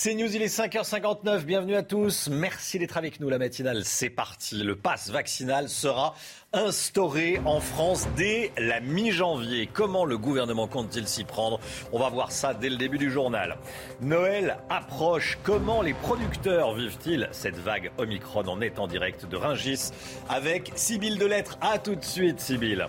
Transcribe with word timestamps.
C'est 0.00 0.14
News, 0.14 0.32
il 0.32 0.42
est 0.42 0.46
5h59. 0.46 1.40
Bienvenue 1.40 1.74
à 1.74 1.82
tous. 1.82 2.28
Merci 2.28 2.78
d'être 2.78 2.96
avec 2.96 3.18
nous. 3.18 3.28
La 3.28 3.38
matinale, 3.38 3.84
c'est 3.84 4.10
parti. 4.10 4.62
Le 4.62 4.76
pass 4.76 5.10
vaccinal 5.10 5.68
sera 5.68 6.14
instauré 6.52 7.40
en 7.44 7.58
France 7.58 8.06
dès 8.16 8.52
la 8.56 8.78
mi-janvier. 8.78 9.66
Comment 9.66 10.04
le 10.04 10.16
gouvernement 10.16 10.68
compte-t-il 10.68 11.08
s'y 11.08 11.24
prendre? 11.24 11.58
On 11.92 11.98
va 11.98 12.10
voir 12.10 12.30
ça 12.30 12.54
dès 12.54 12.70
le 12.70 12.76
début 12.76 12.98
du 12.98 13.10
journal. 13.10 13.56
Noël 14.00 14.58
approche. 14.70 15.36
Comment 15.42 15.82
les 15.82 15.94
producteurs 15.94 16.74
vivent-ils? 16.74 17.28
Cette 17.32 17.56
vague 17.56 17.90
Omicron 17.98 18.44
en 18.46 18.86
direct 18.86 19.26
de 19.26 19.36
Ringis 19.36 19.90
avec 20.28 20.70
Sybille 20.76 21.18
Delettre. 21.18 21.58
À 21.60 21.80
tout 21.80 21.96
de 21.96 22.04
suite, 22.04 22.38
Sybille. 22.38 22.86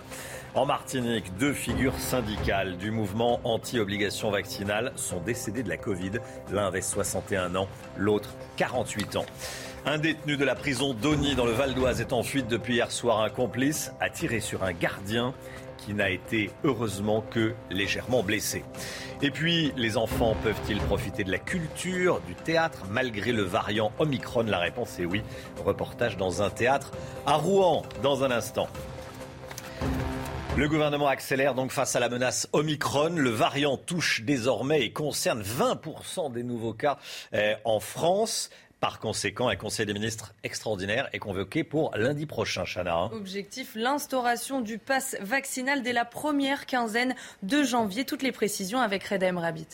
En 0.56 0.66
Martinique, 0.66 1.36
deux 1.38 1.52
figures 1.52 1.96
syndicales 1.96 2.76
du 2.76 2.90
mouvement 2.90 3.40
anti-obligation 3.44 4.32
vaccinale 4.32 4.92
sont 4.96 5.20
décédées 5.20 5.62
de 5.62 5.68
la 5.68 5.76
Covid. 5.76 6.10
L'un 6.50 6.66
avait 6.66 6.82
61 6.82 7.54
ans, 7.54 7.68
l'autre 7.96 8.34
48 8.56 9.14
ans. 9.14 9.26
Un 9.86 9.98
détenu 9.98 10.36
de 10.36 10.44
la 10.44 10.56
prison 10.56 10.92
d'Oni 10.92 11.36
dans 11.36 11.44
le 11.44 11.52
Val 11.52 11.74
d'Oise 11.74 12.00
est 12.00 12.12
en 12.12 12.24
fuite 12.24 12.48
depuis 12.48 12.74
hier 12.74 12.90
soir. 12.90 13.20
Un 13.20 13.30
complice 13.30 13.92
a 14.00 14.10
tiré 14.10 14.40
sur 14.40 14.64
un 14.64 14.72
gardien 14.72 15.34
qui 15.78 15.94
n'a 15.94 16.10
été 16.10 16.50
heureusement 16.64 17.20
que 17.30 17.54
légèrement 17.70 18.24
blessé. 18.24 18.64
Et 19.22 19.30
puis, 19.30 19.72
les 19.76 19.96
enfants 19.96 20.34
peuvent-ils 20.42 20.80
profiter 20.80 21.22
de 21.22 21.30
la 21.30 21.38
culture, 21.38 22.20
du 22.26 22.34
théâtre, 22.34 22.86
malgré 22.90 23.30
le 23.30 23.42
variant 23.42 23.92
Omicron? 24.00 24.42
La 24.42 24.58
réponse 24.58 24.98
est 24.98 25.04
oui. 25.04 25.22
Reportage 25.64 26.16
dans 26.16 26.42
un 26.42 26.50
théâtre 26.50 26.90
à 27.24 27.36
Rouen 27.36 27.82
dans 28.02 28.24
un 28.24 28.32
instant. 28.32 28.66
Le 30.56 30.68
gouvernement 30.68 31.06
accélère 31.06 31.54
donc 31.54 31.70
face 31.70 31.96
à 31.96 32.00
la 32.00 32.08
menace 32.08 32.48
Omicron. 32.52 33.14
Le 33.16 33.30
variant 33.30 33.76
touche 33.76 34.22
désormais 34.22 34.82
et 34.82 34.92
concerne 34.92 35.42
20% 35.42 36.32
des 36.32 36.42
nouveaux 36.42 36.74
cas 36.74 36.98
eh, 37.32 37.54
en 37.64 37.80
France. 37.80 38.50
Par 38.80 38.98
conséquent, 38.98 39.48
un 39.48 39.56
conseil 39.56 39.86
des 39.86 39.92
ministres 39.94 40.34
extraordinaire 40.42 41.08
est 41.12 41.18
convoqué 41.18 41.64
pour 41.64 41.94
lundi 41.96 42.26
prochain, 42.26 42.64
Chana. 42.64 42.94
hein. 42.94 43.10
Objectif, 43.12 43.74
l'instauration 43.74 44.60
du 44.60 44.78
pass 44.78 45.16
vaccinal 45.20 45.82
dès 45.82 45.92
la 45.92 46.04
première 46.04 46.66
quinzaine 46.66 47.14
de 47.42 47.62
janvier. 47.62 48.04
Toutes 48.04 48.22
les 48.22 48.32
précisions 48.32 48.80
avec 48.80 49.04
Reda 49.04 49.30
Rabbit. 49.32 49.68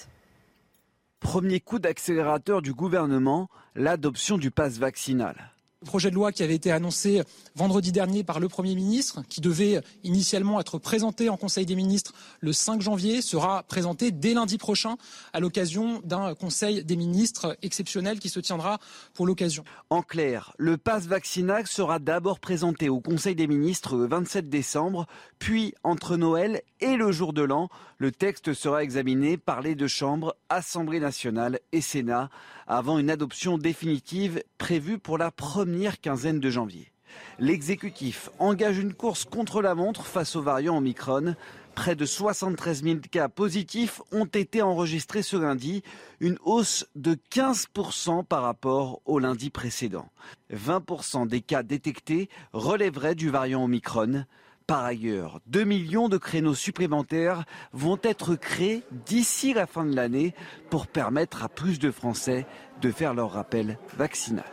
Premier 1.21 1.61
coup 1.61 1.79
d'accélérateur 1.79 2.63
du 2.63 2.75
gouvernement, 2.75 3.49
l'adoption 3.75 4.39
du 4.39 4.51
pass 4.51 4.79
vaccinal. 4.79 5.53
Projet 5.87 6.11
de 6.11 6.17
loi 6.17 6.33
qui 6.33 6.43
avait 6.43 6.57
été 6.57 6.73
annoncé 6.73 7.23
vendredi 7.55 7.93
dernier 7.93 8.25
par 8.25 8.41
le 8.41 8.49
Premier 8.49 8.75
ministre, 8.75 9.23
qui 9.29 9.41
devait 9.41 9.81
initialement 10.03 10.61
être 10.61 10.79
présenté 10.79 11.29
en 11.29 11.37
Conseil 11.37 11.65
des 11.65 11.77
ministres 11.77 12.13
le 12.41 12.53
5 12.53 12.83
janvier, 12.83 13.23
sera 13.23 13.63
présenté 13.63 14.11
dès 14.11 14.35
lundi 14.35 14.59
prochain 14.59 14.97
à 15.33 15.39
l'occasion 15.39 16.01
d'un 16.05 16.35
Conseil 16.35 16.85
des 16.85 16.97
ministres 16.97 17.57
exceptionnel 17.63 18.19
qui 18.19 18.29
se 18.29 18.41
tiendra 18.41 18.79
pour 19.15 19.27
l'occasion. 19.27 19.65
En 19.89 20.03
clair, 20.03 20.53
le 20.59 20.77
pass 20.77 21.07
vaccinal 21.07 21.67
sera 21.69 22.01
d'abord 22.01 22.41
présenté 22.41 22.89
au 22.89 23.01
Conseil 23.01 23.37
des 23.37 23.47
ministres 23.47 23.97
le 23.97 24.09
27 24.09 24.49
décembre, 24.49 25.07
puis 25.39 25.73
entre 25.85 26.17
Noël 26.17 26.63
et 26.81 26.97
le 26.97 27.13
jour 27.13 27.33
de 27.33 27.43
l'an, 27.43 27.69
le 27.99 28.13
texte 28.13 28.53
sera 28.53 28.83
examiné 28.83 29.37
par 29.37 29.61
les 29.61 29.75
deux 29.75 29.89
chambres, 29.89 30.37
Assemblée 30.49 31.01
nationale 31.01 31.61
et 31.73 31.81
Sénat, 31.81 32.31
avant 32.67 32.99
une 32.99 33.11
adoption 33.11 33.59
définitive 33.59 34.43
prévue 34.59 34.99
pour 34.99 35.19
la 35.19 35.31
première 35.31 36.01
quinzaine 36.01 36.41
de 36.41 36.51
janvier. 36.51 36.93
L'exécutif 37.39 38.31
engage 38.39 38.79
une 38.79 38.95
course 38.95 39.25
contre 39.25 39.63
la 39.63 39.75
montre 39.75 40.07
face 40.07 40.37
au 40.37 40.43
variant 40.43 40.79
Omicron. 40.79 41.35
Près 41.75 41.95
de 41.95 42.07
73 42.07 42.83
000 42.83 42.99
cas 43.11 43.29
positifs 43.29 44.01
ont 44.11 44.25
été 44.25 44.63
enregistrés 44.63 45.23
ce 45.23 45.37
lundi, 45.37 45.83
une 46.21 46.39
hausse 46.43 46.87
de 46.95 47.19
15% 47.31 48.25
par 48.25 48.43
rapport 48.43 49.03
au 49.05 49.19
lundi 49.19 49.51
précédent. 49.51 50.09
20% 50.55 51.29
des 51.29 51.43
cas 51.43 51.63
détectés 51.63 52.31
relèveraient 52.53 53.15
du 53.15 53.29
variant 53.29 53.65
Omicron. 53.65 54.25
Par 54.67 54.85
ailleurs, 54.85 55.41
2 55.47 55.63
millions 55.63 56.09
de 56.09 56.19
créneaux 56.19 56.57
supplémentaires 56.57 57.45
vont 57.73 58.01
être 58.03 58.35
créés 58.35 58.83
d'ici 59.07 59.55
la 59.55 59.65
fin 59.65 59.85
de 59.85 59.95
l'année 59.95 60.35
pour 60.71 60.89
permettre 60.89 61.45
à 61.45 61.49
plus 61.49 61.79
de 61.79 61.93
Français 61.93 62.47
de 62.83 62.91
faire 62.91 63.15
leur 63.15 63.31
rappel 63.31 63.79
vaccinal. 63.97 64.45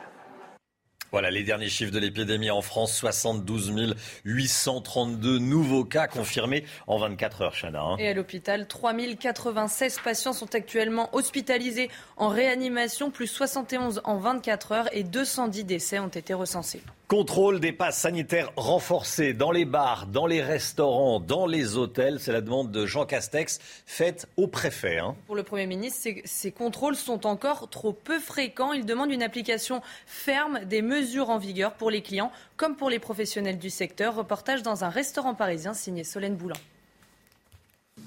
Voilà 1.12 1.32
les 1.32 1.44
derniers 1.44 1.70
chiffres 1.70 1.92
de 1.92 1.98
l'épidémie 1.98 2.52
en 2.52 2.62
France 2.62 2.96
72 2.96 3.96
832 4.24 5.40
nouveaux 5.40 5.84
cas 5.84 6.08
confirmés 6.08 6.64
en 6.86 6.98
24 6.98 7.42
heures, 7.42 7.56
Chana. 7.60 7.82
hein. 7.82 7.98
Et 7.98 8.08
à 8.08 8.14
l'hôpital, 8.14 8.68
3096 8.68 10.00
patients 10.04 10.34
sont 10.34 10.54
actuellement 10.54 11.10
hospitalisés 11.16 11.90
en 12.18 12.30
réanimation, 12.30 13.10
plus 13.10 13.28
71 13.28 14.02
en 14.04 14.18
24 14.18 14.72
heures 14.74 14.90
et 14.96 15.04
210 15.04 15.64
décès 15.66 15.98
ont 15.98 16.08
été 16.08 16.36
recensés. 16.36 16.82
Contrôle 17.14 17.60
des 17.60 17.74
passes 17.74 18.00
sanitaires 18.00 18.52
renforcés 18.56 19.36
dans 19.36 19.52
les 19.52 19.66
bars, 19.66 20.08
dans 20.08 20.26
les 20.26 20.42
restaurants, 20.42 21.20
dans 21.20 21.46
les 21.46 21.78
hôtels. 21.78 22.20
C'est 22.20 22.32
la 22.32 22.42
demande 22.42 22.72
de 22.72 22.88
Jean 22.88 23.06
Castex 23.06 23.60
faite 23.86 24.28
au 24.36 24.48
préfet. 24.48 24.98
hein. 24.98 25.16
Pour 25.28 25.36
le 25.36 25.44
Premier 25.44 25.68
ministre, 25.68 26.00
ces, 26.02 26.24
ces 26.26 26.52
contrôles 26.52 26.96
sont 26.96 27.28
encore 27.28 27.70
trop 27.70 27.94
peu 27.94 28.18
fréquents. 28.18 28.74
Il 28.74 28.88
demande 28.88 29.12
une 29.12 29.22
application 29.22 29.84
ferme 30.08 30.66
des 30.66 30.82
mesures 30.82 31.30
en 31.30 31.38
vigueur 31.38 31.74
pour 31.74 31.92
les 31.92 32.02
clients 32.02 32.32
comme 32.58 32.76
pour 32.76 32.90
les 32.90 32.98
professionnels 32.98 33.60
du 33.60 33.70
secteur. 33.70 34.16
Reportage 34.16 34.64
dans 34.64 34.84
un 34.84 34.90
restaurant 34.90 35.36
parisien 35.36 35.76
signé 35.76 36.04
Solène 36.04 36.36
Boulan. 36.36 36.58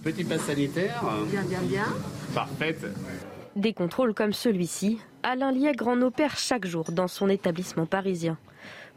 Petit 0.03 0.25
pass 0.25 0.41
sanitaire. 0.41 1.01
Bien, 1.31 1.43
bien, 1.45 1.61
bien. 1.63 1.87
Parfaite. 2.35 2.85
Des 3.55 3.73
contrôles 3.73 4.15
comme 4.15 4.33
celui-ci, 4.33 4.99
Alain 5.23 5.53
Liègre 5.53 5.87
en 5.87 6.03
opère 6.03 6.37
chaque 6.37 6.67
jour 6.67 6.91
dans 6.91 7.07
son 7.07 7.29
établissement 7.29 7.87
parisien. 7.87 8.37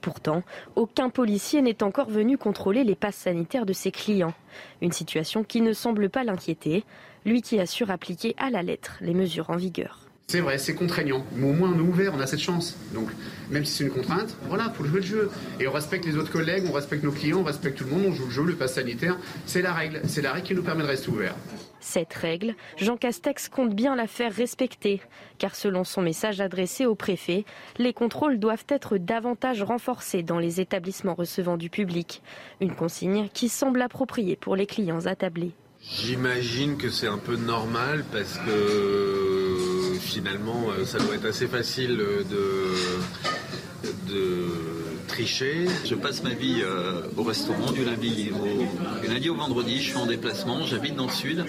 Pourtant, 0.01 0.43
aucun 0.75 1.09
policier 1.09 1.61
n'est 1.61 1.83
encore 1.83 2.09
venu 2.09 2.37
contrôler 2.37 2.83
les 2.83 2.95
passes 2.95 3.15
sanitaires 3.15 3.65
de 3.65 3.73
ses 3.73 3.91
clients. 3.91 4.33
Une 4.81 4.91
situation 4.91 5.43
qui 5.43 5.61
ne 5.61 5.73
semble 5.73 6.09
pas 6.09 6.23
l'inquiéter, 6.23 6.83
lui 7.25 7.41
qui 7.41 7.59
assure 7.59 7.91
appliquer 7.91 8.35
à 8.37 8.49
la 8.49 8.63
lettre 8.63 8.97
les 9.01 9.13
mesures 9.13 9.49
en 9.49 9.57
vigueur. 9.57 10.09
C'est 10.27 10.41
vrai, 10.41 10.59
c'est 10.59 10.75
contraignant. 10.75 11.25
Mais 11.35 11.49
au 11.49 11.53
moins, 11.53 11.73
on 11.75 11.77
est 11.79 11.81
ouvert, 11.81 12.13
on 12.15 12.19
a 12.19 12.27
cette 12.27 12.39
chance. 12.39 12.77
Donc, 12.93 13.09
même 13.49 13.65
si 13.65 13.73
c'est 13.73 13.83
une 13.83 13.89
contrainte, 13.89 14.37
voilà, 14.47 14.69
faut 14.69 14.85
jouer 14.85 14.99
le 14.99 15.05
jeu. 15.05 15.31
Et 15.59 15.67
on 15.67 15.71
respecte 15.71 16.05
les 16.05 16.17
autres 16.17 16.31
collègues, 16.31 16.65
on 16.69 16.71
respecte 16.71 17.03
nos 17.03 17.11
clients, 17.11 17.39
on 17.39 17.43
respecte 17.43 17.79
tout 17.79 17.85
le 17.85 17.89
monde, 17.89 18.05
on 18.07 18.13
joue 18.13 18.25
le 18.25 18.31
jeu, 18.31 18.43
le 18.43 18.53
pass 18.53 18.75
sanitaire. 18.75 19.17
C'est 19.47 19.63
la 19.63 19.73
règle. 19.73 20.01
C'est 20.07 20.21
la 20.21 20.31
règle 20.31 20.45
qui 20.45 20.53
nous 20.53 20.61
permet 20.61 20.83
de 20.83 20.87
rester 20.87 21.09
ouvert. 21.09 21.33
Cette 21.79 22.13
règle, 22.13 22.55
Jean 22.77 22.97
Castex 22.97 23.49
compte 23.49 23.73
bien 23.73 23.95
la 23.95 24.07
faire 24.07 24.33
respecter, 24.33 25.01
car 25.37 25.55
selon 25.55 25.83
son 25.83 26.01
message 26.01 26.41
adressé 26.41 26.85
au 26.85 26.95
préfet, 26.95 27.45
les 27.77 27.93
contrôles 27.93 28.39
doivent 28.39 28.65
être 28.67 28.97
davantage 28.97 29.63
renforcés 29.63 30.23
dans 30.23 30.39
les 30.39 30.59
établissements 30.59 31.15
recevant 31.15 31.57
du 31.57 31.69
public. 31.69 32.21
Une 32.59 32.75
consigne 32.75 33.29
qui 33.33 33.49
semble 33.49 33.81
appropriée 33.81 34.35
pour 34.35 34.55
les 34.55 34.65
clients 34.65 35.05
attablés. 35.05 35.51
J'imagine 35.81 36.77
que 36.77 36.89
c'est 36.89 37.07
un 37.07 37.17
peu 37.17 37.37
normal 37.37 38.03
parce 38.11 38.37
que 38.39 39.95
finalement 40.01 40.69
euh, 40.69 40.83
ça 40.83 40.99
doit 40.99 41.15
être 41.15 41.25
assez 41.25 41.47
facile 41.47 41.95
de, 41.97 42.25
de 44.07 44.68
Je 45.25 45.95
passe 45.95 46.23
ma 46.23 46.29
vie 46.29 46.61
euh, 46.61 47.01
au 47.17 47.23
restaurant 47.23 47.73
du 47.73 47.83
lundi 47.83 48.31
au, 48.31 49.01
du 49.01 49.13
lundi 49.13 49.29
au 49.29 49.35
vendredi. 49.35 49.77
Je 49.77 49.89
suis 49.89 49.97
en 49.97 50.05
déplacement, 50.05 50.61
j'habite 50.65 50.95
dans 50.95 51.07
le 51.07 51.11
sud. 51.11 51.45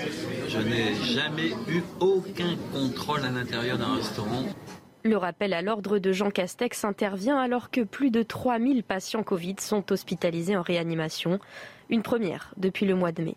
Je 0.48 0.58
n'ai 0.58 0.94
jamais 0.96 1.50
eu 1.68 1.82
aucun 2.00 2.56
contrôle 2.72 3.20
à 3.24 3.30
l'intérieur 3.30 3.78
d'un 3.78 3.94
restaurant. 3.94 4.44
Le 5.04 5.16
rappel 5.16 5.54
à 5.54 5.62
l'ordre 5.62 6.00
de 6.00 6.10
Jean 6.10 6.30
Castex 6.30 6.84
intervient 6.84 7.38
alors 7.38 7.70
que 7.70 7.82
plus 7.82 8.10
de 8.10 8.24
3000 8.24 8.82
patients 8.82 9.22
Covid 9.22 9.56
sont 9.60 9.92
hospitalisés 9.92 10.56
en 10.56 10.62
réanimation, 10.62 11.38
une 11.90 12.02
première 12.02 12.52
depuis 12.56 12.86
le 12.86 12.96
mois 12.96 13.12
de 13.12 13.22
mai. 13.22 13.36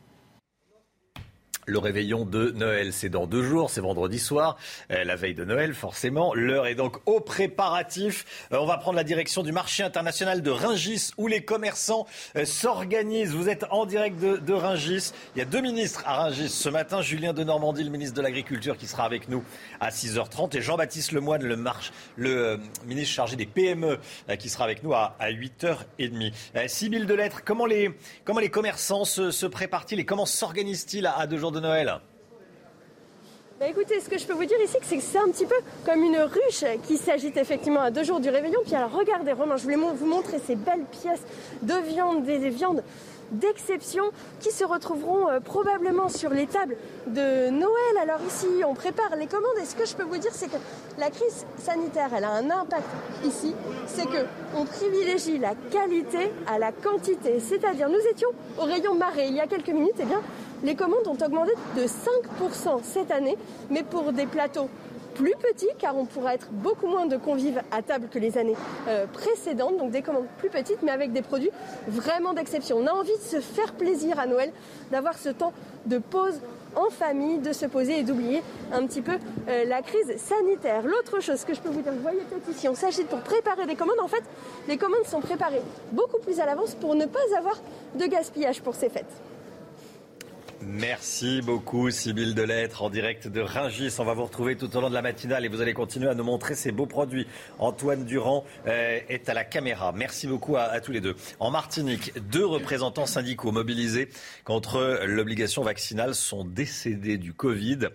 Le 1.65 1.79
réveillon 1.79 2.25
de 2.25 2.51
Noël, 2.51 2.91
c'est 2.91 3.07
dans 3.07 3.25
deux 3.25 3.43
jours, 3.43 3.69
c'est 3.69 3.79
vendredi 3.79 4.19
soir, 4.19 4.57
euh, 4.91 5.05
la 5.05 5.15
veille 5.15 5.33
de 5.33 5.45
Noël 5.45 5.73
forcément. 5.73 6.33
L'heure 6.33 6.67
est 6.67 6.75
donc 6.75 6.97
au 7.05 7.21
préparatif. 7.21 8.25
Euh, 8.51 8.57
on 8.59 8.65
va 8.65 8.77
prendre 8.77 8.97
la 8.97 9.05
direction 9.05 9.43
du 9.43 9.53
marché 9.53 9.81
international 9.81 10.41
de 10.41 10.51
Ringis 10.51 11.11
où 11.17 11.27
les 11.27 11.41
commerçants 11.41 12.05
euh, 12.35 12.43
s'organisent. 12.43 13.31
Vous 13.31 13.47
êtes 13.47 13.65
en 13.71 13.85
direct 13.85 14.19
de, 14.19 14.35
de, 14.37 14.53
Ringis. 14.53 15.13
Il 15.35 15.39
y 15.39 15.41
a 15.41 15.45
deux 15.45 15.61
ministres 15.61 16.03
à 16.05 16.23
Ringis 16.23 16.49
ce 16.49 16.67
matin. 16.67 17.01
Julien 17.01 17.31
de 17.31 17.43
Normandie, 17.45 17.85
le 17.85 17.91
ministre 17.91 18.15
de 18.15 18.21
l'Agriculture 18.21 18.75
qui 18.75 18.87
sera 18.87 19.05
avec 19.05 19.29
nous 19.29 19.41
à 19.79 19.89
6h30 19.89 20.57
et 20.57 20.61
Jean-Baptiste 20.61 21.13
Lemoine, 21.13 21.43
le, 21.43 21.55
marche, 21.55 21.93
le 22.17 22.59
ministre 22.85 23.13
chargé 23.15 23.37
des 23.37 23.45
PME 23.45 23.99
qui 24.37 24.49
sera 24.49 24.65
avec 24.65 24.83
nous 24.83 24.93
à, 24.93 25.15
à 25.17 25.31
8h30. 25.31 26.33
Sibylle 26.67 27.05
Delettre, 27.05 27.43
comment 27.45 27.65
les, 27.65 27.91
comment 28.25 28.39
les 28.39 28.49
commerçants 28.49 29.05
se, 29.05 29.45
préparent-ils 29.45 29.99
et 29.99 30.05
comment 30.05 30.25
s'organisent-ils 30.25 31.05
à 31.05 31.25
deux 31.25 31.37
jours 31.37 31.52
de 31.53 31.59
Noël 31.59 31.99
bah 33.59 33.69
écoutez, 33.69 33.99
ce 34.01 34.09
que 34.09 34.17
je 34.17 34.25
peux 34.25 34.33
vous 34.33 34.43
dire 34.43 34.57
ici, 34.61 34.75
c'est 34.81 34.97
que 34.97 35.01
c'est 35.03 35.19
un 35.19 35.29
petit 35.29 35.45
peu 35.45 35.55
comme 35.85 36.03
une 36.03 36.17
ruche 36.17 36.65
qui 36.85 36.97
s'agite 36.97 37.37
effectivement 37.37 37.81
à 37.81 37.91
deux 37.91 38.03
jours 38.03 38.19
du 38.19 38.27
réveillon. 38.27 38.59
Puis 38.65 38.75
alors 38.75 38.91
regardez, 38.91 39.31
Romain, 39.31 39.55
je 39.55 39.63
voulais 39.63 39.77
vous 39.77 40.05
montrer 40.05 40.39
ces 40.39 40.55
belles 40.55 40.83
pièces 40.91 41.23
de 41.61 41.75
viande, 41.87 42.25
des, 42.25 42.49
viandes 42.49 42.83
d'exception 43.31 44.05
qui 44.39 44.51
se 44.51 44.63
retrouveront 44.63 45.29
euh, 45.29 45.39
probablement 45.39 46.09
sur 46.09 46.29
les 46.29 46.47
tables 46.47 46.75
de 47.07 47.49
Noël. 47.49 47.97
Alors 48.01 48.19
ici, 48.27 48.47
on 48.67 48.73
prépare 48.73 49.15
les 49.17 49.27
commandes 49.27 49.57
et 49.61 49.65
ce 49.65 49.75
que 49.75 49.85
je 49.85 49.95
peux 49.95 50.03
vous 50.03 50.17
dire, 50.17 50.31
c'est 50.33 50.47
que 50.47 50.57
la 50.97 51.09
crise 51.09 51.45
sanitaire, 51.57 52.09
elle 52.15 52.23
a 52.23 52.31
un 52.31 52.49
impact 52.49 52.87
ici. 53.25 53.53
C'est 53.87 54.05
que 54.05 54.25
on 54.55 54.65
privilégie 54.65 55.39
la 55.39 55.53
qualité 55.71 56.31
à 56.47 56.59
la 56.59 56.71
quantité. 56.71 57.39
C'est-à-dire, 57.39 57.89
nous 57.89 58.05
étions 58.11 58.29
au 58.59 58.63
rayon 58.63 58.95
marée 58.95 59.27
il 59.27 59.35
y 59.35 59.39
a 59.39 59.47
quelques 59.47 59.69
minutes, 59.69 59.99
et 59.99 60.03
eh 60.03 60.05
bien 60.05 60.21
les 60.63 60.75
commandes 60.75 61.07
ont 61.07 61.25
augmenté 61.25 61.51
de 61.75 61.83
5% 61.83 62.79
cette 62.83 63.11
année, 63.11 63.37
mais 63.69 63.83
pour 63.83 64.13
des 64.13 64.25
plateaux 64.25 64.69
plus 65.13 65.35
petits, 65.39 65.69
car 65.79 65.95
on 65.95 66.05
pourra 66.05 66.33
être 66.35 66.49
beaucoup 66.51 66.87
moins 66.87 67.05
de 67.05 67.17
convives 67.17 67.61
à 67.71 67.81
table 67.81 68.07
que 68.11 68.19
les 68.19 68.37
années 68.37 68.55
euh, 68.87 69.05
précédentes, 69.07 69.77
donc 69.77 69.91
des 69.91 70.01
commandes 70.01 70.27
plus 70.37 70.49
petites, 70.49 70.81
mais 70.81 70.91
avec 70.91 71.11
des 71.11 71.21
produits 71.21 71.51
vraiment 71.87 72.33
d'exception. 72.33 72.77
On 72.79 72.87
a 72.87 72.91
envie 72.91 73.17
de 73.17 73.23
se 73.23 73.39
faire 73.39 73.73
plaisir 73.73 74.19
à 74.19 74.25
Noël, 74.25 74.51
d'avoir 74.91 75.17
ce 75.17 75.29
temps 75.29 75.53
de 75.85 75.97
pause 75.97 76.39
en 76.75 76.89
famille, 76.89 77.37
de 77.37 77.53
se 77.53 77.65
poser 77.65 77.99
et 77.99 78.03
d'oublier 78.03 78.41
un 78.71 78.85
petit 78.87 79.01
peu 79.01 79.13
euh, 79.47 79.65
la 79.65 79.81
crise 79.81 80.17
sanitaire. 80.17 80.83
L'autre 80.83 81.19
chose 81.19 81.43
que 81.45 81.53
je 81.53 81.61
peux 81.61 81.69
vous 81.69 81.81
dire, 81.81 81.93
vous 81.93 82.01
voyez 82.01 82.21
peut-être 82.21 82.49
ici, 82.49 82.67
on 82.67 82.75
s'agit 82.75 83.03
pour 83.03 83.19
préparer 83.19 83.65
des 83.65 83.75
commandes. 83.75 83.99
En 84.01 84.07
fait, 84.07 84.23
les 84.67 84.77
commandes 84.77 85.05
sont 85.05 85.21
préparées 85.21 85.61
beaucoup 85.91 86.19
plus 86.19 86.39
à 86.39 86.45
l'avance 86.45 86.75
pour 86.75 86.95
ne 86.95 87.05
pas 87.05 87.19
avoir 87.37 87.59
de 87.95 88.05
gaspillage 88.05 88.61
pour 88.61 88.75
ces 88.75 88.89
fêtes. 88.89 89.05
Merci 90.65 91.41
beaucoup, 91.41 91.89
Sybille 91.89 92.33
Delettre, 92.33 92.83
en 92.83 92.89
direct 92.89 93.27
de 93.27 93.41
Ringis. 93.41 93.95
On 93.99 94.05
va 94.05 94.13
vous 94.13 94.23
retrouver 94.23 94.55
tout 94.55 94.75
au 94.75 94.81
long 94.81 94.89
de 94.89 94.93
la 94.93 95.01
matinale 95.01 95.43
et 95.43 95.47
vous 95.49 95.61
allez 95.61 95.73
continuer 95.73 96.07
à 96.07 96.15
nous 96.15 96.23
montrer 96.23 96.55
ces 96.55 96.71
beaux 96.71 96.85
produits. 96.85 97.27
Antoine 97.59 98.05
Durand 98.05 98.45
euh, 98.67 98.99
est 99.09 99.27
à 99.27 99.33
la 99.33 99.43
caméra. 99.43 99.91
Merci 99.91 100.27
beaucoup 100.27 100.55
à, 100.55 100.79
tous 100.79 100.91
les 100.91 101.01
deux. 101.01 101.15
En 101.39 101.51
Martinique, 101.51 102.13
deux 102.29 102.45
représentants 102.45 103.05
syndicaux 103.05 103.51
mobilisés 103.51 104.09
contre 104.45 105.01
l'obligation 105.05 105.63
vaccinale 105.63 106.15
sont 106.15 106.45
décédés 106.45 107.17
du 107.17 107.33
Covid. 107.33 107.89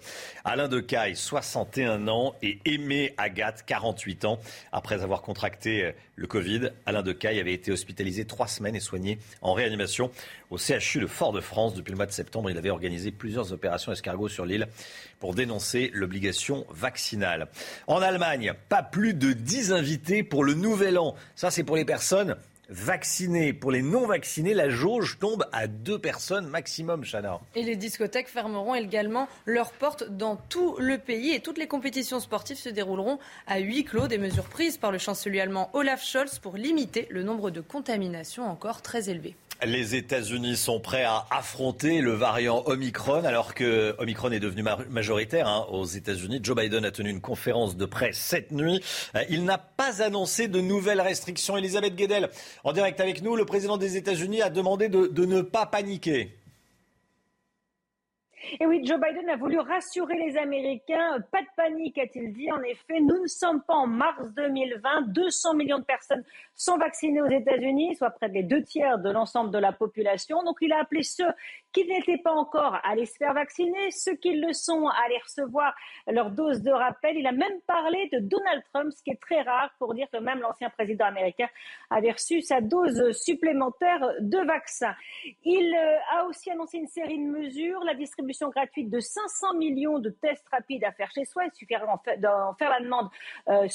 Alain 0.44 0.69
Decaille, 0.69 1.17
61 1.17 2.09
ans, 2.09 2.35
et 2.43 2.59
Aimé 2.67 3.15
Agathe, 3.17 3.65
48 3.67 4.25
ans. 4.26 4.38
Après 4.73 5.03
avoir 5.03 5.23
contracté 5.23 5.85
euh, 5.85 5.93
le 6.19 6.26
Covid, 6.26 6.70
Alain 6.85 7.03
Decaille 7.03 7.38
avait 7.38 7.53
été 7.53 7.70
hospitalisé 7.70 8.25
trois 8.25 8.49
semaines 8.49 8.75
et 8.75 8.81
soigné 8.81 9.20
en 9.41 9.53
réanimation 9.53 10.11
au 10.50 10.59
CHU 10.59 10.99
de 10.99 11.06
Fort-de-France 11.06 11.75
depuis 11.75 11.93
le 11.93 11.97
mois 11.97 12.06
de 12.06 12.12
septembre. 12.12 12.50
Il 12.50 12.59
avait 12.59 12.70
organisé 12.70 13.12
plusieurs 13.12 13.53
opérations 13.53 13.93
escargots 13.93 14.29
sur 14.29 14.44
l'île 14.44 14.67
pour 15.20 15.35
dénoncer 15.35 15.91
l'obligation 15.94 16.67
vaccinale. 16.70 17.47
En 17.87 18.03
Allemagne, 18.03 18.53
pas 18.69 18.82
plus 18.82 19.15
de 19.15 19.32
10 19.32 19.73
invités 19.73 20.25
pour 20.25 20.43
le 20.43 20.55
nouvel 20.55 20.99
an. 20.99 21.15
Ça, 21.37 21.53
c'est 21.53 21.62
pour 21.62 21.76
les 21.76 21.85
personnes 21.85 22.37
vaccinés. 22.69 23.53
Pour 23.53 23.70
les 23.70 23.82
non 23.82 24.06
vaccinés, 24.06 24.55
la 24.55 24.69
jauge 24.69 25.19
tombe 25.19 25.47
à 25.53 25.67
deux 25.67 25.99
personnes 25.99 26.47
maximum, 26.47 27.05
Chana. 27.05 27.41
Et 27.55 27.62
les 27.62 27.76
discothèques 27.76 28.29
fermeront 28.29 28.75
également 28.75 29.29
leurs 29.47 29.73
portes 29.73 30.05
dans 30.09 30.37
tout 30.37 30.76
le 30.79 30.99
pays 30.99 31.32
et 31.32 31.41
toutes 31.41 31.59
les 31.59 31.67
compétitions 31.67 32.20
sportives 32.20 32.59
se 32.59 32.69
dérouleront 32.69 33.19
à 33.47 33.59
huis 33.59 33.85
clos. 33.85 34.09
Des 34.09 34.19
mesures 34.19 34.49
prises 34.49 34.76
par 34.76 34.93
le 34.93 34.99
chancelier 34.99 35.41
allemand 35.41 35.70
Olaf 35.73 36.05
Scholz 36.05 36.38
pour 36.38 36.56
limiter 36.56 37.06
le 37.11 37.23
nombre 37.23 37.50
de 37.50 37.61
contaminations 37.61 38.49
encore 38.49 38.82
très 38.82 39.11
élevé. 39.11 39.35
Les 39.66 39.96
États-Unis 39.96 40.56
sont 40.56 40.78
prêts 40.78 41.02
à 41.02 41.26
affronter 41.32 42.00
le 42.00 42.12
variant 42.12 42.62
Omicron 42.66 43.25
alors 43.25 43.55
que 43.55 43.93
Omicron 43.99 44.31
est 44.31 44.38
devenu 44.38 44.62
majoritaire 44.88 45.49
hein, 45.49 45.66
aux 45.70 45.84
États-Unis. 45.84 46.38
Joe 46.44 46.56
Biden 46.56 46.84
a 46.84 46.93
tenu 46.93 47.10
une 47.10 47.20
conférence 47.20 47.76
de 47.76 47.84
presse 47.84 48.19
cette 48.19 48.52
nuit. 48.52 48.81
Euh, 49.16 49.25
il 49.28 49.44
n'a 49.44 49.58
pas 49.58 50.00
annoncé 50.00 50.46
de 50.46 50.60
nouvelles 50.60 51.00
restrictions. 51.00 51.56
Elisabeth 51.56 51.96
Guedel, 51.96 52.31
en 52.62 52.72
direct 52.72 53.00
avec 53.00 53.20
nous, 53.20 53.34
le 53.34 53.44
président 53.46 53.78
des 53.78 53.96
États-Unis 53.96 54.43
a 54.43 54.50
demandé 54.50 54.88
de 54.88 55.25
ne 55.25 55.40
pas 55.40 55.66
paniquer. 55.66 56.38
Et 58.60 58.66
oui, 58.66 58.80
Joe 58.84 58.98
Biden 59.00 59.28
a 59.28 59.36
voulu 59.36 59.58
rassurer 59.58 60.16
les 60.16 60.36
Américains. 60.36 61.18
Pas 61.30 61.42
de 61.42 61.48
panique, 61.56 61.98
a-t-il 61.98 62.32
dit. 62.32 62.50
En 62.50 62.62
effet, 62.62 63.00
nous 63.00 63.22
ne 63.22 63.26
sommes 63.26 63.62
pas 63.62 63.74
en 63.74 63.86
mars 63.86 64.28
2020. 64.34 65.02
200 65.08 65.54
millions 65.54 65.78
de 65.78 65.84
personnes 65.84 66.24
sont 66.54 66.76
vaccinées 66.78 67.20
aux 67.20 67.28
États-Unis, 67.28 67.96
soit 67.96 68.10
près 68.10 68.28
des 68.28 68.42
deux 68.42 68.62
tiers 68.62 68.98
de 68.98 69.10
l'ensemble 69.10 69.50
de 69.50 69.58
la 69.58 69.72
population. 69.72 70.42
Donc, 70.42 70.58
il 70.60 70.72
a 70.72 70.80
appelé 70.80 71.02
ceux 71.02 71.30
qui 71.73 71.87
n'étaient 71.87 72.19
pas 72.19 72.32
encore 72.32 72.75
à 72.75 72.91
aller 72.91 73.06
se 73.06 73.17
faire 73.17 73.35
vacciner, 73.35 73.91
ceux 73.91 74.15
qui 74.17 74.35
le 74.35 74.53
sont 74.53 74.87
à 74.88 74.94
aller 75.05 75.19
recevoir 75.23 75.75
leur 76.06 76.31
dose 76.31 76.62
de 76.62 76.70
rappel. 76.70 77.17
Il 77.17 77.26
a 77.26 77.32
même 77.32 77.61
parlé 77.67 78.09
de 78.12 78.19
Donald 78.20 78.62
Trump, 78.73 78.93
ce 78.93 79.03
qui 79.03 79.11
est 79.11 79.20
très 79.20 79.43
rare 79.43 79.70
pour 79.79 79.94
dire 79.94 80.09
que 80.11 80.19
même 80.19 80.41
l'ancien 80.41 80.70
président 80.70 81.06
américain 81.06 81.49
avait 81.91 82.12
reçu 82.12 82.43
sa 82.43 82.61
dose 82.61 83.12
supplémentaire 83.12 84.00
de 84.20 84.38
vaccin. 84.38 84.94
Il 85.44 85.75
euh, 85.75 86.19
a 86.19 86.25
aussi 86.26 86.50
annoncé 86.50 86.79
une 86.79 86.87
série 86.87 87.19
de 87.19 87.25
mesures, 87.25 87.81
la 87.85 87.94
distribution 87.94 88.49
gratuite 88.49 88.91
de 88.91 89.00
500 89.00 89.55
millions 89.55 89.99
de 89.99 90.11
tests 90.11 90.49
rapides 90.50 90.85
à 90.85 90.93
faire 90.93 91.11
chez 91.15 91.25
soi. 91.25 91.44
Il 91.44 91.53
suffirait 91.55 91.85
d'en 92.19 92.55
faire, 92.55 92.70
la 92.70 92.81
demande 92.81 93.09
euh, 93.49 93.67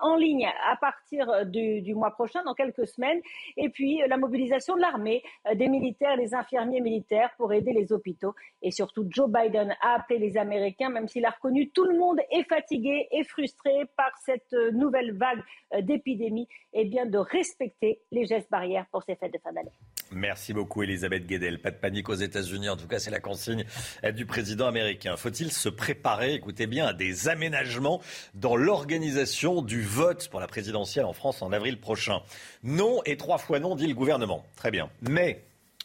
en, 0.00 0.16
ligne 0.16 0.48
à 0.68 0.76
partir 0.76 1.46
du, 1.46 1.94
mois 1.94 2.10
prochain, 2.10 2.42
dans 2.44 2.54
quelques 2.54 2.86
semaines. 2.86 3.20
Et 3.56 3.68
puis 3.68 4.02
la 4.06 4.16
mobilisation 4.16 4.76
de 4.76 4.80
l'armée, 4.80 5.22
euh, 5.46 5.54
des 5.54 5.68
militaires, 5.68 6.16
des 6.16 6.34
infirmiers 6.34 6.80
militaires 6.80 7.30
pour 7.40 7.54
aider 7.54 7.72
les 7.72 7.90
hôpitaux. 7.90 8.34
Et 8.60 8.70
surtout, 8.70 9.06
Joe 9.08 9.30
Biden 9.30 9.74
a 9.80 9.94
appelé 9.94 10.18
les 10.18 10.36
Américains, 10.36 10.90
même 10.90 11.08
s'il 11.08 11.24
a 11.24 11.30
reconnu 11.30 11.70
tout 11.70 11.86
le 11.86 11.98
monde 11.98 12.18
est 12.30 12.44
fatigué 12.46 13.08
et 13.10 13.24
frustré 13.24 13.86
par 13.96 14.12
cette 14.22 14.52
euh, 14.52 14.70
nouvelle 14.72 15.16
vague 15.16 15.40
euh, 15.72 15.80
d'épidémie, 15.80 16.46
et 16.74 16.82
eh 16.82 16.84
bien 16.84 17.06
de 17.06 17.16
respecter 17.16 18.02
les 18.12 18.26
gestes 18.26 18.50
barrières 18.50 18.84
pour 18.92 19.02
ces 19.04 19.16
fêtes 19.16 19.32
de 19.32 19.38
fin 19.42 19.54
d'année. 19.54 19.72
Merci 20.12 20.52
beaucoup, 20.52 20.82
Elisabeth 20.82 21.26
Guedel. 21.26 21.62
Pas 21.62 21.70
de 21.70 21.76
panique 21.76 22.10
aux 22.10 22.14
États-Unis. 22.14 22.68
En 22.68 22.76
tout 22.76 22.86
cas, 22.86 22.98
c'est 22.98 23.10
la 23.10 23.20
consigne 23.20 23.64
euh, 24.04 24.12
du 24.12 24.26
président 24.26 24.66
américain. 24.66 25.16
Faut-il 25.16 25.50
se 25.50 25.70
préparer, 25.70 26.34
écoutez 26.34 26.66
bien, 26.66 26.88
à 26.88 26.92
des 26.92 27.30
aménagements 27.30 28.02
dans 28.34 28.54
l'organisation 28.54 29.62
du 29.62 29.80
vote 29.80 30.28
pour 30.28 30.40
la 30.40 30.46
présidentielle 30.46 31.06
en 31.06 31.14
France 31.14 31.40
en 31.40 31.52
avril 31.52 31.80
prochain? 31.80 32.20
Non 32.62 33.00
et 33.06 33.16
trois 33.16 33.38
fois 33.38 33.60
non, 33.60 33.76
dit 33.76 33.86
le 33.86 33.94
gouvernement. 33.94 34.44
Très 34.56 34.70
bien. 34.70 34.90
Mais 35.08 35.42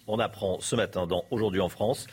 on 0.07 0.19
apprend 0.19 0.59
ce 0.59 0.75
matin 0.75 1.07
dans 1.07 1.25
Aujourd'hui 1.31 1.61
en 1.61 1.69
France 1.69 2.07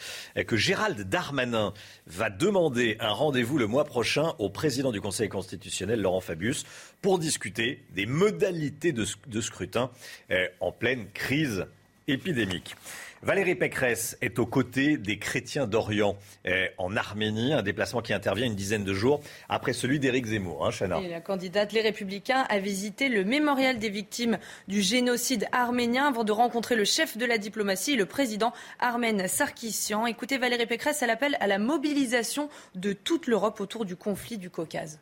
que 0.46 0.56
Gérald 0.56 1.08
Darmanin 1.08 1.72
va 2.06 2.30
demander 2.30 2.96
un 3.00 3.12
rendez-vous 3.12 3.58
le 3.58 3.66
mois 3.66 3.84
prochain 3.84 4.34
au 4.38 4.48
président 4.50 4.92
du 4.92 5.00
Conseil 5.00 5.28
constitutionnel, 5.28 6.00
Laurent 6.00 6.20
Fabius, 6.20 6.64
pour 7.00 7.18
discuter 7.18 7.84
des 7.90 8.06
modalités 8.06 8.92
de, 8.92 9.40
scrutin 9.40 9.90
euh, 10.30 10.46
en 10.60 10.72
pleine 10.72 11.06
crise 11.12 11.66
épidémique. 12.08 12.74
Valérie 13.24 13.54
Pécresse 13.54 14.18
est 14.20 14.40
aux 14.40 14.46
côtés 14.46 14.96
des 14.96 15.16
chrétiens 15.16 15.68
d'Orient 15.68 16.16
eh, 16.44 16.70
en 16.76 16.96
Arménie, 16.96 17.52
un 17.52 17.62
déplacement 17.62 18.02
qui 18.02 18.12
intervient 18.12 18.46
une 18.46 18.56
dizaine 18.56 18.82
de 18.82 18.92
jours 18.92 19.20
après 19.48 19.72
celui 19.72 20.00
d'Éric 20.00 20.26
Zemmour. 20.26 20.66
Hein, 20.66 21.00
Et 21.00 21.08
la 21.08 21.20
candidate 21.20 21.72
Les 21.72 21.82
Républicains 21.82 22.44
a 22.48 22.58
visité 22.58 23.08
le 23.08 23.22
mémorial 23.22 23.78
des 23.78 23.90
victimes 23.90 24.38
du 24.66 24.82
génocide 24.82 25.46
arménien 25.52 26.08
avant 26.08 26.24
de 26.24 26.32
rencontrer 26.32 26.74
le 26.74 26.84
chef 26.84 27.16
de 27.16 27.24
la 27.24 27.38
diplomatie, 27.38 27.94
le 27.94 28.06
président 28.06 28.52
Armen 28.80 29.28
Sarkissian. 29.28 30.06
Écoutez, 30.06 30.36
Valérie 30.36 30.66
Pécresse, 30.66 31.00
elle 31.02 31.10
appelle 31.10 31.36
à 31.38 31.46
la 31.46 31.60
mobilisation 31.60 32.48
de 32.74 32.92
toute 32.92 33.28
l'Europe 33.28 33.60
autour 33.60 33.84
du 33.84 33.94
conflit 33.94 34.36
du 34.36 34.50
Caucase. 34.50 34.98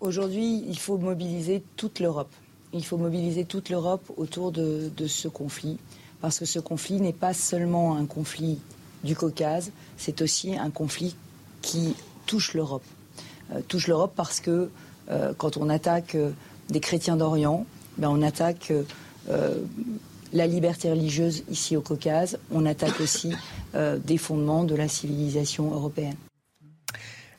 Aujourd'hui, 0.00 0.64
il 0.66 0.76
faut 0.76 0.98
mobiliser 0.98 1.62
toute 1.76 2.00
l'Europe. 2.00 2.34
Il 2.72 2.84
faut 2.84 2.96
mobiliser 2.96 3.44
toute 3.44 3.70
l'Europe 3.70 4.10
autour 4.16 4.50
de 4.50 5.06
ce 5.06 5.28
conflit 5.28 5.78
parce 6.22 6.38
que 6.38 6.44
ce 6.46 6.60
conflit 6.60 7.00
n'est 7.00 7.12
pas 7.12 7.34
seulement 7.34 7.96
un 7.96 8.06
conflit 8.06 8.60
du 9.04 9.16
Caucase, 9.16 9.72
c'est 9.98 10.22
aussi 10.22 10.56
un 10.56 10.70
conflit 10.70 11.16
qui 11.60 11.94
touche 12.26 12.54
l'Europe. 12.54 12.84
Euh, 13.52 13.60
touche 13.66 13.88
l'Europe 13.88 14.12
parce 14.14 14.40
que 14.40 14.70
euh, 15.10 15.32
quand 15.36 15.56
on 15.56 15.68
attaque 15.68 16.14
euh, 16.14 16.30
des 16.70 16.78
chrétiens 16.78 17.16
d'Orient, 17.16 17.66
ben 17.98 18.08
on 18.08 18.22
attaque 18.22 18.72
la 20.32 20.46
liberté 20.46 20.90
religieuse 20.90 21.44
ici 21.50 21.76
au 21.76 21.82
Caucase, 21.82 22.38
on 22.50 22.64
attaque 22.64 23.00
aussi 23.00 23.34
des 23.74 24.16
fondements 24.16 24.64
de 24.64 24.74
la 24.74 24.88
civilisation 24.88 25.70
européenne. 25.72 26.16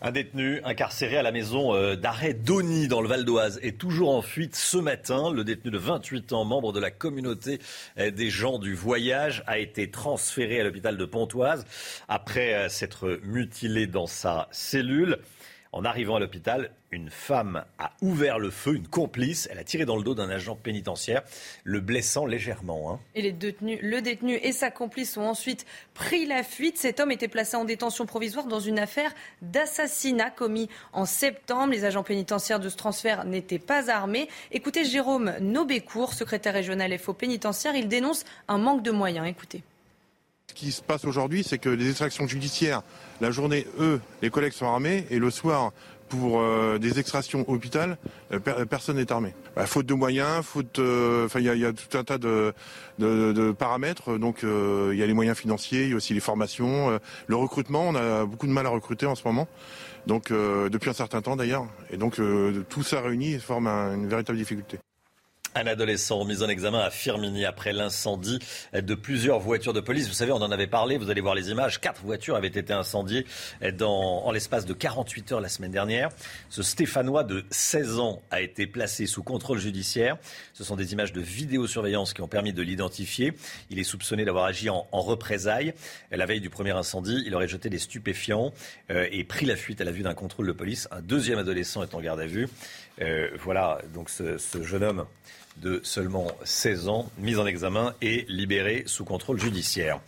Un 0.05 0.11
détenu 0.11 0.59
incarcéré 0.65 1.15
à 1.15 1.23
la 1.23 1.31
maison 1.31 1.73
euh, 1.73 1.95
d'arrêt 1.95 2.33
d'Oni 2.33 2.89
dans 2.89 2.99
le 2.99 3.07
Val 3.07 3.23
d'Oise 3.23 3.57
est 3.63 3.77
toujours 3.77 4.13
en 4.13 4.21
fuite 4.21 4.53
ce 4.53 4.77
matin. 4.77 5.31
Le 5.31 5.45
détenu 5.45 5.71
de 5.71 5.77
28 5.77 6.33
ans, 6.33 6.43
membre 6.43 6.73
de 6.73 6.81
la 6.81 6.91
communauté 6.91 7.59
euh, 7.97 8.11
des 8.11 8.29
gens 8.29 8.59
du 8.59 8.75
voyage, 8.75 9.45
a 9.47 9.59
été 9.59 9.89
transféré 9.89 10.59
à 10.59 10.65
l'hôpital 10.65 10.97
de 10.97 11.05
Pontoise 11.05 11.65
après 12.09 12.67
s'être 12.67 13.17
mutilé 13.23 13.87
dans 13.87 14.05
sa 14.05 14.49
cellule. 14.51 15.19
En 15.73 15.85
arrivant 15.85 16.17
à 16.17 16.19
l'hôpital, 16.19 16.69
une 16.91 17.09
femme 17.09 17.65
a 17.79 17.93
ouvert 18.03 18.37
le 18.37 18.51
feu, 18.51 18.75
une 18.75 18.87
complice. 18.87 19.49
Elle 19.51 19.57
a 19.57 19.63
tiré 19.63 19.85
dans 19.85 19.97
le 19.97 20.03
dos 20.03 20.13
d'un 20.13 20.29
agent 20.29 20.55
pénitentiaire, 20.55 21.23
le 21.63 21.79
blessant 21.79 22.27
légèrement. 22.27 22.93
Hein. 22.93 22.99
Et 23.15 23.23
les 23.23 23.33
le 23.81 24.01
détenu 24.01 24.35
et 24.35 24.51
sa 24.51 24.69
complice 24.69 25.17
ont 25.17 25.27
ensuite 25.27 25.65
pris 25.95 26.27
la 26.27 26.43
fuite. 26.43 26.77
Cet 26.77 26.99
homme 26.99 27.11
était 27.11 27.27
placé 27.27 27.57
en 27.57 27.65
détention 27.65 28.05
provisoire 28.05 28.45
dans 28.45 28.59
une 28.59 28.77
affaire 28.77 29.11
d'assassinat 29.41 30.29
commis 30.29 30.69
en 30.93 31.05
septembre. 31.05 31.73
Les 31.73 31.85
agents 31.85 32.03
pénitentiaires 32.03 32.59
de 32.59 32.69
ce 32.69 32.77
transfert 32.77 33.25
n'étaient 33.25 33.57
pas 33.57 33.89
armés. 33.89 34.29
Écoutez 34.51 34.85
Jérôme 34.85 35.33
Nobécourt, 35.41 36.13
secrétaire 36.13 36.53
régional 36.53 36.95
FO 36.99 37.13
pénitentiaire. 37.13 37.75
Il 37.75 37.87
dénonce 37.87 38.25
un 38.47 38.59
manque 38.59 38.83
de 38.83 38.91
moyens. 38.91 39.27
Écoutez. 39.27 39.63
Ce 40.53 40.59
qui 40.59 40.71
se 40.71 40.83
passe 40.83 41.03
aujourd'hui, 41.05 41.43
c'est 41.43 41.57
que 41.57 41.67
les 41.67 41.89
extractions 41.89 42.27
judiciaires, 42.27 42.83
la 43.21 43.31
journée, 43.31 43.65
eux, 43.79 43.99
les 44.21 44.29
collègues 44.29 44.53
sont 44.53 44.67
armés, 44.67 45.07
et 45.09 45.17
le 45.17 45.31
soir, 45.31 45.71
pour 46.09 46.41
euh, 46.41 46.77
des 46.77 46.99
extractions 46.99 47.43
hôpital, 47.49 47.97
euh, 48.31 48.65
personne 48.65 48.97
n'est 48.97 49.11
armé. 49.11 49.33
Bah, 49.55 49.65
faute 49.65 49.87
de 49.87 49.95
moyens, 49.95 50.45
faute, 50.45 50.77
euh, 50.77 51.27
il 51.33 51.41
y, 51.41 51.65
a 51.65 51.73
tout 51.73 51.97
un 51.97 52.03
tas 52.03 52.19
de, 52.19 52.53
paramètres. 53.57 54.19
Donc 54.19 54.43
il 54.43 54.95
y 54.95 55.01
a 55.01 55.07
les 55.07 55.13
moyens 55.15 55.35
financiers, 55.35 55.85
il 55.85 55.89
y 55.89 55.93
a 55.93 55.95
aussi 55.95 56.13
les 56.13 56.19
formations, 56.19 56.99
le 57.25 57.35
recrutement. 57.35 57.87
On 57.87 57.95
a 57.95 58.23
beaucoup 58.25 58.45
de 58.45 58.51
mal 58.51 58.67
à 58.67 58.69
recruter 58.69 59.07
en 59.07 59.15
ce 59.15 59.23
moment. 59.25 59.47
Donc 60.05 60.31
depuis 60.31 60.91
un 60.91 60.93
certain 60.93 61.23
temps 61.23 61.35
d'ailleurs. 61.35 61.65
Et 61.89 61.97
donc 61.97 62.21
tout 62.69 62.83
ça 62.83 63.01
réuni 63.01 63.39
forme 63.39 63.65
une 63.67 64.07
véritable 64.07 64.37
difficulté. 64.37 64.77
Un 65.55 65.67
adolescent 65.67 66.25
mis 66.25 66.41
en 66.41 66.49
examen 66.49 66.79
à 66.79 66.89
Firmini 66.89 67.45
après 67.45 67.73
l'incendie 67.73 68.39
de 68.73 68.95
plusieurs 68.95 69.39
voitures 69.39 69.73
de 69.73 69.81
police. 69.81 70.07
Vous 70.07 70.13
savez, 70.13 70.31
on 70.31 70.37
en 70.37 70.51
avait 70.51 70.65
parlé, 70.65 70.97
vous 70.97 71.11
allez 71.11 71.21
voir 71.21 71.35
les 71.35 71.51
images. 71.51 71.79
Quatre 71.79 72.01
voitures 72.01 72.35
avaient 72.35 72.47
été 72.47 72.73
incendiées 72.73 73.27
dans, 73.77 74.25
en 74.25 74.31
l'espace 74.31 74.65
de 74.65 74.73
48 74.73 75.31
heures 75.33 75.41
la 75.41 75.49
semaine 75.49 75.69
dernière. 75.69 76.09
Ce 76.49 76.63
Stéphanois 76.63 77.23
de 77.23 77.45
16 77.51 77.99
ans 77.99 78.23
a 78.31 78.41
été 78.41 78.65
placé 78.65 79.05
sous 79.05 79.21
contrôle 79.21 79.59
judiciaire. 79.59 80.17
Ce 80.53 80.63
sont 80.63 80.75
des 80.75 80.93
images 80.93 81.13
de 81.13 81.21
vidéosurveillance 81.21 82.13
qui 82.13 82.21
ont 82.21 82.27
permis 82.27 82.53
de 82.53 82.63
l'identifier. 82.63 83.33
Il 83.69 83.77
est 83.77 83.83
soupçonné 83.83 84.25
d'avoir 84.25 84.45
agi 84.45 84.71
en, 84.71 84.87
représailles. 84.91 85.75
La 86.11 86.25
veille 86.25 86.41
du 86.41 86.49
premier 86.49 86.71
incendie, 86.71 87.21
il 87.27 87.35
aurait 87.35 87.47
jeté 87.47 87.69
des 87.69 87.79
stupéfiants 87.79 88.53
euh, 88.89 89.07
et 89.11 89.23
pris 89.23 89.45
la 89.45 89.55
fuite 89.55 89.81
à 89.81 89.83
la 89.83 89.91
vue 89.91 90.01
d'un 90.01 90.15
contrôle 90.15 90.47
de 90.47 90.51
police. 90.51 90.87
Un 90.89 91.01
deuxième 91.01 91.37
adolescent 91.37 91.83
est 91.83 91.93
en 91.93 92.01
garde 92.01 92.21
à 92.21 92.25
vue. 92.25 92.47
Euh, 93.01 93.29
voilà, 93.39 93.79
donc 93.93 94.09
ce 94.09 94.63
jeune 94.63 94.83
homme 94.83 95.05
de 95.57 95.81
seulement 95.83 96.27
16 96.43 96.87
ans, 96.87 97.09
mis 97.17 97.37
en 97.37 97.45
examen 97.45 97.93
et 98.01 98.25
libéré 98.27 98.83
sous 98.85 99.05
contrôle 99.05 99.39
judiciaire. 99.39 99.99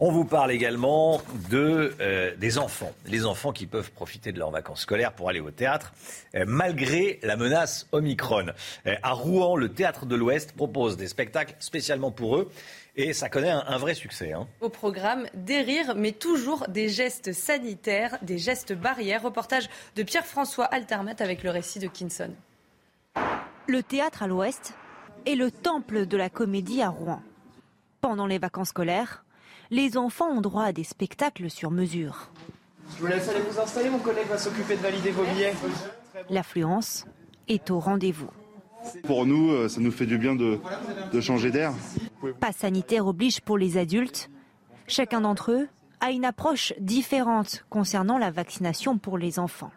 On 0.00 0.12
vous 0.12 0.24
parle 0.24 0.52
également 0.52 1.20
de, 1.50 1.92
euh, 2.00 2.32
des 2.36 2.58
enfants, 2.58 2.92
les 3.04 3.26
enfants 3.26 3.50
qui 3.50 3.66
peuvent 3.66 3.90
profiter 3.90 4.30
de 4.30 4.38
leurs 4.38 4.52
vacances 4.52 4.82
scolaires 4.82 5.12
pour 5.12 5.28
aller 5.28 5.40
au 5.40 5.50
théâtre, 5.50 5.92
euh, 6.36 6.44
malgré 6.46 7.18
la 7.24 7.36
menace 7.36 7.88
Omicron. 7.90 8.46
Euh, 8.86 8.94
à 9.02 9.12
Rouen, 9.12 9.56
le 9.56 9.70
théâtre 9.70 10.06
de 10.06 10.14
l'Ouest 10.14 10.52
propose 10.52 10.96
des 10.96 11.08
spectacles 11.08 11.56
spécialement 11.58 12.12
pour 12.12 12.36
eux. 12.36 12.48
Et 12.94 13.12
ça 13.12 13.28
connaît 13.28 13.50
un, 13.50 13.76
vrai 13.76 13.94
succès. 13.94 14.32
Hein. 14.32 14.46
Au 14.60 14.68
programme, 14.68 15.26
des 15.34 15.62
rires, 15.62 15.96
mais 15.96 16.12
toujours 16.12 16.66
des 16.68 16.88
gestes 16.88 17.32
sanitaires, 17.32 18.18
des 18.22 18.38
gestes 18.38 18.72
barrières. 18.72 19.22
Reportage 19.22 19.68
de 19.96 20.04
Pierre-François 20.04 20.64
Altermat 20.64 21.14
avec 21.18 21.42
le 21.42 21.50
récit 21.50 21.80
de 21.80 21.88
Kinson. 21.88 22.30
Le 23.68 23.82
théâtre 23.82 24.22
à 24.22 24.26
l'ouest 24.26 24.72
est 25.26 25.34
le 25.34 25.50
temple 25.50 26.06
de 26.06 26.16
la 26.16 26.30
comédie 26.30 26.80
à 26.80 26.88
Rouen. 26.88 27.20
Pendant 28.00 28.26
les 28.26 28.38
vacances 28.38 28.70
scolaires, 28.70 29.26
les 29.70 29.98
enfants 29.98 30.30
ont 30.30 30.40
droit 30.40 30.64
à 30.64 30.72
des 30.72 30.84
spectacles 30.84 31.50
sur 31.50 31.70
mesure. 31.70 32.30
Je 32.96 33.02
vous 33.02 33.08
laisse 33.08 33.28
aller 33.28 33.40
vous 33.40 33.60
installer, 33.60 33.90
mon 33.90 33.98
collègue 33.98 34.26
va 34.28 34.38
s'occuper 34.38 34.74
de 34.74 34.80
valider 34.80 35.10
vos 35.10 35.22
billets. 35.24 35.52
L'affluence 36.30 37.04
est 37.46 37.70
au 37.70 37.78
rendez-vous. 37.78 38.30
Pour 39.04 39.26
nous, 39.26 39.50
euh, 39.50 39.68
ça 39.68 39.82
nous 39.82 39.90
fait 39.90 40.06
du 40.06 40.16
bien 40.16 40.34
de, 40.34 40.58
de 41.12 41.20
changer 41.20 41.50
d'air. 41.50 41.74
Pas 42.40 42.52
sanitaire 42.52 43.06
oblige 43.06 43.42
pour 43.42 43.58
les 43.58 43.76
adultes. 43.76 44.30
Chacun 44.86 45.20
d'entre 45.20 45.52
eux 45.52 45.68
a 46.00 46.10
une 46.10 46.24
approche 46.24 46.72
différente 46.80 47.66
concernant 47.68 48.16
la 48.16 48.30
vaccination 48.30 48.96
pour 48.96 49.18
les 49.18 49.38
enfants. 49.38 49.72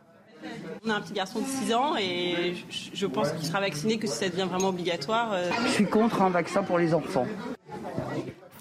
On 0.86 0.90
a 0.90 0.96
un 0.96 1.02
petit 1.02 1.14
garçon 1.14 1.40
de 1.40 1.46
6 1.46 1.74
ans 1.74 1.96
et 1.98 2.56
je 2.94 3.06
pense 3.06 3.32
qu'il 3.32 3.46
sera 3.46 3.60
vacciné 3.60 3.98
que 3.98 4.08
si 4.08 4.16
ça 4.16 4.30
devient 4.30 4.48
vraiment 4.50 4.70
obligatoire. 4.70 5.34
Euh. 5.34 5.50
Je 5.66 5.72
suis 5.72 5.86
contre 5.86 6.22
un 6.22 6.30
vaccin 6.30 6.64
pour 6.64 6.78
les 6.78 6.94
enfants. 6.94 7.28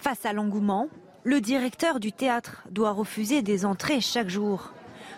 Face 0.01 0.25
à 0.25 0.33
l'engouement, 0.33 0.89
le 1.25 1.41
directeur 1.41 2.01
du 2.01 2.13
théâtre 2.13 2.65
doit 2.71 2.93
refuser 2.93 3.43
des 3.43 3.65
entrées 3.65 4.01
chaque 4.01 4.29
jour. 4.29 4.73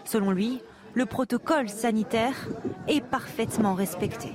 Selon 0.04 0.31
lui, 0.31 0.61
le 0.95 1.07
protocole 1.07 1.69
sanitaire 1.69 2.35
est 2.88 3.00
parfaitement 3.00 3.75
respecté. 3.75 4.28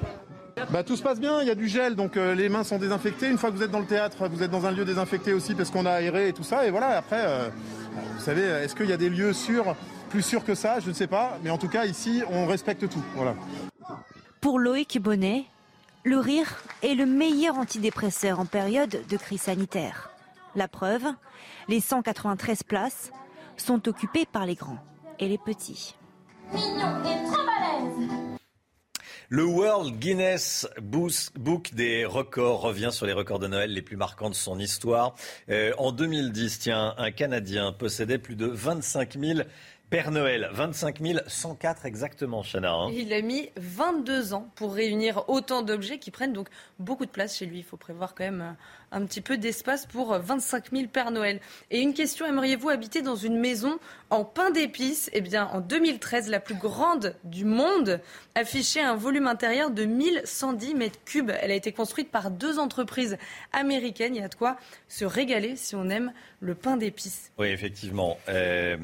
Bah, 0.71 0.83
tout 0.83 0.95
se 0.95 1.03
passe 1.03 1.19
bien, 1.19 1.41
il 1.41 1.47
y 1.47 1.51
a 1.51 1.55
du 1.55 1.67
gel, 1.67 1.95
donc 1.95 2.17
euh, 2.17 2.33
les 2.33 2.49
mains 2.49 2.63
sont 2.63 2.79
désinfectées. 2.79 3.29
Une 3.29 3.37
fois 3.37 3.51
que 3.51 3.55
vous 3.55 3.63
êtes 3.63 3.71
dans 3.71 3.79
le 3.79 3.85
théâtre, 3.85 4.27
vous 4.27 4.41
êtes 4.41 4.49
dans 4.49 4.65
un 4.65 4.71
lieu 4.71 4.85
désinfecté 4.85 5.33
aussi 5.33 5.53
parce 5.53 5.69
qu'on 5.69 5.85
a 5.85 5.91
aéré 5.91 6.29
et 6.29 6.33
tout 6.33 6.43
ça. 6.43 6.65
Et 6.65 6.71
voilà, 6.71 6.97
après, 6.97 7.23
euh, 7.25 7.49
vous 8.15 8.23
savez, 8.23 8.41
est-ce 8.41 8.75
qu'il 8.75 8.89
y 8.89 8.93
a 8.93 8.97
des 8.97 9.09
lieux 9.09 9.33
sûrs 9.33 9.75
plus 10.07 10.23
sûr 10.23 10.43
que 10.43 10.55
ça, 10.55 10.79
je 10.79 10.89
ne 10.89 10.93
sais 10.93 11.07
pas. 11.07 11.37
Mais 11.43 11.49
en 11.49 11.57
tout 11.57 11.69
cas, 11.69 11.85
ici, 11.85 12.23
on 12.29 12.45
respecte 12.45 12.87
tout. 12.89 13.03
Voilà. 13.15 13.35
Pour 14.41 14.59
Loïc 14.59 14.99
Bonnet, 14.99 15.45
le 16.03 16.17
rire 16.19 16.63
est 16.83 16.95
le 16.95 17.05
meilleur 17.05 17.57
antidépresseur 17.57 18.39
en 18.39 18.45
période 18.45 19.03
de 19.09 19.17
crise 19.17 19.41
sanitaire. 19.41 20.09
La 20.55 20.67
preuve, 20.67 21.03
les 21.67 21.81
193 21.81 22.63
places 22.63 23.11
sont 23.57 23.87
occupées 23.87 24.25
par 24.25 24.45
les 24.45 24.55
grands 24.55 24.79
et 25.19 25.27
les 25.27 25.37
petits. 25.37 25.95
Le 29.29 29.43
World 29.43 29.99
Guinness 29.99 30.65
Book 30.81 31.73
des 31.73 32.05
records 32.05 32.61
revient 32.61 32.91
sur 32.93 33.05
les 33.05 33.11
records 33.11 33.39
de 33.39 33.47
Noël 33.47 33.73
les 33.73 33.81
plus 33.81 33.97
marquants 33.97 34.29
de 34.29 34.35
son 34.35 34.57
histoire. 34.57 35.15
Euh, 35.49 35.73
en 35.77 35.91
2010, 35.91 36.59
tiens, 36.59 36.95
un 36.97 37.11
Canadien 37.11 37.73
possédait 37.73 38.19
plus 38.19 38.37
de 38.37 38.45
25 38.45 39.19
000 39.19 39.39
Père 39.89 40.11
Noël, 40.11 40.49
25 40.51 40.99
104 41.27 41.85
exactement, 41.85 42.43
Chana. 42.43 42.73
Hein. 42.73 42.91
Il 42.91 43.13
a 43.13 43.21
mis 43.21 43.49
22 43.55 44.33
ans 44.33 44.51
pour 44.55 44.73
réunir 44.73 45.23
autant 45.29 45.61
d'objets 45.61 45.97
qui 45.97 46.11
prennent 46.11 46.33
donc 46.33 46.49
beaucoup 46.77 47.05
de 47.05 47.09
place 47.09 47.37
chez 47.37 47.45
lui. 47.45 47.59
Il 47.59 47.63
faut 47.63 47.77
prévoir 47.77 48.13
quand 48.13 48.25
même 48.25 48.57
un 48.91 49.05
petit 49.05 49.21
peu 49.21 49.37
d'espace 49.37 49.85
pour 49.85 50.13
25 50.17 50.71
000 50.71 50.87
Père 50.87 51.11
Noël. 51.11 51.39
Et 51.71 51.79
une 51.81 51.93
question, 51.93 52.25
aimeriez-vous 52.25 52.69
habiter 52.69 53.01
dans 53.01 53.15
une 53.15 53.37
maison 53.37 53.79
en 54.09 54.23
pain 54.23 54.51
d'épices? 54.51 55.09
Eh 55.13 55.21
bien, 55.21 55.47
en 55.47 55.59
2013, 55.59 56.29
la 56.29 56.39
plus 56.39 56.55
grande 56.55 57.15
du 57.23 57.45
monde 57.45 57.99
affichait 58.35 58.81
un 58.81 58.95
volume 58.95 59.27
intérieur 59.27 59.71
de 59.71 59.85
1110 59.85 60.75
mètres 60.75 60.99
cubes. 61.05 61.31
Elle 61.41 61.51
a 61.51 61.55
été 61.55 61.71
construite 61.71 62.11
par 62.11 62.31
deux 62.31 62.59
entreprises 62.59 63.17
américaines. 63.51 64.15
Il 64.15 64.21
y 64.21 64.23
a 64.23 64.29
de 64.29 64.35
quoi 64.35 64.57
se 64.87 65.05
régaler 65.05 65.55
si 65.55 65.75
on 65.75 65.89
aime 65.89 66.13
le 66.39 66.53
pain 66.53 66.77
d'épices. 66.77 67.31
Oui, 67.37 67.47
effectivement. 67.47 68.17
Euh, 68.29 68.77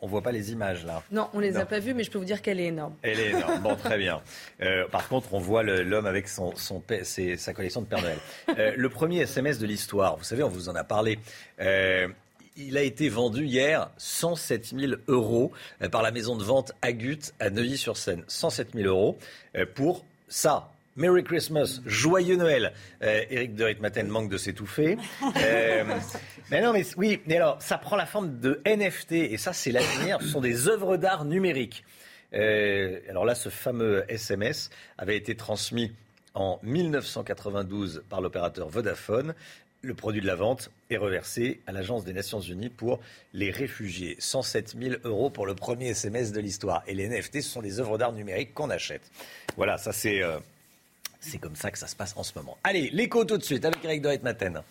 on 0.00 0.06
voit 0.06 0.22
pas 0.22 0.30
les 0.32 0.52
images 0.52 0.84
là. 0.86 1.02
Non, 1.10 1.28
on 1.34 1.40
les 1.40 1.56
a 1.56 1.66
pas 1.66 1.80
vues, 1.80 1.92
mais 1.92 2.04
je 2.04 2.10
peux 2.10 2.18
vous 2.18 2.24
dire 2.24 2.40
qu'elle 2.40 2.60
est 2.60 2.66
énorme. 2.66 2.94
Elle 3.02 3.18
est 3.18 3.30
énorme. 3.30 3.60
Bon, 3.60 3.74
très 3.74 3.98
bien. 3.98 4.22
Euh, 4.62 4.86
par 4.88 5.08
contre, 5.08 5.34
on 5.34 5.40
voit 5.40 5.62
l'homme 5.62 6.06
avec 6.06 6.28
son, 6.28 6.54
son, 6.54 6.82
sa 7.02 7.52
collection 7.52 7.82
de 7.82 7.86
Père 7.86 8.02
Noël. 8.02 8.18
Euh, 8.58 8.72
le 8.76 8.88
premier 8.88 9.20
SMS 9.20 9.49
de 9.58 9.66
l'histoire. 9.66 10.16
Vous 10.16 10.24
savez, 10.24 10.42
on 10.42 10.48
vous 10.48 10.68
en 10.68 10.74
a 10.74 10.84
parlé. 10.84 11.18
Euh, 11.60 12.08
il 12.56 12.76
a 12.76 12.82
été 12.82 13.08
vendu 13.08 13.44
hier 13.44 13.90
107 13.96 14.74
000 14.78 14.92
euros 15.08 15.52
euh, 15.82 15.88
par 15.88 16.02
la 16.02 16.10
maison 16.10 16.36
de 16.36 16.44
vente 16.44 16.72
Agut 16.82 17.18
à 17.40 17.50
Neuilly-sur-Seine. 17.50 18.22
107 18.28 18.74
000 18.74 18.88
euros 18.88 19.18
euh, 19.56 19.66
pour 19.74 20.04
ça. 20.28 20.70
Merry 20.96 21.24
Christmas, 21.24 21.80
joyeux 21.86 22.36
Noël. 22.36 22.72
Eric 23.00 23.54
de 23.54 23.64
Ritmaten 23.64 24.08
manque 24.08 24.28
de 24.28 24.36
s'étouffer. 24.36 24.98
mais 26.50 26.60
non, 26.60 26.72
mais 26.72 26.84
oui, 26.96 27.22
mais 27.26 27.36
alors 27.36 27.62
ça 27.62 27.78
prend 27.78 27.96
la 27.96 28.06
forme 28.06 28.38
de 28.40 28.60
NFT 28.66 29.12
et 29.12 29.36
ça 29.38 29.52
c'est 29.52 29.72
l'avenir. 29.72 30.18
Ce 30.20 30.26
sont 30.26 30.40
des 30.40 30.68
œuvres 30.68 30.96
d'art 30.96 31.24
numériques. 31.24 31.84
alors 32.32 33.24
là, 33.24 33.34
ce 33.34 33.48
fameux 33.48 34.04
SMS 34.08 34.68
avait 34.98 35.16
été 35.16 35.36
transmis 35.36 35.92
en 36.34 36.58
1992 36.62 38.04
par 38.08 38.20
l'opérateur 38.20 38.68
Vodafone. 38.68 39.34
Le 39.82 39.94
produit 39.94 40.20
de 40.20 40.26
la 40.26 40.34
vente 40.34 40.70
est 40.90 40.98
reversé 40.98 41.60
à 41.66 41.72
l'Agence 41.72 42.04
des 42.04 42.12
Nations 42.12 42.40
Unies 42.40 42.68
pour 42.68 43.00
les 43.32 43.50
réfugiés. 43.50 44.16
107 44.18 44.76
000 44.78 44.94
euros 45.04 45.30
pour 45.30 45.46
le 45.46 45.54
premier 45.54 45.88
SMS 45.88 46.32
de 46.32 46.40
l'histoire. 46.40 46.82
Et 46.86 46.94
les 46.94 47.08
NFT, 47.08 47.40
ce 47.40 47.48
sont 47.48 47.62
des 47.62 47.80
œuvres 47.80 47.96
d'art 47.96 48.12
numérique 48.12 48.52
qu'on 48.52 48.70
achète. 48.70 49.02
Voilà, 49.56 49.78
ça 49.78 49.92
c'est... 49.92 50.22
Euh, 50.22 50.38
c'est 51.20 51.38
comme 51.38 51.54
ça 51.54 51.70
que 51.70 51.78
ça 51.78 51.86
se 51.86 51.94
passe 51.94 52.14
en 52.16 52.22
ce 52.22 52.32
moment. 52.34 52.56
Allez, 52.64 52.88
l'écho 52.90 53.24
tout 53.26 53.36
de 53.36 53.42
suite 53.42 53.64
avec 53.66 53.84
Eric 53.84 54.00
Dorit 54.00 54.20
Maten. 54.22 54.62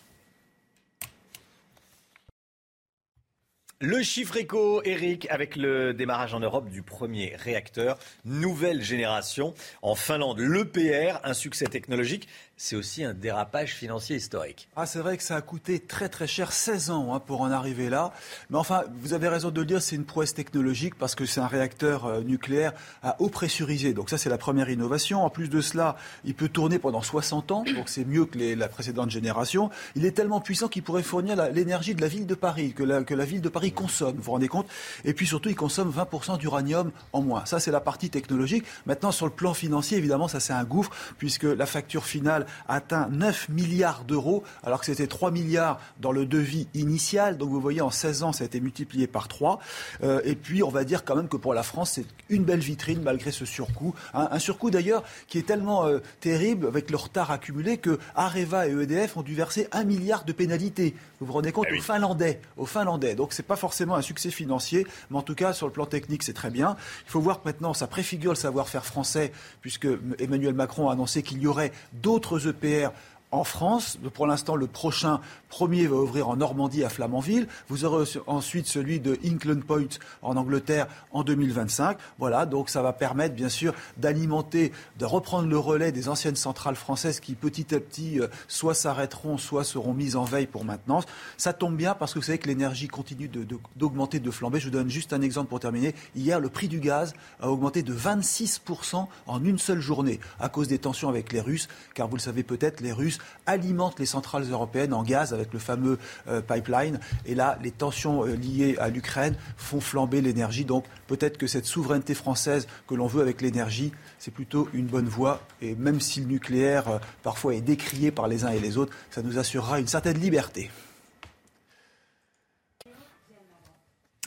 Le 3.82 4.04
chiffre 4.04 4.36
éco, 4.36 4.82
Eric, 4.84 5.26
avec 5.30 5.56
le 5.56 5.94
démarrage 5.94 6.34
en 6.34 6.42
Europe 6.42 6.68
du 6.68 6.82
premier 6.82 7.38
réacteur 7.38 7.98
nouvelle 8.26 8.84
génération. 8.84 9.54
En 9.82 9.96
Finlande, 9.96 10.40
l'EPR, 10.40 11.22
un 11.24 11.34
succès 11.34 11.64
technologique 11.64 12.28
c'est 12.62 12.76
aussi 12.76 13.06
un 13.06 13.14
dérapage 13.14 13.74
financier 13.74 14.18
historique. 14.18 14.68
Ah, 14.76 14.86
c'est 14.86 15.00
vrai 15.00 15.16
que 15.16 15.24
ça 15.24 15.38
a 15.38 15.42
coûté 15.42 15.80
très 15.80 16.10
très 16.10 16.28
cher, 16.28 16.52
16 16.52 16.90
ans 16.90 17.14
hein, 17.14 17.22
pour 17.22 17.40
en 17.40 17.52
arriver 17.52 17.90
là. 17.90 18.12
Mais 18.50 18.58
enfin, 18.58 18.84
vous 19.02 19.14
avez 19.14 19.30
raison 19.30 19.50
de 19.50 19.62
le 19.62 19.66
dire, 19.66 19.82
c'est 19.82 19.96
une 19.96 20.04
prouesse 20.04 20.34
technologique 20.34 20.96
parce 20.96 21.16
que 21.16 21.26
c'est 21.26 21.40
un 21.40 21.48
réacteur 21.48 22.06
euh, 22.06 22.20
nucléaire 22.20 22.74
à 23.02 23.16
eau 23.22 23.30
pressurisée. 23.30 23.94
Donc 23.94 24.10
ça, 24.10 24.18
c'est 24.18 24.30
la 24.30 24.38
première 24.38 24.70
innovation. 24.70 25.24
En 25.24 25.30
plus 25.30 25.50
de 25.50 25.62
cela, 25.62 25.96
il 26.26 26.36
peut 26.36 26.50
tourner 26.50 26.80
pendant 26.80 27.02
60 27.02 27.50
ans, 27.54 27.64
donc 27.64 27.88
c'est 27.88 28.04
mieux 28.04 28.26
que 28.26 28.38
les, 28.38 28.58
la 28.58 28.68
précédente 28.68 29.10
génération. 29.10 29.70
Il 29.96 30.06
est 30.06 30.12
tellement 30.12 30.42
puissant 30.42 30.68
qu'il 30.68 30.84
pourrait 30.84 31.02
fournir 31.02 31.38
l'énergie 31.54 31.96
de 31.96 32.02
la 32.02 32.10
ville 32.10 32.28
de 32.28 32.36
Paris, 32.36 32.74
que 32.74 32.84
la, 32.84 33.06
que 33.06 33.14
la 33.14 33.24
ville 33.24 33.42
de 33.42 33.50
Paris 33.50 33.72
consomme, 33.72 34.18
vous 34.18 34.24
vous 34.24 34.32
rendez 34.32 34.50
compte? 34.50 34.68
Et 35.06 35.14
puis 35.14 35.26
surtout, 35.26 35.48
il 35.48 35.56
consomme 35.56 35.94
20% 35.96 36.38
d'uranium 36.38 36.92
en 37.14 37.22
moins. 37.22 37.46
Ça, 37.46 37.62
c'est 37.62 37.72
la 37.72 37.80
partie 37.80 38.10
technologique. 38.10 38.66
Maintenant, 38.86 39.14
sur 39.14 39.28
le 39.28 39.32
plan 39.32 39.54
financier, 39.54 39.98
évidemment, 39.98 40.28
ça 40.28 40.42
c'est 40.42 40.52
un 40.52 40.66
gouffre, 40.66 40.92
puisque 41.18 41.44
la 41.44 41.66
facture 41.66 42.06
finale 42.06 42.48
atteint 42.68 43.10
9 43.10 43.50
milliards 43.50 44.04
d'euros, 44.04 44.44
alors 44.64 44.80
que 44.80 44.86
c'était 44.86 45.08
3 45.08 45.32
milliards 45.32 45.80
dans 46.00 46.12
le 46.12 46.26
devis 46.26 46.68
initial. 46.74 47.38
Donc 47.38 47.50
vous 47.50 47.62
voyez, 47.62 47.82
en 47.82 47.92
16 47.92 48.24
ans, 48.24 48.32
ça 48.32 48.44
a 48.44 48.48
été 48.48 48.60
multiplié 48.60 49.08
par 49.08 49.28
3. 49.28 49.60
Euh, 50.04 50.22
et 50.24 50.36
puis, 50.36 50.64
on 50.64 50.70
va 50.70 50.84
dire 50.84 51.04
quand 51.04 51.16
même 51.16 51.28
que 51.28 51.38
pour 51.38 51.54
la 51.54 51.64
France, 51.64 51.92
c'est 51.94 52.06
une 52.30 52.44
belle 52.44 52.60
vitrine 52.60 53.02
malgré 53.02 53.32
ce 53.32 53.46
surcoût. 53.46 53.94
un 54.14 54.40
surcoût 54.40 54.70
d'ailleurs 54.70 55.04
qui 55.28 55.38
est 55.38 55.44
tellement 55.44 55.86
euh, 55.86 56.00
terrible 56.20 56.68
avec 56.68 56.90
le 56.90 56.98
retard 56.98 57.32
accumulé 57.32 57.78
que 57.78 58.00
Areva 58.16 58.68
et 58.68 58.72
EDF 58.72 59.18
ont 59.18 59.22
dû 59.22 59.36
verser 59.36 59.68
1 59.72 59.84
milliard 59.84 60.26
de 60.26 60.32
pénalités. 60.32 60.96
Vous 61.20 61.28
vous 61.28 61.34
rendez 61.34 61.52
compte 61.52 61.68
eh 61.72 61.78
aux 61.78 61.82
Finlandais, 61.82 62.42
aux 62.58 62.66
Finlandais. 62.66 63.16
Donc 63.16 63.34
c'est 63.34 63.44
pas 63.44 63.56
forcément 63.56 63.96
un 63.96 64.02
succès 64.02 64.32
financier, 64.32 64.88
mais 65.10 65.18
en 65.18 65.22
tout 65.22 65.36
cas 65.36 65.54
sur 65.54 65.68
le 65.68 65.74
plan 65.74 65.86
technique 65.86 66.24
c'est 66.24 66.34
très 66.34 66.50
bien. 66.50 66.76
Il 67.06 67.12
faut 67.12 67.20
voir 67.20 67.42
que 67.42 67.48
maintenant 67.48 67.74
ça 67.74 67.88
préfigure 67.88 68.32
le 68.32 68.38
savoir-faire 68.38 68.86
français, 68.86 69.32
puisque 69.62 69.88
Emmanuel 70.20 70.54
Macron 70.54 70.90
a 70.90 70.94
annoncé 70.94 71.24
qu'il 71.24 71.42
y 71.42 71.48
aurait 71.48 71.72
d'autres 71.94 72.39
EPR 72.48 72.90
en 73.32 73.44
France. 73.44 73.98
Pour 74.14 74.28
l'instant, 74.28 74.56
le 74.56 74.68
prochain 74.68 75.22
premier 75.50 75.88
va 75.88 75.98
ouvrir 75.98 76.30
en 76.30 76.38
Normandie 76.38 76.84
à 76.84 76.90
Flamanville. 76.90 77.48
Vous 77.68 77.84
aurez 77.86 78.06
ensuite 78.28 78.68
celui 78.68 79.00
de 79.00 79.18
Inclin 79.26 79.60
Point 79.60 79.88
en 80.22 80.38
Angleterre 80.38 80.88
en 81.12 81.24
2025. 81.24 81.98
Voilà, 82.18 82.46
donc 82.46 82.70
ça 82.70 82.82
va 82.82 82.94
permettre 82.94 83.36
bien 83.36 83.50
sûr 83.50 83.74
d'alimenter, 83.98 84.72
de 84.98 85.06
reprendre 85.06 85.48
le 85.48 85.58
relais 85.58 85.92
des 85.92 86.08
anciennes 86.08 86.36
centrales 86.36 86.76
françaises 86.76 87.20
qui 87.20 87.36
petit 87.36 87.76
à 87.76 87.80
petit 87.80 88.20
euh, 88.20 88.28
soit 88.48 88.74
s'arrêteront, 88.74 89.38
soit 89.38 89.64
seront 89.64 89.94
mises 89.94 90.16
en 90.16 90.24
veille 90.24 90.48
pour 90.48 90.64
maintenance. 90.64 91.06
Ça 91.38 91.54
tombe 91.54 91.76
bien 91.76 91.96
parce 91.96 92.14
que 92.14 92.20
vous 92.20 92.26
savez 92.26 92.38
que 92.38 92.48
l'énergie 92.48 92.88
continue 92.88 93.30
d'augmenter, 93.76 94.20
de, 94.20 94.26
de 94.26 94.32
flamber. 94.32 94.60
Je 94.60 94.66
vous 94.66 94.72
donne 94.72 94.90
juste 94.90 95.14
un 95.14 95.22
exemple 95.22 95.50
pour 95.50 95.60
terminer. 95.60 95.96
Hier, 96.16 96.40
le 96.40 96.50
prix 96.50 96.68
du 96.68 96.80
gaz 96.80 97.14
a 97.42 97.50
augmenté 97.50 97.84
de 97.84 97.94
26% 97.94 99.08
en 99.28 99.44
une 99.44 99.58
seule 99.58 99.82
journée 99.82 100.20
à 100.40 100.50
cause 100.50 100.68
des 100.68 100.80
tensions 100.80 101.10
avec 101.10 101.32
les 101.32 101.42
Russes, 101.42 101.68
car 101.96 102.08
vous 102.08 102.16
le 102.16 102.22
savez 102.22 102.44
peut-être, 102.44 102.82
les 102.82 102.92
Russes 102.92 103.18
alimentent 103.46 104.00
les 104.00 104.06
centrales 104.06 104.50
européennes 104.50 104.94
en 104.94 105.04
gaz 105.04 105.34
avec 105.40 105.54
le 105.54 105.60
fameux 105.60 105.98
euh, 106.28 106.42
pipeline. 106.42 107.00
Et 107.26 107.36
là, 107.36 107.58
les 107.64 107.72
tensions 107.72 108.26
euh, 108.26 108.36
liées 108.36 108.76
à 108.80 108.90
l'Ukraine 108.90 109.36
font 109.58 109.82
flamber 109.82 110.22
l'énergie. 110.22 110.66
Donc 110.66 110.86
peut-être 111.08 111.38
que 111.38 111.48
cette 111.48 111.66
souveraineté 111.66 112.14
française 112.14 112.68
que 112.88 112.96
l'on 112.96 113.08
veut 113.08 113.22
avec 113.22 113.42
l'énergie, 113.42 113.92
c'est 114.18 114.32
plutôt 114.34 114.70
une 114.74 114.86
bonne 114.86 115.08
voie. 115.08 115.42
Et 115.62 115.76
même 115.76 116.00
si 116.00 116.22
le 116.22 116.28
nucléaire 116.28 116.88
euh, 116.90 117.00
parfois 117.24 117.56
est 117.56 117.62
décrié 117.62 118.12
par 118.12 118.28
les 118.28 118.44
uns 118.44 118.50
et 118.50 118.60
les 118.60 118.78
autres, 118.78 118.94
ça 119.12 119.22
nous 119.22 119.38
assurera 119.38 119.80
une 119.80 119.88
certaine 119.88 120.20
liberté. 120.20 120.70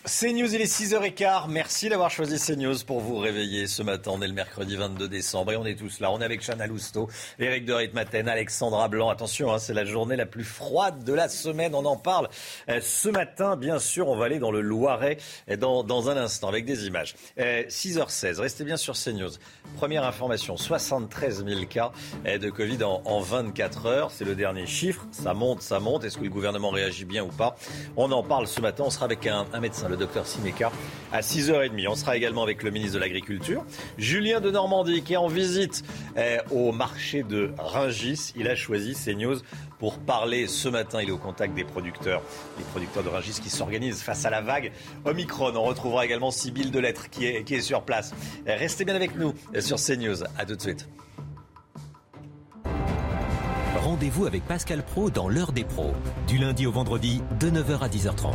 CNews, 0.04 0.52
il 0.52 0.60
est 0.60 0.64
6h15. 0.64 1.44
Merci 1.48 1.88
d'avoir 1.88 2.10
choisi 2.10 2.36
CNews 2.36 2.74
pour 2.84 2.98
vous 2.98 3.18
réveiller 3.18 3.68
ce 3.68 3.84
matin. 3.84 4.10
On 4.12 4.20
est 4.20 4.26
le 4.26 4.32
mercredi 4.32 4.74
22 4.74 5.08
décembre 5.08 5.52
et 5.52 5.56
on 5.56 5.64
est 5.64 5.76
tous 5.76 6.00
là. 6.00 6.10
On 6.10 6.20
est 6.20 6.24
avec 6.24 6.44
Chana 6.44 6.66
Lousteau, 6.66 7.08
Éric 7.38 7.64
de 7.64 7.72
Ritmaten, 7.72 8.28
Alexandra 8.28 8.88
Blanc. 8.88 9.10
Attention, 9.10 9.52
hein, 9.52 9.60
c'est 9.60 9.74
la 9.74 9.84
journée 9.84 10.16
la 10.16 10.26
plus 10.26 10.42
froide 10.42 11.04
de 11.04 11.12
la 11.12 11.28
semaine. 11.28 11.76
On 11.76 11.84
en 11.84 11.96
parle 11.96 12.28
euh, 12.68 12.80
ce 12.82 13.10
matin. 13.10 13.54
Bien 13.54 13.78
sûr, 13.78 14.08
on 14.08 14.16
va 14.16 14.24
aller 14.24 14.40
dans 14.40 14.50
le 14.50 14.60
Loiret 14.60 15.18
euh, 15.48 15.56
dans, 15.56 16.10
un 16.10 16.16
instant 16.16 16.48
avec 16.48 16.64
des 16.64 16.88
images. 16.88 17.14
6h16, 17.38 18.38
euh, 18.38 18.42
restez 18.42 18.64
bien 18.64 18.76
sur 18.76 18.94
CNews. 18.94 19.30
Première 19.76 20.04
information, 20.04 20.56
73 20.56 21.44
000 21.46 21.66
cas 21.66 21.92
de 22.24 22.50
Covid 22.50 22.82
en, 22.82 23.02
en 23.04 23.20
24 23.20 23.86
heures. 23.86 24.10
C'est 24.10 24.24
le 24.24 24.34
dernier 24.34 24.66
chiffre. 24.66 25.06
Ça 25.12 25.32
monte, 25.32 25.62
ça 25.62 25.78
monte. 25.78 26.02
Est-ce 26.02 26.18
que 26.18 26.24
le 26.24 26.30
gouvernement 26.30 26.70
réagit 26.70 27.04
bien 27.04 27.22
ou 27.22 27.30
pas? 27.30 27.54
On 27.96 28.10
en 28.10 28.24
parle 28.24 28.48
ce 28.48 28.60
matin. 28.60 28.82
On 28.84 28.90
sera 28.90 29.04
avec 29.04 29.28
un, 29.28 29.46
un 29.52 29.60
médecin 29.60 29.91
le 29.92 29.98
docteur 29.98 30.26
Simeka, 30.26 30.72
à 31.12 31.20
6h30. 31.20 31.86
On 31.88 31.94
sera 31.94 32.16
également 32.16 32.42
avec 32.42 32.62
le 32.62 32.70
ministre 32.70 32.94
de 32.94 33.00
l'Agriculture, 33.00 33.64
Julien 33.98 34.40
de 34.40 34.50
Normandie, 34.50 35.02
qui 35.02 35.12
est 35.12 35.18
en 35.18 35.28
visite 35.28 35.84
eh, 36.16 36.38
au 36.50 36.72
marché 36.72 37.22
de 37.22 37.52
Ringis. 37.58 38.32
Il 38.36 38.48
a 38.48 38.56
choisi 38.56 38.94
CNews 38.94 39.36
pour 39.78 39.98
parler 39.98 40.46
ce 40.46 40.68
matin. 40.68 41.00
Il 41.02 41.10
est 41.10 41.12
au 41.12 41.18
contact 41.18 41.54
des 41.54 41.64
producteurs, 41.64 42.22
les 42.58 42.64
producteurs 42.64 43.02
de 43.02 43.08
Ringis 43.08 43.40
qui 43.42 43.50
s'organisent 43.50 44.02
face 44.02 44.24
à 44.24 44.30
la 44.30 44.40
vague 44.40 44.72
Omicron. 45.04 45.52
On 45.54 45.64
retrouvera 45.64 46.06
également 46.06 46.30
Sybille 46.30 46.70
Delettre 46.70 47.10
qui 47.10 47.26
est, 47.26 47.60
sur 47.60 47.82
place. 47.82 48.14
Restez 48.46 48.84
bien 48.84 48.94
avec 48.96 49.14
nous 49.16 49.34
sur 49.60 49.76
CNews. 49.76 50.24
À 50.38 50.46
tout 50.46 50.56
de 50.56 50.60
suite. 50.60 50.88
Rendez-vous 53.76 54.26
avec 54.26 54.42
Pascal 54.46 54.82
Pro 54.82 55.10
dans 55.10 55.28
l'heure 55.28 55.52
des 55.52 55.64
pros, 55.64 55.92
du 56.26 56.38
lundi 56.38 56.66
au 56.66 56.72
vendredi 56.72 57.20
de 57.40 57.50
9h 57.50 57.80
à 57.80 57.88
10h30. 57.88 58.32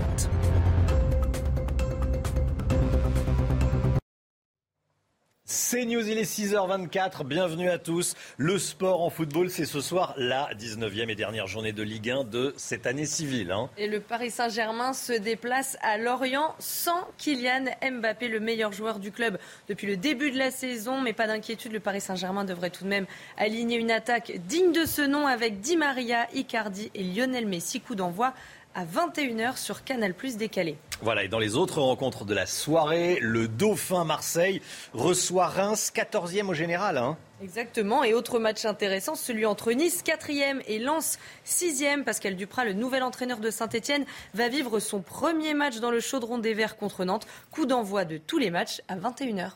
C'est 5.49 5.85
News, 5.85 6.05
il 6.05 6.17
est 6.17 6.29
6h24, 6.29 7.23
bienvenue 7.23 7.69
à 7.69 7.77
tous. 7.77 8.15
Le 8.35 8.59
sport 8.59 9.01
en 9.01 9.09
football, 9.09 9.49
c'est 9.49 9.63
ce 9.63 9.79
soir 9.79 10.13
la 10.17 10.49
19e 10.55 11.07
et 11.07 11.15
dernière 11.15 11.47
journée 11.47 11.71
de 11.71 11.83
Ligue 11.83 12.09
1 12.09 12.25
de 12.25 12.53
cette 12.57 12.85
année 12.85 13.05
civile. 13.05 13.53
Hein. 13.53 13.69
Et 13.77 13.87
le 13.87 14.01
Paris 14.01 14.29
Saint-Germain 14.29 14.91
se 14.91 15.13
déplace 15.13 15.77
à 15.81 15.97
Lorient 15.97 16.53
sans 16.59 17.07
Kylian 17.17 17.63
Mbappé, 17.81 18.27
le 18.27 18.41
meilleur 18.41 18.73
joueur 18.73 18.99
du 18.99 19.13
club 19.13 19.37
depuis 19.69 19.87
le 19.87 19.95
début 19.95 20.31
de 20.31 20.37
la 20.37 20.51
saison. 20.51 20.99
Mais 20.99 21.13
pas 21.13 21.27
d'inquiétude, 21.27 21.71
le 21.71 21.79
Paris 21.79 22.01
Saint-Germain 22.01 22.43
devrait 22.43 22.69
tout 22.69 22.83
de 22.83 22.89
même 22.89 23.05
aligner 23.37 23.77
une 23.77 23.91
attaque 23.91 24.33
digne 24.47 24.73
de 24.73 24.83
ce 24.83 25.01
nom 25.01 25.27
avec 25.27 25.61
Di 25.61 25.77
Maria, 25.77 26.27
Icardi 26.33 26.91
et 26.93 27.03
Lionel 27.03 27.47
Messi. 27.47 27.79
Coup 27.79 27.95
d'envoi 27.95 28.33
à 28.77 28.85
21h 28.85 29.57
sur 29.57 29.83
Canal 29.83 30.13
Plus 30.13 30.37
décalé. 30.37 30.77
Voilà, 31.01 31.23
et 31.23 31.27
dans 31.27 31.39
les 31.39 31.55
autres 31.55 31.81
rencontres 31.81 32.25
de 32.25 32.35
la 32.35 32.45
soirée, 32.45 33.17
le 33.19 33.47
Dauphin 33.47 34.05
Marseille 34.05 34.61
reçoit 34.93 35.47
Reims, 35.47 35.91
14e 35.95 36.47
au 36.49 36.53
général. 36.53 36.99
Hein. 36.99 37.17
Exactement, 37.41 38.03
et 38.03 38.13
autre 38.13 38.37
match 38.37 38.65
intéressant, 38.65 39.15
celui 39.15 39.47
entre 39.47 39.71
Nice, 39.71 40.03
4e, 40.05 40.61
et 40.67 40.77
Lens, 40.77 41.17
6e. 41.47 42.03
Pascal 42.03 42.35
Duprat, 42.35 42.65
le 42.65 42.73
nouvel 42.73 43.01
entraîneur 43.01 43.39
de 43.39 43.49
Saint-Etienne, 43.49 44.05
va 44.35 44.47
vivre 44.47 44.79
son 44.79 45.01
premier 45.01 45.55
match 45.55 45.77
dans 45.77 45.91
le 45.91 45.99
chaudron 45.99 46.37
des 46.37 46.53
Verts 46.53 46.77
contre 46.77 47.03
Nantes. 47.03 47.25
Coup 47.49 47.65
d'envoi 47.65 48.05
de 48.05 48.17
tous 48.17 48.37
les 48.37 48.51
matchs 48.51 48.83
à 48.87 48.95
21h. 48.95 49.53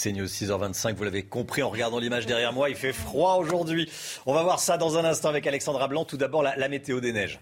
C'est 0.00 0.12
News 0.12 0.26
6h25, 0.26 0.94
vous 0.94 1.02
l'avez 1.02 1.24
compris 1.24 1.60
en 1.64 1.70
regardant 1.70 1.98
l'image 1.98 2.24
derrière 2.24 2.52
moi, 2.52 2.70
il 2.70 2.76
fait 2.76 2.92
froid 2.92 3.34
aujourd'hui. 3.34 3.90
On 4.26 4.32
va 4.32 4.44
voir 4.44 4.60
ça 4.60 4.76
dans 4.76 4.96
un 4.96 5.04
instant 5.04 5.28
avec 5.28 5.44
Alexandra 5.44 5.88
Blanc. 5.88 6.04
Tout 6.04 6.16
d'abord, 6.16 6.44
la, 6.44 6.68
météo 6.68 7.00
des 7.00 7.12
neiges. 7.12 7.40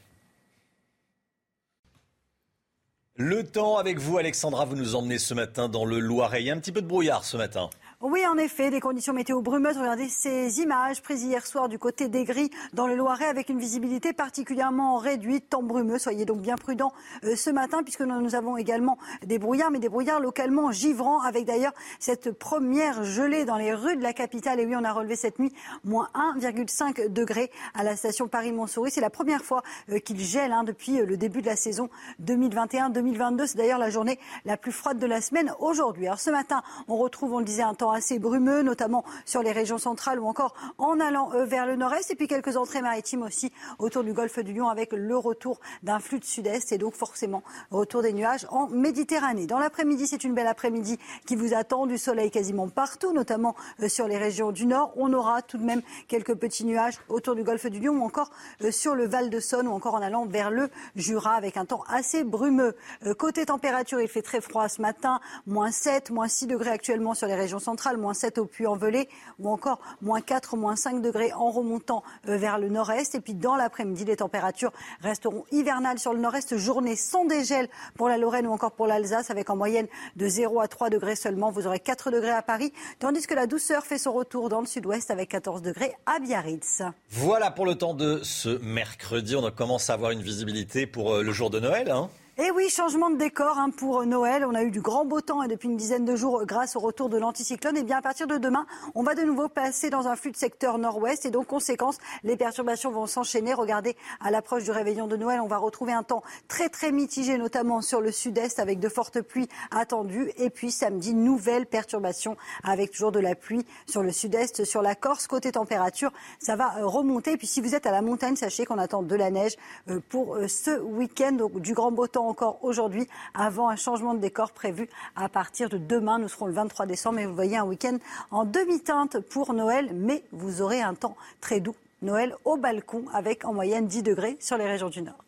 Le 3.14 3.44
temps 3.44 3.76
avec 3.76 3.98
vous, 3.98 4.16
Alexandra, 4.16 4.64
vous 4.64 4.74
nous 4.74 4.94
emmenez 4.94 5.18
ce 5.18 5.34
matin 5.34 5.68
dans 5.68 5.84
le 5.84 6.00
Loiret. 6.00 6.40
Il 6.40 6.46
y 6.46 6.50
a 6.50 6.54
un 6.54 6.58
petit 6.58 6.72
peu 6.72 6.80
de 6.80 6.86
brouillard 6.86 7.26
ce 7.26 7.36
matin. 7.36 7.68
Oui, 8.02 8.26
en 8.26 8.36
effet, 8.36 8.68
des 8.68 8.78
conditions 8.78 9.14
météo 9.14 9.40
brumeuses. 9.40 9.78
Regardez 9.78 10.10
ces 10.10 10.60
images 10.60 11.00
prises 11.00 11.24
hier 11.24 11.46
soir 11.46 11.66
du 11.66 11.78
côté 11.78 12.08
des 12.08 12.24
Gris 12.24 12.50
dans 12.74 12.86
le 12.86 12.94
Loiret 12.94 13.24
avec 13.24 13.48
une 13.48 13.58
visibilité 13.58 14.12
particulièrement 14.12 14.98
réduite, 14.98 15.48
temps 15.48 15.62
brumeux. 15.62 15.98
Soyez 15.98 16.26
donc 16.26 16.42
bien 16.42 16.56
prudents 16.56 16.92
euh, 17.24 17.36
ce 17.36 17.48
matin 17.48 17.82
puisque 17.82 18.02
nous, 18.02 18.34
avons 18.34 18.58
également 18.58 18.98
des 19.24 19.38
brouillards, 19.38 19.70
mais 19.70 19.78
des 19.78 19.88
brouillards 19.88 20.20
localement 20.20 20.72
givrants 20.72 21.22
avec 21.22 21.46
d'ailleurs 21.46 21.72
cette 21.98 22.32
première 22.32 23.02
gelée 23.02 23.46
dans 23.46 23.56
les 23.56 23.72
rues 23.72 23.96
de 23.96 24.02
la 24.02 24.12
capitale. 24.12 24.60
Et 24.60 24.66
oui, 24.66 24.76
on 24.76 24.84
a 24.84 24.92
relevé 24.92 25.16
cette 25.16 25.38
nuit 25.38 25.54
moins 25.82 26.10
1,5 26.36 27.10
degré 27.10 27.50
à 27.72 27.82
la 27.82 27.96
station 27.96 28.28
Paris-Montsouris. 28.28 28.90
C'est 28.90 29.00
la 29.00 29.08
première 29.08 29.42
fois 29.42 29.62
euh, 29.88 30.00
qu'il 30.00 30.20
gèle 30.20 30.52
hein, 30.52 30.64
depuis 30.64 31.00
euh, 31.00 31.06
le 31.06 31.16
début 31.16 31.40
de 31.40 31.46
la 31.46 31.56
saison 31.56 31.88
2021-2022. 32.22 33.46
C'est 33.46 33.56
d'ailleurs 33.56 33.78
la 33.78 33.88
journée 33.88 34.18
la 34.44 34.58
plus 34.58 34.72
froide 34.72 34.98
de 34.98 35.06
la 35.06 35.22
semaine 35.22 35.54
aujourd'hui. 35.60 36.06
Alors 36.08 36.20
ce 36.20 36.28
matin, 36.30 36.62
on 36.88 36.98
retrouve, 36.98 37.32
on 37.32 37.38
le 37.38 37.46
disait, 37.46 37.62
un 37.62 37.72
temps 37.72 37.85
assez 37.92 38.18
brumeux, 38.18 38.62
notamment 38.62 39.04
sur 39.24 39.42
les 39.42 39.52
régions 39.52 39.78
centrales 39.78 40.20
ou 40.20 40.26
encore 40.26 40.54
en 40.78 41.00
allant 41.00 41.30
vers 41.44 41.66
le 41.66 41.76
nord-est. 41.76 42.10
Et 42.10 42.14
puis 42.14 42.28
quelques 42.28 42.56
entrées 42.56 42.82
maritimes 42.82 43.22
aussi 43.22 43.52
autour 43.78 44.04
du 44.04 44.12
golfe 44.12 44.38
du 44.38 44.52
Lion 44.52 44.68
avec 44.68 44.92
le 44.92 45.16
retour 45.16 45.60
d'un 45.82 45.98
flux 45.98 46.18
de 46.18 46.24
sud-est 46.24 46.72
et 46.72 46.78
donc 46.78 46.94
forcément 46.94 47.42
retour 47.70 48.02
des 48.02 48.12
nuages 48.12 48.46
en 48.50 48.68
Méditerranée. 48.68 49.46
Dans 49.46 49.58
l'après-midi, 49.58 50.06
c'est 50.06 50.24
une 50.24 50.34
belle 50.34 50.46
après-midi 50.46 50.98
qui 51.26 51.36
vous 51.36 51.54
attend, 51.54 51.86
du 51.86 51.98
soleil 51.98 52.30
quasiment 52.30 52.68
partout, 52.68 53.12
notamment 53.12 53.54
sur 53.88 54.08
les 54.08 54.18
régions 54.18 54.52
du 54.52 54.66
nord. 54.66 54.92
On 54.96 55.12
aura 55.12 55.42
tout 55.42 55.58
de 55.58 55.64
même 55.64 55.82
quelques 56.08 56.34
petits 56.34 56.64
nuages 56.64 56.98
autour 57.08 57.34
du 57.34 57.42
golfe 57.42 57.66
du 57.66 57.80
Lion 57.80 57.94
ou 57.94 58.04
encore 58.04 58.30
sur 58.70 58.94
le 58.94 59.06
Val 59.06 59.30
de 59.30 59.40
Saône 59.40 59.68
ou 59.68 59.72
encore 59.72 59.94
en 59.94 60.02
allant 60.02 60.26
vers 60.26 60.50
le 60.50 60.70
Jura 60.94 61.34
avec 61.34 61.56
un 61.56 61.64
temps 61.64 61.84
assez 61.88 62.24
brumeux. 62.24 62.74
Côté 63.18 63.46
température, 63.46 64.00
il 64.00 64.08
fait 64.08 64.22
très 64.22 64.40
froid 64.40 64.68
ce 64.68 64.80
matin, 64.80 65.20
moins 65.46 65.70
7, 65.70 66.10
moins 66.10 66.28
6 66.28 66.46
degrés 66.46 66.70
actuellement 66.70 67.14
sur 67.14 67.26
les 67.26 67.34
régions 67.34 67.58
centrales, 67.58 67.75
moins 67.96 68.14
7 68.14 68.38
au 68.38 68.46
Puy-en-Velay 68.46 69.08
ou 69.38 69.50
encore 69.50 69.78
moins 70.02 70.20
4, 70.20 70.56
moins 70.56 70.76
5 70.76 71.00
degrés 71.02 71.32
en 71.32 71.50
remontant 71.50 72.02
vers 72.24 72.58
le 72.58 72.68
nord-est. 72.68 73.14
Et 73.14 73.20
puis 73.20 73.34
dans 73.34 73.56
l'après-midi, 73.56 74.04
les 74.04 74.16
températures 74.16 74.72
resteront 75.02 75.44
hivernales 75.52 75.98
sur 75.98 76.12
le 76.12 76.18
nord-est, 76.18 76.56
journée 76.56 76.96
sans 76.96 77.24
dégel 77.24 77.68
pour 77.96 78.08
la 78.08 78.18
Lorraine 78.18 78.46
ou 78.46 78.52
encore 78.52 78.72
pour 78.72 78.86
l'Alsace 78.86 79.30
avec 79.30 79.50
en 79.50 79.56
moyenne 79.56 79.86
de 80.16 80.28
0 80.28 80.60
à 80.60 80.68
3 80.68 80.90
degrés 80.90 81.16
seulement. 81.16 81.50
Vous 81.50 81.66
aurez 81.66 81.80
4 81.80 82.10
degrés 82.10 82.30
à 82.30 82.42
Paris, 82.42 82.72
tandis 82.98 83.26
que 83.26 83.34
la 83.34 83.46
douceur 83.46 83.84
fait 83.84 83.98
son 83.98 84.12
retour 84.12 84.48
dans 84.48 84.60
le 84.60 84.66
sud-ouest 84.66 85.10
avec 85.10 85.30
14 85.30 85.62
degrés 85.62 85.94
à 86.06 86.18
Biarritz. 86.18 86.82
Voilà 87.10 87.50
pour 87.50 87.66
le 87.66 87.76
temps 87.76 87.94
de 87.94 88.20
ce 88.22 88.58
mercredi. 88.58 89.36
On 89.36 89.50
commence 89.50 89.90
à 89.90 89.94
avoir 89.94 90.10
une 90.10 90.22
visibilité 90.22 90.86
pour 90.86 91.14
euh, 91.14 91.22
le 91.22 91.32
jour 91.32 91.50
de 91.50 91.60
Noël. 91.60 91.90
Hein 91.90 92.10
et 92.38 92.50
oui, 92.50 92.68
changement 92.68 93.08
de 93.08 93.16
décor 93.16 93.56
hein, 93.56 93.70
pour 93.70 94.04
Noël. 94.04 94.44
On 94.44 94.54
a 94.54 94.62
eu 94.62 94.70
du 94.70 94.82
grand 94.82 95.06
beau 95.06 95.22
temps 95.22 95.42
et 95.42 95.48
depuis 95.48 95.70
une 95.70 95.76
dizaine 95.78 96.04
de 96.04 96.14
jours 96.16 96.44
grâce 96.44 96.76
au 96.76 96.80
retour 96.80 97.08
de 97.08 97.16
l'anticyclone. 97.16 97.78
Et 97.78 97.82
bien 97.82 97.96
à 97.96 98.02
partir 98.02 98.26
de 98.26 98.36
demain, 98.36 98.66
on 98.94 99.02
va 99.02 99.14
de 99.14 99.22
nouveau 99.22 99.48
passer 99.48 99.88
dans 99.88 100.06
un 100.06 100.16
flux 100.16 100.32
de 100.32 100.36
secteur 100.36 100.76
nord-ouest 100.76 101.24
et 101.24 101.30
donc 101.30 101.46
conséquence, 101.46 101.96
les 102.24 102.36
perturbations 102.36 102.90
vont 102.90 103.06
s'enchaîner. 103.06 103.54
Regardez, 103.54 103.96
à 104.20 104.30
l'approche 104.30 104.64
du 104.64 104.70
réveillon 104.70 105.06
de 105.06 105.16
Noël, 105.16 105.40
on 105.40 105.46
va 105.46 105.56
retrouver 105.56 105.94
un 105.94 106.02
temps 106.02 106.22
très 106.46 106.68
très 106.68 106.92
mitigé, 106.92 107.38
notamment 107.38 107.80
sur 107.80 108.02
le 108.02 108.12
sud-est 108.12 108.58
avec 108.58 108.80
de 108.80 108.90
fortes 108.90 109.22
pluies 109.22 109.48
attendues. 109.70 110.30
Et 110.36 110.50
puis 110.50 110.70
samedi, 110.70 111.14
nouvelle 111.14 111.64
perturbation 111.64 112.36
avec 112.62 112.90
toujours 112.90 113.12
de 113.12 113.20
la 113.20 113.34
pluie 113.34 113.64
sur 113.86 114.02
le 114.02 114.12
sud-est, 114.12 114.64
sur 114.64 114.82
la 114.82 114.94
Corse. 114.94 115.26
Côté 115.26 115.52
température, 115.52 116.12
ça 116.38 116.54
va 116.54 116.76
euh, 116.80 116.86
remonter. 116.86 117.32
Et 117.32 117.36
puis 117.38 117.46
si 117.46 117.62
vous 117.62 117.74
êtes 117.74 117.86
à 117.86 117.92
la 117.92 118.02
montagne, 118.02 118.36
sachez 118.36 118.66
qu'on 118.66 118.76
attend 118.76 119.02
de 119.02 119.14
la 119.14 119.30
neige 119.30 119.56
euh, 119.88 120.00
pour 120.10 120.34
euh, 120.34 120.48
ce 120.48 120.78
week-end. 120.82 121.32
Donc 121.32 121.60
du 121.60 121.72
grand 121.72 121.90
beau 121.90 122.06
temps 122.06 122.25
encore 122.28 122.58
aujourd'hui 122.62 123.08
avant 123.34 123.68
un 123.68 123.76
changement 123.76 124.14
de 124.14 124.20
décor 124.20 124.52
prévu 124.52 124.88
à 125.14 125.28
partir 125.28 125.68
de 125.68 125.78
demain. 125.78 126.18
Nous 126.18 126.28
serons 126.28 126.46
le 126.46 126.52
23 126.52 126.86
décembre 126.86 127.18
et 127.18 127.26
vous 127.26 127.34
voyez 127.34 127.56
un 127.56 127.64
week-end 127.64 127.98
en 128.30 128.44
demi-teinte 128.44 129.20
pour 129.20 129.52
Noël, 129.52 129.90
mais 129.94 130.22
vous 130.32 130.62
aurez 130.62 130.82
un 130.82 130.94
temps 130.94 131.16
très 131.40 131.60
doux. 131.60 131.76
Noël 132.02 132.34
au 132.44 132.56
balcon 132.56 133.04
avec 133.12 133.44
en 133.44 133.54
moyenne 133.54 133.86
10 133.86 134.02
degrés 134.02 134.36
sur 134.40 134.56
les 134.58 134.66
régions 134.66 134.90
du 134.90 135.02
Nord. 135.02 135.25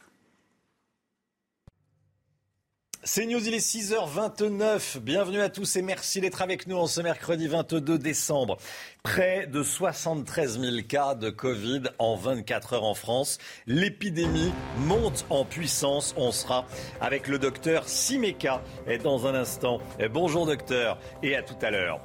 C'est 3.05 3.27
News, 3.27 3.47
il 3.47 3.55
est 3.55 3.59
6h29. 3.59 4.99
Bienvenue 4.99 5.41
à 5.41 5.49
tous 5.49 5.77
et 5.77 5.83
merci 5.83 6.21
d'être 6.21 6.43
avec 6.43 6.67
nous 6.67 6.77
en 6.77 6.89
ce 6.89 7.01
mercredi 7.01 7.47
22 7.47 7.97
décembre. 7.97 8.59
Près 9.05 9.47
de 9.47 9.63
73 9.63 10.59
000 10.61 10.77
cas 10.89 11.15
de 11.15 11.31
Covid 11.31 11.85
en 12.01 12.17
24 12.17 12.73
heures 12.73 12.85
en 12.85 12.95
France. 12.95 13.39
L'épidémie 13.69 14.53
monte 14.79 15.27
en 15.31 15.45
puissance. 15.45 16.13
On 16.17 16.33
sera 16.33 16.67
avec 17.01 17.29
le 17.29 17.39
docteur 17.39 17.89
Simeka 17.89 18.63
dans 19.05 19.29
un 19.29 19.35
instant. 19.35 19.79
Bonjour 20.13 20.45
docteur 20.45 20.99
et 21.23 21.37
à 21.37 21.43
tout 21.43 21.57
à 21.63 21.71
l'heure. 21.71 22.01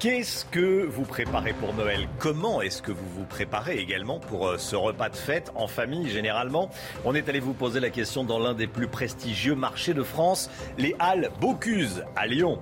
Qu'est-ce 0.00 0.44
que 0.44 0.86
vous 0.86 1.02
préparez 1.02 1.52
pour 1.54 1.74
Noël? 1.74 2.08
Comment 2.20 2.62
est-ce 2.62 2.82
que 2.82 2.92
vous 2.92 3.08
vous 3.16 3.24
préparez 3.24 3.78
également 3.78 4.20
pour 4.20 4.46
euh, 4.46 4.56
ce 4.56 4.76
repas 4.76 5.08
de 5.08 5.16
fête 5.16 5.50
en 5.56 5.66
famille 5.66 6.08
généralement? 6.08 6.70
On 7.04 7.16
est 7.16 7.28
allé 7.28 7.40
vous 7.40 7.52
poser 7.52 7.80
la 7.80 7.90
question 7.90 8.22
dans 8.22 8.38
l'un 8.38 8.54
des 8.54 8.68
plus 8.68 8.86
prestigieux 8.86 9.56
marchés 9.56 9.94
de 9.94 10.04
France, 10.04 10.47
les 10.76 10.94
Halles 10.98 11.30
Bocuse 11.40 12.04
à 12.16 12.26
Lyon. 12.26 12.58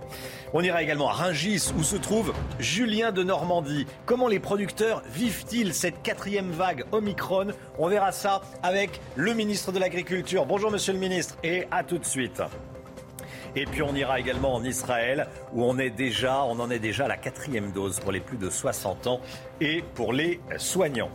On 0.52 0.62
ira 0.62 0.82
également 0.82 1.08
à 1.08 1.12
Ringis 1.12 1.72
où 1.78 1.82
se 1.82 1.96
trouve 1.96 2.32
Julien 2.58 3.12
de 3.12 3.22
Normandie. 3.22 3.86
Comment 4.06 4.28
les 4.28 4.40
producteurs 4.40 5.02
vivent-ils 5.10 5.74
cette 5.74 6.02
quatrième 6.02 6.50
vague 6.50 6.84
Omicron 6.92 7.48
On 7.78 7.88
verra 7.88 8.12
ça 8.12 8.40
avec 8.62 9.00
le 9.16 9.34
ministre 9.34 9.72
de 9.72 9.78
l'Agriculture. 9.78 10.46
Bonjour 10.46 10.70
monsieur 10.70 10.92
le 10.92 10.98
ministre 10.98 11.36
et 11.42 11.66
à 11.70 11.84
tout 11.84 11.98
de 11.98 12.04
suite. 12.04 12.42
Et 13.56 13.64
puis 13.64 13.82
on 13.82 13.94
ira 13.94 14.20
également 14.20 14.54
en 14.54 14.62
Israël 14.64 15.28
où 15.52 15.64
on 15.64 15.78
est 15.78 15.90
déjà, 15.90 16.44
on 16.44 16.60
en 16.60 16.70
est 16.70 16.78
déjà 16.78 17.06
à 17.06 17.08
la 17.08 17.16
quatrième 17.16 17.72
dose 17.72 18.00
pour 18.00 18.12
les 18.12 18.20
plus 18.20 18.36
de 18.36 18.50
60 18.50 19.06
ans 19.06 19.20
et 19.60 19.82
pour 19.94 20.12
les 20.12 20.40
soignants. 20.58 21.10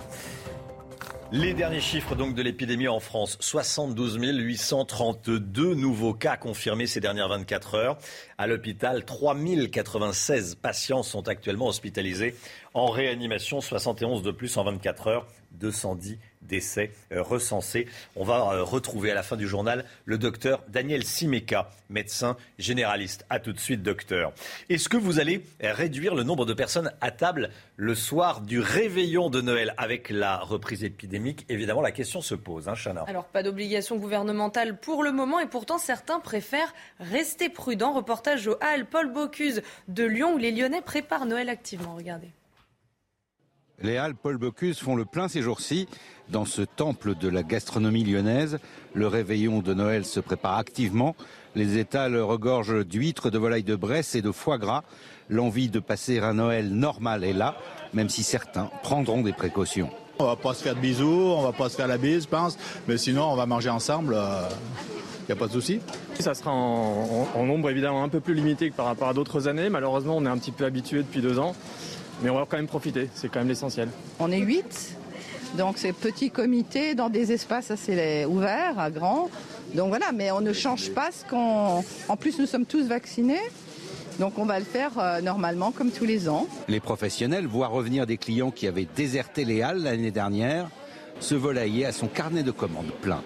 Les 1.33 1.53
derniers 1.53 1.79
chiffres 1.79 2.13
donc 2.13 2.35
de 2.35 2.41
l'épidémie 2.41 2.89
en 2.89 2.99
France, 2.99 3.37
72 3.39 4.17
832 4.19 5.75
nouveaux 5.75 6.13
cas 6.13 6.35
confirmés 6.35 6.87
ces 6.87 6.99
dernières 6.99 7.29
24 7.29 7.75
heures. 7.75 7.97
À 8.37 8.47
l'hôpital, 8.47 9.05
3096 9.05 10.55
patients 10.55 11.03
sont 11.03 11.29
actuellement 11.29 11.67
hospitalisés. 11.67 12.35
En 12.73 12.87
réanimation, 12.87 13.61
71 13.61 14.23
de 14.23 14.31
plus 14.31 14.57
en 14.57 14.65
24 14.65 15.07
heures, 15.07 15.27
210 15.53 16.19
décès 16.41 16.91
euh, 17.11 17.21
recensés. 17.21 17.87
On 18.15 18.23
va 18.23 18.53
euh, 18.53 18.63
retrouver 18.63 19.11
à 19.11 19.13
la 19.13 19.23
fin 19.23 19.37
du 19.37 19.47
journal 19.47 19.85
le 20.05 20.17
docteur 20.17 20.63
Daniel 20.67 21.03
Simeka, 21.03 21.69
médecin 21.89 22.37
généraliste. 22.59 23.25
A 23.29 23.39
tout 23.39 23.53
de 23.53 23.59
suite, 23.59 23.83
docteur. 23.83 24.33
Est-ce 24.69 24.89
que 24.89 24.97
vous 24.97 25.19
allez 25.19 25.43
réduire 25.61 26.15
le 26.15 26.23
nombre 26.23 26.45
de 26.45 26.53
personnes 26.53 26.91
à 27.01 27.11
table 27.11 27.49
le 27.75 27.95
soir 27.95 28.41
du 28.41 28.59
réveillon 28.59 29.29
de 29.29 29.41
Noël? 29.41 29.73
Avec 29.77 30.09
la 30.09 30.37
reprise 30.37 30.83
épidémique 30.83 31.45
Évidemment, 31.49 31.81
la 31.81 31.91
question 31.91 32.21
se 32.21 32.35
pose, 32.35 32.69
hein, 32.69 32.75
Chana. 32.75 33.03
Alors, 33.07 33.25
pas 33.25 33.43
d'obligation 33.43 33.97
gouvernementale 33.97 34.77
pour 34.77 35.03
le 35.03 35.11
moment 35.11 35.39
et 35.39 35.47
pourtant 35.47 35.77
certains 35.77 36.19
préfèrent 36.19 36.73
rester 36.99 37.49
prudents. 37.49 37.93
Reportage 37.93 38.47
au 38.47 38.55
Hall 38.61 38.85
Paul 38.89 39.11
Bocuse 39.11 39.61
de 39.87 40.03
Lyon 40.03 40.35
où 40.35 40.37
les 40.37 40.51
Lyonnais 40.51 40.81
préparent 40.81 41.25
Noël 41.25 41.49
activement. 41.49 41.95
Regardez. 41.95 42.29
Les 43.83 43.97
Halles 43.97 44.15
Paul 44.15 44.37
Bocuse 44.37 44.79
font 44.79 44.95
le 44.95 45.05
plein 45.05 45.27
ces 45.27 45.41
jours-ci. 45.41 45.87
Dans 46.31 46.45
ce 46.45 46.61
temple 46.61 47.15
de 47.15 47.27
la 47.27 47.43
gastronomie 47.43 48.05
lyonnaise, 48.05 48.59
le 48.93 49.07
réveillon 49.07 49.59
de 49.59 49.73
Noël 49.73 50.05
se 50.05 50.21
prépare 50.21 50.57
activement. 50.57 51.13
Les 51.55 51.77
étals 51.77 52.17
regorgent 52.17 52.85
d'huîtres, 52.85 53.29
de 53.29 53.37
volailles 53.37 53.63
de 53.63 53.75
Bresse 53.75 54.15
et 54.15 54.21
de 54.21 54.31
foie 54.31 54.57
gras. 54.57 54.83
L'envie 55.29 55.67
de 55.67 55.79
passer 55.79 56.19
un 56.19 56.35
Noël 56.35 56.69
normal 56.69 57.25
est 57.25 57.33
là, 57.33 57.57
même 57.93 58.07
si 58.07 58.23
certains 58.23 58.69
prendront 58.81 59.23
des 59.23 59.33
précautions. 59.33 59.89
On 60.19 60.25
va 60.25 60.37
pas 60.37 60.53
se 60.53 60.63
faire 60.63 60.75
de 60.75 60.79
bisous, 60.79 61.05
on 61.05 61.41
va 61.41 61.51
pas 61.51 61.67
se 61.67 61.75
faire 61.75 61.87
la 61.87 61.97
bise, 61.97 62.23
je 62.23 62.29
pense, 62.29 62.57
mais 62.87 62.97
sinon 62.97 63.25
on 63.25 63.35
va 63.35 63.45
manger 63.45 63.69
ensemble. 63.69 64.13
Il 64.13 64.17
euh, 64.17 64.47
n'y 65.27 65.33
a 65.33 65.35
pas 65.35 65.47
de 65.47 65.53
souci. 65.53 65.81
Ça 66.17 66.33
sera 66.33 66.51
en, 66.51 67.27
en 67.35 67.45
nombre 67.45 67.69
évidemment 67.69 68.03
un 68.03 68.09
peu 68.09 68.21
plus 68.21 68.35
limité 68.35 68.69
que 68.69 68.75
par 68.75 68.85
rapport 68.85 69.09
à 69.09 69.13
d'autres 69.13 69.49
années. 69.49 69.69
Malheureusement, 69.69 70.15
on 70.15 70.25
est 70.25 70.29
un 70.29 70.37
petit 70.37 70.51
peu 70.51 70.63
habitué 70.63 70.99
depuis 70.99 71.21
deux 71.21 71.39
ans. 71.39 71.55
Mais 72.23 72.29
on 72.29 72.35
va 72.35 72.45
quand 72.47 72.57
même 72.57 72.67
profiter, 72.67 73.09
c'est 73.15 73.29
quand 73.29 73.39
même 73.39 73.47
l'essentiel. 73.47 73.89
On 74.19 74.31
est 74.31 74.39
8, 74.39 74.95
donc 75.57 75.77
c'est 75.77 75.93
petit 75.93 76.31
comité 76.31 76.95
dans 76.95 77.09
des 77.09 77.31
espaces 77.31 77.71
assez 77.71 78.25
ouverts, 78.25 78.89
grands. 78.91 79.29
Donc 79.75 79.89
voilà, 79.89 80.11
mais 80.13 80.31
on 80.31 80.41
ne 80.41 80.53
change 80.53 80.91
pas 80.91 81.09
ce 81.11 81.25
qu'on. 81.29 81.83
En 82.07 82.17
plus, 82.17 82.39
nous 82.39 82.45
sommes 82.45 82.65
tous 82.65 82.87
vaccinés. 82.87 83.41
Donc 84.19 84.37
on 84.37 84.45
va 84.45 84.59
le 84.59 84.65
faire 84.65 84.91
euh, 84.97 85.21
normalement 85.21 85.71
comme 85.71 85.89
tous 85.91 86.05
les 86.05 86.29
ans. 86.29 86.47
Les 86.67 86.79
professionnels 86.79 87.47
voient 87.47 87.67
revenir 87.67 88.05
des 88.05 88.17
clients 88.17 88.51
qui 88.51 88.67
avaient 88.67 88.87
déserté 88.95 89.45
les 89.45 89.61
halles 89.61 89.81
l'année 89.81 90.11
dernière, 90.11 90.69
ce 91.19 91.33
volailler 91.35 91.85
à 91.85 91.91
son 91.91 92.07
carnet 92.07 92.43
de 92.43 92.51
commandes 92.51 92.91
plein. 93.01 93.21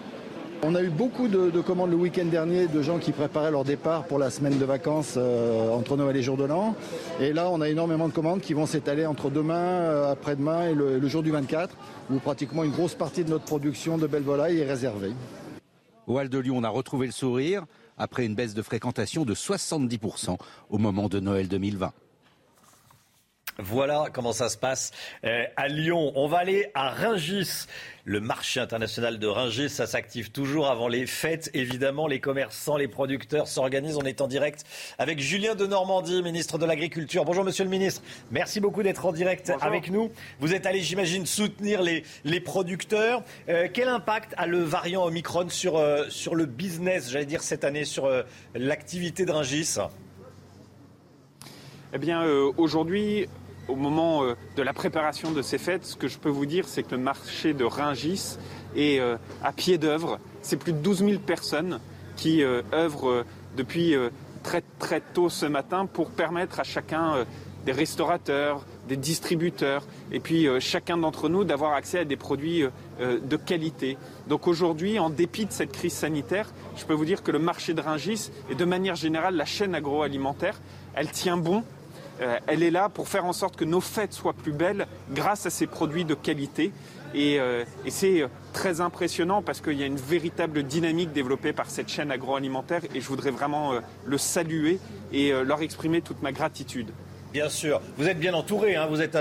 On 0.62 0.74
a 0.74 0.82
eu 0.82 0.88
beaucoup 0.88 1.28
de, 1.28 1.60
commandes 1.60 1.90
le 1.90 1.96
week-end 1.96 2.24
dernier 2.24 2.66
de 2.66 2.82
gens 2.82 2.98
qui 2.98 3.12
préparaient 3.12 3.50
leur 3.50 3.64
départ 3.64 4.04
pour 4.04 4.18
la 4.18 4.30
semaine 4.30 4.58
de 4.58 4.64
vacances 4.64 5.14
euh, 5.16 5.70
entre 5.70 5.96
Noël 5.96 6.16
et 6.16 6.22
jour 6.22 6.36
de 6.36 6.44
l'an. 6.44 6.74
Et 7.20 7.32
là, 7.32 7.50
on 7.50 7.60
a 7.60 7.68
énormément 7.68 8.08
de 8.08 8.12
commandes 8.12 8.40
qui 8.40 8.54
vont 8.54 8.66
s'étaler 8.66 9.04
entre 9.06 9.30
demain, 9.30 9.54
euh, 9.54 10.12
après-demain 10.12 10.68
et 10.68 10.74
le, 10.74 11.06
jour 11.08 11.22
du 11.22 11.30
24, 11.30 11.76
où 12.10 12.18
pratiquement 12.18 12.64
une 12.64 12.70
grosse 12.70 12.94
partie 12.94 13.22
de 13.22 13.30
notre 13.30 13.44
production 13.44 13.98
de 13.98 14.06
belles 14.06 14.22
volailles 14.22 14.58
est 14.58 14.66
réservée. 14.66 15.12
Au 16.06 16.18
Hall 16.18 16.28
de 16.28 16.38
Lyon, 16.38 16.56
on 16.58 16.64
a 16.64 16.70
retrouvé 16.70 17.06
le 17.06 17.12
sourire 17.12 17.64
après 17.98 18.24
une 18.24 18.34
baisse 18.34 18.54
de 18.54 18.62
fréquentation 18.62 19.24
de 19.24 19.34
70% 19.34 20.36
au 20.70 20.78
moment 20.78 21.08
de 21.08 21.20
Noël 21.20 21.48
2020. 21.48 21.92
Voilà 23.58 24.08
comment 24.12 24.32
ça 24.32 24.50
se 24.50 24.58
passe 24.58 24.92
euh, 25.24 25.44
à 25.56 25.68
Lyon. 25.68 26.12
On 26.14 26.26
va 26.26 26.38
aller 26.38 26.70
à 26.74 26.90
Ringis. 26.90 27.66
Le 28.04 28.20
marché 28.20 28.60
international 28.60 29.18
de 29.18 29.26
Ringis, 29.26 29.70
ça 29.70 29.86
s'active 29.86 30.30
toujours 30.30 30.68
avant 30.68 30.88
les 30.88 31.06
fêtes. 31.06 31.50
Évidemment, 31.54 32.06
les 32.06 32.20
commerçants, 32.20 32.76
les 32.76 32.86
producteurs 32.86 33.48
s'organisent. 33.48 33.96
On 33.96 34.04
est 34.04 34.20
en 34.20 34.28
direct 34.28 34.64
avec 34.98 35.20
Julien 35.20 35.54
de 35.54 35.66
Normandie, 35.66 36.22
ministre 36.22 36.58
de 36.58 36.66
l'Agriculture. 36.66 37.24
Bonjour, 37.24 37.44
monsieur 37.44 37.64
le 37.64 37.70
ministre. 37.70 38.02
Merci 38.30 38.60
beaucoup 38.60 38.82
d'être 38.82 39.06
en 39.06 39.12
direct 39.12 39.50
avec 39.62 39.90
nous. 39.90 40.10
Vous 40.38 40.52
êtes 40.52 40.66
allé, 40.66 40.82
j'imagine, 40.82 41.24
soutenir 41.24 41.80
les, 41.80 42.04
les 42.24 42.40
producteurs. 42.40 43.22
Euh, 43.48 43.68
quel 43.72 43.88
impact 43.88 44.34
a 44.36 44.46
le 44.46 44.62
variant 44.62 45.04
Omicron 45.06 45.48
sur, 45.48 45.78
euh, 45.78 46.04
sur 46.10 46.34
le 46.34 46.44
business, 46.44 47.10
j'allais 47.10 47.24
dire, 47.24 47.42
cette 47.42 47.64
année, 47.64 47.86
sur 47.86 48.08
l'activité 48.54 49.24
de 49.24 49.32
Ringis 49.32 49.78
Eh 51.94 51.98
bien, 51.98 52.22
aujourd'hui, 52.56 53.26
au 53.68 53.76
moment 53.76 54.24
euh, 54.24 54.34
de 54.56 54.62
la 54.62 54.72
préparation 54.72 55.32
de 55.32 55.42
ces 55.42 55.58
fêtes, 55.58 55.84
ce 55.84 55.96
que 55.96 56.08
je 56.08 56.18
peux 56.18 56.28
vous 56.28 56.46
dire, 56.46 56.66
c'est 56.68 56.82
que 56.82 56.94
le 56.94 57.00
marché 57.00 57.52
de 57.52 57.64
Ringis 57.64 58.38
est 58.76 59.00
euh, 59.00 59.16
à 59.42 59.52
pied 59.52 59.78
d'œuvre. 59.78 60.18
C'est 60.42 60.56
plus 60.56 60.72
de 60.72 60.78
12 60.78 60.98
000 61.04 61.18
personnes 61.20 61.80
qui 62.16 62.42
œuvrent 62.42 63.24
depuis 63.58 63.94
très 64.42 64.62
très 64.78 65.02
tôt 65.02 65.28
ce 65.28 65.44
matin 65.44 65.84
pour 65.84 66.08
permettre 66.08 66.60
à 66.60 66.62
chacun 66.62 67.26
des 67.66 67.72
restaurateurs, 67.72 68.64
des 68.88 68.96
distributeurs 68.96 69.84
et 70.12 70.18
puis 70.18 70.48
chacun 70.58 70.96
d'entre 70.96 71.28
nous 71.28 71.44
d'avoir 71.44 71.74
accès 71.74 71.98
à 71.98 72.04
des 72.06 72.16
produits 72.16 72.64
de 72.98 73.36
qualité. 73.36 73.98
Donc 74.28 74.48
aujourd'hui, 74.48 74.98
en 74.98 75.10
dépit 75.10 75.44
de 75.44 75.52
cette 75.52 75.72
crise 75.72 75.92
sanitaire, 75.92 76.54
je 76.76 76.86
peux 76.86 76.94
vous 76.94 77.04
dire 77.04 77.22
que 77.22 77.32
le 77.32 77.38
marché 77.38 77.74
de 77.74 77.82
Ringis 77.82 78.30
et 78.48 78.54
de 78.54 78.64
manière 78.64 78.94
générale 78.94 79.36
la 79.36 79.44
chaîne 79.44 79.74
agroalimentaire, 79.74 80.58
elle 80.94 81.10
tient 81.10 81.36
bon 81.36 81.64
euh, 82.20 82.38
elle 82.46 82.62
est 82.62 82.70
là 82.70 82.88
pour 82.88 83.08
faire 83.08 83.24
en 83.24 83.32
sorte 83.32 83.56
que 83.56 83.64
nos 83.64 83.80
fêtes 83.80 84.12
soient 84.12 84.32
plus 84.32 84.52
belles 84.52 84.86
grâce 85.10 85.46
à 85.46 85.50
ces 85.50 85.66
produits 85.66 86.04
de 86.04 86.14
qualité. 86.14 86.72
Et, 87.14 87.38
euh, 87.38 87.64
c'est 87.88 88.22
euh, 88.22 88.28
très 88.52 88.80
impressionnant 88.80 89.42
parce 89.42 89.60
qu'il 89.60 89.74
y 89.74 89.82
a 89.82 89.86
une 89.86 89.96
véritable 89.96 90.62
dynamique 90.62 91.12
développée 91.12 91.52
par 91.52 91.70
cette 91.70 91.88
chaîne 91.88 92.10
agroalimentaire 92.10 92.82
et 92.94 93.00
je 93.00 93.06
voudrais 93.06 93.30
vraiment 93.30 93.72
le 94.04 94.18
saluer 94.18 94.78
et 95.12 95.30
leur 95.30 95.62
exprimer 95.62 96.00
toute 96.00 96.22
ma 96.22 96.32
gratitude. 96.32 96.90
Bien 97.32 97.48
sûr, 97.50 97.82
vous 97.98 98.08
êtes 98.08 98.18
bien 98.18 98.32
entouré, 98.32 98.76
hein. 98.76 98.86
vous 98.86 99.02
êtes 99.02 99.18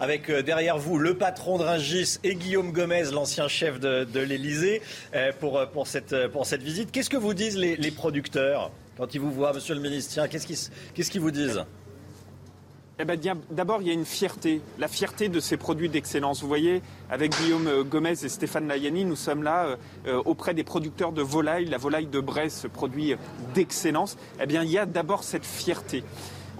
avec 0.00 0.30
derrière 0.30 0.78
vous 0.78 0.98
le 0.98 1.14
patron 1.14 1.58
de 1.58 1.64
Ringis 1.64 2.18
et 2.24 2.34
Guillaume 2.34 2.72
Gomez, 2.72 3.10
l'ancien 3.12 3.46
chef 3.46 3.78
de, 3.78 4.04
de 4.04 4.20
l'Elysée, 4.20 4.80
pour, 5.38 5.66
pour, 5.72 5.86
cette, 5.86 6.28
pour 6.28 6.46
cette 6.46 6.62
visite. 6.62 6.90
Qu'est-ce 6.92 7.10
que 7.10 7.18
vous 7.18 7.34
disent 7.34 7.58
les, 7.58 7.76
les 7.76 7.90
producteurs? 7.90 8.70
Quand 8.96 9.14
ils 9.14 9.20
vous 9.20 9.30
voient, 9.30 9.52
monsieur 9.52 9.74
le 9.74 9.80
ministre 9.80 10.26
Qu'est-ce 10.26 11.10
qu'ils 11.10 11.20
vous 11.20 11.30
disent? 11.30 11.62
Eh 13.00 13.04
ben, 13.04 13.18
D'abord, 13.50 13.80
il 13.80 13.88
y 13.88 13.90
a 13.90 13.94
une 13.94 14.04
fierté, 14.04 14.60
la 14.78 14.88
fierté 14.88 15.28
de 15.28 15.38
ces 15.38 15.56
produits 15.56 15.88
d'excellence. 15.88 16.42
Vous 16.42 16.48
voyez, 16.48 16.82
avec 17.10 17.32
Guillaume 17.38 17.68
euh, 17.68 17.84
Gomez 17.84 18.24
et 18.24 18.28
Stéphane 18.28 18.66
Layani, 18.66 19.04
nous 19.04 19.16
sommes 19.16 19.44
là 19.44 19.66
euh, 19.66 19.76
euh, 20.08 20.22
auprès 20.24 20.52
des 20.52 20.64
producteurs 20.64 21.12
de 21.12 21.22
volaille, 21.22 21.66
la 21.66 21.78
volaille 21.78 22.06
de 22.06 22.20
Brest, 22.20 22.58
ce 22.58 22.66
produit 22.66 23.14
d'excellence. 23.54 24.16
Eh 24.40 24.46
bien, 24.46 24.64
il 24.64 24.70
y 24.70 24.78
a 24.78 24.86
d'abord 24.86 25.22
cette 25.22 25.46
fierté. 25.46 26.02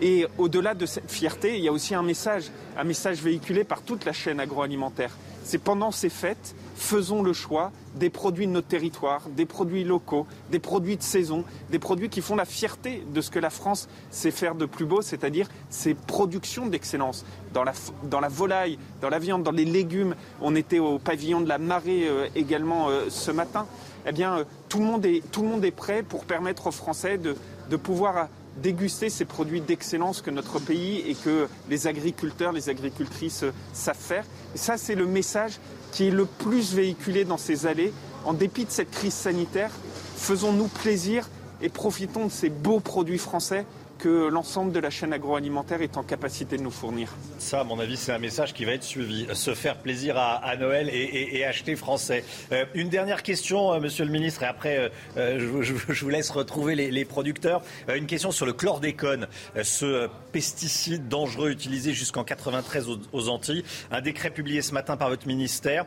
Et 0.00 0.26
au-delà 0.38 0.74
de 0.74 0.86
cette 0.86 1.10
fierté, 1.10 1.56
il 1.56 1.64
y 1.64 1.68
a 1.68 1.72
aussi 1.72 1.94
un 1.94 2.02
message, 2.02 2.50
un 2.76 2.84
message 2.84 3.20
véhiculé 3.20 3.64
par 3.64 3.82
toute 3.82 4.04
la 4.04 4.12
chaîne 4.12 4.38
agroalimentaire. 4.38 5.10
C'est 5.42 5.58
pendant 5.58 5.90
ces 5.90 6.10
fêtes, 6.10 6.54
faisons 6.76 7.22
le 7.22 7.32
choix 7.32 7.72
des 7.94 8.10
produits 8.10 8.46
de 8.46 8.52
notre 8.52 8.68
territoire, 8.68 9.22
des 9.30 9.46
produits 9.46 9.82
locaux, 9.82 10.26
des 10.50 10.58
produits 10.58 10.96
de 10.96 11.02
saison, 11.02 11.42
des 11.70 11.78
produits 11.78 12.10
qui 12.10 12.20
font 12.20 12.36
la 12.36 12.44
fierté 12.44 13.02
de 13.12 13.20
ce 13.20 13.30
que 13.30 13.38
la 13.38 13.50
France 13.50 13.88
sait 14.10 14.30
faire 14.30 14.54
de 14.54 14.66
plus 14.66 14.84
beau, 14.84 15.00
c'est-à-dire 15.02 15.48
ses 15.70 15.94
productions 15.94 16.66
d'excellence. 16.66 17.24
Dans 17.54 17.64
la, 17.64 17.72
dans 18.04 18.20
la 18.20 18.28
volaille, 18.28 18.78
dans 19.00 19.08
la 19.08 19.18
viande, 19.18 19.42
dans 19.42 19.50
les 19.50 19.64
légumes, 19.64 20.14
on 20.40 20.54
était 20.54 20.78
au 20.78 20.98
pavillon 20.98 21.40
de 21.40 21.48
la 21.48 21.58
marée 21.58 22.06
euh, 22.06 22.28
également 22.36 22.90
euh, 22.90 23.06
ce 23.08 23.30
matin. 23.30 23.66
Eh 24.06 24.12
bien, 24.12 24.38
euh, 24.38 24.44
tout, 24.68 24.78
le 24.78 24.84
monde 24.84 25.06
est, 25.06 25.22
tout 25.32 25.42
le 25.42 25.48
monde 25.48 25.64
est 25.64 25.70
prêt 25.70 26.02
pour 26.02 26.24
permettre 26.24 26.66
aux 26.68 26.72
Français 26.72 27.16
de, 27.18 27.34
de 27.70 27.76
pouvoir 27.76 28.28
déguster 28.62 29.10
ces 29.10 29.24
produits 29.24 29.60
d'excellence 29.60 30.20
que 30.20 30.30
notre 30.30 30.58
pays 30.58 30.98
et 31.08 31.14
que 31.14 31.48
les 31.68 31.86
agriculteurs, 31.86 32.52
les 32.52 32.68
agricultrices 32.68 33.44
savent 33.72 33.96
faire. 33.96 34.24
Et 34.54 34.58
ça, 34.58 34.76
c'est 34.76 34.94
le 34.94 35.06
message 35.06 35.58
qui 35.92 36.08
est 36.08 36.10
le 36.10 36.26
plus 36.26 36.74
véhiculé 36.74 37.24
dans 37.24 37.38
ces 37.38 37.66
allées. 37.66 37.92
En 38.24 38.34
dépit 38.34 38.64
de 38.64 38.70
cette 38.70 38.90
crise 38.90 39.14
sanitaire, 39.14 39.70
faisons-nous 40.16 40.68
plaisir 40.68 41.28
et 41.62 41.68
profitons 41.68 42.26
de 42.26 42.30
ces 42.32 42.50
beaux 42.50 42.80
produits 42.80 43.18
français 43.18 43.64
que 43.98 44.28
l'ensemble 44.28 44.72
de 44.72 44.78
la 44.78 44.90
chaîne 44.90 45.12
agroalimentaire 45.12 45.82
est 45.82 45.96
en 45.96 46.02
capacité 46.02 46.56
de 46.56 46.62
nous 46.62 46.70
fournir. 46.70 47.12
Ça, 47.38 47.60
à 47.60 47.64
mon 47.64 47.78
avis, 47.80 47.96
c'est 47.96 48.12
un 48.12 48.18
message 48.18 48.54
qui 48.54 48.64
va 48.64 48.72
être 48.72 48.84
suivi. 48.84 49.26
Se 49.34 49.54
faire 49.54 49.76
plaisir 49.76 50.16
à, 50.16 50.56
Noël 50.56 50.88
et, 50.90 51.44
acheter 51.44 51.76
français. 51.76 52.24
Euh, 52.52 52.64
une 52.74 52.88
dernière 52.88 53.22
question, 53.22 53.72
euh, 53.72 53.80
Monsieur 53.80 54.04
le 54.04 54.10
Ministre, 54.10 54.42
et 54.42 54.46
après, 54.46 54.90
euh, 55.16 55.38
je, 55.38 56.02
vous 56.04 56.08
laisse 56.08 56.30
retrouver 56.30 56.74
les, 56.74 57.04
producteurs. 57.04 57.62
une 57.94 58.06
question 58.06 58.30
sur 58.30 58.46
le 58.46 58.52
chlordécone, 58.52 59.26
ce 59.62 60.08
pesticide 60.32 61.08
dangereux 61.08 61.50
utilisé 61.50 61.92
jusqu'en 61.92 62.22
93 62.22 62.88
aux, 62.88 62.98
aux, 63.12 63.28
Antilles. 63.28 63.64
Un 63.90 64.00
décret 64.00 64.30
publié 64.30 64.62
ce 64.62 64.74
matin 64.74 64.96
par 64.96 65.08
votre 65.08 65.26
ministère 65.26 65.86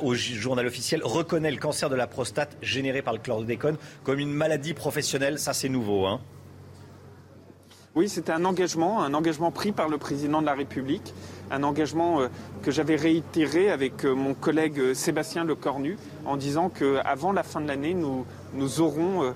au 0.00 0.14
journal 0.14 0.66
officiel 0.66 1.02
reconnaît 1.04 1.50
le 1.50 1.58
cancer 1.58 1.90
de 1.90 1.94
la 1.94 2.06
prostate 2.06 2.56
généré 2.62 3.02
par 3.02 3.12
le 3.12 3.18
chlordécone 3.18 3.76
comme 4.02 4.18
une 4.18 4.32
maladie 4.32 4.74
professionnelle. 4.74 5.38
Ça, 5.38 5.52
c'est 5.52 5.68
nouveau. 5.68 6.06
Hein 6.06 6.20
oui, 7.94 8.08
c'était 8.08 8.32
un 8.32 8.46
engagement, 8.46 9.02
un 9.02 9.12
engagement 9.12 9.50
pris 9.50 9.70
par 9.70 9.90
le 9.90 9.98
président 9.98 10.40
de 10.40 10.46
la 10.46 10.54
République, 10.54 11.12
un 11.50 11.62
engagement 11.62 12.22
euh, 12.22 12.28
que 12.62 12.70
j'avais 12.70 12.96
réitéré 12.96 13.70
avec 13.70 14.06
euh, 14.06 14.14
mon 14.14 14.32
collègue 14.32 14.78
euh, 14.80 14.94
Sébastien 14.94 15.44
Lecornu 15.44 15.98
en 16.24 16.38
disant 16.38 16.70
qu'avant 16.70 17.32
la 17.32 17.42
fin 17.42 17.60
de 17.60 17.68
l'année, 17.68 17.92
nous, 17.92 18.24
nous 18.54 18.80
aurons 18.80 19.34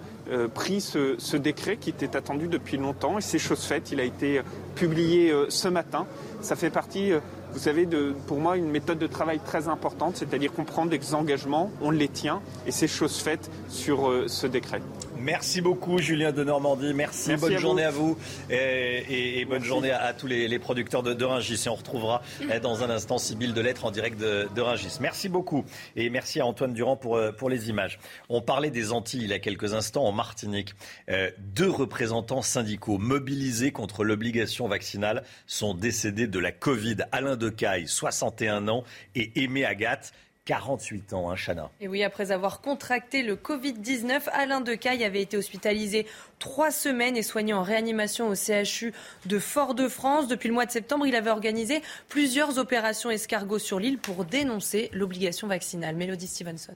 pris 0.55 0.81
ce, 0.81 1.37
décret 1.37 1.77
qui 1.77 1.90
était 1.90 2.16
attendu 2.16 2.49
depuis 2.49 2.77
longtemps 2.77 3.19
et 3.19 3.21
c'est 3.21 3.38
chose 3.38 3.62
faite. 3.64 3.90
Il 3.92 4.01
a 4.01 4.05
été 4.05 4.42
publié 4.75 5.33
ce 5.49 5.69
matin. 5.69 6.07
Ça 6.40 6.55
fait 6.55 6.71
partie, 6.71 7.12
vous 7.53 7.59
savez, 7.59 7.87
de, 7.87 8.14
pour 8.27 8.38
moi, 8.38 8.57
une 8.57 8.71
méthode 8.71 8.99
de 8.99 9.07
travail 9.07 9.40
très 9.45 9.69
importante, 9.69 10.16
c'est-à-dire 10.16 10.53
qu'on 10.53 10.64
prend 10.64 10.87
des 10.87 11.14
engagements, 11.14 11.71
on 11.81 11.90
les 11.90 12.09
tient 12.09 12.40
et 12.66 12.73
c'est 12.73 12.88
chose 12.88 13.16
faite 13.16 13.51
sur 13.69 14.12
ce 14.27 14.47
décret. 14.47 14.81
Merci 15.19 15.61
beaucoup, 15.61 15.99
Julien 15.99 16.33
de 16.33 16.45
Normandie. 16.45 16.93
Merci, 16.93 17.37
bonne 17.37 17.59
journée 17.59 17.85
à 17.85 17.91
vous 17.91 18.19
et, 18.51 19.45
bonne 19.49 19.65
journée 19.65 19.91
à, 19.91 20.13
tous 20.13 20.27
les, 20.27 20.59
producteurs 20.59 21.03
de, 21.03 21.15
de, 21.15 21.25
Ringis. 21.25 21.63
Et 21.67 21.69
on 21.69 21.75
retrouvera 21.75 22.23
eh, 22.53 22.61
dans 22.61 22.83
un 22.83 22.91
instant 22.91 23.19
Sybille 23.19 23.53
de 23.53 23.61
Lettres 23.61 23.85
en 23.85 23.91
direct 23.91 24.19
de, 24.19 24.49
de, 24.55 24.61
Ringis. 24.61 24.99
Merci 25.01 25.29
beaucoup 25.29 25.65
et 25.97 26.11
merci 26.11 26.41
à 26.41 26.47
Antoine 26.47 26.73
Durand 26.73 26.97
pour, 26.97 27.17
euh, 27.17 27.33
pour 27.33 27.49
les 27.49 27.69
images. 27.71 27.99
On 28.29 28.41
parlait 28.41 28.71
des 28.71 28.93
Antilles 28.93 29.23
il 29.23 29.31
y 29.31 29.33
a 29.33 29.39
quelques 29.39 29.75
instants 29.75 30.05
en 30.05 30.13
Martinique. 30.13 30.75
Euh, 31.09 31.31
deux 31.39 31.71
représentants 31.71 32.43
syndicaux 32.43 32.99
mobilisés 32.99 33.73
contre 33.73 34.05
l'obligation 34.05 34.69
vaccinale 34.69 35.23
sont 35.47 35.75
décédés 35.75 36.27
de 36.27 36.39
la 36.39 36.53
Covid. 36.53 36.97
Alain 37.13 37.37
Decaille, 37.37 37.89
61 37.89 38.69
ans, 38.69 38.85
et 39.15 39.43
Aimé 39.43 39.65
Agathe, 39.65 40.13
48 40.47 41.13
ans, 41.13 41.31
hein, 41.31 41.37
Chana. 41.37 41.71
Et 41.81 41.89
oui, 41.89 42.03
après 42.03 42.31
avoir 42.31 42.61
contracté 42.61 43.23
le 43.23 43.35
Covid-19, 43.37 44.29
Alain 44.33 44.61
Decaille 44.61 45.05
avait 45.05 45.21
été 45.21 45.37
hospitalisé 45.37 46.07
trois 46.39 46.71
semaines 46.71 47.17
et 47.17 47.23
soigné 47.23 47.53
en 47.53 47.63
réanimation 47.63 48.29
au 48.29 48.35
CHU 48.35 48.95
de 49.27 49.39
Fort-de-France. 49.39 50.29
Depuis 50.29 50.49
le 50.49 50.55
mois 50.55 50.65
de 50.65 50.71
septembre, 50.71 51.07
il 51.07 51.17
avait 51.17 51.31
organisé 51.31 51.83
plusieurs 52.09 52.59
opérations 52.59 53.11
escargots 53.11 53.59
sur 53.59 53.81
l'île 53.81 53.99
pour 53.99 54.25
dénoncer 54.25 54.89
l'obligation 54.93 55.49
vaccinale. 55.49 55.97
Mélodie 55.97 56.29
Stevenson. 56.29 56.75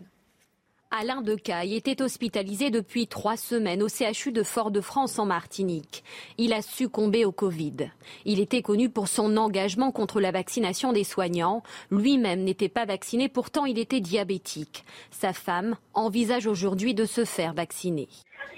Alain 0.92 1.22
Decaille 1.22 1.76
était 1.76 2.03
hospitalisé 2.03 2.70
depuis 2.70 3.07
trois 3.07 3.37
semaines 3.37 3.81
au 3.81 3.87
CHU 3.88 4.33
de 4.33 4.42
Fort-de-France 4.42 5.20
en 5.20 5.24
Martinique. 5.24 6.03
Il 6.37 6.53
a 6.53 6.62
succombé 6.62 7.24
au 7.24 7.31
Covid. 7.31 7.92
Il 8.24 8.40
était 8.40 8.61
connu 8.61 8.90
pour 8.90 9.07
son 9.07 9.37
engagement 9.37 9.92
contre 9.92 10.20
la 10.20 10.33
vaccination 10.33 10.92
des 10.92 11.05
soignants. 11.05 11.62
Lui-même 11.92 12.42
n'était 12.42 12.68
pas 12.68 12.87
vacciné, 12.87 13.29
pourtant 13.29 13.66
il 13.66 13.79
était 13.79 14.00
diabétique. 14.00 14.83
Sa 15.12 15.33
femme 15.33 15.76
envisage 15.94 16.48
aujourd'hui 16.48 16.92
de 16.92 17.05
se 17.05 17.24
faire 17.24 17.55
vacciner. 17.55 18.09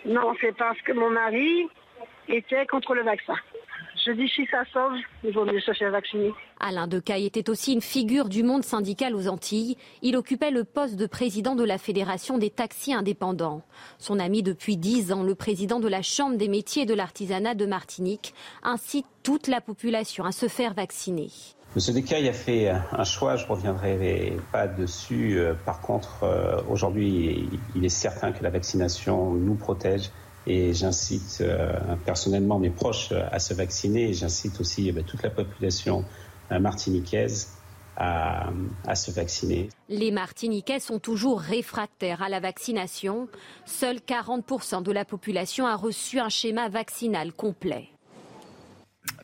Non, 0.06 0.32
c'est 0.40 0.56
parce 0.56 0.80
que 0.80 0.92
mon 0.92 1.10
mari 1.10 1.68
était 2.28 2.64
contre 2.66 2.94
le 2.94 3.02
vaccin. 3.02 3.36
Je 4.04 4.10
dis 4.10 4.28
si 4.28 4.44
ça 4.50 4.64
sauve, 4.72 4.98
il 5.22 5.32
vaut 5.32 5.44
mieux 5.44 5.60
se 5.60 5.72
faire 5.72 5.92
vacciner. 5.92 6.32
Alain 6.58 6.88
Decaille 6.88 7.24
était 7.24 7.48
aussi 7.48 7.72
une 7.72 7.80
figure 7.80 8.28
du 8.28 8.42
monde 8.42 8.64
syndical 8.64 9.14
aux 9.14 9.28
Antilles. 9.28 9.76
Il 10.02 10.16
occupait 10.16 10.50
le 10.50 10.64
poste 10.64 10.96
de 10.96 11.06
président 11.06 11.54
de 11.54 11.62
la 11.62 11.78
Fédération 11.78 12.36
des 12.36 12.50
taxis 12.50 12.94
indépendants. 12.94 13.62
Son 13.98 14.18
ami 14.18 14.42
depuis 14.42 14.76
dix 14.76 15.12
ans, 15.12 15.22
le 15.22 15.36
président 15.36 15.78
de 15.78 15.86
la 15.86 16.02
Chambre 16.02 16.36
des 16.36 16.48
métiers 16.48 16.82
et 16.82 16.86
de 16.86 16.94
l'artisanat 16.94 17.54
de 17.54 17.64
Martinique, 17.64 18.34
incite 18.64 19.06
toute 19.22 19.46
la 19.46 19.60
population 19.60 20.24
à 20.24 20.32
se 20.32 20.48
faire 20.48 20.74
vacciner. 20.74 21.28
Monsieur 21.76 21.94
Decaille 21.94 22.28
a 22.28 22.34
fait 22.34 22.68
un 22.68 23.04
choix, 23.04 23.36
je 23.36 23.44
ne 23.46 23.50
reviendrai 23.50 24.36
pas 24.50 24.66
dessus. 24.66 25.38
Euh, 25.38 25.54
par 25.54 25.80
contre, 25.80 26.24
euh, 26.24 26.60
aujourd'hui, 26.68 27.48
il 27.74 27.84
est 27.84 27.88
certain 27.88 28.32
que 28.32 28.42
la 28.42 28.50
vaccination 28.50 29.32
nous 29.32 29.54
protège 29.54 30.10
et 30.46 30.72
j'incite 30.74 31.38
euh, 31.40 31.72
personnellement 32.04 32.58
mes 32.58 32.70
proches 32.70 33.12
à 33.12 33.38
se 33.38 33.54
vacciner 33.54 34.12
j'incite 34.12 34.60
aussi 34.60 34.88
eh 34.88 34.92
ben, 34.92 35.04
toute 35.04 35.22
la 35.22 35.30
population 35.30 36.04
euh, 36.50 36.58
martiniquaise 36.58 37.48
à, 37.96 38.50
à, 38.86 38.94
se 38.94 39.10
vacciner. 39.10 39.68
Les 39.88 40.10
Martiniquais 40.10 40.80
sont 40.80 40.98
toujours 40.98 41.40
réfractaires 41.40 42.22
à 42.22 42.28
la 42.28 42.40
vaccination. 42.40 43.28
Seuls 43.66 43.98
40% 43.98 44.82
de 44.82 44.92
la 44.92 45.04
population 45.04 45.66
a 45.66 45.76
reçu 45.76 46.18
un 46.18 46.30
schéma 46.30 46.68
vaccinal 46.68 47.32
complet. 47.32 47.91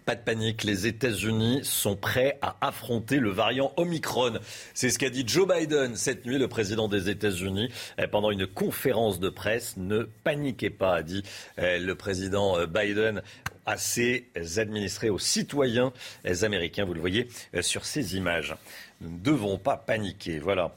Pas 0.05 0.17
de 0.17 0.23
panique, 0.23 0.65
les 0.65 0.87
États-Unis 0.87 1.61
sont 1.63 1.95
prêts 1.95 2.39
à 2.41 2.57
affronter 2.63 3.19
le 3.19 3.31
variant 3.31 3.73
Omicron. 3.77 4.39
C'est 4.75 4.91
ce 4.91 4.99
qu'a 4.99 5.11
dit 5.11 5.23
Joe 5.27 5.47
Biden 5.47 5.97
cette 5.97 6.25
nuit, 6.25 6.39
le 6.39 6.49
président 6.49 6.89
des 6.89 7.11
États-Unis, 7.11 7.69
eh, 7.99 8.07
pendant 8.07 8.31
une 8.31 8.47
conférence 8.47 9.21
de 9.21 9.29
presse. 9.29 9.77
Ne 9.77 10.05
paniquez 10.25 10.71
pas, 10.71 10.97
a 10.97 11.03
dit 11.03 11.23
eh, 11.59 11.79
le 11.79 11.95
président 11.95 12.59
euh, 12.59 12.67
Biden 12.67 13.23
à 13.69 13.77
ses 13.77 14.31
administrés, 14.57 15.11
aux 15.11 15.19
citoyens 15.19 15.93
américains. 16.43 16.87
Vous 16.87 16.95
le 16.95 17.01
voyez 17.01 17.29
sur 17.61 17.85
ces 17.85 18.17
images. 18.17 18.57
Nous 19.03 19.11
ne 19.11 19.19
devons 19.19 19.59
pas 19.59 19.77
paniquer. 19.77 20.39
Voilà. 20.39 20.75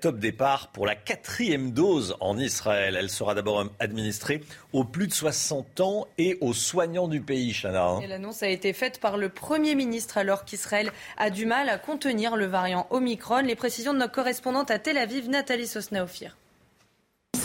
Top 0.00 0.18
départ 0.18 0.72
pour 0.72 0.84
la 0.84 0.96
quatrième 0.96 1.70
dose 1.70 2.16
en 2.20 2.36
Israël. 2.36 2.96
Elle 2.98 3.08
sera 3.08 3.34
d'abord 3.34 3.64
administrée 3.78 4.42
aux 4.72 4.84
plus 4.84 5.06
de 5.06 5.12
60 5.12 5.80
ans 5.80 6.08
et 6.18 6.36
aux 6.40 6.52
soignants 6.52 7.08
du 7.08 7.20
pays, 7.20 7.52
Chana. 7.52 7.86
Hein. 7.86 8.00
L'annonce 8.08 8.42
a 8.42 8.48
été 8.48 8.72
faite 8.72 8.98
par 8.98 9.16
le 9.16 9.28
Premier 9.28 9.76
ministre 9.76 10.18
alors 10.18 10.44
qu'Israël 10.44 10.90
a 11.16 11.30
du 11.30 11.46
mal 11.46 11.68
à 11.68 11.78
contenir 11.78 12.36
le 12.36 12.46
variant 12.46 12.88
Omicron. 12.90 13.42
Les 13.42 13.56
précisions 13.56 13.94
de 13.94 13.98
notre 13.98 14.12
correspondante 14.12 14.72
à 14.72 14.80
Tel 14.80 14.98
Aviv, 14.98 15.30
Nathalie 15.30 15.68
Sosnaofir. 15.68 16.36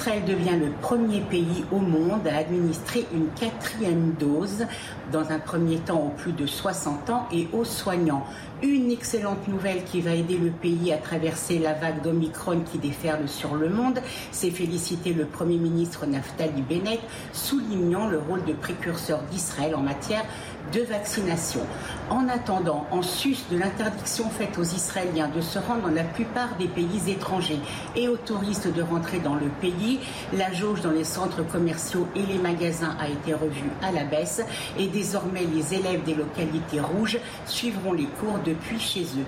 Israël 0.08 0.24
devient 0.24 0.58
le 0.58 0.72
premier 0.82 1.20
pays 1.20 1.66
au 1.70 1.80
monde 1.80 2.26
à 2.28 2.38
administrer 2.38 3.06
une 3.14 3.28
quatrième 3.38 4.14
dose, 4.18 4.66
dans 5.12 5.32
un 5.32 5.40
premier 5.40 5.80
temps 5.80 6.00
aux 6.00 6.18
plus 6.18 6.32
de 6.32 6.46
60 6.46 7.10
ans 7.10 7.28
et 7.30 7.50
aux 7.52 7.66
soignants. 7.66 8.24
Une 8.64 8.90
excellente 8.90 9.50
nouvelle 9.50 9.84
qui 9.84 10.00
va 10.00 10.14
aider 10.14 10.38
le 10.38 10.50
pays 10.50 10.94
à 10.94 10.98
traverser 10.98 11.60
la 11.60 11.74
vague 11.74 12.02
d'Omicron 12.04 12.62
qui 12.62 12.78
déferle 12.78 13.28
sur 13.28 13.56
le 13.56 13.68
monde, 13.68 14.00
c'est 14.32 14.50
féliciter 14.50 15.12
le 15.12 15.26
Premier 15.26 15.58
ministre 15.58 16.06
Naftali 16.06 16.62
Bennett, 16.62 17.02
soulignant 17.34 18.08
le 18.08 18.18
rôle 18.18 18.46
de 18.46 18.54
précurseur 18.54 19.20
d'Israël 19.30 19.76
en 19.76 19.82
matière 19.82 20.24
de 20.24 20.28
vaccination. 20.76 21.62
En 22.10 22.28
attendant, 22.30 22.86
en 22.92 23.02
sus 23.02 23.38
de 23.52 23.58
l'interdiction 23.58 24.30
faite 24.30 24.58
aux 24.58 24.64
Israéliens 24.64 25.30
de 25.34 25.42
se 25.42 25.60
rendre 25.60 25.84
dans 25.84 25.94
la 25.94 26.04
plupart 26.04 26.56
des 26.58 26.68
pays 26.68 27.10
étrangers 27.10 27.60
et 27.96 28.08
aux 28.08 28.18
touristes 28.18 28.74
de 28.74 28.82
rentrer 28.82 29.20
dans 29.20 29.36
le 29.36 29.48
pays, 29.62 30.00
la 30.34 30.52
jauge 30.54 30.82
dans 30.82 30.92
les 30.92 31.04
centres 31.04 31.44
commerciaux 31.44 32.08
et 32.16 32.26
les 32.26 32.38
magasins 32.38 32.96
a 33.00 33.10
été 33.10 33.34
revue 33.34 33.72
à 33.82 33.92
la 33.92 34.04
baisse 34.06 34.42
et 34.78 34.88
désormais 34.88 35.46
les 35.54 35.74
élèves 35.74 36.04
des 36.04 36.16
localités 36.16 36.80
rouges 36.80 37.20
suivront 37.46 37.94
les 37.94 38.06
cours 38.06 38.40
depuis 38.46 38.80
chez 38.80 39.04
eux. 39.04 39.26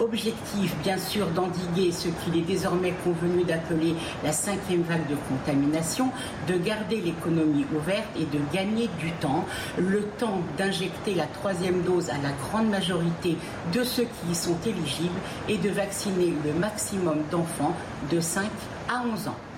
Objectif, 0.00 0.74
bien 0.82 0.96
sûr, 0.96 1.26
d'endiguer 1.28 1.92
ce 1.92 2.08
qu'il 2.08 2.38
est 2.38 2.46
désormais 2.46 2.94
convenu 3.04 3.44
d'appeler 3.44 3.94
la 4.24 4.32
cinquième 4.32 4.82
vague 4.82 5.06
de 5.08 5.16
contamination, 5.28 6.10
de 6.48 6.54
garder 6.54 7.02
l'économie 7.02 7.66
ouverte 7.76 8.08
et 8.18 8.24
de 8.24 8.40
gagner 8.50 8.88
du 8.98 9.12
temps, 9.20 9.44
le 9.76 10.02
temps 10.18 10.40
d'injecter 10.56 11.14
la 11.14 11.26
troisième 11.26 11.82
dose 11.82 12.08
à 12.08 12.16
la 12.22 12.32
grande 12.48 12.70
majorité 12.70 13.36
de 13.74 13.84
ceux 13.84 14.04
qui 14.04 14.32
y 14.32 14.34
sont 14.34 14.56
éligibles 14.64 15.20
et 15.50 15.58
de 15.58 15.68
vacciner 15.68 16.32
le 16.46 16.58
maximum 16.58 17.18
d'enfants 17.30 17.76
de 18.10 18.20
5 18.20 18.46
à 18.88 19.02
11 19.06 19.28
ans. 19.28 19.49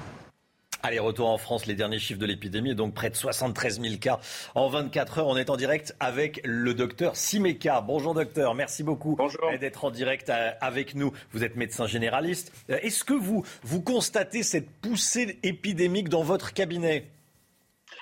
Allez, 0.84 0.98
retour 0.98 1.28
en 1.28 1.38
France, 1.38 1.66
les 1.66 1.76
derniers 1.76 2.00
chiffres 2.00 2.18
de 2.18 2.26
l'épidémie, 2.26 2.74
donc 2.74 2.92
près 2.92 3.08
de 3.08 3.14
73 3.14 3.80
000 3.80 3.94
cas 4.00 4.18
en 4.56 4.68
24 4.68 5.18
heures. 5.18 5.28
On 5.28 5.36
est 5.36 5.48
en 5.48 5.56
direct 5.56 5.94
avec 6.00 6.40
le 6.42 6.74
docteur 6.74 7.14
Simeka. 7.14 7.80
Bonjour 7.82 8.14
docteur, 8.14 8.56
merci 8.56 8.82
beaucoup 8.82 9.16
d'être 9.60 9.84
en 9.84 9.92
direct 9.92 10.28
euh, 10.28 10.50
avec 10.60 10.96
nous. 10.96 11.12
Vous 11.30 11.44
êtes 11.44 11.54
médecin 11.54 11.86
généraliste. 11.86 12.52
Euh, 12.68 12.78
est-ce 12.82 13.04
que 13.04 13.14
vous, 13.14 13.44
vous 13.62 13.80
constatez 13.80 14.42
cette 14.42 14.68
poussée 14.68 15.38
épidémique 15.44 16.08
dans 16.08 16.24
votre 16.24 16.52
cabinet? 16.52 17.06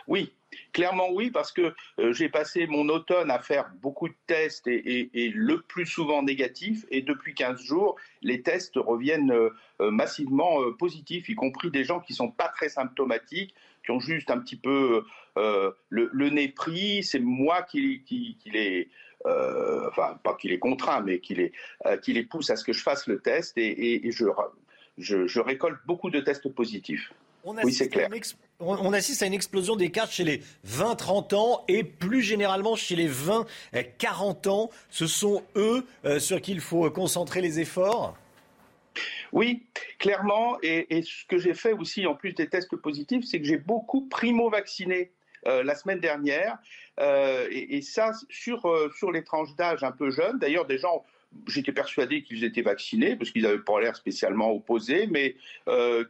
Oui, 0.09 0.33
Clairement 0.73 1.11
oui, 1.11 1.31
parce 1.31 1.53
que 1.53 1.75
euh, 1.99 2.13
j'ai 2.13 2.29
passé 2.29 2.67
mon 2.67 2.89
automne 2.89 3.31
à 3.31 3.39
faire 3.39 3.71
beaucoup 3.81 4.09
de 4.09 4.15
tests 4.27 4.67
et, 4.67 5.33
le 5.35 5.61
plus 5.63 5.87
souvent 5.87 6.23
négatifs. 6.23 6.85
Et 6.91 7.03
depuis 7.03 7.35
15 7.35 7.61
jours, 7.61 7.97
les 8.23 8.43
tests 8.43 8.77
reviennent 8.77 9.33
euh, 9.33 9.51
euh, 9.81 9.91
massivement 9.91 10.73
positifs, 10.79 11.29
y 11.29 11.35
compris 11.35 11.71
des 11.71 11.85
gens 11.85 12.01
qui 12.01 12.13
ne 12.13 12.17
sont 12.17 12.31
pas 12.31 12.49
très 12.49 12.69
symptomatiques, 12.69 13.55
qui 13.85 13.91
ont 13.91 14.01
juste 14.01 14.31
un 14.31 14.39
petit 14.39 14.57
peu 14.57 15.05
le, 15.37 16.29
nez 16.31 16.49
pris. 16.49 17.03
C'est 17.03 17.19
moi 17.19 17.63
qui, 17.63 18.05
les... 18.47 18.89
enfin, 19.25 20.19
pas 20.23 20.35
qui 20.35 20.49
les 20.49 20.59
contraint, 20.59 21.01
mais 21.01 21.21
qui 21.21 21.35
les, 21.35 22.23
pousse 22.25 22.51
à 22.51 22.57
ce 22.57 22.65
que 22.65 22.73
je 22.73 22.83
fasse 22.83 23.07
le 23.07 23.21
test 23.21 23.57
et, 23.57 24.11
je 24.99 25.41
récolte 25.41 25.79
beaucoup 25.87 26.11
de 26.11 26.21
tests 26.21 26.49
positifs. 26.55 27.13
Oui, 27.45 27.73
c'est 27.73 27.89
clair 27.89 28.09
on 28.61 28.93
assiste 28.93 29.23
à 29.23 29.27
une 29.27 29.35
explosion 29.35 29.77
des 29.77 29.91
cartes 29.91 30.13
chez 30.13 30.25
les 30.25 30.43
20-30 30.67 31.35
ans 31.35 31.65
et 31.69 31.83
plus 31.83 32.23
généralement 32.23 32.77
chez 32.77 32.95
les 32.95 33.09
20-40 33.09 34.49
ans. 34.49 34.71
Ce 34.91 35.07
sont 35.07 35.43
eux 35.57 35.87
euh, 36.05 36.19
sur 36.19 36.41
qui 36.41 36.53
il 36.53 36.61
faut 36.61 36.89
concentrer 36.91 37.41
les 37.41 37.61
efforts 37.61 38.17
oui, 39.33 39.63
clairement. 40.01 40.59
Et, 40.63 41.03
ce 41.03 41.25
que 41.25 41.39
j'ai 41.39 41.55
fait 41.55 41.73
aussi, 41.73 42.05
en 42.09 42.17
plus 42.17 42.35
des 42.35 42.49
tests 42.49 42.75
positifs, 42.75 43.25
c'est 43.25 43.39
que 43.39 43.47
j'ai 43.47 43.57
beaucoup 43.57 44.09
primo-vacciné 44.09 45.13
euh, 45.47 45.63
la 45.63 45.77
semaine 45.77 46.01
dernière. 46.01 46.59
Euh, 46.99 47.47
et, 47.53 47.81
ça, 47.83 48.11
sur, 48.29 48.67
sur 48.97 49.13
les 49.13 49.23
tranches 49.23 49.55
d'âge 49.55 49.85
un 49.85 49.93
peu 49.93 50.11
jeunes. 50.11 50.41
D'ailleurs, 50.41 50.67
des 50.67 50.79
gens 50.79 51.05
j'étais 51.47 51.73
persuadé 51.73 52.23
qu'ils 52.23 52.45
étaient 52.45 52.63
vaccinés 52.63 53.17
parce 53.17 53.31
qu'ils 53.31 53.43
n'avaient 53.43 53.59
pas 53.59 53.81
l'air 53.81 53.97
spécialement 53.97 54.51
opposés, 54.53 55.07
mais 55.07 55.37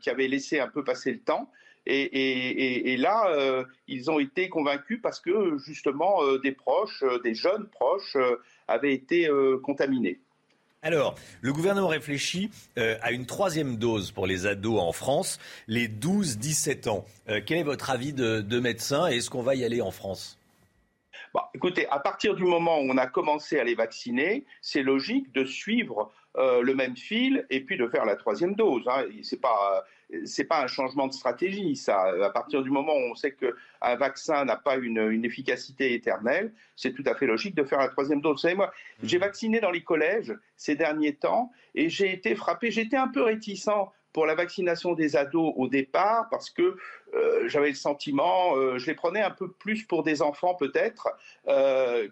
qui 0.00 0.10
avaient 0.10 0.28
laissé 0.28 0.60
un 0.60 0.68
peu 0.68 0.82
passer 0.84 1.12
le 1.12 1.20
temps. 1.20 1.50
Et, 1.86 2.96
là, 2.98 3.30
euh, 3.30 3.64
ils 3.88 4.10
ont 4.10 4.18
été 4.18 4.48
convaincus 4.48 5.00
parce 5.02 5.20
que 5.20 5.58
justement 5.58 6.22
euh, 6.22 6.38
des 6.38 6.52
proches, 6.52 7.02
euh, 7.02 7.18
des 7.20 7.34
jeunes 7.34 7.66
proches, 7.68 8.16
avaient 8.68 8.94
été 8.94 9.28
contaminés. 9.64 10.20
Alors, 10.82 11.16
le 11.40 11.52
gouvernement 11.52 11.88
réfléchit 11.88 12.50
à 12.76 13.10
une 13.10 13.26
troisième 13.26 13.76
dose 13.76 14.12
pour 14.12 14.28
les 14.28 14.46
ados 14.46 14.80
en 14.80 14.92
France, 14.92 15.40
les 15.66 15.88
12-17 15.88 16.88
ans. 16.88 17.04
quel 17.26 17.58
est 17.58 17.62
votre 17.64 17.90
avis 17.90 18.12
de, 18.12 18.40
de 18.40 18.60
médecin 18.60 19.08
et 19.10 19.16
est-ce 19.16 19.28
qu'on 19.28 19.42
va 19.42 19.56
y 19.56 19.64
aller 19.64 19.80
en 19.80 19.90
France? 19.90 20.39
Écoutez, 21.54 21.86
à 21.88 21.98
partir 21.98 22.34
du 22.34 22.44
moment 22.44 22.80
où 22.80 22.90
on 22.90 22.96
a 22.96 23.06
commencé 23.06 23.58
à 23.58 23.64
les 23.64 23.74
vacciner, 23.74 24.44
c'est 24.60 24.82
logique 24.82 25.32
de 25.32 25.44
suivre 25.44 26.12
le 26.36 26.72
même 26.74 26.96
fil 26.96 27.46
et 27.50 27.60
puis 27.60 27.76
de 27.76 27.86
faire 27.88 28.04
la 28.04 28.16
troisième 28.16 28.54
dose. 28.54 28.84
Hein. 28.88 29.04
C'est 29.22 29.40
pas 29.40 29.84
c'est 30.24 30.44
pas 30.44 30.62
un 30.62 30.66
changement 30.66 31.06
de 31.06 31.12
stratégie, 31.12 31.76
ça. 31.76 32.12
À 32.22 32.30
partir 32.30 32.62
du 32.62 32.70
moment 32.70 32.94
où 32.94 33.10
on 33.10 33.14
sait 33.14 33.32
qu'un 33.32 33.96
vaccin 33.96 34.44
n'a 34.44 34.56
pas 34.56 34.76
une, 34.76 35.24
efficacité 35.24 35.94
éternelle, 35.94 36.52
c'est 36.76 36.92
tout 36.92 37.04
à 37.06 37.14
fait 37.14 37.26
logique 37.26 37.54
de 37.54 37.64
faire 37.64 37.78
la 37.78 37.88
troisième 37.88 38.20
dose. 38.20 38.32
Vous 38.32 38.38
savez, 38.38 38.54
moi, 38.54 38.66
mmh. 38.68 39.06
j'ai 39.06 39.18
vacciné 39.18 39.60
dans 39.60 39.70
les 39.70 39.82
collèges 39.82 40.34
ces 40.56 40.74
derniers 40.74 41.14
temps 41.14 41.52
et 41.74 41.88
j'ai 41.88 42.12
été 42.12 42.34
frappé, 42.34 42.70
j'étais 42.70 42.96
un 42.96 43.08
peu 43.08 43.22
réticent 43.22 43.68
pour 44.12 44.26
la 44.26 44.34
vaccination 44.34 44.94
des 44.94 45.16
ados 45.16 45.52
au 45.56 45.68
départ 45.68 46.28
parce 46.30 46.50
que 46.50 46.76
euh, 47.14 47.48
j'avais 47.48 47.68
le 47.68 47.74
sentiment, 47.74 48.56
euh, 48.56 48.78
je 48.78 48.86
les 48.86 48.94
prenais 48.94 49.22
un 49.22 49.30
peu 49.30 49.50
plus 49.50 49.84
pour 49.84 50.02
des 50.02 50.22
enfants 50.22 50.54
peut-être, 50.54 51.08
euh, 51.48 52.08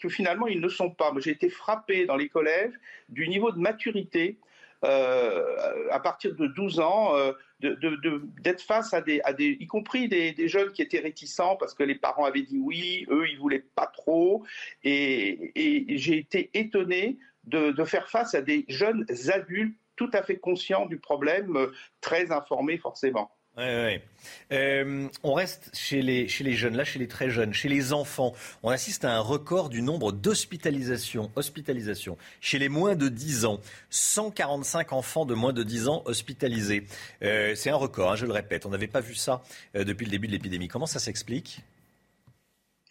que 0.00 0.08
finalement 0.08 0.46
ils 0.46 0.60
ne 0.60 0.68
sont 0.68 0.90
pas. 0.90 1.12
J'ai 1.18 1.32
été 1.32 1.50
frappé 1.50 2.06
dans 2.06 2.16
les 2.16 2.28
collèges 2.28 2.72
du 3.10 3.28
niveau 3.28 3.52
de 3.52 3.58
maturité 3.58 4.38
à 4.82 6.00
partir 6.00 6.34
de 6.36 6.46
12 6.46 6.78
ans, 6.78 7.12
d'être 7.60 8.62
face 8.62 8.94
à 8.94 9.00
des, 9.00 9.20
y 9.38 9.66
compris 9.66 10.08
des, 10.08 10.48
jeunes 10.48 10.70
qui 10.70 10.80
étaient 10.80 11.00
réticents 11.00 11.56
parce 11.56 11.74
que 11.74 11.82
les 11.82 11.96
parents 11.96 12.24
avaient 12.24 12.42
dit 12.42 12.58
oui, 12.58 13.04
eux 13.10 13.26
ils 13.28 13.38
voulaient 13.38 13.64
pas 13.74 13.86
trop, 13.86 14.44
et, 14.84 15.52
j'ai 15.96 16.18
été 16.18 16.50
étonné 16.54 17.18
de, 17.44 17.84
faire 17.84 18.08
face 18.08 18.34
à 18.34 18.42
des 18.42 18.64
jeunes 18.68 19.04
adultes 19.34 19.76
tout 19.96 20.10
à 20.12 20.22
fait 20.22 20.36
conscients 20.36 20.86
du 20.86 20.98
problème, 20.98 21.56
euh, 21.56 21.72
très 22.00 22.30
informés 22.32 22.78
forcément. 22.78 23.30
Euh, 23.58 25.08
on 25.22 25.32
reste 25.32 25.70
chez 25.74 26.02
les, 26.02 26.28
chez 26.28 26.44
les 26.44 26.52
jeunes, 26.52 26.76
là, 26.76 26.84
chez 26.84 26.98
les 26.98 27.08
très 27.08 27.30
jeunes, 27.30 27.54
chez 27.54 27.68
les 27.68 27.92
enfants. 27.92 28.34
On 28.62 28.70
assiste 28.70 29.04
à 29.04 29.16
un 29.16 29.20
record 29.20 29.68
du 29.70 29.82
nombre 29.82 30.12
d'hospitalisations 30.12 31.30
hospitalisation. 31.36 32.18
chez 32.40 32.58
les 32.58 32.68
moins 32.68 32.96
de 32.96 33.08
10 33.08 33.46
ans. 33.46 33.60
145 33.90 34.92
enfants 34.92 35.24
de 35.24 35.34
moins 35.34 35.52
de 35.52 35.62
10 35.62 35.88
ans 35.88 36.02
hospitalisés. 36.04 36.84
Euh, 37.22 37.54
c'est 37.54 37.70
un 37.70 37.76
record, 37.76 38.12
hein, 38.12 38.16
je 38.16 38.26
le 38.26 38.32
répète. 38.32 38.66
On 38.66 38.70
n'avait 38.70 38.86
pas 38.88 39.00
vu 39.00 39.14
ça 39.14 39.42
euh, 39.74 39.84
depuis 39.84 40.04
le 40.04 40.10
début 40.10 40.26
de 40.26 40.32
l'épidémie. 40.32 40.68
Comment 40.68 40.86
ça 40.86 40.98
s'explique? 40.98 41.60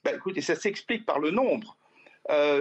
Ben, 0.03 0.15
Écoutez, 0.15 0.41
ça 0.41 0.55
s'explique 0.55 1.05
par 1.05 1.19
le 1.19 1.31
nombre. 1.31 1.77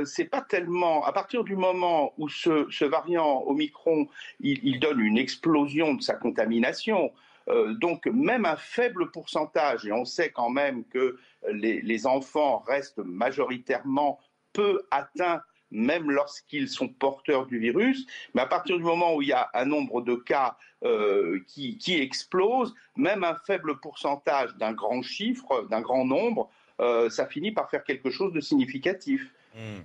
C'est 0.04 0.26
pas 0.26 0.42
tellement 0.42 1.04
à 1.04 1.12
partir 1.12 1.42
du 1.44 1.56
moment 1.56 2.12
où 2.18 2.28
ce, 2.28 2.84
variant 2.84 3.42
Omicron 3.46 4.08
il, 4.40 4.60
il, 4.62 4.78
donne 4.78 5.00
une 5.00 5.16
explosion 5.18 5.94
de 5.94 6.02
sa 6.02 6.14
contamination. 6.14 7.12
Euh, 7.48 7.74
donc 7.74 8.06
même 8.06 8.46
un 8.46 8.56
faible 8.56 9.10
pourcentage, 9.10 9.84
et 9.84 9.92
on 9.92 10.04
sait 10.04 10.30
quand 10.30 10.50
même 10.50 10.84
que 10.84 11.18
les, 11.52 12.06
enfants 12.06 12.64
restent 12.66 12.98
majoritairement 12.98 14.18
peu 14.52 14.82
atteints 14.90 15.42
même 15.70 16.10
lorsqu'ils 16.10 16.68
sont 16.68 16.88
porteurs 16.88 17.46
du 17.46 17.58
virus. 17.58 18.06
Mais 18.34 18.42
à 18.42 18.46
partir 18.46 18.76
du 18.76 18.84
moment 18.84 19.14
où 19.16 19.22
il 19.22 19.28
y 19.28 19.32
a 19.32 19.50
un 19.54 19.64
nombre 19.64 20.02
de 20.02 20.14
cas 20.14 20.56
euh, 20.84 21.40
qui, 21.48 21.78
explose, 22.00 22.74
même 22.96 23.24
un 23.24 23.34
faible 23.46 23.80
pourcentage 23.80 24.54
d'un 24.56 24.72
grand 24.72 25.02
chiffre, 25.02 25.66
d'un 25.70 25.80
grand 25.80 26.04
nombre, 26.04 26.48
euh, 26.80 27.10
ça 27.10 27.26
finit 27.26 27.50
par 27.50 27.70
faire 27.70 27.82
quelque 27.82 28.10
chose 28.10 28.32
de 28.32 28.40
significatif. 28.40 29.32
Hmm. 29.54 29.82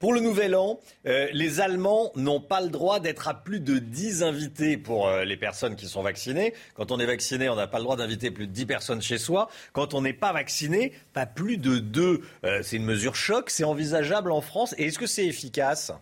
Pour 0.00 0.12
le 0.12 0.18
nouvel 0.18 0.56
an, 0.56 0.80
euh, 1.06 1.28
les 1.32 1.60
Allemands 1.60 2.10
n'ont 2.16 2.40
pas 2.40 2.60
le 2.60 2.70
droit 2.70 2.98
d'être 2.98 3.28
à 3.28 3.34
plus 3.34 3.60
de 3.60 3.78
10 3.78 4.24
invités 4.24 4.76
pour 4.76 5.06
euh, 5.06 5.24
les 5.24 5.36
personnes 5.36 5.76
qui 5.76 5.86
sont 5.86 6.02
vaccinées. 6.02 6.54
Quand 6.74 6.90
on 6.90 6.98
est 6.98 7.06
vacciné, 7.06 7.48
on 7.48 7.54
n'a 7.54 7.68
pas 7.68 7.78
le 7.78 7.84
droit 7.84 7.94
d'inviter 7.94 8.32
plus 8.32 8.48
de 8.48 8.52
10 8.52 8.66
personnes 8.66 9.00
chez 9.00 9.18
soi. 9.18 9.48
Quand 9.72 9.94
on 9.94 10.02
n'est 10.02 10.12
pas 10.12 10.32
vacciné, 10.32 10.92
pas 11.12 11.24
plus 11.24 11.56
de 11.56 11.78
2. 11.78 12.20
Euh, 12.42 12.60
c'est 12.64 12.78
une 12.78 12.84
mesure 12.84 13.14
choc, 13.14 13.48
c'est 13.48 13.62
envisageable 13.62 14.32
en 14.32 14.40
France. 14.40 14.74
Et 14.76 14.86
est-ce 14.86 14.98
que 14.98 15.06
c'est 15.06 15.24
efficace? 15.24 15.92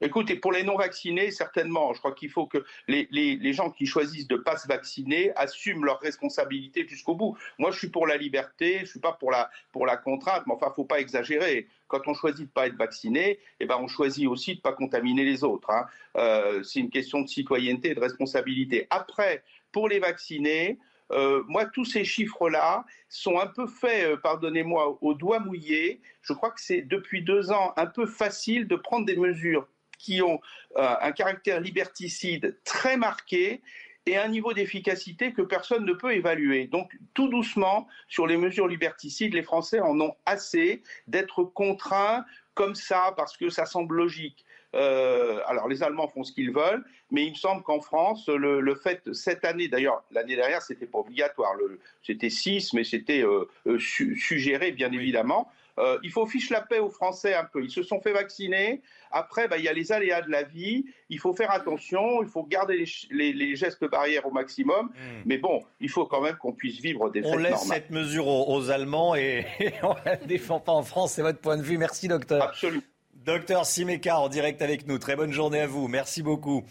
Écoutez, 0.00 0.34
pour 0.36 0.52
les 0.52 0.64
non-vaccinés, 0.64 1.30
certainement. 1.30 1.94
Je 1.94 2.00
crois 2.00 2.12
qu'il 2.12 2.28
faut 2.28 2.46
que 2.46 2.64
les, 2.88 3.08
les, 3.10 3.52
gens 3.52 3.70
qui 3.70 3.86
choisissent 3.86 4.26
de 4.26 4.36
ne 4.36 4.40
pas 4.40 4.56
se 4.56 4.66
vacciner 4.66 5.32
assument 5.36 5.84
leurs 5.84 6.00
responsabilités 6.00 6.86
jusqu'au 6.86 7.14
bout. 7.14 7.38
Moi, 7.58 7.70
je 7.70 7.78
suis 7.78 7.88
pour 7.88 8.06
la 8.06 8.16
liberté, 8.16 8.78
je 8.78 8.82
ne 8.82 8.86
suis 8.86 9.00
pas 9.00 9.12
pour 9.12 9.30
la, 9.30 9.50
pour 9.72 9.86
la 9.86 9.96
contrainte, 9.96 10.42
mais 10.46 10.52
enfin, 10.54 10.66
il 10.66 10.70
ne 10.70 10.74
faut 10.74 10.84
pas 10.84 11.00
exagérer. 11.00 11.68
Quand 11.86 12.00
on 12.06 12.14
choisit 12.14 12.40
de 12.40 12.44
ne 12.44 12.52
pas 12.52 12.66
être 12.66 12.76
vacciné, 12.76 13.38
eh 13.60 13.66
ben, 13.66 13.78
on 13.80 13.86
choisit 13.86 14.26
aussi 14.26 14.52
de 14.52 14.58
ne 14.58 14.62
pas 14.62 14.72
contaminer 14.72 15.24
les 15.24 15.44
autres. 15.44 15.70
Hein. 15.70 15.86
Euh, 16.16 16.62
c'est 16.64 16.80
une 16.80 16.90
question 16.90 17.20
de 17.20 17.28
citoyenneté 17.28 17.90
et 17.90 17.94
de 17.94 18.00
responsabilité. 18.00 18.88
Après, 18.90 19.44
pour 19.70 19.88
les 19.88 20.00
vaccinés, 20.00 20.78
euh, 21.12 21.44
moi, 21.46 21.66
tous 21.66 21.84
ces 21.84 22.04
chiffres-là 22.04 22.84
sont 23.08 23.38
un 23.38 23.46
peu 23.46 23.66
faits, 23.66 24.06
euh, 24.06 24.16
pardonnez-moi, 24.16 24.98
au 25.00 25.14
doigt 25.14 25.38
mouillé. 25.38 26.00
Je 26.22 26.32
crois 26.32 26.50
que 26.50 26.60
c'est 26.60 26.82
depuis 26.82 27.22
deux 27.22 27.52
ans 27.52 27.72
un 27.76 27.86
peu 27.86 28.06
facile 28.06 28.66
de 28.66 28.76
prendre 28.76 29.06
des 29.06 29.16
mesures 29.16 29.68
qui 30.04 30.20
ont 30.20 30.40
euh, 30.76 30.94
un 31.00 31.12
caractère 31.12 31.60
liberticide 31.60 32.56
très 32.64 32.96
marqué 32.98 33.62
et 34.06 34.18
un 34.18 34.28
niveau 34.28 34.52
d'efficacité 34.52 35.32
que 35.32 35.40
personne 35.40 35.86
ne 35.86 35.94
peut 35.94 36.12
évaluer. 36.12 36.66
Donc 36.66 36.92
tout 37.14 37.28
doucement, 37.28 37.88
sur 38.06 38.26
les 38.26 38.36
mesures 38.36 38.68
liberticides, 38.68 39.32
les 39.32 39.42
Français 39.42 39.80
en 39.80 39.98
ont 39.98 40.14
assez 40.26 40.82
d'être 41.08 41.42
contraints 41.42 42.24
comme 42.52 42.74
ça 42.74 43.14
parce 43.16 43.36
que 43.38 43.48
ça 43.48 43.64
semble 43.64 43.96
logique. 43.96 44.44
Euh, 44.74 45.40
alors 45.46 45.68
les 45.68 45.82
Allemands 45.82 46.08
font 46.08 46.22
ce 46.22 46.32
qu'ils 46.32 46.52
veulent, 46.52 46.84
mais 47.10 47.24
il 47.24 47.30
me 47.30 47.36
semble 47.36 47.62
qu'en 47.62 47.80
France, 47.80 48.28
le, 48.28 48.74
fait, 48.74 49.00
cette 49.14 49.44
année, 49.46 49.68
d'ailleurs, 49.68 50.04
l'année 50.10 50.36
dernière, 50.36 50.60
c'était 50.60 50.86
pas 50.86 50.98
obligatoire, 50.98 51.54
c'était 52.02 52.28
6, 52.28 52.74
mais 52.74 52.84
c'était 52.84 53.24
euh, 53.24 53.48
suggéré, 53.78 54.72
bien 54.72 54.92
évidemment. 54.92 55.50
Euh, 55.78 55.98
il 56.02 56.10
faut 56.10 56.26
fiche 56.26 56.50
la 56.50 56.60
paix 56.60 56.78
aux 56.78 56.90
Français 56.90 57.34
un 57.34 57.44
peu. 57.44 57.62
Ils 57.64 57.70
se 57.70 57.82
sont 57.82 58.00
fait 58.00 58.12
vacciner. 58.12 58.82
Après, 59.10 59.48
bah, 59.48 59.58
il 59.58 59.64
y 59.64 59.68
a 59.68 59.72
les 59.72 59.92
aléas 59.92 60.22
de 60.22 60.30
la 60.30 60.42
vie. 60.42 60.84
Il 61.08 61.18
faut 61.18 61.32
faire 61.32 61.50
attention. 61.50 62.22
Il 62.22 62.28
faut 62.28 62.44
garder 62.44 62.84
les, 63.10 63.56
gestes 63.56 63.84
barrières 63.84 64.26
au 64.26 64.30
maximum. 64.30 64.86
Hmm. 64.86 65.22
Mais 65.24 65.38
bon, 65.38 65.62
il 65.80 65.88
faut 65.88 66.06
quand 66.06 66.20
même 66.20 66.36
qu'on 66.36 66.52
puisse 66.52 66.80
vivre 66.80 67.10
des 67.10 67.24
On 67.24 67.36
laisse 67.36 67.66
cette 67.68 67.90
mesure 67.90 68.26
aux, 68.26 68.70
Allemands 68.70 69.14
et, 69.14 69.46
on 69.82 69.94
ne 69.94 70.04
la 70.04 70.16
défend 70.16 70.60
pas 70.60 70.72
en 70.72 70.82
France. 70.82 71.14
C'est 71.14 71.22
votre 71.22 71.40
point 71.40 71.56
de 71.56 71.62
vue. 71.62 71.78
Merci, 71.78 72.08
docteur. 72.08 72.42
Absolument. 72.42 72.82
Docteur 73.24 73.64
Simeka 73.64 74.18
en 74.18 74.28
direct 74.28 74.60
avec 74.60 74.86
nous. 74.86 74.98
Très 74.98 75.16
bonne 75.16 75.32
journée 75.32 75.60
à 75.60 75.66
vous. 75.66 75.88
Merci 75.88 76.22
beaucoup. 76.22 76.62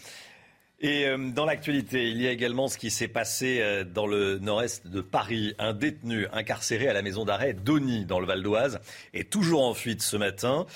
Et 0.80 1.06
euh, 1.06 1.16
dans 1.30 1.44
l'actualité, 1.44 2.10
il 2.10 2.20
y 2.20 2.26
a 2.26 2.30
également 2.30 2.68
ce 2.68 2.76
qui 2.76 2.90
s'est 2.90 3.08
passé 3.08 3.60
euh, 3.60 3.84
dans 3.84 4.06
le 4.06 4.38
nord-est 4.38 4.86
de 4.86 5.00
Paris. 5.00 5.54
Un 5.58 5.72
détenu 5.72 6.26
incarcéré 6.32 6.88
à 6.88 6.92
la 6.92 7.02
maison 7.02 7.24
d'arrêt 7.24 7.52
d'Ony, 7.52 8.04
dans 8.04 8.20
le 8.20 8.26
Val 8.26 8.42
d'Oise, 8.42 8.80
est 9.12 9.30
toujours 9.30 9.64
en 9.64 9.74
fuite 9.74 10.02
ce 10.02 10.16
matin. 10.16 10.66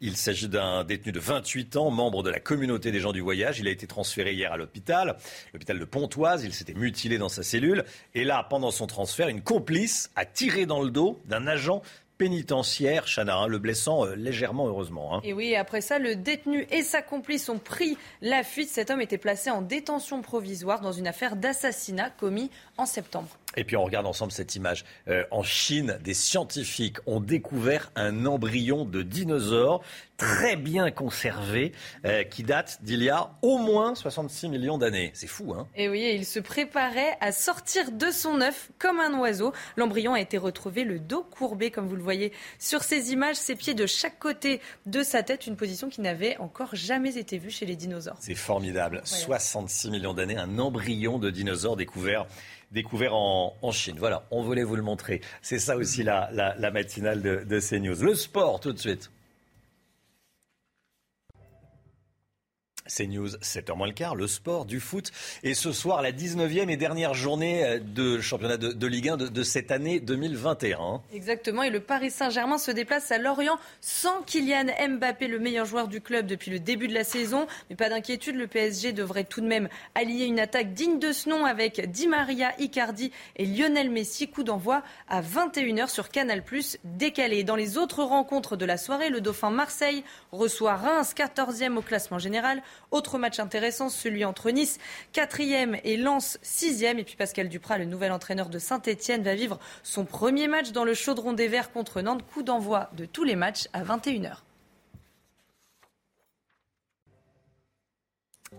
Il 0.00 0.16
s'agit 0.16 0.48
d'un 0.48 0.84
détenu 0.84 1.10
de 1.10 1.18
28 1.18 1.76
ans, 1.76 1.90
membre 1.90 2.22
de 2.22 2.30
la 2.30 2.38
communauté 2.38 2.92
des 2.92 3.00
gens 3.00 3.12
du 3.12 3.20
voyage. 3.20 3.58
Il 3.58 3.66
a 3.66 3.70
été 3.72 3.88
transféré 3.88 4.32
hier 4.32 4.52
à 4.52 4.56
l'hôpital, 4.56 5.16
l'hôpital 5.52 5.76
de 5.76 5.84
Pontoise. 5.84 6.44
Il 6.44 6.54
s'était 6.54 6.74
mutilé 6.74 7.18
dans 7.18 7.28
sa 7.28 7.42
cellule. 7.42 7.84
Et 8.14 8.22
là, 8.22 8.46
pendant 8.48 8.70
son 8.70 8.86
transfert, 8.86 9.28
une 9.28 9.42
complice 9.42 10.12
a 10.14 10.24
tiré 10.24 10.66
dans 10.66 10.82
le 10.82 10.90
dos 10.92 11.20
d'un 11.26 11.48
agent 11.48 11.82
pénitentiaire, 12.18 13.06
Chana, 13.06 13.36
hein, 13.36 13.46
le 13.46 13.58
blessant 13.58 14.04
euh, 14.04 14.14
légèrement 14.14 14.66
heureusement. 14.66 15.14
Hein. 15.16 15.20
Et 15.24 15.32
oui, 15.32 15.54
après 15.54 15.80
ça, 15.80 15.98
le 15.98 16.16
détenu 16.16 16.66
et 16.70 16.82
sa 16.82 17.00
complice 17.00 17.48
ont 17.48 17.58
pris 17.58 17.96
la 18.20 18.42
fuite. 18.42 18.68
Cet 18.68 18.90
homme 18.90 19.00
était 19.00 19.18
placé 19.18 19.50
en 19.50 19.62
détention 19.62 20.20
provisoire 20.20 20.80
dans 20.80 20.92
une 20.92 21.06
affaire 21.06 21.36
d'assassinat 21.36 22.10
commis 22.10 22.50
en 22.76 22.86
septembre. 22.86 23.28
Et 23.58 23.64
puis 23.64 23.76
on 23.76 23.82
regarde 23.82 24.06
ensemble 24.06 24.30
cette 24.30 24.54
image. 24.54 24.84
Euh, 25.08 25.24
en 25.32 25.42
Chine, 25.42 25.98
des 26.04 26.14
scientifiques 26.14 26.98
ont 27.06 27.18
découvert 27.18 27.90
un 27.96 28.24
embryon 28.24 28.84
de 28.84 29.02
dinosaure 29.02 29.82
très 30.16 30.56
bien 30.56 30.90
conservé 30.92 31.72
euh, 32.04 32.22
qui 32.22 32.44
date 32.44 32.78
d'il 32.82 33.02
y 33.02 33.08
a 33.08 33.30
au 33.42 33.58
moins 33.58 33.96
66 33.96 34.48
millions 34.48 34.78
d'années. 34.78 35.10
C'est 35.14 35.26
fou, 35.26 35.54
hein? 35.54 35.66
Et 35.74 35.88
oui, 35.88 36.12
il 36.14 36.24
se 36.24 36.38
préparait 36.38 37.16
à 37.20 37.32
sortir 37.32 37.90
de 37.90 38.10
son 38.10 38.40
œuf 38.40 38.70
comme 38.78 39.00
un 39.00 39.18
oiseau. 39.18 39.52
L'embryon 39.76 40.14
a 40.14 40.20
été 40.20 40.38
retrouvé 40.38 40.84
le 40.84 41.00
dos 41.00 41.22
courbé, 41.22 41.72
comme 41.72 41.86
vous 41.86 41.96
le 41.96 42.02
voyez 42.02 42.32
sur 42.60 42.82
ces 42.82 43.12
images, 43.12 43.36
ses 43.36 43.56
pieds 43.56 43.74
de 43.74 43.86
chaque 43.86 44.20
côté 44.20 44.60
de 44.86 45.02
sa 45.02 45.24
tête, 45.24 45.48
une 45.48 45.56
position 45.56 45.88
qui 45.88 46.00
n'avait 46.00 46.36
encore 46.38 46.74
jamais 46.74 47.16
été 47.16 47.38
vue 47.38 47.50
chez 47.50 47.66
les 47.66 47.76
dinosaures. 47.76 48.18
C'est 48.20 48.34
formidable. 48.36 49.00
66 49.04 49.90
millions 49.90 50.14
d'années, 50.14 50.36
un 50.36 50.58
embryon 50.58 51.18
de 51.18 51.30
dinosaure 51.30 51.76
découvert 51.76 52.26
découvert 52.72 53.14
en, 53.14 53.72
Chine. 53.72 53.96
Voilà, 53.98 54.24
on 54.30 54.42
voulait 54.42 54.64
vous 54.64 54.76
le 54.76 54.82
montrer. 54.82 55.20
C'est 55.42 55.58
ça 55.58 55.76
aussi 55.76 56.02
la, 56.02 56.30
matinale 56.72 57.22
de, 57.22 57.44
de 57.44 57.60
CNews. 57.60 58.02
Le 58.02 58.14
sport, 58.14 58.60
tout 58.60 58.72
de 58.72 58.78
suite. 58.78 59.10
C'est 62.88 63.06
News, 63.06 63.28
7h 63.28 63.76
moins 63.76 63.86
le 63.86 63.92
quart, 63.92 64.16
le 64.16 64.26
sport, 64.26 64.64
du 64.64 64.80
foot. 64.80 65.12
Et 65.42 65.52
ce 65.52 65.72
soir, 65.72 66.00
la 66.00 66.10
19e 66.10 66.70
et 66.70 66.78
dernière 66.78 67.12
journée 67.12 67.64
euh, 67.64 67.78
de 67.78 68.18
championnat 68.20 68.56
de, 68.56 68.86
Ligue 68.86 69.10
1 69.10 69.16
de, 69.18 69.42
cette 69.42 69.70
année 69.70 70.00
2021. 70.00 71.02
Exactement. 71.12 71.62
Et 71.62 71.70
le 71.70 71.80
Paris 71.80 72.10
Saint-Germain 72.10 72.56
se 72.56 72.70
déplace 72.70 73.12
à 73.12 73.18
Lorient 73.18 73.58
sans 73.82 74.22
Kylian 74.22 74.66
Mbappé, 74.88 75.28
le 75.28 75.38
meilleur 75.38 75.66
joueur 75.66 75.88
du 75.88 76.00
club 76.00 76.26
depuis 76.26 76.50
le 76.50 76.58
début 76.58 76.88
de 76.88 76.94
la 76.94 77.04
saison. 77.04 77.46
Mais 77.68 77.76
pas 77.76 77.90
d'inquiétude, 77.90 78.36
le 78.36 78.46
PSG 78.46 78.92
devrait 78.92 79.24
tout 79.24 79.42
de 79.42 79.46
même 79.46 79.68
allier 79.94 80.24
une 80.24 80.40
attaque 80.40 80.72
digne 80.72 80.98
de 80.98 81.12
ce 81.12 81.28
nom 81.28 81.44
avec 81.44 81.90
Di 81.90 82.08
Maria, 82.08 82.58
Icardi 82.58 83.12
et 83.36 83.44
Lionel 83.44 83.90
Messi. 83.90 84.28
Coup 84.28 84.44
d'envoi 84.44 84.82
à 85.08 85.20
21h 85.20 85.90
sur 85.90 86.08
Canal+, 86.08 86.42
décalé. 86.84 87.44
Dans 87.44 87.56
les 87.56 87.76
autres 87.76 88.02
rencontres 88.02 88.56
de 88.56 88.64
la 88.64 88.78
soirée, 88.78 89.10
le 89.10 89.20
Dauphin 89.20 89.50
Marseille 89.50 90.04
reçoit 90.32 90.76
Reims, 90.76 91.14
14e 91.14 91.76
au 91.76 91.82
classement 91.82 92.18
général. 92.18 92.62
Autre 92.90 93.18
match 93.18 93.38
intéressant, 93.38 93.88
celui 93.88 94.24
entre 94.24 94.50
Nice, 94.50 94.78
4e 95.14 95.80
et 95.84 95.96
Lens, 95.96 96.38
6e. 96.42 96.98
Et 96.98 97.04
puis 97.04 97.16
Pascal 97.16 97.48
Duprat, 97.48 97.78
le 97.78 97.84
nouvel 97.84 98.12
entraîneur 98.12 98.48
de 98.48 98.58
Saint-Etienne, 98.58 99.22
va 99.22 99.34
vivre 99.34 99.58
son 99.82 100.04
premier 100.04 100.48
match 100.48 100.72
dans 100.72 100.84
le 100.84 100.94
chaudron 100.94 101.32
des 101.32 101.48
Verts 101.48 101.72
contre 101.72 102.00
Nantes. 102.00 102.24
Coup 102.32 102.42
d'envoi 102.42 102.90
de 102.96 103.04
tous 103.04 103.24
les 103.24 103.36
matchs 103.36 103.68
à 103.72 103.82
21h. 103.82 104.47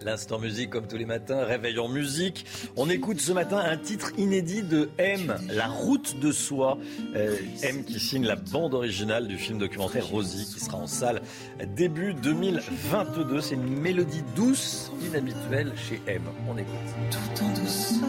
L'instant 0.02 0.40
musique, 0.40 0.70
comme 0.70 0.88
tous 0.88 0.96
les 0.98 1.06
matins, 1.06 1.44
réveil 1.44 1.78
en 1.78 1.90
musique. 1.90 2.46
On 2.78 2.90
écoute 2.90 3.20
ce 3.20 3.34
matin 3.34 3.58
un 3.58 3.76
titre 3.76 4.12
inédit 4.18 4.64
de 4.64 4.90
M, 4.98 5.36
La 5.50 5.68
route 5.68 6.20
de 6.20 6.32
soi. 6.32 6.78
Euh, 7.16 7.36
M 7.64 7.84
qui 7.84 8.00
signe 8.00 8.26
la 8.26 8.38
bande 8.38 8.74
originale 8.74 9.28
du 9.28 9.38
film 9.38 9.58
documentaire 9.58 10.08
Rosie, 10.08 10.46
qui 10.54 10.60
sera 10.62 10.78
en 10.78 10.88
salle 10.88 11.22
début 11.76 12.14
2022. 12.14 13.42
C'est 13.42 13.56
une 13.56 13.80
mélodie 13.80 14.24
douce, 14.36 14.92
inhabituelle 15.06 15.74
chez 15.76 16.02
M. 16.08 16.22
On 16.48 16.58
écoute. 16.58 16.74
Tout 17.12 17.44
en 17.44 17.50
douceur, 17.50 18.00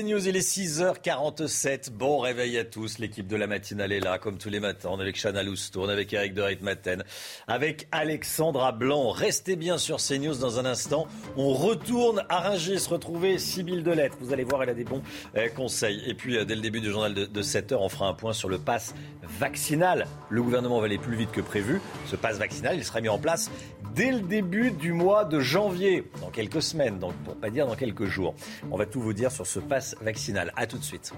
C'est 0.00 0.06
News, 0.06 0.28
il 0.28 0.34
est 0.34 0.56
6h47. 0.56 1.90
Bon 1.90 2.20
réveil 2.20 2.56
à 2.56 2.64
tous. 2.64 2.98
L'équipe 2.98 3.26
de 3.26 3.36
la 3.36 3.46
matinale 3.46 3.92
est 3.92 4.00
là, 4.00 4.16
comme 4.16 4.38
tous 4.38 4.48
les 4.48 4.58
matins. 4.58 4.88
On 4.90 4.98
est 4.98 5.02
avec 5.02 5.20
Chana 5.20 5.42
Loustourne, 5.42 5.90
avec 5.90 6.10
Eric 6.14 6.32
de 6.32 6.56
Maten, 6.62 7.04
avec 7.46 7.86
Alexandra 7.92 8.72
Blanc. 8.72 9.10
Restez 9.10 9.56
bien 9.56 9.76
sur 9.76 9.98
CNews 9.98 10.36
dans 10.36 10.58
un 10.58 10.64
instant. 10.64 11.06
On 11.36 11.52
retourne 11.52 12.24
à 12.30 12.40
Rungis, 12.40 12.86
retrouver 12.88 13.36
Sybille 13.36 13.82
Delettre. 13.82 14.16
Vous 14.20 14.32
allez 14.32 14.44
voir, 14.44 14.62
elle 14.62 14.70
a 14.70 14.74
des 14.74 14.84
bons 14.84 15.02
euh, 15.36 15.50
conseils. 15.50 16.02
Et 16.06 16.14
puis, 16.14 16.38
euh, 16.38 16.46
dès 16.46 16.54
le 16.54 16.62
début 16.62 16.80
du 16.80 16.90
journal 16.90 17.12
de, 17.12 17.26
de 17.26 17.42
7h, 17.42 17.74
on 17.74 17.90
fera 17.90 18.08
un 18.08 18.14
point 18.14 18.32
sur 18.32 18.48
le 18.48 18.56
pass 18.56 18.94
vaccinal. 19.38 20.06
Le 20.30 20.42
gouvernement 20.42 20.80
va 20.80 20.86
aller 20.86 20.96
plus 20.96 21.16
vite 21.16 21.30
que 21.30 21.42
prévu. 21.42 21.78
Ce 22.06 22.16
pass 22.16 22.38
vaccinal, 22.38 22.74
il 22.74 22.84
sera 22.86 23.02
mis 23.02 23.10
en 23.10 23.18
place 23.18 23.50
dès 23.94 24.12
le 24.12 24.20
début 24.20 24.70
du 24.70 24.92
mois 24.92 25.24
de 25.24 25.40
janvier, 25.40 26.04
dans 26.20 26.30
quelques 26.30 26.62
semaines, 26.62 26.98
donc 26.98 27.14
pour 27.24 27.36
pas 27.36 27.50
dire 27.50 27.66
dans 27.66 27.76
quelques 27.76 28.06
jours. 28.06 28.34
On 28.70 28.76
va 28.76 28.86
tout 28.86 29.00
vous 29.00 29.12
dire 29.12 29.32
sur 29.32 29.46
ce 29.46 29.60
passe 29.60 29.96
vaccinal. 30.00 30.52
A 30.56 30.66
tout 30.66 30.78
de 30.78 30.84
suite. 30.84 31.12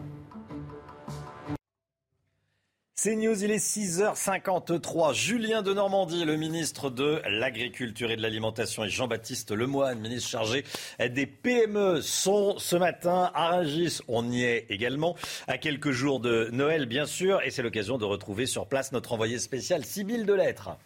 C'est 2.95 3.17
News, 3.17 3.43
il 3.43 3.51
est 3.51 3.57
6h53. 3.57 5.13
Julien 5.13 5.63
de 5.63 5.75
Normandie, 5.75 6.25
le 6.25 6.37
ministre 6.37 6.89
de 6.89 7.21
l'Agriculture 7.29 8.13
et 8.13 8.17
de 8.17 8.23
l'Alimentation, 8.23 8.85
et 8.85 8.89
Jean-Baptiste 8.89 9.51
Lemoyne, 9.51 9.99
ministre 9.99 10.31
chargé 10.31 10.65
des 11.01 11.27
PME, 11.27 12.01
sont 12.01 12.61
ce 12.61 12.77
matin 12.77 13.33
à 13.35 13.49
Rungis. 13.49 14.03
On 14.07 14.31
y 14.31 14.45
est 14.45 14.67
également 14.69 15.17
à 15.49 15.59
quelques 15.59 15.91
jours 15.91 16.21
de 16.21 16.49
Noël, 16.53 16.87
bien 16.87 17.07
sûr, 17.07 17.43
et 17.43 17.51
c'est 17.51 17.63
l'occasion 17.63 17.99
de 17.99 18.05
retrouver 18.05 18.47
sur 18.47 18.69
place 18.69 18.93
notre 18.93 19.13
envoyé 19.13 19.41
spécial, 19.41 19.85
Sybille 19.85 20.25
Delettre. 20.25 20.79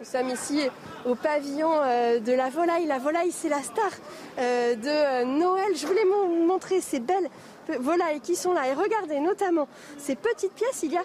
Nous 0.00 0.04
sommes 0.04 0.28
ici 0.28 0.60
au 1.06 1.16
pavillon 1.16 1.72
euh, 1.72 2.20
de 2.20 2.32
la 2.32 2.50
volaille. 2.50 2.86
La 2.86 3.00
volaille, 3.00 3.32
c'est 3.32 3.48
la 3.48 3.64
star 3.64 3.90
euh, 4.38 4.76
de 4.76 4.86
euh, 4.86 5.24
Noël. 5.24 5.74
Je 5.74 5.88
voulais 5.88 6.04
vous 6.04 6.46
montrer 6.46 6.80
ces 6.80 7.00
belles 7.00 7.28
volailles 7.80 8.20
qui 8.20 8.36
sont 8.36 8.52
là. 8.52 8.68
Et 8.68 8.74
regardez 8.74 9.18
notamment 9.18 9.66
ces 9.98 10.14
petites 10.14 10.52
pièces. 10.52 10.84
Il 10.84 10.92
y 10.92 10.96
a 10.96 11.02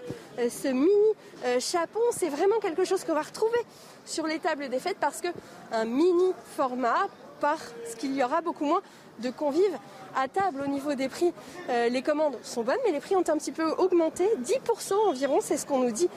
ce 0.48 0.68
mini 0.68 1.60
chapon. 1.60 2.02
C'est 2.12 2.30
vraiment 2.30 2.60
quelque 2.60 2.86
chose 2.86 3.04
qu'on 3.04 3.16
va 3.16 3.24
retrouver 3.24 3.58
sur 4.06 4.28
les 4.28 4.38
tables 4.38 4.70
des 4.70 4.80
fêtes 4.80 4.98
parce 5.00 5.22
qu'un 5.22 5.86
mini 5.86 6.32
format, 6.56 7.08
parce 7.42 7.74
qu'il 7.98 8.14
y 8.16 8.24
aura 8.24 8.42
beaucoup 8.42 8.66
moins 8.66 8.82
de 9.20 9.32
convives 9.32 9.78
à 10.16 10.28
table 10.28 10.62
au 10.64 10.68
niveau 10.68 10.94
des 10.94 11.10
prix. 11.10 11.34
les 11.68 12.02
commandes 12.02 12.38
sont 12.44 12.64
bonnes, 12.64 12.78
mais 12.86 12.92
les 12.92 13.00
prix 13.00 13.16
ont 13.16 13.28
un 13.28 13.38
petit 13.38 13.52
peu 13.52 13.72
augmenté. 13.72 14.30
10% 14.44 14.94
environ, 15.10 15.40
c'est 15.42 15.58
ce 15.58 15.66
qu'on 15.66 15.80
nous 15.80 15.92
dit 15.92 16.10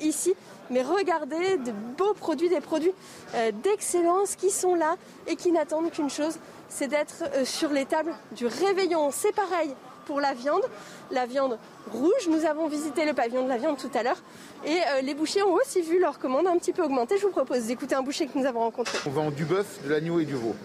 ici 0.00 0.34
mais 0.72 0.82
regardez 0.82 1.58
de 1.58 1.72
beaux 1.96 2.14
produits, 2.14 2.48
des 2.48 2.60
produits 2.60 2.92
euh, 3.34 3.52
d'excellence 3.62 4.34
qui 4.36 4.50
sont 4.50 4.74
là 4.74 4.96
et 5.26 5.36
qui 5.36 5.52
n'attendent 5.52 5.90
qu'une 5.90 6.10
chose, 6.10 6.38
c'est 6.68 6.88
d'être 6.88 7.24
euh, 7.34 7.44
sur 7.44 7.70
les 7.70 7.84
tables 7.84 8.12
du 8.32 8.46
réveillon. 8.46 9.10
C'est 9.12 9.34
pareil 9.34 9.74
pour 10.06 10.20
la 10.20 10.32
viande, 10.32 10.62
la 11.10 11.26
viande 11.26 11.58
rouge. 11.92 12.28
Nous 12.28 12.46
avons 12.46 12.68
visité 12.68 13.04
le 13.04 13.12
pavillon 13.12 13.44
de 13.44 13.48
la 13.48 13.58
viande 13.58 13.76
tout 13.76 13.90
à 13.94 14.02
l'heure 14.02 14.20
et 14.64 14.70
euh, 14.70 15.02
les 15.02 15.14
bouchers 15.14 15.42
ont 15.42 15.54
aussi 15.54 15.82
vu 15.82 16.00
leur 16.00 16.18
commande 16.18 16.46
un 16.46 16.56
petit 16.56 16.72
peu 16.72 16.82
augmenter. 16.82 17.18
Je 17.18 17.26
vous 17.26 17.32
propose 17.32 17.66
d'écouter 17.66 17.94
un 17.94 18.02
boucher 18.02 18.26
que 18.26 18.38
nous 18.38 18.46
avons 18.46 18.60
rencontré. 18.60 18.98
On 19.06 19.10
vend 19.10 19.30
du 19.30 19.44
bœuf, 19.44 19.80
de 19.84 19.90
l'agneau 19.90 20.20
et 20.20 20.24
du 20.24 20.34
veau. 20.34 20.56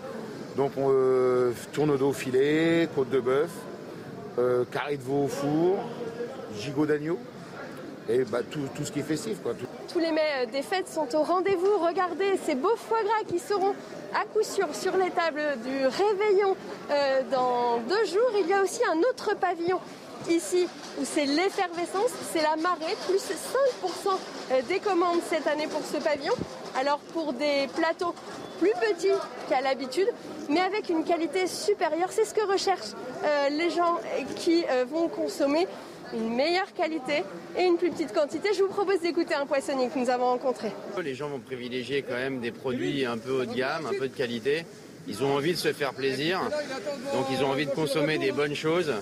Donc 0.55 0.71
on 0.77 1.53
tourne 1.71 1.95
d'eau 1.97 2.13
filet, 2.13 2.89
côte 2.95 3.11
de 3.11 3.19
bœuf, 3.19 3.51
carré 4.71 4.97
de 4.97 5.03
veau 5.03 5.25
au 5.25 5.27
four, 5.27 5.77
gigot 6.57 6.87
d'agneau 6.87 7.19
et 8.09 8.23
bah, 8.23 8.39
tout, 8.49 8.61
ce 8.83 8.91
qui 8.91 8.99
est 8.99 9.03
festif. 9.03 9.41
Quoi. 9.41 9.53
Tous 9.91 9.99
les 9.99 10.11
mets 10.11 10.21
euh, 10.43 10.45
des 10.45 10.61
fêtes 10.61 10.87
sont 10.87 11.13
au 11.15 11.23
rendez-vous. 11.23 11.77
Regardez 11.79 12.39
ces 12.45 12.55
beaux 12.55 12.75
foie 12.75 13.03
gras 13.03 13.23
qui 13.27 13.39
seront 13.39 13.73
à 14.13 14.25
coup 14.25 14.43
sûr 14.43 14.67
sur 14.73 14.95
les 14.97 15.11
tables 15.11 15.57
du 15.65 15.85
réveillon 15.85 16.55
euh, 16.89 17.21
dans 17.31 17.79
deux 17.79 18.05
jours. 18.05 18.31
Il 18.39 18.47
y 18.47 18.53
a 18.53 18.63
aussi 18.63 18.81
un 18.85 18.99
autre 18.99 19.35
pavillon 19.35 19.79
ici 20.29 20.67
où 20.99 21.05
c'est 21.05 21.25
l'effervescence, 21.25 22.11
c'est 22.33 22.41
la 22.41 22.55
marée, 22.55 22.95
plus 23.07 23.17
5% 23.17 24.09
euh, 24.51 24.61
des 24.67 24.79
commandes 24.79 25.19
cette 25.29 25.47
année 25.47 25.67
pour 25.67 25.81
ce 25.81 25.97
pavillon. 25.97 26.33
Alors 26.79 26.99
pour 27.13 27.33
des 27.33 27.67
plateaux 27.75 28.13
plus 28.59 28.73
petits 28.81 29.09
qu'à 29.49 29.61
l'habitude, 29.61 30.07
mais 30.49 30.61
avec 30.61 30.89
une 30.89 31.03
qualité 31.03 31.45
supérieure, 31.47 32.09
c'est 32.11 32.25
ce 32.25 32.33
que 32.33 32.45
recherchent 32.51 32.95
les 33.51 33.69
gens 33.69 33.97
qui 34.35 34.65
vont 34.89 35.07
consommer 35.07 35.67
une 36.13 36.35
meilleure 36.35 36.73
qualité 36.73 37.23
et 37.57 37.63
une 37.63 37.77
plus 37.77 37.91
petite 37.91 38.13
quantité. 38.13 38.49
Je 38.55 38.63
vous 38.63 38.69
propose 38.69 38.99
d'écouter 39.01 39.35
un 39.35 39.45
poissonnier 39.45 39.89
que 39.89 39.99
nous 39.99 40.09
avons 40.09 40.25
rencontré. 40.25 40.71
Les 41.03 41.15
gens 41.15 41.29
vont 41.29 41.39
privilégier 41.39 42.03
quand 42.03 42.15
même 42.15 42.39
des 42.39 42.51
produits 42.51 43.05
un 43.05 43.17
peu 43.17 43.31
haut 43.31 43.45
de 43.45 43.53
gamme, 43.53 43.85
un 43.85 43.97
peu 43.97 44.07
de 44.07 44.15
qualité. 44.15 44.65
Ils 45.09 45.23
ont 45.23 45.33
envie 45.33 45.53
de 45.53 45.57
se 45.57 45.71
faire 45.71 45.93
plaisir, 45.93 46.41
donc 47.13 47.27
ils 47.31 47.41
ont 47.41 47.49
envie 47.49 47.65
de 47.65 47.71
consommer 47.71 48.17
des 48.17 48.33
bonnes 48.33 48.55
choses. 48.55 48.93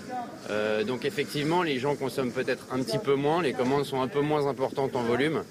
Euh, 0.51 0.83
donc 0.83 1.03
effectivement, 1.03 1.63
les 1.63 1.79
gens 1.79 1.95
consomment 1.95 2.31
peut-être 2.31 2.67
un 2.71 2.83
petit 2.83 2.99
peu 2.99 3.15
moins, 3.15 3.41
les 3.41 3.53
commandes 3.53 3.85
sont 3.85 4.01
un 4.01 4.07
peu 4.07 4.21
moins 4.21 4.45
importantes 4.45 4.95
en 4.95 5.01
volume. 5.01 5.43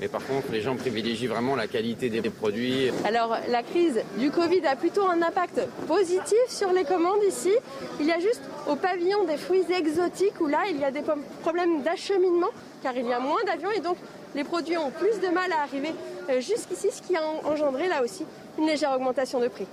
Mais 0.00 0.08
par 0.08 0.26
contre, 0.26 0.50
les 0.50 0.60
gens 0.60 0.74
privilégient 0.74 1.28
vraiment 1.28 1.54
la 1.54 1.68
qualité 1.68 2.08
des 2.10 2.28
produits. 2.28 2.90
Alors, 3.04 3.36
la 3.48 3.62
crise 3.62 4.02
du 4.18 4.30
Covid 4.30 4.66
a 4.66 4.74
plutôt 4.74 5.06
un 5.06 5.22
impact 5.22 5.60
positif 5.86 6.38
sur 6.48 6.72
les 6.72 6.84
commandes 6.84 7.22
ici. 7.28 7.52
Il 8.00 8.06
y 8.06 8.12
a 8.12 8.18
juste 8.18 8.42
au 8.68 8.74
pavillon 8.74 9.24
des 9.24 9.36
fruits 9.36 9.64
exotiques 9.72 10.40
où 10.40 10.46
là, 10.48 10.64
il 10.68 10.78
y 10.78 10.84
a 10.84 10.90
des 10.90 11.02
problèmes 11.42 11.82
d'acheminement 11.82 12.50
car 12.82 12.96
il 12.96 13.06
y 13.06 13.12
a 13.12 13.20
moins 13.20 13.42
d'avions 13.46 13.70
et 13.70 13.80
donc 13.80 13.96
les 14.34 14.44
produits 14.44 14.76
ont 14.76 14.90
plus 14.90 15.20
de 15.20 15.32
mal 15.32 15.50
à 15.52 15.62
arriver 15.62 15.94
euh, 16.28 16.40
jusqu'ici, 16.40 16.88
ce 16.90 17.00
qui 17.00 17.16
a 17.16 17.22
engendré 17.44 17.88
là 17.88 18.02
aussi 18.02 18.26
une 18.58 18.66
légère 18.66 18.92
augmentation 18.92 19.40
de 19.40 19.48
prix. 19.48 19.66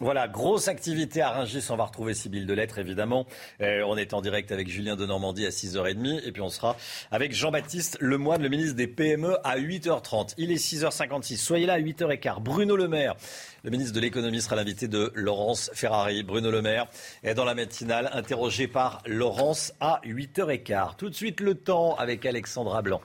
Voilà, 0.00 0.26
grosse 0.26 0.66
activité 0.66 1.22
à 1.22 1.30
Rungis. 1.30 1.66
On 1.70 1.76
va 1.76 1.84
retrouver 1.84 2.14
Sybille 2.14 2.46
Delettre, 2.46 2.80
évidemment. 2.80 3.26
Euh, 3.60 3.84
on 3.86 3.96
est 3.96 4.12
en 4.12 4.22
direct 4.22 4.50
avec 4.50 4.68
Julien 4.68 4.96
de 4.96 5.06
Normandie 5.06 5.46
à 5.46 5.50
6h30. 5.50 6.26
Et 6.26 6.32
puis 6.32 6.42
on 6.42 6.48
sera 6.48 6.76
avec 7.12 7.32
Jean-Baptiste 7.32 7.98
Lemoyne, 8.00 8.42
le 8.42 8.48
ministre 8.48 8.74
des 8.74 8.88
PME, 8.88 9.36
à 9.44 9.56
8h30. 9.56 10.34
Il 10.36 10.50
est 10.50 10.56
6h56. 10.56 11.36
Soyez 11.36 11.66
là 11.66 11.74
à 11.74 11.78
8h15. 11.78 12.40
Bruno 12.40 12.74
Le 12.74 12.88
Maire, 12.88 13.14
le 13.62 13.70
ministre 13.70 13.94
de 13.94 14.00
l'économie, 14.00 14.42
sera 14.42 14.56
l'invité 14.56 14.88
de 14.88 15.12
Laurence 15.14 15.70
Ferrari. 15.74 16.24
Bruno 16.24 16.50
Le 16.50 16.60
Maire 16.60 16.86
est 17.22 17.34
dans 17.34 17.44
la 17.44 17.54
matinale, 17.54 18.10
interrogé 18.14 18.66
par 18.66 19.00
Laurence 19.06 19.74
à 19.78 20.00
8h15. 20.04 20.96
Tout 20.96 21.08
de 21.08 21.14
suite, 21.14 21.38
le 21.38 21.54
temps 21.54 21.94
avec 21.94 22.26
Alexandra 22.26 22.82
Blanc. 22.82 23.00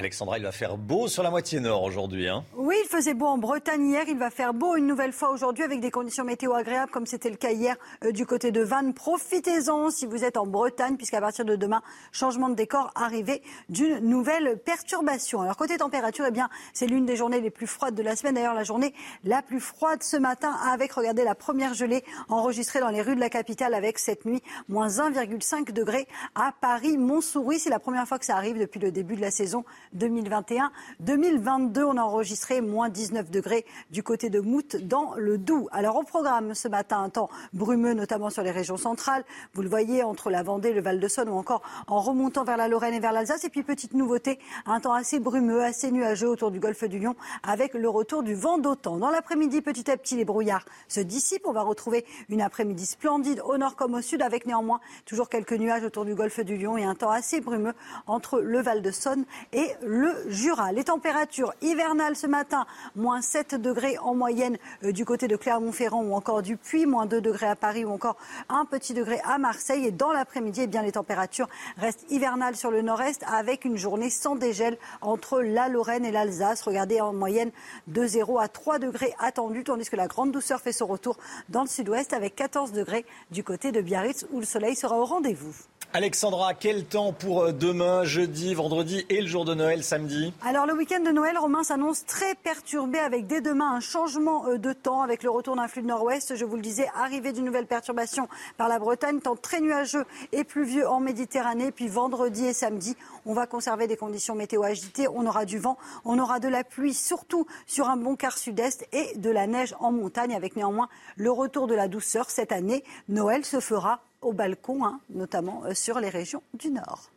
Alexandra, 0.00 0.38
il 0.38 0.44
va 0.44 0.50
faire 0.50 0.78
beau 0.78 1.08
sur 1.08 1.22
la 1.22 1.28
moitié 1.28 1.60
nord 1.60 1.82
aujourd'hui. 1.82 2.26
Hein 2.26 2.42
oui, 2.70 2.74
il 2.84 2.88
faisait 2.88 3.12
beau 3.12 3.26
en 3.26 3.36
Bretagne 3.36 3.84
hier. 3.84 4.04
Il 4.08 4.16
va 4.16 4.30
faire 4.30 4.54
beau 4.54 4.74
une 4.76 4.86
nouvelle 4.86 5.12
fois 5.12 5.28
aujourd'hui 5.28 5.62
avec 5.62 5.80
des 5.80 5.90
conditions 5.90 6.24
météo 6.24 6.54
agréables 6.54 6.90
comme 6.90 7.04
c'était 7.04 7.28
le 7.28 7.36
cas 7.36 7.50
hier 7.50 7.76
euh, 8.04 8.10
du 8.10 8.24
côté 8.24 8.50
de 8.50 8.62
Vannes. 8.62 8.94
Profitez-en 8.94 9.90
si 9.90 10.06
vous 10.06 10.24
êtes 10.24 10.38
en 10.38 10.46
Bretagne 10.46 10.96
puisqu'à 10.96 11.20
partir 11.20 11.44
de 11.44 11.54
demain, 11.54 11.82
changement 12.12 12.48
de 12.48 12.54
décor, 12.54 12.92
arrivée 12.94 13.42
d'une 13.68 13.98
nouvelle 13.98 14.56
perturbation. 14.64 15.42
Alors 15.42 15.58
côté 15.58 15.76
température, 15.76 16.24
eh 16.26 16.30
bien, 16.30 16.48
c'est 16.72 16.86
l'une 16.86 17.04
des 17.04 17.16
journées 17.16 17.42
les 17.42 17.50
plus 17.50 17.66
froides 17.66 17.94
de 17.94 18.02
la 18.02 18.16
semaine. 18.16 18.36
D'ailleurs, 18.36 18.54
la 18.54 18.64
journée 18.64 18.94
la 19.24 19.42
plus 19.42 19.60
froide 19.60 20.02
ce 20.02 20.16
matin 20.16 20.56
avec, 20.72 20.92
regardez, 20.92 21.24
la 21.24 21.34
première 21.34 21.74
gelée 21.74 22.04
enregistrée 22.30 22.80
dans 22.80 22.88
les 22.88 23.02
rues 23.02 23.16
de 23.16 23.20
la 23.20 23.28
capitale 23.28 23.74
avec 23.74 23.98
cette 23.98 24.24
nuit, 24.24 24.42
moins 24.66 24.88
1,5 24.88 25.72
degrés 25.72 26.08
à 26.34 26.54
Paris-Montsouris. 26.58 27.58
C'est 27.58 27.68
la 27.68 27.80
première 27.80 28.08
fois 28.08 28.18
que 28.18 28.24
ça 28.24 28.36
arrive 28.36 28.58
depuis 28.58 28.80
le 28.80 28.92
début 28.92 29.16
de 29.16 29.20
la 29.20 29.30
saison 29.30 29.64
2021-2022. 29.96 31.82
On 31.82 31.96
a 31.96 32.02
enregistré 32.02 32.60
moins 32.60 32.88
19 32.88 33.30
degrés 33.30 33.64
du 33.90 34.02
côté 34.02 34.30
de 34.30 34.40
Mout 34.40 34.76
dans 34.76 35.14
le 35.16 35.38
Doubs. 35.38 35.68
Alors 35.72 35.96
au 35.96 36.02
programme 36.02 36.54
ce 36.54 36.68
matin, 36.68 37.02
un 37.02 37.10
temps 37.10 37.30
brumeux, 37.52 37.94
notamment 37.94 38.30
sur 38.30 38.42
les 38.42 38.50
régions 38.50 38.76
centrales. 38.76 39.24
Vous 39.54 39.62
le 39.62 39.68
voyez 39.68 40.02
entre 40.02 40.30
la 40.30 40.42
Vendée, 40.42 40.72
le 40.72 40.80
Val-de-Saône 40.80 41.28
ou 41.28 41.34
encore 41.34 41.62
en 41.86 42.00
remontant 42.00 42.44
vers 42.44 42.56
la 42.56 42.68
Lorraine 42.68 42.94
et 42.94 43.00
vers 43.00 43.12
l'Alsace. 43.12 43.44
Et 43.44 43.50
puis 43.50 43.62
petite 43.62 43.94
nouveauté, 43.94 44.38
un 44.66 44.80
temps 44.80 44.94
assez 44.94 45.20
brumeux, 45.20 45.62
assez 45.62 45.90
nuageux 45.90 46.28
autour 46.28 46.50
du 46.50 46.60
golfe 46.60 46.84
du 46.84 46.98
Lion 46.98 47.16
avec 47.42 47.74
le 47.74 47.88
retour 47.88 48.22
du 48.22 48.34
vent 48.34 48.58
d'autant. 48.58 48.96
Dans 48.96 49.10
l'après-midi, 49.10 49.60
petit 49.60 49.90
à 49.90 49.96
petit, 49.96 50.16
les 50.16 50.24
brouillards 50.24 50.64
se 50.88 51.00
dissipent. 51.00 51.46
On 51.46 51.52
va 51.52 51.62
retrouver 51.62 52.04
une 52.28 52.42
après-midi 52.42 52.86
splendide 52.86 53.42
au 53.44 53.58
nord 53.58 53.76
comme 53.76 53.94
au 53.94 54.02
sud 54.02 54.22
avec 54.22 54.46
néanmoins 54.46 54.80
toujours 55.04 55.28
quelques 55.28 55.52
nuages 55.52 55.84
autour 55.84 56.04
du 56.04 56.14
golfe 56.14 56.40
du 56.40 56.56
Lion 56.56 56.76
et 56.76 56.84
un 56.84 56.94
temps 56.94 57.10
assez 57.10 57.40
brumeux 57.40 57.74
entre 58.06 58.40
le 58.40 58.60
Val-de-Saône 58.60 59.24
et 59.52 59.68
le 59.82 60.14
Jura. 60.28 60.72
Les 60.72 60.84
températures 60.84 61.54
hivernales 61.62 62.16
ce 62.16 62.26
matin, 62.26 62.66
moins 62.96 63.20
7 63.20 63.54
degrés 63.54 63.98
en 63.98 64.14
moyenne 64.14 64.58
euh, 64.84 64.92
du 64.92 65.04
côté 65.04 65.28
de 65.28 65.36
Clermont-Ferrand 65.36 66.02
ou 66.02 66.14
encore 66.14 66.42
du 66.42 66.56
Puy, 66.56 66.86
moins 66.86 67.06
2 67.06 67.20
degrés 67.20 67.46
à 67.46 67.56
Paris 67.56 67.84
ou 67.84 67.90
encore 67.90 68.16
un 68.48 68.64
petit 68.64 68.94
degré 68.94 69.20
à 69.24 69.38
Marseille. 69.38 69.86
Et 69.86 69.90
dans 69.90 70.12
l'après-midi, 70.12 70.62
eh 70.64 70.66
bien, 70.66 70.82
les 70.82 70.92
températures 70.92 71.48
restent 71.76 72.04
hivernales 72.10 72.56
sur 72.56 72.70
le 72.70 72.82
nord-est 72.82 73.24
avec 73.32 73.64
une 73.64 73.76
journée 73.76 74.10
sans 74.10 74.36
dégel 74.36 74.78
entre 75.00 75.40
la 75.40 75.68
Lorraine 75.68 76.04
et 76.04 76.12
l'Alsace. 76.12 76.62
Regardez 76.62 77.00
en 77.00 77.12
moyenne 77.12 77.50
de 77.86 78.06
0 78.06 78.38
à 78.38 78.48
3 78.48 78.78
degrés 78.78 79.14
attendus, 79.18 79.64
tandis 79.64 79.88
que 79.88 79.96
la 79.96 80.08
grande 80.08 80.32
douceur 80.32 80.60
fait 80.60 80.72
son 80.72 80.86
retour 80.86 81.16
dans 81.48 81.62
le 81.62 81.68
sud-ouest 81.68 82.12
avec 82.12 82.34
14 82.34 82.72
degrés 82.72 83.04
du 83.30 83.44
côté 83.44 83.72
de 83.72 83.80
Biarritz 83.80 84.26
où 84.30 84.40
le 84.40 84.46
soleil 84.46 84.76
sera 84.76 84.98
au 84.98 85.04
rendez-vous. 85.04 85.54
Alexandra, 85.92 86.54
quel 86.54 86.84
temps 86.84 87.12
pour 87.12 87.42
euh, 87.42 87.52
demain, 87.52 88.04
jeudi, 88.04 88.54
vendredi 88.54 89.04
et 89.08 89.20
le 89.20 89.26
jour 89.26 89.44
de 89.44 89.54
Noël, 89.54 89.82
samedi? 89.82 90.32
Alors 90.40 90.64
le 90.64 90.72
week-end 90.72 91.00
de 91.00 91.10
Noël, 91.10 91.36
Romain 91.36 91.64
s'annonce 91.64 92.06
très 92.06 92.36
perturbé 92.36 93.00
avec 93.00 93.26
dès 93.26 93.40
demain 93.40 93.72
un 93.72 93.80
changement 93.80 94.46
euh, 94.46 94.56
de 94.56 94.72
temps 94.72 95.02
avec 95.02 95.24
le 95.24 95.30
retour 95.30 95.56
d'un 95.56 95.66
flux 95.66 95.82
de 95.82 95.88
nord-ouest. 95.88 96.36
Je 96.36 96.44
vous 96.44 96.54
le 96.54 96.62
disais, 96.62 96.86
arrivée 96.94 97.32
d'une 97.32 97.44
nouvelle 97.44 97.66
perturbation 97.66 98.28
par 98.56 98.68
la 98.68 98.78
Bretagne, 98.78 99.18
temps 99.18 99.34
très 99.34 99.60
nuageux 99.60 100.04
et 100.30 100.44
pluvieux 100.44 100.86
en 100.86 101.00
Méditerranée. 101.00 101.72
Puis 101.72 101.88
vendredi 101.88 102.46
et 102.46 102.52
samedi, 102.52 102.96
on 103.26 103.34
va 103.34 103.48
conserver 103.48 103.88
des 103.88 103.96
conditions 103.96 104.36
météo 104.36 104.62
agitées. 104.62 105.08
On 105.08 105.26
aura 105.26 105.44
du 105.44 105.58
vent, 105.58 105.76
on 106.04 106.20
aura 106.20 106.38
de 106.38 106.46
la 106.46 106.62
pluie, 106.62 106.94
surtout 106.94 107.48
sur 107.66 107.88
un 107.88 107.96
bon 107.96 108.14
quart 108.14 108.38
sud-est 108.38 108.86
et 108.92 109.16
de 109.16 109.30
la 109.30 109.48
neige 109.48 109.74
en 109.80 109.90
montagne 109.90 110.36
avec 110.36 110.54
néanmoins 110.54 110.88
le 111.16 111.32
retour 111.32 111.66
de 111.66 111.74
la 111.74 111.88
douceur 111.88 112.30
cette 112.30 112.52
année. 112.52 112.84
Noël 113.08 113.44
se 113.44 113.58
fera 113.58 114.02
au 114.22 114.32
balcon, 114.32 114.84
hein, 114.84 115.00
notamment 115.10 115.64
euh, 115.64 115.74
sur 115.74 116.00
les 116.00 116.08
régions 116.08 116.42
du 116.54 116.70
Nord. 116.70 117.10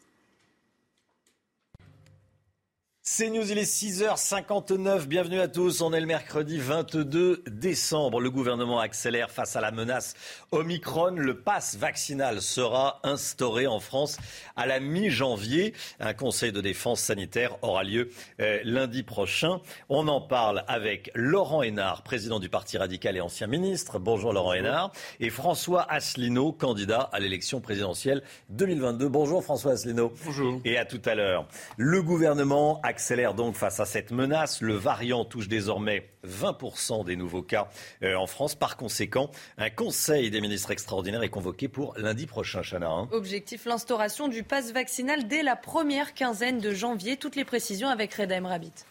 C'est 3.06 3.30
News, 3.30 3.52
il 3.52 3.58
est 3.58 3.70
6h59. 3.70 5.08
Bienvenue 5.08 5.42
à 5.42 5.50
tous. 5.50 5.82
On 5.82 5.92
est 5.92 6.00
le 6.00 6.06
mercredi 6.06 6.58
22 6.58 7.44
décembre. 7.52 8.22
Le 8.22 8.32
gouvernement 8.32 8.80
accélère 8.80 9.30
face 9.30 9.58
à 9.58 9.62
la 9.62 9.72
menace 9.72 10.16
Omicron. 10.52 11.16
Le 11.18 11.38
pass 11.38 11.76
vaccinal 11.76 12.42
sera 12.42 13.02
instauré 13.04 13.68
en 13.68 13.82
France 13.82 14.20
à 14.56 14.66
la 14.68 14.80
mi-janvier. 14.80 15.74
Un 16.00 16.14
conseil 16.14 16.54
de 16.54 16.62
défense 16.62 17.02
sanitaire 17.02 17.58
aura 17.62 17.84
lieu 17.84 18.10
euh, 18.40 18.62
lundi 18.64 19.04
prochain. 19.04 19.60
On 19.90 20.08
en 20.08 20.22
parle 20.22 20.64
avec 20.70 21.12
Laurent 21.14 21.62
Hénard, 21.62 22.04
président 22.04 22.40
du 22.40 22.48
Parti 22.48 22.78
radical 22.78 23.18
et 23.18 23.22
ancien 23.22 23.48
ministre. 23.48 24.00
Bonjour 24.00 24.32
Laurent 24.32 24.54
Hénard. 24.54 24.94
Et 25.20 25.30
François 25.30 25.86
Asselineau, 25.92 26.54
candidat 26.54 27.10
à 27.12 27.20
l'élection 27.20 27.60
présidentielle 27.60 28.24
2022. 28.52 29.10
Bonjour 29.10 29.44
François 29.44 29.74
Asselineau. 29.74 30.14
Bonjour. 30.24 30.62
Et 30.64 30.78
à 30.78 30.86
tout 30.86 31.02
à 31.04 31.16
l'heure. 31.16 31.50
Le 31.76 32.02
gouvernement 32.02 32.80
accélère 32.94 33.34
donc 33.34 33.56
face 33.56 33.80
à 33.80 33.86
cette 33.86 34.12
menace. 34.12 34.62
Le 34.62 34.76
variant 34.76 35.26
touche 35.26 35.48
désormais 35.48 36.12
20% 36.28 37.04
des 37.04 37.16
nouveaux 37.16 37.42
cas 37.42 37.68
euh, 38.04 38.14
en 38.16 38.28
France. 38.28 38.54
Par 38.54 38.78
conséquent, 38.78 39.32
un 39.58 39.72
conseil 39.72 40.30
des 40.30 40.42
ministres 40.42 40.70
extraordinaire 40.70 41.24
est 41.24 41.30
convoqué 41.30 41.68
pour 41.68 41.96
lundi 41.98 42.28
prochain, 42.28 42.62
Chana. 42.62 42.92
hein. 42.92 43.08
Objectif 43.12 43.66
l'instauration 43.66 44.28
du 44.28 44.44
pass 44.44 44.72
vaccinal 44.72 45.28
dès 45.28 45.42
la 45.42 45.56
première 45.56 46.14
quinzaine 46.14 46.60
de 46.60 46.72
janvier. 46.72 47.18
Toutes 47.18 47.36
les 47.36 47.46
précisions 47.46 47.88
avec 47.88 48.14
Reda 48.14 48.40
Rabbit. 48.40 48.86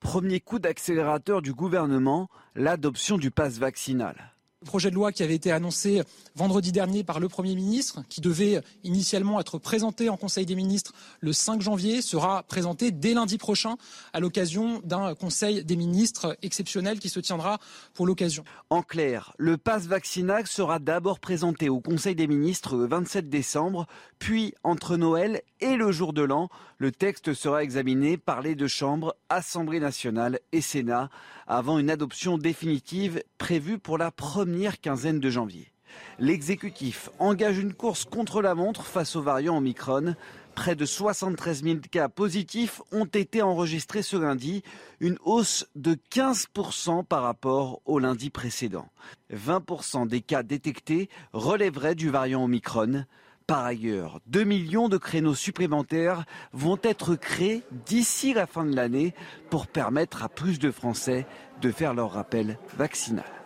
Premier 0.00 0.40
coup 0.40 0.58
d'accélérateur 0.58 1.42
du 1.42 1.54
gouvernement, 1.54 2.28
l'adoption 2.56 3.18
du 3.18 3.30
pass 3.30 3.58
vaccinal. 3.58 4.33
Projet 4.64 4.90
de 4.90 4.94
loi 4.94 5.12
qui 5.12 5.22
avait 5.22 5.34
été 5.34 5.52
annoncé 5.52 6.02
vendredi 6.34 6.72
dernier 6.72 7.04
par 7.04 7.20
le 7.20 7.28
Premier 7.28 7.54
ministre, 7.54 8.02
qui 8.08 8.20
devait 8.20 8.60
initialement 8.82 9.40
être 9.40 9.58
présenté 9.58 10.08
en 10.08 10.16
Conseil 10.16 10.46
des 10.46 10.54
ministres 10.54 10.92
le 11.20 11.32
5 11.32 11.60
janvier, 11.60 12.02
sera 12.02 12.42
présenté 12.42 12.90
dès 12.90 13.14
lundi 13.14 13.38
prochain 13.38 13.76
à 14.12 14.20
l'occasion 14.20 14.80
d'un 14.84 15.14
Conseil 15.14 15.64
des 15.64 15.76
ministres 15.76 16.36
exceptionnel 16.42 16.98
qui 16.98 17.08
se 17.08 17.20
tiendra 17.20 17.58
pour 17.92 18.06
l'occasion. 18.06 18.44
En 18.70 18.82
clair, 18.82 19.32
le 19.38 19.56
pass 19.56 19.86
vaccinal 19.86 20.46
sera 20.46 20.78
d'abord 20.78 21.20
présenté 21.20 21.68
au 21.68 21.80
Conseil 21.80 22.14
des 22.14 22.26
ministres 22.26 22.76
le 22.76 22.86
27 22.86 23.28
décembre, 23.28 23.86
puis 24.18 24.54
entre 24.64 24.96
Noël 24.96 25.42
et 25.64 25.76
le 25.76 25.90
jour 25.92 26.12
de 26.12 26.20
l'an, 26.20 26.50
le 26.76 26.92
texte 26.92 27.32
sera 27.32 27.62
examiné 27.62 28.18
par 28.18 28.42
les 28.42 28.54
deux 28.54 28.68
chambres, 28.68 29.16
Assemblée 29.30 29.80
nationale 29.80 30.38
et 30.52 30.60
Sénat, 30.60 31.08
avant 31.46 31.78
une 31.78 31.88
adoption 31.88 32.36
définitive 32.36 33.22
prévue 33.38 33.78
pour 33.78 33.96
la 33.96 34.10
première 34.10 34.78
quinzaine 34.78 35.20
de 35.20 35.30
janvier. 35.30 35.72
L'exécutif 36.18 37.08
engage 37.18 37.56
une 37.56 37.72
course 37.72 38.04
contre 38.04 38.42
la 38.42 38.54
montre 38.54 38.84
face 38.84 39.16
aux 39.16 39.22
variants 39.22 39.56
Omicron. 39.56 40.16
Près 40.54 40.76
de 40.76 40.84
73 40.84 41.62
000 41.62 41.78
cas 41.90 42.10
positifs 42.10 42.82
ont 42.92 43.06
été 43.06 43.40
enregistrés 43.40 44.02
ce 44.02 44.18
lundi, 44.18 44.62
une 45.00 45.16
hausse 45.24 45.66
de 45.76 45.96
15% 46.12 47.06
par 47.06 47.22
rapport 47.22 47.80
au 47.86 47.98
lundi 47.98 48.28
précédent. 48.28 48.90
20% 49.32 50.08
des 50.08 50.20
cas 50.20 50.42
détectés 50.42 51.08
relèveraient 51.32 51.94
du 51.94 52.10
variant 52.10 52.44
Omicron. 52.44 53.06
Par 53.46 53.66
ailleurs, 53.66 54.20
2 54.26 54.44
millions 54.44 54.88
de 54.88 54.96
créneaux 54.96 55.34
supplémentaires 55.34 56.24
vont 56.54 56.78
être 56.82 57.14
créés 57.14 57.62
d'ici 57.84 58.32
la 58.32 58.46
fin 58.46 58.64
de 58.64 58.74
l'année 58.74 59.12
pour 59.50 59.66
permettre 59.66 60.22
à 60.22 60.30
plus 60.30 60.58
de 60.58 60.70
Français 60.70 61.26
de 61.60 61.70
faire 61.70 61.92
leur 61.92 62.12
rappel 62.12 62.58
vaccinal. 62.78 63.43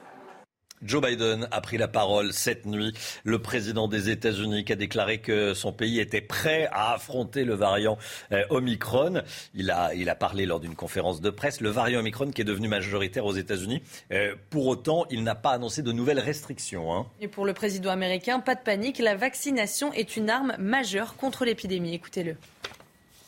Joe 0.82 1.02
Biden 1.02 1.48
a 1.50 1.60
pris 1.60 1.78
la 1.78 1.88
parole 1.88 2.32
cette 2.32 2.66
nuit. 2.66 2.92
Le 3.24 3.38
président 3.40 3.88
des 3.88 4.10
États-Unis 4.10 4.64
qui 4.64 4.72
a 4.72 4.76
déclaré 4.76 5.18
que 5.18 5.54
son 5.54 5.72
pays 5.72 6.00
était 6.00 6.20
prêt 6.20 6.68
à 6.72 6.94
affronter 6.94 7.44
le 7.44 7.54
variant 7.54 7.98
euh, 8.32 8.42
Omicron. 8.50 9.22
Il 9.54 9.70
a, 9.70 9.94
il 9.94 10.08
a 10.08 10.14
parlé 10.14 10.46
lors 10.46 10.60
d'une 10.60 10.74
conférence 10.74 11.20
de 11.20 11.30
presse. 11.30 11.60
Le 11.60 11.70
variant 11.70 12.00
Omicron 12.00 12.30
qui 12.30 12.42
est 12.42 12.44
devenu 12.44 12.68
majoritaire 12.68 13.24
aux 13.26 13.34
États-Unis. 13.34 13.82
Euh, 14.12 14.34
pour 14.50 14.66
autant, 14.66 15.04
il 15.10 15.22
n'a 15.24 15.34
pas 15.34 15.50
annoncé 15.52 15.82
de 15.82 15.92
nouvelles 15.92 16.20
restrictions. 16.20 16.94
hein. 16.94 17.06
Et 17.20 17.28
pour 17.28 17.44
le 17.44 17.52
président 17.52 17.90
américain, 17.90 18.40
pas 18.40 18.54
de 18.54 18.60
panique, 18.60 18.98
la 18.98 19.16
vaccination 19.16 19.92
est 19.92 20.16
une 20.16 20.30
arme 20.30 20.54
majeure 20.58 21.16
contre 21.16 21.44
l'épidémie. 21.44 21.94
Écoutez-le. 21.94 22.36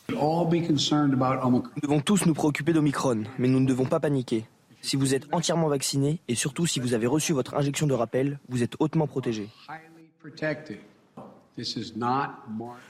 Nous 0.09 1.81
devons 1.81 2.01
tous 2.01 2.25
nous 2.25 2.33
préoccuper 2.33 2.73
d'Omicron, 2.73 3.23
mais 3.37 3.47
nous 3.47 3.59
ne 3.59 3.65
devons 3.65 3.85
pas 3.85 3.99
paniquer. 3.99 4.45
Si 4.81 4.95
vous 4.95 5.13
êtes 5.13 5.27
entièrement 5.31 5.67
vacciné 5.67 6.19
et 6.27 6.35
surtout 6.35 6.65
si 6.65 6.79
vous 6.79 6.93
avez 6.93 7.07
reçu 7.07 7.33
votre 7.33 7.55
injection 7.55 7.87
de 7.87 7.93
rappel, 7.93 8.39
vous 8.49 8.63
êtes 8.63 8.75
hautement 8.79 9.07
protégé. 9.07 9.49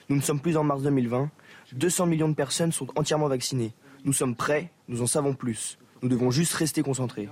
Nous 0.10 0.16
ne 0.16 0.22
sommes 0.22 0.40
plus 0.40 0.58
en 0.58 0.64
mars 0.64 0.84
2020. 0.84 1.30
200 1.74 2.06
millions 2.06 2.30
de 2.30 2.36
personnes 2.36 2.72
sont 2.72 2.88
entièrement 2.98 3.28
vaccinées. 3.28 3.74
Nous 4.06 4.14
sommes 4.14 4.36
prêts, 4.36 4.72
nous 4.88 5.02
en 5.02 5.08
savons 5.08 5.34
plus. 5.34 5.78
Nous 6.02 6.10
devons 6.10 6.32
juste 6.32 6.54
rester 6.54 6.82
concentrés. 6.82 7.30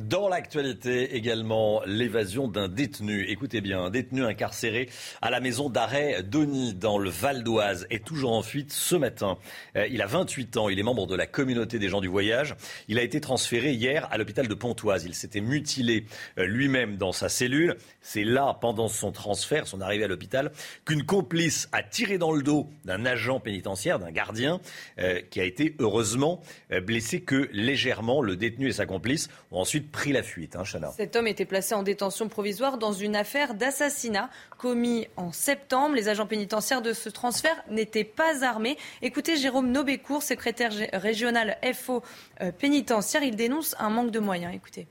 Dans 0.00 0.30
l'actualité 0.30 1.16
également, 1.16 1.82
l'évasion 1.84 2.48
d'un 2.48 2.66
détenu. 2.66 3.26
Écoutez 3.28 3.60
bien, 3.60 3.78
un 3.82 3.90
détenu 3.90 4.24
incarcéré 4.24 4.88
à 5.20 5.30
la 5.30 5.38
maison 5.38 5.68
d'arrêt 5.68 6.22
d'Ony 6.22 6.72
dans 6.72 6.96
le 6.96 7.10
Val 7.10 7.44
d'Oise 7.44 7.86
est 7.90 8.02
toujours 8.02 8.32
en 8.32 8.40
fuite 8.40 8.72
ce 8.72 8.96
matin. 8.96 9.36
Euh, 9.76 9.86
il 9.90 10.00
a 10.00 10.06
28 10.06 10.56
ans, 10.56 10.70
il 10.70 10.78
est 10.78 10.82
membre 10.82 11.06
de 11.06 11.14
la 11.14 11.26
communauté 11.26 11.78
des 11.78 11.90
gens 11.90 12.00
du 12.00 12.08
voyage. 12.08 12.54
Il 12.88 12.98
a 12.98 13.02
été 13.02 13.20
transféré 13.20 13.72
hier 13.72 14.08
à 14.10 14.16
l'hôpital 14.16 14.48
de 14.48 14.54
Pontoise. 14.54 15.04
Il 15.04 15.14
s'était 15.14 15.42
mutilé 15.42 16.06
euh, 16.38 16.46
lui-même 16.46 16.96
dans 16.96 17.12
sa 17.12 17.28
cellule. 17.28 17.76
C'est 18.00 18.24
là, 18.24 18.56
pendant 18.62 18.88
son 18.88 19.12
transfert, 19.12 19.66
son 19.66 19.82
arrivée 19.82 20.04
à 20.04 20.08
l'hôpital, 20.08 20.52
qu'une 20.86 21.04
complice 21.04 21.68
a 21.72 21.82
tiré 21.82 22.16
dans 22.16 22.32
le 22.32 22.42
dos 22.42 22.70
d'un 22.86 23.04
agent 23.04 23.40
pénitentiaire, 23.40 23.98
d'un 23.98 24.10
gardien, 24.10 24.58
euh, 24.98 25.20
qui 25.30 25.38
a 25.38 25.44
été 25.44 25.76
heureusement 25.80 26.40
blessé 26.82 27.20
que 27.20 27.50
légèrement. 27.52 28.22
Le 28.22 28.36
détenu 28.36 28.68
et 28.68 28.72
sa 28.72 28.86
complice 28.86 29.28
ont 29.50 29.60
ensuite 29.60 29.81
pris 29.82 30.12
la 30.12 30.22
fuite. 30.22 30.56
Hein, 30.56 30.62
Chana. 30.64 30.90
Cet 30.96 31.16
homme 31.16 31.26
était 31.26 31.44
placé 31.44 31.74
en 31.74 31.82
détention 31.82 32.28
provisoire 32.28 32.78
dans 32.78 32.92
une 32.92 33.16
affaire 33.16 33.54
d'assassinat 33.54 34.30
commis 34.58 35.08
en 35.16 35.32
septembre. 35.32 35.94
Les 35.94 36.08
agents 36.08 36.26
pénitentiaires 36.26 36.82
de 36.82 36.92
ce 36.92 37.08
transfert 37.08 37.56
n'étaient 37.70 38.04
pas 38.04 38.44
armés. 38.44 38.76
Écoutez 39.02 39.36
Jérôme 39.36 39.70
Nobécourt, 39.70 40.22
secrétaire 40.22 40.72
régional 40.92 41.58
FO 41.74 42.02
euh, 42.40 42.52
pénitentiaire. 42.52 43.22
Il 43.22 43.36
dénonce 43.36 43.74
un 43.78 43.90
manque 43.90 44.10
de 44.10 44.20
moyens. 44.20 44.54
Écoutez. 44.54 44.86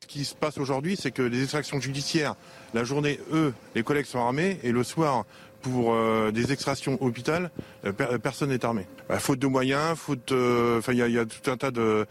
Ce 0.00 0.06
qui 0.08 0.24
se 0.24 0.34
passe 0.34 0.58
aujourd'hui, 0.58 0.96
c'est 0.96 1.12
que 1.12 1.22
les 1.22 1.42
extractions 1.42 1.80
judiciaires, 1.80 2.34
la 2.74 2.82
journée, 2.82 3.20
eux, 3.32 3.54
les 3.76 3.84
collègues 3.84 4.06
sont 4.06 4.18
armés, 4.18 4.58
et 4.64 4.72
le 4.72 4.82
soir, 4.82 5.24
pour 5.62 5.94
euh, 5.94 6.30
des 6.30 6.52
extractions 6.52 6.98
hôpital, 7.02 7.50
euh, 7.86 7.92
per- 7.92 8.18
personne 8.22 8.50
n'est 8.50 8.64
armé. 8.64 8.86
Bah, 9.08 9.18
faute 9.18 9.38
de 9.38 9.46
moyens, 9.46 9.96
faute, 9.96 10.32
euh, 10.32 10.78
enfin, 10.78 10.92
il 10.92 10.98
y, 10.98 11.18
a- 11.18 11.24
tout 11.24 11.50
un 11.50 11.56
tas 11.56 11.70
de, 11.70 12.06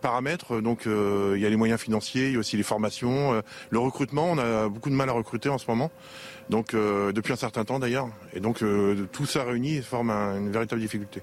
paramètres. 0.00 0.60
Donc, 0.60 0.86
euh, 0.86 1.32
il 1.36 1.42
y 1.42 1.46
a 1.46 1.50
les 1.50 1.56
moyens 1.56 1.80
financiers, 1.80 2.26
il 2.28 2.32
y 2.34 2.36
a 2.36 2.38
aussi 2.38 2.56
les 2.56 2.62
formations, 2.62 3.34
euh, 3.34 3.40
le 3.70 3.78
recrutement. 3.78 4.30
On 4.30 4.38
a 4.38 4.68
beaucoup 4.68 4.90
de 4.90 4.94
mal 4.94 5.08
à 5.08 5.12
recruter 5.12 5.48
en 5.48 5.58
ce 5.58 5.66
moment. 5.68 5.90
Donc, 6.50 6.74
euh, 6.74 7.12
depuis 7.12 7.32
un 7.32 7.36
certain 7.36 7.64
temps 7.64 7.78
d'ailleurs. 7.78 8.08
Et 8.34 8.40
donc, 8.40 8.62
euh, 8.62 9.06
tout 9.12 9.26
ça 9.26 9.44
réuni 9.44 9.80
forme 9.82 10.10
un- 10.10 10.38
une 10.38 10.50
véritable 10.50 10.80
difficulté. 10.80 11.22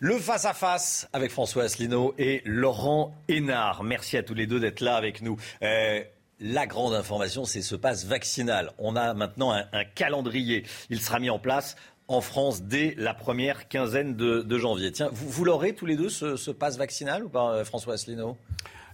Le 0.00 0.16
face-à-face 0.18 1.08
avec 1.12 1.32
François 1.32 1.64
Asselineau 1.64 2.14
et 2.18 2.40
Laurent 2.44 3.16
Hénard. 3.28 3.82
Merci 3.82 4.16
à 4.16 4.22
tous 4.22 4.34
les 4.34 4.46
deux 4.46 4.60
d'être 4.60 4.80
là 4.80 4.94
avec 4.96 5.22
nous. 5.22 5.36
Euh, 5.62 6.02
la 6.40 6.66
grande 6.66 6.94
information, 6.94 7.44
c'est 7.44 7.62
ce 7.62 7.74
passe 7.74 8.06
vaccinal. 8.06 8.72
On 8.78 8.96
a 8.96 9.14
maintenant 9.14 9.52
un, 9.52 9.84
calendrier. 9.94 10.64
Il 10.90 11.00
sera 11.00 11.18
mis 11.18 11.30
en 11.30 11.38
place 11.38 11.76
en 12.06 12.20
France 12.20 12.62
dès 12.62 12.94
la 12.96 13.12
première 13.12 13.68
quinzaine 13.68 14.14
de, 14.16 14.58
janvier. 14.58 14.92
Tiens, 14.92 15.10
vous, 15.12 15.44
l'aurez 15.44 15.74
tous 15.74 15.86
les 15.86 15.96
deux, 15.96 16.08
ce, 16.08 16.36
ce 16.36 16.50
passe 16.50 16.78
vaccinal 16.78 17.24
ou 17.24 17.28
pas, 17.28 17.52
euh, 17.52 17.64
François 17.64 17.94
Asselineau? 17.94 18.36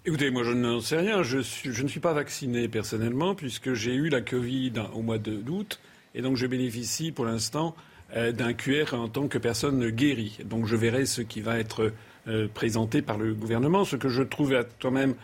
Écoutez, 0.06 0.30
moi 0.30 0.42
je 0.44 0.52
n'en 0.52 0.80
sais 0.80 0.98
rien. 0.98 1.22
Je, 1.22 1.38
ne 1.38 1.88
suis 1.88 2.00
pas 2.00 2.12
vacciné 2.12 2.68
personnellement 2.68 3.34
puisque 3.34 3.72
j'ai 3.72 3.94
eu 3.94 4.10
la 4.10 4.20
Covid 4.20 4.74
au 4.92 5.00
mois 5.00 5.16
d'août 5.16 5.80
et 6.14 6.20
donc 6.20 6.36
je 6.36 6.46
bénéficie 6.46 7.10
pour 7.10 7.24
l'instant 7.24 7.74
euh, 8.14 8.30
d'un 8.30 8.52
QR 8.52 8.92
en 8.92 9.08
tant 9.08 9.28
que 9.28 9.38
personne 9.38 9.88
guérie. 9.88 10.38
Donc 10.44 10.66
je 10.66 10.76
verrai 10.76 11.06
ce 11.06 11.22
qui 11.22 11.40
va 11.40 11.58
être 11.58 11.90
euh, 12.28 12.48
présenté 12.52 13.00
par 13.00 13.16
le 13.16 13.32
gouvernement. 13.32 13.86
Ce 13.86 13.96
que 13.96 14.10
je 14.10 14.22
trouve 14.22 14.54
quand 14.82 14.90
même 14.90 15.14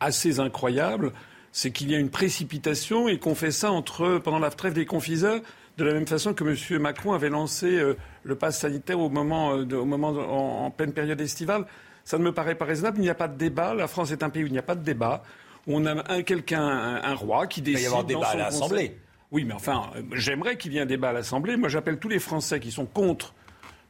assez 0.00 0.40
incroyable, 0.40 1.12
c'est 1.52 1.70
qu'il 1.70 1.90
y 1.90 1.94
a 1.94 1.98
une 1.98 2.10
précipitation 2.10 3.08
et 3.08 3.18
qu'on 3.18 3.34
fait 3.34 3.50
ça 3.50 3.70
entre, 3.70 4.18
pendant 4.18 4.38
la 4.38 4.50
trêve 4.50 4.72
des 4.72 4.86
confiseurs, 4.86 5.40
de 5.78 5.84
la 5.84 5.92
même 5.94 6.06
façon 6.06 6.34
que 6.34 6.44
M. 6.44 6.80
Macron 6.80 7.12
avait 7.12 7.28
lancé 7.30 7.66
euh, 7.78 7.94
le 8.24 8.34
pass 8.34 8.58
sanitaire 8.60 8.98
au 9.00 9.08
moment, 9.08 9.54
euh, 9.54 9.64
de- 9.64 9.76
au 9.76 9.84
moment 9.84 10.12
de- 10.12 10.18
en, 10.20 10.64
en 10.66 10.70
pleine 10.70 10.92
période 10.92 11.20
estivale. 11.20 11.64
Ça 12.04 12.18
ne 12.18 12.24
me 12.24 12.32
paraît 12.32 12.54
pas 12.56 12.64
raisonnable. 12.64 12.98
Il 12.98 13.02
n'y 13.02 13.08
a 13.10 13.14
pas 13.14 13.28
de 13.28 13.38
débat. 13.38 13.74
La 13.74 13.86
France 13.88 14.10
est 14.10 14.22
un 14.22 14.28
pays 14.30 14.44
où 14.44 14.46
il 14.46 14.52
n'y 14.52 14.58
a 14.58 14.62
pas 14.62 14.74
de 14.74 14.82
débat. 14.84 15.22
Où 15.66 15.76
on 15.76 15.86
a 15.86 16.12
un, 16.12 16.22
quelqu'un, 16.22 16.62
un, 16.62 17.02
un 17.02 17.14
roi 17.14 17.46
qui 17.46 17.60
Il 17.60 17.64
va 17.64 17.70
y 17.70 17.72
décide. 17.74 17.86
avoir 17.86 18.04
débat 18.04 18.26
à 18.28 18.36
l'Assemblée. 18.36 18.98
Oui, 19.30 19.44
mais 19.44 19.54
enfin, 19.54 19.90
j'aimerais 20.14 20.56
qu'il 20.56 20.72
y 20.72 20.78
ait 20.78 20.82
un 20.82 20.86
débat 20.86 21.10
à 21.10 21.12
l'Assemblée. 21.12 21.56
Moi, 21.56 21.68
j'appelle 21.68 21.98
tous 21.98 22.08
les 22.08 22.18
Français 22.18 22.60
qui 22.60 22.70
sont 22.70 22.84
contre 22.86 23.34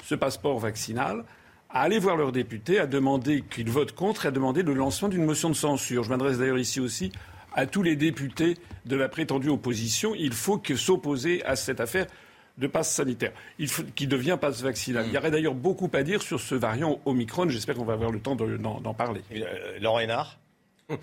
ce 0.04 0.14
passeport 0.14 0.58
vaccinal 0.58 1.24
à 1.70 1.80
aller 1.82 1.98
voir 1.98 2.16
leurs 2.16 2.32
députés, 2.32 2.78
à 2.78 2.86
demander 2.86 3.42
qu'ils 3.50 3.70
votent 3.70 3.92
contre 3.94 4.26
et 4.26 4.28
à 4.28 4.30
demander 4.30 4.62
le 4.62 4.74
lancement 4.74 5.08
d'une 5.08 5.24
motion 5.24 5.48
de 5.48 5.54
censure. 5.54 6.04
Je 6.04 6.10
m'adresse 6.10 6.38
d'ailleurs 6.38 6.58
ici 6.58 6.78
aussi 6.80 7.10
à 7.54 7.66
tous 7.66 7.82
les 7.82 7.96
députés 7.96 8.56
de 8.86 8.96
la 8.96 9.08
prétendue 9.08 9.48
opposition. 9.48 10.14
Il 10.14 10.32
faut 10.32 10.58
que 10.58 10.76
s'opposer 10.76 11.44
à 11.44 11.56
cette 11.56 11.80
affaire 11.80 12.06
de 12.58 12.66
passe 12.66 12.92
sanitaire, 12.92 13.32
il 13.58 13.66
faut, 13.68 13.82
qui 13.94 14.06
devient 14.06 14.36
passe 14.38 14.60
vaccinal. 14.62 15.06
Il 15.08 15.12
y 15.14 15.16
aurait 15.16 15.30
d'ailleurs 15.30 15.54
beaucoup 15.54 15.90
à 15.94 16.02
dire 16.02 16.20
sur 16.22 16.38
ce 16.38 16.54
variant 16.54 17.00
Omicron. 17.06 17.48
J'espère 17.48 17.74
qu'on 17.76 17.84
va 17.86 17.94
avoir 17.94 18.10
le 18.10 18.20
temps 18.20 18.36
de- 18.36 18.58
d'en 18.58 18.78
d'en 18.80 18.92
parler. 18.92 19.22
Euh, 19.34 19.78
Laurent 19.80 20.00
Hénard 20.00 20.38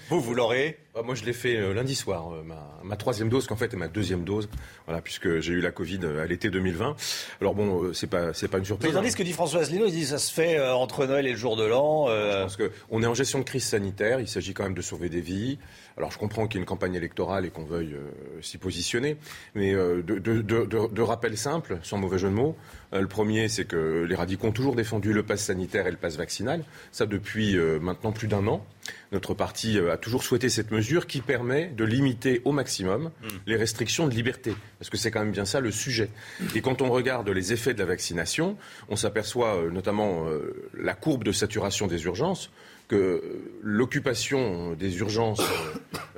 Vous, 0.09 0.21
vous 0.21 0.33
l'aurez 0.35 0.77
Bah, 0.99 1.05
Moi, 1.05 1.15
je 1.15 1.23
l'ai 1.23 1.31
fait 1.31 1.55
euh, 1.55 1.73
lundi 1.73 1.95
soir, 1.95 2.33
euh, 2.33 2.43
ma, 2.43 2.67
ma 2.83 2.97
troisième 2.97 3.29
dose, 3.29 3.47
qu'en 3.47 3.55
fait 3.55 3.73
est 3.73 3.77
ma 3.77 3.87
deuxième 3.87 4.25
dose, 4.25 4.49
voilà, 4.85 5.01
puisque 5.01 5.39
j'ai 5.39 5.53
eu 5.53 5.61
la 5.61 5.71
Covid 5.71 5.99
euh, 6.03 6.21
à 6.21 6.25
l'été 6.25 6.49
2020. 6.49 6.93
Alors 7.39 7.55
bon, 7.55 7.93
c'est 7.93 8.07
pas, 8.07 8.33
c'est 8.33 8.49
pas 8.49 8.57
une 8.57 8.63
Vous 8.63 8.67
surprise. 8.67 8.91
entendez 8.91 9.09
ce 9.09 9.15
que 9.15 9.23
dit 9.23 9.31
François 9.31 9.61
Asselineau 9.61 9.85
Il 9.85 9.93
dit 9.93 10.05
ça 10.05 10.17
se 10.17 10.29
fait 10.33 10.59
entre 10.59 11.05
Noël 11.05 11.25
et 11.25 11.31
le 11.31 11.37
jour 11.37 11.55
de 11.55 11.63
l'an. 11.63 12.07
euh, 12.09 12.41
Parce 12.41 12.57
qu'on 12.57 13.01
est 13.01 13.05
en 13.05 13.13
gestion 13.13 13.39
de 13.39 13.45
crise 13.45 13.63
sanitaire, 13.63 14.19
il 14.19 14.27
s'agit 14.27 14.53
quand 14.53 14.63
même 14.63 14.73
de 14.73 14.81
sauver 14.81 15.07
des 15.07 15.21
vies. 15.21 15.57
Alors 15.95 16.11
je 16.11 16.17
comprends 16.17 16.47
qu'il 16.47 16.55
y 16.55 16.59
ait 16.59 16.63
une 16.63 16.67
campagne 16.67 16.95
électorale 16.95 17.45
et 17.45 17.49
qu'on 17.49 17.63
veuille 17.65 17.95
s'y 18.41 18.57
positionner, 18.57 19.15
mais 19.55 19.73
de, 19.73 20.01
de, 20.01 20.19
de, 20.19 20.41
de- 20.41 20.65
de 20.93 21.01
rappel 21.01 21.37
simple, 21.37 21.77
sans 21.83 21.97
mauvais 21.97 22.17
jeu 22.17 22.29
de 22.29 22.33
mots. 22.33 22.55
Le 22.93 23.07
premier, 23.07 23.47
c'est 23.49 23.65
que 23.65 24.05
les 24.07 24.15
radicaux 24.15 24.47
ont 24.47 24.51
toujours 24.53 24.75
défendu 24.75 25.11
le 25.13 25.23
pass 25.23 25.43
sanitaire 25.43 25.87
et 25.87 25.91
le 25.91 25.97
pass 25.97 26.15
vaccinal, 26.15 26.63
ça 26.93 27.05
depuis 27.05 27.57
maintenant 27.81 28.11
plus 28.13 28.27
d'un 28.29 28.47
an. 28.47 28.65
Notre 29.11 29.33
parti 29.33 29.77
a 29.77 29.97
toujours 29.97 30.23
souhaité 30.23 30.47
cette 30.49 30.71
mesure 30.71 30.88
qui 31.07 31.21
permet 31.21 31.67
de 31.67 31.83
limiter 31.83 32.41
au 32.45 32.51
maximum 32.51 33.11
les 33.45 33.55
restrictions 33.55 34.07
de 34.07 34.13
liberté, 34.13 34.55
parce 34.79 34.89
que 34.89 34.97
c'est 34.97 35.11
quand 35.11 35.19
même 35.19 35.31
bien 35.31 35.45
ça 35.45 35.59
le 35.59 35.71
sujet. 35.71 36.09
Et 36.55 36.61
quand 36.61 36.81
on 36.81 36.89
regarde 36.89 37.29
les 37.29 37.53
effets 37.53 37.73
de 37.73 37.79
la 37.79 37.85
vaccination, 37.85 38.57
on 38.89 38.95
s'aperçoit 38.95 39.55
euh, 39.55 39.69
notamment 39.69 40.27
euh, 40.27 40.69
la 40.77 40.93
courbe 40.93 41.23
de 41.23 41.31
saturation 41.31 41.87
des 41.87 42.03
urgences 42.05 42.51
que 42.87 42.95
euh, 42.95 43.21
l'occupation 43.61 44.73
des 44.73 44.97
urgences 44.97 45.43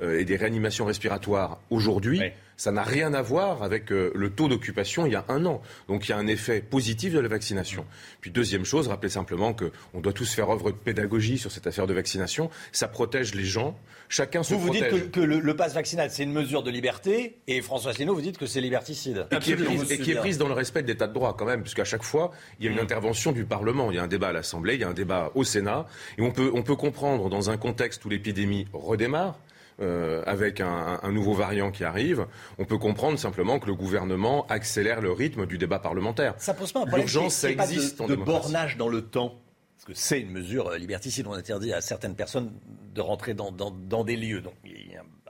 et 0.02 0.24
des 0.24 0.36
réanimations 0.36 0.86
respiratoires 0.86 1.60
aujourd'hui, 1.70 2.20
ça 2.62 2.70
n'a 2.70 2.84
rien 2.84 3.12
à 3.12 3.22
voir 3.22 3.64
avec 3.64 3.90
euh, 3.90 4.12
le 4.14 4.30
taux 4.30 4.46
d'occupation 4.46 5.04
il 5.04 5.14
y 5.14 5.16
a 5.16 5.24
un 5.28 5.46
an. 5.46 5.60
Donc 5.88 6.06
il 6.06 6.10
y 6.10 6.12
a 6.12 6.16
un 6.16 6.28
effet 6.28 6.60
positif 6.60 7.12
de 7.12 7.18
la 7.18 7.26
vaccination. 7.26 7.84
Puis 8.20 8.30
deuxième 8.30 8.64
chose, 8.64 8.86
rappelez 8.86 9.08
simplement 9.08 9.52
qu'on 9.52 10.00
doit 10.00 10.12
tous 10.12 10.32
faire 10.32 10.48
œuvre 10.48 10.70
de 10.70 10.76
pédagogie 10.76 11.38
sur 11.38 11.50
cette 11.50 11.66
affaire 11.66 11.88
de 11.88 11.92
vaccination. 11.92 12.50
Ça 12.70 12.86
protège 12.86 13.34
les 13.34 13.42
gens. 13.44 13.76
Chacun 14.08 14.44
se 14.44 14.54
Vous, 14.54 14.60
vous 14.60 14.70
dites 14.70 14.86
protège. 14.86 15.06
que, 15.06 15.08
que 15.08 15.20
le, 15.20 15.40
le 15.40 15.56
pass 15.56 15.74
vaccinal, 15.74 16.08
c'est 16.12 16.22
une 16.22 16.32
mesure 16.32 16.62
de 16.62 16.70
liberté, 16.70 17.38
et 17.48 17.62
François 17.62 17.90
Asselineau, 17.90 18.14
vous 18.14 18.20
dites 18.20 18.38
que 18.38 18.46
c'est 18.46 18.60
liberticide. 18.60 19.26
Et 19.32 19.38
qui, 19.38 19.52
est 19.52 19.56
prise, 19.56 19.90
et 19.90 19.98
qui 19.98 20.12
est 20.12 20.16
prise 20.16 20.38
dans 20.38 20.46
le 20.46 20.54
respect 20.54 20.82
de 20.82 20.86
l'état 20.86 21.08
de 21.08 21.14
droit 21.14 21.34
quand 21.36 21.46
même, 21.46 21.62
puisqu'à 21.62 21.84
chaque 21.84 22.04
fois, 22.04 22.30
il 22.60 22.66
y 22.66 22.68
a 22.68 22.70
une 22.70 22.78
intervention 22.78 23.32
du 23.32 23.44
Parlement. 23.44 23.90
Il 23.90 23.96
y 23.96 23.98
a 23.98 24.04
un 24.04 24.08
débat 24.08 24.28
à 24.28 24.32
l'Assemblée, 24.32 24.74
il 24.74 24.82
y 24.82 24.84
a 24.84 24.88
un 24.88 24.94
débat 24.94 25.32
au 25.34 25.42
Sénat. 25.42 25.86
Et 26.16 26.22
on 26.22 26.30
peut, 26.30 26.52
on 26.54 26.62
peut 26.62 26.76
comprendre, 26.76 27.28
dans 27.28 27.50
un 27.50 27.56
contexte 27.56 28.04
où 28.04 28.08
l'épidémie 28.08 28.66
redémarre, 28.72 29.36
euh, 29.80 30.22
avec 30.26 30.60
un, 30.60 31.00
un 31.02 31.12
nouveau 31.12 31.32
variant 31.34 31.70
qui 31.70 31.84
arrive, 31.84 32.26
on 32.58 32.64
peut 32.64 32.78
comprendre 32.78 33.18
simplement 33.18 33.58
que 33.58 33.66
le 33.66 33.74
gouvernement 33.74 34.46
accélère 34.48 35.00
le 35.00 35.12
rythme 35.12 35.46
du 35.46 35.58
débat 35.58 35.78
parlementaire. 35.78 36.34
Ça 36.38 36.54
pose 36.54 36.72
pas 36.72 36.80
un 36.80 36.82
problème 36.86 37.00
L'urgence, 37.06 37.34
ça 37.34 37.50
ait 37.50 37.54
pas 37.56 37.64
existe 37.70 37.98
de, 37.98 38.02
en 38.02 38.06
de 38.06 38.12
démocratie. 38.14 38.42
bornage 38.52 38.76
dans 38.76 38.88
le 38.88 39.02
temps. 39.02 39.38
Parce 39.76 39.84
que 39.86 39.94
c'est 39.94 40.20
une 40.20 40.30
mesure 40.30 40.68
euh, 40.68 40.78
liberticide. 40.78 41.26
On 41.26 41.32
interdit 41.32 41.72
à 41.72 41.80
certaines 41.80 42.14
personnes 42.14 42.52
de 42.94 43.00
rentrer 43.00 43.34
dans, 43.34 43.50
dans- 43.50 43.70
dans 43.72 44.04
des 44.04 44.16
lieux. 44.16 44.40
Donc, 44.40 44.54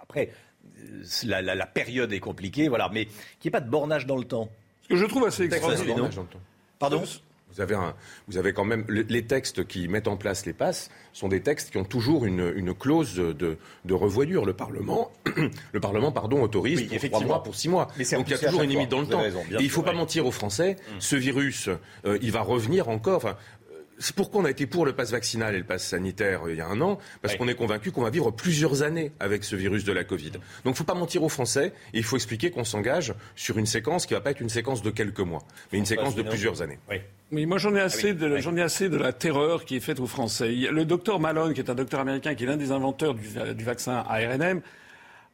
après, 0.01 0.31
euh, 0.85 1.03
la, 1.25 1.41
la- 1.41 1.55
la 1.55 1.67
période 1.67 2.13
est 2.13 2.21
compliquée, 2.21 2.69
voilà. 2.69 2.91
Mais 2.93 3.07
qu'il 3.07 3.15
n'y 3.45 3.49
ait 3.49 3.51
pas 3.51 3.61
de 3.61 3.71
bornage 3.71 4.07
dans 4.07 4.17
le 4.19 4.25
temps. 4.25 4.49
Ce 4.83 4.89
que 4.89 4.97
je 4.97 5.07
trouve 5.07 5.25
assez 5.25 5.45
extraordinaire. 5.45 6.11
Pardon 6.79 7.03
Vous 7.55 7.61
avez, 7.61 7.75
un, 7.75 7.95
vous 8.29 8.39
avez 8.39 8.53
quand 8.53 8.65
même 8.65 8.85
les 8.89 9.27
textes 9.27 9.67
qui 9.67 9.89
mettent 9.89 10.09
en 10.09 10.17
place 10.17 10.47
les 10.47 10.53
passes 10.53 10.91
sont 11.13 11.29
des 11.29 11.43
textes 11.43 11.71
qui 11.71 11.77
ont 11.77 11.85
toujours 11.85 12.25
une, 12.25 12.53
une 12.57 12.75
clause 12.75 13.15
de, 13.17 13.59
de 13.85 13.95
revoyure. 13.95 14.45
Le 14.47 14.55
Parlement, 14.55 15.11
le 15.73 15.81
Parlement, 15.81 16.13
pardon, 16.13 16.43
autorise 16.43 16.81
Oui, 16.81 16.99
pour 16.99 17.11
trois 17.11 17.27
mois, 17.27 17.43
pour 17.43 17.55
six 17.55 17.69
mois. 17.69 17.89
Donc 18.13 18.29
il 18.29 18.31
y 18.31 18.35
a 18.35 18.39
toujours 18.39 18.63
une 18.63 18.71
limite 18.71 18.91
fois. 18.91 18.99
dans 18.99 19.01
le 19.03 19.07
temps. 19.09 19.21
raison, 19.23 19.41
Et 19.51 19.55
il 19.55 19.61
sûr, 19.63 19.71
faut 19.71 19.83
pas 19.83 19.93
mentir 19.93 20.27
aux 20.27 20.31
Français. 20.31 20.77
Ce 20.99 21.17
virus, 21.17 21.69
euh, 22.07 22.19
il 22.23 22.33
va 22.33 22.41
revenir 22.41 22.89
encore. 22.89 23.17
Enfin, 23.17 23.37
c'est 24.03 24.15
pourquoi 24.15 24.43
on 24.43 24.45
a 24.45 24.51
été 24.51 24.67
pour 24.67 24.85
le 24.85 24.93
pass 24.93 25.11
vaccinal 25.13 25.55
et 25.55 25.59
le 25.59 25.65
pass 25.65 25.87
sanitaire 25.87 26.47
euh, 26.47 26.53
il 26.53 26.59
y 26.59 26.61
a 26.61 26.67
un 26.67 26.81
an, 26.81 26.99
parce 27.23 27.37
qu'on 27.37 27.49
est 27.49 27.55
convaincu 27.55 27.91
qu'on 27.93 28.03
va 28.03 28.11
vivre 28.11 28.31
plusieurs 28.31 28.83
années 28.83 29.13
avec 29.21 29.45
ce 29.45 29.57
virus 29.57 29.85
de 29.85 29.93
la 29.93 30.05
Covid. 30.05 30.31
Donc 30.33 30.43
il 30.65 30.69
ne 30.71 30.75
faut 30.75 30.85
pas 30.85 30.95
mentir 30.95 31.23
aux 31.23 31.29
Français, 31.29 31.73
et 31.95 31.99
il 31.99 32.05
faut 32.05 32.17
expliquer 32.17 32.51
qu'on 32.51 32.65
s'engage 32.65 33.15
sur 33.37 33.59
une 33.59 33.67
séquence 33.67 34.07
qui 34.07 34.13
ne 34.15 34.19
va 34.19 34.23
pas 34.23 34.31
être 34.33 34.41
une 34.41 34.49
séquence 34.49 34.83
de 34.83 34.91
quelques 34.91 35.21
mois, 35.21 35.43
mais 35.73 35.79
une 35.79 35.87
séquence 35.87 36.15
de 36.15 36.23
plusieurs 36.23 36.63
années. 36.63 36.79
Oui, 37.31 37.47
moi 37.47 37.57
j'en 37.57 37.75
ai, 37.75 37.81
Ah 37.81 37.87
oui, 38.03 38.13
de, 38.15 38.37
j'en 38.39 38.57
ai 38.57 38.61
assez 38.63 38.91
de 38.91 38.97
la 38.99 39.13
terreur 39.15 39.65
qui 39.65 39.77
est 39.77 39.81
faite 39.81 40.01
aux 40.01 40.07
Français. 40.07 40.53
Il 40.53 40.61
y 40.61 40.69
a- 40.69 40.71
Le 40.71 40.85
docteur 40.85 41.19
Malone, 41.19 41.55
qui 41.55 41.61
est 41.61 41.71
un 41.71 41.75
docteur 41.75 42.01
américain, 42.01 42.35
qui 42.35 42.45
est 42.45 42.47
l'un 42.47 42.59
des 42.59 42.73
inventeurs 42.73 43.15
du, 43.15 43.29
du 43.55 43.65
vaccin 43.65 44.05
ARNM, 44.09 44.61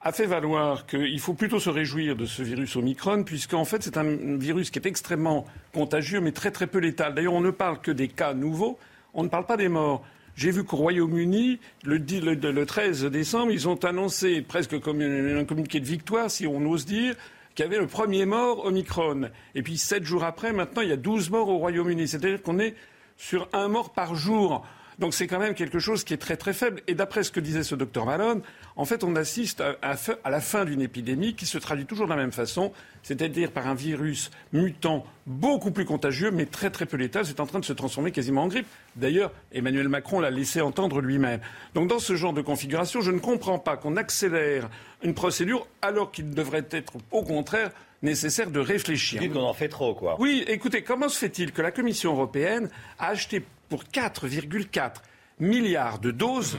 a 0.00 0.12
fait 0.12 0.26
valoir 0.26 0.86
qu'il 0.86 1.18
faut 1.18 1.34
plutôt 1.34 1.58
se 1.58 1.70
réjouir 1.70 2.14
de 2.14 2.24
ce 2.24 2.42
virus 2.42 2.76
Omicron, 2.76 3.24
puisqu'en 3.24 3.64
fait 3.64 3.82
c'est 3.82 3.96
un 3.96 4.36
virus 4.36 4.70
qui 4.70 4.78
est 4.78 4.86
extrêmement 4.86 5.44
contagieux, 5.72 6.20
mais 6.20 6.32
très 6.32 6.50
très 6.50 6.66
peu 6.66 6.78
létal. 6.78 7.14
D'ailleurs, 7.14 7.34
on 7.34 7.40
ne 7.40 7.50
parle 7.50 7.80
que 7.80 7.90
des 7.90 8.08
cas 8.08 8.32
nouveaux, 8.32 8.78
on 9.14 9.24
ne 9.24 9.28
parle 9.28 9.46
pas 9.46 9.56
des 9.56 9.68
morts. 9.68 10.04
J'ai 10.36 10.52
vu 10.52 10.62
qu'au 10.62 10.76
Royaume-Uni, 10.76 11.58
le, 11.82 11.96
le 11.96 12.64
13 12.64 13.06
décembre, 13.06 13.50
ils 13.50 13.68
ont 13.68 13.84
annoncé 13.84 14.40
presque 14.40 14.78
comme 14.78 15.00
un 15.00 15.44
communiqué 15.44 15.80
de 15.80 15.84
victoire, 15.84 16.30
si 16.30 16.46
on 16.46 16.64
ose 16.70 16.86
dire, 16.86 17.16
qu'il 17.56 17.64
y 17.64 17.68
avait 17.68 17.80
le 17.80 17.88
premier 17.88 18.24
mort 18.24 18.64
Omicron. 18.64 19.30
Et 19.56 19.62
puis 19.62 19.78
sept 19.78 20.04
jours 20.04 20.22
après, 20.22 20.52
maintenant, 20.52 20.82
il 20.82 20.90
y 20.90 20.92
a 20.92 20.96
12 20.96 21.30
morts 21.30 21.48
au 21.48 21.58
Royaume-Uni. 21.58 22.06
C'est-à-dire 22.06 22.40
qu'on 22.40 22.60
est 22.60 22.76
sur 23.16 23.48
un 23.52 23.66
mort 23.66 23.92
par 23.92 24.14
jour. 24.14 24.64
Donc 24.98 25.14
c'est 25.14 25.28
quand 25.28 25.38
même 25.38 25.54
quelque 25.54 25.78
chose 25.78 26.02
qui 26.02 26.12
est 26.12 26.18
très 26.18 26.36
très 26.36 26.52
faible. 26.52 26.80
Et 26.88 26.94
d'après 26.94 27.22
ce 27.22 27.30
que 27.30 27.38
disait 27.38 27.62
ce 27.62 27.76
docteur 27.76 28.04
Malone, 28.04 28.42
en 28.74 28.84
fait, 28.84 29.04
on 29.04 29.14
assiste 29.14 29.60
à, 29.60 29.76
à 29.80 29.96
fa- 29.96 30.18
à 30.24 30.30
la 30.30 30.40
fin 30.40 30.64
d'une 30.64 30.80
épidémie 30.80 31.34
qui 31.34 31.46
se 31.46 31.56
traduit 31.56 31.86
toujours 31.86 32.06
de 32.06 32.10
la 32.10 32.16
même 32.16 32.32
façon, 32.32 32.72
c'est-à-dire 33.04 33.52
par 33.52 33.68
un 33.68 33.74
virus 33.74 34.30
mutant 34.52 35.06
beaucoup 35.26 35.70
plus 35.70 35.84
contagieux, 35.84 36.32
mais 36.32 36.46
très 36.46 36.70
très 36.70 36.84
peu 36.84 36.96
létal. 36.96 37.24
C'est 37.26 37.38
en 37.38 37.46
train 37.46 37.60
de 37.60 37.64
se 37.64 37.72
transformer 37.72 38.10
quasiment 38.10 38.42
en 38.42 38.48
grippe. 38.48 38.66
D'ailleurs, 38.96 39.30
Emmanuel 39.52 39.88
Macron 39.88 40.18
l'a 40.18 40.30
laissé 40.30 40.60
entendre 40.60 41.00
lui-même. 41.00 41.40
Donc 41.74 41.88
dans 41.88 42.00
ce 42.00 42.16
genre 42.16 42.32
de 42.32 42.42
configuration, 42.42 43.00
je 43.00 43.12
ne 43.12 43.20
comprends 43.20 43.60
pas 43.60 43.76
qu'on 43.76 43.96
accélère 43.96 44.68
une 45.04 45.14
procédure 45.14 45.68
alors 45.80 46.10
qu'il 46.10 46.30
devrait 46.34 46.66
être 46.72 46.94
au 47.12 47.22
contraire 47.22 47.70
nécessaire 48.02 48.50
de 48.50 48.60
réfléchir. 48.60 49.20
Vous 49.20 49.26
dites 49.26 49.34
qu'on 49.36 49.42
en 49.44 49.54
fait 49.54 49.68
trop, 49.68 49.94
quoi. 49.94 50.16
Oui, 50.20 50.44
écoutez, 50.48 50.82
comment 50.82 51.08
se 51.08 51.18
fait-il 51.18 51.52
que 51.52 51.62
la 51.62 51.70
Commission 51.72 52.12
européenne 52.12 52.68
a 52.98 53.08
acheté 53.08 53.44
pour 53.68 53.84
4,4 53.84 54.92
milliards 55.40 55.98
de 55.98 56.10
doses 56.10 56.58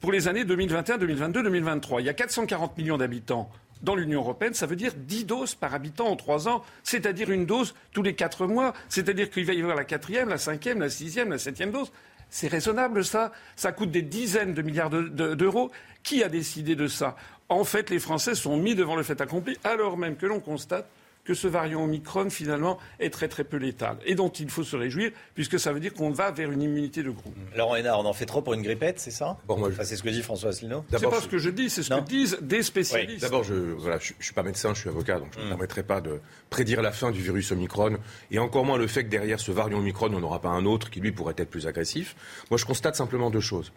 pour 0.00 0.12
les 0.12 0.28
années 0.28 0.44
2021, 0.44 0.98
2022, 0.98 1.42
2023 1.42 2.00
Il 2.00 2.04
y 2.06 2.08
a 2.08 2.14
440 2.14 2.78
millions 2.78 2.98
d'habitants 2.98 3.50
dans 3.82 3.94
l'Union 3.94 4.20
européenne, 4.20 4.54
ça 4.54 4.64
veut 4.66 4.74
dire 4.76 4.92
10 4.96 5.26
doses 5.26 5.54
par 5.54 5.74
habitant 5.74 6.06
en 6.06 6.16
trois 6.16 6.48
ans, 6.48 6.62
c'est-à-dire 6.82 7.30
une 7.30 7.44
dose 7.44 7.74
tous 7.92 8.02
les 8.02 8.14
quatre 8.14 8.46
mois, 8.46 8.72
c'est-à-dire 8.88 9.28
qu'il 9.30 9.44
va 9.44 9.52
y 9.52 9.60
avoir 9.60 9.76
la 9.76 9.84
quatrième, 9.84 10.30
la 10.30 10.38
cinquième, 10.38 10.80
la 10.80 10.88
sixième, 10.88 11.28
la 11.30 11.38
septième 11.38 11.72
dose. 11.72 11.92
C'est 12.30 12.48
raisonnable 12.48 13.04
ça 13.04 13.32
Ça 13.54 13.72
coûte 13.72 13.90
des 13.90 14.02
dizaines 14.02 14.54
de 14.54 14.62
milliards 14.62 14.88
de- 14.90 15.02
de- 15.08 15.34
d'euros. 15.34 15.70
Qui 16.02 16.22
a 16.24 16.28
décidé 16.28 16.74
de 16.74 16.88
ça? 16.88 17.16
En 17.50 17.64
fait, 17.64 17.90
les 17.90 17.98
Français 17.98 18.34
sont 18.34 18.56
mis 18.56 18.74
devant 18.74 18.96
le 18.96 19.02
fait 19.02 19.20
accompli, 19.20 19.56
alors 19.62 19.96
même 19.98 20.16
que 20.16 20.26
l'on 20.26 20.40
constate 20.40 20.88
que 21.26 21.34
ce 21.34 21.48
variant 21.48 21.84
Omicron, 21.84 22.30
finalement, 22.30 22.78
est 23.00 23.10
très 23.10 23.28
très 23.28 23.44
peu 23.44 23.56
létal. 23.56 23.98
Et 24.06 24.14
dont 24.14 24.28
il 24.28 24.48
faut 24.48 24.62
se 24.64 24.76
réjouir, 24.76 25.10
puisque 25.34 25.58
ça 25.58 25.72
veut 25.72 25.80
dire 25.80 25.92
qu'on 25.92 26.10
va 26.10 26.30
vers 26.30 26.50
une 26.52 26.62
immunité 26.62 27.02
de 27.02 27.10
groupe. 27.10 27.34
Laurent 27.56 27.76
Hénard, 27.76 27.98
on 28.00 28.04
en 28.06 28.12
fait 28.12 28.26
trop 28.26 28.42
pour 28.42 28.54
une 28.54 28.62
grippette, 28.62 29.00
c'est 29.00 29.10
ça? 29.10 29.36
Bon, 29.46 29.56
moi, 29.58 29.68
je- 29.70 29.74
Enfin, 29.74 29.84
C'est 29.84 29.96
ce 29.96 30.02
que 30.02 30.08
dit 30.08 30.22
François 30.22 30.50
Asselineau 30.50 30.84
C'est 30.90 31.02
pas 31.10 31.20
ce 31.20 31.28
que 31.28 31.38
je 31.38 31.50
dis, 31.50 31.68
c'est 31.68 31.82
ce 31.82 31.90
que 31.90 32.00
disent 32.00 32.38
des 32.40 32.62
spécialistes. 32.62 33.20
D'abord, 33.22 33.42
je 33.44 33.54
ne 33.54 33.76
je 34.00 34.24
suis 34.24 34.34
pas 34.34 34.42
médecin, 34.42 34.72
je 34.74 34.80
suis 34.80 34.88
avocat, 34.88 35.18
donc 35.18 35.28
je 35.34 35.38
ne 35.40 35.44
me 35.44 35.48
permettrai 35.50 35.82
pas 35.82 36.00
de 36.00 36.20
prédire 36.50 36.80
la 36.82 36.92
fin 36.92 37.10
du 37.10 37.20
virus 37.20 37.50
Omicron, 37.52 37.98
et 38.30 38.38
encore 38.38 38.64
moins 38.64 38.78
le 38.78 38.86
fait 38.86 39.04
que 39.04 39.08
derrière 39.10 39.40
ce 39.40 39.50
variant 39.52 39.78
Omicron, 39.78 40.12
on 40.14 40.20
n'aura 40.20 40.40
pas 40.40 40.48
un 40.50 40.64
autre 40.64 40.90
qui, 40.90 41.00
lui, 41.00 41.12
pourrait 41.12 41.34
être 41.38 41.50
plus 41.50 41.66
agressif. 41.66 42.14
Moi, 42.50 42.58
je 42.58 42.64
constate 42.64 42.96
simplement 42.96 43.30
deux 43.30 43.40
choses. 43.40 43.72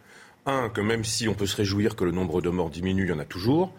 Un, 0.46 0.70
que 0.70 0.82
même 0.82 1.04
si 1.04 1.28
on 1.28 1.34
peut 1.34 1.46
se 1.46 1.56
réjouir 1.56 1.96
que 1.96 2.04
le 2.04 2.12
nombre 2.12 2.42
de 2.42 2.50
morts 2.50 2.70
diminue, 2.70 3.04
il 3.04 3.10
y 3.10 3.12
en 3.12 3.20
a 3.20 3.26
toujours, 3.26 3.74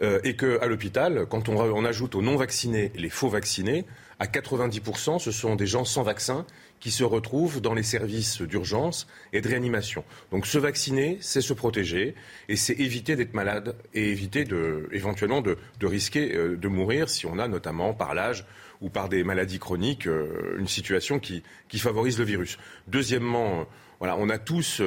euh, 0.00 0.20
et 0.24 0.36
qu'à 0.36 0.66
l'hôpital, 0.66 1.26
quand 1.28 1.48
on, 1.48 1.84
ajoute 1.84 2.14
aux 2.14 2.22
non-vaccinés 2.22 2.92
les 2.94 3.10
faux 3.10 3.28
vaccinés, 3.28 3.84
à 4.20 4.26
90%, 4.26 5.18
ce 5.18 5.30
sont 5.30 5.54
des 5.54 5.66
gens 5.66 5.84
sans 5.84 6.02
vaccin 6.02 6.44
qui 6.80 6.90
se 6.90 7.04
retrouvent 7.04 7.60
dans 7.60 7.74
les 7.74 7.82
services 7.82 8.42
d'urgence 8.42 9.06
et 9.32 9.40
de 9.40 9.48
réanimation. 9.48 10.04
Donc 10.30 10.46
se 10.46 10.58
vacciner, 10.58 11.18
c'est 11.20 11.40
se 11.40 11.52
protéger 11.52 12.14
et 12.48 12.56
c'est 12.56 12.74
éviter 12.74 13.16
d'être 13.16 13.34
malade 13.34 13.76
et 13.94 14.10
éviter 14.10 14.44
de, 14.44 14.88
éventuellement 14.92 15.40
de, 15.40 15.56
risquer 15.82 16.34
euh, 16.34 16.56
de 16.56 16.68
mourir 16.68 17.08
si 17.08 17.26
on 17.26 17.38
a 17.38 17.48
notamment 17.48 17.94
par 17.94 18.14
l'âge 18.14 18.44
ou 18.80 18.90
par 18.90 19.08
des 19.08 19.24
maladies 19.24 19.58
chroniques 19.58 20.06
euh, 20.06 20.56
une 20.58 20.68
situation 20.68 21.18
qui, 21.18 21.42
favorise 21.78 22.18
le 22.18 22.24
virus. 22.24 22.58
Deuxièmement, 22.86 23.66
voilà, 23.98 24.16
on 24.16 24.28
a 24.28 24.38
tous 24.38 24.80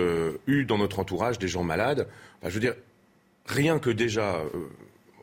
eu 0.47 0.65
dans 0.65 0.77
notre 0.77 0.99
entourage 0.99 1.37
des 1.37 1.47
gens 1.47 1.63
malades. 1.63 2.07
je 2.43 2.49
veux 2.49 2.59
dire, 2.59 2.75
rien 3.45 3.77
que 3.79 3.89
déjà, 3.89 4.41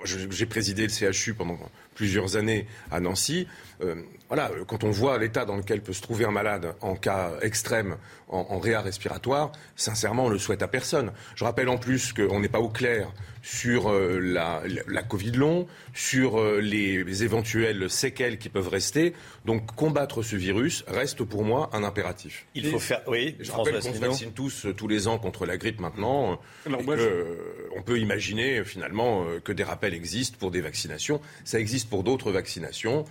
j'ai 0.05 0.47
présidé 0.47 0.87
le 0.87 1.13
CHU 1.13 1.35
pendant 1.35 1.59
plusieurs 1.95 2.37
années 2.37 2.67
à 2.91 3.01
Nancy. 3.01 3.49
Euh, 3.81 3.97
voilà, 4.29 4.51
quand 4.67 4.85
on 4.85 4.91
voit 4.91 5.19
l'état 5.19 5.45
dans 5.45 5.57
lequel 5.57 5.83
peut 5.83 5.93
se 5.93 6.03
trouver 6.03 6.25
un 6.25 6.31
malade 6.31 6.75
en 6.81 6.95
cas 6.95 7.33
extrême 7.43 7.97
en, 8.29 8.47
en 8.51 8.59
réa 8.59 8.81
respiratoire, 8.81 9.53
sincèrement, 9.75 10.27
on 10.27 10.29
le 10.29 10.39
souhaite 10.39 10.63
à 10.63 10.69
personne. 10.69 11.13
Je 11.35 11.45
rappelle 11.45 11.69
en 11.69 11.79
plus 11.79 12.13
qu'on 12.13 12.41
n'est 12.41 12.49
pas 12.49 12.61
au 12.61 12.69
clair 12.69 13.11
sur 13.51 13.89
euh, 13.89 14.21
la, 14.21 14.63
la, 14.87 15.03
Covid 15.03 15.33
long, 15.33 15.67
sur 15.95 16.39
euh, 16.39 16.61
les, 16.61 17.25
éventuelles 17.25 17.89
séquelles 17.89 18.37
qui 18.37 18.51
peuvent 18.51 18.69
rester. 18.69 19.15
Donc 19.47 19.75
combattre 19.75 20.23
ce 20.23 20.37
virus 20.37 20.85
reste 20.87 21.25
pour 21.25 21.45
moi 21.45 21.71
un 21.73 21.83
impératif. 21.83 22.47
Il 22.55 22.67
faut 22.67 22.79
faire. 22.79 23.01
Oui, 23.07 23.37
je 23.41 23.51
rappelle 23.51 23.81
qu'on 23.81 23.95
se 23.95 23.99
vaccine 23.99 24.33
tous 24.33 24.67
tous 24.77 24.87
les 24.87 25.09
ans 25.09 25.19
contre 25.19 25.47
la 25.47 25.57
grippe 25.57 25.81
maintenant. 25.81 26.39
On 26.67 27.83
peut 27.83 27.99
imaginer 27.99 28.65
finalement 28.65 29.25
que 29.43 29.53
des 29.53 29.65
rappels 29.65 29.95
existent 29.95 30.37
pour 30.39 30.51
des 30.51 30.61
vaccinations. 30.61 31.21
Ça 31.45 31.59
existe 31.59 31.89
pour 31.89 32.03
d'autres 32.03 32.31
vaccinations. 32.31 33.07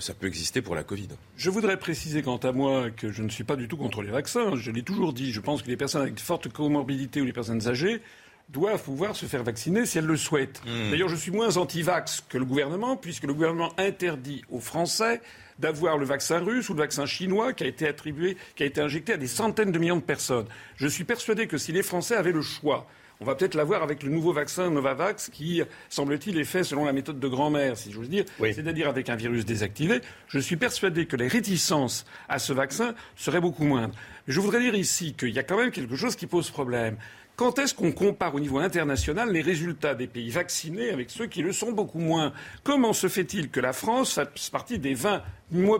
ça 0.00 0.14
peut 0.14 0.26
exister 0.26 0.62
pour 0.62 0.74
la 0.74 0.84
Covid. 0.84 1.08
Je 1.36 1.50
voudrais 1.50 1.78
préciser 1.78 2.22
quant 2.22 2.38
à 2.38 2.52
moi 2.52 2.90
que 2.90 3.12
je 3.12 3.22
ne 3.22 3.28
suis 3.28 3.44
pas 3.44 3.56
du 3.56 3.68
tout 3.68 3.76
contre 3.76 4.02
les 4.02 4.10
vaccins. 4.10 4.56
Je 4.56 4.70
l'ai 4.70 4.82
toujours 4.82 5.12
dit. 5.12 5.32
Je 5.32 5.40
pense 5.40 5.62
que 5.62 5.68
les 5.68 5.76
personnes 5.76 6.02
avec 6.02 6.14
de 6.14 6.20
fortes 6.20 6.48
comorbidités 6.48 7.20
ou 7.20 7.26
les 7.26 7.32
personnes 7.34 7.68
âgées 7.68 8.00
doivent 8.48 8.82
pouvoir 8.82 9.16
se 9.16 9.26
faire 9.26 9.42
vacciner 9.42 9.86
si 9.86 9.98
elles 9.98 10.06
le 10.06 10.16
souhaitent. 10.16 10.60
Hmm. 10.66 10.90
D'ailleurs, 10.90 11.08
je 11.08 11.16
suis 11.16 11.30
moins 11.30 11.56
anti-vax 11.56 12.24
que 12.28 12.38
le 12.38 12.44
gouvernement, 12.44 12.96
puisque 12.96 13.24
le 13.24 13.34
gouvernement 13.34 13.72
interdit 13.78 14.42
aux 14.50 14.60
Français 14.60 15.20
d'avoir 15.58 15.98
le 15.98 16.04
vaccin 16.04 16.38
russe 16.38 16.68
ou 16.68 16.74
le 16.74 16.80
vaccin 16.80 17.06
chinois 17.06 17.52
qui 17.52 17.64
a 17.64 17.66
été 17.66 17.86
attribué, 17.86 18.36
qui 18.56 18.62
a 18.62 18.66
été 18.66 18.80
injecté 18.80 19.14
à 19.14 19.16
des 19.16 19.28
centaines 19.28 19.72
de 19.72 19.78
millions 19.78 19.96
de 19.96 20.02
personnes. 20.02 20.46
Je 20.76 20.88
suis 20.88 21.04
persuadé 21.04 21.46
que 21.46 21.58
si 21.58 21.72
les 21.72 21.82
Français 21.82 22.16
avaient 22.16 22.32
le 22.32 22.42
choix 22.42 22.86
on 23.22 23.24
va 23.24 23.36
peut-être 23.36 23.54
l'avoir 23.54 23.84
avec 23.84 24.02
le 24.02 24.10
nouveau 24.10 24.32
vaccin 24.32 24.68
Novavax 24.68 25.28
qui, 25.28 25.62
semble-t-il, 25.88 26.38
est 26.38 26.44
fait 26.44 26.64
selon 26.64 26.84
la 26.84 26.92
méthode 26.92 27.20
de 27.20 27.28
grand-mère, 27.28 27.76
si 27.76 27.92
j'ose 27.92 28.08
dire, 28.08 28.24
c'est-à-dire 28.40 28.88
avec 28.88 29.08
un 29.10 29.14
virus 29.14 29.44
désactivé. 29.44 30.00
Je 30.26 30.40
suis 30.40 30.56
persuadé 30.56 31.06
que 31.06 31.14
les 31.14 31.28
réticences 31.28 32.04
à 32.28 32.40
ce 32.40 32.52
vaccin 32.52 32.96
seraient 33.14 33.40
beaucoup 33.40 33.62
moindres. 33.62 33.94
Mais 34.26 34.34
je 34.34 34.40
voudrais 34.40 34.58
dire 34.58 34.74
ici 34.74 35.14
qu'il 35.14 35.30
y 35.30 35.38
a 35.38 35.44
quand 35.44 35.56
même 35.56 35.70
quelque 35.70 35.94
chose 35.94 36.16
qui 36.16 36.26
pose 36.26 36.50
problème. 36.50 36.96
Quand 37.36 37.58
est-ce 37.58 37.74
qu'on 37.74 37.92
compare 37.92 38.34
au 38.34 38.40
niveau 38.40 38.58
international 38.58 39.32
les 39.32 39.40
résultats 39.40 39.94
des 39.94 40.06
pays 40.06 40.30
vaccinés 40.30 40.90
avec 40.90 41.10
ceux 41.10 41.26
qui 41.26 41.40
le 41.42 41.52
sont 41.52 41.72
beaucoup 41.72 41.98
moins? 41.98 42.32
Comment 42.62 42.92
se 42.92 43.08
fait-il 43.08 43.48
que 43.48 43.58
la 43.58 43.72
France 43.72 44.14
fasse 44.14 44.50
partie 44.50 44.78
des 44.78 44.94
20 44.94 45.22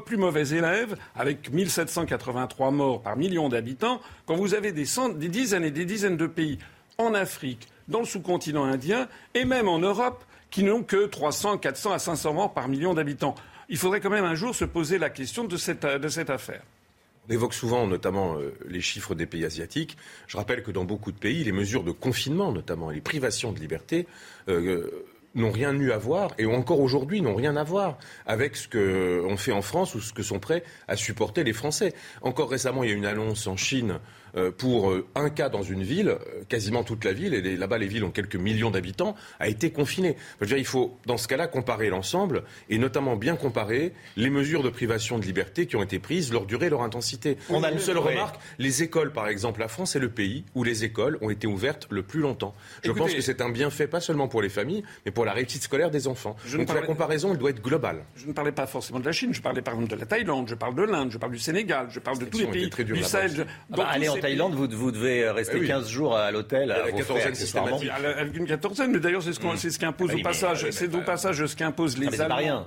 plus 0.04 0.16
mauvais 0.16 0.48
élèves, 0.48 0.96
avec 1.14 1.52
1783 1.52 2.70
morts 2.70 3.02
par 3.02 3.16
million 3.16 3.48
d'habitants, 3.48 4.00
quand 4.26 4.36
vous 4.36 4.54
avez 4.54 4.72
des, 4.72 4.86
des 5.16 5.28
dizaines 5.28 5.64
et 5.64 5.70
des 5.70 5.84
dizaines 5.84 6.16
de 6.16 6.26
pays 6.26 6.58
en 6.98 7.14
Afrique, 7.14 7.68
dans 7.88 8.00
le 8.00 8.04
sous-continent 8.06 8.64
indien 8.64 9.08
et 9.34 9.44
même 9.44 9.68
en 9.68 9.78
Europe 9.78 10.24
qui 10.50 10.62
n'ont 10.62 10.82
que 10.82 11.06
300, 11.06 11.58
400 11.58 11.92
à 11.92 11.98
500 11.98 12.34
morts 12.34 12.54
par 12.54 12.68
million 12.68 12.94
d'habitants? 12.94 13.34
Il 13.68 13.78
faudrait 13.78 14.00
quand 14.00 14.10
même 14.10 14.24
un 14.24 14.34
jour 14.34 14.54
se 14.54 14.64
poser 14.64 14.98
la 14.98 15.10
question 15.10 15.44
de 15.44 15.56
cette, 15.56 15.84
affaire. 15.84 16.62
On 17.28 17.32
évoque 17.32 17.54
souvent 17.54 17.86
notamment 17.86 18.36
euh, 18.36 18.52
les 18.68 18.80
chiffres 18.80 19.14
des 19.14 19.26
pays 19.26 19.44
asiatiques. 19.44 19.96
Je 20.26 20.36
rappelle 20.36 20.62
que 20.62 20.72
dans 20.72 20.84
beaucoup 20.84 21.12
de 21.12 21.18
pays, 21.18 21.44
les 21.44 21.52
mesures 21.52 21.84
de 21.84 21.92
confinement, 21.92 22.50
notamment 22.52 22.90
les 22.90 23.00
privations 23.00 23.52
de 23.52 23.60
liberté, 23.60 24.08
euh, 24.48 24.90
n'ont 25.34 25.50
rien 25.50 25.72
eu 25.78 25.92
à 25.92 25.98
voir 25.98 26.32
et 26.38 26.46
encore 26.46 26.80
aujourd'hui 26.80 27.22
n'ont 27.22 27.34
rien 27.34 27.56
à 27.56 27.64
voir 27.64 27.98
avec 28.26 28.56
ce 28.56 28.68
qu'on 28.68 29.36
fait 29.36 29.52
en 29.52 29.62
France 29.62 29.94
ou 29.94 30.00
ce 30.00 30.12
que 30.12 30.22
sont 30.22 30.40
prêts 30.40 30.62
à 30.88 30.96
supporter 30.96 31.44
les 31.44 31.52
Français. 31.52 31.94
Encore 32.22 32.50
récemment, 32.50 32.82
il 32.82 32.90
y 32.90 32.92
a 32.92 32.96
une 32.96 33.06
annonce 33.06 33.46
en 33.46 33.56
Chine 33.56 33.92
euh, 33.92 33.98
pour 34.50 34.90
euh, 34.90 35.06
un 35.14 35.30
cas 35.30 35.48
dans 35.48 35.62
une 35.62 35.82
ville, 35.82 36.08
euh, 36.08 36.44
quasiment 36.48 36.84
toute 36.84 37.04
la 37.04 37.12
ville, 37.12 37.34
et 37.34 37.56
là-bas 37.56 37.78
les 37.78 37.86
villes 37.86 38.04
ont 38.04 38.10
quelques 38.10 38.36
millions 38.36 38.70
d'habitants, 38.70 39.14
a 39.40 39.48
été 39.48 39.70
confinée. 39.70 40.16
il 40.40 40.64
faut 40.64 40.98
dans 41.06 41.16
ce 41.16 41.28
cas-là 41.28 41.46
comparer 41.46 41.90
l'ensemble 41.90 42.44
et 42.70 42.78
notamment 42.78 43.16
bien 43.16 43.36
comparer 43.36 43.92
les 44.16 44.30
mesures 44.30 44.62
de 44.62 44.70
privation 44.70 45.18
de 45.18 45.24
liberté 45.24 45.66
qui 45.66 45.76
ont 45.76 45.82
été 45.82 45.98
prises, 45.98 46.32
leur 46.32 46.46
durée, 46.46 46.70
leur 46.70 46.82
intensité. 46.82 47.36
On 47.50 47.62
a 47.62 47.70
une 47.70 47.78
seule 47.78 47.98
remarque, 47.98 48.36
les 48.58 48.82
écoles 48.82 49.12
par 49.12 49.28
exemple, 49.28 49.60
la 49.60 49.68
France 49.68 49.96
est 49.96 50.00
le 50.00 50.10
pays 50.10 50.44
où 50.54 50.64
les 50.64 50.84
écoles 50.84 51.18
ont 51.20 51.30
été 51.30 51.46
ouvertes 51.46 51.86
le 51.90 52.02
plus 52.02 52.20
longtemps. 52.20 52.54
Je 52.84 52.92
pense 52.92 53.12
que 53.12 53.20
c'est 53.20 53.40
un 53.40 53.50
bienfait 53.50 53.86
pas 53.86 54.00
seulement 54.00 54.28
pour 54.28 54.42
les 54.42 54.48
familles, 54.48 54.82
mais 55.04 55.12
pour 55.12 55.24
la 55.24 55.32
réussite 55.32 55.62
scolaire 55.62 55.90
des 55.90 56.08
enfants. 56.08 56.36
Donc 56.52 56.72
la 56.72 56.82
comparaison, 56.82 57.32
elle 57.32 57.38
doit 57.38 57.50
être 57.50 57.62
globale. 57.62 58.04
Je 58.16 58.26
ne 58.26 58.32
parlais 58.32 58.52
pas 58.52 58.66
forcément 58.66 59.00
de 59.00 59.04
la 59.04 59.12
Chine, 59.12 59.34
je 59.34 59.42
parlais 59.42 59.62
par 59.62 59.74
exemple 59.74 59.90
de 59.90 59.96
la 59.96 60.06
Thaïlande, 60.06 60.48
je 60.48 60.54
parle 60.54 60.74
de 60.74 60.82
l'Inde, 60.82 61.10
je 61.10 61.18
parle 61.18 61.32
du 61.32 61.38
Sénégal, 61.38 61.88
je 61.90 62.00
parle 62.00 62.18
de 62.18 62.24
tous 62.24 62.38
les 62.38 62.46
pays 62.46 62.70
du 62.84 63.02
Sahel. 63.02 63.46
Ah 63.72 63.76
bah, 63.76 63.88
Thaïlande, 64.22 64.54
vous, 64.54 64.68
vous 64.70 64.90
devez 64.92 65.28
rester 65.30 65.60
15 65.60 65.84
eh 65.86 65.90
jours 65.90 66.16
à 66.16 66.30
l'hôtel. 66.30 66.70
À, 66.70 66.86
la 66.86 66.92
quatorzaine 66.92 67.34
systématique. 67.34 67.90
Avec 67.90 68.36
une 68.36 68.46
quatorzaine, 68.46 68.92
mais 68.92 69.00
d'ailleurs, 69.00 69.22
c'est 69.22 69.32
ce, 69.32 69.40
qu 69.40 69.56
ce 69.56 69.78
qu'impose 69.78 70.10
ah 70.12 70.16
au 70.16 70.22
passage. 70.22 70.70
C'est 70.70 70.94
au 70.94 71.00
passage 71.00 71.44
ce 71.44 71.56
qu'impose 71.56 71.98
les 71.98 72.20
Allemands. 72.20 72.36
rien. 72.36 72.66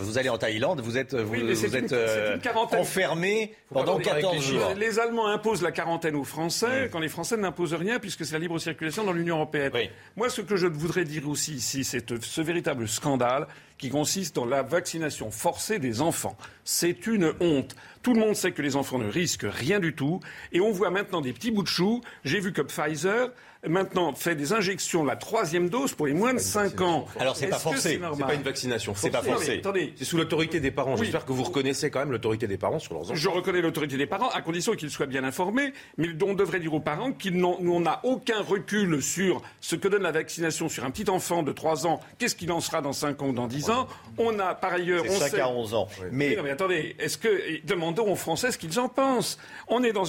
vous 0.00 0.18
allez 0.18 0.28
en 0.28 0.38
Thaïlande, 0.38 0.80
vous 0.80 0.98
êtes, 0.98 1.14
vous, 1.14 1.34
vous 1.34 1.76
êtes 1.76 1.92
euh, 1.92 2.36
enfermé 2.72 3.54
pendant 3.72 3.98
14 3.98 4.42
jours. 4.42 4.74
Les 4.76 4.98
Allemands 4.98 5.28
imposent 5.28 5.62
la 5.62 5.72
quarantaine 5.72 6.16
aux 6.16 6.24
Français, 6.24 6.88
quand 6.92 7.00
les 7.00 7.08
Français 7.08 7.36
n'imposent 7.36 7.74
rien, 7.74 7.98
puisque 7.98 8.24
c'est 8.24 8.34
la 8.34 8.38
libre 8.38 8.58
circulation 8.58 9.04
dans 9.04 9.12
l'Union 9.12 9.36
européenne. 9.36 9.72
Moi, 10.16 10.28
ce 10.28 10.42
que 10.42 10.56
je 10.56 10.66
voudrais 10.66 11.04
dire 11.04 11.28
aussi 11.28 11.54
ici, 11.54 11.84
c'est 11.84 12.04
ce 12.20 12.40
véritable 12.40 12.88
scandale 12.88 13.46
qui 13.80 13.88
consiste 13.88 14.36
dans 14.36 14.44
la 14.44 14.62
vaccination 14.62 15.30
forcée 15.30 15.78
des 15.78 16.02
enfants. 16.02 16.36
C'est 16.64 17.06
une 17.06 17.32
honte. 17.40 17.74
Tout 18.02 18.12
le 18.12 18.20
monde 18.20 18.36
sait 18.36 18.52
que 18.52 18.62
les 18.62 18.76
enfants 18.76 18.98
ne 18.98 19.08
risquent 19.08 19.46
rien 19.48 19.80
du 19.80 19.94
tout. 19.94 20.20
Et 20.52 20.60
on 20.60 20.70
voit 20.70 20.90
maintenant 20.90 21.22
des 21.22 21.32
petits 21.32 21.50
bouts 21.50 21.62
de 21.62 21.68
choux. 21.68 22.02
J'ai 22.22 22.40
vu 22.40 22.52
que 22.52 22.62
Pfizer 22.62 23.32
maintenant 23.68 24.14
fait 24.14 24.34
des 24.34 24.52
injections, 24.52 25.04
la 25.04 25.16
troisième 25.16 25.68
dose 25.68 25.94
pour 25.94 26.06
les 26.06 26.14
moins 26.14 26.34
de 26.34 26.38
5 26.38 26.80
ans. 26.80 27.06
Alors 27.18 27.36
c'est 27.36 27.48
pas 27.48 27.58
forcé. 27.58 28.00
C'est 28.14 28.24
pas 28.24 28.34
une 28.34 28.42
vaccination. 28.42 28.94
C'est 28.96 29.10
pas 29.10 29.22
forcé. 29.22 29.62
C'est 29.96 30.04
sous 30.04 30.16
l'autorité 30.16 30.60
des 30.60 30.70
parents. 30.70 30.96
J'espère 30.96 31.24
que 31.24 31.32
vous 31.32 31.44
reconnaissez 31.44 31.90
quand 31.90 32.00
même 32.00 32.12
l'autorité 32.12 32.46
des 32.46 32.56
parents 32.56 32.78
sur 32.78 32.94
leurs 32.94 33.04
enfants. 33.04 33.14
Je 33.14 33.28
reconnais 33.28 33.60
l'autorité 33.60 33.96
des 33.96 34.06
parents 34.06 34.30
à 34.30 34.42
condition 34.42 34.72
qu'ils 34.74 34.90
soient 34.90 35.06
bien 35.06 35.24
informés, 35.24 35.72
mais 35.96 36.08
on 36.22 36.34
devrait 36.34 36.60
dire 36.60 36.74
aux 36.74 36.80
parents 36.80 37.12
qu'on 37.12 37.80
n'a 37.80 38.00
aucun 38.04 38.40
recul 38.42 39.02
sur 39.02 39.42
ce 39.60 39.76
que 39.76 39.88
donne 39.88 40.02
la 40.02 40.12
vaccination 40.12 40.68
sur 40.68 40.84
un 40.84 40.90
petit 40.90 41.10
enfant 41.10 41.42
de 41.42 41.52
3 41.52 41.86
ans. 41.86 42.00
Qu'est-ce 42.18 42.34
qu'il 42.34 42.52
en 42.52 42.60
sera 42.60 42.80
dans 42.80 42.92
5 42.92 43.22
ans 43.22 43.28
ou 43.28 43.32
dans 43.32 43.46
10 43.46 43.70
ans? 43.70 43.88
On 44.18 44.38
a 44.38 44.54
par 44.54 44.72
ailleurs. 44.72 45.04
On 45.08 45.18
5 45.18 45.34
à 45.34 45.48
11 45.48 45.74
ans. 45.74 45.88
Mais... 46.12 46.36
mais 46.42 46.50
attendez, 46.50 46.96
est-ce 46.98 47.18
que 47.18 47.66
demandons 47.66 48.10
aux 48.10 48.16
Français 48.16 48.52
ce 48.52 48.58
qu'ils 48.58 48.78
en 48.80 48.88
pensent 48.88 49.38
On 49.68 49.82
est 49.82 49.92
dans 49.92 50.04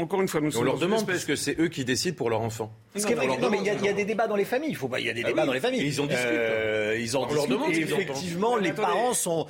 encore 0.00 0.22
une 0.22 0.28
fois 0.28 0.40
nous 0.40 0.56
on 0.56 0.62
leur 0.62 0.78
demande 0.78 1.06
parce 1.06 1.24
que 1.24 1.36
c'est 1.36 1.58
eux 1.60 1.68
qui 1.68 1.84
décident 1.84 2.16
pour 2.16 2.30
leur 2.30 2.40
enfant. 2.40 2.72
Ce 2.94 3.06
qui 3.06 3.12
est 3.12 3.16
vrai, 3.16 3.26
non, 3.26 3.50
mais 3.50 3.58
il 3.58 3.66
y, 3.66 3.88
a 3.88 3.92
des 3.92 4.04
débats 4.04 4.26
dans 4.26 4.36
les 4.36 4.44
familles. 4.44 4.70
Il 4.70 4.76
faut 4.76 4.88
pas, 4.88 5.00
il 5.00 5.06
y 5.06 5.10
a 5.10 5.12
des 5.12 5.22
ah 5.24 5.28
débats 5.28 5.46
dans 5.46 5.52
les 5.52 5.60
familles. 5.60 5.86
ils 5.86 6.00
en 6.00 6.06
discutent. 6.06 6.26
Euh, 6.26 6.96
ils 6.98 7.16
en 7.16 7.26
discutent. 7.26 7.60
Et 7.70 7.80
effectivement, 7.80 8.56
les 8.56 8.72
parents 8.72 9.14
sont 9.14 9.46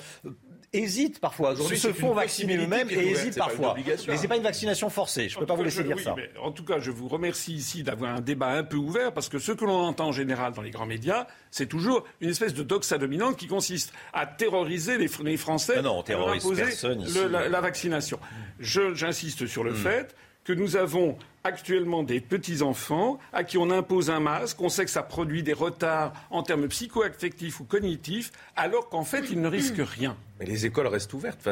hésitent 0.72 1.20
parfois. 1.20 1.53
Aujourd'hui, 1.53 1.79
se 1.79 1.93
font 1.93 2.12
vacciner 2.12 2.57
eux-mêmes 2.57 2.89
et 2.91 3.11
hésitent 3.11 3.39
parfois. 3.39 3.74
Mais 4.09 4.16
c'est 4.16 4.29
pas 4.29 4.37
une 4.37 4.43
vaccination 4.43 4.91
forcée. 4.91 5.29
Je 5.29 5.39
peux 5.39 5.47
pas 5.47 5.55
vous 5.55 5.64
laisser 5.64 5.85
dire 5.85 5.99
ça. 5.99 6.14
en 6.43 6.53
tout 6.53 6.64
cas, 6.64 6.79
je 6.79 6.91
vous 6.91 7.09
remercie 7.09 7.55
ici 7.55 7.83
d'avoir 7.83 8.14
un 8.14 8.20
débat 8.20 8.49
un 8.49 8.64
peu 8.64 8.77
ouvert 8.77 9.12
parce 9.12 9.29
que 9.29 9.39
ce 9.39 9.53
que 9.53 9.64
l'on 9.64 9.79
entend 9.79 10.09
en 10.09 10.12
général 10.12 10.53
dans 10.53 10.62
les 10.62 10.70
grands 10.70 10.87
médias, 10.87 11.27
c'est 11.51 11.66
toujours 11.66 12.05
une 12.20 12.31
espèce 12.31 12.55
de 12.55 12.62
doxa 12.62 12.99
dominante 12.99 13.37
qui 13.37 13.47
consiste 13.47 13.93
à 14.12 14.27
terroriser 14.27 14.99
les, 14.99 15.37
Français, 15.37 15.77
non, 15.77 15.83
non, 15.83 15.99
on 15.99 16.03
terrorise 16.03 16.47
personne 16.57 17.05
la, 17.31 17.61
vaccination. 17.61 18.18
J'insiste 18.59 19.47
sur 19.47 19.64
le 19.64 19.72
hmm. 19.72 19.77
fait 19.77 20.14
que 20.47 20.53
nous 20.53 20.76
avons 20.76 21.18
actuellement 21.42 22.05
des 22.05 22.20
petits-enfants 22.20 23.18
à 23.32 23.42
qui 23.42 23.59
on 23.59 23.70
impose 23.70 24.11
un 24.11 24.20
masque, 24.20 24.61
on 24.61 24.68
sait 24.68 24.84
que 24.84 24.90
ça 24.90 25.03
produit 25.03 25.42
des 25.42 25.53
retards 25.53 26.12
en 26.30 26.44
termes 26.44 26.68
psycho-affectifs 26.68 27.61
ou 27.61 27.64
cognitifs, 27.64 28.30
alors 28.55 28.88
qu'en 28.88 29.03
fait, 29.03 29.24
ils 29.30 29.40
ne 29.40 29.49
risquent 29.49 29.82
rien. 29.84 30.16
Mais 30.38 30.47
les 30.47 30.64
écoles 30.64 30.86
restent 30.86 31.12
ouvertes. 31.12 31.49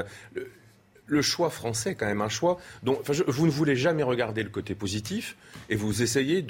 le, 1.06 1.22
choix 1.22 1.50
français 1.50 1.96
quand 1.96 2.06
même 2.06 2.22
un 2.22 2.28
choix 2.28 2.58
dont 2.82 3.00
vous 3.26 3.46
ne 3.46 3.50
voulez 3.50 3.76
jamais 3.76 4.04
regarder 4.04 4.42
le 4.42 4.48
côté 4.48 4.74
positif 4.74 5.36
et 5.68 5.74
vous 5.74 6.02
essayez 6.02 6.44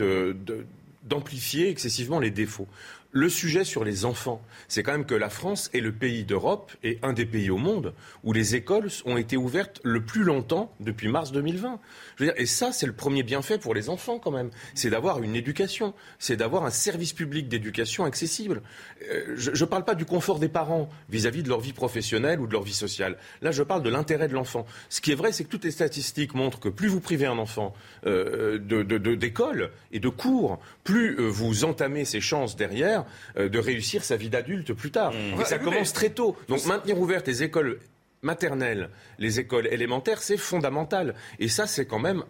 d'amplifier 1.02 1.70
excessivement 1.70 2.20
les 2.20 2.30
défauts 2.30 2.68
Le 3.16 3.28
sujet 3.28 3.62
sur 3.62 3.84
les 3.84 4.04
enfants, 4.04 4.42
c'est 4.66 4.82
quand 4.82 4.90
même 4.90 5.06
que 5.06 5.14
la 5.14 5.30
France 5.30 5.70
est 5.72 5.78
le 5.78 5.92
pays 5.92 6.24
d'Europe 6.24 6.72
et 6.82 6.98
un 7.02 7.12
des 7.12 7.26
pays 7.26 7.48
au 7.48 7.58
monde 7.58 7.94
où 8.24 8.32
les 8.32 8.56
écoles 8.56 8.88
ont 9.04 9.16
été 9.16 9.36
ouvertes 9.36 9.80
le 9.84 10.04
plus 10.04 10.24
longtemps 10.24 10.74
depuis 10.80 11.06
mars 11.06 11.30
2020. 11.30 11.78
Je 12.16 12.24
veux 12.24 12.30
dire, 12.32 12.40
et 12.40 12.46
ça, 12.46 12.72
c'est 12.72 12.86
le 12.86 12.92
premier 12.92 13.22
bienfait 13.22 13.56
pour 13.56 13.72
les 13.72 13.88
enfants 13.88 14.18
quand 14.18 14.32
même. 14.32 14.50
C'est 14.74 14.90
d'avoir 14.90 15.22
une 15.22 15.36
éducation, 15.36 15.94
c'est 16.18 16.34
d'avoir 16.34 16.64
un 16.64 16.70
service 16.70 17.12
public 17.12 17.46
d'éducation 17.46 18.04
accessible. 18.04 18.62
Euh, 19.08 19.34
je 19.36 19.50
ne 19.52 19.68
parle 19.68 19.84
pas 19.84 19.94
du 19.94 20.06
confort 20.06 20.40
des 20.40 20.48
parents 20.48 20.88
vis-à-vis 21.08 21.44
de 21.44 21.48
leur 21.48 21.60
vie 21.60 21.72
professionnelle 21.72 22.40
ou 22.40 22.48
de 22.48 22.52
leur 22.52 22.64
vie 22.64 22.74
sociale. 22.74 23.16
Là, 23.42 23.52
je 23.52 23.62
parle 23.62 23.84
de 23.84 23.90
l'intérêt 23.90 24.26
de 24.26 24.34
l'enfant. 24.34 24.66
Ce 24.88 25.00
qui 25.00 25.12
est 25.12 25.14
vrai, 25.14 25.30
c'est 25.30 25.44
que 25.44 25.50
toutes 25.50 25.64
les 25.64 25.70
statistiques 25.70 26.34
montrent 26.34 26.58
que 26.58 26.68
plus 26.68 26.88
vous 26.88 27.00
privez 27.00 27.26
un 27.26 27.38
enfant 27.38 27.74
euh, 28.06 28.58
d'école 28.58 29.70
et 29.92 30.00
de 30.00 30.08
cours, 30.08 30.58
plus 30.82 31.16
euh, 31.20 31.28
vous 31.28 31.62
entamez 31.64 32.04
ses 32.04 32.20
chances 32.20 32.56
derrière 32.56 33.03
euh, 33.36 33.48
de 33.48 33.58
réussir 33.58 34.04
sa 34.04 34.16
vie 34.16 34.30
d'adulte 34.30 34.72
plus 34.72 34.90
tard. 34.90 35.12
Mmh. 35.12 35.40
Et 35.40 35.44
ça 35.44 35.58
commence 35.58 35.92
très 35.92 36.10
tôt. 36.10 36.36
Donc 36.48 36.64
maintenir 36.66 36.98
ouvertes 36.98 37.26
les 37.28 37.42
écoles 37.42 37.78
maternelles, 38.22 38.90
les 39.18 39.40
écoles 39.40 39.68
élémentaires, 39.68 40.22
c'est 40.22 40.36
fondamental. 40.36 41.14
Et 41.38 41.48
ça, 41.48 41.66
c'est 41.66 41.86
quand 41.86 41.98
même 41.98 42.24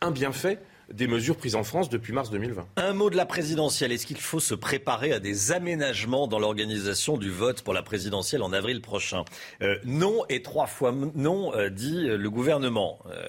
un 0.00 0.10
bienfait 0.10 0.58
des 0.92 1.06
mesures 1.06 1.36
prises 1.36 1.54
en 1.54 1.64
France 1.64 1.88
depuis 1.88 2.12
mars 2.12 2.30
2020. 2.30 2.66
Un 2.76 2.92
mot 2.92 3.10
de 3.10 3.16
la 3.16 3.26
présidentielle. 3.26 3.92
Est-ce 3.92 4.06
qu'il 4.06 4.20
faut 4.20 4.40
se 4.40 4.54
préparer 4.54 5.12
à 5.12 5.20
des 5.20 5.52
aménagements 5.52 6.26
dans 6.26 6.38
l'organisation 6.38 7.16
du 7.16 7.30
vote 7.30 7.62
pour 7.62 7.74
la 7.74 7.82
présidentielle 7.82 8.42
en 8.42 8.52
avril 8.52 8.80
prochain? 8.80 9.24
Euh, 9.62 9.76
Non 9.84 10.24
et 10.28 10.42
trois 10.42 10.66
fois 10.66 10.92
non, 11.14 11.54
euh, 11.54 11.70
dit 11.70 12.02
le 12.02 12.30
gouvernement, 12.30 12.98
euh, 13.10 13.24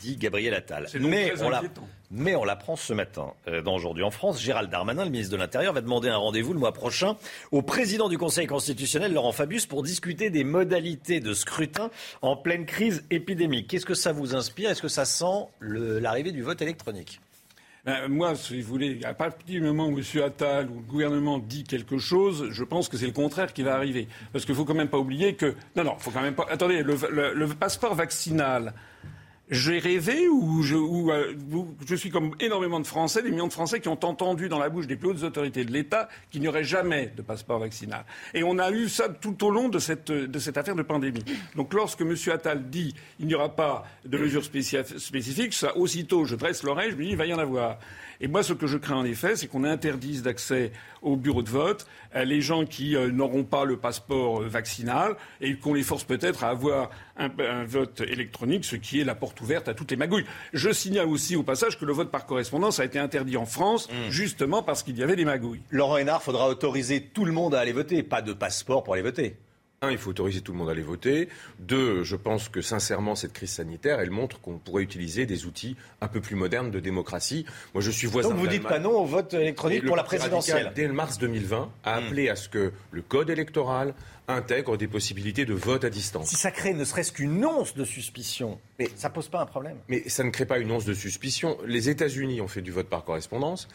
dit 0.00 0.16
Gabriel 0.16 0.54
Attal. 0.54 0.88
Mais 1.00 1.32
on, 1.42 1.50
la, 1.50 1.62
mais 2.10 2.34
on 2.34 2.44
l'apprend 2.44 2.76
ce 2.76 2.92
matin 2.92 3.32
euh, 3.46 3.62
dans 3.62 3.74
Aujourd'hui 3.74 4.02
en 4.02 4.10
France. 4.10 4.40
Gérald 4.40 4.70
Darmanin, 4.70 5.04
le 5.04 5.10
ministre 5.10 5.32
de 5.32 5.36
l'Intérieur, 5.38 5.72
va 5.72 5.80
demander 5.80 6.08
un 6.08 6.16
rendez-vous 6.16 6.52
le 6.52 6.58
mois 6.58 6.72
prochain 6.72 7.16
au 7.52 7.62
président 7.62 8.08
du 8.08 8.18
Conseil 8.18 8.46
constitutionnel, 8.46 9.12
Laurent 9.12 9.32
Fabius, 9.32 9.66
pour 9.66 9.82
discuter 9.82 10.30
des 10.30 10.44
modalités 10.44 11.20
de 11.20 11.34
scrutin 11.34 11.90
en 12.22 12.36
pleine 12.36 12.66
crise 12.66 13.04
épidémique. 13.10 13.68
Qu'est-ce 13.68 13.86
que 13.86 13.94
ça 13.94 14.12
vous 14.12 14.34
inspire? 14.34 14.70
Est-ce 14.70 14.82
que 14.82 14.88
ça 14.88 15.04
sent 15.04 15.46
l'arrivée 15.60 16.32
du 16.32 16.42
vote 16.42 16.60
électronique? 16.62 17.20
Ben, 17.84 18.08
moi, 18.08 18.34
si 18.34 18.60
vous 18.60 18.68
voulez, 18.68 19.00
à 19.04 19.14
partir 19.14 19.46
du 19.46 19.60
moment 19.60 19.86
où 19.86 19.98
M. 19.98 20.04
Attal 20.22 20.68
ou 20.68 20.76
le 20.80 20.86
gouvernement 20.86 21.38
dit 21.38 21.64
quelque 21.64 21.98
chose, 21.98 22.48
je 22.50 22.64
pense 22.64 22.88
que 22.88 22.96
c'est 22.96 23.06
le 23.06 23.12
contraire 23.12 23.52
qui 23.52 23.62
va 23.62 23.74
arriver. 23.74 24.08
Parce 24.32 24.44
qu'il 24.44 24.54
faut 24.54 24.64
quand 24.64 24.74
même 24.74 24.88
pas 24.88 24.98
oublier 24.98 25.34
que. 25.34 25.54
Non, 25.76 25.84
non, 25.84 25.96
faut 25.98 26.10
quand 26.10 26.22
même 26.22 26.34
pas. 26.34 26.46
Attendez, 26.50 26.82
le 26.82 27.46
passeport 27.48 27.94
vaccinal. 27.94 28.74
J'ai 29.50 29.78
rêvé 29.78 30.28
ou, 30.28 30.62
je, 30.62 30.76
ou, 30.76 31.10
euh, 31.10 31.34
je 31.86 31.94
suis 31.94 32.10
comme 32.10 32.32
énormément 32.38 32.80
de 32.80 32.86
Français, 32.86 33.22
des 33.22 33.30
millions 33.30 33.46
de 33.46 33.52
Français 33.52 33.80
qui 33.80 33.88
ont 33.88 33.98
entendu 34.04 34.50
dans 34.50 34.58
la 34.58 34.68
bouche 34.68 34.86
des 34.86 34.96
plus 34.96 35.08
hautes 35.08 35.22
autorités 35.22 35.64
de 35.64 35.72
l'État 35.72 36.08
qu'il 36.30 36.42
n'y 36.42 36.48
aurait 36.48 36.64
jamais 36.64 37.12
de 37.16 37.22
passeport 37.22 37.58
vaccinal. 37.58 38.04
Et 38.34 38.42
on 38.44 38.58
a 38.58 38.70
eu 38.70 38.90
ça 38.90 39.08
tout 39.08 39.42
au 39.46 39.50
long 39.50 39.70
de 39.70 39.78
cette, 39.78 40.12
de 40.12 40.38
cette 40.38 40.58
affaire 40.58 40.74
de 40.74 40.82
pandémie. 40.82 41.24
Donc 41.56 41.72
lorsque 41.72 42.02
M. 42.02 42.14
Attal 42.30 42.68
dit 42.68 42.94
il 43.20 43.26
n'y 43.26 43.34
aura 43.34 43.56
pas 43.56 43.84
de 44.04 44.18
mesures 44.18 44.42
spécifi- 44.42 44.98
spécifiques, 44.98 45.54
ça 45.54 45.74
aussitôt 45.78 46.26
je 46.26 46.34
dresse 46.36 46.62
l'oreille, 46.62 46.90
je 46.90 46.96
me 46.96 47.04
dis 47.04 47.10
il 47.10 47.16
va 47.16 47.24
y 47.24 47.32
en 47.32 47.38
avoir. 47.38 47.78
Et 48.20 48.26
moi, 48.26 48.42
ce 48.42 48.52
que 48.52 48.66
je 48.66 48.76
crains 48.78 48.96
en 48.96 49.04
effet, 49.04 49.36
c'est 49.36 49.46
qu'on 49.46 49.62
interdise 49.62 50.24
d'accès 50.24 50.72
au 51.02 51.14
bureau 51.14 51.40
de 51.42 51.48
vote 51.50 51.86
à 52.12 52.24
les 52.24 52.40
gens 52.40 52.64
qui 52.66 52.96
euh, 52.96 53.12
n'auront 53.12 53.44
pas 53.44 53.64
le 53.64 53.76
passeport 53.76 54.42
euh, 54.42 54.48
vaccinal 54.48 55.14
et 55.40 55.54
qu'on 55.54 55.72
les 55.72 55.84
force 55.84 56.02
peut-être 56.02 56.42
à 56.42 56.48
avoir 56.48 56.90
un, 57.18 57.30
un 57.38 57.64
vote 57.64 58.00
électronique, 58.00 58.64
ce 58.64 58.76
qui 58.76 59.00
est 59.00 59.04
la 59.04 59.14
porte 59.14 59.40
ouverte 59.40 59.68
à 59.68 59.74
toutes 59.74 59.90
les 59.90 59.96
magouilles. 59.96 60.24
Je 60.52 60.70
signale 60.72 61.06
aussi 61.06 61.36
au 61.36 61.42
passage 61.42 61.78
que 61.78 61.84
le 61.84 61.92
vote 61.92 62.10
par 62.10 62.26
correspondance 62.26 62.80
a 62.80 62.84
été 62.84 62.98
interdit 62.98 63.36
en 63.36 63.46
France 63.46 63.88
justement 64.08 64.62
parce 64.62 64.82
qu'il 64.82 64.96
y 64.96 65.02
avait 65.02 65.16
des 65.16 65.24
magouilles. 65.24 65.62
Laurent 65.70 65.96
Hénard, 65.96 66.22
faudra 66.22 66.48
autoriser 66.48 67.02
tout 67.02 67.24
le 67.24 67.32
monde 67.32 67.54
à 67.54 67.60
aller 67.60 67.72
voter, 67.72 68.02
pas 68.02 68.22
de 68.22 68.32
passeport 68.32 68.82
pour 68.84 68.94
aller 68.94 69.02
voter. 69.02 69.36
Un, 69.80 69.92
il 69.92 69.98
faut 69.98 70.10
autoriser 70.10 70.40
tout 70.40 70.50
le 70.50 70.58
monde 70.58 70.68
à 70.68 70.72
aller 70.72 70.82
voter. 70.82 71.28
Deux, 71.60 72.02
je 72.02 72.16
pense 72.16 72.48
que 72.48 72.60
sincèrement, 72.60 73.14
cette 73.14 73.32
crise 73.32 73.50
sanitaire, 73.52 74.00
elle 74.00 74.10
montre 74.10 74.40
qu'on 74.40 74.58
pourrait 74.58 74.82
utiliser 74.82 75.24
des 75.24 75.46
outils 75.46 75.76
un 76.00 76.08
peu 76.08 76.20
plus 76.20 76.34
modernes 76.34 76.72
de 76.72 76.80
démocratie. 76.80 77.46
Moi, 77.74 77.80
je 77.80 77.92
suis 77.92 78.08
voisin 78.08 78.30
Donc 78.30 78.38
vous 78.38 78.48
dites 78.48 78.64
pas 78.64 78.80
non 78.80 78.90
au 78.90 79.04
vote 79.04 79.34
électronique 79.34 79.78
Et 79.78 79.82
le 79.82 79.86
pour 79.86 79.96
la 79.96 80.02
présidentielle 80.02 80.56
radical, 80.56 80.74
dès 80.74 80.88
le 80.88 80.94
mars 80.94 81.18
2020, 81.18 81.70
a 81.84 81.94
appelé 81.94 82.28
à 82.28 82.34
ce 82.34 82.48
que 82.48 82.72
le 82.90 83.02
code 83.02 83.30
électoral 83.30 83.94
intègre 84.28 84.76
des 84.76 84.86
possibilités 84.88 85.44
de 85.46 85.54
vote 85.54 85.84
à 85.84 85.90
distance. 85.90 86.28
Si 86.28 86.36
ça 86.36 86.50
crée 86.50 86.74
ne 86.74 86.84
serait-ce 86.84 87.12
qu'une 87.12 87.44
once 87.44 87.74
de 87.74 87.84
suspicion, 87.84 88.60
mais 88.78 88.88
ça 88.94 89.08
pose 89.10 89.28
pas 89.28 89.40
un 89.40 89.46
problème. 89.46 89.78
Mais 89.88 90.08
ça 90.08 90.22
ne 90.22 90.30
crée 90.30 90.44
pas 90.46 90.58
une 90.58 90.70
once 90.70 90.84
de 90.84 90.92
suspicion. 90.94 91.56
Les 91.66 91.88
États-Unis 91.88 92.40
ont 92.40 92.48
fait 92.48 92.60
du 92.60 92.70
vote 92.70 92.88
par 92.88 93.04
correspondance. 93.04 93.68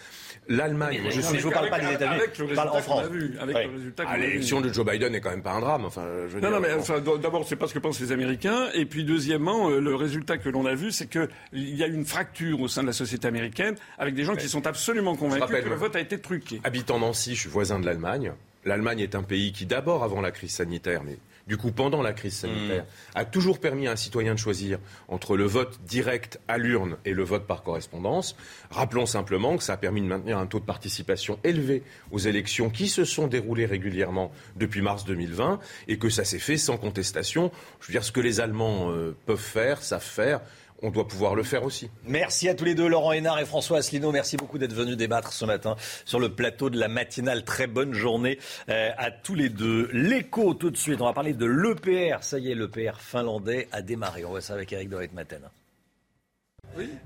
L'Allemagne, 0.47 1.01
je 1.09 1.19
vous 1.39 1.51
parle 1.51 1.69
pas 1.69 1.79
des 1.79 1.93
États-Unis. 1.93 2.21
Je 2.35 2.55
parle 2.55 2.69
en 2.69 2.81
France. 2.81 3.07
vu, 3.07 3.35
avec 3.39 3.55
Ouais. 3.55 3.65
le 3.67 3.73
résultat 3.73 4.03
Ah. 4.07 4.17
L'élection 4.17 4.61
de 4.61 4.71
Joe 4.71 4.85
Biden 4.85 5.11
n'est 5.11 5.21
quand 5.21 5.31
même 5.31 5.41
pas 5.43 5.53
un 5.53 5.59
drame. 5.59 5.85
Enfin, 5.85 6.05
je 6.27 6.33
veux 6.35 6.41
Non, 6.41 6.49
dire, 6.49 6.51
non, 6.51 6.59
mais 6.59 6.73
enfin, 6.73 6.99
d'abord, 6.99 7.47
c'est 7.47 7.55
pas 7.55 7.67
ce 7.67 7.73
que 7.73 7.79
pensent 7.79 7.99
les 7.99 8.11
Américains. 8.11 8.69
Et 8.75 8.85
puis, 8.85 9.03
deuxièmement, 9.03 9.69
euh, 9.69 9.79
le 9.79 9.95
résultat 9.95 10.37
que 10.37 10.49
l'on 10.49 10.65
a 10.65 10.75
vu, 10.75 10.91
c'est 10.91 11.07
qu'il 11.07 11.27
y 11.53 11.83
a 11.83 11.87
une 11.87 12.05
fracture 12.05 12.61
au 12.61 12.67
sein 12.67 12.81
de 12.83 12.87
la 12.87 12.93
société 12.93 13.27
américaine 13.27 13.75
avec 13.97 14.13
des 14.13 14.23
gens 14.23 14.35
qui 14.35 14.47
sont 14.47 14.65
absolument 14.67 15.15
convaincus 15.15 15.41
rappelle, 15.45 15.63
que 15.63 15.69
le 15.69 15.75
vote 15.75 15.95
a 15.95 15.99
été 15.99 16.19
truqué. 16.19 16.61
Habitant 16.63 16.99
Nancy, 16.99 17.35
je 17.35 17.41
suis 17.41 17.49
voisin 17.49 17.79
de 17.79 17.85
l'Allemagne. 17.85 18.33
L'Allemagne 18.65 18.99
est 18.99 19.15
un 19.15 19.23
pays 19.23 19.51
qui, 19.51 19.65
d'abord 19.65 20.03
avant 20.03 20.21
la 20.21 20.31
crise 20.31 20.51
sanitaire, 20.51 21.03
mais 21.03 21.17
du 21.47 21.57
coup 21.57 21.71
pendant 21.71 22.01
la 22.01 22.13
crise 22.13 22.35
sanitaire, 22.35 22.85
a 23.15 23.25
toujours 23.25 23.59
permis 23.59 23.87
à 23.87 23.91
un 23.91 23.95
citoyen 23.95 24.33
de 24.33 24.39
choisir 24.39 24.79
entre 25.07 25.35
le 25.35 25.45
vote 25.45 25.79
direct 25.85 26.39
à 26.47 26.57
l'urne 26.57 26.97
et 27.05 27.13
le 27.13 27.23
vote 27.23 27.45
par 27.45 27.63
correspondance. 27.63 28.35
Rappelons 28.71 29.05
simplement 29.05 29.57
que 29.57 29.63
ça 29.63 29.73
a 29.73 29.77
permis 29.77 30.01
de 30.01 30.07
maintenir 30.07 30.37
un 30.37 30.45
taux 30.45 30.59
de 30.59 30.65
participation 30.65 31.39
élevé 31.43 31.83
aux 32.11 32.19
élections 32.19 32.69
qui 32.69 32.87
se 32.87 33.05
sont 33.05 33.27
déroulées 33.27 33.65
régulièrement 33.65 34.31
depuis 34.55 34.81
mars 34.81 35.05
2020 35.05 35.59
et 35.87 35.97
que 35.97 36.09
ça 36.09 36.23
s'est 36.23 36.39
fait 36.39 36.57
sans 36.57 36.77
contestation. 36.77 37.51
Je 37.81 37.87
veux 37.87 37.91
dire, 37.91 38.03
ce 38.03 38.11
que 38.11 38.21
les 38.21 38.39
Allemands 38.39 38.91
euh, 38.91 39.15
peuvent 39.25 39.37
faire, 39.37 39.81
savent 39.81 40.01
faire, 40.01 40.41
on 40.83 40.91
doit 40.91 41.07
pouvoir 41.07 41.33
le 41.33 41.43
faire 41.43 41.63
aussi. 41.63 41.89
Merci 42.05 42.49
à 42.49 42.53
tous 42.53 42.65
les 42.65 42.75
deux, 42.75 42.87
Laurent 42.87 43.13
Hénard 43.13 43.39
et 43.39 43.45
François 43.45 43.77
Asselineau. 43.79 44.11
Merci 44.11 44.37
beaucoup 44.37 44.57
d'être 44.57 44.73
venus 44.73 44.97
débattre 44.97 45.33
ce 45.33 45.45
matin 45.45 45.75
sur 46.05 46.19
le 46.19 46.29
plateau 46.35 46.69
de 46.69 46.77
la 46.77 46.89
matinale. 46.89 47.43
Très 47.45 47.67
bonne 47.67 47.93
journée 47.93 48.37
euh, 48.69 48.89
à 48.97 49.09
tous 49.09 49.35
les 49.35 49.49
deux. 49.49 49.89
L'écho 49.93 50.53
tout 50.53 50.69
de 50.69 50.77
suite. 50.77 51.01
On 51.01 51.05
va 51.05 51.13
parler 51.13 51.33
de 51.33 51.45
l'EPR. 51.45 52.21
Ça 52.21 52.37
y 52.37 52.51
est, 52.51 52.55
l'EPR 52.55 52.99
finlandais 52.99 53.67
a 53.71 53.81
démarré. 53.81 54.25
On 54.25 54.29
voit 54.29 54.41
ça 54.41 54.53
avec 54.53 54.71
Eric 54.73 54.89
Dorit 54.89 55.09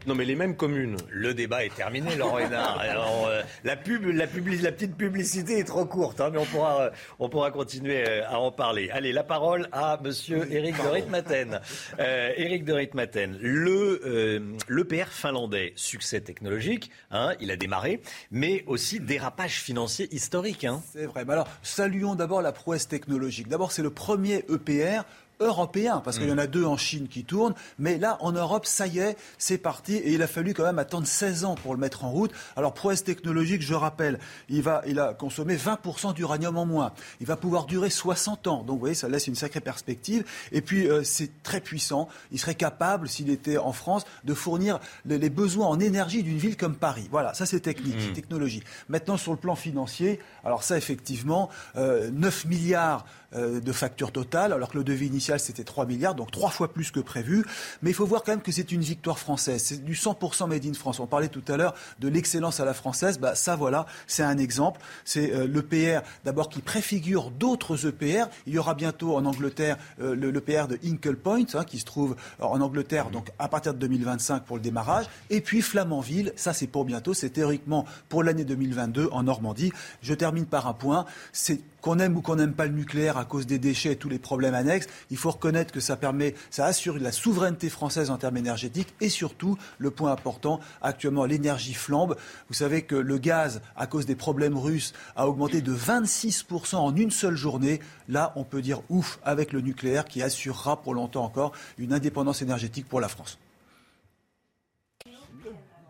Non, 0.06 0.16
mais 0.16 0.26
les 0.26 0.36
mêmes 0.36 0.56
communes. 0.56 0.98
Le 1.10 1.34
débat 1.34 1.66
est 1.66 1.76
terminé, 1.76 2.16
Laurent 2.16 2.40
Hénard. 2.40 2.80
Alors, 2.82 3.28
euh, 3.28 3.42
la, 3.64 3.76
pub, 3.76 4.06
la, 4.06 4.26
publi- 4.28 4.62
la 4.62 4.72
petite 4.72 4.96
publicité 4.96 5.60
est 5.60 5.64
trop 5.66 5.86
courte, 5.86 6.22
hein, 6.22 6.30
mais 6.32 6.38
on 6.40 6.46
pourra, 6.46 6.82
euh, 6.84 6.90
on 7.20 7.30
pourra 7.30 7.52
continuer 7.52 8.04
euh, 8.08 8.28
à 8.28 8.40
en 8.40 8.52
parler. 8.52 8.90
Allez, 8.92 9.12
la 9.14 9.24
parole 9.24 9.68
à 9.72 10.00
Monsieur 10.02 10.52
Éric 10.52 10.76
de 10.82 10.88
Ritmaten. 10.88 11.60
Éric 12.00 12.64
de 12.64 12.74
Ritmaten, 12.74 13.38
le 13.42 14.58
l'EPR 14.70 15.08
finlandais, 15.10 15.74
succès 15.76 16.22
technologique, 16.22 16.92
hein, 17.12 17.34
il 17.40 17.52
a 17.52 17.56
démarré, 17.56 18.02
mais 18.32 18.64
aussi 18.68 19.00
dérapage 19.00 19.62
financier 19.62 20.08
historique. 20.14 20.64
Hein. 20.66 20.82
C'est 20.94 21.06
vrai. 21.06 21.26
Mais 21.26 21.34
alors, 21.34 21.48
saluons 21.62 22.16
d'abord 22.16 22.42
la 22.42 22.52
prouesse 22.52 22.88
technologique. 22.88 23.48
D'abord, 23.48 23.72
c'est 23.72 23.82
le 23.84 23.90
premier 23.90 24.46
EPR 24.50 25.02
européen, 25.40 26.02
parce 26.04 26.18
qu'il 26.20 26.28
y 26.28 26.32
en 26.32 26.38
a 26.38 26.48
deux 26.48 26.66
en 26.66 26.78
Chine 26.78 27.08
qui 27.08 27.24
tournent, 27.24 27.54
mais 27.80 27.98
là, 27.98 28.18
en 28.22 28.32
Europe, 28.32 28.66
ça 28.66 28.88
y 28.88 29.00
est, 29.00 29.18
c'est 29.38 29.58
parti, 29.58 29.96
et 29.96 30.14
il 30.14 30.22
a 30.22 30.28
fallu 30.28 30.54
quand 30.54 30.64
même 30.64 30.80
attendre 30.80 31.08
16 31.08 31.46
ans 31.46 31.56
pour 31.56 31.74
le 31.74 31.80
mettre 31.80 32.06
en 32.06 32.12
route. 32.12 32.32
Alors, 32.56 32.74
prouesse 32.74 33.04
technologique, 33.04 33.62
je 33.62 33.74
rappelle, 33.74 34.20
il, 34.50 34.62
va, 34.62 34.82
il 34.88 35.00
a 35.00 35.14
consommé 35.14 35.56
20% 35.56 36.14
d'uranium 36.14 36.58
en 36.58 36.66
moins. 36.66 36.94
Il 37.20 37.28
va 37.28 37.36
pouvoir 37.36 37.66
durer 37.66 37.90
60 37.90 38.48
ans, 38.48 38.64
donc 38.64 38.76
vous 38.76 38.80
voyez, 38.80 38.96
ça 38.96 39.10
laisse 39.10 39.28
une 39.28 39.36
sacrée 39.36 39.62
perspective. 39.62 40.24
Et 40.52 40.62
puis, 40.62 40.88
euh, 40.88 41.04
c'est 41.04 41.44
très 41.44 41.62
puissant. 41.62 42.10
Il 42.32 42.40
serait 42.40 42.56
capable, 42.56 43.08
s'il 43.08 43.30
était 43.30 43.58
en 43.58 43.74
France, 43.74 44.06
de 44.24 44.34
fournir 44.34 44.80
les, 45.06 45.18
les 45.18 45.30
besoins 45.30 45.68
en 45.68 45.80
énergie 45.80 46.24
d'une 46.24 46.38
ville 46.38 46.58
comme 46.58 46.76
Paris. 46.76 47.08
Voilà, 47.12 47.34
ça 47.34 47.46
c'est 47.46 47.60
technique, 47.60 47.96
c'est 48.00 48.14
technologie. 48.14 48.64
Maintenant, 48.90 49.18
sur 49.18 49.32
le 49.32 49.38
plan 49.38 49.56
financier, 49.56 50.20
alors 50.44 50.64
ça, 50.64 50.78
effectivement, 50.78 51.50
euh, 51.76 52.10
9 52.12 52.46
milliards 52.46 53.06
de 53.34 53.72
facture 53.72 54.12
totale, 54.12 54.54
alors 54.54 54.70
que 54.70 54.78
le 54.78 54.84
devis 54.84 55.08
initial 55.08 55.40
c'était 55.40 55.64
3 55.64 55.86
milliards, 55.86 56.16
donc 56.16 56.32
trois 56.32 56.50
fois 56.50 56.72
plus 56.72 56.92
que 56.92 57.00
prévu. 57.00 57.46
Mais 57.82 57.92
il 57.92 57.94
faut 57.94 58.06
voir 58.06 58.24
quand 58.24 58.32
même 58.32 58.42
que 58.42 58.52
c'est 58.52 58.72
une 58.72 58.82
victoire 58.82 59.20
française. 59.20 59.62
C'est 59.64 59.84
du 59.84 59.94
100% 59.94 60.48
made 60.48 60.66
in 60.66 60.74
France. 60.74 61.00
On 61.00 61.08
parlait 61.08 61.28
tout 61.28 61.44
à 61.48 61.58
l'heure 61.58 61.74
de 62.00 62.08
l'excellence 62.08 62.60
à 62.60 62.66
la 62.66 62.74
française. 62.74 63.20
Bah, 63.20 63.36
ça, 63.36 63.56
voilà, 63.56 63.86
c'est 64.08 64.24
un 64.24 64.38
exemple. 64.38 64.82
C'est 65.06 65.34
euh, 65.34 65.48
l'EPR 65.48 66.02
d'abord 66.26 66.50
qui 66.50 66.62
préfigure 66.62 67.32
d'autres 67.32 67.88
EPR. 67.88 68.26
Il 68.46 68.54
y 68.54 68.58
aura 68.58 68.74
bientôt 68.74 69.16
en 69.16 69.26
Angleterre 69.26 69.78
euh, 70.02 70.16
le 70.16 70.32
l'EPR 70.32 70.68
de 70.68 70.78
Hinkle 70.86 71.16
Point, 71.16 71.46
hein, 71.54 71.64
qui 71.64 71.80
se 71.80 71.86
trouve 71.86 72.16
en 72.40 72.62
Angleterre, 72.62 73.10
donc 73.10 73.30
à 73.40 73.48
partir 73.48 73.74
de 73.74 73.80
2025 73.80 74.44
pour 74.44 74.58
le 74.58 74.62
démarrage. 74.62 75.06
Et 75.30 75.42
puis 75.42 75.62
Flamanville, 75.62 76.34
ça 76.36 76.54
c'est 76.54 76.68
pour 76.68 76.86
bientôt. 76.86 77.14
C'est 77.14 77.30
théoriquement 77.30 77.86
pour 78.10 78.24
l'année 78.24 78.44
2022 78.44 79.10
en 79.12 79.24
Normandie. 79.24 79.72
Je 80.02 80.14
termine 80.14 80.46
par 80.46 80.68
un 80.68 80.74
point. 80.74 81.06
C'est 81.32 81.62
qu'on 81.82 82.00
aime 82.00 82.18
ou 82.18 82.22
qu'on 82.22 82.36
n'aime 82.36 82.54
pas 82.54 82.66
le 82.66 82.74
nucléaire 82.74 83.18
à 83.18 83.26
cause 83.26 83.46
des 83.46 83.60
déchets 83.60 83.94
et 83.94 83.96
tous 83.96 84.10
les 84.10 84.20
problèmes 84.20 84.56
annexes, 84.56 84.88
il 85.10 85.18
faut 85.18 85.32
reconnaître 85.32 85.72
que 85.72 85.80
ça 85.80 85.96
permet, 85.96 86.36
assure 86.58 86.98
la 87.00 87.12
souveraineté 87.12 87.70
française 87.70 88.10
en 88.10 88.18
termes 88.18 88.38
énergétiques 88.38 88.94
et 89.02 89.10
surtout, 89.10 89.58
le 89.78 89.92
point 89.92 90.12
important, 90.12 90.60
actuellement, 90.82 91.26
l'énergie 91.26 91.74
flambe. 91.74 92.18
Vous 92.48 92.54
savez 92.54 92.82
que 92.82 92.96
le 92.96 93.18
gaz, 93.18 93.62
à 93.76 93.88
cause 93.88 94.06
des 94.06 94.16
problèmes 94.16 94.58
russes, 94.58 94.94
a 95.16 95.28
augmenté 95.28 95.62
de 95.62 95.74
26% 95.74 96.76
en 96.76 96.96
une 96.96 97.12
seule 97.12 97.36
journée. 97.36 97.80
Là, 98.10 98.34
on 98.36 98.44
peut 98.44 98.62
dire 98.62 98.82
ouf 98.90 99.20
avec 99.24 99.54
le 99.54 99.62
nucléaire 99.62 100.06
qui 100.06 100.22
assurera 100.22 100.82
pour 100.82 100.94
longtemps 100.94 101.24
encore 101.24 101.54
une 101.78 101.94
indépendance 101.94 102.42
énergétique 102.42 102.88
pour 102.88 103.02
la 103.02 103.08
France. 103.08 103.38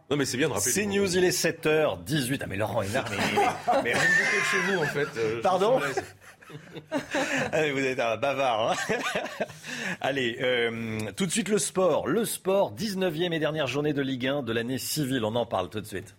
Non, 0.09 0.15
mais 0.15 0.25
c'est 0.25 0.37
bien 0.37 0.47
de 0.47 0.53
rappeler. 0.53 0.71
C'est 0.71 0.85
News, 0.85 1.17
il 1.17 1.23
est 1.25 1.29
7h18. 1.37 2.39
Ah, 2.41 2.45
mais 2.47 2.55
Laurent 2.55 2.81
est 2.81 2.87
énervé. 2.87 3.17
Mais, 3.83 3.83
mais, 3.83 3.93
de 3.93 3.97
chez 3.99 4.59
vous, 4.71 4.79
en 4.81 4.85
fait. 4.85 5.07
euh, 5.17 5.41
Pardon 5.41 5.79
Allez, 7.51 7.71
vous 7.73 7.79
êtes 7.79 7.99
un 7.99 8.15
bavard. 8.15 8.71
hein. 8.71 8.75
Allez, 10.01 10.37
euh, 10.41 10.99
tout 11.17 11.25
de 11.25 11.31
suite 11.31 11.49
le 11.49 11.57
sport. 11.57 12.07
Le 12.07 12.23
sport, 12.23 12.73
19e 12.73 13.33
et 13.33 13.39
dernière 13.39 13.67
journée 13.67 13.91
de 13.91 14.01
Ligue 14.01 14.27
1 14.27 14.43
de 14.43 14.53
l'année 14.53 14.77
civile. 14.77 15.25
On 15.25 15.35
en 15.35 15.45
parle 15.45 15.69
tout 15.69 15.81
de 15.81 15.85
suite. 15.85 16.15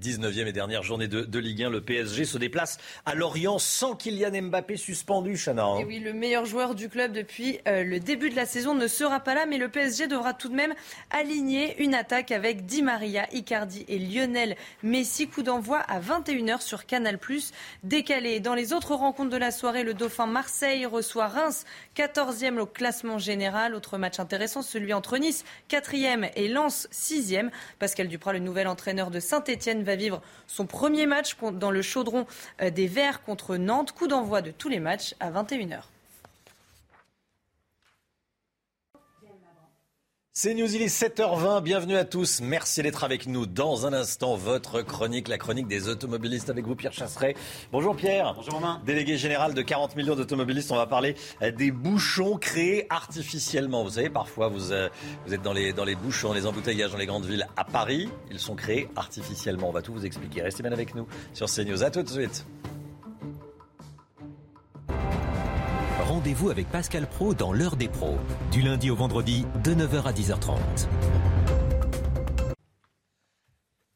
19e 0.00 0.46
et 0.46 0.52
dernière 0.52 0.82
journée 0.82 1.08
de, 1.08 1.38
Ligue 1.38 1.64
1, 1.64 1.70
le 1.70 1.80
PSG 1.80 2.24
se 2.24 2.38
déplace 2.38 2.78
à 3.06 3.14
Lorient 3.14 3.58
sans 3.58 3.94
Kylian 3.94 4.42
Mbappé 4.42 4.76
suspendu, 4.76 5.36
Chana. 5.36 5.64
hein. 5.64 5.78
Et 5.80 5.84
oui, 5.84 5.98
le 6.00 6.12
meilleur 6.12 6.44
joueur 6.46 6.74
du 6.74 6.88
club 6.88 7.12
depuis 7.12 7.58
euh, 7.68 7.84
le 7.84 8.00
début 8.00 8.30
de 8.30 8.36
la 8.36 8.46
saison 8.46 8.74
ne 8.74 8.86
sera 8.86 9.20
pas 9.20 9.34
là, 9.34 9.46
mais 9.46 9.58
le 9.58 9.68
PSG 9.68 10.06
devra 10.06 10.32
tout 10.34 10.48
de 10.48 10.54
même 10.54 10.74
aligner 11.10 11.82
une 11.82 11.94
attaque 11.94 12.30
avec 12.32 12.66
Di 12.66 12.82
Maria, 12.82 13.26
Icardi 13.32 13.84
et 13.88 13.98
Lionel 13.98 14.56
Messi. 14.82 15.28
Coup 15.28 15.42
d'envoi 15.42 15.78
à 15.78 16.00
21h 16.00 16.60
sur 16.62 16.86
Canal+. 16.86 17.18
Décalé. 17.84 18.40
Dans 18.40 18.54
les 18.54 18.72
autres 18.72 18.94
rencontres 18.94 19.30
de 19.30 19.36
la 19.36 19.50
soirée, 19.50 19.84
le 19.84 19.94
Dauphin 19.94 20.26
Marseille 20.26 20.86
reçoit 20.86 21.28
Reims, 21.28 21.64
14e 21.96 22.58
au 22.58 22.66
classement 22.66 23.18
général. 23.18 23.74
Autre 23.74 23.98
match 23.98 24.18
intéressant, 24.18 24.62
celui 24.62 24.92
entre 24.92 25.18
Nice, 25.18 25.44
4e 25.70 26.30
et 26.36 26.48
Lens, 26.48 26.88
6e. 26.92 27.50
Pascal 27.78 28.08
Duprat, 28.08 28.32
le 28.32 28.38
nouvel 28.38 28.66
entraîneur 28.68 29.10
de 29.10 29.20
Saint-Etienne, 29.20 29.82
va 29.90 29.96
vivre 29.96 30.22
son 30.46 30.66
premier 30.66 31.06
match 31.06 31.36
dans 31.52 31.70
le 31.70 31.82
chaudron 31.82 32.26
euh, 32.62 32.70
des 32.70 32.86
Verts 32.86 33.22
contre 33.22 33.56
Nantes. 33.56 33.92
Coup 33.92 34.06
d'envoi 34.06 34.40
de 34.40 34.52
tous 34.52 34.68
les 34.68 34.80
matchs 34.80 35.14
à 35.18 35.30
21h. 35.30 35.80
C'est 40.32 40.54
News, 40.54 40.72
il 40.76 40.80
est 40.80 40.86
7h20. 40.86 41.60
Bienvenue 41.60 41.96
à 41.96 42.04
tous. 42.04 42.40
Merci 42.40 42.84
d'être 42.84 43.02
avec 43.02 43.26
nous. 43.26 43.46
Dans 43.46 43.84
un 43.86 43.92
instant, 43.92 44.36
votre 44.36 44.80
chronique, 44.80 45.26
la 45.26 45.38
chronique 45.38 45.66
des 45.66 45.88
automobilistes 45.88 46.48
avec 46.48 46.64
vous, 46.64 46.76
Pierre 46.76 46.92
Chasseret. 46.92 47.34
Bonjour 47.72 47.96
Pierre. 47.96 48.34
Bonjour 48.36 48.54
Romain. 48.54 48.80
Délégué 48.86 49.16
général 49.16 49.54
de 49.54 49.60
40 49.60 49.96
millions 49.96 50.14
d'automobilistes. 50.14 50.70
On 50.70 50.76
va 50.76 50.86
parler 50.86 51.16
euh, 51.42 51.50
des 51.50 51.72
bouchons 51.72 52.36
créés 52.36 52.86
artificiellement. 52.90 53.82
Vous 53.82 53.90
savez, 53.90 54.08
parfois, 54.08 54.46
vous, 54.46 54.70
euh, 54.70 54.88
vous 55.26 55.34
êtes 55.34 55.42
dans 55.42 55.52
les, 55.52 55.72
dans 55.72 55.84
les 55.84 55.96
bouchons, 55.96 56.32
les 56.32 56.46
embouteillages 56.46 56.92
dans 56.92 56.98
les 56.98 57.06
grandes 57.06 57.26
villes. 57.26 57.48
À 57.56 57.64
Paris, 57.64 58.08
ils 58.30 58.38
sont 58.38 58.54
créés 58.54 58.88
artificiellement. 58.94 59.68
On 59.68 59.72
va 59.72 59.82
tout 59.82 59.92
vous 59.92 60.06
expliquer. 60.06 60.42
Restez 60.42 60.62
bien 60.62 60.70
avec 60.70 60.94
nous 60.94 61.08
sur 61.34 61.48
CNews. 61.48 61.82
À 61.82 61.90
tout 61.90 62.04
de 62.04 62.08
suite. 62.08 62.46
Rendez-vous 66.20 66.50
avec 66.50 66.68
Pascal 66.68 67.06
Pro 67.06 67.32
dans 67.32 67.50
l'heure 67.50 67.76
des 67.76 67.88
pros, 67.88 68.18
du 68.52 68.60
lundi 68.60 68.90
au 68.90 68.94
vendredi 68.94 69.46
de 69.64 69.72
9h 69.72 70.02
à 70.02 70.12
10h30. 70.12 70.58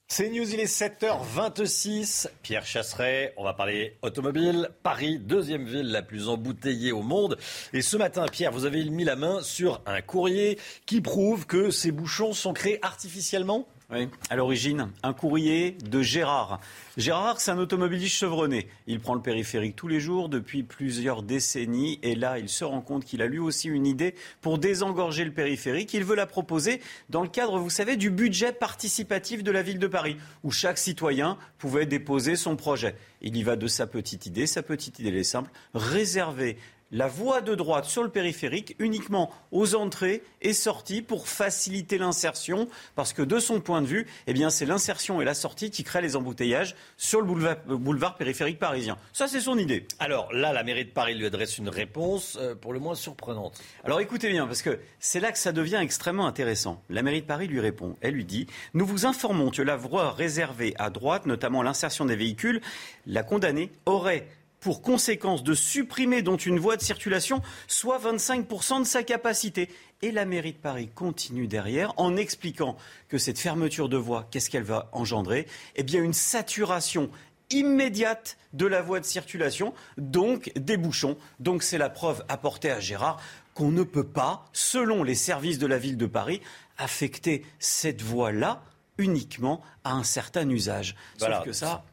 C'est 0.09 0.31
News, 0.31 0.51
il 0.51 0.59
est 0.59 0.65
7h26. 0.65 2.29
Pierre 2.41 2.65
Chasseret, 2.65 3.35
on 3.37 3.45
va 3.45 3.53
parler 3.53 3.99
automobile. 4.01 4.71
Paris, 4.83 5.19
deuxième 5.19 5.67
ville 5.67 5.91
la 5.91 6.01
plus 6.01 6.31
embouteillée 6.31 6.93
au 6.93 7.03
monde. 7.03 7.37
Et 7.75 7.83
ce 7.83 7.99
matin, 7.99 8.25
Pierre, 8.33 8.53
vous 8.53 8.65
avez 8.65 8.83
mis 8.87 9.05
la 9.05 9.17
main 9.17 9.43
sur 9.43 9.83
un 9.85 10.01
courrier 10.01 10.59
qui 10.87 11.03
prouve 11.03 11.45
que 11.45 11.69
ces 11.69 11.93
bouchons 11.93 12.33
sont 12.33 12.55
créés 12.55 12.79
artificiellement? 12.81 13.67
Oui, 13.91 14.09
à 14.31 14.37
l'origine, 14.37 14.89
un 15.03 15.13
courrier 15.13 15.73
de 15.73 16.01
Gérard. 16.01 16.59
Gérard, 16.97 17.39
c'est 17.39 17.51
un 17.51 17.59
automobiliste 17.59 18.17
chevronné. 18.17 18.67
Il 18.87 18.99
prend 18.99 19.15
le 19.15 19.21
périphérique 19.21 19.77
tous 19.77 19.89
les 19.89 20.01
jours 20.01 20.31
depuis 20.31 20.63
plusieurs 20.63 21.23
décennies 21.23 21.99
et 22.03 22.15
là, 22.15 22.39
il 22.39 22.49
se 22.49 22.65
rend 22.65 22.81
compte 22.81 23.05
qu'il 23.05 23.21
a 23.21 23.27
lui 23.27 23.39
aussi 23.39 23.69
une 23.69 23.87
idée 23.87 24.15
pour 24.41 24.57
désengorger 24.57 25.23
le 25.27 25.33
périphérique. 25.33 25.93
Il 25.93 26.03
veut 26.03 26.17
la 26.17 26.25
proposer 26.25 26.81
dans 27.11 27.21
le 27.21 27.29
cadre, 27.29 27.59
vous 27.59 27.69
savez, 27.69 27.99
du 27.99 28.09
budget 28.09 28.53
participatif 28.53 29.43
de 29.43 29.51
la 29.51 29.61
ville 29.61 29.79
de 29.79 29.87
Paris, 29.87 30.17
où 30.45 30.51
chaque 30.51 30.79
citoyen 30.79 31.37
pouvait 31.59 31.85
déposer 31.85 32.37
son 32.37 32.57
projet. 32.57 32.97
Il 33.21 33.37
y 33.37 33.43
va 33.43 33.57
de 33.57 33.67
sa 33.67 33.87
petite 33.87 34.25
idée. 34.25 34.47
Sa 34.47 34.63
petite 34.63 34.99
idée, 34.99 35.11
elle 35.11 35.17
est 35.17 35.25
simple, 35.25 35.51
réserver 35.75 36.57
la 36.93 37.09
voie 37.09 37.41
de 37.41 37.55
droite 37.55 37.87
sur 37.87 38.03
le 38.03 38.09
périphérique 38.09 38.77
uniquement 38.79 39.31
aux 39.51 39.75
entrées 39.75 40.23
et 40.43 40.53
sorties 40.53 41.03
pour 41.03 41.29
faciliter 41.29 41.99
l'insertion 41.99 42.69
parce 42.95 43.13
que 43.13 43.23
de 43.23 43.39
son 43.39 43.61
point 43.61 43.83
de 43.83 43.87
vue, 43.87 44.07
eh 44.27 44.33
bien, 44.33 44.51
c'est 44.51 44.67
l'insertion 44.67 45.21
et 45.21 45.25
la 45.25 45.35
sortie 45.35 45.71
qui 45.71 45.85
créent 45.85 46.03
les 46.03 46.17
embouteillages 46.17 46.75
sur 46.97 47.21
le 47.21 47.27
boulevard, 47.27 47.57
euh, 47.69 47.77
boulevard 47.77 48.17
périphérique 48.17 48.59
parisien. 48.59 48.97
Ça, 49.13 49.29
c'est 49.29 49.41
son 49.41 49.59
idée. 49.59 49.87
Alors 49.99 50.33
là, 50.33 50.53
la 50.53 50.63
mairie 50.63 50.85
de 50.85 50.91
Paris 50.91 51.15
lui 51.15 51.27
adresse 51.27 51.59
une 51.59 51.69
réponse 51.69 52.39
euh, 52.41 52.55
pour 52.55 52.73
le 52.73 52.79
moins 52.79 52.95
surprenante. 52.95 53.61
Alors 53.83 54.01
écoutez 54.01 54.31
bien, 54.31 54.47
parce 54.47 54.63
que 54.63 54.79
c'est 54.99 55.21
là 55.21 55.33
que 55.33 55.39
ça 55.39 55.53
devient 55.53 55.81
extrêmement 55.83 56.27
intéressant. 56.27 56.83
La 56.91 57.03
mairie 57.03 57.23
de 57.23 57.27
Paris 57.27 57.49
lui 57.49 57.61
répond. 57.61 57.97
Elle 58.01 58.15
lui 58.15 58.25
dit 58.25 58.47
Nous 58.75 58.87
vous 58.87 59.07
informons 59.07 59.51
que 59.51 59.63
la 59.63 59.77
voie 59.77 60.13
réservée 60.13 60.75
à 60.79 60.91
droite, 60.91 61.27
notamment 61.27 61.63
l'insertion 61.63 62.05
des 62.05 62.17
véhicules, 62.17 62.61
la 63.07 63.23
condamnée 63.23 63.71
aurait 63.87 64.27
pour 64.65 64.81
conséquence 64.81 65.45
de 65.45 65.53
supprimer 65.53 66.23
dont 66.23 66.39
une 66.39 66.59
voie 66.59 66.79
de 66.79 66.83
circulation, 66.83 67.43
soit 67.69 67.99
25% 67.99 68.81
de 68.81 68.87
sa 68.87 69.03
capacité. 69.03 69.69
Et 70.01 70.11
la 70.11 70.25
mairie 70.25 70.55
de 70.55 70.59
Paris 70.59 70.89
continue 70.95 71.47
derrière 71.47 71.93
en 71.99 72.17
expliquant 72.17 72.79
que 73.11 73.19
cette 73.19 73.39
fermeture 73.39 73.91
de 73.91 73.99
voie, 73.99 74.27
qu'est-ce 74.31 74.49
qu'elle 74.49 74.63
va 74.63 74.89
engendrer? 74.93 75.47
Eh 75.77 75.83
bien, 75.83 76.03
une 76.03 76.15
saturation 76.15 77.11
immédiate 77.51 78.39
de 78.55 78.65
la 78.65 78.81
voie 78.81 79.01
de 79.01 79.05
circulation, 79.05 79.75
donc 79.99 80.51
des 80.57 80.79
bouchons. 80.79 81.19
Donc 81.41 81.63
c'est 81.63 81.77
la 81.77 81.91
preuve 81.91 82.25
apportée 82.31 82.71
à 82.71 82.81
Gérard 82.81 83.21
qu'on 83.53 83.71
ne 83.71 83.83
peut 83.83 84.07
pas, 84.07 84.47
selon 84.55 85.03
les 85.03 85.15
services 85.15 85.59
de 85.59 85.67
la 85.67 85.77
ville 85.77 85.99
de 85.99 86.07
Paris, 86.07 86.41
affecter 86.79 87.45
cette 87.59 88.01
voie-là 88.01 88.63
uniquement 88.97 89.61
à 89.85 89.93
un 89.93 90.05
certain 90.05 90.49
usage. 90.49 90.97
Voilà. 91.19 91.37
Sauf 91.37 91.45
que 91.45 91.53
ça, 91.53 91.85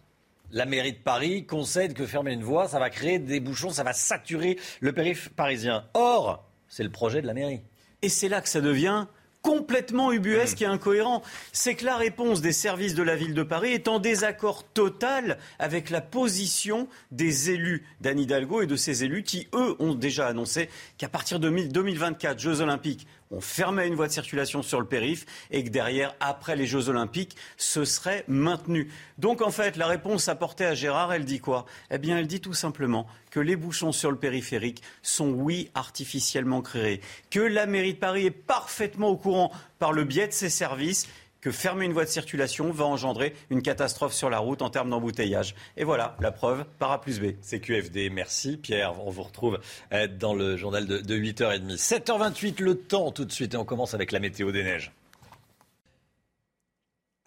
La 0.54 0.66
mairie 0.66 0.92
de 0.92 0.98
Paris 0.98 1.46
concède 1.46 1.94
que 1.94 2.06
fermer 2.06 2.34
une 2.34 2.44
voie, 2.44 2.68
ça 2.68 2.78
va 2.78 2.90
créer 2.90 3.20
des 3.20 3.40
bouchons, 3.40 3.70
ça 3.70 3.84
va 3.84 3.94
saturer 3.94 4.60
le 4.82 4.92
périph' 4.92 5.30
parisien. 5.30 5.86
Or, 5.94 6.46
c'est 6.68 6.84
le 6.84 6.90
projet 6.90 7.22
de 7.22 7.28
la 7.28 7.34
mairie. 7.34 7.62
Et 8.02 8.10
c'est 8.10 8.28
là 8.28 8.42
que 8.42 8.50
ça 8.50 8.60
devient 8.60 9.06
complètement 9.42 10.12
ubuesque 10.12 10.62
et 10.62 10.66
incohérent. 10.66 11.22
C'est 11.54 11.76
que 11.76 11.86
la 11.86 11.96
réponse 11.96 12.42
des 12.42 12.52
services 12.52 12.96
de 12.96 13.04
la 13.04 13.16
ville 13.16 13.34
de 13.34 13.44
Paris 13.44 13.72
est 13.72 13.88
en 13.88 14.00
désaccord 14.00 14.64
total 14.64 15.38
avec 15.58 15.90
la 15.90 16.02
position 16.02 16.88
des 17.12 17.50
élus 17.52 17.86
d'Anne 18.02 18.20
Hidalgo 18.20 18.62
et 18.62 18.68
de 18.68 18.76
ces 18.76 19.04
élus 19.04 19.24
qui, 19.24 19.48
eux, 19.54 19.76
ont 19.80 19.96
déjà 19.96 20.28
annoncé 20.28 20.70
qu'à 20.98 21.10
partir 21.10 21.40
de 21.40 21.50
2024, 21.50 22.40
Jeux 22.40 22.62
Olympiques, 22.62 23.08
on 23.32 23.42
fermait 23.42 23.88
une 23.88 23.96
voie 23.96 24.08
de 24.08 24.14
circulation 24.14 24.62
sur 24.62 24.80
le 24.80 24.86
périph' 24.86 25.26
et 25.50 25.64
que 25.64 25.70
derrière, 25.70 26.16
après 26.20 26.56
les 26.56 26.68
Jeux 26.68 26.90
Olympiques, 26.90 27.36
ce 27.58 27.86
serait 27.86 28.24
maintenu. 28.28 28.92
Donc 29.18 29.42
en 29.42 29.52
fait, 29.52 29.78
la 29.78 29.88
réponse 29.88 30.28
apportée 30.28 30.66
à 30.66 30.76
Gérard, 30.76 31.14
elle 31.14 31.26
dit 31.26 31.40
quoi? 31.40 31.66
Eh 31.90 31.98
bien, 31.98 32.18
elle 32.18 32.28
dit 32.28 32.42
tout 32.42 32.54
simplement 32.54 33.08
que 33.30 33.40
les 33.40 33.56
bouchons 33.56 33.92
sur 33.92 34.12
le 34.12 34.18
périphérique 34.18 34.82
sont, 35.02 35.30
oui, 35.30 35.70
artificiellement 35.74 36.62
créés, 36.62 37.02
que 37.30 37.40
la 37.40 37.66
mairie 37.66 37.94
de 37.94 38.00
Paris 38.00 38.26
est 38.26 38.32
parfaitement 38.32 39.08
au 39.08 39.18
courant 39.18 39.52
par 39.80 39.94
le 39.94 40.04
biais 40.04 40.28
de 40.28 40.34
ses 40.34 40.50
services 40.50 41.08
que 41.42 41.52
fermer 41.52 41.86
une 41.86 41.94
voie 41.94 42.06
de 42.06 42.10
circulation 42.10 42.72
va 42.72 42.86
engendrer 42.86 43.34
une 43.50 43.62
catastrophe 43.62 44.14
sur 44.14 44.30
la 44.30 44.40
route 44.40 44.62
en 44.62 44.70
termes 44.70 44.90
d'embouteillage. 44.90 45.56
Et 45.76 45.84
voilà, 45.84 46.16
la 46.20 46.32
preuve 46.32 46.66
par 46.80 46.92
A 46.92 47.02
plus 47.02 47.20
B. 47.20 47.34
C'est 47.42 47.60
QFD. 47.60 48.10
Merci 48.12 48.58
Pierre. 48.58 48.94
On 49.06 49.10
vous 49.10 49.24
retrouve 49.24 49.60
euh, 49.92 50.08
dans 50.08 50.34
le 50.34 50.56
journal 50.56 50.86
de 50.86 51.18
8h30. 51.18 51.76
7h28, 51.78 52.62
le 52.62 52.76
temps 52.76 53.12
tout 53.12 53.26
de 53.26 53.32
suite. 53.32 53.54
Et 53.54 53.58
on 53.58 53.66
commence 53.66 53.94
avec 53.94 54.12
la 54.12 54.20
météo 54.20 54.52
des 54.52 54.64
neiges. 54.64 54.92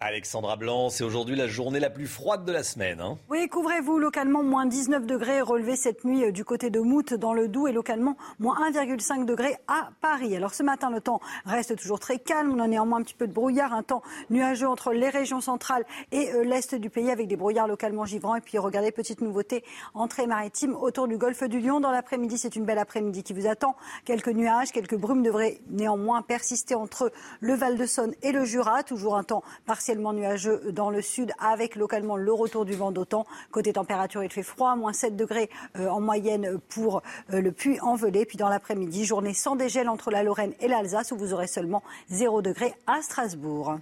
Alexandra 0.01 0.57
Blanc, 0.57 0.89
c'est 0.89 1.05
aujourd'hui 1.05 1.37
la 1.37 1.47
journée 1.47 1.79
la 1.79 1.89
plus 1.89 2.05
froide 2.05 2.43
de 2.43 2.51
la 2.51 2.63
semaine. 2.63 2.99
hein. 2.99 3.17
Oui, 3.29 3.47
couvrez-vous 3.47 3.97
localement 3.97 4.43
moins 4.43 4.65
19 4.65 5.05
degrés 5.05 5.39
relevé 5.39 5.77
cette 5.77 6.03
nuit 6.03 6.25
euh, 6.25 6.31
du 6.33 6.43
côté 6.43 6.69
de 6.69 6.81
Mout 6.81 7.13
dans 7.13 7.33
le 7.33 7.47
Doubs 7.47 7.69
et 7.69 7.71
localement 7.71 8.17
moins 8.37 8.57
1,5 8.69 9.23
degrés 9.23 9.55
à 9.69 9.91
Paris. 10.01 10.35
Alors 10.35 10.53
ce 10.53 10.63
matin, 10.63 10.89
le 10.89 10.99
temps 10.99 11.21
reste 11.45 11.77
toujours 11.77 12.01
très 12.01 12.19
calme. 12.19 12.51
On 12.53 12.59
a 12.59 12.67
néanmoins 12.67 12.99
un 12.99 13.03
petit 13.03 13.13
peu 13.13 13.25
de 13.25 13.31
brouillard, 13.31 13.73
un 13.73 13.83
temps 13.83 14.01
nuageux 14.29 14.67
entre 14.67 14.91
les 14.91 15.07
régions 15.07 15.39
centrales 15.39 15.85
et 16.11 16.29
euh, 16.33 16.43
l'est 16.43 16.75
du 16.75 16.89
pays 16.89 17.09
avec 17.09 17.29
des 17.29 17.37
brouillards 17.37 17.69
localement 17.69 18.03
givrants. 18.03 18.35
Et 18.35 18.41
puis 18.41 18.57
regardez, 18.57 18.91
petite 18.91 19.21
nouveauté, 19.21 19.63
entrée 19.93 20.27
maritime 20.27 20.75
autour 20.75 21.07
du 21.07 21.17
golfe 21.17 21.43
du 21.45 21.61
Lion. 21.61 21.79
Dans 21.79 21.91
l'après-midi, 21.91 22.37
c'est 22.37 22.57
une 22.57 22.65
belle 22.65 22.79
après-midi 22.79 23.23
qui 23.23 23.31
vous 23.31 23.47
attend. 23.47 23.77
Quelques 24.03 24.27
nuages, 24.27 24.73
quelques 24.73 24.97
brumes 24.97 25.23
devraient 25.23 25.61
néanmoins 25.69 26.21
persister 26.21 26.75
entre 26.75 27.13
le 27.39 27.53
Val 27.53 27.77
de 27.77 27.85
Saône 27.85 28.13
et 28.23 28.33
le 28.33 28.43
Jura. 28.43 28.83
Toujours 28.83 29.15
un 29.15 29.23
temps 29.23 29.41
partiel 29.65 29.84
partiellement 29.85 30.13
nuageux 30.13 30.71
dans 30.71 30.89
le 30.89 30.99
sud, 30.99 31.31
avec 31.37 31.75
localement 31.75 32.17
le 32.17 32.33
retour 32.33 32.65
du 32.65 32.73
vent 32.73 32.91
d'automne. 32.91 33.21
Côté 33.51 33.71
température, 33.71 34.23
il 34.23 34.31
fait 34.31 34.41
froid, 34.41 34.75
moins 34.75 34.93
7 34.93 35.15
degrés 35.15 35.47
euh, 35.77 35.89
en 35.89 36.01
moyenne 36.01 36.57
pour 36.69 37.03
euh, 37.31 37.39
le 37.39 37.51
puits 37.51 37.79
envelé. 37.81 38.25
Puis 38.25 38.35
dans 38.35 38.49
l'après-midi, 38.49 39.05
journée 39.05 39.35
sans 39.35 39.55
dégel 39.55 39.87
entre 39.87 40.09
la 40.09 40.23
Lorraine 40.23 40.53
et 40.59 40.67
l'Alsace, 40.67 41.11
où 41.11 41.17
vous 41.17 41.35
aurez 41.35 41.45
seulement 41.45 41.83
0 42.09 42.41
degré 42.41 42.73
à 42.87 43.03
Strasbourg. 43.03 43.77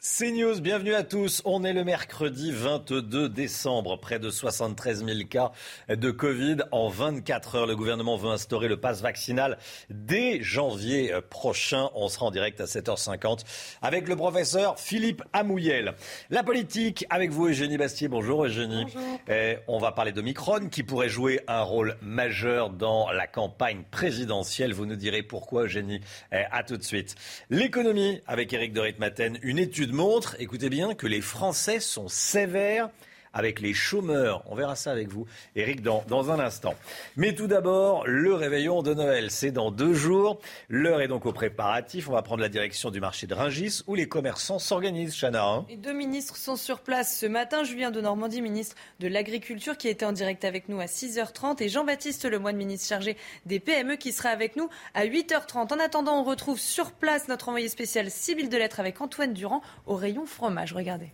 CNews, 0.00 0.62
bienvenue 0.62 0.94
à 0.94 1.02
tous. 1.02 1.42
On 1.44 1.62
est 1.62 1.74
le 1.74 1.84
mercredi 1.84 2.52
22 2.52 3.28
décembre. 3.28 4.00
Près 4.00 4.18
de 4.18 4.30
73 4.30 5.04
000 5.04 5.28
cas 5.28 5.52
de 5.90 6.10
Covid 6.10 6.56
en 6.72 6.88
24 6.88 7.56
heures. 7.56 7.66
Le 7.66 7.76
gouvernement 7.76 8.16
veut 8.16 8.30
instaurer 8.30 8.68
le 8.68 8.80
pass 8.80 9.02
vaccinal 9.02 9.58
dès 9.90 10.42
janvier 10.42 11.12
prochain. 11.28 11.90
On 11.94 12.08
sera 12.08 12.24
en 12.24 12.30
direct 12.30 12.62
à 12.62 12.64
7h50 12.64 13.40
avec 13.82 14.08
le 14.08 14.16
professeur 14.16 14.80
Philippe 14.80 15.22
Amouyel. 15.34 15.92
La 16.30 16.44
politique 16.44 17.04
avec 17.10 17.30
vous, 17.30 17.48
Eugénie 17.48 17.76
Bastier. 17.76 18.08
Bonjour, 18.08 18.46
Eugénie. 18.46 18.86
Eh, 19.28 19.58
on 19.68 19.78
va 19.78 19.92
parler 19.92 20.12
de 20.12 20.22
Micron 20.22 20.70
qui 20.70 20.82
pourrait 20.82 21.10
jouer 21.10 21.40
un 21.46 21.60
rôle 21.60 21.96
majeur 22.00 22.70
dans 22.70 23.10
la 23.10 23.26
campagne 23.26 23.82
présidentielle. 23.90 24.72
Vous 24.72 24.86
nous 24.86 24.96
direz 24.96 25.22
pourquoi, 25.22 25.64
Eugénie. 25.64 26.00
Eh, 26.32 26.44
à 26.50 26.62
tout 26.62 26.78
de 26.78 26.82
suite. 26.82 27.16
L'économie 27.50 28.22
avec 28.26 28.50
Eric 28.54 28.72
de 28.72 28.80
Ritmaten. 28.80 29.38
Une 29.42 29.58
étude 29.58 29.89
montre, 29.92 30.36
écoutez 30.38 30.68
bien, 30.68 30.94
que 30.94 31.06
les 31.06 31.20
Français 31.20 31.80
sont 31.80 32.08
sévères 32.08 32.90
avec 33.32 33.60
les 33.60 33.72
chômeurs. 33.74 34.42
On 34.46 34.54
verra 34.54 34.76
ça 34.76 34.90
avec 34.90 35.08
vous, 35.08 35.26
Eric, 35.56 35.82
dans, 35.82 36.04
dans 36.08 36.30
un 36.30 36.38
instant. 36.40 36.74
Mais 37.16 37.34
tout 37.34 37.46
d'abord, 37.46 38.06
le 38.06 38.34
réveillon 38.34 38.82
de 38.82 38.94
Noël. 38.94 39.30
C'est 39.30 39.50
dans 39.52 39.70
deux 39.70 39.94
jours. 39.94 40.40
L'heure 40.68 41.00
est 41.00 41.08
donc 41.08 41.26
au 41.26 41.32
préparatif. 41.32 42.08
On 42.08 42.12
va 42.12 42.22
prendre 42.22 42.42
la 42.42 42.48
direction 42.48 42.90
du 42.90 43.00
marché 43.00 43.26
de 43.26 43.34
Ringis 43.34 43.82
où 43.86 43.94
les 43.94 44.08
commerçants 44.08 44.58
s'organisent, 44.58 45.14
Chana. 45.18 45.44
hein. 45.44 45.66
Les 45.68 45.76
deux 45.76 45.92
ministres 45.92 46.36
sont 46.36 46.56
sur 46.56 46.80
place 46.80 47.18
ce 47.18 47.26
matin. 47.26 47.64
Julien 47.64 47.90
de 47.90 48.00
Normandie, 48.00 48.42
ministre 48.42 48.76
de 49.00 49.08
l'Agriculture, 49.08 49.76
qui 49.76 49.88
était 49.88 50.04
en 50.06 50.12
direct 50.12 50.44
avec 50.44 50.68
nous 50.68 50.80
à 50.80 50.86
6h30, 50.86 51.62
et 51.62 51.68
Jean-Baptiste 51.68 52.24
Lemoyne, 52.24 52.56
ministre 52.56 52.88
chargé 52.88 53.16
des 53.46 53.60
PME, 53.60 53.96
qui 53.96 54.12
sera 54.12 54.30
avec 54.30 54.56
nous 54.56 54.68
à 54.94 55.04
8h30. 55.06 55.72
En 55.72 55.78
attendant, 55.78 56.20
on 56.20 56.24
retrouve 56.24 56.58
sur 56.58 56.92
place 56.92 57.28
notre 57.28 57.48
envoyé 57.48 57.68
spécial 57.68 58.10
Sybille 58.10 58.48
Delettre 58.48 58.80
avec 58.80 59.00
Antoine 59.00 59.32
Durand 59.34 59.62
au 59.86 59.94
rayon 59.94 60.26
fromage. 60.26 60.72
Regardez. 60.72 61.10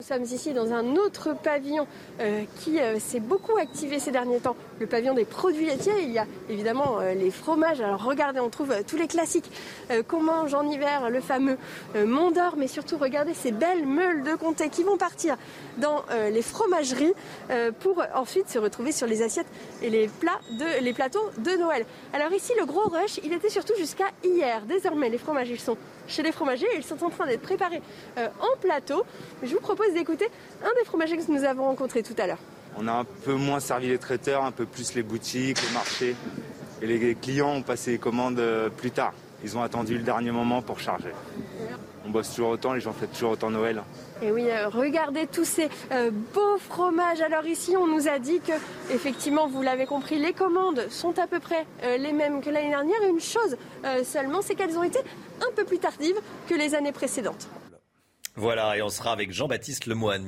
Nous 0.00 0.06
sommes 0.06 0.24
ici 0.24 0.52
dans 0.52 0.72
un 0.72 0.96
autre 0.96 1.36
pavillon 1.40 1.86
euh, 2.18 2.42
qui 2.58 2.80
euh, 2.80 2.98
s'est 2.98 3.20
beaucoup 3.20 3.56
activé 3.58 4.00
ces 4.00 4.10
derniers 4.10 4.40
temps, 4.40 4.56
le 4.80 4.86
pavillon 4.86 5.14
des 5.14 5.24
produits 5.24 5.66
laitiers. 5.66 6.02
Il 6.02 6.10
y 6.10 6.18
a 6.18 6.26
évidemment 6.48 6.98
euh, 7.00 7.14
les 7.14 7.30
fromages. 7.30 7.80
Alors 7.80 8.02
regardez, 8.04 8.40
on 8.40 8.50
trouve 8.50 8.72
euh, 8.72 8.82
tous 8.86 8.96
les 8.96 9.06
classiques 9.06 9.50
euh, 9.90 10.02
qu'on 10.02 10.22
mange 10.22 10.54
en 10.54 10.68
hiver, 10.68 11.10
le 11.10 11.20
fameux 11.20 11.56
euh, 11.96 12.06
Mont 12.06 12.30
d'Or, 12.30 12.54
mais 12.56 12.66
surtout 12.66 12.96
regardez 12.98 13.34
ces 13.34 13.52
belles 13.52 13.86
meules 13.86 14.22
de 14.22 14.34
comté 14.34 14.68
qui 14.68 14.82
vont 14.82 14.96
partir 14.96 15.36
dans 15.78 16.04
euh, 16.10 16.30
les 16.30 16.42
fromageries 16.42 17.14
euh, 17.50 17.70
pour 17.72 18.02
ensuite 18.14 18.48
se 18.48 18.58
retrouver 18.58 18.92
sur 18.92 19.06
les 19.06 19.22
assiettes 19.22 19.46
et 19.82 19.90
les 19.90 20.08
plats 20.08 20.40
de 20.58 20.82
les 20.82 20.92
plateaux 20.92 21.30
de 21.38 21.52
Noël. 21.52 21.84
Alors 22.12 22.32
ici, 22.32 22.52
le 22.58 22.66
gros 22.66 22.88
rush, 22.88 23.20
il 23.24 23.32
était 23.32 23.48
surtout 23.50 23.74
jusqu'à 23.76 24.06
hier. 24.22 24.62
Désormais, 24.66 25.08
les 25.08 25.18
fromages, 25.18 25.50
ils 25.50 25.60
sont 25.60 25.76
chez 26.06 26.22
les 26.22 26.32
fromagers 26.32 26.66
ils 26.76 26.84
sont 26.84 27.02
en 27.02 27.10
train 27.10 27.26
d'être 27.26 27.40
préparés 27.42 27.82
euh, 28.18 28.28
en 28.40 28.58
plateau. 28.60 29.04
Je 29.42 29.54
vous 29.54 29.60
propose 29.60 29.92
d'écouter 29.94 30.28
un 30.62 30.72
des 30.78 30.84
fromagers 30.84 31.16
que 31.16 31.30
nous 31.30 31.44
avons 31.44 31.64
rencontré 31.64 32.02
tout 32.02 32.14
à 32.18 32.26
l'heure. 32.26 32.38
On 32.76 32.88
a 32.88 32.92
un 32.92 33.04
peu 33.04 33.34
moins 33.34 33.60
servi 33.60 33.88
les 33.88 33.98
traiteurs, 33.98 34.44
un 34.44 34.52
peu 34.52 34.66
plus 34.66 34.94
les 34.94 35.02
boutiques, 35.02 35.62
les 35.62 35.72
marchés. 35.72 36.16
Et 36.82 36.86
les 36.86 37.14
clients 37.14 37.54
ont 37.54 37.62
passé 37.62 37.92
les 37.92 37.98
commandes 37.98 38.38
euh, 38.38 38.68
plus 38.68 38.90
tard. 38.90 39.12
Ils 39.44 39.56
ont 39.56 39.62
attendu 39.62 39.96
le 39.96 40.02
dernier 40.02 40.32
moment 40.32 40.60
pour 40.60 40.80
charger. 40.80 41.12
On 42.06 42.10
bosse 42.10 42.30
toujours 42.30 42.50
autant, 42.50 42.72
les 42.72 42.80
gens 42.80 42.92
fêtent 42.92 43.12
toujours 43.12 43.32
autant 43.32 43.50
Noël. 43.50 43.82
Et 44.22 44.30
oui, 44.30 44.46
euh, 44.48 44.68
regardez 44.68 45.26
tous 45.26 45.44
ces 45.44 45.68
euh, 45.92 46.10
beaux 46.10 46.58
fromages. 46.58 47.20
Alors 47.20 47.46
ici, 47.46 47.76
on 47.76 47.86
nous 47.86 48.08
a 48.08 48.18
dit 48.18 48.40
que, 48.40 48.52
effectivement, 48.92 49.46
vous 49.46 49.62
l'avez 49.62 49.86
compris, 49.86 50.18
les 50.18 50.32
commandes 50.32 50.86
sont 50.90 51.18
à 51.18 51.26
peu 51.26 51.40
près 51.40 51.66
les 51.98 52.12
mêmes 52.12 52.40
que 52.40 52.50
l'année 52.50 52.70
dernière. 52.70 53.02
Une 53.08 53.20
chose 53.20 53.56
seulement, 54.04 54.42
c'est 54.42 54.54
qu'elles 54.54 54.76
ont 54.76 54.82
été 54.82 54.98
un 55.40 55.52
peu 55.54 55.64
plus 55.64 55.78
tardives 55.78 56.20
que 56.48 56.54
les 56.54 56.74
années 56.74 56.92
précédentes. 56.92 57.48
Voilà, 58.36 58.76
et 58.76 58.82
on 58.82 58.88
sera 58.88 59.12
avec 59.12 59.32
Jean-Baptiste 59.32 59.86
Lemoyne, 59.86 60.24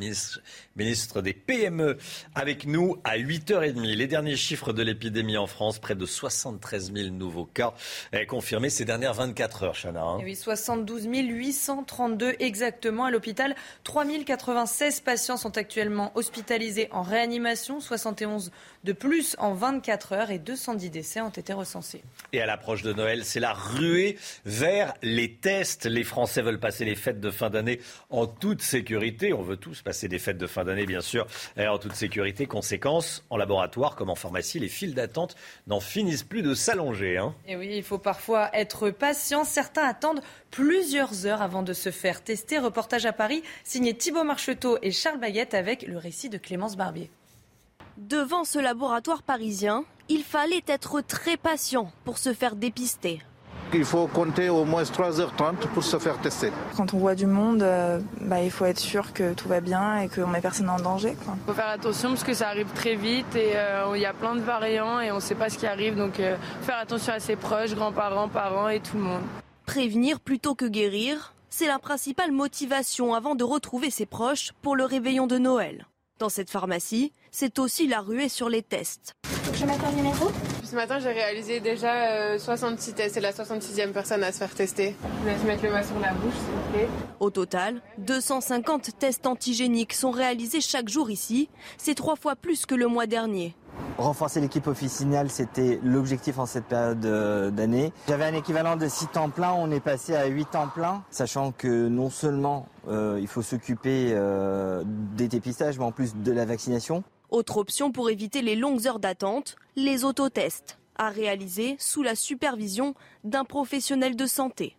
ministre, 0.76 1.22
des 1.22 1.32
PME, 1.32 1.96
avec 2.36 2.64
nous 2.64 2.98
à 3.02 3.18
8h30. 3.18 3.80
Les 3.80 4.06
derniers 4.06 4.36
chiffres 4.36 4.72
de 4.72 4.82
l'épidémie 4.84 5.36
en 5.36 5.48
France, 5.48 5.80
près 5.80 5.96
de 5.96 6.06
73 6.06 6.92
000 6.92 7.08
nouveaux 7.08 7.46
cas 7.46 7.74
eh, 8.12 8.24
confirmés 8.26 8.70
ces 8.70 8.84
dernières 8.84 9.14
24 9.14 9.62
heures, 9.64 9.74
Chana. 9.74 10.02
hein. 10.02 10.18
Et 10.20 10.24
oui, 10.24 10.36
72 10.36 11.08
832 11.08 12.36
exactement 12.38 13.06
à 13.06 13.10
l'hôpital. 13.10 13.56
3 13.82 14.04
096 14.24 15.00
patients 15.00 15.36
sont 15.36 15.58
actuellement 15.58 16.12
hospitalisés 16.14 16.88
en 16.92 17.02
réanimation, 17.02 17.80
71 17.80 18.52
de 18.84 18.92
plus 18.92 19.36
en 19.38 19.54
24 19.54 20.12
heures 20.12 20.30
et 20.30 20.38
210 20.38 20.90
décès 20.90 21.20
ont 21.20 21.30
été 21.30 21.52
recensés. 21.52 22.02
Et 22.32 22.40
à 22.40 22.46
l'approche 22.46 22.82
de 22.82 22.92
Noël, 22.92 23.24
c'est 23.24 23.40
la 23.40 23.52
ruée 23.52 24.16
vers 24.44 24.94
les 25.02 25.32
tests. 25.34 25.86
Les 25.86 26.04
Français 26.04 26.42
veulent 26.42 26.60
passer 26.60 26.84
les 26.84 26.94
fêtes 26.94 27.20
de 27.20 27.30
fin 27.30 27.50
d'année 27.50 27.80
en 28.10 28.26
toute 28.26 28.62
sécurité. 28.62 29.32
On 29.32 29.42
veut 29.42 29.56
tous 29.56 29.82
passer 29.82 30.08
des 30.08 30.18
fêtes 30.18 30.38
de 30.38 30.46
fin 30.46 30.64
d'année, 30.64 30.86
bien 30.86 31.00
sûr, 31.00 31.26
en 31.58 31.78
toute 31.78 31.94
sécurité. 31.94 32.46
Conséquence, 32.46 33.24
en 33.30 33.36
laboratoire 33.36 33.96
comme 33.96 34.10
en 34.10 34.14
pharmacie, 34.14 34.58
les 34.58 34.68
files 34.68 34.94
d'attente 34.94 35.36
n'en 35.66 35.80
finissent 35.80 36.22
plus 36.22 36.42
de 36.42 36.54
s'allonger. 36.54 37.16
hein. 37.18 37.34
Et 37.46 37.56
oui, 37.56 37.70
il 37.72 37.82
faut 37.82 37.98
parfois 37.98 38.50
être 38.54 38.90
patient. 38.90 39.44
Certains 39.44 39.84
attendent 39.84 40.22
plusieurs 40.50 41.26
heures 41.26 41.42
avant 41.42 41.62
de 41.62 41.72
se 41.72 41.90
faire 41.90 42.22
tester. 42.22 42.58
Reportage 42.58 43.06
à 43.06 43.12
Paris, 43.12 43.42
signé 43.64 43.94
Thibault 43.94 44.24
Marcheteau 44.24 44.78
et 44.82 44.90
Charles 44.92 45.18
Baguette 45.20 45.54
avec 45.54 45.82
le 45.82 45.98
récit 45.98 46.28
de 46.28 46.38
Clémence 46.38 46.76
Barbier. 46.76 47.10
Devant 47.96 48.44
ce 48.44 48.58
laboratoire 48.58 49.22
parisien, 49.22 49.82
il 50.10 50.22
fallait 50.22 50.62
être 50.66 51.00
très 51.00 51.38
patient 51.38 51.90
pour 52.04 52.18
se 52.18 52.34
faire 52.34 52.54
dépister. 52.54 53.22
Il 53.72 53.86
faut 53.86 54.06
compter 54.06 54.50
au 54.50 54.66
moins 54.66 54.82
3h30 54.82 55.66
pour 55.72 55.82
se 55.82 55.98
faire 55.98 56.18
tester. 56.20 56.52
Quand 56.76 56.92
on 56.92 56.98
voit 56.98 57.14
du 57.14 57.24
monde, 57.24 57.62
euh, 57.62 57.98
bah, 58.20 58.42
il 58.42 58.50
faut 58.50 58.66
être 58.66 58.78
sûr 58.78 59.14
que 59.14 59.32
tout 59.32 59.48
va 59.48 59.62
bien 59.62 60.00
et 60.00 60.08
qu'on 60.08 60.26
met 60.26 60.42
personne 60.42 60.68
en 60.68 60.76
danger. 60.76 61.16
Il 61.18 61.46
faut 61.46 61.54
faire 61.54 61.70
attention 61.70 62.10
parce 62.10 62.22
que 62.22 62.34
ça 62.34 62.48
arrive 62.48 62.68
très 62.74 62.96
vite 62.96 63.34
et 63.34 63.56
euh, 63.56 63.90
il 63.94 64.02
y 64.02 64.06
a 64.06 64.12
plein 64.12 64.34
de 64.34 64.40
variants 64.40 65.00
et 65.00 65.10
on 65.10 65.16
ne 65.16 65.20
sait 65.20 65.34
pas 65.34 65.48
ce 65.48 65.56
qui 65.56 65.66
arrive. 65.66 65.96
Donc 65.96 66.20
euh, 66.20 66.36
faire 66.60 66.78
attention 66.78 67.14
à 67.14 67.18
ses 67.18 67.36
proches, 67.36 67.74
grands-parents, 67.74 68.28
parents 68.28 68.68
et 68.68 68.80
tout 68.80 68.98
le 68.98 69.04
monde. 69.04 69.22
Prévenir 69.64 70.20
plutôt 70.20 70.54
que 70.54 70.66
guérir, 70.66 71.34
c'est 71.48 71.66
la 71.66 71.78
principale 71.78 72.30
motivation 72.30 73.14
avant 73.14 73.34
de 73.34 73.42
retrouver 73.42 73.88
ses 73.88 74.06
proches 74.06 74.52
pour 74.60 74.76
le 74.76 74.84
réveillon 74.84 75.26
de 75.26 75.38
Noël. 75.38 75.86
Dans 76.18 76.30
cette 76.30 76.50
pharmacie, 76.50 77.12
c'est 77.30 77.58
aussi 77.58 77.86
la 77.86 78.00
ruée 78.00 78.30
sur 78.30 78.48
les 78.48 78.62
tests. 78.62 79.14
Je 79.52 79.66
mets 79.66 79.76
ton 79.76 79.92
numéro 79.92 80.30
Ce 80.66 80.74
matin, 80.74 80.98
j'ai 80.98 81.12
réalisé 81.12 81.60
déjà 81.60 81.94
euh, 82.10 82.38
66 82.40 82.94
tests. 82.94 83.14
C'est 83.14 83.20
la 83.20 83.30
66e 83.30 83.92
personne 83.92 84.24
à 84.24 84.32
se 84.32 84.38
faire 84.38 84.52
tester. 84.52 84.96
Je 85.22 85.28
laisse 85.28 85.44
mettre 85.44 85.62
le 85.62 85.70
masque 85.70 85.90
sur 85.90 86.00
la 86.00 86.12
bouche, 86.12 86.34
s'il 86.34 86.54
vous 86.54 86.72
plaît. 86.72 86.88
Au 87.20 87.30
total, 87.30 87.80
250 87.98 88.98
tests 88.98 89.28
antigéniques 89.28 89.92
sont 89.92 90.10
réalisés 90.10 90.60
chaque 90.60 90.88
jour 90.88 91.08
ici. 91.08 91.48
C'est 91.78 91.94
trois 91.94 92.16
fois 92.16 92.34
plus 92.34 92.66
que 92.66 92.74
le 92.74 92.88
mois 92.88 93.06
dernier. 93.06 93.54
Renforcer 93.96 94.40
l'équipe 94.40 94.66
officinale, 94.66 95.30
c'était 95.30 95.78
l'objectif 95.84 96.40
en 96.40 96.46
cette 96.46 96.64
période 96.64 97.04
euh, 97.06 97.50
d'année. 97.52 97.92
J'avais 98.08 98.24
un 98.24 98.34
équivalent 98.34 98.74
de 98.74 98.88
6 98.88 99.06
temps 99.08 99.30
plein, 99.30 99.52
on 99.52 99.70
est 99.70 99.80
passé 99.80 100.16
à 100.16 100.26
8 100.26 100.50
temps 100.50 100.68
plein, 100.68 101.04
sachant 101.10 101.52
que 101.52 101.86
non 101.86 102.10
seulement 102.10 102.66
euh, 102.88 103.18
il 103.20 103.28
faut 103.28 103.42
s'occuper 103.42 104.10
euh, 104.12 104.82
des 104.84 105.28
dépistages, 105.28 105.78
mais 105.78 105.84
en 105.84 105.92
plus 105.92 106.16
de 106.16 106.32
la 106.32 106.44
vaccination. 106.44 107.04
Autre 107.30 107.56
option 107.56 107.90
pour 107.90 108.08
éviter 108.08 108.40
les 108.40 108.56
longues 108.56 108.86
heures 108.86 109.00
d'attente, 109.00 109.56
les 109.74 110.04
autotests, 110.04 110.78
à 110.96 111.10
réaliser 111.10 111.76
sous 111.78 112.02
la 112.02 112.14
supervision 112.14 112.94
d'un 113.24 113.44
professionnel 113.44 114.16
de 114.16 114.26
santé. 114.26 114.76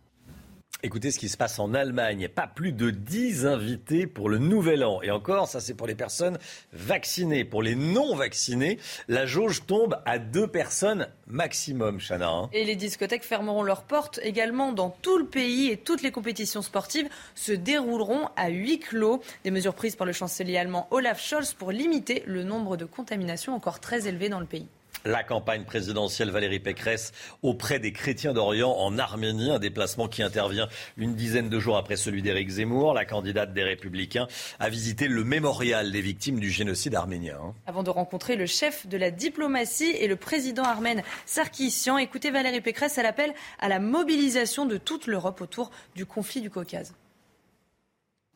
Écoutez 0.83 1.09
ce 1.09 1.17
qui 1.17 1.27
se 1.27 1.37
passe 1.37 1.57
en 1.57 1.73
Allemagne. 1.73 2.27
Pas 2.27 2.45
plus 2.45 2.71
de 2.71 2.91
10 2.91 3.47
invités 3.47 4.05
pour 4.05 4.29
le 4.29 4.37
nouvel 4.37 4.83
an. 4.83 5.01
Et 5.01 5.09
encore, 5.09 5.47
ça 5.47 5.59
c'est 5.59 5.73
pour 5.73 5.87
les 5.87 5.95
personnes 5.95 6.37
vaccinées. 6.71 7.43
Pour 7.45 7.63
les 7.63 7.73
non 7.73 8.15
vaccinés, 8.15 8.77
la 9.07 9.25
jauge 9.25 9.65
tombe 9.65 9.97
à 10.05 10.19
deux 10.19 10.45
personnes 10.47 11.07
maximum, 11.25 11.99
Chana. 11.99 12.29
hein. 12.29 12.49
Et 12.53 12.63
les 12.63 12.75
discothèques 12.75 13.23
fermeront 13.23 13.63
leurs 13.63 13.81
portes 13.83 14.19
également 14.21 14.71
dans 14.71 14.91
tout 14.91 15.17
le 15.17 15.25
pays 15.25 15.71
et 15.71 15.77
toutes 15.77 16.03
les 16.03 16.11
compétitions 16.11 16.61
sportives 16.61 17.09
se 17.33 17.53
dérouleront 17.53 18.29
à 18.35 18.49
huis 18.49 18.77
clos. 18.79 19.21
Des 19.43 19.51
mesures 19.51 19.73
prises 19.73 19.95
par 19.95 20.05
le 20.05 20.13
chancelier 20.13 20.57
allemand 20.57 20.87
Olaf 20.91 21.19
Scholz 21.19 21.53
pour 21.55 21.71
limiter 21.71 22.21
le 22.27 22.43
nombre 22.43 22.77
de 22.77 22.85
contaminations 22.85 23.55
encore 23.55 23.79
très 23.79 24.07
élevé 24.07 24.29
dans 24.29 24.39
le 24.39 24.45
pays. 24.45 24.67
La 25.05 25.23
campagne 25.23 25.63
présidentielle 25.63 26.29
Valérie 26.31 26.59
Pécresse 26.59 27.11
auprès 27.41 27.79
des 27.79 27.91
chrétiens 27.91 28.33
d'Orient 28.33 28.71
en 28.71 28.97
Arménie, 28.97 29.51
un 29.51 29.59
déplacement 29.59 30.07
qui 30.07 30.23
intervient 30.23 30.67
une 30.97 31.15
dizaine 31.15 31.49
de 31.49 31.59
jours 31.59 31.77
après 31.77 31.95
celui 31.95 32.21
d'Éric 32.21 32.49
Zemmour. 32.49 32.93
La 32.93 33.05
candidate 33.05 33.53
des 33.53 33.63
Républicains 33.63 34.27
a 34.59 34.69
visité 34.69 35.07
le 35.07 35.23
mémorial 35.23 35.91
des 35.91 36.01
victimes 36.01 36.39
du 36.39 36.49
génocide 36.49 36.95
arménien. 36.95 37.37
Hein. 37.41 37.53
Avant 37.65 37.83
de 37.83 37.89
rencontrer 37.89 38.35
le 38.35 38.45
chef 38.45 38.87
de 38.87 38.97
la 38.97 39.11
diplomatie 39.11 39.91
et 39.91 40.07
le 40.07 40.15
président 40.15 40.63
armène 40.63 41.03
Sarkissian, 41.25 41.97
écoutez 41.97 42.31
Valérie 42.31 42.61
Pécresse, 42.61 42.97
elle 42.97 43.05
appelle 43.05 43.33
à 43.59 43.69
la 43.69 43.79
mobilisation 43.79 44.65
de 44.65 44.77
toute 44.77 45.07
l'Europe 45.07 45.41
autour 45.41 45.71
du 45.95 46.05
conflit 46.05 46.41
du 46.41 46.49
Caucase. 46.49 46.93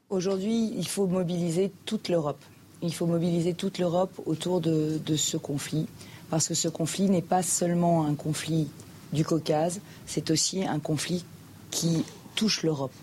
Aujourd'hui, 0.10 0.74
il 0.76 0.88
faut 0.88 1.08
mobiliser 1.08 1.72
toute 1.86 2.10
l'Europe. 2.10 2.44
Il 2.82 2.94
faut 2.94 3.06
mobiliser 3.06 3.54
toute 3.54 3.78
l'Europe 3.78 4.20
autour 4.26 4.60
de, 4.60 5.00
de 5.06 5.16
ce 5.16 5.38
conflit 5.38 5.88
parce 6.32 6.48
que 6.48 6.54
ce 6.54 6.70
conflit 6.70 7.10
n'est 7.10 7.22
pas 7.22 7.44
seulement 7.44 8.06
un 8.06 8.16
conflit 8.16 8.70
du 9.12 9.26
Caucase, 9.26 9.82
c'est 10.08 10.32
aussi 10.32 10.66
un 10.66 10.80
conflit 10.80 11.26
qui 11.72 12.06
touche 12.36 12.64
l'Europe. 12.64 12.94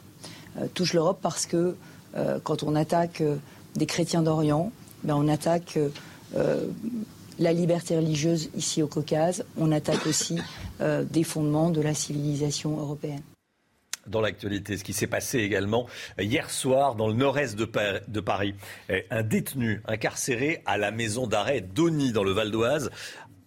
Euh, 0.56 0.66
touche 0.72 0.94
l'Europe 0.94 1.18
parce 1.20 1.44
que 1.44 1.76
euh, 2.16 2.38
quand 2.42 2.62
on 2.62 2.74
attaque 2.74 3.20
euh, 3.20 3.36
des 3.76 3.84
chrétiens 3.84 4.22
d'Orient, 4.22 4.72
ben 5.04 5.14
on 5.14 5.28
attaque 5.28 5.78
la 7.38 7.52
liberté 7.52 7.96
religieuse 7.96 8.50
ici 8.56 8.82
au 8.82 8.88
Caucase, 8.88 9.44
on 9.56 9.70
attaque 9.70 10.06
aussi 10.06 10.38
des 10.80 11.22
fondements 11.22 11.70
de 11.70 11.80
la 11.80 11.94
civilisation 11.94 12.76
européenne 12.78 13.22
dans 14.08 14.20
l'actualité. 14.20 14.76
Ce 14.76 14.84
qui 14.84 14.92
s'est 14.92 15.06
passé 15.06 15.38
également 15.38 15.86
hier 16.18 16.50
soir 16.50 16.94
dans 16.94 17.08
le 17.08 17.14
nord-est 17.14 17.56
de 17.56 18.20
Paris. 18.20 18.54
Un 19.10 19.22
détenu 19.22 19.82
incarcéré 19.86 20.62
à 20.66 20.78
la 20.78 20.90
maison 20.90 21.26
d'arrêt 21.26 21.60
d'Ony 21.60 22.12
dans 22.12 22.24
le 22.24 22.32
Val 22.32 22.50
d'Oise 22.50 22.90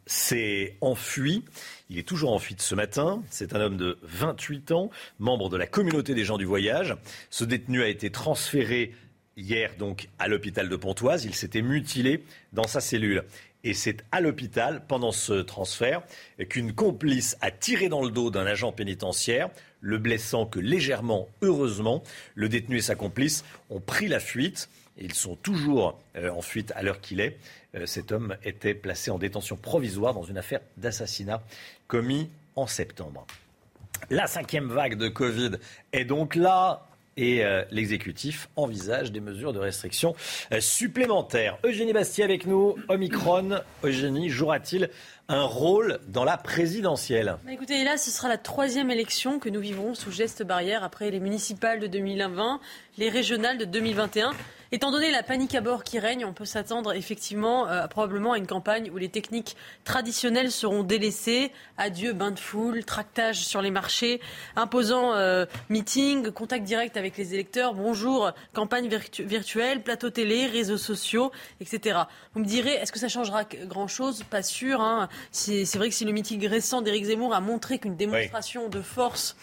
s'est 0.05 0.77
enfui. 0.81 1.43
Il 1.89 1.97
est 1.97 2.07
toujours 2.07 2.33
en 2.33 2.39
fuite 2.39 2.61
ce 2.61 2.75
matin. 2.75 3.23
C'est 3.29 3.53
un 3.55 3.61
homme 3.61 3.77
de 3.77 3.97
28 4.03 4.71
ans, 4.71 4.89
membre 5.19 5.49
de 5.49 5.57
la 5.57 5.67
communauté 5.67 6.13
des 6.13 6.25
gens 6.25 6.37
du 6.37 6.45
voyage. 6.45 6.95
Ce 7.29 7.43
détenu 7.43 7.81
a 7.83 7.87
été 7.87 8.09
transféré 8.09 8.93
hier 9.37 9.71
donc 9.77 10.09
à 10.19 10.27
l'hôpital 10.27 10.69
de 10.69 10.75
Pontoise. 10.75 11.25
Il 11.25 11.35
s'était 11.35 11.61
mutilé 11.61 12.23
dans 12.53 12.67
sa 12.67 12.81
cellule. 12.81 13.23
Et 13.63 13.73
c'est 13.73 14.03
à 14.11 14.21
l'hôpital, 14.21 14.83
pendant 14.87 15.11
ce 15.11 15.33
transfert, 15.33 16.01
qu'une 16.49 16.73
complice 16.73 17.37
a 17.41 17.51
tiré 17.51 17.89
dans 17.89 18.03
le 18.03 18.09
dos 18.09 18.31
d'un 18.31 18.45
agent 18.45 18.71
pénitentiaire 18.71 19.49
le 19.81 19.97
blessant 19.97 20.45
que 20.45 20.59
légèrement, 20.59 21.27
heureusement. 21.41 22.03
Le 22.35 22.47
détenu 22.47 22.77
et 22.77 22.81
sa 22.81 22.95
complice 22.95 23.43
ont 23.69 23.79
pris 23.79 24.07
la 24.07 24.19
fuite. 24.19 24.69
Ils 24.97 25.13
sont 25.13 25.35
toujours 25.35 25.99
euh, 26.15 26.29
en 26.29 26.41
fuite 26.41 26.71
à 26.75 26.83
l'heure 26.83 27.01
qu'il 27.01 27.19
est. 27.19 27.37
Euh, 27.75 27.85
cet 27.85 28.11
homme 28.11 28.37
était 28.43 28.73
placé 28.73 29.11
en 29.11 29.17
détention 29.17 29.57
provisoire 29.57 30.13
dans 30.13 30.23
une 30.23 30.37
affaire 30.37 30.61
d'assassinat 30.77 31.41
commis 31.87 32.29
en 32.55 32.67
septembre. 32.67 33.25
La 34.09 34.27
cinquième 34.27 34.67
vague 34.67 34.97
de 34.97 35.07
Covid 35.09 35.51
est 35.93 36.05
donc 36.05 36.35
là 36.35 36.87
et 37.17 37.43
euh, 37.43 37.63
l'exécutif 37.71 38.49
envisage 38.55 39.11
des 39.11 39.19
mesures 39.19 39.53
de 39.53 39.59
restriction 39.59 40.15
supplémentaires. 40.59 41.57
Eugénie 41.63 41.93
Bastier 41.93 42.23
avec 42.23 42.45
nous. 42.45 42.75
Omicron, 42.89 43.61
Eugénie, 43.83 44.29
jouera-t-il 44.29 44.89
un 45.31 45.43
rôle 45.43 45.99
dans 46.07 46.25
la 46.25 46.37
présidentielle? 46.37 47.37
Bah, 47.45 47.53
Écoutez, 47.53 47.83
là, 47.83 47.97
ce 47.97 48.11
sera 48.11 48.27
la 48.27 48.37
troisième 48.37 48.91
élection 48.91 49.39
que 49.39 49.49
nous 49.49 49.61
vivrons 49.61 49.93
sous 49.95 50.11
geste 50.11 50.43
barrière 50.43 50.83
après 50.83 51.09
les 51.09 51.19
municipales 51.19 51.79
de 51.79 51.87
2020, 51.87 52.59
les 52.97 53.09
régionales 53.09 53.57
de 53.57 53.65
2021. 53.65 54.33
Étant 54.73 54.89
donné 54.89 55.11
la 55.11 55.21
panique 55.21 55.53
à 55.53 55.59
bord 55.59 55.83
qui 55.83 55.99
règne, 55.99 56.23
on 56.23 56.31
peut 56.31 56.45
s'attendre 56.45 56.93
effectivement 56.93 57.67
euh, 57.67 57.87
probablement 57.87 58.31
à 58.31 58.37
une 58.37 58.47
campagne 58.47 58.89
où 58.89 58.97
les 58.97 59.09
techniques 59.09 59.57
traditionnelles 59.83 60.49
seront 60.49 60.83
délaissées. 60.83 61.51
Adieu 61.77 62.13
bain 62.13 62.31
de 62.31 62.39
foule, 62.39 62.85
tractage 62.85 63.45
sur 63.45 63.61
les 63.61 63.69
marchés, 63.69 64.21
imposant 64.55 65.13
euh, 65.13 65.45
meeting, 65.67 66.31
contact 66.31 66.63
direct 66.63 66.95
avec 66.95 67.17
les 67.17 67.33
électeurs, 67.33 67.73
bonjour, 67.73 68.31
campagne 68.53 68.87
virtuelle, 69.19 69.83
plateau 69.83 70.09
télé, 70.09 70.45
réseaux 70.45 70.77
sociaux, 70.77 71.33
etc. 71.59 71.99
Vous 72.33 72.39
me 72.39 72.45
direz, 72.45 72.71
est-ce 72.71 72.93
que 72.93 72.99
ça 72.99 73.09
changera 73.09 73.43
grand-chose? 73.43 74.23
Pas 74.23 74.41
sûr. 74.41 74.79
Hein. 74.79 75.09
C'est 75.31 75.75
vrai 75.75 75.89
que 75.89 75.95
si 75.95 76.05
le 76.05 76.13
meeting 76.13 76.47
récent 76.47 76.81
d'Éric 76.81 77.03
Zemmour 77.03 77.33
a 77.33 77.41
montré 77.41 77.77
qu'une 77.77 77.97
démonstration 77.97 78.69
de 78.69 78.81
force 78.81 79.35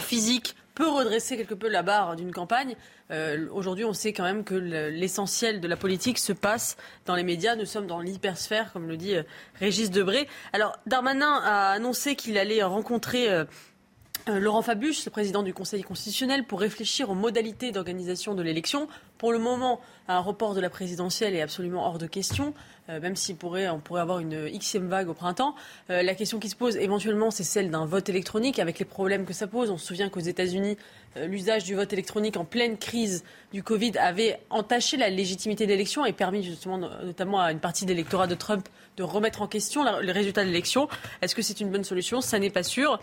physique 0.00 0.56
peut 0.78 0.88
redresser 0.88 1.36
quelque 1.36 1.54
peu 1.54 1.68
la 1.68 1.82
barre 1.82 2.14
d'une 2.14 2.30
campagne. 2.30 2.76
Euh, 3.10 3.48
aujourd'hui, 3.50 3.84
on 3.84 3.92
sait 3.92 4.12
quand 4.12 4.22
même 4.22 4.44
que 4.44 4.54
l'essentiel 4.54 5.60
de 5.60 5.66
la 5.66 5.76
politique 5.76 6.18
se 6.18 6.32
passe 6.32 6.76
dans 7.04 7.16
les 7.16 7.24
médias. 7.24 7.56
Nous 7.56 7.66
sommes 7.66 7.88
dans 7.88 7.98
l'hypersphère, 7.98 8.72
comme 8.72 8.86
le 8.86 8.96
dit 8.96 9.16
euh, 9.16 9.24
Régis 9.56 9.90
Debré. 9.90 10.28
Alors, 10.52 10.78
Darmanin 10.86 11.40
a 11.42 11.72
annoncé 11.72 12.14
qu'il 12.14 12.38
allait 12.38 12.62
rencontrer 12.62 13.28
euh, 13.28 13.44
Laurent 14.28 14.62
Fabius, 14.62 15.04
le 15.04 15.10
président 15.10 15.42
du 15.42 15.52
Conseil 15.52 15.82
constitutionnel, 15.82 16.44
pour 16.44 16.60
réfléchir 16.60 17.10
aux 17.10 17.14
modalités 17.14 17.72
d'organisation 17.72 18.36
de 18.36 18.42
l'élection. 18.42 18.86
Pour 19.16 19.32
le 19.32 19.40
moment, 19.40 19.80
un 20.06 20.20
report 20.20 20.54
de 20.54 20.60
la 20.60 20.70
présidentielle 20.70 21.34
est 21.34 21.42
absolument 21.42 21.86
hors 21.86 21.98
de 21.98 22.06
question. 22.06 22.54
Euh, 22.88 23.00
même 23.00 23.16
s'il 23.16 23.36
pourrait, 23.36 23.68
on 23.68 23.80
pourrait 23.80 24.00
avoir 24.00 24.18
une 24.18 24.48
xème 24.58 24.88
vague 24.88 25.08
au 25.08 25.14
printemps. 25.14 25.54
Euh, 25.90 26.02
la 26.02 26.14
question 26.14 26.38
qui 26.38 26.48
se 26.48 26.56
pose 26.56 26.76
éventuellement, 26.76 27.30
c'est 27.30 27.44
celle 27.44 27.70
d'un 27.70 27.84
vote 27.84 28.08
électronique 28.08 28.58
avec 28.58 28.78
les 28.78 28.84
problèmes 28.84 29.26
que 29.26 29.32
ça 29.32 29.46
pose. 29.46 29.70
On 29.70 29.76
se 29.76 29.86
souvient 29.86 30.08
qu'aux 30.08 30.20
États-Unis, 30.20 30.76
euh, 31.16 31.26
l'usage 31.26 31.64
du 31.64 31.74
vote 31.74 31.92
électronique 31.92 32.36
en 32.36 32.44
pleine 32.44 32.78
crise 32.78 33.24
du 33.52 33.62
Covid 33.62 33.92
avait 33.98 34.40
entaché 34.50 34.96
la 34.96 35.10
légitimité 35.10 35.66
de 35.66 35.70
l'élection 35.70 36.06
et 36.06 36.12
permis 36.12 36.42
justement, 36.42 36.78
notamment 36.78 37.40
à 37.40 37.52
une 37.52 37.60
partie 37.60 37.84
de 37.84 37.90
l'électorat 37.90 38.26
de 38.26 38.34
Trump, 38.34 38.68
de 38.96 39.02
remettre 39.02 39.42
en 39.42 39.46
question 39.46 39.84
les 40.00 40.12
résultats 40.12 40.42
de 40.42 40.48
l'élection. 40.48 40.88
Est-ce 41.22 41.34
que 41.34 41.42
c'est 41.42 41.60
une 41.60 41.70
bonne 41.70 41.84
solution? 41.84 42.20
Ça 42.20 42.38
n'est 42.38 42.50
pas 42.50 42.62
sûr. 42.62 43.00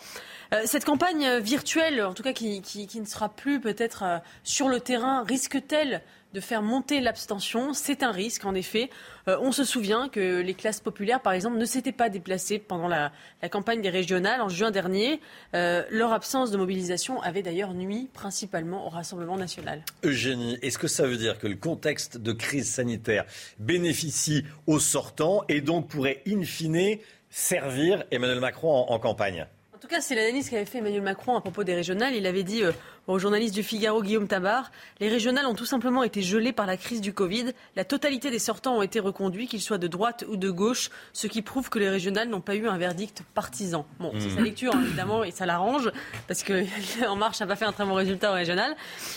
cette 0.66 0.84
campagne 0.84 1.40
virtuelle, 1.40 2.03
en 2.03 2.14
tout 2.14 2.22
cas 2.22 2.34
qui 2.34 2.62
ne 2.95 3.06
sera 3.06 3.30
plus 3.30 3.62
peut-être 3.62 4.03
sur 4.44 4.68
le 4.68 4.80
terrain, 4.82 5.24
risque-t-elle 5.24 6.03
de 6.36 6.41
faire 6.41 6.62
monter 6.62 6.99
l'abstention. 6.99 7.74
C'est 7.74 8.03
un 8.03 8.12
risque, 8.12 8.45
en 8.45 8.53
effet. 8.53 8.90
Euh, 9.30 9.38
on 9.41 9.53
se 9.53 9.64
souvient 9.64 10.10
que 10.10 10.41
les 10.41 10.53
classes 10.53 10.82
populaires, 10.82 11.22
par 11.22 11.32
exemple, 11.32 11.57
ne 11.57 11.66
s'étaient 11.66 11.94
pas 11.94 12.10
déplacées 12.10 12.60
pendant 12.60 12.90
la, 12.90 13.12
campagne 13.49 13.82
des 13.82 13.90
régionales 13.90 14.41
en 14.41 14.49
juin 14.49 14.70
dernier. 14.70 15.22
Euh, 15.53 15.84
leur 15.90 16.12
absence 16.12 16.52
de 16.52 16.57
mobilisation 16.57 17.22
avait 17.22 17.41
d'ailleurs 17.41 17.74
nuit 17.74 18.10
principalement 18.14 18.86
au 18.86 18.90
Rassemblement 18.90 19.38
national. 19.38 19.82
Eugénie, 20.03 20.60
est-ce 20.62 20.78
que 20.78 20.90
ça 20.90 21.07
veut 21.07 21.18
dire 21.18 21.40
que 21.40 21.48
le 21.48 21.56
contexte 21.56 22.18
de 22.18 22.34
crise 22.34 22.70
sanitaire 22.70 23.26
bénéficie 23.57 24.44
aux 24.68 24.80
sortants 24.80 25.44
et 25.48 25.62
donc 25.62 25.88
pourrait, 25.88 26.22
in 26.28 26.44
fine, 26.44 26.98
servir 27.30 28.03
Emmanuel 28.12 28.41
Macron 28.41 28.86
en 28.90 28.99
campagne? 28.99 29.48
En 29.76 29.77
tout 29.77 29.88
cas, 29.88 29.99
c'est 29.99 30.15
l'analyse 30.15 30.49
qu'avait 30.49 30.65
fait 30.65 30.77
Emmanuel 30.77 31.02
Macron 31.02 31.35
à 31.35 31.41
propos 31.41 31.65
des 31.65 31.76
régionales. 31.76 32.15
Il 32.15 32.26
avait 32.27 32.43
dit 32.43 32.64
euh, 32.64 32.72
au 33.07 33.19
journaliste 33.19 33.53
du 33.53 33.61
Figaro 33.61 34.02
Guillaume 34.02 34.27
Tabar 34.27 34.72
Les 35.02 35.10
régionales 35.10 35.45
ont 35.47 35.53
tout 35.53 35.65
simplement 35.65 36.02
été 36.03 36.22
gelées 36.22 36.53
par 36.53 36.65
la 36.65 36.77
crise 36.77 37.02
du 37.02 37.11
Covid. 37.11 37.52
La 37.76 37.84
totalité 37.84 38.31
des 38.31 38.39
sortants 38.39 38.77
ont 38.77 38.81
été 38.81 39.02
reconduits, 39.02 39.47
qu'ils 39.47 39.61
soient 39.61 39.77
de 39.77 39.88
droite 39.88 40.23
ou 40.30 40.38
de 40.38 40.49
gauche, 40.49 40.89
ce 41.11 41.27
qui 41.27 41.41
prouve 41.41 41.69
que 41.69 41.77
les 41.77 41.89
régionales 41.89 42.30
n'ont 42.30 42.39
pas 42.39 42.56
eu 42.56 42.68
un 42.68 42.77
verdict 42.77 43.23
partisan. 43.34 43.85
Bon, 43.99 44.14
c'est 44.18 44.30
sa 44.30 44.39
mmh. 44.39 44.43
lecture, 44.45 44.76
hein, 44.76 44.81
évidemment, 44.85 45.26
et 45.26 45.31
ça 45.31 45.45
l'arrange, 45.45 45.91
parce 46.27 46.43
que 46.43 46.64
En 47.07 47.18
Marche 47.18 47.41
n'a 47.41 47.47
pas 47.47 47.57
fait 47.57 47.65
un 47.65 47.73
très 47.73 47.85
bon 47.85 47.95
résultat 47.95 48.31
au 48.31 48.35
régional. 48.35 48.76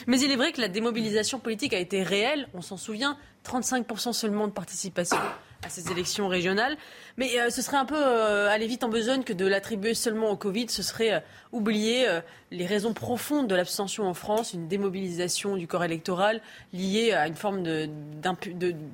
Mais 0.08 0.18
il 0.20 0.30
est 0.30 0.36
vrai 0.36 0.50
que 0.50 0.60
la 0.60 0.68
démobilisation 0.68 1.38
politique 1.38 1.72
a 1.72 1.78
été 1.78 2.02
réelle, 2.02 2.48
on 2.52 2.62
s'en 2.62 2.76
souvient, 2.76 3.16
35% 3.46 4.12
seulement 4.12 4.48
de 4.48 4.52
participation 4.52 5.18
à 5.62 5.68
ces 5.68 5.90
élections 5.90 6.28
régionales. 6.28 6.76
Mais 7.16 7.40
euh, 7.40 7.50
ce 7.50 7.62
serait 7.62 7.76
un 7.76 7.84
peu 7.84 7.96
euh, 7.96 8.48
aller 8.48 8.66
vite 8.66 8.84
en 8.84 8.88
besogne 8.88 9.24
que 9.24 9.32
de 9.32 9.44
l'attribuer 9.44 9.94
seulement 9.94 10.30
au 10.30 10.36
Covid. 10.36 10.68
Ce 10.68 10.82
serait 10.82 11.14
euh, 11.14 11.20
oublier 11.50 12.06
les 12.50 12.66
raisons 12.66 12.92
profondes 12.92 13.48
de 13.48 13.54
l'abstention 13.54 14.06
en 14.06 14.14
France, 14.14 14.52
une 14.52 14.68
démobilisation 14.68 15.56
du 15.56 15.66
corps 15.66 15.82
électoral 15.82 16.42
liée 16.72 17.12
à 17.12 17.26
une 17.26 17.34
forme 17.34 17.62
de, 17.62 17.88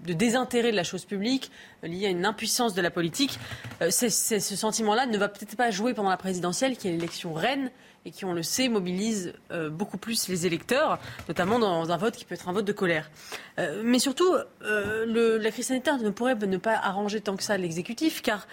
désintérêt 0.06 0.70
de 0.70 0.76
la 0.76 0.84
chose 0.84 1.04
publique, 1.04 1.50
liée 1.82 2.06
à 2.06 2.10
une 2.10 2.24
impuissance 2.24 2.74
de 2.74 2.80
la 2.80 2.92
politique. 2.92 3.40
ce 3.80 4.08
sentiment-là 4.08 5.06
ne 5.06 5.18
va 5.18 5.28
peut-être 5.28 5.56
pas 5.56 5.72
jouer 5.72 5.94
pendant 5.94 6.10
la 6.10 6.16
présidentielle, 6.16 6.76
qui 6.76 6.86
est 6.86 6.92
l'élection 6.92 7.34
reine 7.34 7.72
et 8.06 8.10
qui, 8.10 8.24
on 8.24 8.32
le 8.32 8.42
sait, 8.42 8.68
mobilise 8.68 9.32
euh, 9.50 9.70
beaucoup 9.70 9.96
plus 9.96 10.28
les 10.28 10.46
électeurs, 10.46 10.98
notamment 11.28 11.58
dans 11.58 11.90
un 11.90 11.96
vote 11.96 12.14
qui 12.14 12.24
peut 12.24 12.34
être 12.34 12.48
un 12.48 12.52
vote 12.52 12.64
de 12.64 12.72
colère. 12.72 13.10
Euh, 13.58 13.82
mais 13.84 13.98
surtout, 13.98 14.34
euh, 14.62 15.38
la 15.38 15.50
crise 15.50 15.68
sanitaire 15.68 15.98
ne 15.98 16.10
pourrait 16.10 16.34
ne 16.34 16.56
pas 16.56 16.74
arranger 16.74 17.20
tant 17.20 17.36
que 17.36 17.42
ça 17.42 17.56
l'exécutif, 17.56 18.20
car 18.22 18.46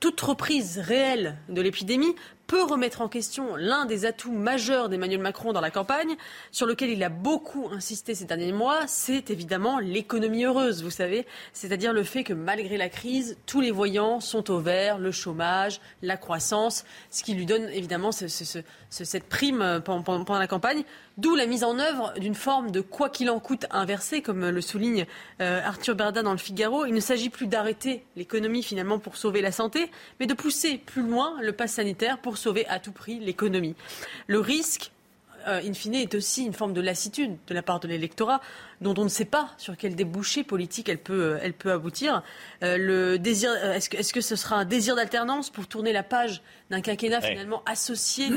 toute 0.00 0.20
reprise 0.20 0.78
réelle 0.78 1.36
de 1.48 1.60
l'épidémie 1.60 2.14
peut 2.48 2.64
remettre 2.64 3.02
en 3.02 3.08
question 3.08 3.54
l'un 3.56 3.84
des 3.84 4.06
atouts 4.06 4.32
majeurs 4.32 4.88
d'Emmanuel 4.88 5.20
Macron 5.20 5.52
dans 5.52 5.60
la 5.60 5.70
campagne, 5.70 6.16
sur 6.50 6.66
lequel 6.66 6.88
il 6.88 7.04
a 7.04 7.10
beaucoup 7.10 7.68
insisté 7.70 8.14
ces 8.14 8.24
derniers 8.24 8.52
mois, 8.52 8.80
c'est 8.86 9.30
évidemment 9.30 9.78
l'économie 9.78 10.44
heureuse, 10.44 10.82
vous 10.82 10.90
savez, 10.90 11.26
c'est-à-dire 11.52 11.92
le 11.92 12.02
fait 12.02 12.24
que 12.24 12.32
malgré 12.32 12.78
la 12.78 12.88
crise, 12.88 13.36
tous 13.44 13.60
les 13.60 13.70
voyants 13.70 14.20
sont 14.20 14.50
au 14.50 14.60
vert, 14.60 14.98
le 14.98 15.12
chômage, 15.12 15.80
la 16.00 16.16
croissance, 16.16 16.86
ce 17.10 17.22
qui 17.22 17.34
lui 17.34 17.44
donne 17.44 17.68
évidemment 17.68 18.12
cette 18.12 19.28
prime 19.28 19.82
pendant 19.84 20.38
la 20.38 20.46
campagne. 20.46 20.84
D'où 21.18 21.34
la 21.34 21.46
mise 21.46 21.64
en 21.64 21.80
œuvre 21.80 22.14
d'une 22.20 22.36
forme 22.36 22.70
de 22.70 22.80
quoi 22.80 23.10
qu'il 23.10 23.28
en 23.28 23.40
coûte 23.40 23.66
inversé, 23.72 24.22
comme 24.22 24.48
le 24.48 24.60
souligne 24.60 25.04
euh, 25.40 25.60
Arthur 25.64 25.96
Berda 25.96 26.22
dans 26.22 26.30
le 26.30 26.38
Figaro. 26.38 26.86
Il 26.86 26.94
ne 26.94 27.00
s'agit 27.00 27.28
plus 27.28 27.48
d'arrêter 27.48 28.04
l'économie 28.14 28.62
finalement 28.62 29.00
pour 29.00 29.16
sauver 29.16 29.42
la 29.42 29.50
santé, 29.50 29.90
mais 30.20 30.26
de 30.26 30.34
pousser 30.34 30.78
plus 30.78 31.02
loin 31.02 31.34
le 31.42 31.52
pass 31.52 31.72
sanitaire 31.72 32.18
pour 32.18 32.37
sauver 32.38 32.66
à 32.68 32.78
tout 32.78 32.92
prix 32.92 33.18
l'économie. 33.18 33.74
Le 34.26 34.40
risque, 34.40 34.90
euh, 35.46 35.60
in 35.64 35.72
fine, 35.72 35.94
est 35.94 36.14
aussi 36.14 36.44
une 36.44 36.52
forme 36.52 36.72
de 36.72 36.80
lassitude 36.80 37.36
de 37.46 37.54
la 37.54 37.62
part 37.62 37.80
de 37.80 37.88
l'électorat, 37.88 38.40
dont 38.80 38.94
on 38.96 39.04
ne 39.04 39.08
sait 39.08 39.24
pas 39.24 39.50
sur 39.58 39.76
quel 39.76 39.94
débouché 39.94 40.44
politique 40.44 40.88
elle 40.88 40.98
peut, 40.98 41.34
euh, 41.34 41.38
elle 41.42 41.52
peut 41.52 41.72
aboutir. 41.72 42.22
Euh, 42.62 42.76
le 42.76 43.18
désir, 43.18 43.52
est-ce 43.54 43.88
que, 43.90 43.96
est 43.96 44.12
que, 44.12 44.20
ce 44.20 44.36
sera 44.36 44.56
un 44.56 44.64
désir 44.64 44.96
d'alternance 44.96 45.50
pour 45.50 45.66
tourner 45.66 45.92
la 45.92 46.02
page 46.02 46.42
d'un 46.70 46.80
quinquennat 46.80 47.20
finalement 47.20 47.62
associé 47.66 48.28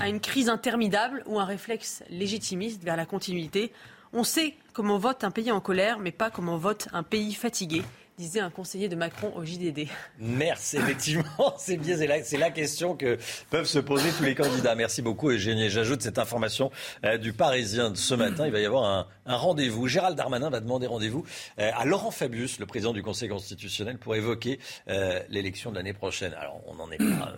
à 0.00 0.08
une 0.08 0.20
crise 0.20 0.48
interminable 0.48 1.22
ou 1.26 1.38
un 1.40 1.44
réflexe 1.44 2.02
légitimiste 2.10 2.82
vers 2.82 2.96
la 2.96 3.06
continuité? 3.06 3.72
On 4.12 4.24
sait 4.24 4.54
comment 4.72 4.98
vote 4.98 5.24
un 5.24 5.30
pays 5.30 5.50
en 5.52 5.60
colère, 5.60 5.98
mais 5.98 6.12
pas 6.12 6.30
comment 6.30 6.56
vote 6.56 6.88
un 6.92 7.02
pays 7.02 7.34
fatigué 7.34 7.82
disait 8.16 8.40
un 8.40 8.50
conseiller 8.50 8.88
de 8.88 8.96
Macron 8.96 9.32
au 9.36 9.44
JDD. 9.44 9.88
Merci, 10.18 10.78
effectivement, 10.78 11.54
c'est 11.58 11.76
bien, 11.76 11.96
c'est 11.96 12.36
la, 12.38 12.50
question 12.50 12.96
que 12.96 13.18
peuvent 13.50 13.66
se 13.66 13.78
poser 13.78 14.10
tous 14.16 14.24
les 14.24 14.34
candidats. 14.34 14.74
Merci 14.74 15.02
beaucoup, 15.02 15.30
Eugénie. 15.30 15.68
J'ajoute 15.68 16.00
cette 16.00 16.18
information 16.18 16.70
euh, 17.04 17.18
du 17.18 17.32
Parisien 17.32 17.90
de 17.90 17.96
ce 17.96 18.14
matin. 18.14 18.46
Il 18.46 18.52
va 18.52 18.60
y 18.60 18.64
avoir 18.64 18.84
un, 19.26 19.36
rendez-vous. 19.36 19.86
Gérald 19.86 20.16
Darmanin 20.16 20.48
va 20.48 20.60
demander 20.60 20.86
rendez-vous 20.86 21.26
euh, 21.58 21.70
à 21.74 21.84
Laurent 21.84 22.10
Fabius, 22.10 22.58
le 22.58 22.66
président 22.66 22.92
du 22.92 23.02
Conseil 23.02 23.28
constitutionnel, 23.28 23.98
pour 23.98 24.14
évoquer 24.14 24.60
euh, 24.88 25.20
l'élection 25.28 25.70
de 25.70 25.76
l'année 25.76 25.92
prochaine. 25.92 26.32
Alors, 26.34 26.60
on 26.66 26.74
n'en 26.74 26.90
est 26.90 26.98
pas 26.98 27.34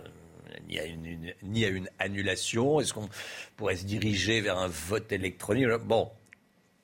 ni 0.69 0.79
à 0.79 0.85
une, 0.85 1.33
ni 1.43 1.65
à 1.65 1.69
une 1.69 1.89
annulation. 1.99 2.79
Est-ce 2.79 2.93
qu'on 2.93 3.09
pourrait 3.57 3.75
se 3.75 3.85
diriger 3.85 4.39
vers 4.39 4.57
un 4.57 4.67
vote 4.67 5.11
électronique? 5.11 5.67
Bon, 5.85 6.09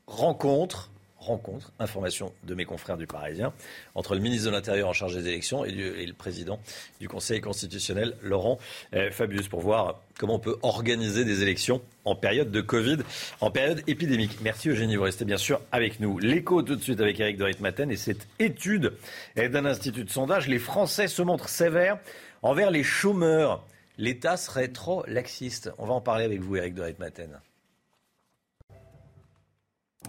rencontre 0.07 0.91
rencontre, 1.25 1.71
information 1.79 2.31
de 2.43 2.55
mes 2.55 2.65
confrères 2.65 2.97
du 2.97 3.07
Parisien, 3.07 3.53
entre 3.95 4.15
le 4.15 4.21
ministre 4.21 4.47
de 4.47 4.51
l'Intérieur 4.51 4.89
en 4.89 4.93
charge 4.93 5.15
des 5.15 5.27
élections 5.27 5.65
et, 5.65 5.71
le 5.71 6.13
président 6.13 6.59
du 6.99 7.07
Conseil 7.07 7.41
constitutionnel, 7.41 8.15
Laurent 8.21 8.59
euh, 8.93 9.11
Fabius, 9.11 9.47
pour 9.47 9.61
voir 9.61 10.01
comment 10.17 10.35
on 10.35 10.39
peut 10.39 10.57
organiser 10.61 11.25
des 11.25 11.41
élections 11.41 11.81
en 12.05 12.15
période 12.15 12.51
de 12.51 12.61
Covid, 12.61 12.97
en 13.41 13.51
période 13.51 13.81
épidémique. 13.87 14.37
Merci 14.41 14.69
Eugénie, 14.69 14.95
vous 14.95 15.03
restez 15.03 15.25
bien 15.25 15.37
sûr 15.37 15.59
avec 15.71 15.99
nous. 15.99 16.19
L'écho 16.19 16.61
tout 16.61 16.75
de 16.75 16.81
suite 16.81 17.01
avec 17.01 17.19
Eric 17.19 17.37
de 17.37 17.43
Ritmaten 17.43 17.91
et 17.91 17.97
cette 17.97 18.27
étude 18.39 18.93
d'un 19.35 19.65
institut 19.65 20.03
de 20.03 20.09
sondage. 20.09 20.47
Les 20.47 20.59
Français 20.59 21.07
se 21.07 21.21
montrent 21.21 21.49
sévères 21.49 21.99
envers 22.41 22.71
les 22.71 22.83
chômeurs. 22.83 23.65
L'État 23.97 24.37
serait 24.37 24.67
trop 24.67 25.03
laxiste. 25.07 25.71
On 25.77 25.85
va 25.85 25.93
en 25.93 26.01
parler 26.01 26.25
avec 26.25 26.41
vous, 26.41 26.55
Eric 26.55 26.75
de 26.75 26.83
Ritmaten. 26.83 27.39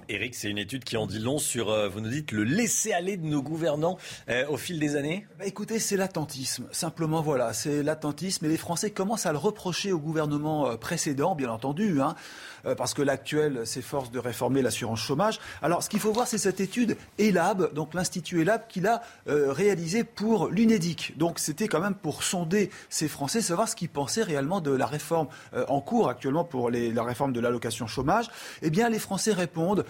Eric, 0.09 0.35
c'est 0.35 0.51
une 0.51 0.59
étude 0.59 0.85
qui 0.85 0.97
en 0.97 1.07
dit 1.07 1.19
long 1.19 1.39
sur, 1.39 1.71
euh, 1.71 1.89
vous 1.89 2.01
nous 2.01 2.11
dites, 2.11 2.33
le 2.33 2.45
laisser-aller 2.45 3.17
de 3.17 3.27
nos 3.27 3.43
gouvernants 3.43 3.99
euh, 4.29 4.47
au 4.49 4.57
fil 4.57 4.79
des 4.79 4.97
années? 4.97 5.27
Bah 5.39 5.47
Écoutez, 5.47 5.79
c'est 5.79 5.97
l'attentisme. 5.97 6.67
Simplement, 6.71 7.23
voilà, 7.23 7.53
c'est 7.53 7.83
l'attentisme. 7.83 8.45
Et 8.47 8.49
les 8.49 8.57
Français 8.57 8.91
commencent 8.91 9.27
à 9.27 9.33
le 9.33 9.39
reprocher 9.39 9.93
au 9.93 9.99
gouvernement 9.99 10.69
euh, 10.69 10.77
précédent, 10.77 11.35
bien 11.35 11.51
entendu. 11.51 12.01
Hein. 12.01 12.15
Euh, 12.67 12.75
parce 12.75 12.95
que 12.95 13.03
l'actuel 13.03 13.67
s'efforce 13.67 14.11
de 14.11 14.19
réformer 14.19 14.63
l'assurance 14.63 15.01
chômage. 15.01 15.39
Alors, 15.63 15.83
ce 15.83 15.89
qu'il 15.89 16.01
faut 16.01 16.13
voir, 16.13 16.27
c'est 16.27 16.39
cette 16.39 16.61
étude 16.61 16.97
ELAB, 17.19 17.73
donc 17.75 17.95
l'Institut 17.95 18.43
ELAB, 18.43 18.67
qu'il 18.69 18.87
a 18.87 19.03
euh, 19.29 19.53
réalisé 19.53 20.05
pour 20.05 20.49
l'UNEDIC. 20.49 21.17
Donc, 21.17 21.39
c'était 21.39 21.69
quand 21.69 21.81
même 21.81 21.95
pour 21.95 22.23
sonder 22.23 22.71
ces 22.89 23.09
Français, 23.09 23.41
savoir 23.41 23.69
ce 23.69 23.77
qu'ils 23.77 23.89
pensaient 23.89 24.23
réellement 24.23 24.61
de 24.61 24.73
la 24.73 24.87
réforme 24.87 25.29
euh, 25.55 25.65
en 25.69 25.81
cours 25.81 26.09
actuellement 26.09 26.45
pour 26.45 26.71
la 26.71 27.03
réforme 27.03 27.33
de 27.33 27.41
l'allocation 27.41 27.87
chômage. 27.87 28.27
Eh 28.63 28.71
bien, 28.71 28.89
les 28.89 28.99
Français 28.99 29.33
répondent 29.33 29.85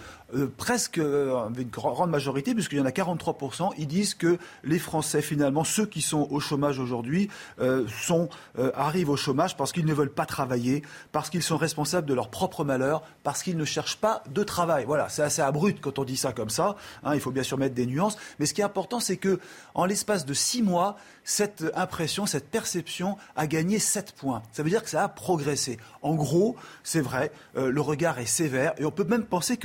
presque 0.57 0.97
avec 0.97 1.59
une 1.59 1.69
grande 1.69 2.09
majorité, 2.09 2.53
puisqu'il 2.53 2.79
y 2.79 2.81
en 2.81 2.85
a 2.85 2.91
43%, 2.91 3.71
ils 3.77 3.87
disent 3.87 4.13
que 4.13 4.37
les 4.63 4.79
Français, 4.79 5.21
finalement, 5.21 5.63
ceux 5.63 5.85
qui 5.85 6.01
sont 6.01 6.27
au 6.29 6.39
chômage 6.39 6.79
aujourd'hui, 6.79 7.29
sont, 7.87 8.29
arrivent 8.75 9.09
au 9.09 9.15
chômage 9.15 9.55
parce 9.55 9.71
qu'ils 9.71 9.85
ne 9.85 9.93
veulent 9.93 10.13
pas 10.13 10.25
travailler, 10.25 10.83
parce 11.11 11.29
qu'ils 11.29 11.43
sont 11.43 11.57
responsables 11.57 12.07
de 12.07 12.13
leur 12.13 12.29
propre 12.29 12.63
malheur 12.63 13.03
parce 13.23 13.43
qu'ils 13.43 13.57
ne 13.57 13.65
cherchent 13.65 13.97
pas 13.97 14.23
de 14.29 14.43
travail. 14.43 14.85
Voilà, 14.85 15.09
c'est 15.09 15.23
assez 15.23 15.41
abrupt 15.41 15.81
quand 15.81 15.99
on 15.99 16.03
dit 16.03 16.17
ça 16.17 16.33
comme 16.33 16.49
ça. 16.49 16.75
Hein, 17.03 17.15
il 17.15 17.19
faut 17.19 17.31
bien 17.31 17.43
sûr 17.43 17.57
mettre 17.57 17.75
des 17.75 17.85
nuances. 17.85 18.17
Mais 18.39 18.45
ce 18.45 18.53
qui 18.53 18.61
est 18.61 18.65
important, 18.65 18.99
c'est 18.99 19.17
que 19.17 19.39
en 19.73 19.85
l'espace 19.85 20.25
de 20.25 20.33
six 20.33 20.61
mois, 20.61 20.97
cette 21.23 21.65
impression, 21.75 22.25
cette 22.25 22.49
perception 22.49 23.17
a 23.35 23.47
gagné 23.47 23.79
7 23.79 24.13
points. 24.13 24.43
Ça 24.53 24.63
veut 24.63 24.69
dire 24.69 24.83
que 24.83 24.89
ça 24.89 25.03
a 25.03 25.09
progressé. 25.09 25.77
En 26.01 26.15
gros, 26.15 26.55
c'est 26.83 27.01
vrai, 27.01 27.31
euh, 27.57 27.69
le 27.69 27.81
regard 27.81 28.19
est 28.19 28.25
sévère 28.25 28.73
et 28.77 28.85
on 28.85 28.91
peut 28.91 29.03
même 29.03 29.25
penser 29.25 29.57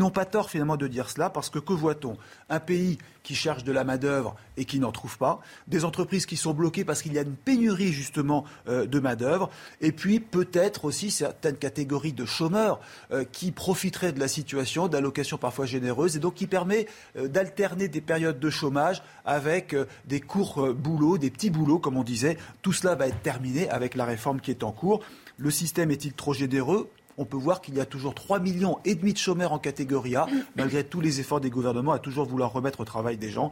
qu'ils 0.00 0.06
n'ont 0.06 0.10
pas 0.10 0.24
tort 0.24 0.48
finalement 0.48 0.78
de 0.78 0.86
dire 0.86 1.10
cela 1.10 1.28
parce 1.28 1.50
que 1.50 1.58
que 1.58 1.74
voit-on? 1.74 2.16
Un 2.48 2.58
pays 2.58 2.96
qui 3.22 3.34
cherche 3.34 3.64
de 3.64 3.72
la 3.72 3.84
main-d'œuvre 3.84 4.34
et 4.56 4.64
qui 4.64 4.78
n'en 4.78 4.92
trouve 4.92 5.18
pas, 5.18 5.42
des 5.66 5.84
entreprises 5.84 6.24
qui 6.24 6.38
sont 6.38 6.54
bloquées 6.54 6.86
parce 6.86 7.02
qu'il 7.02 7.12
y 7.12 7.18
a 7.18 7.22
une 7.22 7.36
pénurie 7.36 7.92
justement 7.92 8.46
euh, 8.66 8.86
de 8.86 8.98
main-d'œuvre, 8.98 9.50
et 9.82 9.92
puis 9.92 10.18
peut-être 10.18 10.86
aussi 10.86 11.10
certaines 11.10 11.56
catégories 11.56 12.14
de 12.14 12.24
chômeurs 12.24 12.80
euh, 13.12 13.24
qui 13.30 13.52
profiteraient 13.52 14.12
de 14.12 14.20
la 14.20 14.28
situation, 14.28 14.88
d'allocations 14.88 15.36
parfois 15.36 15.66
généreuses, 15.66 16.16
et 16.16 16.18
donc 16.18 16.34
qui 16.34 16.46
permet 16.46 16.86
d'alterner 17.14 17.88
des 17.88 18.00
périodes 18.00 18.40
de 18.40 18.50
chômage 18.50 19.02
avec 19.26 19.76
des 20.06 20.20
courts 20.20 20.72
boulots 20.72 21.18
des 21.18 21.30
petits 21.30 21.50
boulots, 21.50 21.78
comme 21.78 21.98
on 21.98 22.04
disait. 22.04 22.38
Tout 22.62 22.72
cela 22.72 22.94
va 22.94 23.08
être 23.08 23.20
terminé 23.20 23.68
avec 23.68 23.94
la 23.94 24.06
réforme 24.06 24.40
qui 24.40 24.50
est 24.50 24.64
en 24.64 24.72
cours. 24.72 25.00
Le 25.36 25.50
système 25.50 25.90
est-il 25.90 26.14
trop 26.14 26.32
généreux? 26.32 26.90
On 27.20 27.26
peut 27.26 27.36
voir 27.36 27.60
qu'il 27.60 27.74
y 27.74 27.80
a 27.80 27.84
toujours 27.84 28.14
3,5 28.14 28.42
millions 28.42 28.78
et 28.86 28.94
demi 28.94 29.12
de 29.12 29.18
chômeurs 29.18 29.52
en 29.52 29.58
catégorie 29.58 30.16
A, 30.16 30.26
malgré 30.56 30.82
tous 30.82 31.02
les 31.02 31.20
efforts 31.20 31.40
des 31.40 31.50
gouvernements 31.50 31.92
à 31.92 31.98
toujours 31.98 32.24
vouloir 32.24 32.50
remettre 32.50 32.80
au 32.80 32.84
travail 32.84 33.18
des 33.18 33.28
gens. 33.28 33.50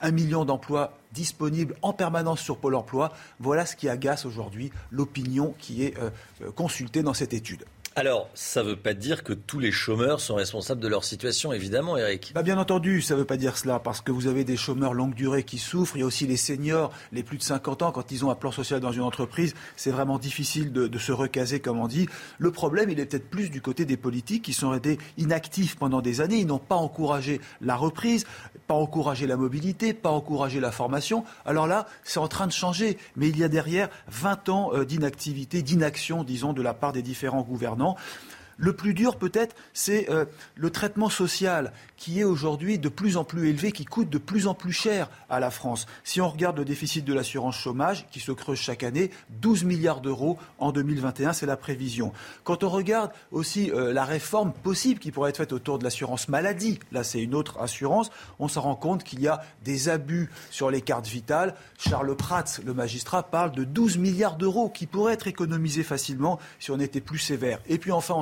Un 0.00 0.12
million 0.12 0.44
d'emplois 0.44 0.96
disponibles 1.12 1.74
en 1.82 1.92
permanence 1.92 2.40
sur 2.40 2.58
Pôle 2.58 2.76
emploi. 2.76 3.12
Voilà 3.40 3.66
ce 3.66 3.74
qui 3.74 3.88
agace 3.88 4.24
aujourd'hui 4.24 4.70
l'opinion 4.92 5.56
qui 5.58 5.82
est 5.82 5.98
euh, 5.98 6.10
euh, 6.42 6.52
consultée 6.52 7.02
dans 7.02 7.14
cette 7.14 7.34
étude. 7.34 7.64
Alors, 7.98 8.28
ça 8.32 8.62
ne 8.62 8.68
veut 8.68 8.76
pas 8.76 8.94
dire 8.94 9.24
que 9.24 9.32
tous 9.32 9.58
les 9.58 9.72
chômeurs 9.72 10.20
sont 10.20 10.36
responsables 10.36 10.80
de 10.80 10.86
leur 10.86 11.02
situation, 11.02 11.52
évidemment, 11.52 11.96
Eric. 11.96 12.30
Bah 12.32 12.44
bien 12.44 12.56
entendu, 12.56 13.02
ça 13.02 13.14
ne 13.14 13.18
veut 13.18 13.24
pas 13.24 13.36
dire 13.36 13.58
cela, 13.58 13.80
parce 13.80 14.02
que 14.02 14.12
vous 14.12 14.28
avez 14.28 14.44
des 14.44 14.56
chômeurs 14.56 14.94
longue 14.94 15.14
durée 15.14 15.42
qui 15.42 15.58
souffrent. 15.58 15.96
Il 15.96 16.00
y 16.00 16.02
a 16.04 16.06
aussi 16.06 16.24
les 16.24 16.36
seniors, 16.36 16.92
les 17.10 17.24
plus 17.24 17.38
de 17.38 17.42
50 17.42 17.82
ans, 17.82 17.90
quand 17.90 18.12
ils 18.12 18.24
ont 18.24 18.30
un 18.30 18.36
plan 18.36 18.52
social 18.52 18.78
dans 18.78 18.92
une 18.92 19.02
entreprise, 19.02 19.52
c'est 19.74 19.90
vraiment 19.90 20.20
difficile 20.20 20.72
de, 20.72 20.96
se 20.96 21.10
recaser, 21.10 21.58
comme 21.58 21.80
on 21.80 21.88
dit. 21.88 22.06
Le 22.38 22.52
problème, 22.52 22.88
il 22.88 23.00
est 23.00 23.06
peut-être 23.06 23.28
plus 23.28 23.50
du 23.50 23.60
côté 23.60 23.84
des 23.84 23.96
politiques 23.96 24.44
qui 24.44 24.52
sont 24.52 24.70
restés 24.70 24.98
inactifs 25.16 25.74
pendant 25.74 26.00
des 26.00 26.20
années. 26.20 26.38
Ils 26.38 26.46
n'ont 26.46 26.60
pas 26.60 26.76
encouragé 26.76 27.40
la 27.60 27.74
reprise, 27.74 28.26
pas 28.68 28.74
encouragé 28.74 29.26
la 29.26 29.36
mobilité, 29.36 29.92
pas 29.92 30.10
encouragé 30.10 30.60
la 30.60 30.70
formation. 30.70 31.24
Alors 31.44 31.66
là, 31.66 31.88
c'est 32.04 32.20
en 32.20 32.28
train 32.28 32.46
de 32.46 32.52
changer. 32.52 32.96
Mais 33.16 33.28
il 33.28 33.36
y 33.36 33.42
a 33.42 33.48
derrière 33.48 33.88
20 34.06 34.48
ans 34.50 34.70
euh, 34.72 34.84
d'inactivité, 34.84 35.62
d'inaction, 35.62 36.22
disons, 36.22 36.52
de 36.52 36.62
la 36.62 36.74
part 36.74 36.92
des 36.92 37.02
différents 37.02 37.42
gouvernants 37.42 37.87
évidemment. 37.88 38.37
Le 38.58 38.72
plus 38.72 38.92
dur, 38.92 39.16
peut-être, 39.16 39.54
c'est 39.72 40.10
euh, 40.10 40.24
le 40.56 40.70
traitement 40.70 41.08
social 41.08 41.72
qui 41.96 42.20
est 42.20 42.24
aujourd'hui 42.24 42.78
de 42.78 42.88
plus 42.88 43.16
en 43.16 43.24
plus 43.24 43.48
élevé, 43.48 43.70
qui 43.70 43.84
coûte 43.84 44.10
de 44.10 44.18
plus 44.18 44.48
en 44.48 44.54
plus 44.54 44.72
cher 44.72 45.08
à 45.30 45.38
la 45.38 45.50
France. 45.50 45.86
Si 46.02 46.20
on 46.20 46.28
regarde 46.28 46.58
le 46.58 46.64
déficit 46.64 47.04
de 47.04 47.14
l'assurance 47.14 47.56
chômage, 47.56 48.06
qui 48.10 48.18
se 48.18 48.32
creuse 48.32 48.58
chaque 48.58 48.82
année, 48.82 49.10
12 49.30 49.64
milliards 49.64 50.00
d'euros 50.00 50.38
en 50.58 50.72
2021, 50.72 51.32
c'est 51.32 51.46
la 51.46 51.56
prévision. 51.56 52.12
Quand 52.42 52.64
on 52.64 52.68
regarde 52.68 53.12
aussi 53.30 53.70
euh, 53.70 53.92
la 53.92 54.04
réforme 54.04 54.52
possible 54.52 54.98
qui 54.98 55.12
pourrait 55.12 55.30
être 55.30 55.36
faite 55.36 55.52
autour 55.52 55.78
de 55.78 55.84
l'assurance 55.84 56.28
maladie, 56.28 56.80
là 56.90 57.04
c'est 57.04 57.22
une 57.22 57.34
autre 57.34 57.60
assurance, 57.60 58.10
on 58.40 58.48
s'en 58.48 58.62
rend 58.62 58.76
compte 58.76 59.04
qu'il 59.04 59.20
y 59.20 59.28
a 59.28 59.40
des 59.64 59.88
abus 59.88 60.30
sur 60.50 60.70
les 60.70 60.80
cartes 60.80 61.06
vitales. 61.06 61.54
Charles 61.78 62.16
Prats, 62.16 62.58
le 62.64 62.74
magistrat, 62.74 63.22
parle 63.22 63.52
de 63.52 63.62
12 63.62 63.98
milliards 63.98 64.36
d'euros 64.36 64.68
qui 64.68 64.86
pourraient 64.86 65.14
être 65.14 65.28
économisés 65.28 65.84
facilement 65.84 66.40
si 66.58 66.72
on 66.72 66.80
était 66.80 67.00
plus 67.00 67.18
sévère. 67.18 67.60
Et 67.68 67.78
puis 67.78 67.92
enfin, 67.92 68.14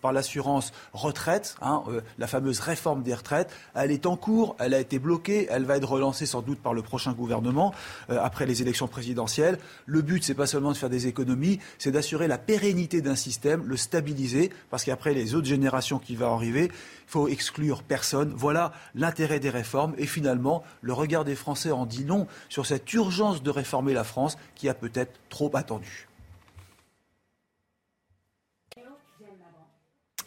par 0.00 0.12
l'assurance 0.12 0.72
retraite, 0.92 1.56
hein, 1.62 1.82
euh, 1.88 2.00
la 2.18 2.26
fameuse 2.26 2.60
réforme 2.60 3.02
des 3.02 3.14
retraites. 3.14 3.50
Elle 3.74 3.90
est 3.90 4.06
en 4.06 4.16
cours, 4.16 4.56
elle 4.58 4.74
a 4.74 4.80
été 4.80 4.98
bloquée, 4.98 5.46
elle 5.50 5.64
va 5.64 5.76
être 5.76 5.88
relancée 5.88 6.26
sans 6.26 6.42
doute 6.42 6.60
par 6.60 6.74
le 6.74 6.82
prochain 6.82 7.12
gouvernement 7.12 7.72
euh, 8.10 8.18
après 8.20 8.46
les 8.46 8.62
élections 8.62 8.88
présidentielles. 8.88 9.58
Le 9.86 10.02
but, 10.02 10.24
c'est 10.24 10.34
pas 10.34 10.46
seulement 10.46 10.72
de 10.72 10.76
faire 10.76 10.90
des 10.90 11.06
économies, 11.06 11.58
c'est 11.78 11.92
d'assurer 11.92 12.28
la 12.28 12.38
pérennité 12.38 13.00
d'un 13.00 13.16
système, 13.16 13.64
le 13.66 13.76
stabiliser, 13.76 14.50
parce 14.70 14.84
qu'après 14.84 15.14
les 15.14 15.34
autres 15.34 15.46
générations 15.46 15.98
qui 15.98 16.16
vont 16.16 16.34
arriver, 16.34 16.70
il 16.72 17.10
faut 17.10 17.28
exclure 17.28 17.82
personne. 17.82 18.32
Voilà 18.36 18.72
l'intérêt 18.94 19.40
des 19.40 19.50
réformes. 19.50 19.94
Et 19.98 20.06
finalement, 20.06 20.62
le 20.80 20.92
regard 20.92 21.24
des 21.24 21.34
Français 21.34 21.72
en 21.72 21.86
dit 21.86 22.04
long 22.04 22.26
sur 22.48 22.66
cette 22.66 22.92
urgence 22.92 23.42
de 23.42 23.50
réformer 23.50 23.92
la 23.92 24.04
France 24.04 24.36
qui 24.54 24.68
a 24.68 24.74
peut-être 24.74 25.18
trop 25.28 25.50
attendu. 25.54 26.09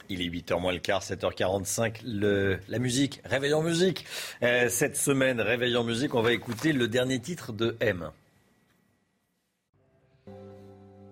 Il 0.10 0.22
est 0.22 0.30
8h 0.30 0.60
moins 0.60 0.74
le 0.74 0.80
quart, 0.80 1.02
7h45, 1.02 2.02
le, 2.06 2.60
la 2.68 2.80
musique, 2.80 3.22
réveil 3.26 3.54
en 3.54 3.62
musique. 3.62 4.06
Euh, 4.44 4.70
cette 4.70 4.98
semaine, 4.98 5.40
réveil 5.42 5.76
en 5.78 5.84
musique, 5.84 6.14
on 6.16 6.22
va 6.22 6.34
écouter 6.34 6.74
le 6.74 6.88
dernier 6.88 7.20
titre 7.20 7.54
de 7.54 7.76
M. 7.80 8.10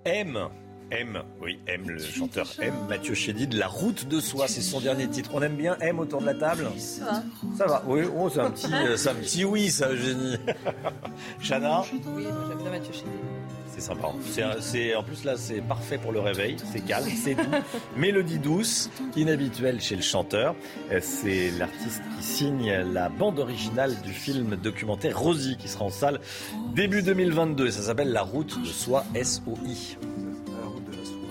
M. 0.06 0.50
M, 0.92 1.24
oui, 1.42 1.58
M, 1.68 1.90
le 1.90 2.00
chanteur 2.00 2.48
M, 2.60 2.74
Mathieu 2.90 3.14
Chédid, 3.14 3.54
La 3.54 3.70
route 3.70 4.10
de 4.10 4.20
soi, 4.20 4.50
c'est 4.50 4.62
son 4.62 4.82
dernier 4.82 5.08
titre. 5.08 5.32
On 5.34 5.42
aime 5.42 5.56
bien 5.56 5.78
M 5.80 6.00
autour 6.00 6.20
de 6.20 6.26
la 6.26 6.34
table? 6.34 6.68
Ça 6.78 7.06
va. 7.06 7.24
Ça 7.58 7.66
va, 7.66 7.84
oui, 7.88 8.02
oh, 8.14 8.30
c'est 8.30 8.42
un, 8.42 8.52
petit, 8.52 8.74
euh, 8.74 8.98
c'est 8.98 9.10
un 9.10 9.16
petit 9.16 9.46
oui, 9.46 9.70
ça, 9.70 9.88
Eugénie. 9.88 10.36
Chana? 11.42 11.84
Oui, 12.08 12.26
moi 12.26 12.46
j'aime 12.50 12.58
bien 12.58 12.72
Mathieu 12.72 12.92
Chédid. 12.92 13.10
C'est 13.74 13.82
sympa. 13.82 14.10
C'est, 14.60 14.96
en 14.96 15.04
plus, 15.04 15.24
là, 15.24 15.36
c'est 15.38 15.62
parfait 15.62 15.98
pour 15.98 16.12
le 16.12 16.20
réveil. 16.20 16.58
C'est 16.72 16.82
calme, 16.86 17.08
c'est 17.16 17.36
doux. 17.36 17.44
Mélodie 17.98 18.40
douce, 18.40 18.90
inhabituelle 19.16 19.80
chez 19.82 19.96
le 19.96 20.02
chanteur. 20.02 20.56
Euh, 20.92 21.00
C'est 21.02 21.52
l'artiste 21.52 22.02
qui 22.18 22.24
signe 22.24 22.72
la 22.94 23.10
bande 23.10 23.40
originale 23.40 23.96
du 24.02 24.12
film 24.12 24.56
documentaire 24.58 25.18
Rosie 25.18 25.58
qui 25.58 25.68
sera 25.68 25.86
en 25.86 25.90
salle 25.90 26.20
début 26.76 27.02
2022. 27.02 27.68
Et 27.68 27.72
ça 27.72 27.82
s'appelle 27.84 28.12
La 28.12 28.24
route 28.24 28.62
de 28.62 28.68
soi, 28.68 29.06
S-O-I. 29.16 29.98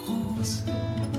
Rose, 0.07 0.65
belle 0.67 1.10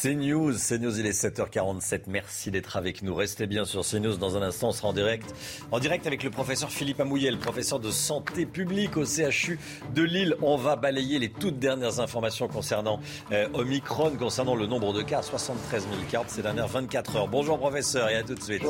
C'est 0.00 0.14
News, 0.14 0.52
c'est 0.52 0.78
News, 0.78 0.96
il 1.00 1.06
est 1.06 1.24
7h47. 1.24 2.02
Merci 2.06 2.52
d'être 2.52 2.76
avec 2.76 3.02
nous. 3.02 3.16
Restez 3.16 3.48
bien 3.48 3.64
sur 3.64 3.84
CNews. 3.84 4.16
Dans 4.16 4.36
un 4.36 4.42
instant, 4.42 4.68
on 4.68 4.72
sera 4.72 4.86
en 4.86 4.92
direct, 4.92 5.34
en 5.72 5.80
direct 5.80 6.06
avec 6.06 6.22
le 6.22 6.30
professeur 6.30 6.70
Philippe 6.70 7.00
Amouillet, 7.00 7.32
le 7.32 7.36
professeur 7.36 7.80
de 7.80 7.90
santé 7.90 8.46
publique 8.46 8.96
au 8.96 9.04
CHU 9.04 9.58
de 9.96 10.02
Lille. 10.02 10.36
On 10.40 10.56
va 10.56 10.76
balayer 10.76 11.18
les 11.18 11.30
toutes 11.30 11.58
dernières 11.58 11.98
informations 11.98 12.46
concernant 12.46 13.00
euh, 13.32 13.48
Omicron, 13.54 14.12
concernant 14.16 14.54
le 14.54 14.68
nombre 14.68 14.92
de 14.92 15.02
cas, 15.02 15.20
73 15.20 15.88
000 15.90 15.94
cas 16.08 16.22
ces 16.28 16.42
dernières 16.42 16.68
24 16.68 17.16
heures. 17.16 17.26
Bonjour 17.26 17.58
professeur 17.58 18.08
et 18.08 18.14
à 18.14 18.22
tout 18.22 18.36
de 18.36 18.40
suite. 18.40 18.62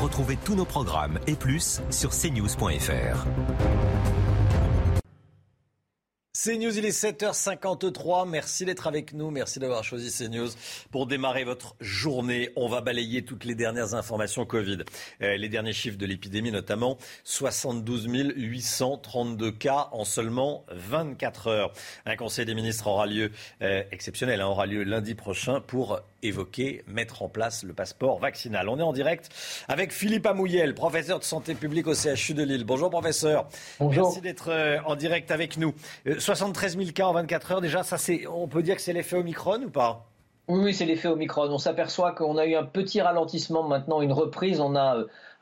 Retrouvez 0.00 0.38
tous 0.44 0.54
nos 0.54 0.66
programmes 0.66 1.18
et 1.26 1.34
plus 1.34 1.82
sur 1.90 2.10
cnews.fr. 2.10 3.26
CNews, 6.44 6.76
il 6.76 6.84
est 6.84 6.90
7h53. 6.90 8.28
Merci 8.28 8.66
d'être 8.66 8.86
avec 8.86 9.14
nous. 9.14 9.30
Merci 9.30 9.60
d'avoir 9.60 9.82
choisi 9.82 10.12
CNews 10.12 10.50
pour 10.90 11.06
démarrer 11.06 11.42
votre 11.42 11.74
journée. 11.80 12.50
On 12.54 12.68
va 12.68 12.82
balayer 12.82 13.24
toutes 13.24 13.46
les 13.46 13.54
dernières 13.54 13.94
informations 13.94 14.44
Covid. 14.44 14.80
Euh, 15.22 15.38
les 15.38 15.48
derniers 15.48 15.72
chiffres 15.72 15.96
de 15.96 16.04
l'épidémie, 16.04 16.52
notamment 16.52 16.98
72 17.24 18.08
832 18.36 19.52
cas 19.52 19.88
en 19.92 20.04
seulement 20.04 20.66
24 20.68 21.46
heures. 21.46 21.72
Un 22.04 22.16
conseil 22.16 22.44
des 22.44 22.54
ministres 22.54 22.88
aura 22.88 23.06
lieu 23.06 23.30
euh, 23.62 23.82
exceptionnel, 23.90 24.42
hein, 24.42 24.46
aura 24.46 24.66
lieu 24.66 24.82
lundi 24.82 25.14
prochain 25.14 25.62
pour 25.62 26.02
évoquer, 26.28 26.82
mettre 26.86 27.22
en 27.22 27.28
place 27.28 27.62
le 27.62 27.72
passeport 27.72 28.18
vaccinal. 28.18 28.68
On 28.68 28.78
est 28.78 28.82
en 28.82 28.92
direct 28.92 29.28
avec 29.68 29.92
Philippe 29.92 30.26
Amouyel, 30.26 30.74
professeur 30.74 31.18
de 31.18 31.24
santé 31.24 31.54
publique 31.54 31.86
au 31.86 31.94
CHU 31.94 32.34
de 32.34 32.42
Lille. 32.42 32.64
Bonjour 32.64 32.90
professeur. 32.90 33.48
Bonjour. 33.78 34.08
Merci 34.08 34.20
d'être 34.20 34.50
euh, 34.50 34.78
en 34.86 34.96
direct 34.96 35.30
avec 35.30 35.56
nous. 35.56 35.74
Euh, 36.06 36.18
73 36.18 36.76
000 36.76 36.90
cas 36.92 37.06
en 37.06 37.12
24 37.12 37.52
heures, 37.52 37.60
déjà, 37.60 37.82
ça 37.82 37.98
c'est, 37.98 38.26
on 38.26 38.48
peut 38.48 38.62
dire 38.62 38.76
que 38.76 38.82
c'est 38.82 38.92
l'effet 38.92 39.16
Omicron 39.16 39.60
ou 39.62 39.70
pas? 39.70 40.06
Oui, 40.48 40.74
c'est 40.74 40.84
l'effet 40.84 41.08
Omicron. 41.08 41.48
On 41.50 41.58
s'aperçoit 41.58 42.12
qu'on 42.12 42.36
a 42.36 42.44
eu 42.46 42.54
un 42.54 42.64
petit 42.64 43.00
ralentissement, 43.00 43.62
maintenant 43.62 44.02
une 44.02 44.12
reprise. 44.12 44.60
On 44.60 44.74
a 44.76 44.96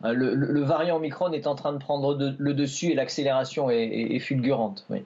euh, 0.05 0.13
le, 0.13 0.35
le- 0.35 0.53
le 0.53 0.63
variant 0.63 0.97
Omicron 0.97 1.33
est 1.33 1.47
en 1.47 1.55
train 1.57 1.73
de 1.73 1.79
prendre 1.79 2.15
de- 2.15 2.35
le 2.39 2.55
dessus 2.55 2.91
et 2.91 2.95
l'accélération 2.95 3.69
est, 3.71 3.83
est- 3.83 4.15
est 4.17 4.19
fulgurante. 4.21 4.85
Oui. 4.91 5.05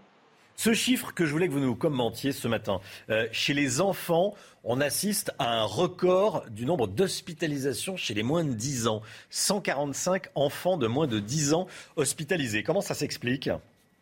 Ce 0.57 0.73
chiffre 0.73 1.12
que 1.12 1.27
je 1.27 1.33
voulais 1.33 1.49
que 1.49 1.53
vous 1.53 1.61
nous 1.61 1.74
commentiez 1.74 2.33
ce 2.33 2.49
matin, 2.49 2.81
euh, 3.11 3.27
chez 3.31 3.53
les 3.53 3.83
enfants, 3.83 4.35
on 4.65 4.81
assiste 4.81 5.35
à 5.39 5.61
un 5.61 5.65
record 5.65 6.45
du 6.51 6.65
nombre 6.65 6.87
d'hospitalisations 6.87 7.99
chez 7.99 8.15
les 8.15 8.23
moins 8.23 8.43
de 8.43 8.55
10 8.55 8.87
ans. 8.87 9.03
145 9.28 10.31
enfants 10.35 10.78
de 10.78 10.87
moins 10.87 11.07
de 11.07 11.19
10 11.19 11.53
ans 11.53 11.66
hospitalisés. 11.97 12.62
Comment 12.62 12.81
ça 12.81 12.95
s'explique? 12.95 13.51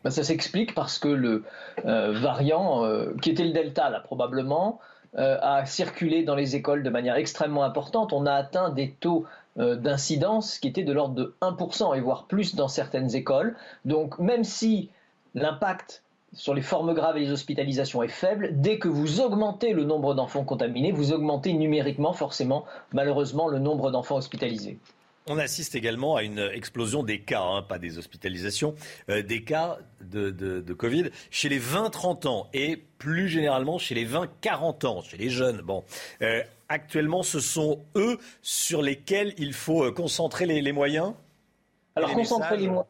Ben, 0.05 0.11
ça 0.11 0.23
s'explique 0.23 0.73
parce 0.73 0.97
que 0.97 1.09
le 1.09 1.43
euh, 1.85 2.13
variant, 2.13 2.85
euh, 2.85 3.13
qui 3.21 3.31
était 3.31 3.43
le 3.43 3.51
Delta 3.51 3.89
là 3.89 3.99
probablement, 3.99 4.79
a 5.17 5.65
circulé 5.65 6.23
dans 6.23 6.35
les 6.35 6.57
écoles 6.57 6.83
de 6.83 6.89
manière 6.89 7.15
extrêmement 7.15 7.63
importante. 7.63 8.11
On 8.11 8.25
a 8.25 8.33
atteint 8.33 8.69
des 8.69 8.91
taux 8.91 9.25
d'incidence 9.55 10.59
qui 10.59 10.67
étaient 10.67 10.83
de 10.83 10.91
l'ordre 10.91 11.15
de 11.15 11.33
1% 11.39 11.95
et 11.95 12.01
voire 12.01 12.25
plus 12.25 12.53
dans 12.53 12.67
certaines 12.67 13.15
écoles. 13.15 13.55
Donc 13.85 14.19
même 14.19 14.43
si 14.43 14.89
l'impact 15.33 16.03
sur 16.35 16.53
les 16.53 16.61
formes 16.61 16.93
graves 16.93 17.17
et 17.17 17.21
les 17.21 17.31
hospitalisations 17.31 18.03
est 18.03 18.07
faible, 18.07 18.49
dès 18.53 18.77
que 18.77 18.87
vous 18.87 19.21
augmentez 19.21 19.73
le 19.73 19.83
nombre 19.83 20.13
d'enfants 20.13 20.43
contaminés, 20.43 20.91
vous 20.91 21.11
augmentez 21.11 21.53
numériquement 21.53 22.13
forcément 22.13 22.65
malheureusement 22.93 23.47
le 23.47 23.57
nombre 23.59 23.89
d'enfants 23.91 24.17
hospitalisés. 24.17 24.77
On 25.27 25.39
assiste 25.39 25.73
également 25.73 26.15
à 26.17 26.21
une 26.21 26.37
explosion 26.53 27.01
des 27.01 27.19
cas, 27.21 27.41
hein, 27.41 27.63
pas 27.63 27.79
des 27.79 27.97
hospitalisations, 27.97 28.75
euh, 29.09 29.23
des 29.23 29.43
cas 29.43 29.79
de, 30.01 30.29
de- 30.29 30.61
de 30.61 30.73
Covid 30.73 31.05
chez 31.31 31.49
les 31.49 31.59
20-30 31.59 32.27
ans 32.27 32.47
et 32.53 32.77
plus 32.99 33.27
généralement 33.27 33.79
chez 33.79 33.95
les 33.95 34.05
20-40 34.05 34.85
ans, 34.85 35.01
chez 35.01 35.17
les 35.17 35.29
jeunes. 35.29 35.61
Bon, 35.61 35.83
Euh, 36.21 36.43
actuellement, 36.69 37.23
ce 37.23 37.39
sont 37.39 37.79
eux 37.95 38.19
sur 38.43 38.83
lesquels 38.83 39.33
il 39.39 39.53
faut 39.53 39.85
euh, 39.85 39.91
concentrer 39.91 40.45
les, 40.45 40.61
les 40.61 40.71
moyens. 40.71 41.13
Alors 41.95 42.09
les 42.09 42.15
concentrer 42.15 42.57
les, 42.57 42.67
messages 42.67 42.83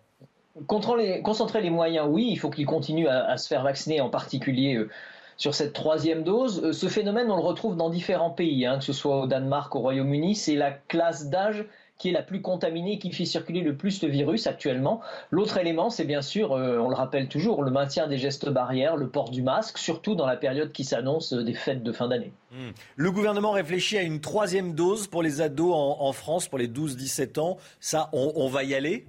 concentrer 0.68 1.62
les 1.62 1.70
moyens, 1.70 2.08
oui, 2.10 2.28
il 2.30 2.38
faut 2.38 2.50
qu'ils 2.50 2.66
continuent 2.66 3.08
à, 3.08 3.38
se 3.38 3.48
faire 3.48 3.64
vacciner, 3.64 4.02
en 4.02 4.10
particulier 4.10 4.76
euh, 4.76 4.90
sur 5.38 5.54
cette 5.54 5.74
troisième 5.74 6.24
dose. 6.24 6.64
Euh, 6.64 6.74
ce 6.74 6.88
phénomène, 6.88 7.30
on 7.30 7.36
le 7.36 7.42
retrouve 7.42 7.76
dans 7.76 7.90
différents 7.90 8.30
pays, 8.30 8.66
hein, 8.66 8.78
que 8.78 8.84
ce 8.84 8.94
soit 8.94 9.22
au 9.22 9.28
Danemark, 9.28 9.76
au 9.76 9.80
Royaume-Uni. 9.80 10.36
C'est 10.36 10.56
la 10.56 10.72
classe 10.72 11.30
d'âge 11.30 11.66
qui 11.98 12.10
est 12.10 12.12
la 12.12 12.24
plus 12.24 12.42
contaminée, 12.42 13.00
qui 13.00 13.10
fait 13.14 13.24
circuler 13.24 13.62
le 13.62 13.78
plus 13.78 14.04
le 14.04 14.10
virus 14.10 14.48
actuellement. 14.48 15.00
L'autre 15.32 15.58
élément, 15.58 15.90
c'est 15.90 16.04
bien 16.04 16.22
sûr, 16.22 16.52
euh, 16.52 16.78
on 16.78 16.90
le 16.90 16.96
rappelle 16.96 17.30
toujours, 17.30 17.64
le 17.64 17.72
maintien 17.72 18.08
des 18.08 18.18
gestes 18.18 18.50
barrières, 18.50 18.98
le 18.98 19.08
port 19.08 19.30
du 19.30 19.42
masque, 19.42 19.78
surtout 19.78 20.14
dans 20.14 20.26
la 20.26 20.36
période 20.36 20.74
qui 20.74 20.84
s'annonce 20.84 21.32
des 21.32 21.54
fêtes 21.54 21.84
de 21.84 21.92
fin 21.94 22.10
d'année. 22.10 22.34
Hmm. 22.52 22.72
Le 22.98 23.12
gouvernement 23.12 23.52
réfléchit 23.52 23.98
à 23.98 24.02
une 24.02 24.20
troisième 24.20 24.74
dose 24.74 25.08
pour 25.08 25.24
les 25.24 25.40
ados 25.40 25.74
en, 25.74 26.12
France, 26.12 26.50
pour 26.50 26.60
les 26.60 26.68
12-17 26.68 27.40
ans. 27.40 27.58
Ça, 27.80 28.10
on 28.12 28.48
va 28.50 28.64
y 28.64 28.76
aller? 28.76 29.06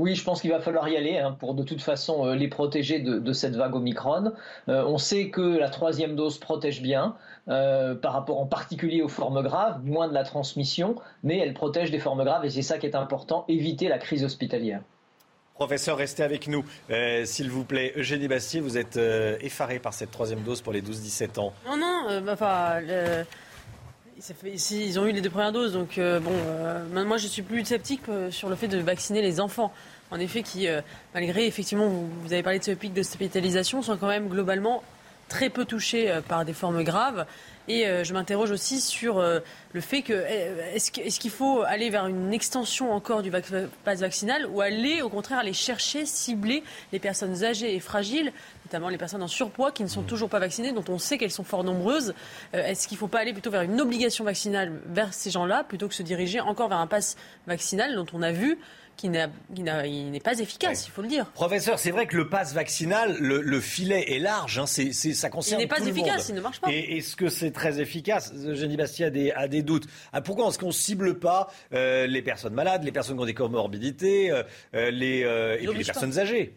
Oui, 0.00 0.14
je 0.14 0.24
pense 0.24 0.40
qu'il 0.40 0.50
va 0.50 0.60
falloir 0.60 0.88
y 0.88 0.96
aller 0.96 1.18
hein, 1.18 1.36
pour 1.38 1.54
de 1.54 1.62
toute 1.62 1.82
façon 1.82 2.26
euh, 2.26 2.34
les 2.34 2.48
protéger 2.48 3.00
de, 3.00 3.18
de 3.18 3.32
cette 3.34 3.54
vague 3.54 3.74
Omicron. 3.74 4.32
Euh, 4.70 4.82
on 4.86 4.96
sait 4.96 5.28
que 5.28 5.58
la 5.58 5.68
troisième 5.68 6.16
dose 6.16 6.38
protège 6.38 6.80
bien 6.80 7.16
euh, 7.48 7.94
par 7.94 8.14
rapport 8.14 8.40
en 8.40 8.46
particulier 8.46 9.02
aux 9.02 9.08
formes 9.08 9.42
graves, 9.42 9.84
moins 9.84 10.08
de 10.08 10.14
la 10.14 10.24
transmission, 10.24 10.96
mais 11.22 11.36
elle 11.36 11.52
protège 11.52 11.90
des 11.90 11.98
formes 11.98 12.24
graves 12.24 12.46
et 12.46 12.50
c'est 12.50 12.62
ça 12.62 12.78
qui 12.78 12.86
est 12.86 12.94
important, 12.94 13.44
éviter 13.48 13.88
la 13.88 13.98
crise 13.98 14.24
hospitalière. 14.24 14.80
Professeur, 15.60 15.98
restez 15.98 16.22
avec 16.22 16.48
nous, 16.48 16.64
euh, 16.90 17.26
s'il 17.26 17.50
vous 17.50 17.64
plaît. 17.64 17.92
Eugénie 17.94 18.28
Bastier, 18.28 18.60
vous 18.60 18.78
êtes 18.78 18.96
euh, 18.96 19.36
effaré 19.42 19.78
par 19.78 19.92
cette 19.92 20.10
troisième 20.10 20.40
dose 20.40 20.62
pour 20.62 20.72
les 20.72 20.80
12-17 20.80 21.38
ans. 21.38 21.52
Non, 21.66 21.76
non, 21.76 22.06
euh, 22.08 22.20
bah, 22.22 22.32
enfin, 22.32 22.80
ils 24.74 24.98
ont 24.98 25.06
eu 25.06 25.12
les 25.12 25.20
deux 25.20 25.30
premières 25.30 25.52
doses, 25.52 25.72
donc 25.72 25.96
euh, 25.96 26.20
bon, 26.20 26.32
euh, 26.32 27.04
moi 27.04 27.16
je 27.16 27.26
suis 27.26 27.42
plus 27.42 27.64
sceptique 27.64 28.02
euh, 28.08 28.30
sur 28.30 28.48
le 28.48 28.56
fait 28.56 28.68
de 28.68 28.78
vacciner 28.78 29.22
les 29.22 29.40
enfants. 29.40 29.72
En 30.10 30.18
effet, 30.18 30.42
qui, 30.42 30.66
malgré 31.14 31.46
effectivement, 31.46 31.86
vous, 31.86 32.32
avez 32.32 32.42
parlé 32.42 32.58
de 32.58 32.64
ce 32.64 32.72
pic 32.72 32.92
d'hospitalisation, 32.92 33.80
sont 33.80 33.96
quand 33.96 34.08
même 34.08 34.26
globalement 34.26 34.82
très 35.28 35.50
peu 35.50 35.64
touchés 35.64 36.12
par 36.26 36.44
des 36.44 36.52
formes 36.52 36.82
graves. 36.82 37.26
Et 37.68 37.84
je 38.02 38.12
m'interroge 38.12 38.50
aussi 38.50 38.80
sur 38.80 39.22
le 39.22 39.80
fait 39.80 40.02
que 40.02 40.12
est-ce 40.74 41.20
qu'il 41.20 41.30
faut 41.30 41.62
aller 41.62 41.90
vers 41.90 42.08
une 42.08 42.32
extension 42.32 42.92
encore 42.92 43.22
du 43.22 43.30
pass 43.30 44.00
vaccinal 44.00 44.48
ou 44.50 44.60
aller 44.60 45.00
au 45.00 45.10
contraire 45.10 45.38
aller 45.38 45.52
chercher, 45.52 46.06
cibler 46.06 46.64
les 46.92 46.98
personnes 46.98 47.44
âgées 47.44 47.76
et 47.76 47.78
fragiles, 47.78 48.32
notamment 48.70 48.88
les 48.88 48.98
personnes 48.98 49.22
en 49.22 49.28
surpoids 49.28 49.72
qui 49.72 49.82
ne 49.82 49.88
sont 49.88 50.02
toujours 50.02 50.28
pas 50.28 50.38
vaccinées, 50.38 50.70
dont 50.70 50.84
on 50.88 50.98
sait 50.98 51.18
qu'elles 51.18 51.32
sont 51.32 51.42
fort 51.42 51.64
nombreuses. 51.64 52.14
Euh, 52.54 52.64
est-ce 52.64 52.86
qu'il 52.86 52.94
ne 52.94 53.00
faut 53.00 53.08
pas 53.08 53.18
aller 53.18 53.32
plutôt 53.32 53.50
vers 53.50 53.62
une 53.62 53.80
obligation 53.80 54.24
vaccinale 54.24 54.80
vers 54.86 55.12
ces 55.12 55.30
gens-là, 55.30 55.64
plutôt 55.64 55.88
que 55.88 55.94
se 55.94 56.04
diriger 56.04 56.38
encore 56.38 56.68
vers 56.68 56.78
un 56.78 56.86
pass 56.86 57.16
vaccinal 57.48 57.96
dont 57.96 58.06
on 58.12 58.22
a 58.22 58.30
vu 58.30 58.58
qui 58.96 59.08
n'est 59.08 60.20
pas 60.20 60.38
efficace, 60.38 60.86
il 60.86 60.90
faut 60.90 61.00
le 61.00 61.08
dire. 61.08 61.24
Professeur, 61.32 61.78
c'est 61.78 61.90
vrai 61.90 62.06
que 62.06 62.16
le 62.16 62.28
pass 62.28 62.52
vaccinal, 62.52 63.16
le, 63.18 63.60
filet 63.60 64.14
est 64.14 64.18
large, 64.18 64.58
hein, 64.58 64.66
c'est, 64.66 64.92
ça 64.92 65.30
concerne 65.30 65.58
Il 65.58 65.64
n'est 65.64 65.68
pas 65.68 65.80
efficace, 65.80 66.28
il 66.28 66.34
ne 66.34 66.40
marche 66.42 66.60
pas. 66.60 66.70
Et 66.70 66.98
est-ce 66.98 67.16
que 67.16 67.30
c'est 67.30 67.50
très 67.50 67.80
efficace 67.80 68.32
Jenny 68.52 68.76
Bastien 68.76 69.06
a 69.06 69.10
des, 69.10 69.30
a 69.32 69.48
des 69.48 69.62
doutes. 69.62 69.86
Ah, 70.12 70.20
pourquoi 70.20 70.48
est-ce 70.48 70.58
qu'on 70.58 70.66
ne 70.66 70.72
cible 70.72 71.18
pas 71.18 71.50
euh, 71.72 72.06
les 72.06 72.20
personnes 72.20 72.52
malades, 72.52 72.84
les 72.84 72.92
personnes 72.92 73.16
qui 73.16 73.22
ont 73.22 73.26
des 73.26 73.32
comorbidités, 73.32 74.30
euh, 74.30 74.42
euh, 74.74 74.90
les, 74.90 75.20
et 75.20 75.66
puis 75.66 75.78
les 75.78 75.84
personnes 75.84 76.18
âgées? 76.18 76.54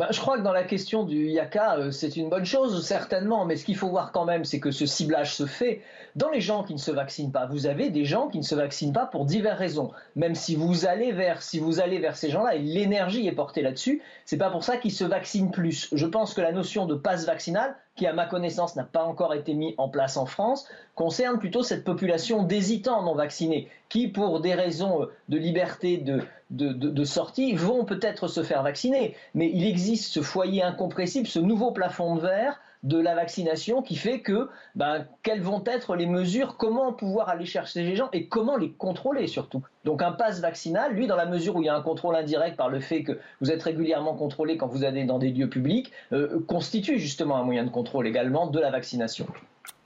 Bah, 0.00 0.08
je 0.12 0.18
crois 0.18 0.38
que 0.38 0.42
dans 0.42 0.54
la 0.54 0.64
question 0.64 1.04
du 1.04 1.26
Yaka, 1.26 1.92
c'est 1.92 2.16
une 2.16 2.30
bonne 2.30 2.46
chose, 2.46 2.82
certainement, 2.82 3.44
mais 3.44 3.56
ce 3.56 3.66
qu'il 3.66 3.76
faut 3.76 3.90
voir 3.90 4.12
quand 4.12 4.24
même, 4.24 4.46
c'est 4.46 4.58
que 4.58 4.70
ce 4.70 4.86
ciblage 4.86 5.34
se 5.34 5.44
fait 5.44 5.82
dans 6.16 6.30
les 6.30 6.40
gens 6.40 6.64
qui 6.64 6.72
ne 6.72 6.78
se 6.78 6.90
vaccinent 6.90 7.32
pas, 7.32 7.44
vous 7.44 7.66
avez 7.66 7.90
des 7.90 8.06
gens 8.06 8.28
qui 8.28 8.38
ne 8.38 8.42
se 8.42 8.54
vaccinent 8.54 8.94
pas 8.94 9.04
pour 9.04 9.26
diverses 9.26 9.58
raisons. 9.58 9.90
Même 10.16 10.34
si 10.34 10.56
vous 10.56 10.86
allez 10.86 11.12
vers, 11.12 11.42
si 11.42 11.58
vous 11.58 11.80
allez 11.80 11.98
vers 11.98 12.16
ces 12.16 12.30
gens-là 12.30 12.54
et 12.54 12.60
l'énergie 12.60 13.26
est 13.28 13.32
portée 13.32 13.60
là-dessus, 13.60 14.00
c'est 14.24 14.38
pas 14.38 14.48
pour 14.48 14.64
ça 14.64 14.78
qu'ils 14.78 14.92
se 14.92 15.04
vaccinent 15.04 15.50
plus. 15.50 15.90
Je 15.92 16.06
pense 16.06 16.32
que 16.32 16.40
la 16.40 16.52
notion 16.52 16.86
de 16.86 16.94
passe 16.94 17.26
vaccinal, 17.26 17.76
qui 17.94 18.06
à 18.06 18.14
ma 18.14 18.24
connaissance 18.24 18.76
n'a 18.76 18.84
pas 18.84 19.04
encore 19.04 19.34
été 19.34 19.52
mis 19.52 19.74
en 19.76 19.90
place 19.90 20.16
en 20.16 20.24
France, 20.24 20.66
concerne 20.94 21.38
plutôt 21.38 21.62
cette 21.62 21.84
population 21.84 22.42
d'hésitants 22.42 23.02
non 23.02 23.14
vaccinés, 23.14 23.68
qui 23.90 24.08
pour 24.08 24.40
des 24.40 24.54
raisons 24.54 25.08
de 25.28 25.36
liberté 25.36 25.98
de, 25.98 26.22
de, 26.50 26.72
de 26.72 27.04
sortie 27.04 27.54
vont 27.54 27.84
peut-être 27.84 28.28
se 28.28 28.42
faire 28.42 28.62
vacciner. 28.62 29.14
Mais 29.34 29.50
il 29.52 29.66
existe 29.66 29.89
ce 29.96 30.22
foyer 30.22 30.62
incompressible, 30.62 31.26
ce 31.26 31.38
nouveau 31.38 31.72
plafond 31.72 32.16
de 32.16 32.20
verre 32.20 32.60
de 32.82 32.98
la 32.98 33.14
vaccination 33.14 33.82
qui 33.82 33.94
fait 33.94 34.20
que 34.20 34.48
ben, 34.74 35.06
quelles 35.22 35.42
vont 35.42 35.62
être 35.66 35.96
les 35.96 36.06
mesures, 36.06 36.56
comment 36.56 36.92
pouvoir 36.92 37.28
aller 37.28 37.44
chercher 37.44 37.82
les 37.82 37.94
gens 37.94 38.08
et 38.12 38.26
comment 38.26 38.56
les 38.56 38.70
contrôler 38.72 39.26
surtout. 39.26 39.62
Donc 39.84 40.02
un 40.02 40.12
pass 40.12 40.40
vaccinal, 40.40 40.94
lui, 40.94 41.06
dans 41.06 41.16
la 41.16 41.26
mesure 41.26 41.56
où 41.56 41.62
il 41.62 41.66
y 41.66 41.68
a 41.68 41.76
un 41.76 41.82
contrôle 41.82 42.16
indirect 42.16 42.56
par 42.56 42.70
le 42.70 42.80
fait 42.80 43.02
que 43.02 43.18
vous 43.40 43.50
êtes 43.50 43.62
régulièrement 43.62 44.14
contrôlé 44.14 44.56
quand 44.56 44.66
vous 44.66 44.84
allez 44.84 45.04
dans 45.04 45.18
des 45.18 45.30
lieux 45.30 45.50
publics, 45.50 45.92
euh, 46.12 46.40
constitue 46.46 46.98
justement 46.98 47.36
un 47.36 47.42
moyen 47.42 47.64
de 47.64 47.70
contrôle 47.70 48.06
également 48.06 48.46
de 48.46 48.58
la 48.58 48.70
vaccination. 48.70 49.26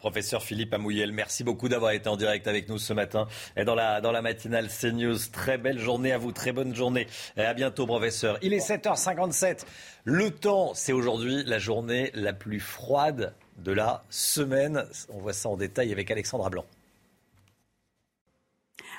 Professeur 0.05 0.43
Philippe 0.43 0.75
Amouyel, 0.75 1.13
merci 1.13 1.45
beaucoup 1.45 1.71
d'avoir 1.71 1.93
été 1.93 2.11
en 2.11 2.19
direct 2.19 2.47
avec 2.47 2.69
nous 2.69 2.77
ce 2.77 2.93
matin 2.93 3.27
et 3.57 3.65
dans 3.65 3.75
la, 3.75 4.03
dans 4.03 4.13
la 4.13 4.21
matinale 4.21 4.69
CNews. 4.69 5.17
Très 5.33 5.57
belle 5.57 5.79
journée 5.79 6.13
à 6.13 6.19
vous, 6.19 6.31
très 6.31 6.53
bonne 6.53 6.75
journée. 6.75 7.07
Et 7.39 7.41
à 7.41 7.55
bientôt, 7.55 7.87
professeur. 7.87 8.37
Il 8.43 8.53
est 8.53 8.59
7h57. 8.59 9.65
Le 10.05 10.31
temps, 10.31 10.75
c'est 10.75 10.93
aujourd'hui 10.93 11.43
la 11.47 11.59
journée 11.59 12.11
la 12.13 12.35
plus 12.35 12.61
froide 12.61 13.33
de 13.57 13.73
la 13.73 14.05
semaine. 14.11 14.85
On 15.09 15.21
voit 15.21 15.33
ça 15.33 15.49
en 15.49 15.57
détail 15.57 15.91
avec 15.91 16.11
Alexandra 16.11 16.51
Blanc. 16.51 16.67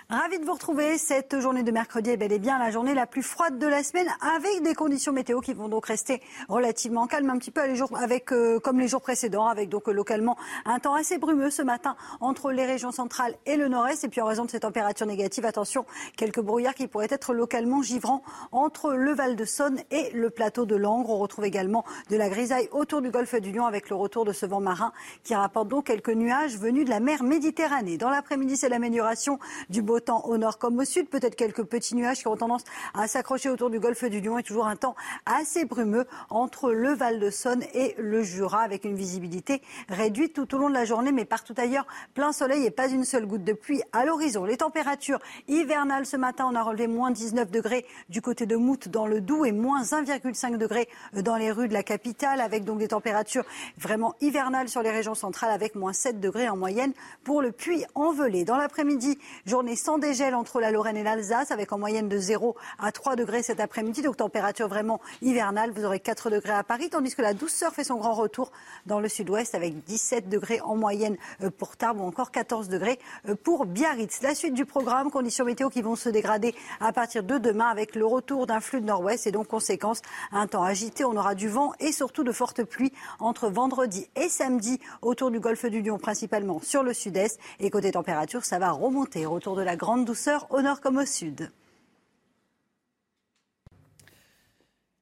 Ravi 0.08 0.38
de 0.38 0.46
vous 0.46 0.54
retrouver. 0.54 1.00
Cette 1.00 1.40
journée 1.40 1.64
de 1.64 1.72
mercredi 1.72 2.12
est 2.12 2.18
bel 2.18 2.32
et 2.32 2.38
bien 2.38 2.60
la 2.60 2.70
journée 2.70 2.94
la 2.94 3.08
plus 3.08 3.24
froide 3.24 3.58
de 3.58 3.66
la 3.66 3.82
semaine 3.82 4.08
avec 4.22 4.62
des 4.62 4.76
conditions 4.76 5.12
météo 5.12 5.42
qui 5.42 5.54
vont 5.54 5.68
donc 5.68 5.88
rester 5.88 6.22
relativement 6.48 7.08
calmes 7.08 7.32
un 7.32 7.40
petit 7.40 7.50
peu 7.50 7.62
avec, 7.96 8.32
euh, 8.32 8.60
comme 8.60 8.80
les 8.80 8.88
jours 8.88 9.02
précédents 9.02 9.48
avec 9.48 9.68
donc 9.68 9.88
localement 9.88 10.38
un 10.66 10.78
temps 10.78 10.94
assez 10.94 11.18
brumeux 11.18 11.50
ce 11.50 11.64
matin 11.64 11.96
entre 12.20 12.52
les 12.52 12.68
régions 12.68 12.92
centrales 12.92 13.34
et 13.48 13.56
le 13.58 13.68
nord-est. 13.68 14.04
Et 14.04 14.08
puis 14.08 14.22
en 14.22 14.28
raison 14.28 14.46
de 14.46 14.52
ces 14.52 14.60
températures 14.60 15.08
négatives, 15.08 15.44
attention, 15.44 15.88
quelques 16.16 16.40
brouillards 16.40 16.76
qui 16.76 16.86
pourraient 16.86 17.08
être 17.10 17.34
localement 17.34 17.82
givrants 17.82 18.22
entre 18.52 18.94
le 18.94 19.12
Val 19.12 19.36
de 19.36 19.46
Saône 19.46 19.80
et 19.90 20.12
le 20.12 20.30
plateau 20.30 20.68
de 20.68 20.76
Langres. 20.76 21.10
On 21.10 21.18
retrouve 21.18 21.46
également 21.46 21.84
de 22.12 22.16
la 22.16 22.30
grisaille 22.30 22.70
autour 22.74 23.02
du 23.02 23.10
golfe 23.10 23.34
du 23.42 23.52
Lion 23.52 23.66
avec 23.66 23.90
le 23.90 23.96
retour 23.96 24.24
de 24.24 24.34
ce 24.34 24.46
vent 24.46 24.62
marin 24.62 24.94
qui 25.24 25.34
rapporte 25.34 25.68
donc 25.68 25.86
quelques 25.86 26.10
nuages 26.10 26.60
venus 26.60 26.86
de 26.86 26.92
la 26.92 27.00
mer 27.00 27.24
Méditerranée. 27.24 27.98
Dans 27.98 28.12
l'après-midi, 28.12 28.56
c'est 28.56 28.70
l'amélioration 28.70 29.40
du 29.70 29.82
beau 29.82 29.95
temps 30.00 30.26
au 30.26 30.38
nord 30.38 30.58
comme 30.58 30.80
au 30.80 30.86
sud. 30.86 31.10
Peut-être 31.10 31.36
quelques 31.36 31.64
petits 31.64 31.96
nuages 31.96 32.20
qui 32.20 32.28
ont 32.28 32.36
tendance 32.36 32.64
à 32.94 33.08
s'accrocher 33.08 33.50
autour 33.50 33.70
du 33.70 33.80
golfe 33.80 34.06
du 34.06 34.22
Lion 34.22 34.38
et 34.38 34.44
toujours 34.44 34.68
un 34.68 34.76
temps 34.76 34.96
assez 35.26 35.66
brumeux 35.66 36.06
entre 36.30 36.72
le 36.72 36.94
Val 36.94 37.20
de 37.20 37.30
Saône 37.30 37.64
et 37.74 37.96
le 37.98 38.24
Jura 38.24 38.62
avec 38.62 38.86
une 38.86 38.96
visibilité 38.96 39.62
réduite 39.90 40.34
tout 40.34 40.56
au 40.56 40.58
long 40.58 40.70
de 40.70 40.74
la 40.74 40.86
journée, 40.86 41.12
mais 41.12 41.26
partout 41.26 41.54
ailleurs, 41.58 41.88
plein 42.14 42.32
soleil 42.32 42.66
et 42.66 42.72
pas 42.72 42.88
une 42.88 43.06
seule 43.06 43.26
goutte 43.26 43.44
de 43.44 43.54
pluie 43.54 43.82
à 43.94 44.06
l'horizon. 44.06 44.46
Les 44.46 44.58
températures 44.58 45.20
hivernales 45.48 46.06
ce 46.06 46.18
matin, 46.18 46.48
on 46.52 46.56
a 46.56 46.64
relevé 46.64 46.88
moins 46.88 47.12
19 47.12 47.52
degrés 47.52 47.86
du 48.10 48.22
côté 48.22 48.46
de 48.46 48.56
Mout 48.56 48.90
dans 48.90 49.08
le 49.08 49.22
Doubs 49.22 49.46
et 49.46 49.52
moins 49.52 49.84
1,5 49.84 50.58
degrés 50.58 50.88
dans 51.14 51.36
les 51.36 51.52
rues 51.52 51.68
de 51.68 51.74
la 51.74 51.84
capitale 51.84 52.42
avec 52.42 52.64
donc 52.64 52.80
des 52.80 52.90
températures 52.90 53.46
vraiment 53.78 54.16
hivernales 54.22 54.70
sur 54.70 54.82
les 54.82 54.92
régions 54.92 55.16
centrales 55.16 55.52
avec 55.52 55.76
moins 55.76 55.94
7 55.94 56.20
degrés 56.20 56.50
en 56.50 56.58
moyenne 56.58 56.94
pour 57.24 57.42
le 57.42 57.52
Puy-en-Velay. 57.52 58.44
Dans 58.44 58.58
l'après-midi, 58.58 59.18
journée 59.46 59.76
sans 59.86 60.00
dégel 60.00 60.34
entre 60.34 60.60
la 60.60 60.72
Lorraine 60.72 60.98
et 60.98 61.04
l'Alsace, 61.04 61.52
avec 61.52 61.72
en 61.72 61.78
moyenne 61.78 62.10
de 62.10 62.18
0 62.18 62.56
à 62.80 62.92
3 62.92 63.16
degrés 63.16 63.44
cet 63.44 63.60
après-midi. 63.60 64.02
Donc 64.02 64.18
température 64.18 64.68
vraiment 64.68 65.00
hivernale. 65.22 65.70
Vous 65.70 65.86
aurez 65.86 66.00
4 66.00 66.32
degrés 66.32 66.54
à 66.54 66.64
Paris, 66.64 66.90
tandis 66.90 67.14
que 67.14 67.22
la 67.22 67.36
douceur 67.36 67.72
fait 67.72 67.84
son 67.84 67.98
grand 67.98 68.16
retour 68.16 68.52
dans 68.88 69.00
le 69.00 69.08
sud-ouest, 69.08 69.54
avec 69.54 69.84
17 69.84 70.28
degrés 70.28 70.60
en 70.62 70.76
moyenne 70.76 71.18
euh, 71.44 71.52
pour 71.52 71.78
Tarbes 71.78 72.02
ou 72.02 72.04
encore 72.04 72.32
14 72.32 72.68
degrés 72.68 72.98
euh, 73.30 73.36
pour 73.36 73.68
Biarritz. 73.68 74.24
La 74.24 74.34
suite 74.34 74.56
du 74.56 74.66
programme, 74.66 75.12
conditions 75.12 75.46
météo 75.46 75.70
qui 75.70 75.84
vont 75.84 75.96
se 75.96 76.10
dégrader 76.10 76.56
à 76.80 76.92
partir 76.92 77.22
de 77.22 77.38
demain 77.38 77.68
avec 77.68 77.94
le 77.94 78.08
retour 78.08 78.48
d'un 78.48 78.62
flux 78.62 78.82
de 78.82 78.88
nord-ouest 78.88 79.28
et 79.28 79.32
donc 79.32 79.46
conséquence 79.46 80.02
un 80.32 80.48
temps 80.48 80.64
agité. 80.64 81.06
On 81.06 81.16
aura 81.16 81.36
du 81.36 81.48
vent 81.48 81.74
et 81.80 81.92
surtout 81.92 82.24
de 82.24 82.32
fortes 82.32 82.64
pluies 82.64 82.92
entre 83.20 83.50
vendredi 83.50 84.10
et 84.16 84.30
samedi 84.30 84.80
autour 85.04 85.30
du 85.30 85.40
golfe 85.40 85.68
du 85.68 85.84
Lion, 85.84 86.00
principalement 86.00 86.60
sur 86.64 86.82
le 86.82 86.92
sud-est. 86.92 87.40
Et 87.60 87.70
côté 87.70 87.92
température, 87.92 88.46
ça 88.46 88.58
va 88.58 88.72
remonter. 88.72 89.28
Retour 89.28 89.56
de 89.56 89.62
la 89.62 89.75
grande 89.76 90.06
douceur 90.06 90.48
au 90.52 90.62
nord 90.62 90.82
comme 90.82 90.98
au 90.98 91.06
sud. 91.06 91.52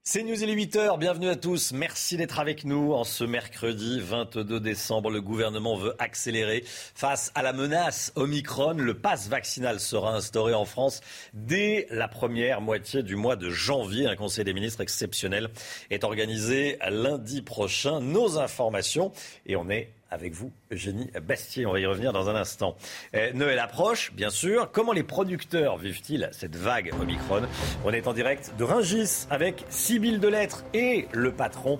C'est 0.05 0.21
News, 0.21 0.43
il 0.43 0.49
est 0.49 0.55
8h, 0.55 0.99
bienvenue 0.99 1.29
à 1.29 1.37
tous. 1.37 1.71
Merci 1.71 2.17
d'être 2.17 2.37
avec 2.37 2.65
nous 2.65 2.91
en 2.91 3.05
ce 3.05 3.23
mercredi 3.23 4.01
22 4.01 4.59
décembre. 4.59 5.09
Le 5.09 5.21
gouvernement 5.21 5.77
veut 5.77 5.95
accélérer 5.97 6.65
face 6.65 7.31
à 7.35 7.41
la 7.41 7.53
menace 7.53 8.11
Omicron. 8.17 8.73
Le 8.73 8.95
pass 8.95 9.29
vaccinal 9.29 9.79
sera 9.79 10.13
instauré 10.13 10.53
en 10.53 10.65
France 10.65 10.99
dès 11.33 11.87
la 11.89 12.09
première 12.09 12.59
moitié 12.59 13.01
du 13.01 13.15
mois 13.15 13.37
de 13.37 13.49
janvier. 13.49 14.05
Un 14.05 14.17
conseil 14.17 14.43
des 14.43 14.53
ministres 14.53 14.81
exceptionnel 14.81 15.49
est 15.89 16.03
organisé 16.03 16.77
lundi 16.89 17.41
prochain. 17.41 18.01
Nos 18.01 18.37
informations 18.37 19.13
et 19.45 19.55
on 19.55 19.69
est 19.69 19.89
avec 20.13 20.33
vous, 20.33 20.51
Eugénie 20.71 21.09
Bastier. 21.21 21.65
On 21.65 21.73
va 21.73 21.79
y 21.79 21.85
revenir 21.85 22.13
dans 22.13 22.29
un 22.29 22.35
instant. 22.35 22.75
Euh, 23.15 23.33
Noël 23.33 23.59
approche, 23.59 24.13
bien 24.13 24.29
sûr. 24.29 24.71
Comment 24.71 24.93
les 24.93 25.03
producteurs 25.03 25.77
vivent-ils 25.77 26.29
cette 26.31 26.55
vague 26.55 26.93
Omicron 27.01 27.41
On 27.83 27.91
est 27.91 28.07
en 28.07 28.13
direct 28.13 28.53
de 28.57 28.63
Ringis 28.63 29.25
avec 29.29 29.65
Sybille 29.69 30.19
Delettre 30.19 30.63
et 30.73 31.07
le 31.11 31.31
patron 31.31 31.79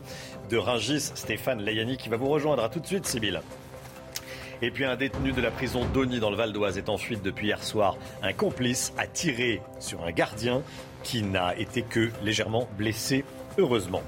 de 0.50 0.58
Ringis, 0.58 1.12
Stéphane 1.14 1.62
Layani, 1.62 1.98
qui 1.98 2.10
va 2.10 2.18
vous 2.18 2.30
rejoindre. 2.30 2.64
À 2.64 2.70
tout 2.70 2.80
de 2.80 2.88
suite, 2.88 3.06
Sybille. 3.06 3.40
Et 4.62 4.72
puis 4.72 4.86
un 4.86 4.96
détenu 4.96 5.32
de 5.32 5.42
la 5.42 5.52
prison 5.52 5.86
d'Oni 5.94 6.20
dans 6.20 6.30
le 6.30 6.38
Val 6.38 6.54
d'Oise 6.54 6.78
est 6.78 6.90
en 6.90 6.98
fuite 6.98 7.22
depuis 7.22 7.48
hier 7.48 7.64
soir. 7.64 7.98
Un 8.22 8.34
complice 8.34 8.94
a 8.98 9.06
tiré 9.08 9.62
sur 9.80 10.04
un 10.04 10.12
gardien 10.12 10.64
qui 11.04 11.22
n'a 11.22 11.56
été 11.58 11.82
que 11.82 12.10
légèrement 12.24 12.68
blessé, 12.78 13.26
heureusement. 13.58 14.02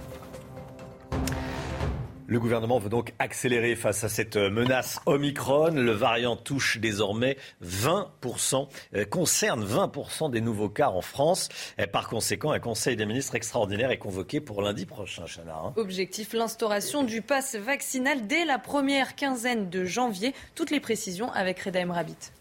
Le 2.27 2.39
gouvernement 2.39 2.79
veut 2.79 2.89
donc 2.89 3.13
accélérer 3.19 3.75
face 3.75 4.03
à 4.03 4.09
cette 4.09 4.35
menace 4.35 4.99
Omicron. 5.05 5.71
Le 5.71 5.91
variant 5.91 6.35
touche 6.35 6.79
désormais 6.79 7.37
20%, 7.63 8.67
euh, 8.95 9.05
concerne 9.05 9.63
20% 9.63 10.31
des 10.31 10.41
nouveaux 10.41 10.69
cas 10.69 10.89
en 10.89 11.01
France. 11.01 11.49
par 11.91 12.09
conséquent, 12.09 12.51
un 12.51 12.59
conseil 12.59 12.95
des 12.95 13.05
ministres 13.05 13.35
extraordinaire 13.35 13.91
est 13.91 13.99
convoqué 13.99 14.41
pour 14.41 14.63
lundi 14.63 14.87
prochain, 14.87 15.25
Chana. 15.27 15.55
Hein. 15.55 15.73
Objectif, 15.75 16.33
l'instauration 16.33 17.03
du 17.03 17.21
pass 17.21 17.55
vaccinal 17.55 18.25
dès 18.25 18.45
la 18.45 18.57
première 18.57 19.15
quinzaine 19.15 19.69
de 19.69 19.85
janvier. 19.85 20.33
Toutes 20.55 20.71
les 20.71 20.79
précisions 20.79 21.31
avec 21.31 21.59
Reda 21.59 21.85
Rabbit. 21.85 22.31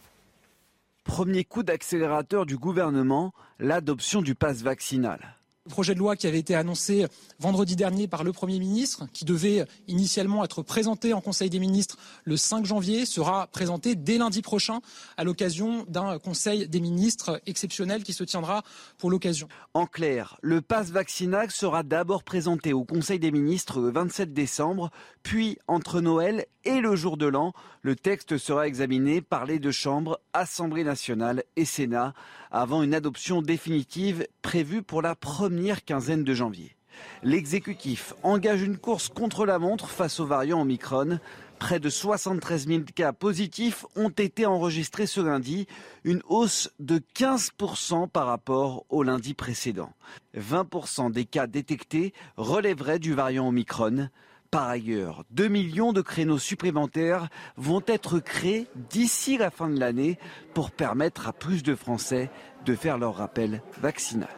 Premier 1.04 1.44
coup 1.44 1.62
d'accélérateur 1.62 2.46
du 2.46 2.56
gouvernement, 2.56 3.32
l'adoption 3.58 4.22
du 4.22 4.34
pass 4.34 4.62
vaccinal. 4.62 5.36
Le 5.66 5.70
projet 5.70 5.94
de 5.94 5.98
loi 5.98 6.14
qui 6.14 6.26
avait 6.26 6.40
été 6.40 6.54
annoncé 6.54 7.06
vendredi 7.38 7.74
dernier 7.74 8.06
par 8.06 8.22
le 8.22 8.34
Premier 8.34 8.58
ministre, 8.58 9.06
qui 9.14 9.24
devait 9.24 9.64
initialement 9.88 10.44
être 10.44 10.60
présenté 10.60 11.14
en 11.14 11.22
Conseil 11.22 11.48
des 11.48 11.58
ministres 11.58 11.96
le 12.24 12.36
5 12.36 12.66
janvier, 12.66 13.06
sera 13.06 13.46
présenté 13.46 13.94
dès 13.94 14.18
lundi 14.18 14.42
prochain 14.42 14.80
à 15.16 15.24
l'occasion 15.24 15.86
d'un 15.88 16.18
Conseil 16.18 16.68
des 16.68 16.80
ministres 16.80 17.40
exceptionnel 17.46 18.02
qui 18.02 18.12
se 18.12 18.24
tiendra 18.24 18.62
pour 18.98 19.10
l'occasion. 19.10 19.48
En 19.72 19.86
clair, 19.86 20.36
le 20.42 20.60
pass 20.60 20.90
vaccinal 20.90 21.50
sera 21.50 21.82
d'abord 21.82 22.24
présenté 22.24 22.74
au 22.74 22.84
Conseil 22.84 23.18
des 23.18 23.30
ministres 23.30 23.80
le 23.80 23.90
27 23.90 24.34
décembre, 24.34 24.90
puis 25.22 25.56
entre 25.66 26.02
Noël 26.02 26.44
et 26.66 26.80
le 26.80 26.94
jour 26.94 27.16
de 27.16 27.26
l'an, 27.26 27.54
le 27.84 27.94
texte 27.94 28.38
sera 28.38 28.66
examiné 28.66 29.20
par 29.20 29.44
les 29.44 29.58
deux 29.58 29.70
chambres, 29.70 30.18
Assemblée 30.32 30.84
nationale 30.84 31.44
et 31.54 31.66
Sénat, 31.66 32.14
avant 32.50 32.82
une 32.82 32.94
adoption 32.94 33.42
définitive 33.42 34.26
prévue 34.40 34.82
pour 34.82 35.02
la 35.02 35.14
première 35.14 35.84
quinzaine 35.84 36.24
de 36.24 36.32
janvier. 36.32 36.74
L'exécutif 37.22 38.14
engage 38.22 38.62
une 38.62 38.78
course 38.78 39.10
contre 39.10 39.44
la 39.44 39.58
montre 39.58 39.90
face 39.90 40.18
au 40.18 40.24
variant 40.24 40.62
Omicron. 40.62 41.18
Près 41.58 41.78
de 41.78 41.90
73 41.90 42.68
000 42.68 42.82
cas 42.94 43.12
positifs 43.12 43.84
ont 43.96 44.08
été 44.08 44.46
enregistrés 44.46 45.06
ce 45.06 45.20
lundi, 45.20 45.66
une 46.04 46.22
hausse 46.26 46.70
de 46.78 47.02
15% 47.14 48.08
par 48.08 48.26
rapport 48.26 48.86
au 48.88 49.02
lundi 49.02 49.34
précédent. 49.34 49.92
20% 50.38 51.12
des 51.12 51.26
cas 51.26 51.46
détectés 51.46 52.14
relèveraient 52.38 52.98
du 52.98 53.12
variant 53.12 53.48
Omicron. 53.48 54.08
Par 54.54 54.68
ailleurs, 54.68 55.24
2 55.32 55.48
millions 55.48 55.92
de 55.92 56.00
créneaux 56.00 56.38
supplémentaires 56.38 57.28
vont 57.56 57.82
être 57.88 58.20
créés 58.20 58.68
d'ici 58.88 59.36
la 59.36 59.50
fin 59.50 59.68
de 59.68 59.80
l'année 59.80 60.16
pour 60.54 60.70
permettre 60.70 61.26
à 61.26 61.32
plus 61.32 61.64
de 61.64 61.74
Français 61.74 62.30
de 62.64 62.76
faire 62.76 62.96
leur 62.96 63.16
rappel 63.16 63.62
vaccinal. 63.80 64.28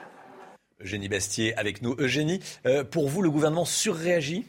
Eugénie 0.81 1.11
Bastier 1.11 1.55
avec 1.59 1.83
nous. 1.83 1.95
Eugénie, 1.99 2.41
euh, 2.65 2.83
pour 2.83 3.11
vous, 3.11 3.21
le 3.21 3.31
gouvernement 3.31 3.67
surréagit? 3.67 4.47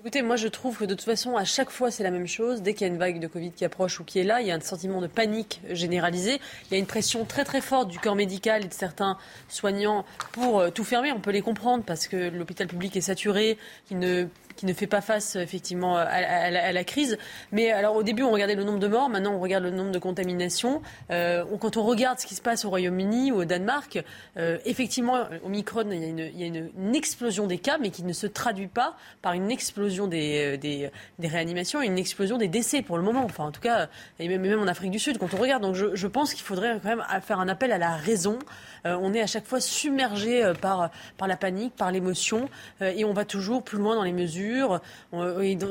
Écoutez, 0.00 0.20
moi 0.20 0.36
je 0.36 0.46
trouve 0.46 0.76
que 0.76 0.84
de 0.84 0.94
toute 0.94 1.06
façon, 1.06 1.36
à 1.36 1.44
chaque 1.44 1.70
fois, 1.70 1.90
c'est 1.90 2.02
la 2.02 2.10
même 2.10 2.28
chose. 2.28 2.60
Dès 2.60 2.74
qu'il 2.74 2.86
y 2.86 2.90
a 2.90 2.92
une 2.92 2.98
vague 2.98 3.18
de 3.18 3.26
Covid 3.28 3.52
qui 3.52 3.64
approche 3.64 4.00
ou 4.00 4.04
qui 4.04 4.18
est 4.18 4.24
là, 4.24 4.42
il 4.42 4.46
y 4.46 4.50
a 4.50 4.54
un 4.54 4.60
sentiment 4.60 5.00
de 5.00 5.06
panique 5.06 5.62
généralisée. 5.70 6.38
Il 6.66 6.74
y 6.74 6.76
a 6.76 6.78
une 6.78 6.86
pression 6.86 7.24
très 7.24 7.44
très 7.44 7.62
forte 7.62 7.88
du 7.88 7.98
corps 7.98 8.14
médical 8.14 8.66
et 8.66 8.68
de 8.68 8.74
certains 8.74 9.16
soignants 9.48 10.04
pour 10.32 10.60
euh, 10.60 10.70
tout 10.70 10.84
fermer. 10.84 11.12
On 11.12 11.20
peut 11.20 11.30
les 11.30 11.40
comprendre 11.40 11.82
parce 11.82 12.08
que 12.08 12.28
l'hôpital 12.28 12.66
public 12.66 12.94
est 12.94 13.00
saturé, 13.00 13.56
qu'il 13.86 13.98
ne 13.98 14.28
qui 14.58 14.66
ne 14.66 14.72
fait 14.72 14.88
pas 14.88 15.00
face 15.00 15.36
effectivement 15.36 15.96
à, 15.96 16.50
la, 16.50 16.84
crise. 16.84 17.16
Mais 17.52 17.70
alors 17.70 17.94
au 17.94 18.02
début, 18.02 18.24
on 18.24 18.32
regardait 18.32 18.56
le 18.56 18.64
nombre 18.64 18.80
de 18.80 18.88
morts, 18.88 19.08
maintenant 19.08 19.34
on 19.34 19.40
regarde 19.40 19.62
le 19.62 19.70
nombre 19.70 19.92
de 19.92 19.98
contaminations. 20.00 20.82
Euh, 21.12 21.44
quand 21.60 21.76
on 21.76 21.84
regarde 21.84 22.18
ce 22.18 22.26
qui 22.26 22.34
se 22.34 22.42
passe 22.42 22.64
au 22.64 22.70
Royaume-Uni 22.70 23.30
ou 23.30 23.42
au 23.42 23.44
Danemark, 23.44 24.02
euh, 24.36 24.58
effectivement, 24.64 25.26
au 25.44 25.48
Micron, 25.48 25.84
il 25.92 26.00
y, 26.00 26.04
a, 26.04 26.08
une, 26.08 26.18
il 26.18 26.40
y 26.40 26.42
a 26.42 26.46
une, 26.46 26.94
explosion 26.96 27.46
des 27.46 27.58
cas, 27.58 27.78
mais 27.78 27.90
qui 27.90 28.02
ne 28.02 28.12
se 28.12 28.26
traduit 28.26 28.66
pas 28.66 28.96
par 29.22 29.34
une 29.34 29.52
explosion 29.52 30.08
des, 30.08 30.54
euh, 30.54 30.56
des, 30.56 30.90
des, 31.20 31.28
réanimations 31.28 31.80
et 31.80 31.86
une 31.86 31.98
explosion 31.98 32.36
des 32.36 32.48
décès 32.48 32.82
pour 32.82 32.96
le 32.96 33.04
moment. 33.04 33.22
Enfin, 33.24 33.44
en 33.44 33.52
tout 33.52 33.60
cas, 33.60 33.88
même, 34.18 34.40
même 34.40 34.60
en 34.60 34.66
Afrique 34.66 34.90
du 34.90 34.98
Sud, 34.98 35.18
quand 35.18 35.32
on 35.34 35.36
regarde. 35.36 35.62
Donc 35.62 35.76
je, 35.76 35.94
je 35.94 36.06
pense 36.08 36.34
qu'il 36.34 36.42
faudrait 36.42 36.80
quand 36.82 36.96
même 36.96 37.04
faire 37.22 37.38
un 37.38 37.48
appel 37.48 37.70
à 37.70 37.78
la 37.78 37.94
raison. 37.94 38.40
On 38.84 39.12
est 39.14 39.20
à 39.20 39.26
chaque 39.26 39.46
fois 39.46 39.60
submergé 39.60 40.52
par, 40.60 40.90
par 41.16 41.28
la 41.28 41.36
panique, 41.36 41.74
par 41.76 41.92
l'émotion, 41.92 42.48
et 42.80 43.04
on 43.04 43.12
va 43.12 43.24
toujours 43.24 43.62
plus 43.62 43.78
loin 43.78 43.94
dans 43.94 44.02
les 44.02 44.12
mesures 44.12 44.80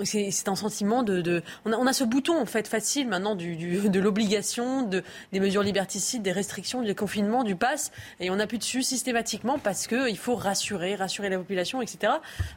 c'est 0.05 0.47
un 0.47 0.55
sentiment 0.55 1.03
de. 1.03 1.43
On, 1.65 1.87
a, 1.87 1.93
ce 1.93 2.03
bouton 2.03 2.39
en 2.39 2.45
fait 2.45 2.67
facile 2.67 3.07
maintenant 3.07 3.35
de 3.35 3.99
l'obligation, 3.99 4.83
de, 4.83 5.03
des 5.31 5.39
mesures 5.39 5.63
liberticides, 5.63 6.21
des 6.21 6.31
restrictions, 6.31 6.81
du 6.81 6.95
confinement, 6.95 7.43
du 7.43 7.55
pass, 7.55 7.91
et 8.19 8.29
on 8.29 8.39
appuie 8.39 8.57
dessus 8.57 8.83
systématiquement 8.83 9.59
parce 9.59 9.87
qu'il 9.87 10.17
faut 10.17 10.35
rassurer, 10.35 10.95
rassurer 10.95 11.29
la 11.29 11.37
population, 11.37 11.81
etc. 11.81 12.13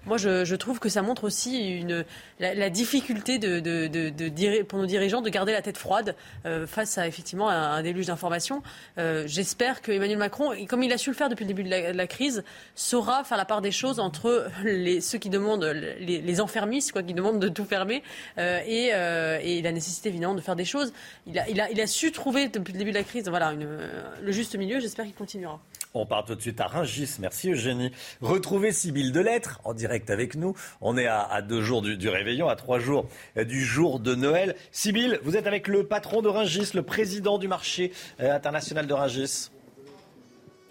Moi, 0.07 0.17
je, 0.17 0.55
trouve 0.55 0.79
que 0.79 0.89
ça 0.89 1.03
montre 1.03 1.25
aussi 1.25 1.79
une, 1.79 2.05
la, 2.39 2.71
difficulté 2.71 3.39
de, 3.39 3.61
de, 3.61 4.63
pour 4.63 4.79
nos 4.79 4.87
dirigeants 4.87 5.23
de 5.23 5.31
garder 5.31 5.53
la 5.53 5.63
tête 5.63 5.79
froide 5.79 6.15
euh, 6.45 6.67
face 6.67 6.99
à 6.99 7.07
effectivement 7.07 7.49
un, 7.49 7.83
déluge 7.83 8.07
d'informations. 8.07 8.63
Euh, 8.99 9.25
j'espère 9.27 9.81
que 9.81 9.91
Emmanuel 9.93 10.19
Macron, 10.19 10.40
comme 10.69 10.83
il 10.83 10.93
a 10.93 10.99
su 10.99 11.11
le 11.11 11.17
faire 11.17 11.29
depuis 11.29 11.45
le 11.45 11.49
début 11.49 11.65
de 11.65 11.97
la, 11.97 12.07
crise, 12.07 12.45
saura 12.75 13.25
faire 13.25 13.39
la 13.39 13.45
part 13.45 13.61
des 13.61 13.73
choses 13.73 14.01
entre 14.01 14.49
ceux 15.01 15.19
qui 15.19 15.31
demandent 15.31 15.65
les 15.65 16.41
enfermistes 16.41 16.93
quoi, 16.93 17.03
qui 17.03 17.15
demandent 17.15 17.41
de 17.41 17.49
tout 17.49 17.65
fermer 17.65 18.03
euh, 18.39 18.61
euh, 18.69 19.39
et, 19.43 19.63
la 19.63 19.73
nécessité 19.73 20.09
évidemment 20.09 20.35
de 20.35 20.41
faire 20.41 20.57
des 20.57 20.65
choses. 20.65 20.93
Il 21.27 21.39
a, 21.39 21.87
su 21.87 22.13
trouver 22.13 22.49
depuis 22.49 22.73
le 22.73 22.79
début 22.79 22.91
de 22.91 22.97
la 22.97 23.05
crise 23.05 23.29
voilà, 23.29 23.53
le 23.53 24.33
juste 24.33 24.57
milieu. 24.57 24.81
J'espère 24.81 25.05
qu'il 25.05 25.15
continuera. 25.15 25.61
On 25.93 26.07
part 26.07 26.25
tout 26.25 26.37
de 26.37 26.41
suite 26.41 26.61
à 26.61 26.67
Rungis. 26.67 27.17
Merci 27.19 27.51
Eugénie. 27.51 27.91
Retrouvez 28.21 28.71
Sybille 28.71 29.11
Delettre 29.11 29.61
en 29.65 29.75
direct 29.75 30.09
avec 30.11 30.37
nous. 30.37 30.55
On 30.81 30.97
est 30.97 31.07
à, 31.07 31.43
deux 31.43 31.63
jours 31.63 31.83
du, 31.83 31.97
du, 31.97 32.09
réveillon, 32.09 32.49
à 32.49 32.55
trois 32.55 32.79
jours 32.79 33.09
du 33.37 33.65
jour 33.65 33.99
de 33.99 34.15
Noël. 34.15 34.55
Sybille, 34.71 35.19
vous 35.25 35.37
êtes 35.37 35.49
avec 35.49 35.67
le 35.67 35.85
patron 35.85 36.23
de 36.23 36.29
Rungis, 36.29 36.71
le 36.75 36.83
président 36.83 37.39
du 37.39 37.49
marché 37.49 37.93
euh, 38.21 38.33
international 38.33 38.87
de 38.87 38.95
Rungis. 38.95 39.51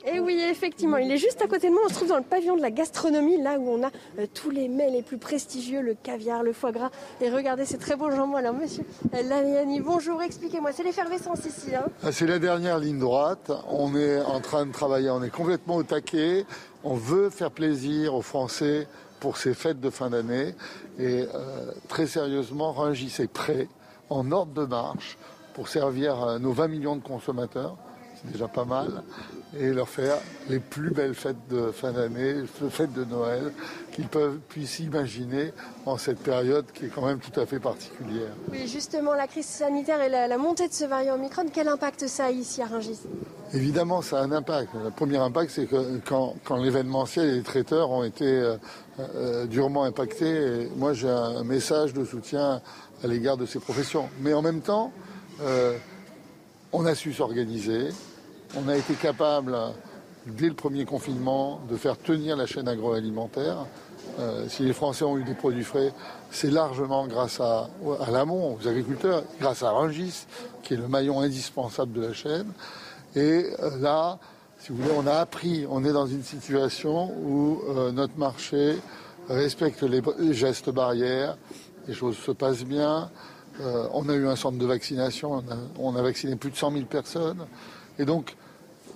Et 0.05 0.11
eh 0.13 0.19
oui, 0.21 0.41
effectivement, 0.49 0.95
il 0.95 1.11
est 1.11 1.17
juste 1.17 1.41
à 1.41 1.47
côté 1.47 1.67
de 1.67 1.73
moi. 1.73 1.81
On 1.85 1.89
se 1.89 1.95
trouve 1.95 2.07
dans 2.07 2.17
le 2.17 2.23
pavillon 2.23 2.55
de 2.55 2.61
la 2.61 2.71
gastronomie, 2.71 3.41
là 3.41 3.59
où 3.59 3.69
on 3.69 3.83
a 3.83 3.89
euh, 4.17 4.27
tous 4.33 4.49
les 4.49 4.69
mets 4.69 4.89
les 4.89 5.01
plus 5.01 5.17
prestigieux, 5.17 5.81
le 5.81 5.93
caviar, 5.93 6.41
le 6.41 6.53
foie 6.53 6.71
gras. 6.71 6.89
Et 7.19 7.29
regardez 7.29 7.65
ces 7.65 7.77
très 7.77 7.97
beaux 7.97 8.09
jambons. 8.09 8.37
Alors, 8.37 8.53
monsieur 8.53 8.85
Laliani, 9.11 9.81
bonjour, 9.81 10.21
expliquez-moi, 10.21 10.71
c'est 10.71 10.83
l'effervescence 10.83 11.45
ici. 11.45 11.75
Hein 11.75 11.83
ah, 12.01 12.13
c'est 12.13 12.27
la 12.27 12.39
dernière 12.39 12.79
ligne 12.79 12.97
droite. 12.97 13.51
On 13.69 13.93
est 13.93 14.21
en 14.21 14.39
train 14.39 14.65
de 14.65 14.71
travailler, 14.71 15.09
on 15.09 15.21
est 15.21 15.29
complètement 15.29 15.75
au 15.75 15.83
taquet. 15.83 16.45
On 16.85 16.93
veut 16.93 17.29
faire 17.29 17.51
plaisir 17.51 18.15
aux 18.15 18.21
Français 18.21 18.87
pour 19.19 19.35
ces 19.35 19.53
fêtes 19.53 19.81
de 19.81 19.89
fin 19.89 20.11
d'année. 20.11 20.55
Et 20.97 21.25
euh, 21.35 21.71
très 21.89 22.07
sérieusement, 22.07 22.71
Rungis 22.71 23.13
est 23.19 23.31
prêt, 23.31 23.67
en 24.09 24.31
ordre 24.31 24.53
de 24.53 24.65
marche, 24.65 25.17
pour 25.53 25.67
servir 25.67 26.23
euh, 26.23 26.39
nos 26.39 26.53
20 26.53 26.69
millions 26.69 26.95
de 26.95 27.03
consommateurs. 27.03 27.75
C'est 28.15 28.31
déjà 28.31 28.47
pas 28.47 28.65
mal 28.65 29.03
et 29.57 29.73
leur 29.73 29.89
faire 29.89 30.17
les 30.49 30.59
plus 30.59 30.91
belles 30.91 31.15
fêtes 31.15 31.47
de 31.49 31.71
fin 31.71 31.91
d'année, 31.91 32.35
fêtes 32.69 32.93
de 32.93 33.03
Noël 33.03 33.51
qu'ils 33.91 34.07
peuvent 34.07 34.37
puissent 34.47 34.79
imaginer 34.79 35.51
en 35.85 35.97
cette 35.97 36.19
période 36.19 36.65
qui 36.73 36.85
est 36.85 36.89
quand 36.89 37.05
même 37.05 37.19
tout 37.19 37.37
à 37.39 37.45
fait 37.45 37.59
particulière. 37.59 38.31
Oui, 38.51 38.67
justement, 38.67 39.13
la 39.13 39.27
crise 39.27 39.45
sanitaire 39.45 40.01
et 40.01 40.09
la, 40.09 40.37
montée 40.37 40.67
de 40.67 40.73
ce 40.73 40.85
variant 40.85 41.15
Omicron, 41.15 41.45
quel 41.51 41.67
impact 41.67 42.07
ça 42.07 42.25
a 42.25 42.31
ici 42.31 42.61
à 42.61 42.67
Rungis? 42.67 42.99
Évidemment, 43.53 44.01
ça 44.01 44.19
a 44.19 44.23
un 44.23 44.31
impact. 44.31 44.69
Le 44.83 44.91
premier 44.91 45.17
impact, 45.17 45.51
c'est 45.51 45.65
que 45.65 45.99
quand, 46.05 46.35
quand 46.43 46.57
l'événementiel 46.57 47.27
et 47.27 47.35
les 47.35 47.43
traiteurs 47.43 47.89
ont 47.89 48.03
été 48.03 48.25
euh, 48.25 48.57
euh, 48.99 49.45
durement 49.47 49.83
impactés, 49.83 50.69
moi 50.75 50.93
j'ai 50.93 51.09
un 51.09 51.43
message 51.43 51.93
de 51.93 52.05
soutien 52.05 52.61
à 53.03 53.07
l'égard 53.07 53.37
de 53.37 53.47
ces 53.47 53.59
professions. 53.59 54.09
Mais 54.21 54.33
en 54.33 54.43
même 54.43 54.61
temps, 54.61 54.91
euh, 55.41 55.77
on 56.71 56.85
a 56.85 56.95
su 56.95 57.13
s'organiser, 57.13 57.87
on 58.55 58.67
a 58.67 58.75
été 58.75 58.93
capable, 58.95 59.55
dès 60.25 60.47
le 60.47 60.53
premier 60.53 60.85
confinement, 60.85 61.61
de 61.69 61.77
faire 61.77 61.97
tenir 61.97 62.35
la 62.35 62.45
chaîne 62.45 62.67
agroalimentaire. 62.67 63.65
Euh, 64.19 64.47
si 64.49 64.63
les 64.63 64.73
Français 64.73 65.05
ont 65.05 65.17
eu 65.17 65.23
des 65.23 65.33
produits 65.33 65.63
frais, 65.63 65.93
c'est 66.31 66.49
largement 66.49 67.07
grâce 67.07 67.39
à, 67.39 67.69
l'amont, 68.11 68.57
aux 68.57 68.67
agriculteurs, 68.67 69.23
grâce 69.39 69.63
à 69.63 69.71
Rungis, 69.71 70.25
qui 70.63 70.73
est 70.73 70.77
le 70.77 70.87
maillon 70.87 71.21
indispensable 71.21 71.93
de 71.93 72.01
la 72.01 72.13
chaîne. 72.13 72.51
Et 73.15 73.45
euh, 73.59 73.77
là, 73.79 74.19
si 74.57 74.71
vous 74.71 74.77
voulez, 74.77 74.93
on 74.97 75.07
a 75.07 75.15
appris, 75.15 75.65
on 75.69 75.85
est 75.85 75.93
dans 75.93 76.07
une 76.07 76.23
situation 76.23 77.13
où 77.23 77.61
euh, 77.69 77.91
notre 77.91 78.17
marché 78.17 78.77
respecte 79.29 79.83
les, 79.83 80.01
gestes 80.33 80.69
barrières, 80.69 81.37
les 81.87 81.93
choses 81.93 82.17
se 82.17 82.31
passent 82.31 82.65
bien. 82.65 83.11
on 83.93 84.09
a 84.09 84.13
eu 84.13 84.27
un 84.27 84.35
centre 84.35 84.57
de 84.57 84.65
vaccination, 84.65 85.33
on 85.33 85.39
a, 85.39 85.57
on 85.77 85.95
a 85.95 86.01
vacciné 86.01 86.35
plus 86.35 86.49
de 86.49 86.55
100 86.55 86.71
000 86.71 86.85
personnes. 86.85 87.45
Et 87.99 88.05
donc, 88.05 88.35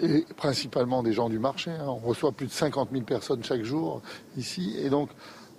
et 0.01 0.25
principalement 0.35 1.03
des 1.03 1.13
gens 1.13 1.29
du 1.29 1.39
marché. 1.39 1.71
Hein. 1.71 1.85
On 1.87 1.97
reçoit 1.97 2.31
plus 2.31 2.47
de 2.47 2.51
50 2.51 2.89
000 2.91 3.03
personnes 3.03 3.43
chaque 3.43 3.63
jour 3.63 4.01
ici. 4.37 4.75
Et 4.79 4.89
donc, 4.89 5.09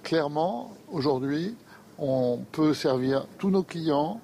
clairement, 0.02 0.72
aujourd'hui, 0.90 1.54
on 1.98 2.40
peut 2.50 2.74
servir 2.74 3.26
tous 3.38 3.50
nos 3.50 3.62
clients, 3.62 4.20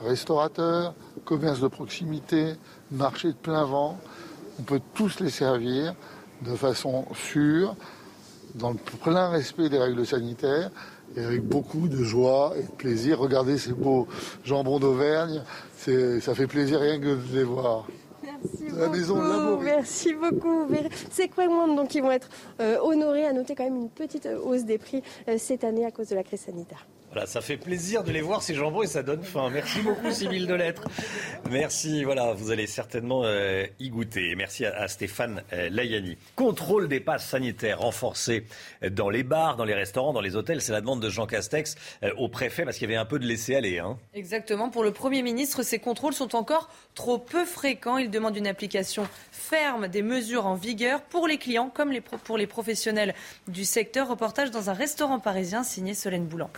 restaurateurs, 0.00 0.94
commerces 1.24 1.60
de 1.60 1.68
proximité, 1.68 2.54
marchés 2.90 3.28
de 3.28 3.34
plein 3.34 3.64
vent. 3.64 3.98
On 4.58 4.62
peut 4.62 4.80
tous 4.94 5.20
les 5.20 5.30
servir 5.30 5.94
de 6.42 6.54
façon 6.56 7.06
sûre, 7.14 7.76
dans 8.54 8.70
le 8.70 8.76
plein 8.76 9.28
respect 9.28 9.68
des 9.68 9.78
règles 9.78 10.06
sanitaires 10.06 10.70
et 11.16 11.24
avec 11.24 11.42
beaucoup 11.42 11.88
de 11.88 12.02
joie 12.02 12.54
et 12.58 12.62
de 12.62 12.70
plaisir. 12.70 13.18
Regardez 13.18 13.58
ces 13.58 13.72
beaux 13.72 14.06
jambons 14.44 14.78
d'Auvergne, 14.78 15.42
ça 15.76 16.34
fait 16.34 16.46
plaisir 16.46 16.80
rien 16.80 16.98
que 16.98 17.14
de 17.14 17.36
les 17.36 17.44
voir. 17.44 17.86
Merci 18.76 19.12
beaucoup. 19.12 19.62
Merci 19.62 20.14
beaucoup. 20.14 20.66
C'est 21.10 21.28
quoi 21.28 21.46
donc 21.46 21.88
qui 21.88 22.00
vont 22.00 22.10
être 22.10 22.28
euh, 22.60 22.78
honorés 22.80 23.26
à 23.26 23.32
noter 23.32 23.54
quand 23.54 23.64
même 23.64 23.76
une 23.76 23.90
petite 23.90 24.26
hausse 24.26 24.64
des 24.64 24.78
prix 24.78 25.02
euh, 25.28 25.36
cette 25.38 25.64
année 25.64 25.84
à 25.84 25.90
cause 25.90 26.08
de 26.08 26.14
la 26.14 26.22
crise 26.22 26.40
sanitaire? 26.40 26.86
Ça 27.24 27.40
fait 27.40 27.56
plaisir 27.56 28.04
de 28.04 28.12
les 28.12 28.20
voir 28.20 28.42
ces 28.42 28.54
jambons 28.54 28.82
et 28.82 28.86
ça 28.86 29.02
donne 29.02 29.22
faim. 29.22 29.48
Merci 29.50 29.80
beaucoup 29.80 30.10
Sybille 30.10 30.46
Delettre. 30.46 30.82
Merci, 31.50 32.04
voilà, 32.04 32.34
vous 32.34 32.50
allez 32.50 32.66
certainement 32.66 33.22
euh, 33.24 33.64
y 33.78 33.88
goûter. 33.88 34.34
Merci 34.36 34.66
à, 34.66 34.88
Stéphane 34.88 35.42
Layani. 35.70 36.18
Contrôle 36.34 36.88
des 36.88 37.00
passes 37.00 37.26
sanitaires 37.26 37.80
renforcé 37.80 38.44
dans 38.90 39.08
les 39.08 39.22
bars, 39.22 39.56
dans 39.56 39.64
les 39.64 39.74
restaurants, 39.74 40.12
dans 40.12 40.20
les 40.20 40.36
hôtels. 40.36 40.60
C'est 40.60 40.72
la 40.72 40.80
demande 40.80 41.00
de 41.00 41.08
Jean 41.08 41.26
Castex 41.26 41.76
au 42.18 42.28
préfet 42.28 42.64
parce 42.64 42.76
qu'il 42.76 42.90
y 42.90 42.92
avait 42.92 43.00
un 43.00 43.06
peu 43.06 43.18
de 43.18 43.26
laisser-aller. 43.26 43.78
Hein. 43.78 43.96
Exactement. 44.14 44.68
Pour 44.68 44.84
le 44.84 44.90
Premier 44.90 45.22
ministre, 45.22 45.62
ces 45.62 45.78
contrôles 45.78 46.14
sont 46.14 46.34
encore 46.34 46.68
trop 46.94 47.18
peu 47.18 47.44
fréquents. 47.44 47.98
Il 47.98 48.10
demande 48.10 48.36
une 48.36 48.46
application 48.46 49.08
ferme 49.30 49.88
des 49.88 50.02
mesures 50.02 50.46
en 50.46 50.54
vigueur 50.54 51.02
pour 51.02 51.28
les 51.28 51.38
clients 51.38 51.70
comme 51.72 51.92
pour 52.24 52.38
les 52.38 52.46
professionnels 52.46 53.14
du 53.48 53.64
secteur. 53.64 54.08
Reportage 54.08 54.50
dans 54.50 54.70
un 54.70 54.74
restaurant 54.74 55.20
parisien 55.20 55.62
signé 55.62 55.94
Solène 55.94 56.26
Boulan. 56.26 56.50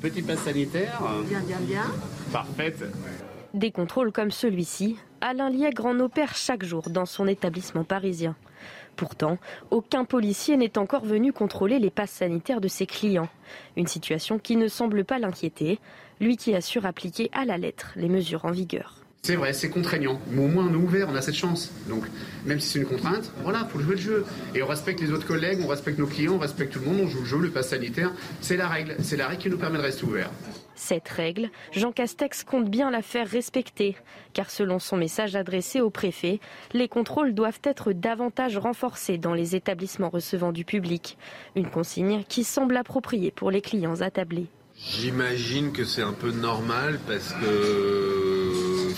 Petit 0.00 0.22
pass 0.22 0.38
sanitaire. 0.38 1.00
Bien, 1.28 1.40
bien, 1.40 1.58
bien. 1.60 1.82
Parfaite. 2.32 2.84
Des 3.52 3.72
contrôles 3.72 4.12
comme 4.12 4.30
celui-ci, 4.30 4.96
Alain 5.20 5.50
Liègre 5.50 5.86
en 5.86 5.98
opère 5.98 6.36
chaque 6.36 6.64
jour 6.64 6.90
dans 6.90 7.06
son 7.06 7.26
établissement 7.26 7.82
parisien. 7.82 8.36
Pourtant, 8.94 9.38
aucun 9.70 10.04
policier 10.04 10.56
n'est 10.56 10.78
encore 10.78 11.04
venu 11.04 11.32
contrôler 11.32 11.80
les 11.80 11.90
passes 11.90 12.10
sanitaires 12.10 12.60
de 12.60 12.68
ses 12.68 12.86
clients. 12.86 13.28
Une 13.76 13.86
situation 13.86 14.38
qui 14.38 14.56
ne 14.56 14.68
semble 14.68 15.04
pas 15.04 15.18
l'inquiéter, 15.18 15.80
lui 16.20 16.36
qui 16.36 16.54
assure 16.54 16.86
appliquer 16.86 17.28
à 17.32 17.44
la 17.44 17.58
lettre 17.58 17.92
les 17.96 18.08
mesures 18.08 18.44
en 18.44 18.52
vigueur. 18.52 19.04
C'est 19.28 19.36
vrai, 19.36 19.52
c'est 19.52 19.68
contraignant, 19.68 20.18
mais 20.30 20.42
au 20.42 20.48
moins 20.48 20.66
on 20.66 20.72
est 20.72 20.82
ouvert, 20.82 21.06
on 21.10 21.14
a 21.14 21.20
cette 21.20 21.34
chance. 21.34 21.70
Donc, 21.86 22.02
même 22.46 22.58
si 22.60 22.68
c'est 22.70 22.78
une 22.78 22.86
contrainte, 22.86 23.30
voilà, 23.42 23.66
faut 23.70 23.78
jouer 23.78 23.96
le 23.96 24.00
jeu. 24.00 24.24
Et 24.54 24.62
on 24.62 24.66
respecte 24.66 25.02
les 25.02 25.12
autres 25.12 25.26
collègues, 25.26 25.58
on 25.62 25.66
respecte 25.66 25.98
nos 25.98 26.06
clients, 26.06 26.36
on 26.36 26.38
respecte 26.38 26.72
tout 26.72 26.78
le 26.78 26.86
monde, 26.86 27.00
on 27.02 27.08
joue 27.08 27.18
le 27.18 27.26
jeu, 27.26 27.38
le 27.38 27.50
pass 27.50 27.68
sanitaire. 27.68 28.10
C'est 28.40 28.56
la 28.56 28.68
règle, 28.68 28.96
c'est 29.02 29.18
la 29.18 29.28
règle 29.28 29.42
qui 29.42 29.50
nous 29.50 29.58
permet 29.58 29.76
de 29.76 29.82
rester 29.82 30.04
ouvert. 30.04 30.30
Cette 30.76 31.10
règle, 31.10 31.50
Jean 31.72 31.92
Castex 31.92 32.42
compte 32.42 32.70
bien 32.70 32.90
la 32.90 33.02
faire 33.02 33.28
respecter, 33.28 33.96
car 34.32 34.48
selon 34.48 34.78
son 34.78 34.96
message 34.96 35.36
adressé 35.36 35.82
au 35.82 35.90
préfet, 35.90 36.40
les 36.72 36.88
contrôles 36.88 37.34
doivent 37.34 37.60
être 37.64 37.92
davantage 37.92 38.56
renforcés 38.56 39.18
dans 39.18 39.34
les 39.34 39.54
établissements 39.54 40.08
recevant 40.08 40.52
du 40.52 40.64
public. 40.64 41.18
Une 41.54 41.68
consigne 41.68 42.24
qui 42.30 42.44
semble 42.44 42.78
appropriée 42.78 43.30
pour 43.30 43.50
les 43.50 43.60
clients 43.60 44.00
attablés. 44.00 44.46
J'imagine 44.74 45.72
que 45.72 45.84
c'est 45.84 46.02
un 46.02 46.14
peu 46.14 46.30
normal 46.30 46.98
parce 47.06 47.34
que 47.34 48.17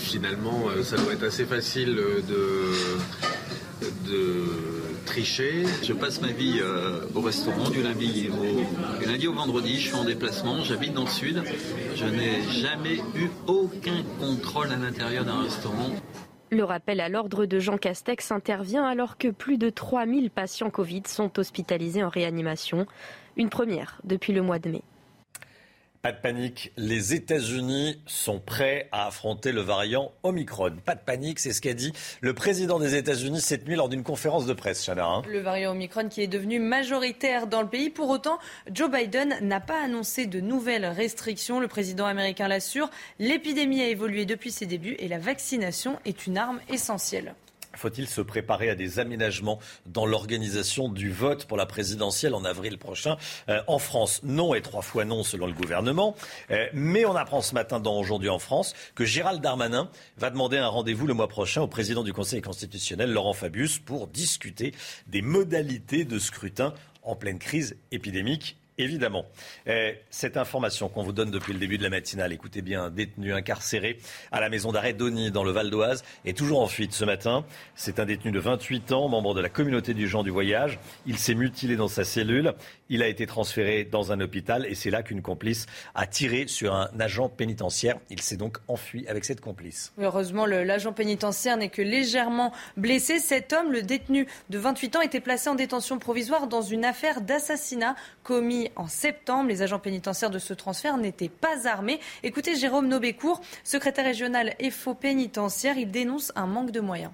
finalement 0.01 0.65
ça 0.83 0.97
doit 0.97 1.13
être 1.13 1.23
assez 1.23 1.45
facile 1.45 1.95
de, 1.95 2.73
de 4.09 4.61
tricher. 5.05 5.65
Je 5.83 5.93
passe 5.93 6.21
ma 6.21 6.31
vie 6.31 6.59
euh, 6.61 7.01
au 7.15 7.21
restaurant 7.21 7.69
du 7.69 7.81
lundi 7.81 8.29
au, 8.29 8.99
du 8.99 9.05
lundi 9.05 9.27
au 9.27 9.33
vendredi. 9.33 9.79
Je 9.79 9.87
suis 9.87 9.95
en 9.95 10.05
déplacement, 10.05 10.63
j'habite 10.63 10.93
dans 10.93 11.03
le 11.03 11.09
sud. 11.09 11.43
Je 11.95 12.05
n'ai 12.05 12.41
jamais 12.49 12.97
eu 13.15 13.29
aucun 13.47 14.03
contrôle 14.19 14.71
à 14.71 14.77
l'intérieur 14.77 15.25
d'un 15.25 15.41
restaurant. 15.41 15.89
Le 16.49 16.63
rappel 16.63 16.99
à 16.99 17.09
l'ordre 17.09 17.45
de 17.45 17.59
Jean 17.59 17.77
Castex 17.77 18.31
intervient 18.31 18.85
alors 18.85 19.17
que 19.17 19.29
plus 19.29 19.57
de 19.57 19.69
3000 19.69 20.29
patients 20.31 20.69
Covid 20.69 21.03
sont 21.07 21.39
hospitalisés 21.39 22.03
en 22.03 22.09
réanimation. 22.09 22.85
Une 23.37 23.49
première 23.49 23.99
depuis 24.03 24.33
le 24.33 24.41
mois 24.41 24.59
de 24.59 24.69
mai. 24.69 24.83
Pas 26.01 26.11
de 26.11 26.17
panique, 26.17 26.71
les 26.77 27.13
États-Unis 27.13 28.01
sont 28.07 28.39
prêts 28.39 28.89
à 28.91 29.05
affronter 29.05 29.51
le 29.51 29.61
variant 29.61 30.11
Omicron. 30.23 30.71
Pas 30.83 30.95
de 30.95 30.99
panique, 30.99 31.37
c'est 31.37 31.53
ce 31.53 31.61
qu'a 31.61 31.75
dit 31.75 31.93
le 32.21 32.33
président 32.33 32.79
des 32.79 32.95
États-Unis 32.95 33.39
cette 33.39 33.67
nuit 33.67 33.75
lors 33.75 33.87
d'une 33.87 34.01
conférence 34.01 34.47
de 34.47 34.53
presse, 34.53 34.83
Chana. 34.83 35.05
Hein. 35.05 35.21
Le 35.27 35.41
variant 35.41 35.73
Omicron 35.73 36.09
qui 36.09 36.23
est 36.23 36.27
devenu 36.27 36.57
majoritaire 36.57 37.45
dans 37.45 37.61
le 37.61 37.67
pays. 37.67 37.91
Pour 37.91 38.09
autant, 38.09 38.39
Joe 38.73 38.89
Biden 38.89 39.37
n'a 39.43 39.59
pas 39.59 39.79
annoncé 39.79 40.25
de 40.25 40.39
nouvelles 40.39 40.87
restrictions. 40.87 41.59
Le 41.59 41.67
président 41.67 42.07
américain 42.07 42.47
l'assure. 42.47 42.89
L'épidémie 43.19 43.83
a 43.83 43.87
évolué 43.87 44.25
depuis 44.25 44.49
ses 44.49 44.65
débuts 44.65 44.95
et 44.97 45.07
la 45.07 45.19
vaccination 45.19 45.99
est 46.05 46.25
une 46.25 46.39
arme 46.39 46.61
essentielle. 46.67 47.35
Faut-il 47.75 48.07
se 48.07 48.21
préparer 48.21 48.69
à 48.69 48.75
des 48.75 48.99
aménagements 48.99 49.59
dans 49.85 50.05
l'organisation 50.05 50.89
du 50.89 51.11
vote 51.11 51.45
pour 51.45 51.57
la 51.57 51.65
présidentielle 51.65 52.33
en 52.33 52.43
avril 52.45 52.77
prochain? 52.77 53.17
Euh, 53.49 53.61
en 53.67 53.79
France 53.79 54.21
Non 54.23 54.53
et 54.53 54.61
trois 54.61 54.81
fois 54.81 55.05
non 55.05 55.23
selon 55.23 55.47
le 55.47 55.53
gouvernement. 55.53 56.15
Euh, 56.51 56.67
mais 56.73 57.05
on 57.05 57.15
apprend 57.15 57.41
ce 57.41 57.53
matin 57.53 57.79
dans 57.79 57.97
Aujourd'hui 57.97 58.29
en 58.29 58.39
France 58.39 58.73
que 58.95 59.05
Gérald 59.05 59.41
Darmanin 59.41 59.89
va 60.17 60.29
demander 60.29 60.57
un 60.57 60.67
rendez-vous 60.67 61.07
le 61.07 61.13
mois 61.13 61.27
prochain 61.27 61.61
au 61.61 61.67
président 61.67 62.03
du 62.03 62.13
Conseil 62.13 62.41
constitutionnel, 62.41 63.11
Laurent 63.11 63.33
Fabius, 63.33 63.79
pour 63.79 64.07
discuter 64.07 64.73
des 65.07 65.21
modalités 65.21 66.03
de 66.03 66.19
scrutin 66.19 66.73
en 67.03 67.15
pleine 67.15 67.39
crise 67.39 67.77
épidémique 67.91 68.57
évidemment. 68.77 69.25
Eh, 69.65 69.95
cette 70.09 70.37
information 70.37 70.89
qu'on 70.89 71.03
vous 71.03 71.11
donne 71.11 71.31
depuis 71.31 71.53
le 71.53 71.59
début 71.59 71.77
de 71.77 71.83
la 71.83 71.89
matinale, 71.89 72.33
écoutez 72.33 72.61
bien, 72.61 72.89
détenu 72.89 73.33
incarcéré 73.33 73.97
à 74.31 74.39
la 74.39 74.49
maison 74.49 74.71
d'arrêt 74.71 74.93
d'Ony 74.93 75.31
dans 75.31 75.43
le 75.43 75.51
Val 75.51 75.69
d'Oise 75.69 76.03
est 76.25 76.37
toujours 76.37 76.61
en 76.61 76.67
fuite 76.67 76.93
ce 76.93 77.05
matin. 77.05 77.45
C'est 77.75 77.99
un 77.99 78.05
détenu 78.05 78.31
de 78.31 78.39
28 78.39 78.91
ans, 78.91 79.07
membre 79.09 79.33
de 79.33 79.41
la 79.41 79.49
communauté 79.49 79.93
du 79.93 80.07
Jean 80.07 80.23
du 80.23 80.29
Voyage. 80.29 80.79
Il 81.05 81.17
s'est 81.17 81.35
mutilé 81.35 81.75
dans 81.75 81.87
sa 81.87 82.03
cellule. 82.03 82.53
Il 82.89 83.03
a 83.03 83.07
été 83.07 83.25
transféré 83.25 83.83
dans 83.83 84.11
un 84.11 84.19
hôpital 84.19 84.65
et 84.65 84.75
c'est 84.75 84.89
là 84.89 85.03
qu'une 85.03 85.21
complice 85.21 85.65
a 85.95 86.07
tiré 86.07 86.47
sur 86.47 86.73
un 86.73 86.89
agent 86.99 87.29
pénitentiaire. 87.29 87.97
Il 88.09 88.21
s'est 88.21 88.37
donc 88.37 88.57
enfui 88.67 89.07
avec 89.07 89.25
cette 89.25 89.41
complice. 89.41 89.93
Heureusement, 89.99 90.45
l'agent 90.45 90.93
pénitentiaire 90.93 91.57
n'est 91.57 91.69
que 91.69 91.81
légèrement 91.81 92.51
blessé. 92.77 93.19
Cet 93.19 93.53
homme, 93.53 93.71
le 93.71 93.81
détenu 93.81 94.27
de 94.49 94.57
28 94.57 94.95
ans, 94.97 95.01
était 95.01 95.19
placé 95.19 95.49
en 95.49 95.55
détention 95.55 95.99
provisoire 95.99 96.47
dans 96.47 96.61
une 96.61 96.85
affaire 96.85 97.21
d'assassinat 97.21 97.95
commis 98.23 98.70
en 98.75 98.87
septembre. 98.87 99.49
Les 99.49 99.61
agents 99.61 99.79
pénitentiaires 99.79 100.29
de 100.29 100.39
ce 100.39 100.53
transfert 100.53 100.97
n'étaient 100.97 101.29
pas 101.29 101.67
armés. 101.67 101.99
Écoutez 102.23 102.55
Jérôme 102.55 102.87
Nobécourt, 102.87 103.41
secrétaire 103.63 104.05
régional 104.05 104.55
FO 104.71 104.93
pénitentiaire, 104.93 105.77
il 105.77 105.91
dénonce 105.91 106.31
un 106.35 106.47
manque 106.47 106.71
de 106.71 106.79
moyens. 106.79 107.11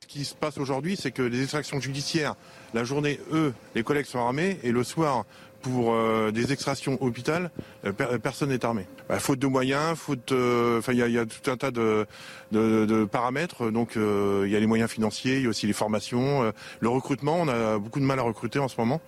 Ce 0.00 0.06
qui 0.06 0.24
se 0.24 0.34
passe 0.34 0.58
aujourd'hui, 0.58 0.96
c'est 0.96 1.12
que 1.12 1.22
les 1.22 1.42
extractions 1.42 1.80
judiciaires, 1.80 2.34
la 2.74 2.84
journée, 2.84 3.20
eux, 3.32 3.54
les 3.74 3.82
collègues 3.82 4.06
sont 4.06 4.18
armés, 4.18 4.58
et 4.62 4.72
le 4.72 4.84
soir, 4.84 5.24
pour 5.62 5.94
euh, 5.94 6.30
des 6.32 6.52
extractions 6.52 6.98
hôpital, 7.00 7.50
euh, 7.86 7.92
personne 8.18 8.50
n'est 8.50 8.64
armé. 8.64 8.86
Bah, 9.08 9.18
faute 9.18 9.38
de 9.38 9.46
moyens, 9.46 9.96
faute, 9.96 10.32
euh, 10.32 10.80
enfin 10.80 10.92
il 10.92 10.98
y, 10.98 11.18
a 11.18 11.24
tout 11.24 11.50
un 11.50 11.56
tas 11.56 11.70
de, 11.70 12.06
de 12.50 13.04
paramètres. 13.04 13.70
Donc 13.70 13.92
il 13.96 14.50
y 14.50 14.56
a 14.56 14.60
les 14.60 14.66
moyens 14.66 14.90
financiers, 14.90 15.36
il 15.36 15.44
y 15.44 15.46
a 15.46 15.48
aussi 15.48 15.66
les 15.66 15.72
formations, 15.72 16.52
le 16.80 16.88
recrutement. 16.88 17.38
On 17.40 17.48
a 17.48 17.78
beaucoup 17.78 18.00
de 18.00 18.04
mal 18.04 18.18
à 18.18 18.22
recruter 18.22 18.58
en 18.58 18.68
ce 18.68 18.76
moment. 18.76 19.00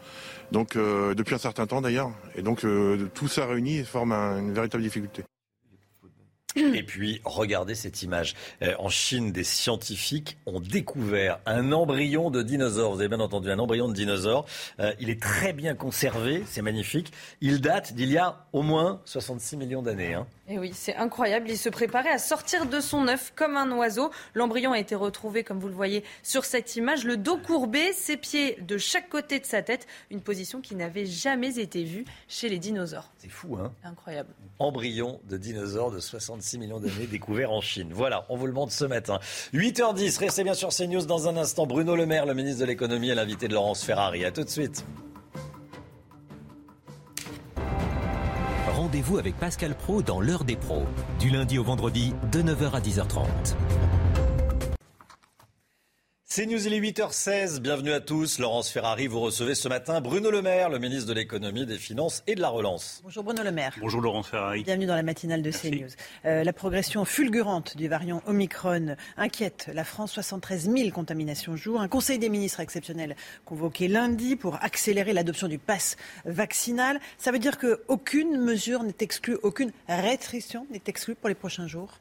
Donc 0.54 0.78
depuis 0.78 1.34
un 1.34 1.38
certain 1.38 1.66
temps 1.66 1.80
d'ailleurs. 1.80 2.10
Et 2.36 2.42
donc 2.42 2.64
tout 3.12 3.28
ça 3.28 3.44
réuni 3.44 3.82
forme 3.82 4.12
une 4.12 4.52
véritable 4.54 4.84
difficulté. 4.84 5.24
Et 6.56 6.82
puis, 6.84 7.20
regardez 7.24 7.74
cette 7.74 8.02
image. 8.02 8.34
Euh, 8.62 8.74
en 8.78 8.88
Chine, 8.88 9.32
des 9.32 9.42
scientifiques 9.42 10.38
ont 10.46 10.60
découvert 10.60 11.40
un 11.46 11.72
embryon 11.72 12.30
de 12.30 12.42
dinosaure. 12.42 12.94
Vous 12.94 13.00
avez 13.00 13.08
bien 13.08 13.20
entendu, 13.20 13.50
un 13.50 13.58
embryon 13.58 13.88
de 13.88 13.92
dinosaure. 13.92 14.46
Euh, 14.78 14.92
il 15.00 15.10
est 15.10 15.20
très 15.20 15.52
bien 15.52 15.74
conservé, 15.74 16.44
c'est 16.46 16.62
magnifique. 16.62 17.12
Il 17.40 17.60
date 17.60 17.94
d'il 17.94 18.12
y 18.12 18.18
a 18.18 18.46
au 18.52 18.62
moins 18.62 19.00
66 19.04 19.56
millions 19.56 19.82
d'années. 19.82 20.14
Hein. 20.14 20.26
Et 20.46 20.58
oui, 20.58 20.70
c'est 20.74 20.94
incroyable. 20.94 21.48
Il 21.48 21.58
se 21.58 21.70
préparait 21.70 22.10
à 22.10 22.18
sortir 22.18 22.66
de 22.66 22.78
son 22.78 23.08
œuf 23.08 23.32
comme 23.34 23.56
un 23.56 23.70
oiseau. 23.72 24.10
L'embryon 24.34 24.72
a 24.72 24.78
été 24.78 24.94
retrouvé, 24.94 25.42
comme 25.42 25.58
vous 25.58 25.68
le 25.68 25.74
voyez 25.74 26.04
sur 26.22 26.44
cette 26.44 26.76
image, 26.76 27.04
le 27.04 27.16
dos 27.16 27.38
courbé, 27.38 27.92
ses 27.92 28.16
pieds 28.16 28.58
de 28.60 28.78
chaque 28.78 29.08
côté 29.08 29.40
de 29.40 29.46
sa 29.46 29.62
tête, 29.62 29.86
une 30.10 30.20
position 30.20 30.60
qui 30.60 30.76
n'avait 30.76 31.06
jamais 31.06 31.58
été 31.58 31.82
vue 31.82 32.04
chez 32.28 32.48
les 32.48 32.58
dinosaures. 32.58 33.10
C'est 33.18 33.30
fou, 33.30 33.56
hein 33.56 33.72
Incroyable. 33.82 34.28
Embryon 34.58 35.20
de 35.24 35.36
dinosaure 35.36 35.90
de 35.90 35.98
66 35.98 36.43
millions 36.54 36.80
d'années 36.80 37.06
découvert 37.10 37.52
en 37.52 37.60
Chine. 37.60 37.90
Voilà, 37.92 38.26
on 38.28 38.36
vous 38.36 38.46
le 38.46 38.52
montre 38.52 38.72
ce 38.72 38.84
matin. 38.84 39.18
8h10, 39.52 40.18
restez 40.18 40.44
bien 40.44 40.54
sur 40.54 40.68
CNews 40.68 41.06
dans 41.06 41.28
un 41.28 41.36
instant. 41.36 41.66
Bruno 41.66 41.96
Le 41.96 42.06
Maire, 42.06 42.26
le 42.26 42.34
ministre 42.34 42.60
de 42.60 42.66
l'économie, 42.66 43.08
est 43.08 43.14
l'invité 43.14 43.48
de 43.48 43.54
Laurence 43.54 43.84
Ferrari. 43.84 44.24
À 44.24 44.30
tout 44.30 44.44
de 44.44 44.50
suite. 44.50 44.84
Rendez-vous 48.68 49.18
avec 49.18 49.36
Pascal 49.38 49.74
Pro 49.74 50.02
dans 50.02 50.20
l'heure 50.20 50.44
des 50.44 50.56
pros, 50.56 50.84
du 51.18 51.30
lundi 51.30 51.58
au 51.58 51.64
vendredi 51.64 52.12
de 52.32 52.42
9h 52.42 52.72
à 52.72 52.80
10h30. 52.80 54.03
C'est 56.36 56.46
News, 56.46 56.66
il 56.66 56.74
est 56.74 56.80
8h16. 56.80 57.60
Bienvenue 57.60 57.92
à 57.92 58.00
tous. 58.00 58.40
Laurence 58.40 58.68
Ferrari, 58.68 59.06
vous 59.06 59.20
recevez 59.20 59.54
ce 59.54 59.68
matin 59.68 60.00
Bruno 60.00 60.32
Le 60.32 60.42
Maire, 60.42 60.68
le 60.68 60.80
ministre 60.80 61.06
de 61.06 61.12
l'économie, 61.12 61.64
des 61.64 61.78
finances 61.78 62.24
et 62.26 62.34
de 62.34 62.40
la 62.40 62.48
relance. 62.48 63.02
Bonjour 63.04 63.22
Bruno 63.22 63.44
Le 63.44 63.52
Maire. 63.52 63.76
Bonjour 63.80 64.00
Laurence 64.00 64.26
Ferrari. 64.26 64.64
Bienvenue 64.64 64.86
dans 64.86 64.96
la 64.96 65.04
matinale 65.04 65.42
de 65.42 65.52
CNews. 65.52 65.90
Euh, 66.24 66.42
la 66.42 66.52
progression 66.52 67.04
fulgurante 67.04 67.76
du 67.76 67.86
variant 67.86 68.20
Omicron 68.26 68.96
inquiète 69.16 69.70
la 69.72 69.84
France. 69.84 70.10
73 70.10 70.68
000 70.68 70.90
contaminations 70.90 71.54
jour. 71.54 71.80
Un 71.80 71.86
conseil 71.86 72.18
des 72.18 72.28
ministres 72.28 72.58
exceptionnel 72.58 73.14
convoqué 73.44 73.86
lundi 73.86 74.34
pour 74.34 74.56
accélérer 74.60 75.12
l'adoption 75.12 75.46
du 75.46 75.58
pass 75.58 75.96
vaccinal. 76.24 76.98
Ça 77.16 77.30
veut 77.30 77.38
dire 77.38 77.58
qu'aucune 77.58 78.38
mesure 78.38 78.82
n'est 78.82 78.96
exclue, 78.98 79.38
aucune 79.44 79.70
restriction 79.88 80.66
n'est 80.72 80.82
exclue 80.88 81.14
pour 81.14 81.28
les 81.28 81.36
prochains 81.36 81.68
jours? 81.68 82.00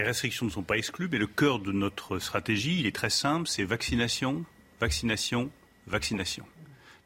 Les 0.00 0.06
restrictions 0.06 0.46
ne 0.46 0.50
sont 0.50 0.62
pas 0.62 0.78
exclues, 0.78 1.10
mais 1.12 1.18
le 1.18 1.26
cœur 1.26 1.58
de 1.58 1.72
notre 1.72 2.18
stratégie, 2.20 2.86
est 2.86 2.94
très 2.94 3.10
simple, 3.10 3.46
c'est 3.46 3.64
vaccination, 3.64 4.46
vaccination, 4.80 5.50
vaccination. 5.86 6.46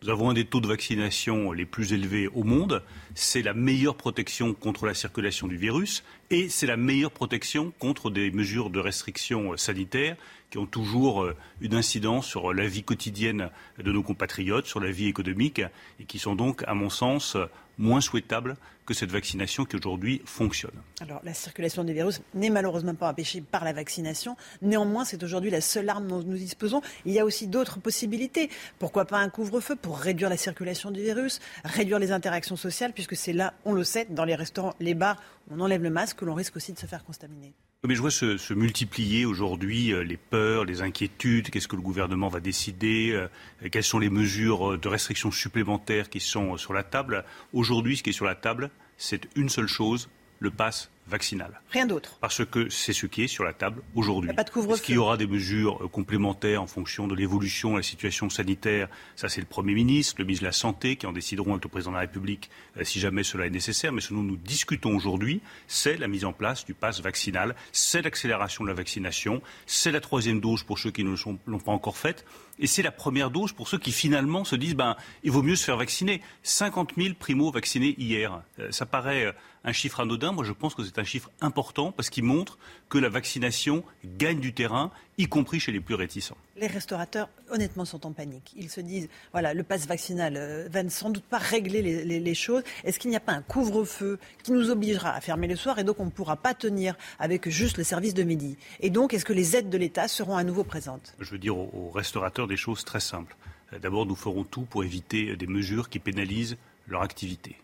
Nous 0.00 0.10
avons 0.10 0.30
un 0.30 0.34
des 0.34 0.44
taux 0.44 0.60
de 0.60 0.68
vaccination 0.68 1.50
les 1.50 1.64
plus 1.64 1.92
élevés 1.92 2.28
au 2.28 2.44
monde. 2.44 2.84
C'est 3.16 3.42
la 3.42 3.52
meilleure 3.52 3.96
protection 3.96 4.54
contre 4.54 4.86
la 4.86 4.94
circulation 4.94 5.48
du 5.48 5.56
virus 5.56 6.04
et 6.30 6.48
c'est 6.48 6.68
la 6.68 6.76
meilleure 6.76 7.10
protection 7.10 7.72
contre 7.80 8.10
des 8.10 8.30
mesures 8.30 8.70
de 8.70 8.78
restriction 8.78 9.56
sanitaire 9.56 10.16
qui 10.50 10.58
ont 10.58 10.66
toujours 10.66 11.24
euh, 11.24 11.34
une 11.60 11.74
incidence 11.74 12.28
sur 12.28 12.54
la 12.54 12.68
vie 12.68 12.84
quotidienne 12.84 13.50
de 13.78 13.90
nos 13.90 14.04
compatriotes, 14.04 14.66
sur 14.66 14.78
la 14.78 14.92
vie 14.92 15.08
économique 15.08 15.62
et 15.98 16.04
qui 16.04 16.20
sont 16.20 16.36
donc, 16.36 16.62
à 16.68 16.74
mon 16.74 16.90
sens, 16.90 17.36
moins 17.76 18.00
souhaitables 18.00 18.56
que 18.86 18.94
cette 18.94 19.11
vaccination 19.11 19.65
qui 19.65 19.77
aujourd'hui 19.77 20.23
fonctionne. 20.24 20.74
Alors 21.01 21.20
la 21.24 21.35
circulation 21.35 21.85
des 21.85 21.93
virus 21.93 22.20
n'est 22.35 22.51
malheureusement 22.51 22.94
pas 22.94 23.11
empêchée 23.11 23.40
par 23.40 23.65
la 23.65 23.73
vaccination. 23.73 24.36
Néanmoins, 24.62 25.05
c'est 25.05 25.23
aujourd'hui 25.23 25.51
la 25.51 25.61
seule 25.61 25.89
arme 25.89 26.06
dont 26.06 26.23
nous 26.23 26.36
disposons. 26.36 26.82
Il 27.05 27.12
y 27.12 27.19
a 27.19 27.24
aussi 27.24 27.47
d'autres 27.47 27.81
possibilités. 27.81 28.51
Pourquoi 28.78 29.05
pas 29.05 29.19
un 29.19 29.28
couvre-feu 29.28 29.77
pour 29.77 29.98
réduire 29.98 30.28
la 30.28 30.36
circulation 30.36 30.90
du 30.90 31.01
virus, 31.01 31.40
réduire 31.65 31.98
les 31.98 32.12
interactions 32.12 32.56
sociales, 32.56 32.93
puisque 32.93 33.16
c'est 33.16 33.32
là, 33.32 33.55
on 33.65 33.73
le 33.73 33.85
sait, 33.85 34.06
dans 34.11 34.24
les 34.24 34.35
restaurants, 34.35 34.74
les 34.81 34.94
bars, 34.94 35.20
on 35.51 35.61
enlève 35.61 35.82
le 35.82 35.90
masque, 35.90 36.23
l'on 36.23 36.35
risque 36.35 36.56
aussi 36.56 36.73
de 36.73 36.78
se 36.78 36.86
faire 36.86 37.05
contaminer. 37.05 37.55
Mais 37.86 37.94
je 37.94 38.01
vois 38.01 38.11
se, 38.11 38.39
se 38.39 38.55
multiplier 38.55 39.27
aujourd'hui 39.27 39.93
euh, 39.93 40.02
les 40.02 40.16
peurs, 40.16 40.65
les 40.65 40.81
inquiétudes. 40.81 41.51
Qu'est-ce 41.51 41.69
que 41.69 41.77
le 41.77 41.82
gouvernement 41.82 42.28
va 42.28 42.40
décider 42.40 43.11
euh, 43.12 43.28
Quelles 43.70 43.85
sont 43.85 43.98
les 43.98 44.09
mesures 44.09 44.73
euh, 44.73 44.78
de 44.78 44.89
restriction 44.89 45.31
supplémentaires 45.31 46.09
qui 46.09 46.19
sont 46.19 46.56
sur 46.56 46.73
la 46.73 46.82
table? 46.82 47.27
Aujourd'hui, 47.52 47.98
ce 47.98 48.02
qui 48.02 48.09
est 48.09 48.15
sur 48.15 48.24
la 48.24 48.36
table, 48.36 48.70
c'est 48.96 49.28
une 49.36 49.48
seule 49.48 49.66
chose 49.66 50.08
le 50.38 50.50
pass 50.50 50.90
vaccinal. 51.06 51.60
Rien 51.70 51.86
d'autre. 51.86 52.16
Parce 52.20 52.44
que 52.44 52.68
c'est 52.70 52.93
ce 52.93 53.06
qui 53.06 53.24
est 53.24 53.28
sur 53.28 53.44
la 53.44 53.52
table 53.52 53.82
aujourd'hui. 53.94 54.31
Il 54.31 54.32
n'y 54.32 54.35
a 54.35 54.43
pas 54.43 54.44
de 54.44 54.51
couvre-feu. 54.51 54.74
Est-ce 54.74 54.82
qu'il 54.82 54.94
y 54.94 54.98
aura 54.98 55.16
des 55.16 55.26
mesures 55.26 55.82
euh, 55.82 55.89
complémentaires 55.89 56.62
en 56.62 56.66
fonction 56.66 57.06
de 57.06 57.14
l'évolution 57.14 57.72
de 57.72 57.76
la 57.78 57.82
situation 57.82 58.31
sanitaire? 58.31 58.89
Ça, 59.16 59.28
c'est 59.28 59.40
le 59.40 59.47
Premier 59.47 59.74
ministre, 59.74 60.16
le 60.18 60.24
ministre 60.24 60.43
de 60.43 60.48
la 60.48 60.52
Santé 60.52 60.97
qui 60.97 61.06
en 61.06 61.12
décideront 61.12 61.52
avec 61.52 61.64
le 61.64 61.70
Président 61.70 61.90
de 61.90 61.97
la 61.97 62.01
République 62.01 62.51
euh, 62.78 62.85
si 62.85 63.01
jamais 63.01 63.22
cela 63.22 63.47
est 63.47 63.51
nécessaire. 63.51 63.93
Mais 63.93 64.01
ce 64.01 64.14
dont 64.14 64.22
nous 64.22 64.36
discutons 64.36 64.97
aujourd'hui, 64.97 65.40
c'est 65.66 65.97
la 65.97 66.09
mise 66.09 66.24
en 66.24 66.32
place 66.32 66.64
du 66.64 66.74
pass 66.74 67.01
vaccinal, 67.01 67.55
c'est 67.72 68.02
l'accélération 68.02 68.64
de 68.64 68.68
la 68.68 68.74
vaccination, 68.74 69.43
c'est 69.66 69.93
la 69.93 70.01
troisième 70.01 70.40
dose 70.40 70.62
pour 70.62 70.78
ceux 70.78 70.90
qui 70.90 71.05
ne 71.05 71.14
l'ont 71.47 71.59
pas 71.59 71.72
encore 71.72 71.98
faite. 71.98 72.24
Et 72.59 72.66
c'est 72.66 72.82
la 72.82 72.93
première 72.93 73.31
dose 73.31 73.52
pour 73.52 73.66
ceux 73.66 73.78
qui 73.78 73.90
finalement 73.90 74.44
se 74.44 74.55
disent 74.56 74.76
ben, 74.76 74.97
il 75.24 75.32
vaut 75.32 75.43
mieux 75.43 75.56
se 75.56 75.64
faire 75.64 75.76
vacciner. 75.76 76.22
50 76.44 76.93
000 76.97 77.14
primo-vaccinés 77.18 77.94
hier. 77.98 78.43
Euh, 78.60 78.70
ça 78.70 78.86
paraît 78.86 79.35
un 79.64 79.72
chiffre 79.72 80.01
anodin. 80.01 80.32
Moi, 80.32 80.44
je 80.44 80.52
pense 80.52 80.74
que 80.74 80.85
c'est 80.85 80.93
un 80.98 81.04
chiffre 81.04 81.30
important 81.40 81.92
parce 81.92 82.10
qu'il 82.10 82.24
montre 82.24 82.58
que 82.88 82.98
la 82.98 83.08
vaccination 83.08 83.82
gagne 84.04 84.40
du 84.40 84.52
terrain, 84.52 84.90
y 85.18 85.26
compris 85.26 85.60
chez 85.60 85.72
les 85.72 85.80
plus 85.80 85.94
réticents. 85.94 86.36
Les 86.56 86.66
restaurateurs, 86.66 87.28
honnêtement, 87.50 87.84
sont 87.84 88.04
en 88.06 88.12
panique. 88.12 88.52
Ils 88.56 88.70
se 88.70 88.80
disent, 88.80 89.08
voilà, 89.32 89.54
le 89.54 89.62
pass 89.62 89.86
vaccinal 89.86 90.34
euh, 90.36 90.68
va 90.70 90.88
sans 90.90 91.10
doute 91.10 91.24
pas 91.24 91.38
régler 91.38 91.82
les, 91.82 92.04
les- 92.04 92.20
les 92.20 92.34
choses. 92.34 92.62
Est-ce 92.84 92.98
qu'il 92.98 93.10
n'y 93.10 93.16
a 93.16 93.20
pas 93.20 93.32
un 93.32 93.42
couvre-feu 93.42 94.18
qui 94.42 94.52
nous 94.52 94.70
obligera 94.70 95.10
à 95.12 95.20
fermer 95.20 95.46
le 95.48 95.56
soir 95.56 95.78
et 95.78 95.84
donc 95.84 95.98
on 96.00 96.04
ne 96.06 96.10
pourra 96.10 96.36
pas 96.36 96.54
tenir 96.54 96.96
avec 97.18 97.48
juste 97.48 97.78
le 97.78 97.84
service 97.84 98.14
de 98.14 98.22
midi? 98.22 98.56
Et 98.80 98.90
donc, 98.90 99.14
est-ce 99.14 99.24
que 99.24 99.32
les 99.32 99.56
aides 99.56 99.70
de 99.70 99.78
l'État 99.78 100.08
seront 100.08 100.36
à 100.36 100.44
nouveau 100.44 100.64
présentes? 100.64 101.14
Je 101.20 101.30
veux 101.30 101.38
dire 101.38 101.56
aux, 101.56 101.70
aux 101.72 101.90
restaurateurs 101.90 102.46
des 102.46 102.56
choses 102.56 102.84
très 102.84 103.00
simples. 103.00 103.36
Euh, 103.72 103.78
D'abord, 103.78 104.06
nous 104.06 104.16
ferons 104.16 104.44
tout 104.44 104.62
pour 104.62 104.84
éviter 104.84 105.36
des 105.36 105.46
mesures 105.46 105.88
qui 105.88 105.98
pénalisent 105.98 106.56
leur 106.86 107.02
activité. 107.02 107.56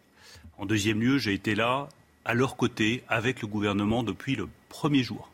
En 0.58 0.66
deuxième 0.66 1.00
lieu, 1.00 1.18
j'ai 1.18 1.32
été 1.34 1.54
là, 1.54 1.88
à 2.24 2.34
leur 2.34 2.56
côté, 2.56 3.02
avec 3.08 3.40
le 3.42 3.48
gouvernement 3.48 4.02
depuis 4.02 4.36
le 4.36 4.48
premier 4.68 5.02
jour. 5.02 5.30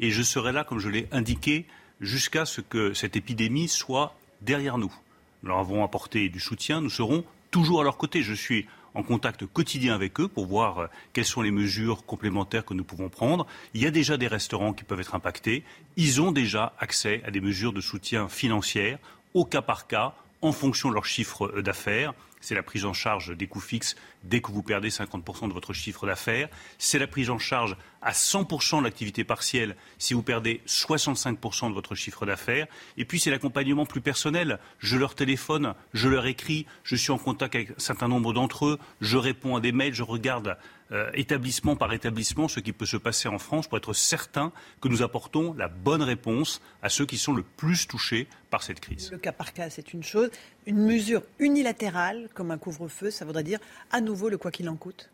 Et 0.00 0.10
je 0.10 0.22
serai 0.22 0.52
là, 0.52 0.64
comme 0.64 0.78
je 0.78 0.88
l'ai 0.88 1.08
indiqué, 1.12 1.66
jusqu'à 2.00 2.44
ce 2.44 2.60
que 2.60 2.94
cette 2.94 3.16
épidémie 3.16 3.68
soit 3.68 4.14
derrière 4.42 4.78
nous. 4.78 4.94
Nous 5.42 5.48
leur 5.48 5.58
avons 5.58 5.84
apporté 5.84 6.28
du 6.28 6.40
soutien, 6.40 6.80
nous 6.80 6.90
serons 6.90 7.24
toujours 7.50 7.80
à 7.80 7.84
leur 7.84 7.96
côté. 7.96 8.22
Je 8.22 8.34
suis 8.34 8.66
en 8.94 9.02
contact 9.02 9.44
quotidien 9.46 9.94
avec 9.94 10.18
eux 10.20 10.28
pour 10.28 10.46
voir 10.46 10.78
euh, 10.78 10.86
quelles 11.12 11.26
sont 11.26 11.42
les 11.42 11.50
mesures 11.50 12.04
complémentaires 12.06 12.64
que 12.64 12.74
nous 12.74 12.84
pouvons 12.84 13.08
prendre. 13.08 13.46
Il 13.74 13.82
y 13.82 13.86
a 13.86 13.90
déjà 13.90 14.16
des 14.16 14.26
restaurants 14.26 14.72
qui 14.72 14.84
peuvent 14.84 15.00
être 15.00 15.14
impactés. 15.14 15.64
Ils 15.96 16.20
ont 16.22 16.32
déjà 16.32 16.72
accès 16.78 17.22
à 17.24 17.30
des 17.30 17.40
mesures 17.40 17.74
de 17.74 17.80
soutien 17.80 18.28
financière 18.28 18.98
au 19.34 19.44
cas 19.44 19.62
par 19.62 19.86
cas 19.86 20.14
en 20.40 20.52
fonction 20.52 20.88
de 20.88 20.94
leur 20.94 21.04
chiffre 21.04 21.46
euh, 21.46 21.62
d'affaires. 21.62 22.14
C'est 22.46 22.54
la 22.54 22.62
prise 22.62 22.84
en 22.84 22.92
charge 22.92 23.36
des 23.36 23.48
coûts 23.48 23.58
fixes 23.58 23.96
dès 24.22 24.40
que 24.40 24.52
vous 24.52 24.62
perdez 24.62 24.88
50% 24.88 25.48
de 25.48 25.52
votre 25.52 25.72
chiffre 25.72 26.06
d'affaires. 26.06 26.48
C'est 26.78 27.00
la 27.00 27.08
prise 27.08 27.28
en 27.28 27.40
charge 27.40 27.76
à 28.02 28.12
100% 28.12 28.78
de 28.78 28.84
l'activité 28.84 29.24
partielle 29.24 29.74
si 29.98 30.14
vous 30.14 30.22
perdez 30.22 30.60
65% 30.64 31.70
de 31.70 31.74
votre 31.74 31.96
chiffre 31.96 32.24
d'affaires. 32.24 32.68
Et 32.98 33.04
puis 33.04 33.18
c'est 33.18 33.32
l'accompagnement 33.32 33.84
plus 33.84 34.00
personnel. 34.00 34.60
Je 34.78 34.96
leur 34.96 35.16
téléphone, 35.16 35.74
je 35.92 36.08
leur 36.08 36.24
écris, 36.26 36.66
je 36.84 36.94
suis 36.94 37.10
en 37.10 37.18
contact 37.18 37.56
avec 37.56 37.70
un 37.72 37.78
certain 37.78 38.06
nombre 38.06 38.32
d'entre 38.32 38.66
eux, 38.66 38.78
je 39.00 39.16
réponds 39.16 39.56
à 39.56 39.60
des 39.60 39.72
mails, 39.72 39.94
je 39.94 40.04
regarde 40.04 40.56
euh, 40.92 41.10
établissement 41.14 41.74
par 41.74 41.92
établissement 41.92 42.46
ce 42.46 42.60
qui 42.60 42.72
peut 42.72 42.86
se 42.86 42.96
passer 42.96 43.28
en 43.28 43.38
France 43.38 43.66
pour 43.66 43.76
être 43.76 43.92
certain 43.92 44.52
que 44.80 44.86
nous 44.86 45.02
apportons 45.02 45.52
la 45.54 45.66
bonne 45.66 46.02
réponse 46.02 46.60
à 46.80 46.88
ceux 46.88 47.06
qui 47.06 47.18
sont 47.18 47.32
le 47.32 47.42
plus 47.42 47.88
touchés 47.88 48.28
par 48.50 48.62
cette 48.62 48.78
crise. 48.78 49.10
Le 49.10 49.18
cas 49.18 49.32
par 49.32 49.52
cas, 49.52 49.68
c'est 49.68 49.92
une 49.92 50.04
chose. 50.04 50.30
Une 50.64 50.78
mesure 50.78 51.22
unilatérale, 51.40 52.28
comme 52.34 52.52
un 52.52 52.58
couvre-feu, 52.58 53.10
ça 53.10 53.24
voudrait 53.24 53.42
dire 53.42 53.58
à 53.90 54.00
nouveau 54.00 54.28
le 54.28 54.38
quoi 54.38 54.52
qu'il 54.52 54.68
en 54.68 54.76
coûte? 54.76 55.10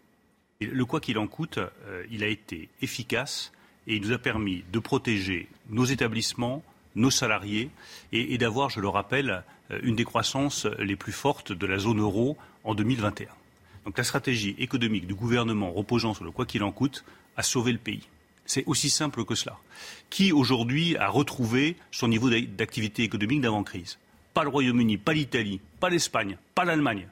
Et 0.60 0.66
le 0.66 0.84
quoi 0.84 1.00
qu'il 1.00 1.18
en 1.18 1.26
coûte, 1.26 1.58
euh, 1.58 2.04
il 2.10 2.22
a 2.22 2.28
été 2.28 2.68
efficace 2.82 3.52
et 3.86 3.96
il 3.96 4.02
nous 4.02 4.12
a 4.12 4.18
permis 4.18 4.64
de 4.72 4.78
protéger 4.78 5.48
nos 5.70 5.86
établissements, 5.86 6.62
nos 6.96 7.10
salariés 7.10 7.70
et, 8.12 8.34
et 8.34 8.38
d'avoir, 8.38 8.68
je 8.68 8.80
le 8.80 8.88
rappelle, 8.88 9.42
euh, 9.70 9.80
une 9.82 9.96
des 9.96 10.04
croissances 10.04 10.66
les 10.78 10.96
plus 10.96 11.12
fortes 11.12 11.52
de 11.52 11.66
la 11.66 11.78
zone 11.78 12.00
euro 12.00 12.36
en 12.64 12.74
2021. 12.74 13.28
Donc 13.84 13.98
la 13.98 14.04
stratégie 14.04 14.54
économique 14.58 15.06
du 15.06 15.14
gouvernement 15.14 15.72
reposant 15.72 16.14
sur 16.14 16.24
le 16.24 16.30
quoi 16.30 16.46
qu'il 16.46 16.62
en 16.62 16.72
coûte 16.72 17.04
a 17.36 17.42
sauvé 17.42 17.72
le 17.72 17.78
pays. 17.78 18.06
C'est 18.46 18.64
aussi 18.66 18.90
simple 18.90 19.24
que 19.24 19.34
cela. 19.34 19.58
Qui 20.10 20.32
aujourd'hui 20.32 20.96
a 20.96 21.08
retrouvé 21.08 21.76
son 21.90 22.08
niveau 22.08 22.28
d'a- 22.30 22.40
d'activité 22.40 23.02
économique 23.02 23.40
d'avant-crise 23.40 23.98
Pas 24.34 24.42
le 24.44 24.48
Royaume-Uni, 24.50 24.98
pas 24.98 25.12
l'Italie, 25.12 25.60
pas 25.80 25.88
l'Espagne, 25.90 26.36
pas 26.54 26.64
l'Allemagne. 26.64 27.08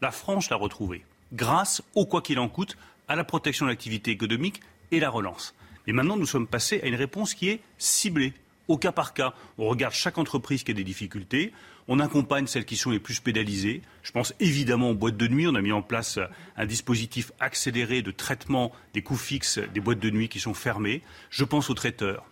La 0.00 0.10
France 0.10 0.50
l'a 0.50 0.56
retrouvé 0.56 1.04
grâce 1.32 1.82
au 1.94 2.04
quoi 2.04 2.20
qu'il 2.20 2.38
en 2.38 2.48
coûte, 2.48 2.76
à 3.08 3.16
la 3.16 3.24
protection 3.24 3.64
de 3.66 3.70
l'activité 3.70 4.10
économique 4.10 4.60
et 4.90 5.00
la 5.00 5.08
relance. 5.08 5.54
Et 5.86 5.92
maintenant, 5.92 6.16
nous 6.16 6.26
sommes 6.26 6.46
passés 6.46 6.80
à 6.82 6.86
une 6.86 6.94
réponse 6.94 7.32
qui 7.34 7.48
est 7.48 7.60
ciblée, 7.78 8.34
au 8.68 8.76
cas 8.76 8.92
par 8.92 9.14
cas. 9.14 9.32
On 9.58 9.66
regarde 9.66 9.94
chaque 9.94 10.18
entreprise 10.18 10.62
qui 10.62 10.70
a 10.72 10.74
des 10.74 10.84
difficultés, 10.84 11.52
on 11.92 11.98
accompagne 11.98 12.46
celles 12.46 12.64
qui 12.64 12.78
sont 12.78 12.90
les 12.90 12.98
plus 12.98 13.20
pénalisées. 13.20 13.82
Je 14.02 14.12
pense 14.12 14.32
évidemment 14.40 14.90
aux 14.90 14.94
boîtes 14.94 15.18
de 15.18 15.28
nuit. 15.28 15.46
On 15.46 15.54
a 15.54 15.60
mis 15.60 15.72
en 15.72 15.82
place 15.82 16.18
un 16.56 16.64
dispositif 16.64 17.32
accéléré 17.38 18.00
de 18.00 18.10
traitement 18.10 18.72
des 18.94 19.02
coûts 19.02 19.18
fixes 19.18 19.58
des 19.74 19.80
boîtes 19.80 19.98
de 19.98 20.08
nuit 20.08 20.30
qui 20.30 20.40
sont 20.40 20.54
fermées. 20.54 21.02
Je 21.28 21.44
pense 21.44 21.68
aux 21.68 21.74
traiteurs. 21.74 22.24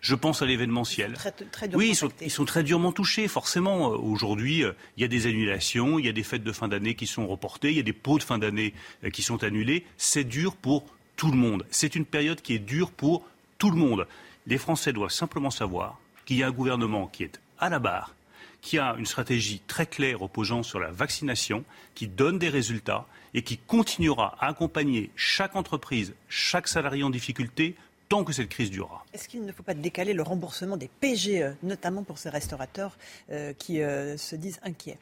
Je 0.00 0.14
pense 0.14 0.40
à 0.40 0.46
l'événementiel. 0.46 1.14
Très, 1.14 1.74
Oui, 1.74 1.88
ils 1.88 1.96
sont, 1.96 2.06
affectés. 2.06 2.26
ils 2.26 2.30
sont 2.30 2.44
très 2.44 2.62
durement 2.62 2.92
touchés, 2.92 3.26
forcément. 3.26 3.92
Euh, 3.92 3.96
Aujourd'hui, 3.96 4.62
euh, 4.62 4.70
il 4.96 5.00
y 5.00 5.04
a 5.04 5.08
des 5.08 5.26
annulations, 5.26 5.98
il 5.98 6.06
y 6.06 6.08
a 6.08 6.12
des 6.12 6.22
fêtes 6.22 6.44
de 6.44 6.52
fin 6.52 6.68
d'année 6.68 6.94
qui 6.94 7.08
sont 7.08 7.26
reportées, 7.26 7.70
il 7.72 7.76
y 7.76 7.80
a 7.80 7.82
des 7.82 7.92
pots 7.92 8.18
de 8.18 8.22
fin 8.22 8.38
d'année 8.38 8.72
euh, 9.02 9.10
qui 9.10 9.22
sont 9.22 9.42
annulés. 9.42 9.84
C'est 9.96 10.22
dur 10.22 10.54
pour 10.54 10.86
tout 11.16 11.32
le 11.32 11.36
monde. 11.36 11.66
C'est 11.70 11.96
une 11.96 12.04
période 12.04 12.40
qui 12.40 12.54
est 12.54 12.60
dure 12.60 12.92
pour 12.92 13.26
tout 13.58 13.72
le 13.72 13.76
monde. 13.76 14.06
Les 14.46 14.58
Français 14.58 14.92
doivent 14.92 15.10
simplement 15.10 15.50
savoir 15.50 15.98
qu'il 16.24 16.36
y 16.36 16.44
a 16.44 16.46
un 16.46 16.52
gouvernement 16.52 17.08
qui 17.08 17.24
est 17.24 17.40
à 17.58 17.68
la 17.68 17.80
barre, 17.80 18.14
qui 18.60 18.78
a 18.78 18.94
une 18.98 19.06
stratégie 19.06 19.60
très 19.66 19.86
claire 19.86 20.20
reposant 20.20 20.62
sur 20.62 20.80
la 20.80 20.90
vaccination, 20.90 21.64
qui 21.94 22.08
donne 22.08 22.38
des 22.38 22.48
résultats 22.48 23.06
et 23.34 23.42
qui 23.42 23.58
continuera 23.58 24.36
à 24.40 24.48
accompagner 24.48 25.10
chaque 25.16 25.56
entreprise, 25.56 26.14
chaque 26.28 26.68
salarié 26.68 27.02
en 27.02 27.10
difficulté 27.10 27.76
tant 28.08 28.24
que 28.24 28.32
cette 28.32 28.48
crise 28.48 28.70
durera. 28.70 29.04
Est-ce 29.12 29.28
qu'il 29.28 29.44
ne 29.44 29.52
faut 29.52 29.62
pas 29.62 29.74
décaler 29.74 30.14
le 30.14 30.22
remboursement 30.22 30.76
des 30.76 30.88
PGE, 31.00 31.54
notamment 31.62 32.02
pour 32.02 32.18
ces 32.18 32.30
restaurateurs 32.30 32.96
euh, 33.30 33.52
qui 33.52 33.82
euh, 33.82 34.16
se 34.16 34.34
disent 34.34 34.60
inquiets? 34.62 34.98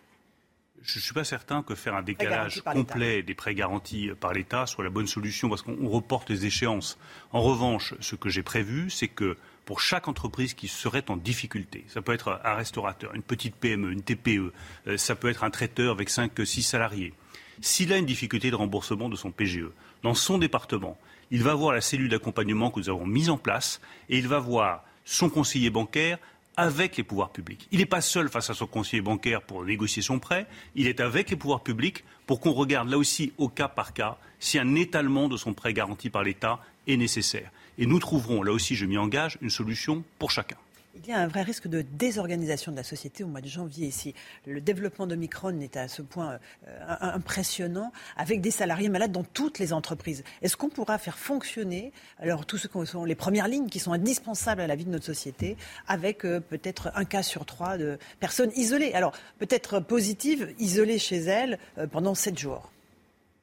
Je 0.83 0.99
ne 0.99 1.03
suis 1.03 1.15
pas 1.15 1.25
certain 1.25 1.63
que 1.63 1.75
faire 1.75 1.95
un 1.95 2.03
décalage 2.03 2.63
complet 2.63 3.23
des 3.23 3.35
prêts 3.35 3.55
garantis 3.55 4.11
par 4.21 4.33
l'État 4.33 4.67
soit 4.67 4.85
la 4.85 4.91
bonne 4.91 5.07
solution 5.07 5.49
parce 5.49 5.63
qu'on 5.63 5.77
on 5.81 5.89
reporte 5.89 6.31
les 6.31 6.47
échéances. 6.47 6.99
En 7.33 7.43
revanche, 7.43 7.95
ce 8.01 8.15
que 8.15 8.29
j'ai 8.29 8.43
prévu, 8.43 8.91
c'est 8.91 9.09
que 9.09 9.37
pour 9.67 9.81
chaque 9.81 10.09
entreprise 10.09 10.55
qui 10.55 10.69
serait 10.69 11.05
en 11.11 11.17
difficulté, 11.17 11.85
ça 11.89 12.01
peut 12.01 12.15
être 12.15 12.41
un 12.45 12.55
restaurateur, 12.55 13.15
une 13.15 13.23
petite 13.23 13.57
PME, 13.57 13.93
une 13.93 14.03
TPE, 14.03 14.53
euh, 14.87 14.97
ça 14.97 15.17
peut 15.17 15.29
être 15.29 15.45
un 15.45 15.51
traiteur 15.51 15.93
avec 15.93 16.09
5-6 16.09 16.63
salariés, 16.63 17.13
s'il 17.61 17.93
a 17.93 17.99
une 17.99 18.07
difficulté 18.07 18.51
de 18.51 18.57
remboursement 18.57 19.09
de 19.09 19.17
son 19.17 19.33
PGE, 19.33 19.71
dans 20.03 20.15
son 20.15 20.39
département, 20.39 20.97
il 21.31 21.43
va 21.43 21.55
voir 21.55 21.75
la 21.75 21.81
cellule 21.81 22.09
d'accompagnement 22.09 22.71
que 22.71 22.81
nous 22.81 22.89
avons 22.89 23.07
mise 23.07 23.29
en 23.29 23.39
place 23.39 23.81
et 24.09 24.19
il 24.19 24.29
va 24.29 24.39
voir 24.39 24.85
son 25.05 25.29
conseiller 25.29 25.71
bancaire 25.71 26.19
avec 26.57 26.97
les 26.97 27.03
pouvoirs 27.03 27.31
publics. 27.31 27.67
Il 27.73 27.81
n'est 27.81 27.87
pas 27.87 28.01
seul 28.01 28.29
face 28.29 28.51
à 28.51 28.55
son 28.55 28.67
conseiller 28.67 29.03
bancaire 29.03 29.43
pour 29.43 29.65
négocier 29.65 30.03
son 30.03 30.19
prêt, 30.19 30.47
il 30.75 30.87
est 30.87 31.01
avec 31.01 31.31
les 31.31 31.37
pouvoirs 31.37 31.63
publics 31.63 32.05
pour 32.27 32.41
qu'on 32.41 32.53
regarde 32.53 32.89
là 32.89 32.99
aussi 32.99 33.33
au 33.39 33.49
cas 33.49 33.69
par 33.69 33.93
cas 33.93 34.19
si 34.39 34.59
un 34.59 34.75
étalement 34.75 35.29
de 35.29 35.37
son 35.37 35.55
prêt 35.55 35.73
garanti 35.73 36.11
par 36.11 36.23
l'État 36.23 36.61
est 36.87 36.97
nécessaire. 36.97 37.51
Et 37.79 37.87
nous 37.87 37.99
trouverons, 37.99 38.43
là 38.43 38.53
aussi 38.53 38.75
je 38.75 38.87
m'y 38.87 38.99
engage, 38.99 39.39
une 39.41 39.51
solution 39.51 40.05
pour 40.19 40.31
chacun. 40.31 40.57
Il 40.99 41.11
y 41.11 41.13
a 41.13 41.19
un 41.19 41.27
vrai 41.27 41.43
risque 41.43 41.69
de 41.69 41.83
désorganisation 41.83 42.73
de 42.73 42.77
la 42.77 42.83
société 42.83 43.23
au 43.23 43.27
mois 43.27 43.41
de 43.41 43.49
janvier 43.49 43.87
ici. 43.87 44.15
Le 44.47 44.61
développement 44.61 45.07
de 45.07 45.15
Micron 45.15 45.61
est 45.61 45.77
à 45.77 45.89
ce 45.89 46.01
point 46.01 46.39
euh, 46.67 46.97
impressionnant, 47.01 47.93
avec 48.17 48.41
des 48.41 48.51
salariés 48.51 48.89
malades 48.89 49.13
dans 49.13 49.25
toutes 49.25 49.59
les 49.59 49.73
entreprises. 49.73 50.25
Est-ce 50.43 50.57
qu'on 50.57 50.69
pourra 50.69 50.99
faire 50.99 51.19
fonctionner 51.19 51.93
alors 52.19 52.47
tous 52.47 52.59
ceux 52.59 52.69
qui 52.69 52.87
sont 52.87 53.05
les 53.05 53.15
premières 53.15 53.49
lignes 53.49 53.69
qui 53.69 53.79
sont 53.79 53.93
indispensables 53.93 54.61
à 54.61 54.67
la 54.67 54.75
vie 54.75 54.85
de 54.85 54.91
notre 54.91 55.05
société, 55.05 55.57
avec 55.87 56.25
euh, 56.25 56.41
peut-être 56.41 56.91
un 56.95 57.05
cas 57.05 57.23
sur 57.23 57.45
trois 57.45 57.77
de 57.77 57.99
personnes 58.19 58.51
isolées? 58.57 58.93
Alors 58.95 59.13
peut-être 59.39 59.81
positives, 59.81 60.55
isolées 60.59 60.99
chez 60.99 61.19
elles 61.19 61.59
euh, 61.79 61.87
pendant 61.87 62.15
sept 62.15 62.39
jours. 62.39 62.71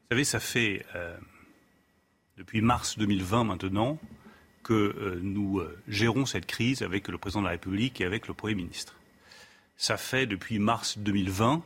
Vous 0.10 0.16
savez, 0.16 0.24
ça 0.24 0.40
fait 0.40 0.86
depuis 2.38 2.62
mars 2.62 2.98
2020 2.98 3.44
maintenant 3.46 3.98
que 4.64 4.74
euh, 4.74 5.20
nous 5.22 5.60
euh, 5.60 5.78
gérons 5.88 6.26
cette 6.26 6.46
crise 6.46 6.82
avec 6.82 7.08
le 7.08 7.18
président 7.18 7.42
de 7.42 7.46
la 7.46 7.52
République 7.52 8.02
et 8.02 8.06
avec 8.06 8.28
le 8.28 8.34
Premier 8.34 8.56
ministre. 8.56 8.96
Ça 9.78 9.98
fait 9.98 10.26
depuis 10.26 10.60
mars 10.60 10.98
2020 10.98 11.62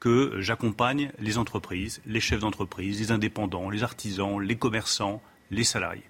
que 0.00 0.40
j'accompagne 0.40 1.12
les 1.18 1.38
entreprises, 1.38 2.00
les 2.06 2.20
chefs 2.20 2.40
d'entreprise, 2.40 2.98
les 3.00 3.12
indépendants, 3.12 3.70
les 3.70 3.82
artisans, 3.82 4.40
les 4.40 4.56
commerçants, 4.56 5.22
les 5.50 5.64
salariés. 5.64 6.04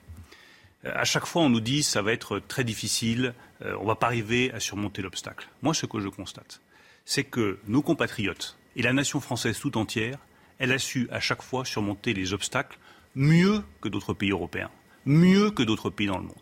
Euh, 0.84 0.92
à 0.94 1.04
chaque 1.04 1.26
fois, 1.26 1.42
on 1.42 1.50
nous 1.50 1.60
dit 1.60 1.82
ça 1.82 2.02
va 2.02 2.12
être 2.12 2.38
très 2.38 2.64
difficile, 2.64 3.34
on 3.60 3.82
ne 3.82 3.86
va 3.86 3.94
pas 3.94 4.06
arriver 4.06 4.52
à 4.52 4.60
surmonter 4.60 5.02
l'obstacle. 5.02 5.48
Moi, 5.62 5.74
ce 5.74 5.86
que 5.86 6.00
je 6.00 6.08
constate, 6.08 6.60
c'est 7.04 7.24
que 7.24 7.58
nos 7.66 7.82
compatriotes 7.82 8.58
et 8.76 8.82
la 8.82 8.92
nation 8.92 9.20
française 9.20 9.58
tout 9.58 9.78
entière, 9.78 10.18
elle 10.58 10.72
a 10.72 10.78
su 10.78 11.08
à 11.10 11.20
chaque 11.20 11.42
fois 11.42 11.64
surmonter 11.64 12.14
les 12.14 12.32
obstacles 12.32 12.78
mieux 13.14 13.62
que 13.80 13.88
d'autres 13.88 14.12
pays 14.12 14.30
européens 14.30 14.70
mieux 15.06 15.50
que 15.50 15.62
d'autres 15.62 15.90
pays 15.90 16.06
dans 16.06 16.18
le 16.18 16.24
monde. 16.24 16.34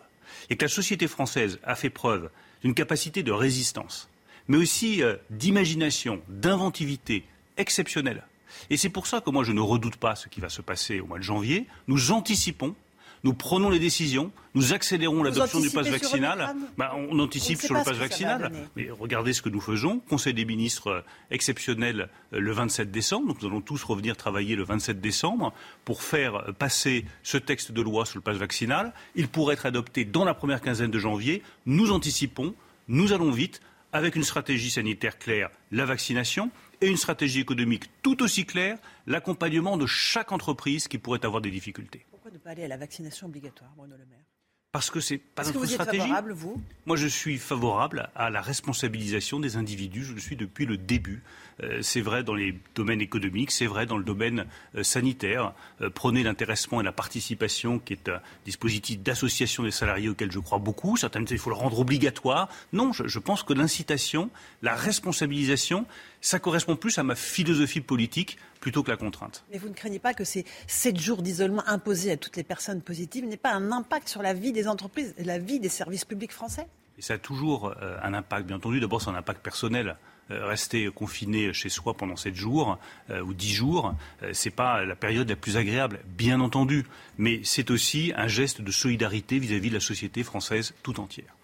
Et 0.50 0.56
que 0.56 0.64
la 0.64 0.68
société 0.68 1.08
française 1.08 1.58
a 1.64 1.74
fait 1.74 1.90
preuve 1.90 2.30
d'une 2.62 2.74
capacité 2.74 3.22
de 3.22 3.32
résistance, 3.32 4.08
mais 4.48 4.56
aussi 4.56 5.02
euh, 5.02 5.16
d'imagination, 5.30 6.20
d'inventivité 6.28 7.24
exceptionnelle. 7.56 8.24
Et 8.70 8.76
c'est 8.76 8.88
pour 8.88 9.06
ça 9.06 9.20
que 9.20 9.30
moi 9.30 9.44
je 9.44 9.52
ne 9.52 9.60
redoute 9.60 9.96
pas 9.96 10.14
ce 10.14 10.28
qui 10.28 10.40
va 10.40 10.48
se 10.48 10.62
passer 10.62 11.00
au 11.00 11.06
mois 11.06 11.18
de 11.18 11.24
janvier. 11.24 11.66
Nous 11.88 12.12
anticipons 12.12 12.74
nous 13.24 13.34
prenons 13.34 13.70
les 13.70 13.78
décisions, 13.78 14.32
nous 14.54 14.72
accélérons 14.72 15.22
l'adoption 15.22 15.60
du 15.60 15.70
pass 15.70 15.88
vaccinal. 15.88 16.54
Bah, 16.76 16.92
on 16.96 17.18
anticipe 17.20 17.60
sur 17.60 17.74
le 17.74 17.84
pass 17.84 17.96
vaccinal. 17.96 18.52
Mais 18.74 18.88
regardez 18.90 19.32
ce 19.32 19.42
que 19.42 19.48
nous 19.48 19.60
faisons. 19.60 20.00
Conseil 20.00 20.34
des 20.34 20.44
ministres 20.44 20.88
euh, 20.88 21.00
exceptionnel 21.30 22.08
euh, 22.32 22.40
le 22.40 22.52
27 22.52 22.90
décembre. 22.90 23.28
Donc 23.28 23.40
nous 23.40 23.48
allons 23.48 23.60
tous 23.60 23.82
revenir 23.84 24.16
travailler 24.16 24.56
le 24.56 24.64
27 24.64 25.00
décembre 25.00 25.52
pour 25.84 26.02
faire 26.02 26.36
euh, 26.36 26.52
passer 26.52 27.04
ce 27.22 27.38
texte 27.38 27.70
de 27.70 27.80
loi 27.80 28.06
sur 28.06 28.18
le 28.18 28.22
pass 28.22 28.36
vaccinal. 28.36 28.92
Il 29.14 29.28
pourrait 29.28 29.54
être 29.54 29.66
adopté 29.66 30.04
dans 30.04 30.24
la 30.24 30.34
première 30.34 30.60
quinzaine 30.60 30.90
de 30.90 30.98
janvier. 30.98 31.42
Nous 31.64 31.92
anticipons, 31.92 32.54
nous 32.88 33.12
allons 33.12 33.30
vite 33.30 33.60
avec 33.92 34.16
une 34.16 34.24
stratégie 34.24 34.70
sanitaire 34.70 35.18
claire, 35.18 35.50
la 35.70 35.84
vaccination, 35.84 36.50
et 36.80 36.88
une 36.88 36.96
stratégie 36.96 37.40
économique 37.40 37.84
tout 38.02 38.22
aussi 38.22 38.46
claire, 38.46 38.78
l'accompagnement 39.06 39.76
de 39.76 39.86
chaque 39.86 40.32
entreprise 40.32 40.88
qui 40.88 40.98
pourrait 40.98 41.24
avoir 41.24 41.40
des 41.40 41.50
difficultés 41.50 42.04
ne 42.32 42.38
pas 42.38 42.50
aller 42.50 42.64
à 42.64 42.68
la 42.68 42.76
vaccination 42.76 43.26
obligatoire, 43.26 43.72
Bruno 43.76 43.96
Le 43.96 44.06
Maire 44.06 44.24
parce 44.72 44.90
que 44.90 45.00
c'est 45.00 45.18
pas 45.18 45.42
notre 45.42 45.52
que 45.52 45.58
vous 45.58 45.66
stratégie. 45.66 45.98
favorable, 45.98 46.32
vous? 46.32 46.60
Moi, 46.86 46.96
je 46.96 47.06
suis 47.06 47.36
favorable 47.36 48.08
à 48.14 48.30
la 48.30 48.40
responsabilisation 48.40 49.38
des 49.38 49.56
individus. 49.56 50.02
Je 50.02 50.14
le 50.14 50.20
suis 50.20 50.34
depuis 50.34 50.64
le 50.64 50.78
début. 50.78 51.22
Euh, 51.62 51.80
c'est 51.82 52.00
vrai 52.00 52.22
dans 52.22 52.34
les 52.34 52.58
domaines 52.74 53.00
économiques, 53.00 53.50
c'est 53.50 53.66
vrai 53.66 53.86
dans 53.86 53.98
le 53.98 54.04
domaine 54.04 54.46
euh, 54.74 54.82
sanitaire. 54.82 55.52
Euh, 55.80 55.90
prenez 55.90 56.22
l'intéressement 56.22 56.80
et 56.80 56.84
la 56.84 56.92
participation, 56.92 57.78
qui 57.78 57.92
est 57.92 58.08
un 58.08 58.20
dispositif 58.44 59.00
d'association 59.00 59.62
des 59.62 59.70
salariés 59.70 60.08
auquel 60.08 60.32
je 60.32 60.38
crois 60.38 60.58
beaucoup. 60.58 60.96
Certaines, 60.96 61.26
il 61.30 61.38
faut 61.38 61.50
le 61.50 61.56
rendre 61.56 61.78
obligatoire. 61.78 62.48
Non, 62.72 62.92
je, 62.92 63.06
je 63.06 63.18
pense 63.18 63.42
que 63.42 63.52
l'incitation, 63.52 64.30
la 64.62 64.74
responsabilisation, 64.74 65.86
ça 66.20 66.38
correspond 66.38 66.76
plus 66.76 66.98
à 66.98 67.02
ma 67.02 67.14
philosophie 67.14 67.80
politique 67.80 68.38
plutôt 68.60 68.82
que 68.82 68.90
la 68.90 68.96
contrainte. 68.96 69.44
Mais 69.50 69.58
vous 69.58 69.68
ne 69.68 69.74
craignez 69.74 69.98
pas 69.98 70.14
que 70.14 70.24
ces 70.24 70.44
sept 70.66 70.98
jours 70.98 71.22
d'isolement 71.22 71.66
imposés 71.66 72.12
à 72.12 72.16
toutes 72.16 72.36
les 72.36 72.44
personnes 72.44 72.80
positives 72.80 73.26
n'aient 73.26 73.36
pas 73.36 73.52
un 73.52 73.72
impact 73.72 74.08
sur 74.08 74.22
la 74.22 74.32
vie 74.32 74.52
des 74.52 74.68
entreprises 74.68 75.14
et 75.18 75.24
la 75.24 75.38
vie 75.38 75.58
des 75.58 75.68
services 75.68 76.04
publics 76.04 76.32
français? 76.32 76.68
Et 76.98 77.02
ça 77.02 77.14
a 77.14 77.18
toujours 77.18 77.74
un 78.02 78.14
impact, 78.14 78.46
bien 78.46 78.56
entendu. 78.56 78.78
D'abord, 78.78 79.00
c'est 79.00 79.08
un 79.08 79.14
impact 79.14 79.42
personnel. 79.42 79.96
Euh, 80.32 80.46
rester 80.46 80.90
confiné 80.90 81.52
chez 81.52 81.68
soi 81.68 81.94
pendant 81.94 82.16
sept 82.16 82.34
jours 82.34 82.78
euh, 83.10 83.20
ou 83.20 83.34
dix 83.34 83.52
jours, 83.52 83.94
ce 84.20 84.48
n'est 84.48 84.54
pas 84.54 84.84
la 84.84 84.96
période 84.96 85.28
la 85.28 85.36
plus 85.36 85.56
agréable, 85.56 86.00
bien 86.06 86.40
entendu. 86.40 86.86
Mais 87.18 87.40
c'est 87.44 87.70
aussi 87.70 88.12
un 88.16 88.28
geste 88.28 88.60
de 88.60 88.70
solidarité 88.70 89.38
vis-à-vis 89.38 89.68
de 89.68 89.74
la 89.74 89.80
société 89.80 90.22
française 90.22 90.74
tout 90.82 91.00
entière. 91.00 91.34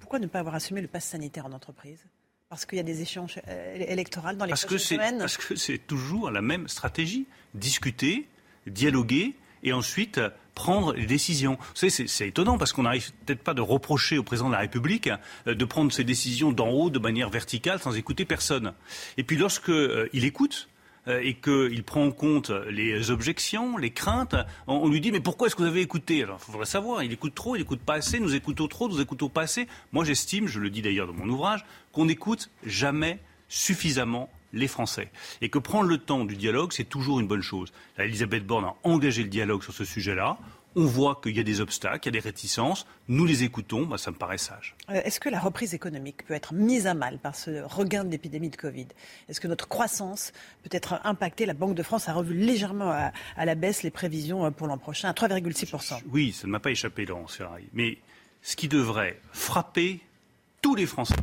pourquoi 0.00 0.18
ne 0.18 0.26
pas 0.26 0.40
avoir 0.40 0.54
assumé 0.54 0.80
le 0.80 0.88
pass 0.88 1.04
sanitaire 1.04 1.46
en 1.46 1.52
entreprise? 1.52 2.04
Parce 2.50 2.66
qu'il 2.66 2.78
y 2.78 2.80
a 2.80 2.84
des 2.84 3.00
échéances 3.00 3.38
euh, 3.46 3.76
électorales 3.76 4.36
dans 4.36 4.44
les 4.44 4.50
parce 4.50 4.64
prochaines 4.64 4.78
que 4.78 4.84
semaines? 4.84 5.18
Parce 5.20 5.36
que 5.36 5.54
c'est 5.54 5.78
toujours 5.78 6.32
la 6.32 6.42
même 6.42 6.66
stratégie. 6.66 7.26
Discuter, 7.54 8.26
dialoguer 8.66 9.36
et 9.62 9.72
ensuite 9.72 10.18
euh, 10.18 10.30
prendre 10.54 10.92
les 10.94 11.06
décisions. 11.06 11.56
Vous 11.60 11.88
savez, 11.88 12.06
c'est 12.06 12.28
étonnant 12.28 12.58
parce 12.58 12.72
qu'on 12.72 12.82
n'arrive 12.82 13.12
peut-être 13.24 13.42
pas 13.42 13.54
de 13.54 13.60
reprocher 13.60 14.18
au 14.18 14.22
président 14.22 14.48
de 14.48 14.54
la 14.54 14.60
République 14.60 15.10
euh, 15.46 15.54
de 15.54 15.64
prendre 15.64 15.92
ses 15.92 16.04
décisions 16.04 16.52
d'en 16.52 16.68
haut 16.68 16.90
de 16.90 16.98
manière 16.98 17.30
verticale 17.30 17.80
sans 17.80 17.96
écouter 17.96 18.24
personne. 18.24 18.72
Et 19.16 19.24
puis 19.24 19.36
lorsqu'il 19.36 20.08
il 20.12 20.24
écoute, 20.24 20.68
euh, 21.08 21.20
et 21.22 21.34
qu'il 21.34 21.82
prend 21.82 22.04
en 22.04 22.10
compte 22.10 22.50
les 22.50 23.10
objections, 23.10 23.78
les 23.78 23.90
craintes, 23.90 24.36
on, 24.66 24.86
lui 24.88 25.00
dit 25.00 25.10
mais 25.12 25.20
pourquoi 25.20 25.46
est-ce 25.46 25.56
que 25.56 25.62
vous 25.62 25.68
avez 25.68 25.80
écouté? 25.80 26.22
Alors 26.22 26.38
il 26.40 26.52
faudrait 26.52 26.66
savoir, 26.66 27.02
il 27.02 27.12
écoute 27.12 27.34
trop, 27.34 27.56
il 27.56 27.62
écoute 27.62 27.80
pas 27.80 27.94
assez, 27.94 28.20
nous 28.20 28.34
écoutons 28.34 28.68
trop, 28.68 28.88
nous 28.88 29.00
écoutons 29.00 29.30
pas 29.30 29.42
assez. 29.42 29.66
Moi 29.92 30.04
j'estime, 30.04 30.46
je 30.46 30.60
le 30.60 30.68
dis 30.68 30.82
d'ailleurs 30.82 31.06
dans 31.06 31.14
mon 31.14 31.28
ouvrage, 31.28 31.64
qu'on 31.92 32.04
n'écoute 32.04 32.50
jamais 32.64 33.18
suffisamment 33.48 34.30
les 34.52 34.68
Français. 34.68 35.10
Et 35.40 35.48
que 35.48 35.58
prendre 35.58 35.88
le 35.88 35.98
temps 35.98 36.24
du 36.24 36.36
dialogue, 36.36 36.72
c'est 36.72 36.84
toujours 36.84 37.20
une 37.20 37.26
bonne 37.26 37.42
chose. 37.42 37.72
Elisabeth 37.98 38.46
Borne 38.46 38.64
a 38.64 38.74
engagé 38.84 39.22
le 39.22 39.28
dialogue 39.28 39.62
sur 39.62 39.72
ce 39.72 39.84
sujet-là 39.84 40.38
on 40.76 40.84
voit 40.84 41.20
qu'il 41.22 41.36
y 41.36 41.40
a 41.40 41.42
des 41.42 41.60
obstacles, 41.60 42.00
il 42.02 42.14
y 42.14 42.18
a 42.18 42.20
des 42.20 42.26
réticences, 42.28 42.86
nous 43.08 43.24
les 43.24 43.42
écoutons, 43.42 43.86
bah, 43.86 43.98
ça 43.98 44.10
me 44.10 44.16
paraît 44.16 44.38
sage. 44.38 44.76
Euh, 44.88 45.00
est-ce 45.04 45.18
que 45.18 45.28
la 45.28 45.40
reprise 45.40 45.74
économique 45.74 46.24
peut 46.26 46.34
être 46.34 46.54
mise 46.54 46.86
à 46.86 46.94
mal 46.94 47.18
par 47.18 47.34
ce 47.34 47.62
regain 47.62 48.04
de 48.04 48.10
l'épidémie 48.10 48.50
de 48.50 48.56
Covid? 48.56 48.86
Est-ce 49.28 49.40
que 49.40 49.48
notre 49.48 49.68
croissance 49.68 50.32
peut 50.62 50.70
être 50.72 51.00
impactée? 51.04 51.46
La 51.46 51.54
Banque 51.54 51.74
de 51.74 51.82
France 51.82 52.08
a 52.08 52.12
revu 52.12 52.34
légèrement 52.34 52.90
à, 52.90 53.44
la 53.44 53.54
baisse 53.54 53.82
les 53.82 53.90
prévisions 53.90 54.46
euh, 54.46 54.50
pour 54.50 54.66
l'an 54.66 54.78
prochain, 54.78 55.08
à 55.08 55.12
3,6%. 55.12 56.02
Oui, 56.10 56.32
ça 56.32 56.46
ne 56.46 56.52
m'a 56.52 56.60
pas 56.60 56.70
échappé, 56.70 57.04
Laurence 57.04 57.36
Ferrari. 57.36 57.64
Mais 57.72 57.98
ce 58.42 58.56
qui 58.56 58.68
devrait 58.68 59.20
frapper 59.32 60.00
tous 60.62 60.74
les 60.74 60.86
Français, 60.86 61.16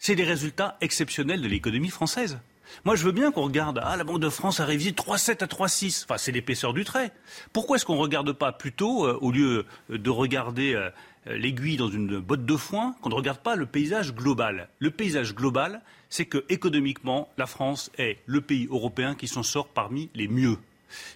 c'est 0.00 0.14
les 0.14 0.24
résultats 0.24 0.76
exceptionnels 0.80 1.42
de 1.42 1.46
l'économie 1.46 1.90
française. 1.90 2.40
Moi, 2.84 2.96
je 2.96 3.04
veux 3.04 3.12
bien 3.12 3.30
qu'on 3.32 3.42
regarde, 3.42 3.80
ah, 3.82 3.96
la 3.96 4.04
Banque 4.04 4.20
de 4.20 4.28
France 4.28 4.60
a 4.60 4.64
révisé 4.64 4.92
3,7 4.92 5.42
à 5.42 5.46
3,6. 5.46 6.04
Enfin, 6.04 6.16
c'est 6.18 6.32
l'épaisseur 6.32 6.72
du 6.72 6.84
trait. 6.84 7.12
Pourquoi 7.52 7.76
est-ce 7.76 7.84
qu'on 7.84 7.96
ne 7.96 8.00
regarde 8.00 8.32
pas 8.32 8.52
plutôt, 8.52 9.06
euh, 9.06 9.18
au 9.20 9.30
lieu 9.30 9.66
de 9.88 10.10
regarder 10.10 10.74
euh, 10.74 10.90
l'aiguille 11.26 11.76
dans 11.76 11.90
une 11.90 12.18
botte 12.18 12.46
de 12.46 12.56
foin, 12.56 12.94
qu'on 13.02 13.10
ne 13.10 13.14
regarde 13.14 13.40
pas 13.40 13.56
le 13.56 13.66
paysage 13.66 14.14
global? 14.14 14.68
Le 14.78 14.90
paysage 14.90 15.34
global, 15.34 15.82
c'est 16.08 16.26
que 16.26 16.44
économiquement, 16.48 17.28
la 17.36 17.46
France 17.46 17.90
est 17.98 18.18
le 18.26 18.40
pays 18.40 18.68
européen 18.70 19.14
qui 19.14 19.28
s'en 19.28 19.42
sort 19.42 19.68
parmi 19.68 20.08
les 20.14 20.28
mieux 20.28 20.56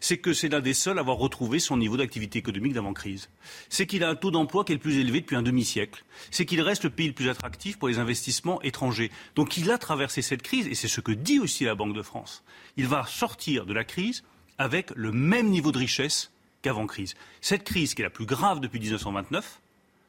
c'est 0.01 0.19
que 0.19 0.33
c'est 0.33 0.49
l'un 0.49 0.61
des 0.61 0.75
seuls 0.75 0.99
à 0.99 1.01
avoir 1.01 1.17
retrouvé 1.17 1.59
son 1.59 1.77
niveau 1.77 1.97
d'activité 1.97 2.39
économique 2.39 2.73
d'avant-crise. 2.73 3.29
C'est 3.69 3.87
qu'il 3.87 4.05
a 4.05 4.09
un 4.09 4.15
taux 4.15 4.31
d'emploi 4.31 4.65
qui 4.65 4.73
est 4.73 4.77
le 4.77 4.81
plus 4.81 4.99
élevé 4.99 5.21
depuis 5.21 5.37
un 5.37 5.43
demi-siècle. 5.43 6.05
C'est 6.31 6.47
qu'il 6.47 6.61
reste 6.61 6.85
le 6.85 6.91
pays 6.91 7.09
le 7.09 7.13
plus 7.13 7.29
attractif 7.29 7.79
pour 7.79 7.89
les 7.89 7.99
investissements 7.99 8.63
étrangers. 8.63 9.11
Donc 9.35 9.57
il 9.57 9.71
a 9.71 9.79
traversé 9.79 10.23
cette 10.23 10.43
crise, 10.43 10.67
et 10.67 10.75
c'est 10.75 10.89
ce 10.89 11.01
que 11.01 11.13
dit 11.13 11.39
aussi 11.39 11.65
la 11.65 11.75
Banque 11.75 11.95
de 11.95 12.03
France. 12.03 12.43
Il 12.77 12.87
va 12.87 13.07
sortir 13.07 13.67
de 13.67 13.73
la 13.73 13.85
crise 13.85 14.25
avec 14.59 14.91
le 14.95 15.13
même 15.13 15.49
niveau 15.49 15.73
de 15.73 15.79
richesse 15.79 16.31
qu'avant 16.63 16.87
crise. 16.87 17.15
Cette 17.41 17.65
crise, 17.65 17.95
qui 17.95 18.03
est 18.03 18.05
la 18.05 18.11
plus 18.11 18.27
grave 18.27 18.61
depuis 18.61 18.81
1929, 18.81 19.61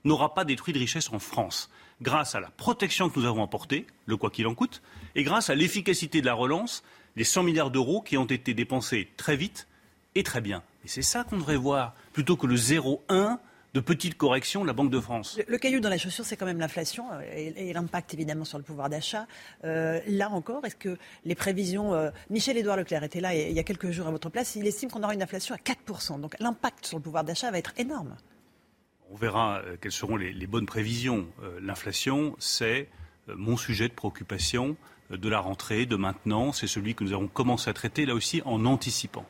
n'aura 0.05 0.33
pas 0.33 0.45
détruit 0.45 0.73
de 0.73 0.79
richesse 0.79 1.11
en 1.11 1.19
France, 1.19 1.69
grâce 2.01 2.35
à 2.35 2.39
la 2.39 2.49
protection 2.49 3.09
que 3.09 3.19
nous 3.19 3.25
avons 3.25 3.43
apportée, 3.43 3.87
le 4.05 4.17
quoi 4.17 4.29
qu'il 4.29 4.47
en 4.47 4.55
coûte, 4.55 4.81
et 5.15 5.23
grâce 5.23 5.49
à 5.49 5.55
l'efficacité 5.55 6.21
de 6.21 6.25
la 6.25 6.33
relance 6.33 6.83
les 7.15 7.23
100 7.23 7.43
milliards 7.43 7.71
d'euros 7.71 8.01
qui 8.01 8.17
ont 8.17 8.25
été 8.25 8.53
dépensés 8.53 9.09
très 9.17 9.35
vite 9.35 9.67
et 10.15 10.23
très 10.23 10.41
bien. 10.41 10.63
Et 10.83 10.87
c'est 10.87 11.01
ça 11.01 11.23
qu'on 11.23 11.37
devrait 11.37 11.57
voir, 11.57 11.93
plutôt 12.13 12.37
que 12.37 12.47
le 12.47 12.55
0,1 12.55 13.37
de 13.75 13.79
petites 13.81 14.15
corrections 14.15 14.61
de 14.61 14.67
la 14.67 14.73
Banque 14.73 14.89
de 14.89 15.01
France. 15.01 15.37
Le, 15.49 15.57
caillou 15.57 15.81
dans 15.81 15.89
la 15.89 15.97
chaussure, 15.97 16.23
c'est 16.23 16.37
quand 16.37 16.45
même 16.45 16.59
l'inflation 16.59 17.11
euh, 17.11 17.21
et, 17.33 17.73
l'impact 17.73 18.13
évidemment 18.13 18.45
sur 18.45 18.57
le 18.57 18.63
pouvoir 18.63 18.89
d'achat. 18.89 19.27
Euh, 19.65 19.99
là 20.07 20.29
encore, 20.29 20.65
est-ce 20.65 20.77
que 20.77 20.97
les 21.25 21.35
prévisions... 21.35 21.93
Euh, 21.93 22.09
Michel-Édouard 22.29 22.77
Leclerc 22.77 23.03
était 23.03 23.19
là 23.19 23.35
il 23.35 23.51
y 23.51 23.59
a 23.59 23.63
quelques 23.63 23.91
jours 23.91 24.07
à 24.07 24.11
votre 24.11 24.29
place, 24.29 24.55
il 24.55 24.65
estime 24.65 24.89
qu'on 24.89 25.03
aura 25.03 25.13
une 25.13 25.21
inflation 25.21 25.53
à 25.53 25.57
4%. 25.57 26.21
Donc 26.21 26.39
l'impact 26.39 26.85
sur 26.85 26.97
le 26.97 27.03
pouvoir 27.03 27.25
d'achat 27.25 27.51
va 27.51 27.57
être 27.57 27.73
énorme. 27.77 28.15
On 29.11 29.15
verra 29.15 29.61
quelles 29.81 29.91
seront 29.91 30.15
les, 30.15 30.31
les 30.31 30.47
bonnes 30.47 30.65
prévisions. 30.65 31.27
L'inflation, 31.61 32.35
c'est 32.39 32.87
mon 33.27 33.57
sujet 33.57 33.87
de 33.87 33.93
préoccupation 33.93 34.77
de 35.09 35.29
la 35.29 35.39
rentrée, 35.39 35.85
de 35.85 35.95
maintenant. 35.95 36.51
C'est 36.51 36.67
celui 36.67 36.95
que 36.95 37.03
nous 37.03 37.13
avons 37.13 37.27
commencé 37.27 37.69
à 37.69 37.73
traiter, 37.73 38.05
là 38.05 38.13
aussi, 38.13 38.41
en 38.45 38.65
anticipant. 38.65 39.25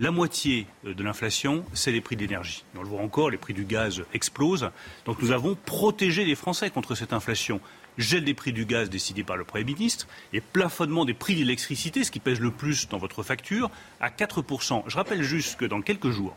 La 0.00 0.10
moitié 0.10 0.66
de 0.82 1.04
l'inflation, 1.04 1.64
c'est 1.72 1.92
les 1.92 2.00
prix 2.00 2.16
de 2.16 2.22
l'énergie. 2.22 2.64
On 2.76 2.82
le 2.82 2.88
voit 2.88 3.00
encore, 3.00 3.30
les 3.30 3.38
prix 3.38 3.54
du 3.54 3.64
gaz 3.64 4.02
explosent. 4.12 4.70
Donc 5.04 5.22
nous 5.22 5.30
avons 5.30 5.54
protégé 5.54 6.24
les 6.24 6.34
Français 6.34 6.68
contre 6.68 6.96
cette 6.96 7.12
inflation. 7.12 7.60
Gel 7.96 8.24
des 8.24 8.34
prix 8.34 8.52
du 8.52 8.66
gaz 8.66 8.90
décidé 8.90 9.22
par 9.22 9.36
le 9.36 9.44
Premier 9.44 9.62
ministre 9.62 10.08
et 10.32 10.40
plafonnement 10.40 11.04
des 11.04 11.14
prix 11.14 11.34
de 11.34 11.40
l'électricité, 11.40 12.02
ce 12.02 12.10
qui 12.10 12.18
pèse 12.18 12.40
le 12.40 12.50
plus 12.50 12.88
dans 12.88 12.98
votre 12.98 13.22
facture, 13.22 13.70
à 14.00 14.10
4%. 14.10 14.82
Je 14.88 14.96
rappelle 14.96 15.22
juste 15.22 15.54
que 15.54 15.64
dans 15.64 15.80
quelques 15.80 16.10
jours, 16.10 16.36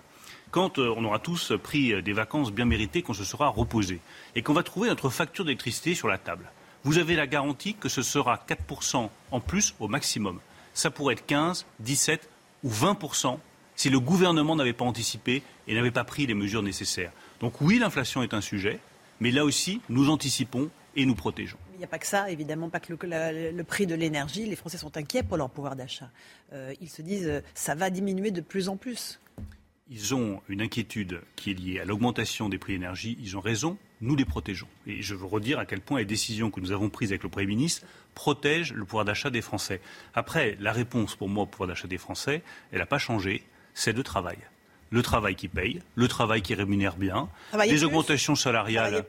quand 0.52 0.78
euh, 0.78 0.94
on 0.96 1.04
aura 1.04 1.18
tous 1.18 1.54
pris 1.64 2.00
des 2.04 2.14
vacances 2.14 2.52
bien 2.52 2.66
méritées, 2.66 3.02
qu'on 3.02 3.16
se 3.16 3.24
sera 3.24 3.48
reposé 3.48 4.02
et 4.36 4.44
qu'on 4.44 4.54
va 4.54 4.62
trouver 4.62 4.88
notre 4.88 5.10
facture 5.10 5.46
d'électricité 5.46 5.96
sur 5.96 6.08
la 6.08 6.20
table, 6.20 6.52
vous 6.88 7.00
avez 7.00 7.18
la 7.18 7.28
garantie 7.28 7.74
que 7.74 7.90
ce 7.90 8.02
sera 8.02 8.46
4% 8.48 9.10
en 9.32 9.40
plus 9.42 9.76
au 9.82 9.90
maximum. 9.90 10.40
Ça 10.74 10.90
pourrait 10.90 11.16
être 11.16 11.26
15, 11.26 11.66
17 11.82 12.30
ou 12.64 12.70
20% 12.70 13.40
si 13.76 13.90
le 13.90 14.00
gouvernement 14.00 14.56
n'avait 14.56 14.72
pas 14.72 14.86
anticipé 14.86 15.44
et 15.68 15.76
n'avait 15.76 15.92
pas 15.92 16.06
pris 16.06 16.26
les 16.28 16.34
mesures 16.34 16.64
nécessaires. 16.64 17.12
Donc 17.42 17.60
oui, 17.60 17.78
l'inflation 17.78 18.24
est 18.24 18.34
un 18.34 18.40
sujet, 18.40 18.80
mais 19.20 19.32
là 19.32 19.44
aussi, 19.44 19.82
nous 19.90 20.10
anticipons 20.10 20.70
et 20.96 21.06
nous 21.06 21.14
protégeons. 21.14 21.58
Il 21.74 21.80
n'y 21.80 21.84
a 21.84 21.88
pas 21.88 22.00
que 22.00 22.08
ça, 22.08 22.32
évidemment, 22.32 22.70
pas 22.70 22.80
que 22.80 22.94
le, 22.94 23.52
le 23.52 23.64
prix 23.66 23.86
de 23.86 23.94
l'énergie. 23.94 24.46
Les 24.46 24.56
Français 24.56 24.78
sont 24.78 24.96
inquiets 24.96 25.24
pour 25.24 25.36
leur 25.36 25.50
pouvoir 25.50 25.76
d'achat. 25.76 26.10
Euh, 26.54 26.74
ils 26.80 26.90
se 26.90 27.02
disent 27.02 27.28
euh, 27.28 27.42
ça 27.54 27.76
va 27.76 27.90
diminuer 27.90 28.32
de 28.32 28.40
plus 28.40 28.70
en 28.70 28.78
plus. 28.78 29.20
Ils 29.90 30.16
ont 30.16 30.42
une 30.48 30.62
inquiétude 30.62 31.20
qui 31.36 31.52
est 31.52 31.54
liée 31.54 31.82
à 31.82 31.86
l'augmentation 31.86 32.48
des 32.48 32.58
prix 32.58 32.76
de 32.76 32.78
l'énergie. 32.78 33.18
Ils 33.20 33.36
ont 33.36 33.42
raison. 33.42 33.78
Nous 34.02 34.16
les 34.16 34.26
protégeons. 34.26 34.68
Et 34.86 35.02
je 35.02 35.16
veux 35.16 35.26
redire 35.26 35.60
à 35.60 35.66
quel 35.66 35.82
point 35.82 36.00
les 36.00 36.06
décisions 36.06 36.52
que 36.52 36.60
nous 36.60 36.72
avons 36.72 36.90
prises 36.90 37.12
avec 37.12 37.24
le 37.24 37.30
Premier 37.30 37.48
ministre 37.48 37.86
protègent 38.14 38.74
le 38.74 38.86
pouvoir 38.86 39.06
d'achat 39.06 39.30
des 39.30 39.42
Français. 39.42 39.82
Après, 40.14 40.58
la 40.60 40.72
réponse 40.72 41.16
pour 41.16 41.30
moi 41.30 41.44
au 41.44 41.48
pouvoir 41.48 41.68
d'achat 41.68 41.88
des 41.88 41.98
Français, 41.98 42.44
elle 42.72 42.80
n'a 42.80 42.86
pas 42.86 43.00
changé. 43.00 43.44
C'est 43.74 43.94
le 43.94 44.04
travail 44.04 44.38
le 44.90 45.02
travail 45.02 45.36
qui 45.36 45.48
paye, 45.48 45.82
le 45.96 46.08
travail 46.08 46.42
qui 46.42 46.54
rémunère 46.54 46.96
bien, 46.96 47.30
des 47.68 47.84
augmentations 47.84 48.36
salariales, 48.36 49.06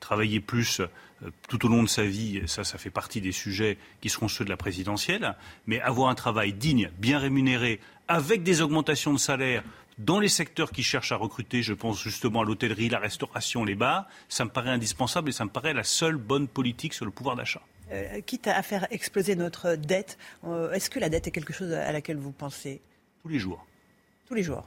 travailler 0.00 0.40
plus, 0.40 0.80
euh, 0.80 0.86
euh, 1.24 1.30
tout 1.48 1.66
au 1.66 1.68
long 1.68 1.82
de 1.82 1.88
sa 1.88 2.04
vie, 2.04 2.42
ça, 2.46 2.64
ça 2.64 2.78
fait 2.78 2.90
partie 2.90 3.20
des 3.20 3.32
sujets 3.32 3.78
qui 4.00 4.08
seront 4.08 4.28
ceux 4.28 4.44
de 4.44 4.50
la 4.50 4.56
présidentielle, 4.56 5.34
mais 5.66 5.80
avoir 5.80 6.08
un 6.08 6.14
travail 6.14 6.52
digne, 6.52 6.90
bien 6.98 7.18
rémunéré, 7.18 7.80
avec 8.08 8.42
des 8.42 8.62
augmentations 8.62 9.12
de 9.12 9.18
salaire 9.18 9.62
dans 10.04 10.20
les 10.20 10.28
secteurs 10.28 10.70
qui 10.70 10.82
cherchent 10.82 11.12
à 11.12 11.16
recruter, 11.16 11.62
je 11.62 11.74
pense 11.74 12.02
justement 12.02 12.42
à 12.42 12.44
l'hôtellerie, 12.44 12.88
la 12.88 12.98
restauration, 12.98 13.64
les 13.64 13.74
bars, 13.74 14.06
ça 14.28 14.44
me 14.44 14.50
paraît 14.50 14.70
indispensable 14.70 15.30
et 15.30 15.32
ça 15.32 15.44
me 15.44 15.50
paraît 15.50 15.74
la 15.74 15.84
seule 15.84 16.16
bonne 16.16 16.48
politique 16.48 16.94
sur 16.94 17.04
le 17.04 17.10
pouvoir 17.10 17.36
d'achat. 17.36 17.62
Euh, 17.90 18.20
quitte 18.20 18.46
à 18.46 18.62
faire 18.62 18.86
exploser 18.90 19.36
notre 19.36 19.74
dette, 19.76 20.18
est-ce 20.72 20.88
que 20.90 20.98
la 20.98 21.08
dette 21.08 21.26
est 21.26 21.30
quelque 21.30 21.52
chose 21.52 21.72
à 21.72 21.92
laquelle 21.92 22.16
vous 22.16 22.32
pensez? 22.32 22.80
Tous 23.22 23.28
les 23.28 23.38
jours. 23.38 23.66
Tous 24.26 24.34
les 24.34 24.42
jours 24.42 24.66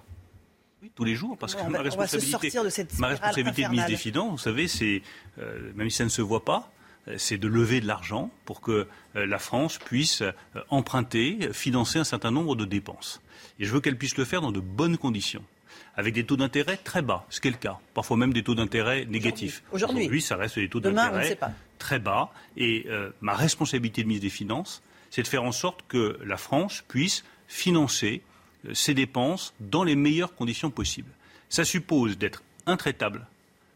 tous 0.93 1.03
les 1.03 1.15
jours, 1.15 1.37
parce 1.37 1.55
que 1.55 1.67
ma 1.69 1.81
responsabilité, 1.81 2.49
de, 2.49 2.99
ma 2.99 3.07
responsabilité 3.07 3.63
de 3.63 3.69
ministre 3.69 3.89
des 3.89 3.97
Finances, 3.97 4.31
vous 4.31 4.37
savez, 4.37 4.67
c'est, 4.67 5.01
euh, 5.39 5.71
même 5.75 5.89
si 5.89 5.97
ça 5.97 6.03
ne 6.03 6.09
se 6.09 6.21
voit 6.21 6.45
pas, 6.45 6.71
euh, 6.74 6.74
c'est 7.18 7.38
de 7.38 7.48
lever 7.48 7.82
de 7.82 7.88
l'argent 7.88 8.32
pour 8.45 8.61
que 8.61 8.88
euh, 9.15 9.26
la 9.26 9.40
France 9.40 9.77
puisse 9.77 10.23
emprunter, 10.69 11.49
financer 11.53 11.99
un 11.99 12.03
certain 12.03 12.32
nombre 12.32 12.56
de 12.56 12.65
dépenses. 12.65 13.22
Et 13.60 13.65
je 13.65 13.72
veux 13.72 13.82
qu'elle 13.82 13.98
puisse 13.98 14.18
le 14.18 14.26
faire 14.26 14.41
dans 14.41 14.52
de 14.52 14.60
bonnes 14.60 14.98
conditions 14.98 15.44
avec 15.98 16.14
des 16.14 16.26
taux 16.26 16.36
d'intérêt 16.36 16.77
très 16.77 17.02
bas, 17.02 17.26
ce 17.30 17.40
qui 17.40 17.48
est 17.48 17.52
le 17.52 17.57
cas, 17.57 17.80
parfois 17.94 18.18
même 18.18 18.34
des 18.34 18.44
taux 18.44 18.56
d'intérêt 18.56 19.06
négatifs. 19.06 19.64
Aujourd'hui, 19.72 20.22
ça 20.22 20.36
reste 20.36 20.60
des 20.60 20.68
taux 20.68 20.82
d'intérêt 20.82 21.38
très 21.80 21.99
bas. 21.99 22.32
Et 22.57 22.86
ma 23.22 23.34
responsabilité 23.34 24.03
de 24.03 24.07
ministre 24.07 24.26
des 24.26 24.30
Finances, 24.30 24.84
c'est 25.10 25.23
de 25.23 25.27
faire 25.27 25.44
en 25.44 25.53
sorte 25.53 25.86
que 25.88 26.19
la 26.26 26.36
France 26.36 26.84
puisse 26.88 27.23
financer 27.48 28.22
ses 28.73 28.94
dépenses 28.94 29.53
dans 29.61 29.84
les 29.84 29.95
meilleures 29.95 30.36
conditions 30.36 30.69
possibles. 30.69 31.11
Ça 31.48 31.64
suppose 31.64 32.18
d'être 32.18 32.44
intraitable 32.65 33.26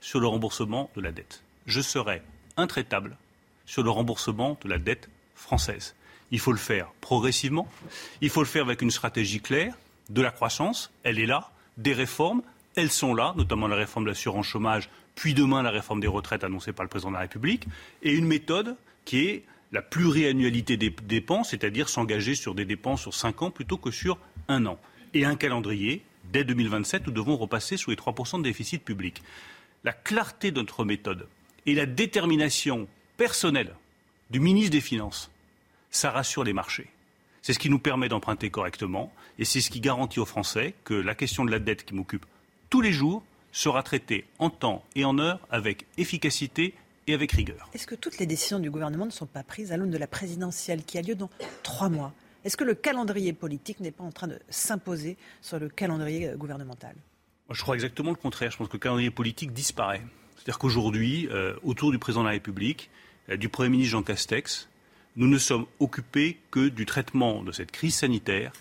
sur 0.02 0.20
le 0.20 0.28
remboursement 0.28 0.90
de 0.96 1.02
la 1.02 1.12
dette. 1.12 1.44
Je 1.68 1.82
serai 1.82 2.22
intraitable 2.60 3.18
sur 3.65 3.84
le 3.84 3.90
remboursement 3.90 4.57
de 4.64 4.69
la 4.69 4.77
dette 4.77 5.10
française. 5.36 5.95
Il 6.31 6.40
faut 6.40 6.52
le 6.52 6.57
faire 6.57 6.91
progressivement, 7.02 7.68
il 8.22 8.30
faut 8.30 8.41
le 8.41 8.48
faire 8.48 8.64
avec 8.64 8.81
une 8.81 8.91
stratégie 8.91 9.41
claire, 9.41 9.73
de 10.10 10.22
la 10.22 10.31
croissance, 10.31 10.91
elle 11.03 11.19
est 11.19 11.26
là, 11.26 11.52
des 11.77 11.94
réformes, 11.94 12.41
elles 12.76 12.91
sont 12.91 13.14
là, 13.14 13.34
notamment 13.38 13.68
la 13.68 13.76
réforme 13.76 14.06
de 14.06 14.10
l'assurance 14.10 14.45
chômage, 14.45 14.90
puis 15.15 15.34
demain 15.34 15.61
la 15.64 15.69
réforme 15.69 15.99
des 15.99 16.07
retraites 16.07 16.44
annoncée 16.44 16.73
par 16.73 16.84
le 16.84 16.90
président 16.90 17.10
de 17.10 17.15
la 17.15 17.22
République, 17.22 17.68
et 18.03 18.14
une 18.14 18.26
méthode 18.26 18.76
qui 19.06 19.26
est 19.26 19.44
la 19.72 19.81
pluriannualité 19.81 20.77
des 20.77 20.90
dépenses, 20.90 21.52
c'est-à-dire 21.52 21.90
s'engager 21.90 22.36
sur 22.36 22.56
des 22.56 22.65
dépenses 22.65 23.02
sur 23.02 23.14
cinq 23.14 23.41
ans 23.41 23.52
plutôt 23.52 23.77
que 23.77 23.91
sur 23.91 24.18
un 24.48 24.65
an. 24.65 24.80
Et 25.14 25.26
un 25.26 25.36
calendrier, 25.36 26.03
dès 26.31 26.44
2027, 26.44 27.07
nous 27.07 27.14
devons 27.14 27.38
repasser 27.38 27.77
sous 27.77 27.91
les 27.91 27.95
3% 27.95 28.40
de 28.40 28.44
déficit 28.44 28.84
public. 28.84 29.22
La 29.84 29.94
clarté 29.94 30.52
de 30.52 30.60
notre 30.60 30.86
méthode 30.86 31.27
et 31.70 31.76
la 31.76 31.86
détermination 31.86 32.88
personnelle 33.16 33.76
du 34.32 34.40
ministre 34.40 34.72
des 34.72 34.82
Finances, 34.82 35.30
ça 35.91 36.10
rassure 36.10 36.44
les 36.44 36.54
marchés. 36.54 36.90
C'est 37.44 37.54
ce 37.54 37.60
qui 37.60 37.70
nous 37.70 37.78
permet 37.78 38.10
d'emprunter 38.10 38.50
correctement 38.50 39.14
et 39.38 39.46
c'est 39.46 39.62
ce 39.62 39.70
qui 39.70 39.80
garantit 39.80 40.20
aux 40.20 40.26
Français 40.26 40.74
que 40.84 40.96
la 40.96 41.14
question 41.14 41.46
de 41.46 41.52
la 41.52 41.60
dette 41.60 41.86
qui 41.86 41.94
m'occupe 41.94 42.26
tous 42.72 42.82
les 42.82 42.91
jours 42.91 43.24
sera 43.52 43.84
traitée 43.84 44.26
en 44.40 44.50
temps 44.50 44.84
et 44.96 45.06
en 45.06 45.20
heure 45.20 45.40
avec 45.52 45.86
efficacité 45.98 46.74
et 47.06 47.14
avec 47.14 47.32
rigueur. 47.32 47.70
Est-ce 47.74 47.86
que 47.86 47.96
toutes 47.96 48.18
les 48.18 48.26
décisions 48.26 48.60
du 48.60 48.72
gouvernement 48.72 49.06
ne 49.06 49.12
sont 49.12 49.28
pas 49.28 49.44
prises 49.44 49.72
à 49.72 49.78
l'aune 49.78 49.91
de 49.91 49.98
la 49.98 50.08
présidentielle 50.08 50.84
qui 50.84 50.98
a 50.98 51.04
lieu 51.04 51.14
dans 51.14 51.30
trois 51.62 51.90
mois? 51.90 52.14
Est-ce 52.46 52.58
que 52.58 52.64
le 52.64 52.74
calendrier 52.74 53.34
politique 53.34 53.80
n'est 53.80 53.91
pas 53.91 54.04
en 54.04 54.12
train 54.12 54.28
de 54.28 54.40
s'imposer 54.50 55.18
sur 55.41 55.60
le 55.60 55.70
calendrier 55.70 56.32
gouvernemental? 56.36 56.96
Je 57.52 57.62
crois 57.62 57.76
exactement 57.76 58.10
le 58.10 58.16
contraire. 58.16 58.50
Je 58.50 58.58
pense 58.58 58.68
que 58.68 58.74
le 58.74 58.80
calendrier 58.80 59.12
politique 59.12 59.54
disparaît. 59.54 60.02
C'est-à-dire 60.50 60.62
qu'aujourd'hui, 60.62 61.30
euh, 61.32 61.54
autour 61.62 61.92
du 61.92 62.00
président 62.00 62.22
de 62.22 62.26
la 62.26 62.32
République, 62.32 62.90
euh, 63.30 63.38
du 63.38 63.50
Premier 63.50 63.70
ministre 63.70 63.92
Jean 63.92 64.02
Castex, 64.02 64.68
nous 65.16 65.28
ne 65.28 65.38
sommes 65.38 65.68
occupés 65.80 66.40
que 66.50 66.70
du 66.70 66.88
traitement 66.88 67.44
de 67.44 67.52
cette 67.52 67.70
crise 67.70 67.94
sanitaire, 67.94 68.52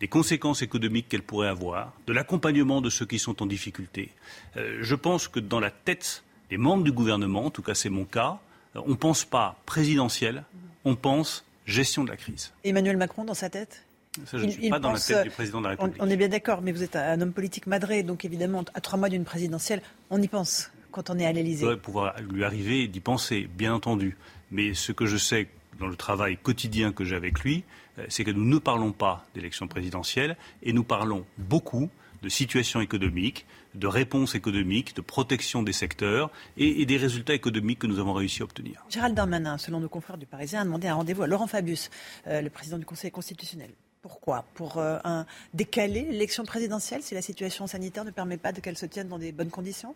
des 0.00 0.08
conséquences 0.08 0.62
économiques 0.62 1.08
qu'elle 1.08 1.22
pourrait 1.22 1.46
avoir, 1.46 1.92
de 2.08 2.12
l'accompagnement 2.12 2.80
de 2.80 2.90
ceux 2.90 3.06
qui 3.06 3.20
sont 3.20 3.40
en 3.40 3.46
difficulté. 3.46 4.10
je 4.56 4.94
pense 4.96 5.28
que 5.28 5.38
dans 5.38 5.60
la 5.60 5.70
tête 5.70 6.24
des 6.50 6.56
membres 6.56 6.82
du 6.82 6.90
gouvernement, 6.90 7.44
en 7.44 7.50
tout 7.50 7.62
cas 7.62 7.74
c'est 7.74 7.88
mon 7.88 8.04
cas, 8.04 8.40
on 8.74 8.88
ne 8.88 8.94
pense 8.94 9.24
pas 9.24 9.60
présidentiel, 9.64 10.42
on 10.84 10.96
pense 10.96 11.44
gestion 11.66 12.02
de 12.02 12.10
la 12.10 12.16
crise. 12.16 12.52
Emmanuel 12.64 12.96
Macron 12.96 13.24
dans 13.24 13.34
sa 13.34 13.48
tête? 13.48 13.84
Ça, 14.26 14.38
je 14.38 14.46
ne 14.46 14.50
suis 14.50 14.70
pas 14.70 14.80
dans 14.80 14.90
la 14.90 14.98
tête 14.98 15.22
du 15.22 15.30
président 15.30 15.60
de 15.60 15.66
la 15.66 15.70
République. 15.70 16.02
On, 16.02 16.10
est 16.10 16.16
bien 16.16 16.28
d'accord, 16.28 16.62
mais 16.62 16.72
vous 16.72 16.82
êtes 16.82 16.96
un 16.96 17.20
homme 17.20 17.32
politique 17.32 17.68
madré, 17.68 18.02
donc 18.02 18.24
évidemment, 18.24 18.64
à 18.74 18.80
trois 18.80 18.98
mois 18.98 19.08
d'une 19.08 19.24
présidentielle, 19.24 19.82
on 20.10 20.20
y 20.20 20.26
pense 20.26 20.72
quand 20.90 21.10
on 21.10 21.18
est 21.18 21.26
à 21.26 21.32
l'Élysée. 21.32 21.66
Il 21.68 21.76
pouvoir 21.78 22.14
lui 22.20 22.44
arriver 22.44 22.88
d'y 22.88 23.00
penser, 23.00 23.48
bien 23.56 23.74
entendu. 23.74 24.16
Mais 24.50 24.74
ce 24.74 24.92
que 24.92 25.06
je 25.06 25.16
sais 25.16 25.48
dans 25.78 25.86
le 25.86 25.96
travail 25.96 26.36
quotidien 26.36 26.92
que 26.92 27.04
j'ai 27.04 27.16
avec 27.16 27.40
lui, 27.40 27.64
euh, 27.98 28.06
c'est 28.08 28.24
que 28.24 28.30
nous 28.30 28.44
ne 28.44 28.58
parlons 28.58 28.92
pas 28.92 29.26
d'élection 29.34 29.68
présidentielle 29.68 30.36
et 30.62 30.72
nous 30.72 30.84
parlons 30.84 31.24
beaucoup 31.36 31.88
de 32.22 32.28
situation 32.28 32.80
économique, 32.80 33.46
de 33.74 33.86
réponse 33.86 34.34
économique, 34.34 34.96
de 34.96 35.00
protection 35.00 35.62
des 35.62 35.72
secteurs 35.72 36.30
et, 36.56 36.84
des 36.84 36.96
résultats 36.96 37.34
économiques 37.34 37.78
que 37.78 37.86
nous 37.86 38.00
avons 38.00 38.12
réussi 38.12 38.42
à 38.42 38.44
obtenir. 38.44 38.84
Gérald 38.88 39.14
Darmanin, 39.14 39.56
selon 39.56 39.78
nos 39.80 39.88
confrères 39.88 40.18
du 40.18 40.26
Parisien, 40.26 40.62
a 40.62 40.64
demandé 40.64 40.88
un 40.88 40.94
rendez-vous 40.94 41.22
à 41.22 41.26
Laurent 41.26 41.46
Fabius, 41.46 41.90
euh, 42.26 42.40
le 42.40 42.50
président 42.50 42.78
du 42.78 42.84
Conseil 42.84 43.12
constitutionnel. 43.12 43.70
Pourquoi? 44.02 44.44
Pour 44.54 44.78
euh, 44.78 44.98
un, 45.04 45.26
décaler 45.54 46.02
l'élection 46.02 46.44
présidentielle 46.44 47.02
si 47.02 47.14
la 47.14 47.22
situation 47.22 47.66
sanitaire 47.66 48.04
ne 48.04 48.10
permet 48.10 48.36
pas 48.36 48.52
qu'elle 48.52 48.78
se 48.78 48.86
tienne 48.86 49.08
dans 49.08 49.18
des 49.18 49.32
bonnes 49.32 49.50
conditions? 49.50 49.94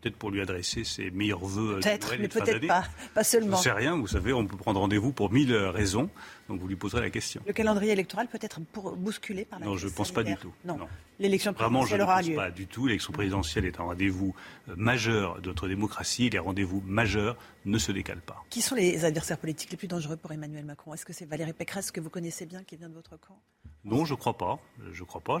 Peut-être 0.00 0.16
pour 0.16 0.30
lui 0.30 0.40
adresser 0.40 0.84
ses 0.84 1.10
meilleurs 1.10 1.44
voeux. 1.44 1.80
Peut-être, 1.80 2.14
mais 2.18 2.28
peut-être 2.28 2.66
pas, 2.66 2.84
pas 3.14 3.24
seulement. 3.24 3.56
Je 3.56 3.60
ne 3.60 3.62
sais 3.62 3.72
rien, 3.72 3.96
vous 3.96 4.06
savez, 4.06 4.32
on 4.32 4.46
peut 4.46 4.56
prendre 4.56 4.80
rendez-vous 4.80 5.12
pour 5.12 5.32
mille 5.32 5.54
raisons, 5.54 6.10
donc 6.48 6.60
vous 6.60 6.68
lui 6.68 6.76
poserez 6.76 7.00
la 7.00 7.10
question. 7.10 7.42
Le 7.46 7.52
calendrier 7.52 7.92
électoral 7.92 8.28
peut 8.28 8.38
être 8.40 8.60
bousculé 8.96 9.44
par 9.44 9.58
la 9.58 9.66
Non, 9.66 9.76
je 9.76 9.86
ne 9.86 9.92
pense 9.92 10.12
pas 10.12 10.22
du 10.22 10.36
tout. 10.36 10.52
Non. 10.64 10.78
L'élection 11.18 11.52
présidentielle 11.52 12.02
aura 12.02 12.22
lieu. 12.22 12.26
Vraiment, 12.26 12.26
je 12.26 12.30
ne 12.32 12.36
pense 12.36 12.44
pas 12.44 12.50
du 12.50 12.66
tout. 12.66 12.86
L'élection 12.86 13.12
présidentielle 13.12 13.64
est 13.66 13.80
un 13.80 13.84
rendez-vous 13.84 14.34
euh, 14.68 14.74
majeur 14.76 15.40
de 15.40 15.48
notre 15.48 15.68
démocratie. 15.68 16.28
Les 16.28 16.38
rendez-vous 16.38 16.82
majeurs 16.84 17.36
ne 17.64 17.78
se 17.78 17.92
décalent 17.92 18.20
pas. 18.20 18.42
Qui 18.50 18.60
sont 18.60 18.74
les 18.74 19.04
adversaires 19.04 19.38
politiques 19.38 19.70
les 19.70 19.76
plus 19.76 19.86
dangereux 19.86 20.16
pour 20.16 20.32
Emmanuel 20.32 20.64
Macron? 20.64 20.92
Est-ce 20.92 21.04
que 21.04 21.12
c'est 21.12 21.24
Valérie 21.24 21.52
Pécresse 21.52 21.92
que 21.92 22.00
vous 22.00 22.10
connaissez 22.10 22.46
bien, 22.46 22.64
qui 22.64 22.76
vient 22.76 22.88
de 22.88 22.94
votre 22.94 23.16
camp? 23.18 23.38
Non, 23.84 24.04
je 24.04 24.14
ne 24.14 24.18
crois 24.18 24.36
pas. 24.36 24.58
Je 24.92 25.04
crois 25.04 25.20
pas. 25.20 25.38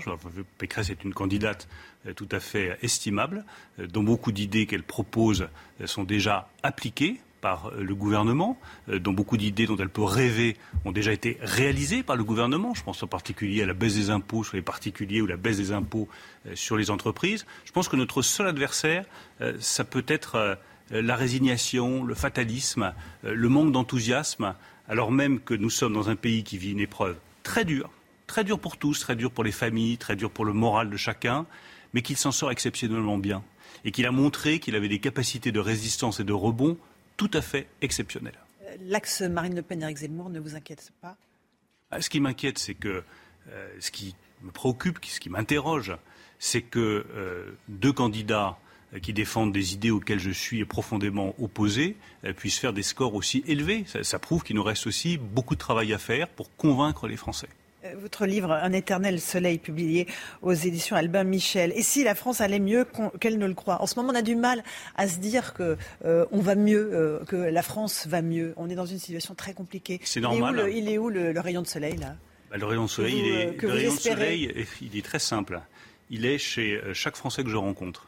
Pécresse 0.58 0.90
est 0.90 1.02
une 1.02 1.14
candidate 1.14 1.68
euh, 2.06 2.12
tout 2.14 2.28
à 2.30 2.40
fait 2.40 2.78
estimable, 2.82 3.44
euh, 3.80 3.86
dont 3.86 4.04
beaucoup 4.04 4.32
d'idées 4.32 4.66
qu'elle 4.66 4.84
propose 4.84 5.48
sont 5.86 6.04
déjà 6.04 6.48
appliquées 6.62 7.20
par 7.44 7.72
le 7.76 7.94
gouvernement, 7.94 8.58
dont 8.88 9.12
beaucoup 9.12 9.36
d'idées 9.36 9.66
dont 9.66 9.76
elle 9.76 9.90
peut 9.90 10.02
rêver 10.02 10.56
ont 10.86 10.92
déjà 10.92 11.12
été 11.12 11.36
réalisées 11.42 12.02
par 12.02 12.16
le 12.16 12.24
gouvernement. 12.24 12.72
Je 12.72 12.82
pense 12.82 13.02
en 13.02 13.06
particulier 13.06 13.62
à 13.62 13.66
la 13.66 13.74
baisse 13.74 13.96
des 13.96 14.08
impôts 14.08 14.44
sur 14.44 14.56
les 14.56 14.62
particuliers 14.62 15.20
ou 15.20 15.26
la 15.26 15.36
baisse 15.36 15.58
des 15.58 15.70
impôts 15.70 16.08
sur 16.54 16.78
les 16.78 16.88
entreprises. 16.90 17.44
Je 17.66 17.72
pense 17.72 17.90
que 17.90 17.96
notre 17.96 18.22
seul 18.22 18.46
adversaire, 18.46 19.04
ça 19.60 19.84
peut 19.84 20.06
être 20.08 20.56
la 20.90 21.16
résignation, 21.16 22.02
le 22.02 22.14
fatalisme, 22.14 22.94
le 23.22 23.48
manque 23.50 23.72
d'enthousiasme, 23.72 24.54
alors 24.88 25.12
même 25.12 25.38
que 25.38 25.52
nous 25.52 25.68
sommes 25.68 25.92
dans 25.92 26.08
un 26.08 26.16
pays 26.16 26.44
qui 26.44 26.56
vit 26.56 26.72
une 26.72 26.80
épreuve 26.80 27.18
très 27.42 27.66
dure, 27.66 27.90
très 28.26 28.44
dur 28.44 28.58
pour 28.58 28.78
tous, 28.78 29.00
très 29.00 29.16
dur 29.16 29.30
pour 29.30 29.44
les 29.44 29.52
familles, 29.52 29.98
très 29.98 30.16
dur 30.16 30.30
pour 30.30 30.46
le 30.46 30.54
moral 30.54 30.88
de 30.88 30.96
chacun, 30.96 31.44
mais 31.92 32.00
qu'il 32.00 32.16
s'en 32.16 32.32
sort 32.32 32.50
exceptionnellement 32.50 33.18
bien. 33.18 33.42
Et 33.84 33.90
qu'il 33.90 34.06
a 34.06 34.12
montré 34.12 34.60
qu'il 34.60 34.76
avait 34.76 34.88
des 34.88 34.98
capacités 34.98 35.52
de 35.52 35.60
résistance 35.60 36.20
et 36.20 36.24
de 36.24 36.32
rebond 36.32 36.78
tout 37.16 37.30
à 37.32 37.42
fait 37.42 37.68
exceptionnelles. 37.80 38.38
Euh, 38.62 38.76
l'axe 38.82 39.22
Marine 39.22 39.54
Le 39.54 39.62
Pen-Éric 39.62 39.98
Zemmour 39.98 40.30
ne 40.30 40.40
vous 40.40 40.54
inquiète 40.54 40.92
pas? 41.00 41.16
Ah, 41.90 42.00
Ce 42.00 42.10
qui 42.10 42.20
m'inquiète, 42.20 42.58
c'est 42.58 42.74
que 42.74 43.02
euh, 43.48 43.68
ce 43.80 43.90
qui 43.90 44.14
me 44.42 44.50
préoccupe, 44.50 45.04
ce 45.04 45.20
qui 45.20 45.30
m'interroge, 45.30 45.96
c'est 46.38 46.62
que 46.62 47.06
euh, 47.14 47.52
deux 47.68 47.92
candidats 47.92 48.58
qui 49.02 49.12
défendent 49.12 49.52
des 49.52 49.74
idées 49.74 49.90
auxquelles 49.90 50.20
je 50.20 50.30
suis 50.30 50.64
profondément 50.64 51.34
opposé 51.40 51.96
puissent 52.36 52.60
faire 52.60 52.72
des 52.72 52.84
scores 52.84 53.14
aussi 53.14 53.42
élevés. 53.44 53.84
ça 54.02 54.20
prouve 54.20 54.44
qu'il 54.44 54.54
nous 54.54 54.62
reste 54.62 54.86
aussi 54.86 55.18
beaucoup 55.18 55.56
de 55.56 55.58
travail 55.58 55.92
à 55.92 55.98
faire 55.98 56.28
pour 56.28 56.54
convaincre 56.54 57.08
les 57.08 57.16
Français. 57.16 57.48
Euh, 57.84 57.94
votre 58.00 58.26
livre 58.26 58.52
Un 58.52 58.72
éternel 58.72 59.20
soleil, 59.20 59.58
publié 59.58 60.06
aux 60.42 60.52
éditions 60.52 60.96
Albin 60.96 61.24
Michel. 61.24 61.72
Et 61.76 61.82
si 61.82 62.04
la 62.04 62.14
France 62.14 62.40
allait 62.40 62.60
mieux 62.60 62.86
qu'elle 63.20 63.38
ne 63.38 63.46
le 63.46 63.54
croit? 63.54 63.82
En 63.82 63.86
ce 63.86 63.96
moment, 63.96 64.12
on 64.12 64.16
a 64.16 64.22
du 64.22 64.36
mal 64.36 64.62
à 64.96 65.08
se 65.08 65.18
dire 65.18 65.54
que 65.54 65.76
euh, 66.04 66.26
on 66.30 66.40
va 66.40 66.54
mieux, 66.54 66.90
euh, 66.92 67.24
que 67.24 67.36
la 67.36 67.62
France 67.62 68.06
va 68.06 68.22
mieux. 68.22 68.54
On 68.56 68.68
est 68.70 68.74
dans 68.74 68.86
une 68.86 68.98
situation 68.98 69.34
très 69.34 69.54
compliquée. 69.54 70.00
C'est 70.04 70.20
normal. 70.20 70.70
Il 70.72 70.88
est 70.88 70.98
où 70.98 71.08
le, 71.10 71.38
rayon 71.38 71.62
de 71.62 71.66
soleil 71.66 71.96
là? 71.96 72.16
Bah, 72.50 72.56
Le 72.58 72.66
rayon 72.66 72.84
de 72.84 72.90
soleil, 72.90 73.18
il 73.18 73.26
est, 73.26 73.62
le 73.62 73.70
rayon 73.70 73.94
de 73.94 74.00
soleil, 74.00 74.66
il 74.80 74.96
est 74.96 75.04
très 75.04 75.18
simple. 75.18 75.60
Il 76.10 76.26
est 76.26 76.38
chez 76.38 76.80
chaque 76.92 77.16
Français 77.16 77.42
que 77.42 77.50
je 77.50 77.56
rencontre. 77.56 78.06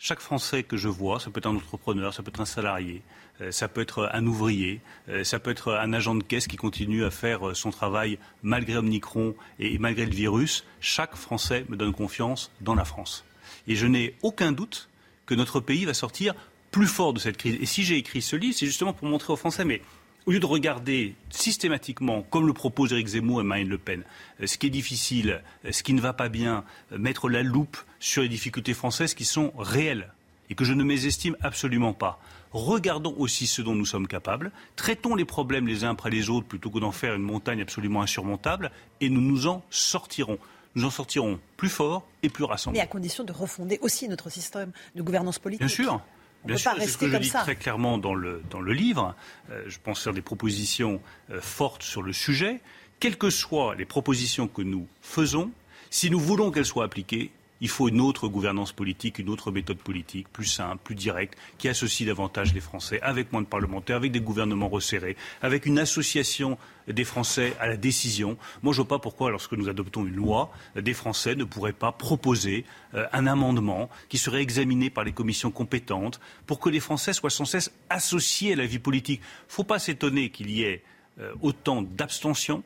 Chaque 0.00 0.20
Français 0.20 0.62
que 0.62 0.76
je 0.76 0.88
vois, 0.88 1.18
ça 1.18 1.30
peut 1.30 1.38
être 1.38 1.46
un 1.46 1.56
entrepreneur, 1.56 2.14
ça 2.14 2.22
peut 2.22 2.30
être 2.30 2.40
un 2.40 2.46
salarié, 2.46 3.02
ça 3.50 3.68
peut 3.68 3.80
être 3.80 4.10
un 4.12 4.26
ouvrier, 4.26 4.80
euh, 5.08 5.24
ça 5.24 5.38
peut 5.38 5.50
être 5.50 5.72
un 5.72 5.92
agent 5.92 6.14
de 6.14 6.22
caisse 6.22 6.46
qui 6.46 6.56
continue 6.56 7.04
à 7.04 7.10
faire 7.10 7.48
euh, 7.48 7.54
son 7.54 7.70
travail 7.70 8.18
malgré 8.42 8.76
Omicron 8.76 9.34
et 9.58 9.78
malgré 9.78 10.06
le 10.06 10.14
virus. 10.14 10.64
Chaque 10.80 11.14
Français 11.14 11.64
me 11.68 11.76
donne 11.76 11.92
confiance 11.92 12.50
dans 12.60 12.74
la 12.74 12.84
France. 12.84 13.24
Et 13.66 13.76
je 13.76 13.86
n'ai 13.86 14.14
aucun 14.22 14.52
doute 14.52 14.88
que 15.26 15.34
notre 15.34 15.60
pays 15.60 15.84
va 15.84 15.94
sortir 15.94 16.34
plus 16.70 16.86
fort 16.86 17.12
de 17.12 17.18
cette 17.18 17.36
crise. 17.36 17.56
Et 17.60 17.66
si 17.66 17.84
j'ai 17.84 17.96
écrit 17.96 18.22
ce 18.22 18.36
livre, 18.36 18.56
c'est 18.56 18.66
justement 18.66 18.92
pour 18.92 19.08
montrer 19.08 19.32
aux 19.32 19.36
Français, 19.36 19.64
mais 19.64 19.82
au 20.26 20.32
lieu 20.32 20.40
de 20.40 20.46
regarder 20.46 21.14
systématiquement, 21.30 22.22
comme 22.22 22.46
le 22.46 22.52
propose 22.52 22.92
Éric 22.92 23.06
Zemmour 23.06 23.40
et 23.40 23.44
Marine 23.44 23.68
Le 23.68 23.78
Pen, 23.78 24.02
ce 24.44 24.58
qui 24.58 24.66
est 24.66 24.70
difficile, 24.70 25.42
ce 25.70 25.82
qui 25.82 25.94
ne 25.94 26.00
va 26.00 26.12
pas 26.12 26.28
bien, 26.28 26.64
mettre 26.90 27.30
la 27.30 27.42
loupe 27.42 27.78
sur 27.98 28.22
les 28.22 28.28
difficultés 28.28 28.74
françaises 28.74 29.14
qui 29.14 29.24
sont 29.24 29.52
réelles 29.56 30.12
et 30.50 30.54
que 30.54 30.64
je 30.64 30.74
ne 30.74 30.84
mésestime 30.84 31.36
absolument 31.40 31.94
pas 31.94 32.20
regardons 32.52 33.14
aussi 33.18 33.46
ce 33.46 33.62
dont 33.62 33.74
nous 33.74 33.86
sommes 33.86 34.06
capables, 34.06 34.50
traitons 34.76 35.14
les 35.14 35.24
problèmes 35.24 35.66
les 35.66 35.84
uns 35.84 35.90
après 35.90 36.10
les 36.10 36.30
autres 36.30 36.46
plutôt 36.46 36.70
que 36.70 36.78
d'en 36.78 36.92
faire 36.92 37.14
une 37.14 37.22
montagne 37.22 37.60
absolument 37.60 38.02
insurmontable, 38.02 38.70
et 39.00 39.10
nous 39.10 39.20
nous 39.20 39.46
en 39.46 39.62
sortirons. 39.70 40.38
Nous 40.74 40.84
en 40.84 40.90
sortirons 40.90 41.40
plus 41.56 41.68
forts 41.68 42.06
et 42.22 42.28
plus 42.28 42.44
rassemblés. 42.44 42.78
Mais 42.78 42.84
à 42.84 42.86
condition 42.86 43.24
de 43.24 43.32
refonder 43.32 43.78
aussi 43.82 44.08
notre 44.08 44.30
système 44.30 44.70
de 44.94 45.02
gouvernance 45.02 45.38
politique. 45.38 45.60
Bien 45.60 45.68
sûr. 45.68 46.00
Bien 46.44 46.56
sûr, 46.56 46.72
c'est 46.78 46.86
ce 46.86 46.98
que 46.98 47.08
je 47.08 47.16
dis 47.16 47.30
très 47.30 47.56
clairement 47.56 47.98
dans 47.98 48.14
le, 48.14 48.42
dans 48.50 48.60
le 48.60 48.72
livre. 48.72 49.14
Euh, 49.50 49.64
je 49.66 49.78
pense 49.82 50.02
faire 50.02 50.12
des 50.12 50.22
propositions 50.22 51.00
euh, 51.30 51.40
fortes 51.40 51.82
sur 51.82 52.02
le 52.02 52.12
sujet. 52.12 52.60
Quelles 53.00 53.18
que 53.18 53.30
soient 53.30 53.74
les 53.74 53.84
propositions 53.84 54.46
que 54.46 54.62
nous 54.62 54.86
faisons, 55.02 55.50
si 55.90 56.10
nous 56.10 56.20
voulons 56.20 56.50
qu'elles 56.50 56.64
soient 56.64 56.84
appliquées, 56.84 57.30
il 57.60 57.68
faut 57.68 57.88
une 57.88 58.00
autre 58.00 58.28
gouvernance 58.28 58.72
politique, 58.72 59.18
une 59.18 59.28
autre 59.28 59.50
méthode 59.50 59.78
politique, 59.78 60.28
plus 60.32 60.46
simple, 60.46 60.80
plus 60.82 60.94
directe, 60.94 61.38
qui 61.58 61.68
associe 61.68 62.06
davantage 62.06 62.54
les 62.54 62.60
Français, 62.60 63.00
avec 63.02 63.32
moins 63.32 63.42
de 63.42 63.46
parlementaires, 63.46 63.96
avec 63.96 64.12
des 64.12 64.20
gouvernements 64.20 64.68
resserrés, 64.68 65.16
avec 65.42 65.66
une 65.66 65.78
association 65.78 66.58
des 66.86 67.04
Français 67.04 67.54
à 67.60 67.66
la 67.66 67.76
décision. 67.76 68.36
Moi, 68.62 68.72
je 68.72 68.80
ne 68.80 68.86
vois 68.86 68.96
pas 68.96 69.02
pourquoi, 69.02 69.30
lorsque 69.30 69.52
nous 69.52 69.68
adoptons 69.68 70.06
une 70.06 70.14
loi, 70.14 70.50
des 70.76 70.94
Français 70.94 71.34
ne 71.34 71.44
pourraient 71.44 71.72
pas 71.72 71.92
proposer 71.92 72.64
euh, 72.94 73.06
un 73.12 73.26
amendement 73.26 73.90
qui 74.08 74.18
serait 74.18 74.42
examiné 74.42 74.90
par 74.90 75.04
les 75.04 75.12
commissions 75.12 75.50
compétentes 75.50 76.20
pour 76.46 76.60
que 76.60 76.70
les 76.70 76.80
Français 76.80 77.12
soient 77.12 77.30
sans 77.30 77.44
cesse 77.44 77.72
associés 77.90 78.52
à 78.52 78.56
la 78.56 78.66
vie 78.66 78.78
politique. 78.78 79.20
Il 79.20 79.48
ne 79.48 79.52
faut 79.52 79.64
pas 79.64 79.78
s'étonner 79.78 80.30
qu'il 80.30 80.50
y 80.50 80.62
ait 80.62 80.82
euh, 81.20 81.32
autant 81.42 81.82
d'abstention 81.82 82.62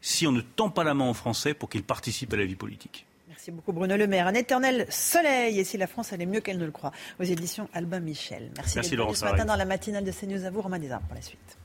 si 0.00 0.26
on 0.26 0.32
ne 0.32 0.40
tend 0.40 0.70
pas 0.70 0.84
la 0.84 0.94
main 0.94 1.10
aux 1.10 1.14
Français 1.14 1.52
pour 1.52 1.68
qu'ils 1.68 1.82
participent 1.82 2.32
à 2.32 2.36
la 2.36 2.44
vie 2.44 2.54
politique. 2.54 3.05
Merci 3.46 3.54
beaucoup 3.58 3.72
Bruno 3.72 3.96
Le 3.96 4.08
Maire. 4.08 4.26
Un 4.26 4.34
éternel 4.34 4.86
soleil, 4.90 5.60
et 5.60 5.62
si 5.62 5.78
la 5.78 5.86
France 5.86 6.12
allait 6.12 6.26
mieux 6.26 6.40
qu'elle 6.40 6.58
ne 6.58 6.64
le 6.64 6.72
croit, 6.72 6.90
aux 7.20 7.22
éditions 7.22 7.68
Albin 7.74 8.00
Michel. 8.00 8.50
Merci, 8.56 8.74
Merci 8.74 8.96
d'être 8.96 9.14
ce 9.14 9.24
matin 9.24 9.44
dans 9.44 9.54
la 9.54 9.64
matinale 9.64 10.02
de 10.02 10.10
CNews 10.10 10.44
à 10.44 10.50
vous, 10.50 10.62
Romain 10.62 10.80
Desarmes, 10.80 11.04
pour 11.04 11.14
la 11.14 11.22
suite. 11.22 11.56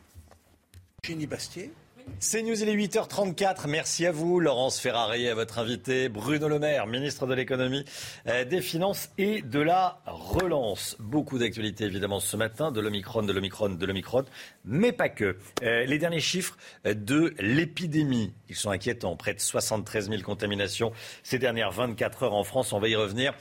Génie 1.04 1.26
Bastier. 1.26 1.74
C'est 2.20 2.44
News, 2.44 2.62
il 2.62 2.70
est 2.70 2.76
8h34. 2.76 3.68
Merci 3.68 4.06
à 4.06 4.12
vous, 4.12 4.40
Laurence 4.40 4.80
Ferrari, 4.80 5.28
à 5.28 5.36
votre 5.36 5.60
invité, 5.60 6.10
Bruno 6.10 6.48
Le 6.48 6.60
Maire, 6.60 6.88
ministre 6.88 7.26
de 7.28 7.34
l'économie, 7.34 7.84
euh, 8.28 8.46
des 8.46 8.62
finances 8.62 9.10
et 9.18 9.42
de 9.42 9.60
la 9.60 10.02
relance. 10.06 10.96
Beaucoup 11.00 11.38
d'actualités, 11.38 11.86
évidemment, 11.86 12.20
ce 12.20 12.38
matin, 12.38 12.72
de 12.72 12.80
l'Omicron, 12.80 13.24
de 13.24 13.34
l'Omicron, 13.34 13.70
de 13.70 13.86
l'Omicron, 13.86 14.26
mais 14.66 14.92
pas 14.92 15.10
que. 15.10 15.38
Euh, 15.64 15.86
les 15.86 15.98
derniers 15.98 16.20
chiffres 16.20 16.58
de 16.86 17.34
l'épidémie, 17.40 18.34
ils 18.50 18.56
sont 18.56 18.72
inquiétants. 18.72 19.16
Près 19.16 19.34
de 19.34 19.40
73 19.40 20.10
000 20.10 20.22
contaminations 20.22 20.92
ces 21.24 21.40
dernières 21.40 21.72
24 21.72 22.24
heures 22.24 22.34
en 22.34 22.44
France. 22.44 22.74
On 22.74 22.80
va 22.80 22.88
y 22.88 22.96
revenir. 22.96 23.34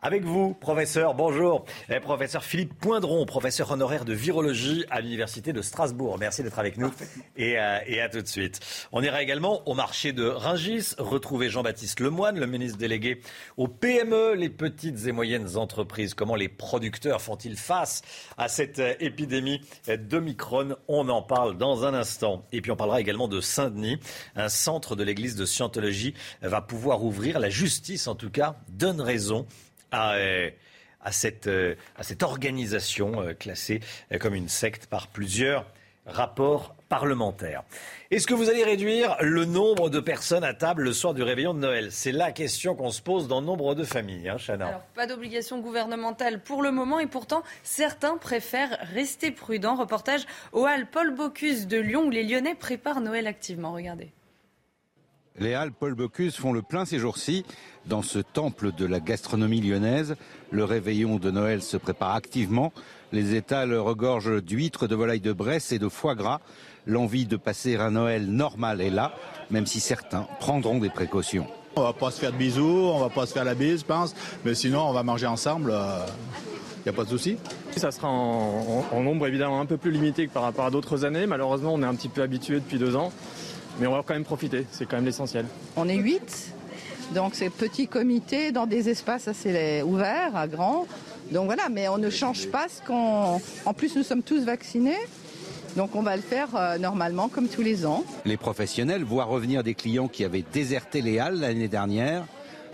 Avec 0.00 0.24
vous, 0.24 0.52
professeur, 0.52 1.14
bonjour. 1.14 1.64
Eh, 1.88 2.00
professeur 2.00 2.44
Philippe 2.44 2.74
Poindron, 2.78 3.24
professeur 3.24 3.70
honoraire 3.70 4.04
de 4.04 4.12
virologie 4.12 4.84
à 4.90 5.00
l'Université 5.00 5.54
de 5.54 5.62
Strasbourg. 5.62 6.18
Merci 6.20 6.42
d'être 6.42 6.58
avec 6.58 6.76
nous 6.76 6.92
et, 7.38 7.58
euh, 7.58 7.78
et, 7.86 8.02
à 8.02 8.10
tout 8.10 8.20
de 8.20 8.26
suite. 8.26 8.60
On 8.92 9.02
ira 9.02 9.22
également 9.22 9.66
au 9.66 9.72
marché 9.72 10.12
de 10.12 10.26
Ringis, 10.26 10.94
retrouver 10.98 11.48
Jean-Baptiste 11.48 12.00
Lemoine, 12.00 12.38
le 12.38 12.46
ministre 12.46 12.76
délégué 12.76 13.22
aux 13.56 13.68
PME, 13.68 14.34
les 14.34 14.50
petites 14.50 15.06
et 15.06 15.12
moyennes 15.12 15.56
entreprises. 15.56 16.12
Comment 16.12 16.36
les 16.36 16.50
producteurs 16.50 17.22
font-ils 17.22 17.56
face 17.56 18.02
à 18.36 18.48
cette 18.48 18.80
euh, 18.80 18.92
épidémie 19.00 19.62
d'Omicron? 19.88 20.76
On 20.88 21.08
en 21.08 21.22
parle 21.22 21.56
dans 21.56 21.86
un 21.86 21.94
instant. 21.94 22.44
Et 22.52 22.60
puis 22.60 22.70
on 22.70 22.76
parlera 22.76 23.00
également 23.00 23.28
de 23.28 23.40
Saint-Denis. 23.40 23.98
Un 24.36 24.50
centre 24.50 24.94
de 24.94 25.02
l'église 25.02 25.36
de 25.36 25.46
Scientologie 25.46 26.12
va 26.42 26.60
pouvoir 26.60 27.02
ouvrir. 27.02 27.40
La 27.40 27.48
justice, 27.48 28.08
en 28.08 28.14
tout 28.14 28.30
cas, 28.30 28.56
donne 28.68 29.00
raison 29.00 29.46
euh, 29.96 30.50
à, 31.00 31.12
cette, 31.12 31.46
euh, 31.46 31.74
organisation 32.22 33.22
euh, 33.22 33.32
classée 33.32 33.80
comme 34.20 34.34
une 34.34 34.48
secte 34.48 34.86
par 34.86 35.08
plusieurs 35.08 35.66
rapports 36.06 36.74
parlementaires. 36.88 37.64
Est-ce 38.10 38.28
que 38.28 38.34
vous 38.34 38.48
allez 38.48 38.62
réduire 38.62 39.16
le 39.20 39.44
nombre 39.44 39.90
de 39.90 39.98
personnes 39.98 40.44
à 40.44 40.54
table 40.54 40.84
le 40.84 40.92
soir 40.92 41.14
du 41.14 41.22
réveillon 41.22 41.52
de 41.52 41.58
Noël? 41.58 41.88
C'est 41.90 42.12
la 42.12 42.30
question 42.30 42.76
qu'on 42.76 42.90
se 42.90 43.02
pose 43.02 43.26
dans 43.26 43.42
nombre 43.42 43.74
de 43.74 43.82
familles, 43.82 44.28
hein, 44.28 44.36
Chana. 44.38 44.68
Alors, 44.68 44.82
pas 44.94 45.06
d'obligation 45.06 45.58
gouvernementale 45.60 46.40
pour 46.40 46.62
le 46.62 46.70
moment 46.70 47.00
et 47.00 47.06
pourtant, 47.06 47.42
certains 47.64 48.16
préfèrent 48.16 48.78
rester 48.94 49.32
prudents. 49.32 49.74
Reportage 49.74 50.26
au 50.52 50.64
Hall 50.64 50.86
Paul 50.86 51.14
Bocuse 51.14 51.66
de 51.66 51.78
Lyon 51.78 52.04
où 52.06 52.10
les 52.10 52.22
Lyonnais 52.22 52.54
préparent 52.54 53.00
Noël 53.00 53.26
activement. 53.26 53.72
Regardez. 53.72 54.12
Les 55.38 55.52
Halles 55.52 55.72
Paul 55.72 55.94
Bocuse 55.94 56.34
font 56.34 56.52
le 56.52 56.62
plein 56.62 56.86
ces 56.86 56.98
jours-ci. 56.98 57.44
Dans 57.84 58.00
ce 58.00 58.18
temple 58.18 58.72
de 58.72 58.86
la 58.86 59.00
gastronomie 59.00 59.60
lyonnaise, 59.60 60.16
le 60.50 60.64
réveillon 60.64 61.16
de 61.16 61.30
Noël 61.30 61.60
se 61.62 61.76
prépare 61.76 62.14
activement. 62.14 62.72
Les 63.12 63.34
étals 63.34 63.74
regorgent 63.74 64.42
d'huîtres, 64.42 64.86
de 64.86 64.94
volailles 64.94 65.20
de 65.20 65.34
Bresse 65.34 65.72
et 65.72 65.78
de 65.78 65.88
foie 65.88 66.14
gras. 66.14 66.40
L'envie 66.86 67.26
de 67.26 67.36
passer 67.36 67.76
un 67.76 67.90
Noël 67.90 68.26
normal 68.26 68.80
est 68.80 68.90
là, 68.90 69.14
même 69.50 69.66
si 69.66 69.78
certains 69.78 70.26
prendront 70.40 70.78
des 70.78 70.88
précautions. 70.88 71.46
On 71.76 71.82
va 71.82 71.92
pas 71.92 72.10
se 72.10 72.20
faire 72.20 72.32
de 72.32 72.38
bisous, 72.38 72.64
on 72.64 73.00
va 73.00 73.10
pas 73.10 73.26
se 73.26 73.34
faire 73.34 73.44
la 73.44 73.54
bise, 73.54 73.80
je 73.80 73.84
pense, 73.84 74.14
mais 74.44 74.54
sinon 74.54 74.88
on 74.88 74.92
va 74.94 75.02
manger 75.02 75.26
ensemble. 75.26 75.70
Il 75.70 75.74
euh, 75.74 76.06
n'y 76.86 76.88
a 76.88 76.92
pas 76.94 77.04
de 77.04 77.10
souci. 77.10 77.36
Ça 77.76 77.90
sera 77.90 78.08
en, 78.08 78.86
en 78.90 79.02
nombre 79.02 79.26
évidemment 79.26 79.60
un 79.60 79.66
peu 79.66 79.76
plus 79.76 79.90
limité 79.90 80.26
que 80.26 80.32
par 80.32 80.44
rapport 80.44 80.64
à 80.64 80.70
d'autres 80.70 81.04
années. 81.04 81.26
Malheureusement, 81.26 81.74
on 81.74 81.82
est 81.82 81.86
un 81.86 81.94
petit 81.94 82.08
peu 82.08 82.22
habitué 82.22 82.54
depuis 82.54 82.78
deux 82.78 82.96
ans. 82.96 83.12
Mais 83.78 83.86
on 83.86 83.92
va 83.92 84.02
quand 84.06 84.14
même 84.14 84.24
profiter, 84.24 84.64
c'est 84.70 84.86
quand 84.86 84.96
même 84.96 85.04
l'essentiel. 85.04 85.46
On 85.76 85.88
est 85.88 85.96
8, 85.96 86.54
donc 87.14 87.34
c'est 87.34 87.50
petit 87.50 87.88
comité 87.88 88.52
dans 88.52 88.66
des 88.66 88.88
espaces 88.88 89.28
assez 89.28 89.82
ouverts, 89.82 90.48
grands. 90.48 90.86
Donc 91.30 91.46
voilà, 91.46 91.68
mais 91.70 91.88
on 91.88 91.98
ne 91.98 92.10
change 92.10 92.46
pas 92.48 92.66
ce 92.68 92.80
qu'on. 92.86 93.40
En 93.64 93.74
plus, 93.74 93.96
nous 93.96 94.02
sommes 94.02 94.22
tous 94.22 94.44
vaccinés. 94.44 94.98
Donc 95.76 95.94
on 95.94 96.02
va 96.02 96.16
le 96.16 96.22
faire 96.22 96.48
euh, 96.56 96.78
normalement 96.78 97.28
comme 97.28 97.48
tous 97.48 97.62
les 97.62 97.84
ans. 97.84 98.02
Les 98.24 98.38
professionnels 98.38 99.04
voient 99.04 99.24
revenir 99.24 99.62
des 99.62 99.74
clients 99.74 100.08
qui 100.08 100.24
avaient 100.24 100.44
déserté 100.52 101.02
les 101.02 101.18
halles 101.18 101.38
l'année 101.38 101.68
dernière, 101.68 102.24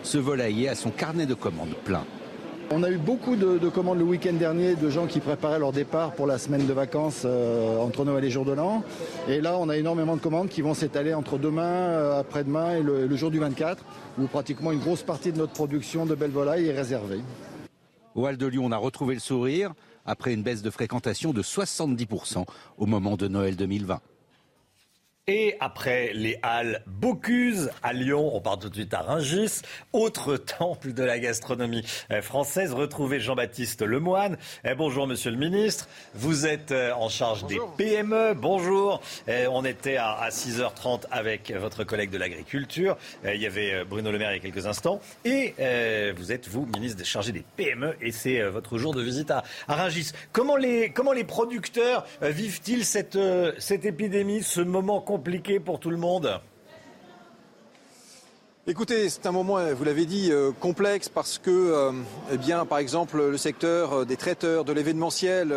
ce 0.05 0.19
volailler 0.19 0.69
à 0.69 0.77
son 0.77 0.91
carnet 0.91 1.27
de 1.27 1.35
commandes 1.35 1.75
plein. 1.85 2.05
On 2.75 2.83
a 2.85 2.91
eu 2.91 2.97
beaucoup 2.97 3.37
de, 3.37 3.69
commandes 3.69 3.99
le 3.99 4.05
week-end 4.05 4.33
dernier 4.33 4.77
de 4.77 4.89
gens 4.89 5.07
qui 5.07 5.21
préparaient 5.21 5.59
leur 5.59 5.73
départ 5.73 6.13
pour 6.13 6.27
la 6.27 6.39
semaine 6.39 6.67
de 6.67 6.73
vacances 6.73 7.25
euh, 7.27 7.77
entre 7.77 8.07
Noël 8.07 8.25
et 8.25 8.31
jour 8.31 8.47
de 8.47 8.53
l'an. 8.53 8.83
Et 9.29 9.43
là, 9.43 9.59
on 9.59 9.69
a 9.69 9.77
énormément 9.77 10.17
de 10.17 10.23
commandes 10.23 10.49
qui 10.49 10.63
vont 10.63 10.73
s'étaler 10.73 11.13
entre 11.13 11.37
demain, 11.37 11.63
euh, 11.63 12.21
après-demain 12.21 12.77
et 12.77 12.83
le, 12.83 13.15
jour 13.15 13.31
du 13.31 13.39
24, 13.39 13.85
où 14.19 14.27
pratiquement 14.27 14.73
une 14.73 14.79
grosse 14.79 15.03
partie 15.03 15.33
de 15.33 15.37
notre 15.37 15.53
production 15.53 16.07
de 16.07 16.15
belles 16.15 16.31
volailles 16.31 16.69
est 16.69 16.75
réservée. 16.75 17.21
Au 18.15 18.27
Hall 18.27 18.39
de 18.39 18.47
Lyon, 18.47 18.65
on 18.65 18.73
a 18.73 18.79
retrouvé 18.79 19.13
le 19.13 19.21
sourire 19.21 19.75
après 20.07 20.33
une 20.33 20.43
baisse 20.43 20.63
de 20.63 20.71
fréquentation 20.71 21.35
de 21.35 21.43
70% 21.43 22.47
au 22.79 22.87
moment 22.87 23.19
de 23.19 23.29
Noël 23.29 23.55
2020. 23.55 24.01
Et 25.29 25.55
après 25.61 26.11
les 26.15 26.37
halles 26.43 26.83
Bocuse 26.89 27.71
à 27.85 27.93
Lyon, 27.93 28.35
on 28.35 28.41
part 28.41 28.59
tout 28.59 28.69
de 28.69 28.75
suite 28.75 28.93
à 28.93 29.03
Rungis, 29.03 29.63
autre 29.93 30.37
temple 30.59 30.95
de 30.95 31.05
la 31.05 31.21
gastronomie 31.21 31.85
euh, 32.11 32.21
française. 32.23 32.73
Retrouvez 32.73 33.21
Jean-Baptiste 33.21 33.83
Lemoine. 33.83 34.37
Eh, 34.65 34.75
bonjour 34.75 35.07
Monsieur 35.07 35.31
le 35.31 35.37
Ministre, 35.37 35.89
vous 36.15 36.45
êtes 36.45 36.73
euh, 36.73 36.91
en 36.95 37.09
charge 37.09 37.47
des 37.47 37.61
PME. 37.77 38.35
Bonjour. 38.35 39.01
Eh, 39.29 39.47
on 39.47 39.65
était 39.65 39.97
à 39.97 40.29
6h30 40.29 41.03
avec 41.13 41.53
votre 41.53 41.85
collègue 41.85 42.11
de 42.11 42.19
l'agriculture. 42.19 42.97
Eh, 43.25 43.37
il 43.37 43.43
y 43.43 43.47
avait 43.47 43.85
Bruno 43.85 44.11
Le 44.11 44.19
Maire 44.19 44.33
il 44.33 44.39
y 44.39 44.41
a 44.41 44.43
quelques 44.43 44.67
instants. 44.67 45.01
Et 45.25 45.55
vous 46.17 46.33
êtes, 46.33 46.49
vous, 46.49 46.67
ministre 46.67 47.05
chargé 47.05 47.31
des 47.31 47.45
PME, 47.57 47.95
et 48.01 48.11
c'est 48.11 48.43
votre 48.43 48.77
jour 48.77 48.93
de 48.93 49.01
visite 49.01 49.31
à, 49.31 49.45
Rungis. 49.69 50.11
Comment 50.33 50.57
les, 50.57 50.91
comment 50.91 51.13
les 51.13 51.23
producteurs 51.23 52.05
vivent-ils 52.23 52.85
cette, 52.85 53.17
cette 53.59 53.85
épidémie, 53.85 54.43
ce 54.43 54.61
moment 54.61 55.01
compliqué 55.13 55.61
pour 55.61 55.79
tout 55.79 55.91
le 55.91 55.99
monde. 55.99 56.41
Écoutez, 58.67 59.11
c'est 59.11 59.27
un 59.27 59.31
moment, 59.31 59.59
vous 59.75 59.85
l'avez 59.85 60.07
dit, 60.07 60.33
euh, 60.33 60.53
complexe 60.59 61.11
parce 61.11 61.37
que, 61.37 61.51
euh, 61.51 61.93
eh 62.33 62.39
bien, 62.39 62.65
par 62.65 62.79
exemple, 62.79 63.19
le 63.19 63.37
secteur 63.37 63.93
euh, 63.93 64.05
des 64.07 64.17
traiteurs, 64.17 64.65
de 64.65 64.73
l'événementiel, 64.73 65.55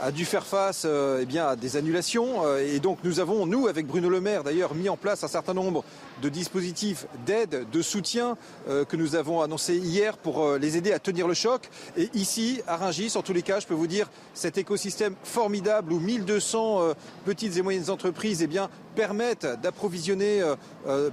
a 0.00 0.12
dû 0.12 0.24
faire 0.24 0.46
face 0.46 0.86
eh 0.86 1.26
bien, 1.26 1.48
à 1.48 1.56
des 1.56 1.76
annulations. 1.76 2.56
et 2.58 2.78
donc 2.80 2.98
nous 3.04 3.20
avons, 3.20 3.46
nous, 3.46 3.66
avec 3.66 3.86
Bruno 3.86 4.08
Le 4.08 4.20
Maire 4.20 4.44
d'ailleurs, 4.44 4.74
mis 4.74 4.88
en 4.88 4.96
place 4.96 5.24
un 5.24 5.28
certain 5.28 5.54
nombre 5.54 5.84
de 6.22 6.28
dispositifs 6.28 7.06
d'aide, 7.26 7.66
de 7.70 7.82
soutien 7.82 8.36
que 8.66 8.96
nous 8.96 9.14
avons 9.14 9.42
annoncés 9.42 9.76
hier 9.76 10.16
pour 10.16 10.54
les 10.54 10.76
aider 10.76 10.92
à 10.92 10.98
tenir 10.98 11.26
le 11.28 11.34
choc. 11.34 11.68
Et 11.96 12.10
ici, 12.14 12.60
à 12.66 12.76
Rungis, 12.76 13.12
en 13.16 13.22
tous 13.22 13.32
les 13.32 13.42
cas, 13.42 13.60
je 13.60 13.66
peux 13.66 13.74
vous 13.74 13.86
dire, 13.86 14.08
cet 14.34 14.58
écosystème 14.58 15.14
formidable 15.22 15.92
où 15.92 16.00
1200 16.00 16.94
petites 17.24 17.56
et 17.56 17.62
moyennes 17.62 17.90
entreprises 17.90 18.42
eh 18.42 18.46
bien, 18.46 18.68
permettent 18.94 19.46
d'approvisionner 19.62 20.42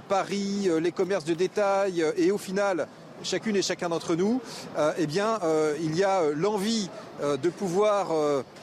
Paris, 0.08 0.68
les 0.80 0.92
commerces 0.92 1.24
de 1.24 1.34
détail 1.34 2.04
et 2.16 2.30
au 2.30 2.38
final 2.38 2.86
chacune 3.22 3.56
et 3.56 3.62
chacun 3.62 3.88
d'entre 3.88 4.14
nous, 4.14 4.40
eh 4.98 5.06
bien, 5.06 5.38
il 5.80 5.96
y 5.96 6.04
a 6.04 6.22
l'envie 6.34 6.90
de 7.22 7.48
pouvoir 7.48 8.08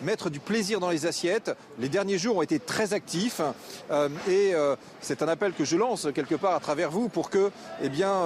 mettre 0.01 0.29
du 0.29 0.39
plaisir 0.39 0.79
dans 0.79 0.89
les 0.89 1.05
assiettes. 1.05 1.55
Les 1.79 1.89
derniers 1.89 2.17
jours 2.17 2.37
ont 2.37 2.41
été 2.41 2.59
très 2.59 2.93
actifs 2.93 3.41
et 4.29 4.53
c'est 5.01 5.21
un 5.21 5.27
appel 5.27 5.53
que 5.53 5.65
je 5.65 5.77
lance 5.77 6.07
quelque 6.13 6.35
part 6.35 6.55
à 6.55 6.59
travers 6.59 6.91
vous 6.91 7.09
pour 7.09 7.29
que, 7.29 7.51
eh 7.81 7.89
bien, 7.89 8.23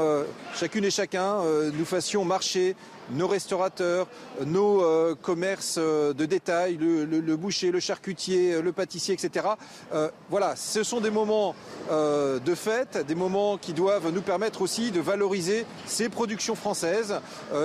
chacune 0.56 0.86
et 0.86 0.92
chacun, 0.92 1.42
nous 1.74 1.86
fassions 1.86 2.26
marcher 2.26 2.76
nos 3.12 3.28
restaurateurs, 3.28 4.08
nos 4.46 4.84
euh, 4.84 5.16
commerces 5.16 5.78
euh, 5.78 6.14
de 6.14 6.26
détail, 6.26 6.78
le, 6.78 7.36
boucher, 7.36 7.72
le 7.72 7.80
charcutier, 7.80 8.54
euh, 8.54 8.62
le 8.62 8.72
pâtissier, 8.72 9.14
etc. 9.14 9.48
Euh, 9.94 10.10
voilà, 10.30 10.56
ce 10.56 10.84
sont 10.84 11.02
des 11.02 11.10
moments 11.10 11.56
euh, 11.92 12.40
de 12.40 12.56
fête, 12.56 13.06
des 13.08 13.16
moments 13.16 13.58
qui 13.58 13.74
doivent 13.74 14.12
nous 14.12 14.22
permettre 14.22 14.62
aussi 14.62 14.92
de 14.92 15.00
valoriser 15.00 15.66
ces 15.86 16.10
productions 16.10 16.56
françaises. 16.56 17.20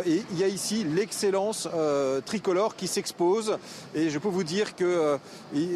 et 0.07 0.23
il 0.31 0.39
y 0.39 0.45
a 0.45 0.49
ici 0.49 0.85
l'excellence 0.85 1.69
tricolore 2.25 2.52
qui 2.77 2.87
s'expose. 2.87 3.59
Et 3.95 4.11
je 4.11 4.19
peux 4.19 4.29
vous 4.29 4.45
dire 4.45 4.77
que 4.77 5.19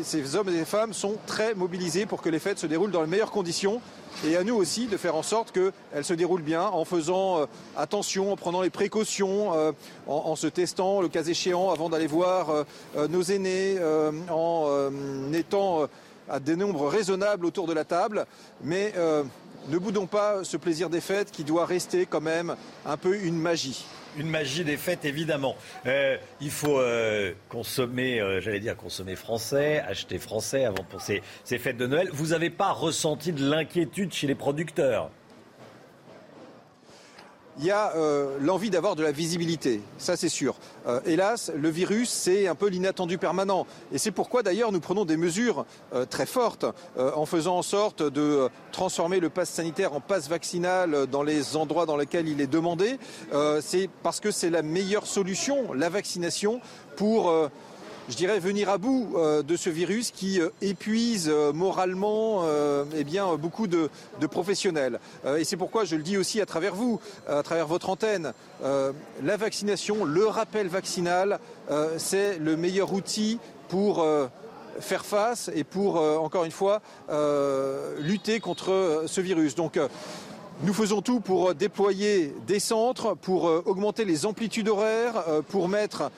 ces 0.03 0.37
hommes 0.37 0.49
et 0.49 0.59
ces 0.59 0.65
femmes 0.65 0.93
sont 0.93 1.17
très 1.27 1.55
mobilisés 1.55 2.07
pour 2.07 2.23
que 2.23 2.29
les 2.29 2.39
fêtes 2.39 2.59
se 2.59 2.67
déroulent 2.67 2.91
dans 2.91 3.03
les 3.03 3.09
meilleures 3.09 3.31
conditions 3.31 3.81
et 4.25 4.37
à 4.37 4.45
nous 4.45 4.55
aussi 4.55 4.87
de 4.87 4.97
faire 4.97 5.15
en 5.15 5.23
sorte 5.23 5.53
qu'elle 5.53 6.05
se 6.05 6.15
déroule 6.15 6.43
bien 6.43 6.63
en 6.63 6.85
faisant 6.85 7.41
euh, 7.41 7.47
attention, 7.77 8.33
en 8.33 8.37
prenant 8.37 8.63
les 8.63 8.71
précautions, 8.71 9.55
euh, 9.55 9.73
en, 10.07 10.37
se 10.37 10.47
testant 10.47 11.01
le 11.01 11.09
cas 11.09 11.25
échéant 11.25 11.71
avant 11.71 11.89
d'aller 11.89 12.07
voir 12.07 12.51
euh, 12.51 13.09
nos 13.09 13.23
aînés, 13.23 13.79
en 14.31 15.33
étant 15.33 15.87
à 16.29 16.41
des 16.41 16.57
nombres 16.57 16.89
raisonnables 16.89 17.47
autour 17.47 17.67
de 17.67 17.73
la 17.73 17.85
table. 17.85 18.27
Mais 18.63 18.93
ne 19.69 19.79
boudons 19.79 20.07
pas 20.07 20.45
ce 20.45 20.57
plaisir 20.57 20.91
des 20.91 21.01
fêtes 21.01 21.31
qui 21.31 21.45
doit 21.45 21.67
rester 21.67 22.07
quand 22.07 22.21
même 22.21 22.57
un 22.85 22.97
peu 22.97 23.17
une 23.17 23.39
magie 23.39 23.85
une 24.19 24.29
magie 24.29 24.65
des 24.65 24.77
fêtes, 24.77 25.05
évidemment. 25.05 25.57
Euh, 25.87 26.17
il 26.41 26.51
faut 26.51 26.79
euh, 26.79 27.33
consommer, 27.49 28.21
euh, 28.21 28.41
j'allais 28.41 28.61
dire 28.61 28.77
consommer 28.77 29.17
français, 29.17 29.81
acheter 29.81 30.19
français 30.19 30.65
avant 30.65 30.85
pour 30.85 31.01
ces, 31.01 31.23
ces 31.45 31.59
fêtes 31.59 31.77
de 31.77 31.87
Noël. 31.87 32.09
Vous 32.13 32.29
n'avez 32.29 32.51
pas 32.51 32.73
ressenti 32.73 33.33
de 33.33 33.49
l'inquiétude 33.49 34.13
chez 34.13 34.27
les 34.27 34.35
producteurs? 34.35 35.11
Il 37.59 37.65
y 37.65 37.71
a 37.71 37.95
euh, 37.97 38.37
l'envie 38.41 38.71
d'avoir 38.71 38.97
de 38.97 39.03
la 39.03 39.13
visibilité, 39.13 39.81
ça 39.99 40.17
c'est 40.17 40.29
sûr. 40.29 40.57
Euh, 40.87 41.01
hélas, 41.07 41.51
le 41.55 41.69
virus, 41.71 42.11
c'est 42.11 42.49
un 42.49 42.55
peu 42.55 42.69
l'inattendu 42.69 43.19
permanent. 43.19 43.67
Et 43.93 43.99
c'est 43.99 44.11
pourquoi 44.11 44.43
d'ailleurs 44.43 44.73
nous 44.73 44.81
prenons 44.81 45.05
des 45.05 45.17
mesures 45.17 45.65
euh, 45.95 46.05
très 46.05 46.27
fortes 46.27 46.67
en 46.97 47.27
faisant 47.27 47.59
en 47.59 47.63
sorte 47.63 48.03
de 48.03 48.49
transformer 48.73 49.21
le 49.21 49.31
pass 49.31 49.51
sanitaire 49.51 49.95
en 49.95 50.01
passe 50.01 50.29
vaccinal 50.29 51.07
dans 51.07 51.23
les 51.23 51.57
endroits 51.57 51.87
dans 51.87 51.97
lesquels 51.97 52.29
il 52.29 52.41
est 52.41 52.47
demandé. 52.47 52.99
c'est 53.61 53.89
parce 54.03 54.21
que 54.21 54.31
c'est 54.31 54.51
la 54.51 54.63
meilleure 54.63 55.07
solution, 55.07 55.73
la 55.73 55.89
vaccination, 55.89 56.61
pour 56.97 57.33
je 58.09 58.17
dirais, 58.17 58.39
venir 58.39 58.69
à 58.69 58.79
bout 58.79 59.15
euh, 59.17 59.43
de 59.43 59.57
ce 59.57 59.71
virus 59.71 60.11
qui 60.11 60.41
euh, 60.41 60.51
épuise 60.63 61.29
euh, 61.29 61.53
moralement 61.53 62.45
eh 62.97 63.05
bien, 63.05 63.35
beaucoup 63.37 63.67
de, 63.67 63.89
professionnels. 64.31 64.99
et 65.39 65.45
c'est 65.45 65.57
pourquoi 65.57 65.85
je 65.85 65.97
le 65.97 66.03
dis 66.03 66.17
aussi 66.17 66.41
à 66.41 66.47
travers 66.47 66.75
vous, 66.75 67.01
à 67.29 67.43
travers 67.43 67.67
votre 67.67 67.89
antenne, 67.89 68.33
la 68.63 69.37
vaccination, 69.37 70.05
le 70.05 70.27
rappel 70.27 70.69
vaccinal, 70.69 71.39
c'est 71.97 72.39
le 72.39 72.57
meilleur 72.57 72.93
outil 72.93 73.39
pour 73.69 74.05
faire 74.81 75.05
face 75.05 75.51
et 75.55 75.65
pour, 75.65 75.97
encore 75.97 76.45
une 76.45 76.51
fois, 76.51 76.83
lutter 77.99 78.41
contre 78.41 79.05
ce 79.07 79.21
virus. 79.21 79.55
Donc, 79.55 79.79
nous 80.63 80.75
faisons 80.75 81.03
tout 81.03 81.21
pour 81.21 81.55
déployer 81.55 82.35
des 82.47 82.61
centres, 82.61 83.15
pour 83.15 83.45
augmenter 83.45 84.05
les 84.05 84.27
amplitudes 84.27 84.69
horaires, 84.69 85.25
pour 85.49 85.69
mettre 85.69 86.11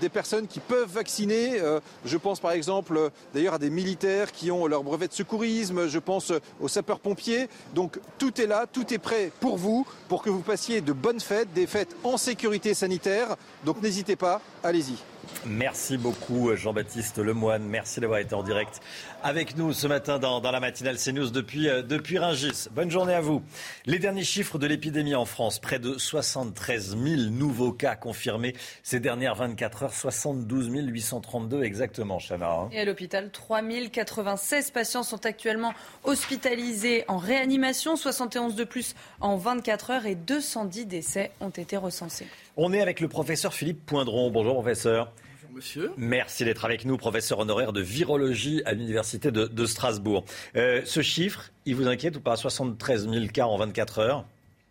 des 0.00 0.08
personnes 0.08 0.46
qui 0.46 0.60
peuvent 0.60 0.90
vacciner. 0.90 1.60
Euh, 1.60 1.80
je 2.04 2.16
pense 2.16 2.40
par 2.40 2.52
exemple 2.52 2.96
euh, 2.96 3.10
d'ailleurs 3.32 3.54
à 3.54 3.58
des 3.58 3.70
militaires 3.70 4.32
qui 4.32 4.50
ont 4.50 4.66
leur 4.66 4.82
brevet 4.82 5.08
de 5.08 5.12
secourisme, 5.12 5.88
je 5.88 5.98
pense 5.98 6.32
aux 6.60 6.68
sapeurs-pompiers. 6.68 7.48
Donc 7.74 7.98
tout 8.18 8.40
est 8.40 8.46
là, 8.46 8.66
tout 8.70 8.92
est 8.92 8.98
prêt 8.98 9.30
pour 9.40 9.56
vous, 9.56 9.86
pour 10.08 10.22
que 10.22 10.30
vous 10.30 10.40
passiez 10.40 10.80
de 10.80 10.92
bonnes 10.92 11.20
fêtes, 11.20 11.52
des 11.52 11.66
fêtes 11.66 11.96
en 12.04 12.16
sécurité 12.16 12.74
sanitaire. 12.74 13.36
Donc 13.64 13.82
n'hésitez 13.82 14.16
pas, 14.16 14.40
allez-y. 14.62 15.13
Merci 15.46 15.96
beaucoup 15.96 16.54
Jean-Baptiste 16.54 17.18
Lemoine. 17.18 17.64
Merci 17.64 18.00
d'avoir 18.00 18.18
été 18.18 18.34
en 18.34 18.42
direct 18.42 18.80
avec 19.22 19.56
nous 19.56 19.72
ce 19.72 19.86
matin 19.86 20.18
dans, 20.18 20.40
la 20.40 20.60
matinale 20.60 20.98
CNews 20.98 21.30
depuis, 21.30 21.68
euh, 21.68 21.82
Ringis. 22.20 22.68
Bonne 22.72 22.90
journée 22.90 23.14
à 23.14 23.22
vous. 23.22 23.42
Les 23.86 23.98
derniers 23.98 24.22
chiffres 24.22 24.58
de 24.58 24.66
l'épidémie 24.66 25.14
en 25.14 25.24
France, 25.24 25.58
près 25.58 25.78
de 25.78 25.96
73 25.96 26.96
000 27.02 27.22
nouveaux 27.30 27.72
cas 27.72 27.96
confirmés 27.96 28.54
ces 28.82 29.00
dernières 29.00 29.34
24 29.34 29.82
heures, 29.84 29.94
72 29.94 30.68
832 30.68 31.62
exactement, 31.62 32.18
Chana. 32.18 32.50
Hein. 32.50 32.68
Et 32.72 32.80
à 32.80 32.84
l'hôpital, 32.84 33.30
3 33.30 33.62
096 33.90 34.70
patients 34.70 35.02
sont 35.02 35.24
actuellement 35.24 35.72
hospitalisés 36.04 37.04
en 37.08 37.16
réanimation, 37.16 37.96
71 37.96 38.54
de 38.54 38.64
plus 38.64 38.94
en 39.20 39.36
24 39.36 39.90
heures 39.90 40.06
et 40.06 40.14
210 40.14 40.86
décès 40.86 41.30
ont 41.40 41.48
été 41.48 41.76
recensés. 41.76 42.26
On 42.56 42.72
est 42.72 42.80
avec 42.80 43.00
le 43.00 43.08
professeur 43.08 43.52
Philippe 43.52 43.84
Poindron. 43.84 44.30
Bonjour 44.30 44.54
professeur. 44.54 45.12
Bonjour 45.42 45.56
monsieur. 45.56 45.90
Merci 45.96 46.44
d'être 46.44 46.64
avec 46.64 46.84
nous, 46.84 46.96
professeur 46.96 47.40
honoraire 47.40 47.72
de 47.72 47.80
virologie 47.80 48.62
à 48.64 48.74
l'université 48.74 49.32
de, 49.32 49.46
de, 49.46 49.66
Strasbourg. 49.66 50.24
Euh, 50.54 50.80
ce 50.84 51.02
chiffre, 51.02 51.50
il 51.66 51.74
vous 51.74 51.88
inquiète 51.88 52.16
ou 52.16 52.20
pas? 52.20 52.36
73 52.36 53.08
000 53.08 53.26
cas 53.32 53.46
en 53.46 53.56
24 53.56 53.98
heures? 53.98 54.24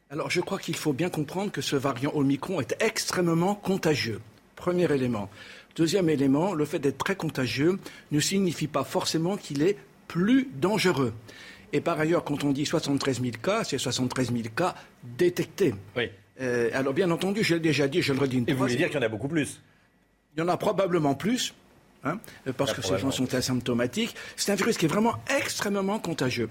Alors 0.09 0.29
je 0.29 0.39
crois 0.39 0.59
qu'il 0.59 0.77
faut 0.77 0.93
bien 0.93 1.09
comprendre 1.09 1.51
que 1.51 1.61
ce 1.61 1.75
variant 1.75 2.11
Omicron 2.15 2.61
est 2.61 2.81
extrêmement 2.81 3.53
contagieux. 3.53 4.21
Premier 4.55 4.89
élément. 4.89 5.29
Deuxième 5.75 6.09
élément, 6.09 6.53
le 6.53 6.63
fait 6.63 6.79
d'être 6.79 6.99
très 6.99 7.17
contagieux 7.17 7.79
ne 8.11 8.19
signifie 8.21 8.67
pas 8.67 8.85
forcément 8.85 9.35
qu'il 9.35 9.61
est 9.61 9.75
plus 10.07 10.47
dangereux. 10.55 11.13
Et 11.73 11.81
par 11.81 11.99
ailleurs, 11.99 12.23
quand 12.23 12.45
on 12.45 12.53
dit 12.53 12.65
73 12.65 13.19
000 13.19 13.33
cas, 13.43 13.65
c'est 13.65 13.77
73 13.77 14.31
000 14.31 14.43
cas 14.55 14.75
détectés. 15.03 15.73
Oui. 15.97 16.11
Euh, 16.41 16.69
alors, 16.73 16.93
bien 16.93 17.09
entendu, 17.11 17.43
je 17.43 17.55
l'ai 17.55 17.59
déjà 17.59 17.87
dit, 17.87 18.01
je 18.01 18.13
le 18.13 18.19
redis 18.19 18.37
une 18.37 18.49
Et 18.49 18.53
vous 18.53 18.59
voulez 18.59 18.75
dire 18.75 18.87
qu'il 18.87 18.95
y 18.95 18.99
en 18.99 19.05
a 19.05 19.09
beaucoup 19.09 19.27
plus 19.27 19.61
Il 20.35 20.39
y 20.39 20.43
en 20.43 20.47
a 20.47 20.57
probablement 20.57 21.15
plus, 21.15 21.53
hein, 22.03 22.19
parce 22.57 22.73
que 22.73 22.81
ces 22.81 22.97
gens 22.97 23.11
sont 23.11 23.33
asymptomatiques. 23.33 24.15
C'est 24.35 24.51
un 24.51 24.55
virus 24.55 24.77
qui 24.77 24.85
est 24.85 24.89
vraiment 24.89 25.15
extrêmement 25.39 25.99
contagieux. 25.99 26.49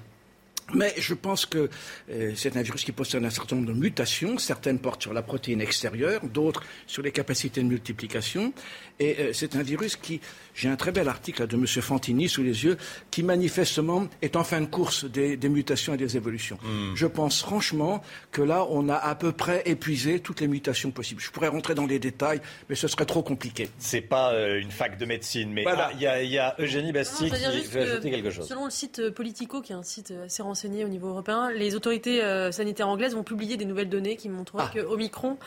Mais 0.74 0.94
je 0.98 1.14
pense 1.14 1.44
que 1.46 1.68
euh, 2.10 2.32
c'est 2.34 2.56
un 2.56 2.62
virus 2.62 2.84
qui 2.84 2.92
possède 2.92 3.24
un 3.24 3.30
certain 3.30 3.56
nombre 3.56 3.68
de 3.68 3.78
mutations. 3.78 4.38
Certaines 4.38 4.78
portent 4.78 5.02
sur 5.02 5.12
la 5.12 5.22
protéine 5.22 5.60
extérieure, 5.60 6.20
d'autres 6.26 6.62
sur 6.86 7.02
les 7.02 7.12
capacités 7.12 7.62
de 7.62 7.66
multiplication. 7.68 8.52
Et 9.00 9.16
euh, 9.18 9.32
c'est 9.32 9.56
un 9.56 9.62
virus 9.62 9.96
qui, 9.96 10.20
j'ai 10.54 10.68
un 10.68 10.76
très 10.76 10.92
bel 10.92 11.08
article 11.08 11.40
là, 11.42 11.46
de 11.46 11.56
M. 11.56 11.66
Fantini 11.66 12.28
sous 12.28 12.42
les 12.42 12.64
yeux, 12.64 12.76
qui 13.10 13.22
manifestement 13.22 14.06
est 14.22 14.36
en 14.36 14.44
fin 14.44 14.60
de 14.60 14.66
course 14.66 15.04
des, 15.04 15.36
des 15.36 15.48
mutations 15.48 15.94
et 15.94 15.96
des 15.96 16.16
évolutions. 16.16 16.58
Hmm. 16.62 16.92
Mm. 16.92 16.96
Je 16.96 17.06
pense 17.06 17.40
franchement 17.42 18.02
que 18.30 18.42
là, 18.42 18.66
on 18.70 18.88
a 18.88 18.96
à 18.96 19.14
peu 19.14 19.32
près 19.32 19.62
épuisé 19.66 20.20
toutes 20.20 20.40
les 20.40 20.48
mutations 20.48 20.90
possibles. 20.90 21.20
Je 21.20 21.30
pourrais 21.30 21.48
rentrer 21.48 21.74
dans 21.74 21.86
les 21.86 21.98
détails, 21.98 22.40
mais 22.68 22.76
ce 22.76 22.86
serait 22.88 23.04
trop 23.06 23.22
compliqué. 23.22 23.68
C'est 23.78 24.00
pas 24.00 24.32
euh, 24.34 24.60
une 24.60 24.70
fac 24.70 24.98
de 24.98 25.04
médecine, 25.04 25.50
mais 25.52 25.62
il 25.62 25.64
Voilà. 25.64 25.92
y, 25.98 26.06
a- 26.06 26.22
y 26.22 26.38
a 26.38 26.54
Eugénie 26.58 26.92
Basti 26.92 27.24
Non, 27.24 27.30
qui 27.30 27.62
veut 27.68 27.84
que, 27.84 27.90
ajouter 27.92 28.10
quelque 28.10 28.30
chose. 28.30 28.48
Selon 28.48 28.64
le 28.66 28.70
site 28.70 29.10
Politico, 29.10 29.60
qui 29.62 29.72
est 29.72 29.76
un 29.76 29.82
site 29.82 30.12
assez 30.24 30.42
renseigné 30.52 30.84
au 30.84 30.88
niveau 30.88 31.08
européen, 31.08 31.50
les 31.50 31.74
autorités 31.74 32.22
euh, 32.22 32.52
sanitaires 32.52 32.88
anglaises 32.88 33.14
vont 33.14 33.22
publier 33.22 33.56
des 33.56 33.64
nouvelles 33.64 33.88
données 33.88 34.16
qui 34.16 34.28
montreraient 34.28 34.64
Ah. 34.66 34.70
que 34.74 34.80
Omicron 34.80 35.38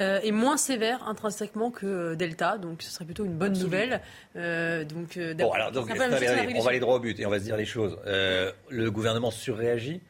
euh, 0.00 0.20
est 0.22 0.32
moins 0.32 0.56
sévère 0.56 1.06
intrinsèquement 1.06 1.70
que 1.70 1.86
euh, 1.86 2.14
Delta, 2.16 2.56
donc 2.56 2.80
ce 2.80 2.90
serait 2.90 3.04
plutôt 3.04 3.26
une 3.26 3.34
bonne 3.36 3.58
nouvelle. 3.58 4.00
Euh, 4.36 4.84
donc, 4.84 5.18
Bon, 5.36 5.50
alors, 5.52 5.70
on 5.76 6.62
va 6.62 6.70
aller 6.70 6.80
droit 6.80 6.96
au 6.96 7.00
but 7.00 7.20
et 7.20 7.26
on 7.26 7.30
va 7.30 7.38
se 7.38 7.44
dire 7.44 7.58
les 7.58 7.66
choses. 7.66 7.98
Euh, 8.06 8.50
le 8.70 8.90
gouvernement 8.90 9.30
surréagit 9.30 10.00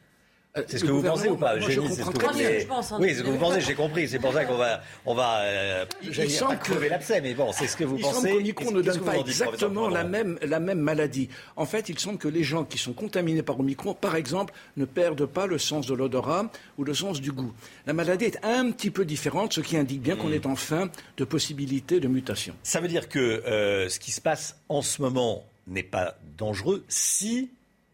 C'est 0.67 0.77
ce 0.77 0.85
que 0.85 0.91
vous 0.91 1.03
pensez 1.03 1.27
ou 1.27 1.35
pas 1.35 1.57
Eugénie, 1.57 1.87
c'est 1.89 2.03
ce 2.03 2.09
que 2.09 2.17
vous 2.17 2.99
Oui, 2.99 3.09
c'est 3.09 3.15
ce 3.15 3.23
que 3.23 3.29
vous 3.29 3.37
pensez, 3.37 3.59
j'ai 3.61 3.73
compris. 3.75 4.07
C'est 4.07 4.19
pour 4.19 4.31
ça 4.33 4.45
qu'on 4.45 4.55
va, 4.55 4.81
on 5.05 5.13
va, 5.13 5.39
euh, 5.41 5.85
il 6.01 6.31
semble 6.31 6.51
pas 6.53 6.57
crever 6.57 6.87
l'abcès, 6.89 7.19
mais 7.19 7.33
bon, 7.33 7.51
c'est 7.51 7.67
ce 7.67 7.75
que 7.75 7.83
vous 7.83 7.97
il 7.97 8.01
pensez. 8.01 8.15
semble 8.15 8.29
qu'Omicron 8.37 8.71
ne 8.71 8.81
donne 8.81 9.01
pas 9.01 9.17
exactement 9.17 9.89
la 9.89 10.03
même, 10.05 10.37
la 10.41 10.59
même 10.61 10.79
maladie. 10.79 11.29
En 11.57 11.65
fait, 11.65 11.89
il 11.89 11.99
semble 11.99 12.17
que 12.17 12.29
les 12.29 12.43
gens 12.43 12.63
qui 12.63 12.77
sont 12.77 12.93
contaminés 12.93 13.43
par 13.43 13.59
Omicron, 13.59 13.93
par 13.93 14.15
exemple, 14.15 14.53
ne 14.77 14.85
perdent 14.85 15.25
pas 15.25 15.45
le 15.45 15.57
sens 15.57 15.87
de 15.87 15.93
l'odorat 15.93 16.49
ou 16.77 16.83
le 16.85 16.93
sens 16.93 17.19
du 17.19 17.31
goût. 17.33 17.53
La 17.85 17.93
maladie 17.93 18.25
est 18.25 18.39
un 18.45 18.71
petit 18.71 18.91
peu 18.91 19.03
différente, 19.03 19.51
ce 19.53 19.61
qui 19.61 19.75
indique 19.77 20.01
bien 20.01 20.15
qu'on 20.15 20.29
Hmm. 20.29 20.33
est 20.33 20.45
en 20.45 20.55
fin 20.55 20.89
de 21.17 21.23
possibilité 21.25 21.99
de 21.99 22.07
mutation. 22.07 22.55
Ça 22.63 22.79
veut 22.79 22.87
dire 22.87 23.09
que 23.09 23.19
euh, 23.19 23.89
ce 23.89 23.99
qui 23.99 24.11
se 24.11 24.21
passe 24.21 24.57
en 24.69 24.81
ce 24.81 25.01
moment 25.01 25.43
n'est 25.67 25.83
pas 25.83 26.15
dangereux 26.37 26.83
si 26.87 27.49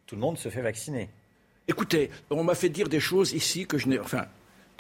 tout 0.06 0.16
le 0.16 0.22
monde 0.22 0.38
se 0.38 0.50
fait 0.50 0.62
vacciner. 0.62 1.10
Écoutez, 1.72 2.10
on 2.30 2.44
m'a 2.44 2.54
fait 2.54 2.68
dire 2.68 2.90
des 2.90 3.00
choses 3.00 3.32
ici 3.32 3.66
que 3.66 3.78
je 3.78 3.88
n'ai. 3.88 3.98
Enfin, 3.98 4.26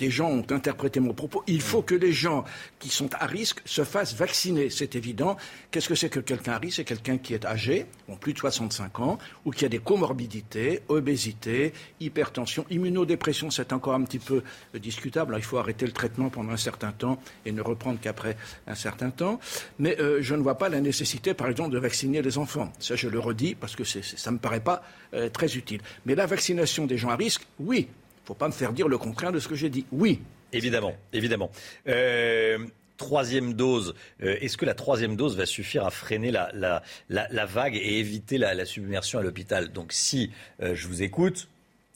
des 0.01 0.09
gens 0.09 0.31
ont 0.31 0.45
interprété 0.49 0.99
mon 0.99 1.13
propos. 1.13 1.43
Il 1.45 1.61
faut 1.61 1.83
que 1.83 1.93
les 1.93 2.11
gens 2.11 2.43
qui 2.79 2.89
sont 2.89 3.09
à 3.13 3.27
risque 3.27 3.61
se 3.65 3.83
fassent 3.83 4.15
vacciner, 4.15 4.71
c'est 4.71 4.95
évident. 4.95 5.37
Qu'est-ce 5.69 5.87
que 5.87 5.93
c'est 5.93 6.09
que 6.09 6.19
quelqu'un 6.19 6.53
à 6.53 6.57
risque? 6.57 6.77
C'est 6.77 6.85
quelqu'un 6.85 7.19
qui 7.19 7.35
est 7.35 7.45
âgé, 7.45 7.85
ont 8.09 8.15
plus 8.15 8.33
de 8.33 8.39
65 8.39 8.99
ans, 8.99 9.19
ou 9.45 9.51
qui 9.51 9.63
a 9.63 9.69
des 9.69 9.77
comorbidités, 9.77 10.81
obésité, 10.87 11.73
hypertension, 11.99 12.65
immunodépression, 12.71 13.51
c'est 13.51 13.73
encore 13.73 13.93
un 13.93 14.03
petit 14.03 14.17
peu 14.17 14.41
euh, 14.73 14.79
discutable. 14.79 15.35
il 15.37 15.43
faut 15.43 15.59
arrêter 15.59 15.85
le 15.85 15.91
traitement 15.91 16.29
pendant 16.29 16.51
un 16.51 16.57
certain 16.57 16.91
temps 16.91 17.21
et 17.45 17.51
ne 17.51 17.61
reprendre 17.61 17.99
qu'après 18.01 18.35
un 18.65 18.73
certain 18.73 19.11
temps. 19.11 19.39
Mais 19.77 19.99
euh, 19.99 20.17
je 20.23 20.33
ne 20.33 20.41
vois 20.41 20.57
pas 20.57 20.69
la 20.69 20.81
nécessité, 20.81 21.35
par 21.35 21.47
exemple, 21.47 21.69
de 21.69 21.77
vacciner 21.77 22.23
les 22.23 22.39
enfants. 22.39 22.73
Ça, 22.79 22.95
je 22.95 23.07
le 23.07 23.19
redis 23.19 23.53
parce 23.53 23.75
que 23.75 23.83
ça 23.83 24.31
ne 24.31 24.37
me 24.37 24.39
paraît 24.39 24.61
pas 24.61 24.81
euh, 25.13 25.29
très 25.29 25.55
utile. 25.55 25.81
Mais 26.07 26.15
la 26.15 26.25
vaccination 26.25 26.87
des 26.87 26.97
gens 26.97 27.09
à 27.09 27.15
risque, 27.15 27.45
oui. 27.59 27.87
Il 28.31 28.33
ne 28.33 28.37
faut 28.37 28.39
pas 28.39 28.47
me 28.47 28.53
faire 28.53 28.71
dire 28.71 28.87
le 28.87 28.97
contraire 28.97 29.33
de 29.33 29.39
ce 29.39 29.49
que 29.49 29.55
j'ai 29.55 29.69
dit. 29.69 29.85
Oui. 29.91 30.21
Évidemment, 30.53 30.95
évidemment. 31.11 31.51
Euh, 31.89 32.57
troisième 32.95 33.53
dose. 33.55 33.93
euh, 34.23 34.37
Est-ce 34.39 34.55
que 34.55 34.63
la 34.65 34.73
troisième 34.73 35.17
dose 35.17 35.35
va 35.35 35.45
suffire 35.45 35.85
à 35.85 35.89
freiner 35.89 36.31
la, 36.31 36.49
la, 36.53 36.81
la, 37.09 37.27
la 37.29 37.45
vague 37.45 37.75
et 37.75 37.99
éviter 37.99 38.37
la, 38.37 38.63
submersion 38.63 39.19
à 39.19 39.21
l'hôpital? 39.21 39.73
Donc, 39.73 39.91
si 39.91 40.31
euh, 40.61 40.75
je 40.75 40.87
vous 40.87 41.03
écoute, 41.03 41.49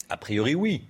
a 0.10 0.18
priori, 0.18 0.56
oui. 0.56 0.82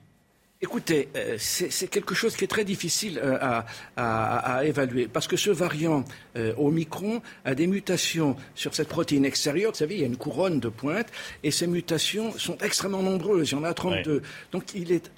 Écoutez, 0.62 1.10
euh, 1.16 1.36
c'est 1.38 1.90
quelque 1.90 2.16
chose 2.16 2.36
qui 2.36 2.44
est 2.44 2.48
très 2.48 2.66
difficile 2.66 3.20
euh, 3.22 3.38
à, 3.40 3.66
à- 3.98 4.56
à 4.58 4.66
évaluer 4.66 5.08
parce 5.08 5.28
que 5.28 5.38
ce 5.38 5.52
variant 5.52 6.06
euh, 6.38 6.56
Omicron 6.58 7.22
a 7.44 7.54
des 7.54 7.68
mutations 7.68 8.36
sur 8.56 8.74
cette 8.74 8.88
protéine 8.88 9.26
extérieure. 9.26 9.74
Vous 9.74 9.78
savez, 9.78 9.94
il 9.96 10.02
y 10.02 10.04
a 10.04 10.08
une 10.08 10.18
couronne 10.18 10.60
de 10.60 10.70
pointe 10.70 11.08
et 11.44 11.52
ces 11.52 11.68
mutations 11.68 12.32
sont 12.40 12.58
extrêmement 12.64 13.04
nombreuses. 13.04 13.52
Il 13.52 13.56
y 13.56 13.58
en 13.58 13.64
a 13.64 13.76
32. 13.76 14.24
Donc 14.54 14.74
il 14.74 14.92
est 14.92 15.12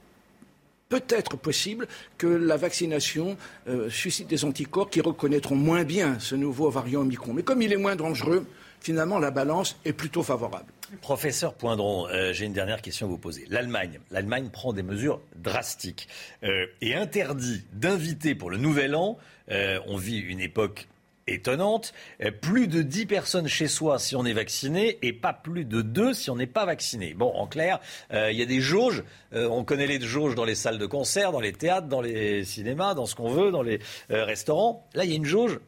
peut-être 0.89 1.37
possible 1.37 1.87
que 2.17 2.27
la 2.27 2.57
vaccination 2.57 3.37
euh, 3.67 3.89
suscite 3.89 4.27
des 4.27 4.45
anticorps 4.45 4.89
qui 4.89 5.01
reconnaîtront 5.01 5.55
moins 5.55 5.83
bien 5.83 6.19
ce 6.19 6.35
nouveau 6.35 6.69
variant 6.69 7.01
Omicron. 7.01 7.33
Mais 7.33 7.43
comme 7.43 7.61
il 7.61 7.73
est 7.73 7.77
moins 7.77 7.95
dangereux, 7.95 8.45
finalement 8.79 9.19
la 9.19 9.31
balance 9.31 9.77
est 9.85 9.93
plutôt 9.93 10.23
favorable. 10.23 10.71
Professeur 11.01 11.53
Poindron, 11.53 12.07
euh, 12.07 12.31
j'ai 12.31 12.45
une 12.45 12.53
dernière 12.53 12.81
question 12.81 13.07
à 13.07 13.09
vous 13.09 13.17
poser. 13.17 13.45
L'Allemagne, 13.49 14.49
prend 14.51 14.71
des 14.71 14.83
mesures 14.83 15.19
drastiques 15.35 16.07
euh, 16.43 16.65
et 16.81 16.95
interdit 16.95 17.63
d'inviter 17.73 18.35
pour 18.35 18.49
le 18.49 18.57
Nouvel 18.57 18.95
An. 18.95 19.17
on 19.49 19.97
vit 19.97 20.19
une 20.19 20.39
époque 20.39 20.87
étonnante. 21.27 21.93
euh, 22.23 22.31
plus 22.31 22.67
de 22.67 22.81
10 22.81 23.05
personnes 23.05 23.47
chez 23.47 23.67
soi 23.67 23.99
si 23.99 24.15
on 24.15 24.25
est 24.25 24.33
vacciné 24.33 24.97
et 25.01 25.13
pas 25.13 25.33
plus 25.33 25.65
de 25.65 25.81
2 25.81 26.13
si 26.13 26.29
on 26.29 26.35
n'est 26.35 26.47
pas 26.47 26.65
vacciné. 26.65 27.13
Bon, 27.13 27.31
en 27.35 27.47
clair, 27.47 27.79
euh, 28.13 28.31
il 28.31 28.37
y 28.37 28.41
a 28.41 28.45
des 28.45 28.61
jauges. 28.61 29.03
Euh, 29.33 29.47
on 29.49 29.63
connaît 29.63 29.87
les 29.87 29.99
jauges 30.01 30.35
dans 30.35 30.45
les 30.45 30.55
salles 30.55 30.77
de 30.79 30.85
concert, 30.85 31.31
dans 31.31 31.39
les 31.39 31.53
théâtres, 31.53 31.87
dans 31.87 32.01
les 32.01 32.43
cinémas, 32.45 32.93
dans 32.93 33.05
ce 33.05 33.15
qu'on 33.15 33.29
veut, 33.31 33.51
dans 33.51 33.61
les 33.63 33.79
restaurants. 34.09 34.87
Là, 34.93 35.03
il 35.05 35.09
y 35.09 35.13
a 35.13 35.17
une 35.17 35.25
jauge 35.25 35.59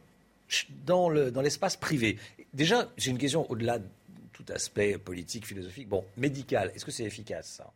dans 0.86 1.10
le- 1.10 1.32
l'espace 1.42 1.78
privé. 1.78 2.18
Déjà, 2.54 2.90
j'ai 2.98 3.12
une 3.12 3.18
question 3.20 3.50
au-delà 3.52 3.78
de 3.80 3.86
tout 4.34 4.46
aspect 4.54 4.98
politique, 4.98 5.46
philosophique. 5.46 5.88
Bon, 5.90 6.04
médical, 6.18 6.72
est-ce 6.76 6.86
que 6.86 6.92
c'est 6.92 7.04
efficace 7.04 7.48
ça? 7.58 7.72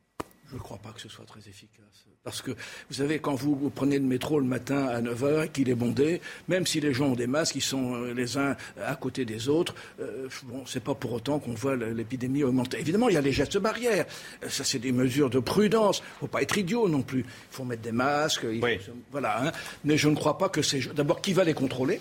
Je 0.50 0.56
ne 0.56 0.60
crois 0.60 0.78
pas 0.78 0.92
que 0.92 1.02
ce 1.02 1.10
soit 1.10 1.26
très 1.26 1.40
efficace. 1.42 2.06
Parce 2.24 2.41
que, 2.41 2.52
vous 2.52 2.94
savez, 2.95 3.20
quand 3.20 3.36
vous, 3.36 3.54
vous 3.54 3.70
prenez 3.70 4.00
le 4.00 4.06
métro 4.06 4.40
le 4.40 4.45
matin 4.45 4.86
à 4.88 5.02
9h 5.02 5.44
et 5.45 5.50
qu'il 5.50 5.68
est 5.70 5.76
bondé, 5.76 6.22
même 6.48 6.66
si 6.66 6.80
les 6.80 6.94
gens 6.94 7.08
ont 7.08 7.16
des 7.16 7.28
masques, 7.28 7.56
ils 7.56 7.62
sont 7.62 7.95
euh, 7.95 8.14
les 8.14 8.38
uns 8.38 8.56
à 8.82 8.95
côté 8.95 9.26
des 9.26 9.50
autres, 9.50 9.76
euh, 10.00 10.30
bon, 10.44 10.64
c'est 10.66 10.82
pas 10.82 10.95
pour 10.95 11.12
autant 11.12 11.40
qu'on 11.40 11.52
voit 11.52 11.76
l'épidémie 11.76 12.41
augmenter. 12.44 12.80
Évidemment, 12.80 13.10
il 13.10 13.16
y 13.16 13.18
a 13.18 13.22
les 13.22 13.34
gestes 13.34 13.58
barrières. 13.58 14.06
Euh, 14.41 14.48
Ça, 14.48 14.64
c'est 14.64 14.80
des 14.80 14.94
mesures 14.94 15.30
de 15.30 15.40
prudence. 15.40 15.98
Il 16.00 16.14
ne 16.16 16.20
faut 16.22 16.28
pas 16.28 16.41
être 16.41 16.58
idiot 16.58 16.88
non 16.88 17.02
plus. 17.02 17.20
Il 17.20 17.26
faut 17.52 17.66
mettre 17.66 17.82
des 17.82 17.91
masques. 17.91 18.45
il 18.50 18.62
faut 18.78 18.84
se- 18.86 18.91
voilà. 19.12 19.48
hein. 19.48 19.52
Mais 19.84 19.98
je 19.98 20.08
ne 20.08 20.16
crois 20.16 20.38
pas 20.38 20.48
que 20.48 20.62
c'est... 20.62 20.80
D'abord, 20.94 21.20
qui 21.20 21.34
va 21.34 21.44
les 21.44 21.54
contrôler? 21.54 22.00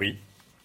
Oui. 0.00 0.16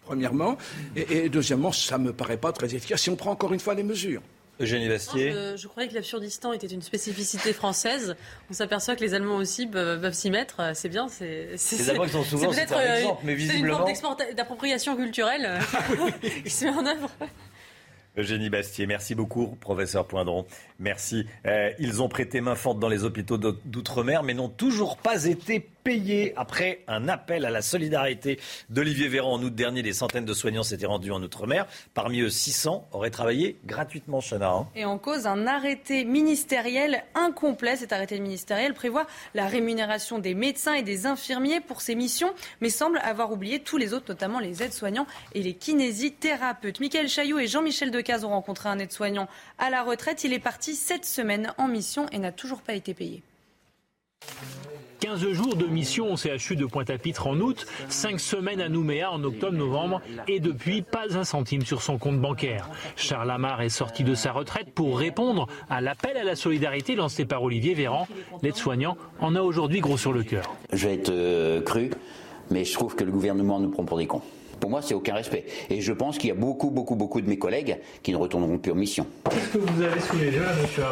Premièrement. 0.06 0.58
Et, 0.96 1.26
et 1.26 1.30
deuxièmement, 1.30 1.74
ça 1.74 1.98
ne 1.98 2.06
me 2.06 2.14
paraît 2.14 2.38
pas 2.38 2.54
très 2.54 2.74
efficace 2.74 3.02
si 3.02 3.10
on 3.10 3.18
prend 3.18 3.32
encore 3.32 3.52
une 3.54 3.60
fois 3.60 3.74
les 3.74 3.84
mesures. 3.84 4.22
Eugénie 4.60 4.88
Bastier 4.88 5.32
Je, 5.32 5.58
je 5.58 5.68
croyais 5.68 5.90
que 5.90 5.96
l'absurdistan 5.96 6.54
était 6.54 6.68
une 6.68 6.82
spécificité 6.84 7.54
française. 7.54 8.16
On 8.50 8.54
s'appéciort 8.54 8.96
que 8.96 9.02
les 9.02 9.14
Allemands 9.16 9.38
aussi 9.38 9.66
peuvent, 9.68 10.00
peuvent 10.00 10.14
s'y 10.14 10.30
mettre. 10.30 10.62
C'est 10.76 10.90
bien. 10.90 11.08
C'est, 11.10 11.58
c'est, 11.58 11.78
Les 11.78 11.90
Allemands, 11.90 12.04
ils 12.06 12.12
sont 12.12 12.24
souvent- 12.24 12.52
c'est 12.52 12.66
peut-être, 12.66 12.70
c'est 12.70 12.76
un 12.76 12.92
euh, 12.92 12.98
exemple, 12.98 13.22
mais 13.24 13.36
c'est 13.36 13.42
une 13.44 13.50
visiblement- 13.50 13.96
forme 13.96 14.18
d'appropriation 14.36 14.96
culturelle 14.96 15.46
euh, 15.46 16.10
qui 16.44 16.50
se 16.50 16.66
met 16.66 16.72
en 16.72 16.86
œuvre. 16.86 17.10
Eugénie 18.16 18.52
Bastier, 18.52 18.86
merci 18.86 19.16
beaucoup, 19.16 19.48
professeur 19.60 20.06
Poindron. 20.08 20.46
Merci. 20.78 21.26
Euh, 21.48 21.72
ils 21.80 22.04
ont 22.04 22.08
prêté 22.10 22.42
main 22.42 22.54
forte 22.54 22.78
dans 22.78 22.88
les 22.90 23.04
hôpitaux 23.06 23.40
d'ou- 23.40 23.58
d'outre-mer, 23.66 24.22
mais 24.22 24.36
n'ont 24.36 24.50
toujours 24.50 24.98
pas 24.98 25.26
été 25.26 25.60
payés. 25.84 26.34
Après 26.38 26.82
un 26.88 27.08
appel 27.08 27.46
à 27.46 27.50
la 27.50 27.62
solidarité 27.62 28.40
d'Olivier 28.70 29.08
Véran 29.08 29.34
en 29.34 29.44
août 29.44 29.54
dernier, 29.54 29.84
des 29.84 29.94
centaines 29.94 30.26
de 30.26 30.34
soignants 30.34 30.64
s'étaient 30.64 30.86
rendus 30.86 31.12
en 31.12 31.22
outre-mer. 31.22 31.66
Parmi 31.94 32.22
eux, 32.22 32.30
600 32.30 32.88
auraient 32.92 33.10
travaillé 33.10 33.58
gratuitement, 33.66 34.20
Chana. 34.22 34.50
hein. 34.50 34.68
Et 34.76 34.86
en 34.86 34.98
cause, 34.98 35.28
un 35.28 35.48
arrêté 35.48 36.06
ministériel 36.06 37.04
incomplet. 37.16 37.76
Cet 37.76 37.94
arrêté 37.94 38.20
ministériel 38.20 38.74
prévoit 38.74 39.08
la 39.34 39.48
rémunération 39.48 40.20
des 40.20 40.34
médecins 40.34 40.74
et 40.74 40.84
des 40.84 41.06
infirmiers 41.06 41.60
pour 41.60 41.82
ces 41.82 41.96
missions, 41.96 42.34
mais 42.62 42.70
semble 42.70 43.00
avoir 43.00 43.32
oublié 43.32 43.60
tous 43.60 43.78
les 43.78 43.94
autres, 43.94 44.06
notamment 44.10 44.40
les 44.40 44.64
aides-soignants 44.64 45.08
et 45.34 45.44
les 45.44 45.54
kinésithérapeutes. 45.54 46.80
Michael 46.80 47.10
Chaillot 47.10 47.40
et 47.40 47.48
Jean-Michel 47.48 47.92
Decaze 47.92 48.24
ont 48.24 48.30
rencontré 48.30 48.70
un 48.70 48.80
aide-soignant 48.80 49.28
à 49.60 49.70
la 49.70 49.84
retraite. 49.84 50.24
Il 50.24 50.34
est 50.34 50.40
parti 50.40 50.76
cette 50.76 51.06
semaine 51.06 51.54
en 51.58 51.68
mission 51.68 52.06
et 52.12 52.20
n'a 52.20 52.32
toujours 52.32 52.62
pas 52.62 52.74
été 52.74 52.94
payé. 52.94 53.22
15 55.04 55.34
jours 55.34 55.56
de 55.58 55.66
mission 55.66 56.14
au 56.14 56.16
CHU 56.16 56.56
de 56.56 56.66
Pointe-à-Pitre 56.66 57.28
en 57.28 57.38
août, 57.42 57.66
5 57.90 58.22
semaines 58.22 58.62
à 58.62 58.70
Nouméa 58.70 59.12
en 59.12 59.22
octobre-novembre 59.22 60.00
et 60.30 60.40
depuis 60.40 60.82
pas 60.82 61.18
un 61.18 61.26
centime 61.26 61.66
sur 61.66 61.82
son 61.82 61.98
compte 61.98 62.22
bancaire. 62.22 62.70
Charles 62.96 63.28
Lamar 63.28 63.62
est 63.62 63.68
sorti 63.68 64.06
de 64.06 64.16
sa 64.16 64.32
retraite 64.32 64.72
pour 64.74 64.98
répondre 64.98 65.48
à 65.70 65.82
l'appel 65.82 66.16
à 66.16 66.24
la 66.24 66.38
solidarité 66.38 66.96
lancé 66.96 67.26
par 67.26 67.44
Olivier 67.44 67.74
Véran. 67.74 68.08
L'aide-soignant 68.44 68.96
en 69.20 69.36
a 69.36 69.42
aujourd'hui 69.42 69.82
gros 69.82 69.98
sur 69.98 70.14
le 70.14 70.24
cœur. 70.24 70.56
Je 70.72 70.88
vais 70.88 70.94
être 70.94 71.10
euh, 71.10 71.60
cru, 71.62 71.90
mais 72.50 72.64
je 72.64 72.72
trouve 72.72 72.96
que 72.96 73.04
le 73.04 73.12
gouvernement 73.12 73.60
nous 73.60 73.72
prend 73.72 73.84
pour 73.84 73.98
des 73.98 74.08
cons. 74.08 74.22
Pour 74.62 74.70
moi, 74.70 74.82
c'est 74.82 74.94
aucun 74.94 75.16
respect. 75.16 75.44
Et 75.70 75.82
je 75.82 75.92
pense 75.92 76.18
qu'il 76.18 76.30
y 76.30 76.32
a 76.32 76.36
beaucoup, 76.36 76.70
beaucoup, 76.70 76.96
beaucoup 76.96 77.20
de 77.20 77.28
mes 77.28 77.38
collègues 77.38 77.78
qui 78.04 78.14
ne 78.14 78.16
retourneront 78.16 78.58
plus 78.58 78.72
en 78.72 78.76
mission. 78.76 79.06
Qu'est-ce 79.30 79.50
que 79.50 79.58
vous 79.58 79.82
avez 79.82 80.00
sous 80.00 80.16
les 80.16 80.32
yeux, 80.32 80.44
là, 80.44 80.54
monsieur 80.62 80.84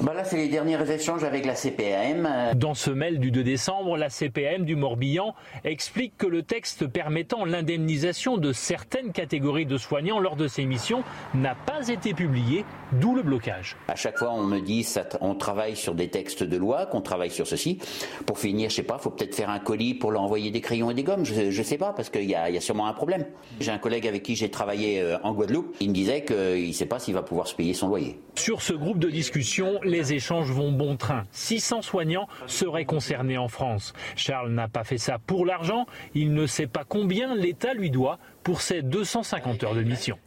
Bah 0.00 0.14
là, 0.14 0.22
c'est 0.22 0.36
les 0.36 0.48
derniers 0.48 0.78
échanges 0.92 1.24
avec 1.24 1.44
la 1.44 1.54
CPAM. 1.54 2.28
Dans 2.54 2.74
ce 2.74 2.90
mail 2.90 3.18
du 3.18 3.32
2 3.32 3.42
décembre, 3.42 3.96
la 3.96 4.10
CPM 4.10 4.64
du 4.64 4.76
Morbihan 4.76 5.34
explique 5.64 6.16
que 6.16 6.26
le 6.28 6.44
texte 6.44 6.86
permettant 6.86 7.44
l'indemnisation 7.44 8.36
de 8.36 8.52
certaines 8.52 9.10
catégories 9.10 9.66
de 9.66 9.76
soignants 9.76 10.20
lors 10.20 10.36
de 10.36 10.46
ces 10.46 10.66
missions 10.66 11.02
n'a 11.34 11.56
pas 11.56 11.88
été 11.88 12.14
publié, 12.14 12.64
d'où 12.92 13.16
le 13.16 13.22
blocage. 13.22 13.76
À 13.88 13.96
chaque 13.96 14.18
fois, 14.18 14.32
on 14.32 14.44
me 14.44 14.60
dit 14.60 14.84
ça, 14.84 15.04
on 15.20 15.34
travaille 15.34 15.74
sur 15.74 15.96
des 15.96 16.08
textes 16.08 16.44
de 16.44 16.56
loi, 16.56 16.86
qu'on 16.86 17.00
travaille 17.00 17.30
sur 17.30 17.48
ceci. 17.48 17.78
Pour 18.24 18.38
finir, 18.38 18.70
je 18.70 18.76
sais 18.76 18.82
pas, 18.84 18.98
faut 18.98 19.10
peut-être 19.10 19.34
faire 19.34 19.50
un 19.50 19.58
colis 19.58 19.94
pour 19.94 20.12
leur 20.12 20.22
envoyer 20.22 20.52
des 20.52 20.60
crayons 20.60 20.92
et 20.92 20.94
des 20.94 21.02
gommes. 21.02 21.24
Je, 21.24 21.50
je 21.50 21.62
sais 21.64 21.78
pas, 21.78 21.92
parce 21.92 22.08
qu'il 22.08 22.30
y 22.30 22.36
a, 22.36 22.48
il 22.48 22.54
y 22.54 22.58
a 22.58 22.60
sûrement 22.60 22.86
un 22.86 22.94
problème. 22.94 23.26
J'ai 23.58 23.72
un 23.72 23.78
collègue 23.78 24.06
avec 24.06 24.22
qui 24.22 24.36
j'ai 24.36 24.48
travaillé 24.48 25.00
euh, 25.00 25.18
en 25.24 25.32
Guadeloupe. 25.32 25.74
Il 25.80 25.88
me 25.88 25.94
disait 25.94 26.24
qu'il 26.24 26.68
ne 26.68 26.72
sait 26.72 26.86
pas 26.86 27.00
s'il 27.00 27.14
va 27.14 27.22
pouvoir 27.22 27.48
se 27.48 27.56
payer 27.56 27.74
son 27.74 27.88
loyer. 27.88 28.16
Sur 28.36 28.62
ce 28.62 28.74
groupe 28.74 29.00
de 29.00 29.10
discussion, 29.10 29.80
les 29.88 30.12
échanges 30.12 30.50
vont 30.50 30.72
bon 30.72 30.96
train. 30.96 31.24
600 31.32 31.82
soignants 31.82 32.28
seraient 32.46 32.84
concernés 32.84 33.38
en 33.38 33.48
France. 33.48 33.92
Charles 34.16 34.52
n'a 34.52 34.68
pas 34.68 34.84
fait 34.84 34.98
ça 34.98 35.18
pour 35.18 35.44
l'argent. 35.44 35.86
Il 36.14 36.34
ne 36.34 36.46
sait 36.46 36.66
pas 36.66 36.84
combien 36.84 37.34
l'État 37.34 37.74
lui 37.74 37.90
doit 37.90 38.18
pour 38.42 38.60
ses 38.60 38.82
250 38.82 39.64
heures 39.64 39.74
de 39.74 39.82
mission. 39.82 40.18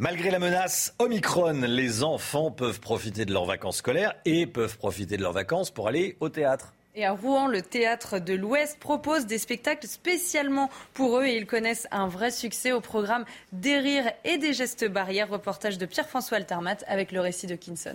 Malgré 0.00 0.30
la 0.30 0.38
menace 0.38 0.94
Omicron, 1.00 1.60
les 1.66 2.04
enfants 2.04 2.52
peuvent 2.52 2.78
profiter 2.78 3.24
de 3.24 3.32
leurs 3.32 3.46
vacances 3.46 3.78
scolaires 3.78 4.14
et 4.24 4.46
peuvent 4.46 4.78
profiter 4.78 5.16
de 5.16 5.22
leurs 5.22 5.32
vacances 5.32 5.72
pour 5.72 5.88
aller 5.88 6.16
au 6.20 6.28
théâtre. 6.28 6.72
Et 6.98 7.04
à 7.04 7.12
Rouen, 7.12 7.46
le 7.46 7.62
théâtre 7.62 8.18
de 8.18 8.34
l'Ouest 8.34 8.76
propose 8.80 9.24
des 9.24 9.38
spectacles 9.38 9.86
spécialement 9.86 10.68
pour 10.94 11.20
eux 11.20 11.26
et 11.26 11.36
ils 11.36 11.46
connaissent 11.46 11.86
un 11.92 12.08
vrai 12.08 12.32
succès 12.32 12.72
au 12.72 12.80
programme 12.80 13.24
Des 13.52 13.78
rires 13.78 14.10
et 14.24 14.36
des 14.36 14.52
gestes 14.52 14.84
barrières. 14.84 15.28
Reportage 15.28 15.78
de 15.78 15.86
Pierre-François 15.86 16.38
Altermat 16.38 16.78
avec 16.88 17.12
le 17.12 17.20
récit 17.20 17.46
de 17.46 17.54
Kinson. 17.54 17.94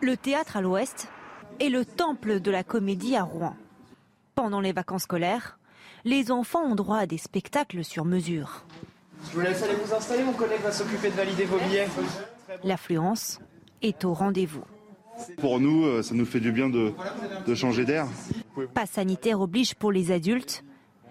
Le 0.00 0.16
théâtre 0.16 0.56
à 0.56 0.60
l'Ouest 0.60 1.08
est 1.58 1.68
le 1.68 1.84
temple 1.84 2.38
de 2.38 2.50
la 2.52 2.62
comédie 2.62 3.16
à 3.16 3.24
Rouen. 3.24 3.56
Pendant 4.36 4.60
les 4.60 4.72
vacances 4.72 5.02
scolaires, 5.02 5.58
les 6.04 6.30
enfants 6.30 6.62
ont 6.62 6.76
droit 6.76 6.98
à 6.98 7.06
des 7.06 7.18
spectacles 7.18 7.82
sur 7.82 8.04
mesure. 8.04 8.64
Je 9.30 9.32
vous 9.32 9.40
laisse 9.40 9.64
aller 9.64 9.74
vous 9.74 9.92
installer, 9.92 10.22
mon 10.22 10.34
collègue 10.34 10.60
va 10.60 10.70
s'occuper 10.70 11.10
de 11.10 11.16
valider 11.16 11.46
vos 11.46 11.58
billets. 11.58 11.88
L'affluence 12.62 13.40
est 13.82 14.04
au 14.04 14.14
rendez-vous. 14.14 14.62
Pour 15.38 15.60
nous, 15.60 15.84
euh, 15.84 16.02
ça 16.02 16.14
nous 16.14 16.24
fait 16.26 16.40
du 16.40 16.52
bien 16.52 16.68
de, 16.68 16.92
de 17.46 17.54
changer 17.54 17.84
d'air. 17.84 18.06
Pas 18.74 18.86
sanitaire 18.86 19.40
oblige 19.40 19.74
pour 19.74 19.92
les 19.92 20.12
adultes. 20.12 20.64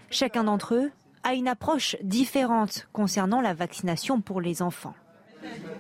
Chacun 0.10 0.44
d'entre 0.44 0.76
eux 0.76 0.92
a 1.24 1.34
une 1.34 1.48
approche 1.48 1.96
différente 2.04 2.88
concernant 2.94 3.42
la 3.42 3.54
vaccination 3.54 4.22
pour 4.22 4.42
les 4.42 4.62
enfants. 4.62 4.94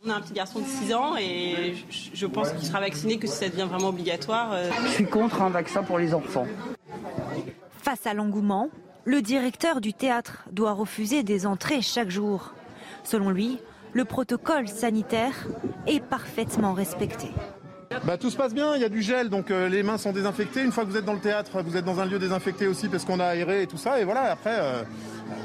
On 0.06 0.10
a 0.10 0.16
un 0.16 0.22
petit 0.22 0.34
garçon 0.34 0.60
de 0.60 0.66
6 0.66 0.94
ans 0.94 1.16
et 1.18 1.76
je 2.14 2.26
pense 2.26 2.52
qu'il 2.52 2.66
sera 2.66 2.80
vacciné 2.80 3.18
que 3.18 3.28
si 3.28 3.36
ça 3.38 3.50
devient 3.50 3.68
vraiment 3.70 3.90
obligatoire. 3.90 4.52
euh. 4.54 4.70
Je 4.86 4.90
suis 4.92 5.06
contre 5.06 5.42
un 5.42 5.50
vaccin 5.50 5.84
pour 5.84 6.00
les 6.00 6.14
enfants. 6.14 6.48
Face 7.78 8.06
à 8.08 8.14
l'engouement, 8.14 8.70
le 9.06 9.22
directeur 9.22 9.82
du 9.82 9.94
théâtre 9.94 10.46
doit 10.52 10.74
refuser 10.74 11.24
des 11.24 11.46
entrées 11.46 11.82
chaque 11.82 12.10
jour. 12.10 12.54
Selon 13.04 13.30
lui, 13.30 13.60
le 13.94 14.06
protocole 14.06 14.68
sanitaire 14.68 15.48
est 15.88 16.00
parfaitement 16.04 16.74
respecté. 16.74 17.28
Bah, 18.04 18.18
tout 18.18 18.30
se 18.30 18.38
passe 18.38 18.54
bien, 18.54 18.76
il 18.76 18.82
y 18.82 18.86
a 18.86 18.90
du 18.90 19.02
gel, 19.02 19.30
donc 19.30 19.52
euh, 19.52 19.68
les 19.68 19.84
mains 19.84 19.98
sont 19.98 20.12
désinfectées. 20.12 20.64
Une 20.64 20.72
fois 20.72 20.86
que 20.86 20.90
vous 20.90 20.98
êtes 20.98 21.06
dans 21.06 21.14
le 21.14 21.20
théâtre, 21.20 21.62
vous 21.62 21.78
êtes 21.78 21.86
dans 21.86 22.00
un 22.00 22.06
lieu 22.06 22.20
désinfecté 22.20 22.68
aussi 22.68 22.88
parce 22.88 23.06
qu'on 23.06 23.20
a 23.20 23.26
aéré 23.26 23.64
et 23.64 23.68
tout 23.68 23.78
ça. 23.78 24.00
Et 24.00 24.06
voilà, 24.06 24.32
après, 24.32 24.58
euh, 24.60 24.84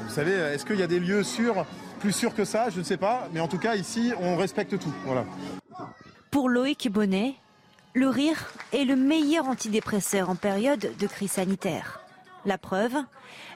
vous 0.07 0.13
savez, 0.13 0.31
est-ce 0.31 0.65
qu'il 0.65 0.79
y 0.79 0.83
a 0.83 0.87
des 0.87 0.99
lieux 0.99 1.23
sûrs, 1.23 1.65
plus 1.99 2.13
sûrs 2.13 2.33
que 2.33 2.45
ça? 2.45 2.69
Je 2.69 2.79
ne 2.79 2.83
sais 2.83 2.97
pas. 2.97 3.27
Mais 3.33 3.39
en 3.39 3.47
tout 3.47 3.59
cas, 3.59 3.75
ici, 3.75 4.13
on 4.19 4.37
respecte 4.37 4.79
tout. 4.79 4.93
Voilà. 5.05 5.25
Pour 6.31 6.49
Loïc 6.49 6.89
Bonnet, 6.89 7.35
le 7.93 8.07
rire 8.07 8.51
est 8.73 8.85
le 8.85 8.95
meilleur 8.95 9.47
antidépresseur 9.47 10.29
en 10.29 10.35
période 10.35 10.91
de 10.97 11.07
crise 11.07 11.31
sanitaire. 11.31 12.01
La 12.45 12.57
preuve, 12.57 12.95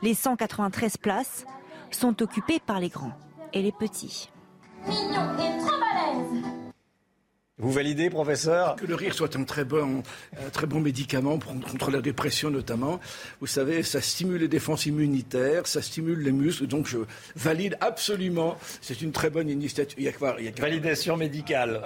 les 0.01 0.13
193 0.13 0.97
places 0.97 1.45
sont 1.91 2.21
occupées 2.21 2.59
par 2.59 2.79
les 2.79 2.89
grands 2.89 3.17
et 3.53 3.61
les 3.61 3.71
petits. 3.71 4.29
Mignon 4.87 5.37
et 5.37 5.59
trop 5.59 5.79
balèze. 5.79 6.60
Vous 7.61 7.71
validez, 7.71 8.09
professeur 8.09 8.75
Que 8.75 8.85
le 8.85 8.95
rire 8.95 9.13
soit 9.13 9.35
un 9.35 9.43
très 9.43 9.63
bon, 9.63 10.03
un 10.45 10.49
très 10.49 10.65
bon 10.67 10.79
médicament 10.79 11.37
pour- 11.37 11.53
contre 11.59 11.91
la 11.91 12.01
dépression 12.01 12.49
notamment. 12.49 12.99
Vous 13.39 13.47
savez, 13.47 13.83
ça 13.83 14.01
stimule 14.01 14.41
les 14.41 14.47
défenses 14.47 14.85
immunitaires, 14.87 15.67
ça 15.67 15.81
stimule 15.81 16.19
les 16.21 16.31
muscles, 16.31 16.67
donc 16.67 16.87
je 16.87 16.97
valide 17.35 17.77
absolument. 17.79 18.57
C'est 18.81 19.01
une 19.01 19.11
très 19.11 19.29
bonne 19.29 19.49
initiative. 19.49 19.95
Il 19.99 20.05
y 20.05 20.07
a 20.09 20.11
quoi- 20.11 20.35
il 20.39 20.45
y 20.45 20.47
a 20.47 20.51
quoi- 20.51 20.61
Validation 20.61 21.17
médicale. 21.17 21.81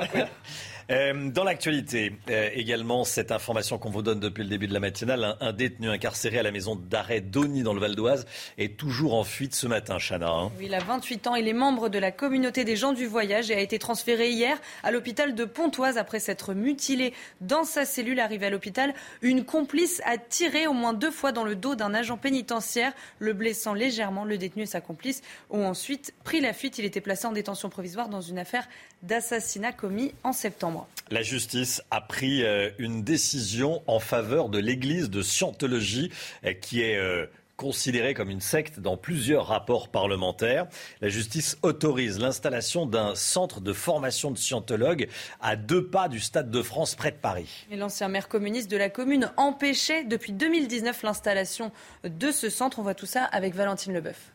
Euh, 0.92 1.32
dans 1.32 1.44
l'actualité, 1.44 2.14
euh, 2.30 2.50
également, 2.54 3.06
cette 3.06 3.32
information 3.32 3.80
qu'on 3.80 3.90
vous 3.90 4.04
donne 4.04 4.20
depuis 4.20 4.44
le 4.44 4.50
début 4.50 4.68
de 4.68 4.74
la 4.74 4.80
matinale, 4.80 5.24
un, 5.24 5.38
un 5.40 5.52
détenu 5.52 5.90
incarcéré 5.90 6.38
à 6.38 6.44
la 6.44 6.52
maison 6.52 6.76
d'arrêt 6.76 7.22
d'Ony 7.22 7.64
dans 7.64 7.74
le 7.74 7.80
Val 7.80 7.96
d'Oise 7.96 8.28
est 8.60 8.78
toujours 8.78 9.16
en 9.16 9.24
fuite 9.24 9.56
ce 9.56 9.66
matin, 9.66 9.98
Chana. 9.98 10.30
hein. 10.30 10.52
Il 10.62 10.76
a 10.76 10.80
28 10.80 11.26
ans. 11.26 11.36
Il 11.36 11.48
est 11.48 11.54
membre 11.54 11.90
de 11.90 11.98
la 11.98 12.12
communauté 12.12 12.66
des 12.66 12.76
gens 12.76 12.94
du 12.94 13.08
voyage 13.08 13.50
et 13.50 13.56
a 13.56 13.60
été 13.62 13.80
transféré 13.80 14.30
hier 14.30 14.58
à 14.84 14.92
l'hôpital 14.92 15.34
de 15.34 15.46
Pontoise 15.46 15.98
après 15.98 16.20
s'être 16.20 16.54
mutilé 16.54 17.14
dans 17.42 17.64
sa 17.64 17.84
cellule. 17.86 18.20
Arrivé 18.20 18.46
à 18.46 18.50
l'hôpital, 18.52 18.94
une 19.24 19.44
complice 19.44 20.04
a 20.06 20.20
tiré 20.20 20.68
au 20.68 20.74
moins 20.74 20.94
deux 20.94 21.10
fois 21.12 21.32
dans 21.32 21.44
le 21.46 21.56
dos 21.56 21.74
d'un 21.74 21.96
agent 21.96 22.18
pénitentiaire, 22.18 22.94
le 23.18 23.34
blessant 23.34 23.74
légèrement. 23.74 24.24
Le 24.24 24.38
détenu 24.38 24.64
et 24.64 24.68
sa 24.68 24.82
complice 24.82 25.24
ont 25.50 25.66
ensuite 25.66 26.14
pris 26.24 26.42
la 26.42 26.54
fuite. 26.54 26.78
Il 26.78 26.86
était 26.86 27.02
placé 27.02 27.26
en 27.26 27.32
détention 27.32 27.70
provisoire 27.70 28.08
dans 28.08 28.22
une 28.22 28.38
affaire 28.38 28.68
d'assassinat 29.08 29.72
commis 29.72 30.14
en 30.24 30.34
septembre. 30.34 30.88
La 31.12 31.22
justice 31.22 31.84
a 31.92 32.02
pris 32.02 32.44
euh, 32.44 32.72
une 32.80 33.04
décision 33.04 33.84
en 33.88 34.00
faveur 34.00 34.50
de 34.50 34.58
l'église 34.58 35.10
de 35.10 35.22
Scientologie 35.22 36.12
euh, 36.46 36.54
qui 36.54 36.82
est 36.82 36.98
euh, 36.98 37.28
considérée 37.58 38.14
comme 38.14 38.30
une 38.30 38.42
secte 38.42 38.80
dans 38.80 38.98
plusieurs 38.98 39.48
rapports 39.48 39.90
parlementaires. 39.90 40.68
La 41.02 41.10
justice 41.10 41.58
autorise 41.62 42.20
l'installation 42.20 42.86
d'un 42.86 43.16
centre 43.16 43.62
de 43.62 43.72
formation 43.72 44.32
de 44.32 44.38
scientologues 44.38 45.08
à 45.42 45.56
deux 45.56 45.86
pas 45.86 46.10
du 46.10 46.20
Stade 46.20 46.50
de 46.50 46.62
France 46.62 46.96
près 46.96 47.12
de 47.12 47.18
Paris. 47.18 47.68
L'ancien 47.72 48.08
maire 48.08 48.28
communiste 48.28 48.70
de 48.70 48.78
la 48.78 48.90
commune 48.90 49.32
empêchait 49.38 50.04
depuis 50.04 50.34
2019 50.34 51.04
l'installation 51.04 51.72
de 52.04 52.32
ce 52.32 52.50
centre. 52.50 52.80
On 52.80 52.84
voit 52.84 52.96
tout 52.96 53.06
ça 53.06 53.24
avec 53.24 53.56
Valentine 53.56 53.94
Leboeuf. 53.94 54.35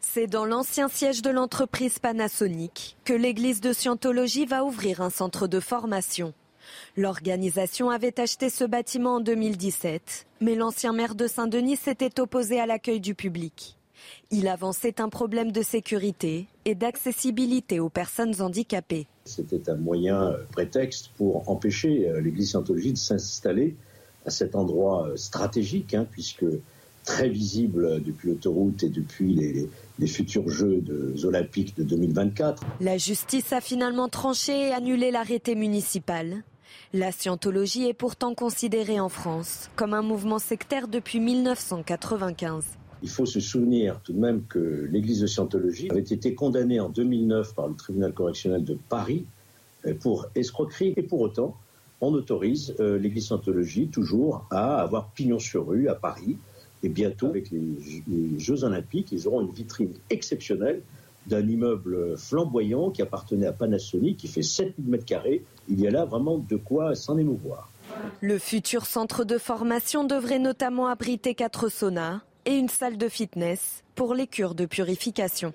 C'est 0.00 0.26
dans 0.26 0.44
l'ancien 0.44 0.88
siège 0.88 1.22
de 1.22 1.30
l'entreprise 1.30 1.98
Panasonic 1.98 2.96
que 3.04 3.12
l'église 3.12 3.60
de 3.60 3.72
Scientologie 3.72 4.46
va 4.46 4.64
ouvrir 4.64 5.00
un 5.00 5.10
centre 5.10 5.46
de 5.46 5.60
formation. 5.60 6.32
L'organisation 6.96 7.90
avait 7.90 8.18
acheté 8.20 8.50
ce 8.50 8.64
bâtiment 8.64 9.16
en 9.16 9.20
2017, 9.20 10.26
mais 10.40 10.54
l'ancien 10.54 10.92
maire 10.92 11.14
de 11.14 11.26
Saint-Denis 11.26 11.76
s'était 11.76 12.20
opposé 12.20 12.60
à 12.60 12.66
l'accueil 12.66 13.00
du 13.00 13.14
public. 13.14 13.76
Il 14.30 14.48
avançait 14.48 15.00
un 15.00 15.08
problème 15.08 15.52
de 15.52 15.62
sécurité 15.62 16.46
et 16.64 16.74
d'accessibilité 16.74 17.80
aux 17.80 17.88
personnes 17.88 18.40
handicapées. 18.40 19.06
C'était 19.24 19.70
un 19.70 19.76
moyen 19.76 20.30
euh, 20.30 20.44
prétexte 20.52 21.10
pour 21.16 21.48
empêcher 21.48 22.08
euh, 22.08 22.20
l'Église 22.20 22.50
scientologie 22.50 22.92
de 22.92 22.98
s'installer 22.98 23.76
à 24.24 24.30
cet 24.30 24.54
endroit 24.54 25.08
euh, 25.08 25.16
stratégique, 25.16 25.94
hein, 25.94 26.06
puisque 26.10 26.44
très 27.06 27.28
visible 27.30 28.02
depuis 28.02 28.28
l'autoroute 28.28 28.82
et 28.82 28.90
depuis 28.90 29.32
les, 29.32 29.70
les 29.98 30.06
futurs 30.06 30.50
Jeux 30.50 30.82
de- 30.82 31.14
olympiques 31.24 31.74
de 31.78 31.84
2024. 31.84 32.62
La 32.82 32.98
justice 32.98 33.52
a 33.54 33.62
finalement 33.62 34.08
tranché 34.08 34.68
et 34.68 34.72
annulé 34.72 35.10
l'arrêté 35.10 35.54
municipal. 35.54 36.42
La 36.92 37.12
scientologie 37.12 37.86
est 37.88 37.94
pourtant 37.94 38.34
considérée 38.34 39.00
en 39.00 39.08
France 39.08 39.70
comme 39.76 39.94
un 39.94 40.02
mouvement 40.02 40.38
sectaire 40.38 40.88
depuis 40.88 41.20
1995. 41.20 42.64
Il 43.02 43.08
faut 43.08 43.26
se 43.26 43.40
souvenir 43.40 44.00
tout 44.02 44.12
de 44.12 44.18
même 44.18 44.42
que 44.48 44.88
l'Église 44.90 45.20
de 45.20 45.26
Scientologie 45.26 45.88
avait 45.90 46.00
été 46.00 46.34
condamnée 46.34 46.80
en 46.80 46.88
2009 46.88 47.54
par 47.54 47.68
le 47.68 47.74
tribunal 47.74 48.12
correctionnel 48.12 48.64
de 48.64 48.76
Paris 48.88 49.26
euh, 49.86 49.94
pour 49.94 50.26
escroquerie. 50.34 50.94
Et 50.96 51.02
pour 51.02 51.20
autant, 51.20 51.56
on 52.00 52.12
autorise 52.14 52.74
euh, 52.80 52.98
l'Église 52.98 53.26
Scientologie 53.26 53.88
toujours 53.88 54.46
à 54.50 54.80
avoir 54.80 55.10
pignon 55.10 55.38
sur 55.38 55.68
rue 55.68 55.88
à 55.88 55.94
Paris. 55.94 56.38
Et 56.82 56.88
bientôt, 56.88 57.28
avec 57.28 57.50
les, 57.50 58.38
Jeux 58.38 58.64
Olympiques, 58.64 59.08
ils 59.12 59.26
auront 59.26 59.40
une 59.40 59.52
vitrine 59.52 59.92
exceptionnelle 60.10 60.82
d'un 61.26 61.46
immeuble 61.46 62.16
flamboyant 62.16 62.90
qui 62.90 63.02
appartenait 63.02 63.46
à 63.46 63.52
Panasonic, 63.52 64.16
qui 64.16 64.28
fait 64.28 64.42
7000 64.42 64.88
mètres 64.88 65.04
carrés. 65.04 65.44
Il 65.68 65.80
y 65.80 65.88
a 65.88 65.90
là 65.90 66.04
vraiment 66.04 66.38
de 66.38 66.56
quoi 66.56 66.94
s'en 66.94 67.18
émouvoir. 67.18 67.70
Le 68.20 68.38
futur 68.38 68.86
centre 68.86 69.24
de 69.24 69.38
formation 69.38 70.04
devrait 70.04 70.38
notamment 70.38 70.86
abriter 70.86 71.34
quatre 71.34 71.68
saunas 71.68 72.20
et 72.44 72.54
une 72.54 72.68
salle 72.68 72.96
de 72.96 73.08
fitness 73.08 73.82
pour 73.94 74.14
les 74.14 74.26
cures 74.26 74.54
de 74.54 74.66
purification. 74.66 75.52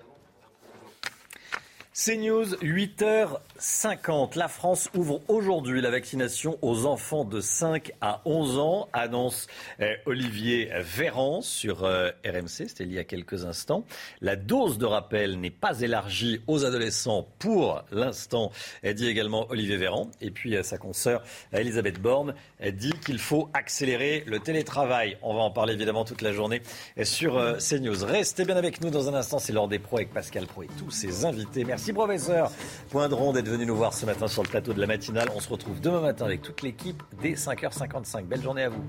CNews, 1.93 2.55
8h50. 2.61 4.37
La 4.37 4.47
France 4.47 4.89
ouvre 4.95 5.19
aujourd'hui 5.27 5.81
la 5.81 5.91
vaccination 5.91 6.57
aux 6.61 6.85
enfants 6.85 7.25
de 7.25 7.41
5 7.41 7.91
à 7.99 8.21
11 8.23 8.59
ans, 8.59 8.87
annonce 8.93 9.47
euh, 9.81 9.93
Olivier 10.05 10.71
Véran 10.79 11.41
sur 11.41 11.83
euh, 11.83 12.11
RMC, 12.25 12.47
c'était 12.47 12.85
il 12.85 12.93
y 12.93 12.97
a 12.97 13.03
quelques 13.03 13.43
instants. 13.43 13.83
La 14.21 14.37
dose 14.37 14.77
de 14.77 14.85
rappel 14.85 15.41
n'est 15.41 15.49
pas 15.49 15.81
élargie 15.81 16.39
aux 16.47 16.63
adolescents 16.63 17.27
pour 17.39 17.83
l'instant, 17.91 18.53
euh, 18.85 18.93
dit 18.93 19.09
également 19.09 19.47
Olivier 19.49 19.75
Véran. 19.75 20.09
Et 20.21 20.31
puis 20.31 20.55
euh, 20.55 20.63
sa 20.63 20.77
consoeur 20.77 21.21
euh, 21.53 21.57
Elisabeth 21.57 22.01
Borne 22.01 22.35
euh, 22.63 22.71
dit 22.71 22.93
qu'il 23.05 23.19
faut 23.19 23.49
accélérer 23.53 24.23
le 24.27 24.39
télétravail. 24.39 25.17
On 25.21 25.33
va 25.33 25.41
en 25.41 25.51
parler 25.51 25.73
évidemment 25.73 26.05
toute 26.05 26.21
la 26.21 26.31
journée 26.31 26.61
sur 27.03 27.33
CNews. 27.57 28.05
Restez 28.05 28.45
bien 28.45 28.55
avec 28.55 28.79
nous 28.79 28.91
dans 28.91 29.09
un 29.09 29.13
instant, 29.13 29.39
c'est 29.39 29.51
l'heure 29.51 29.67
des 29.67 29.79
pros 29.79 29.97
avec 29.97 30.13
Pascal 30.13 30.47
Pro 30.47 30.63
et 30.63 30.69
tous 30.79 30.89
ses 30.89 31.25
invités. 31.25 31.65
Merci 31.91 31.93
professeur 31.93 32.51
Poindron 32.89 33.33
d'être 33.33 33.47
venu 33.47 33.65
nous 33.65 33.75
voir 33.75 33.93
ce 33.93 34.05
matin 34.05 34.27
sur 34.27 34.43
le 34.43 34.49
plateau 34.49 34.73
de 34.73 34.79
la 34.79 34.87
matinale. 34.87 35.29
On 35.35 35.39
se 35.39 35.49
retrouve 35.49 35.79
demain 35.79 36.01
matin 36.01 36.25
avec 36.25 36.41
toute 36.41 36.61
l'équipe 36.61 37.01
dès 37.21 37.33
5h55. 37.33 38.25
Belle 38.25 38.41
journée 38.41 38.63
à 38.63 38.69
vous. 38.69 38.83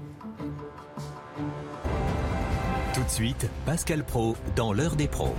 Tout 2.95 3.03
de 3.03 3.11
suite, 3.11 3.49
Pascal 3.65 4.05
Pro 4.05 4.37
dans 4.57 4.73
l'heure 4.73 4.97
des 4.97 5.09
pros. 5.09 5.35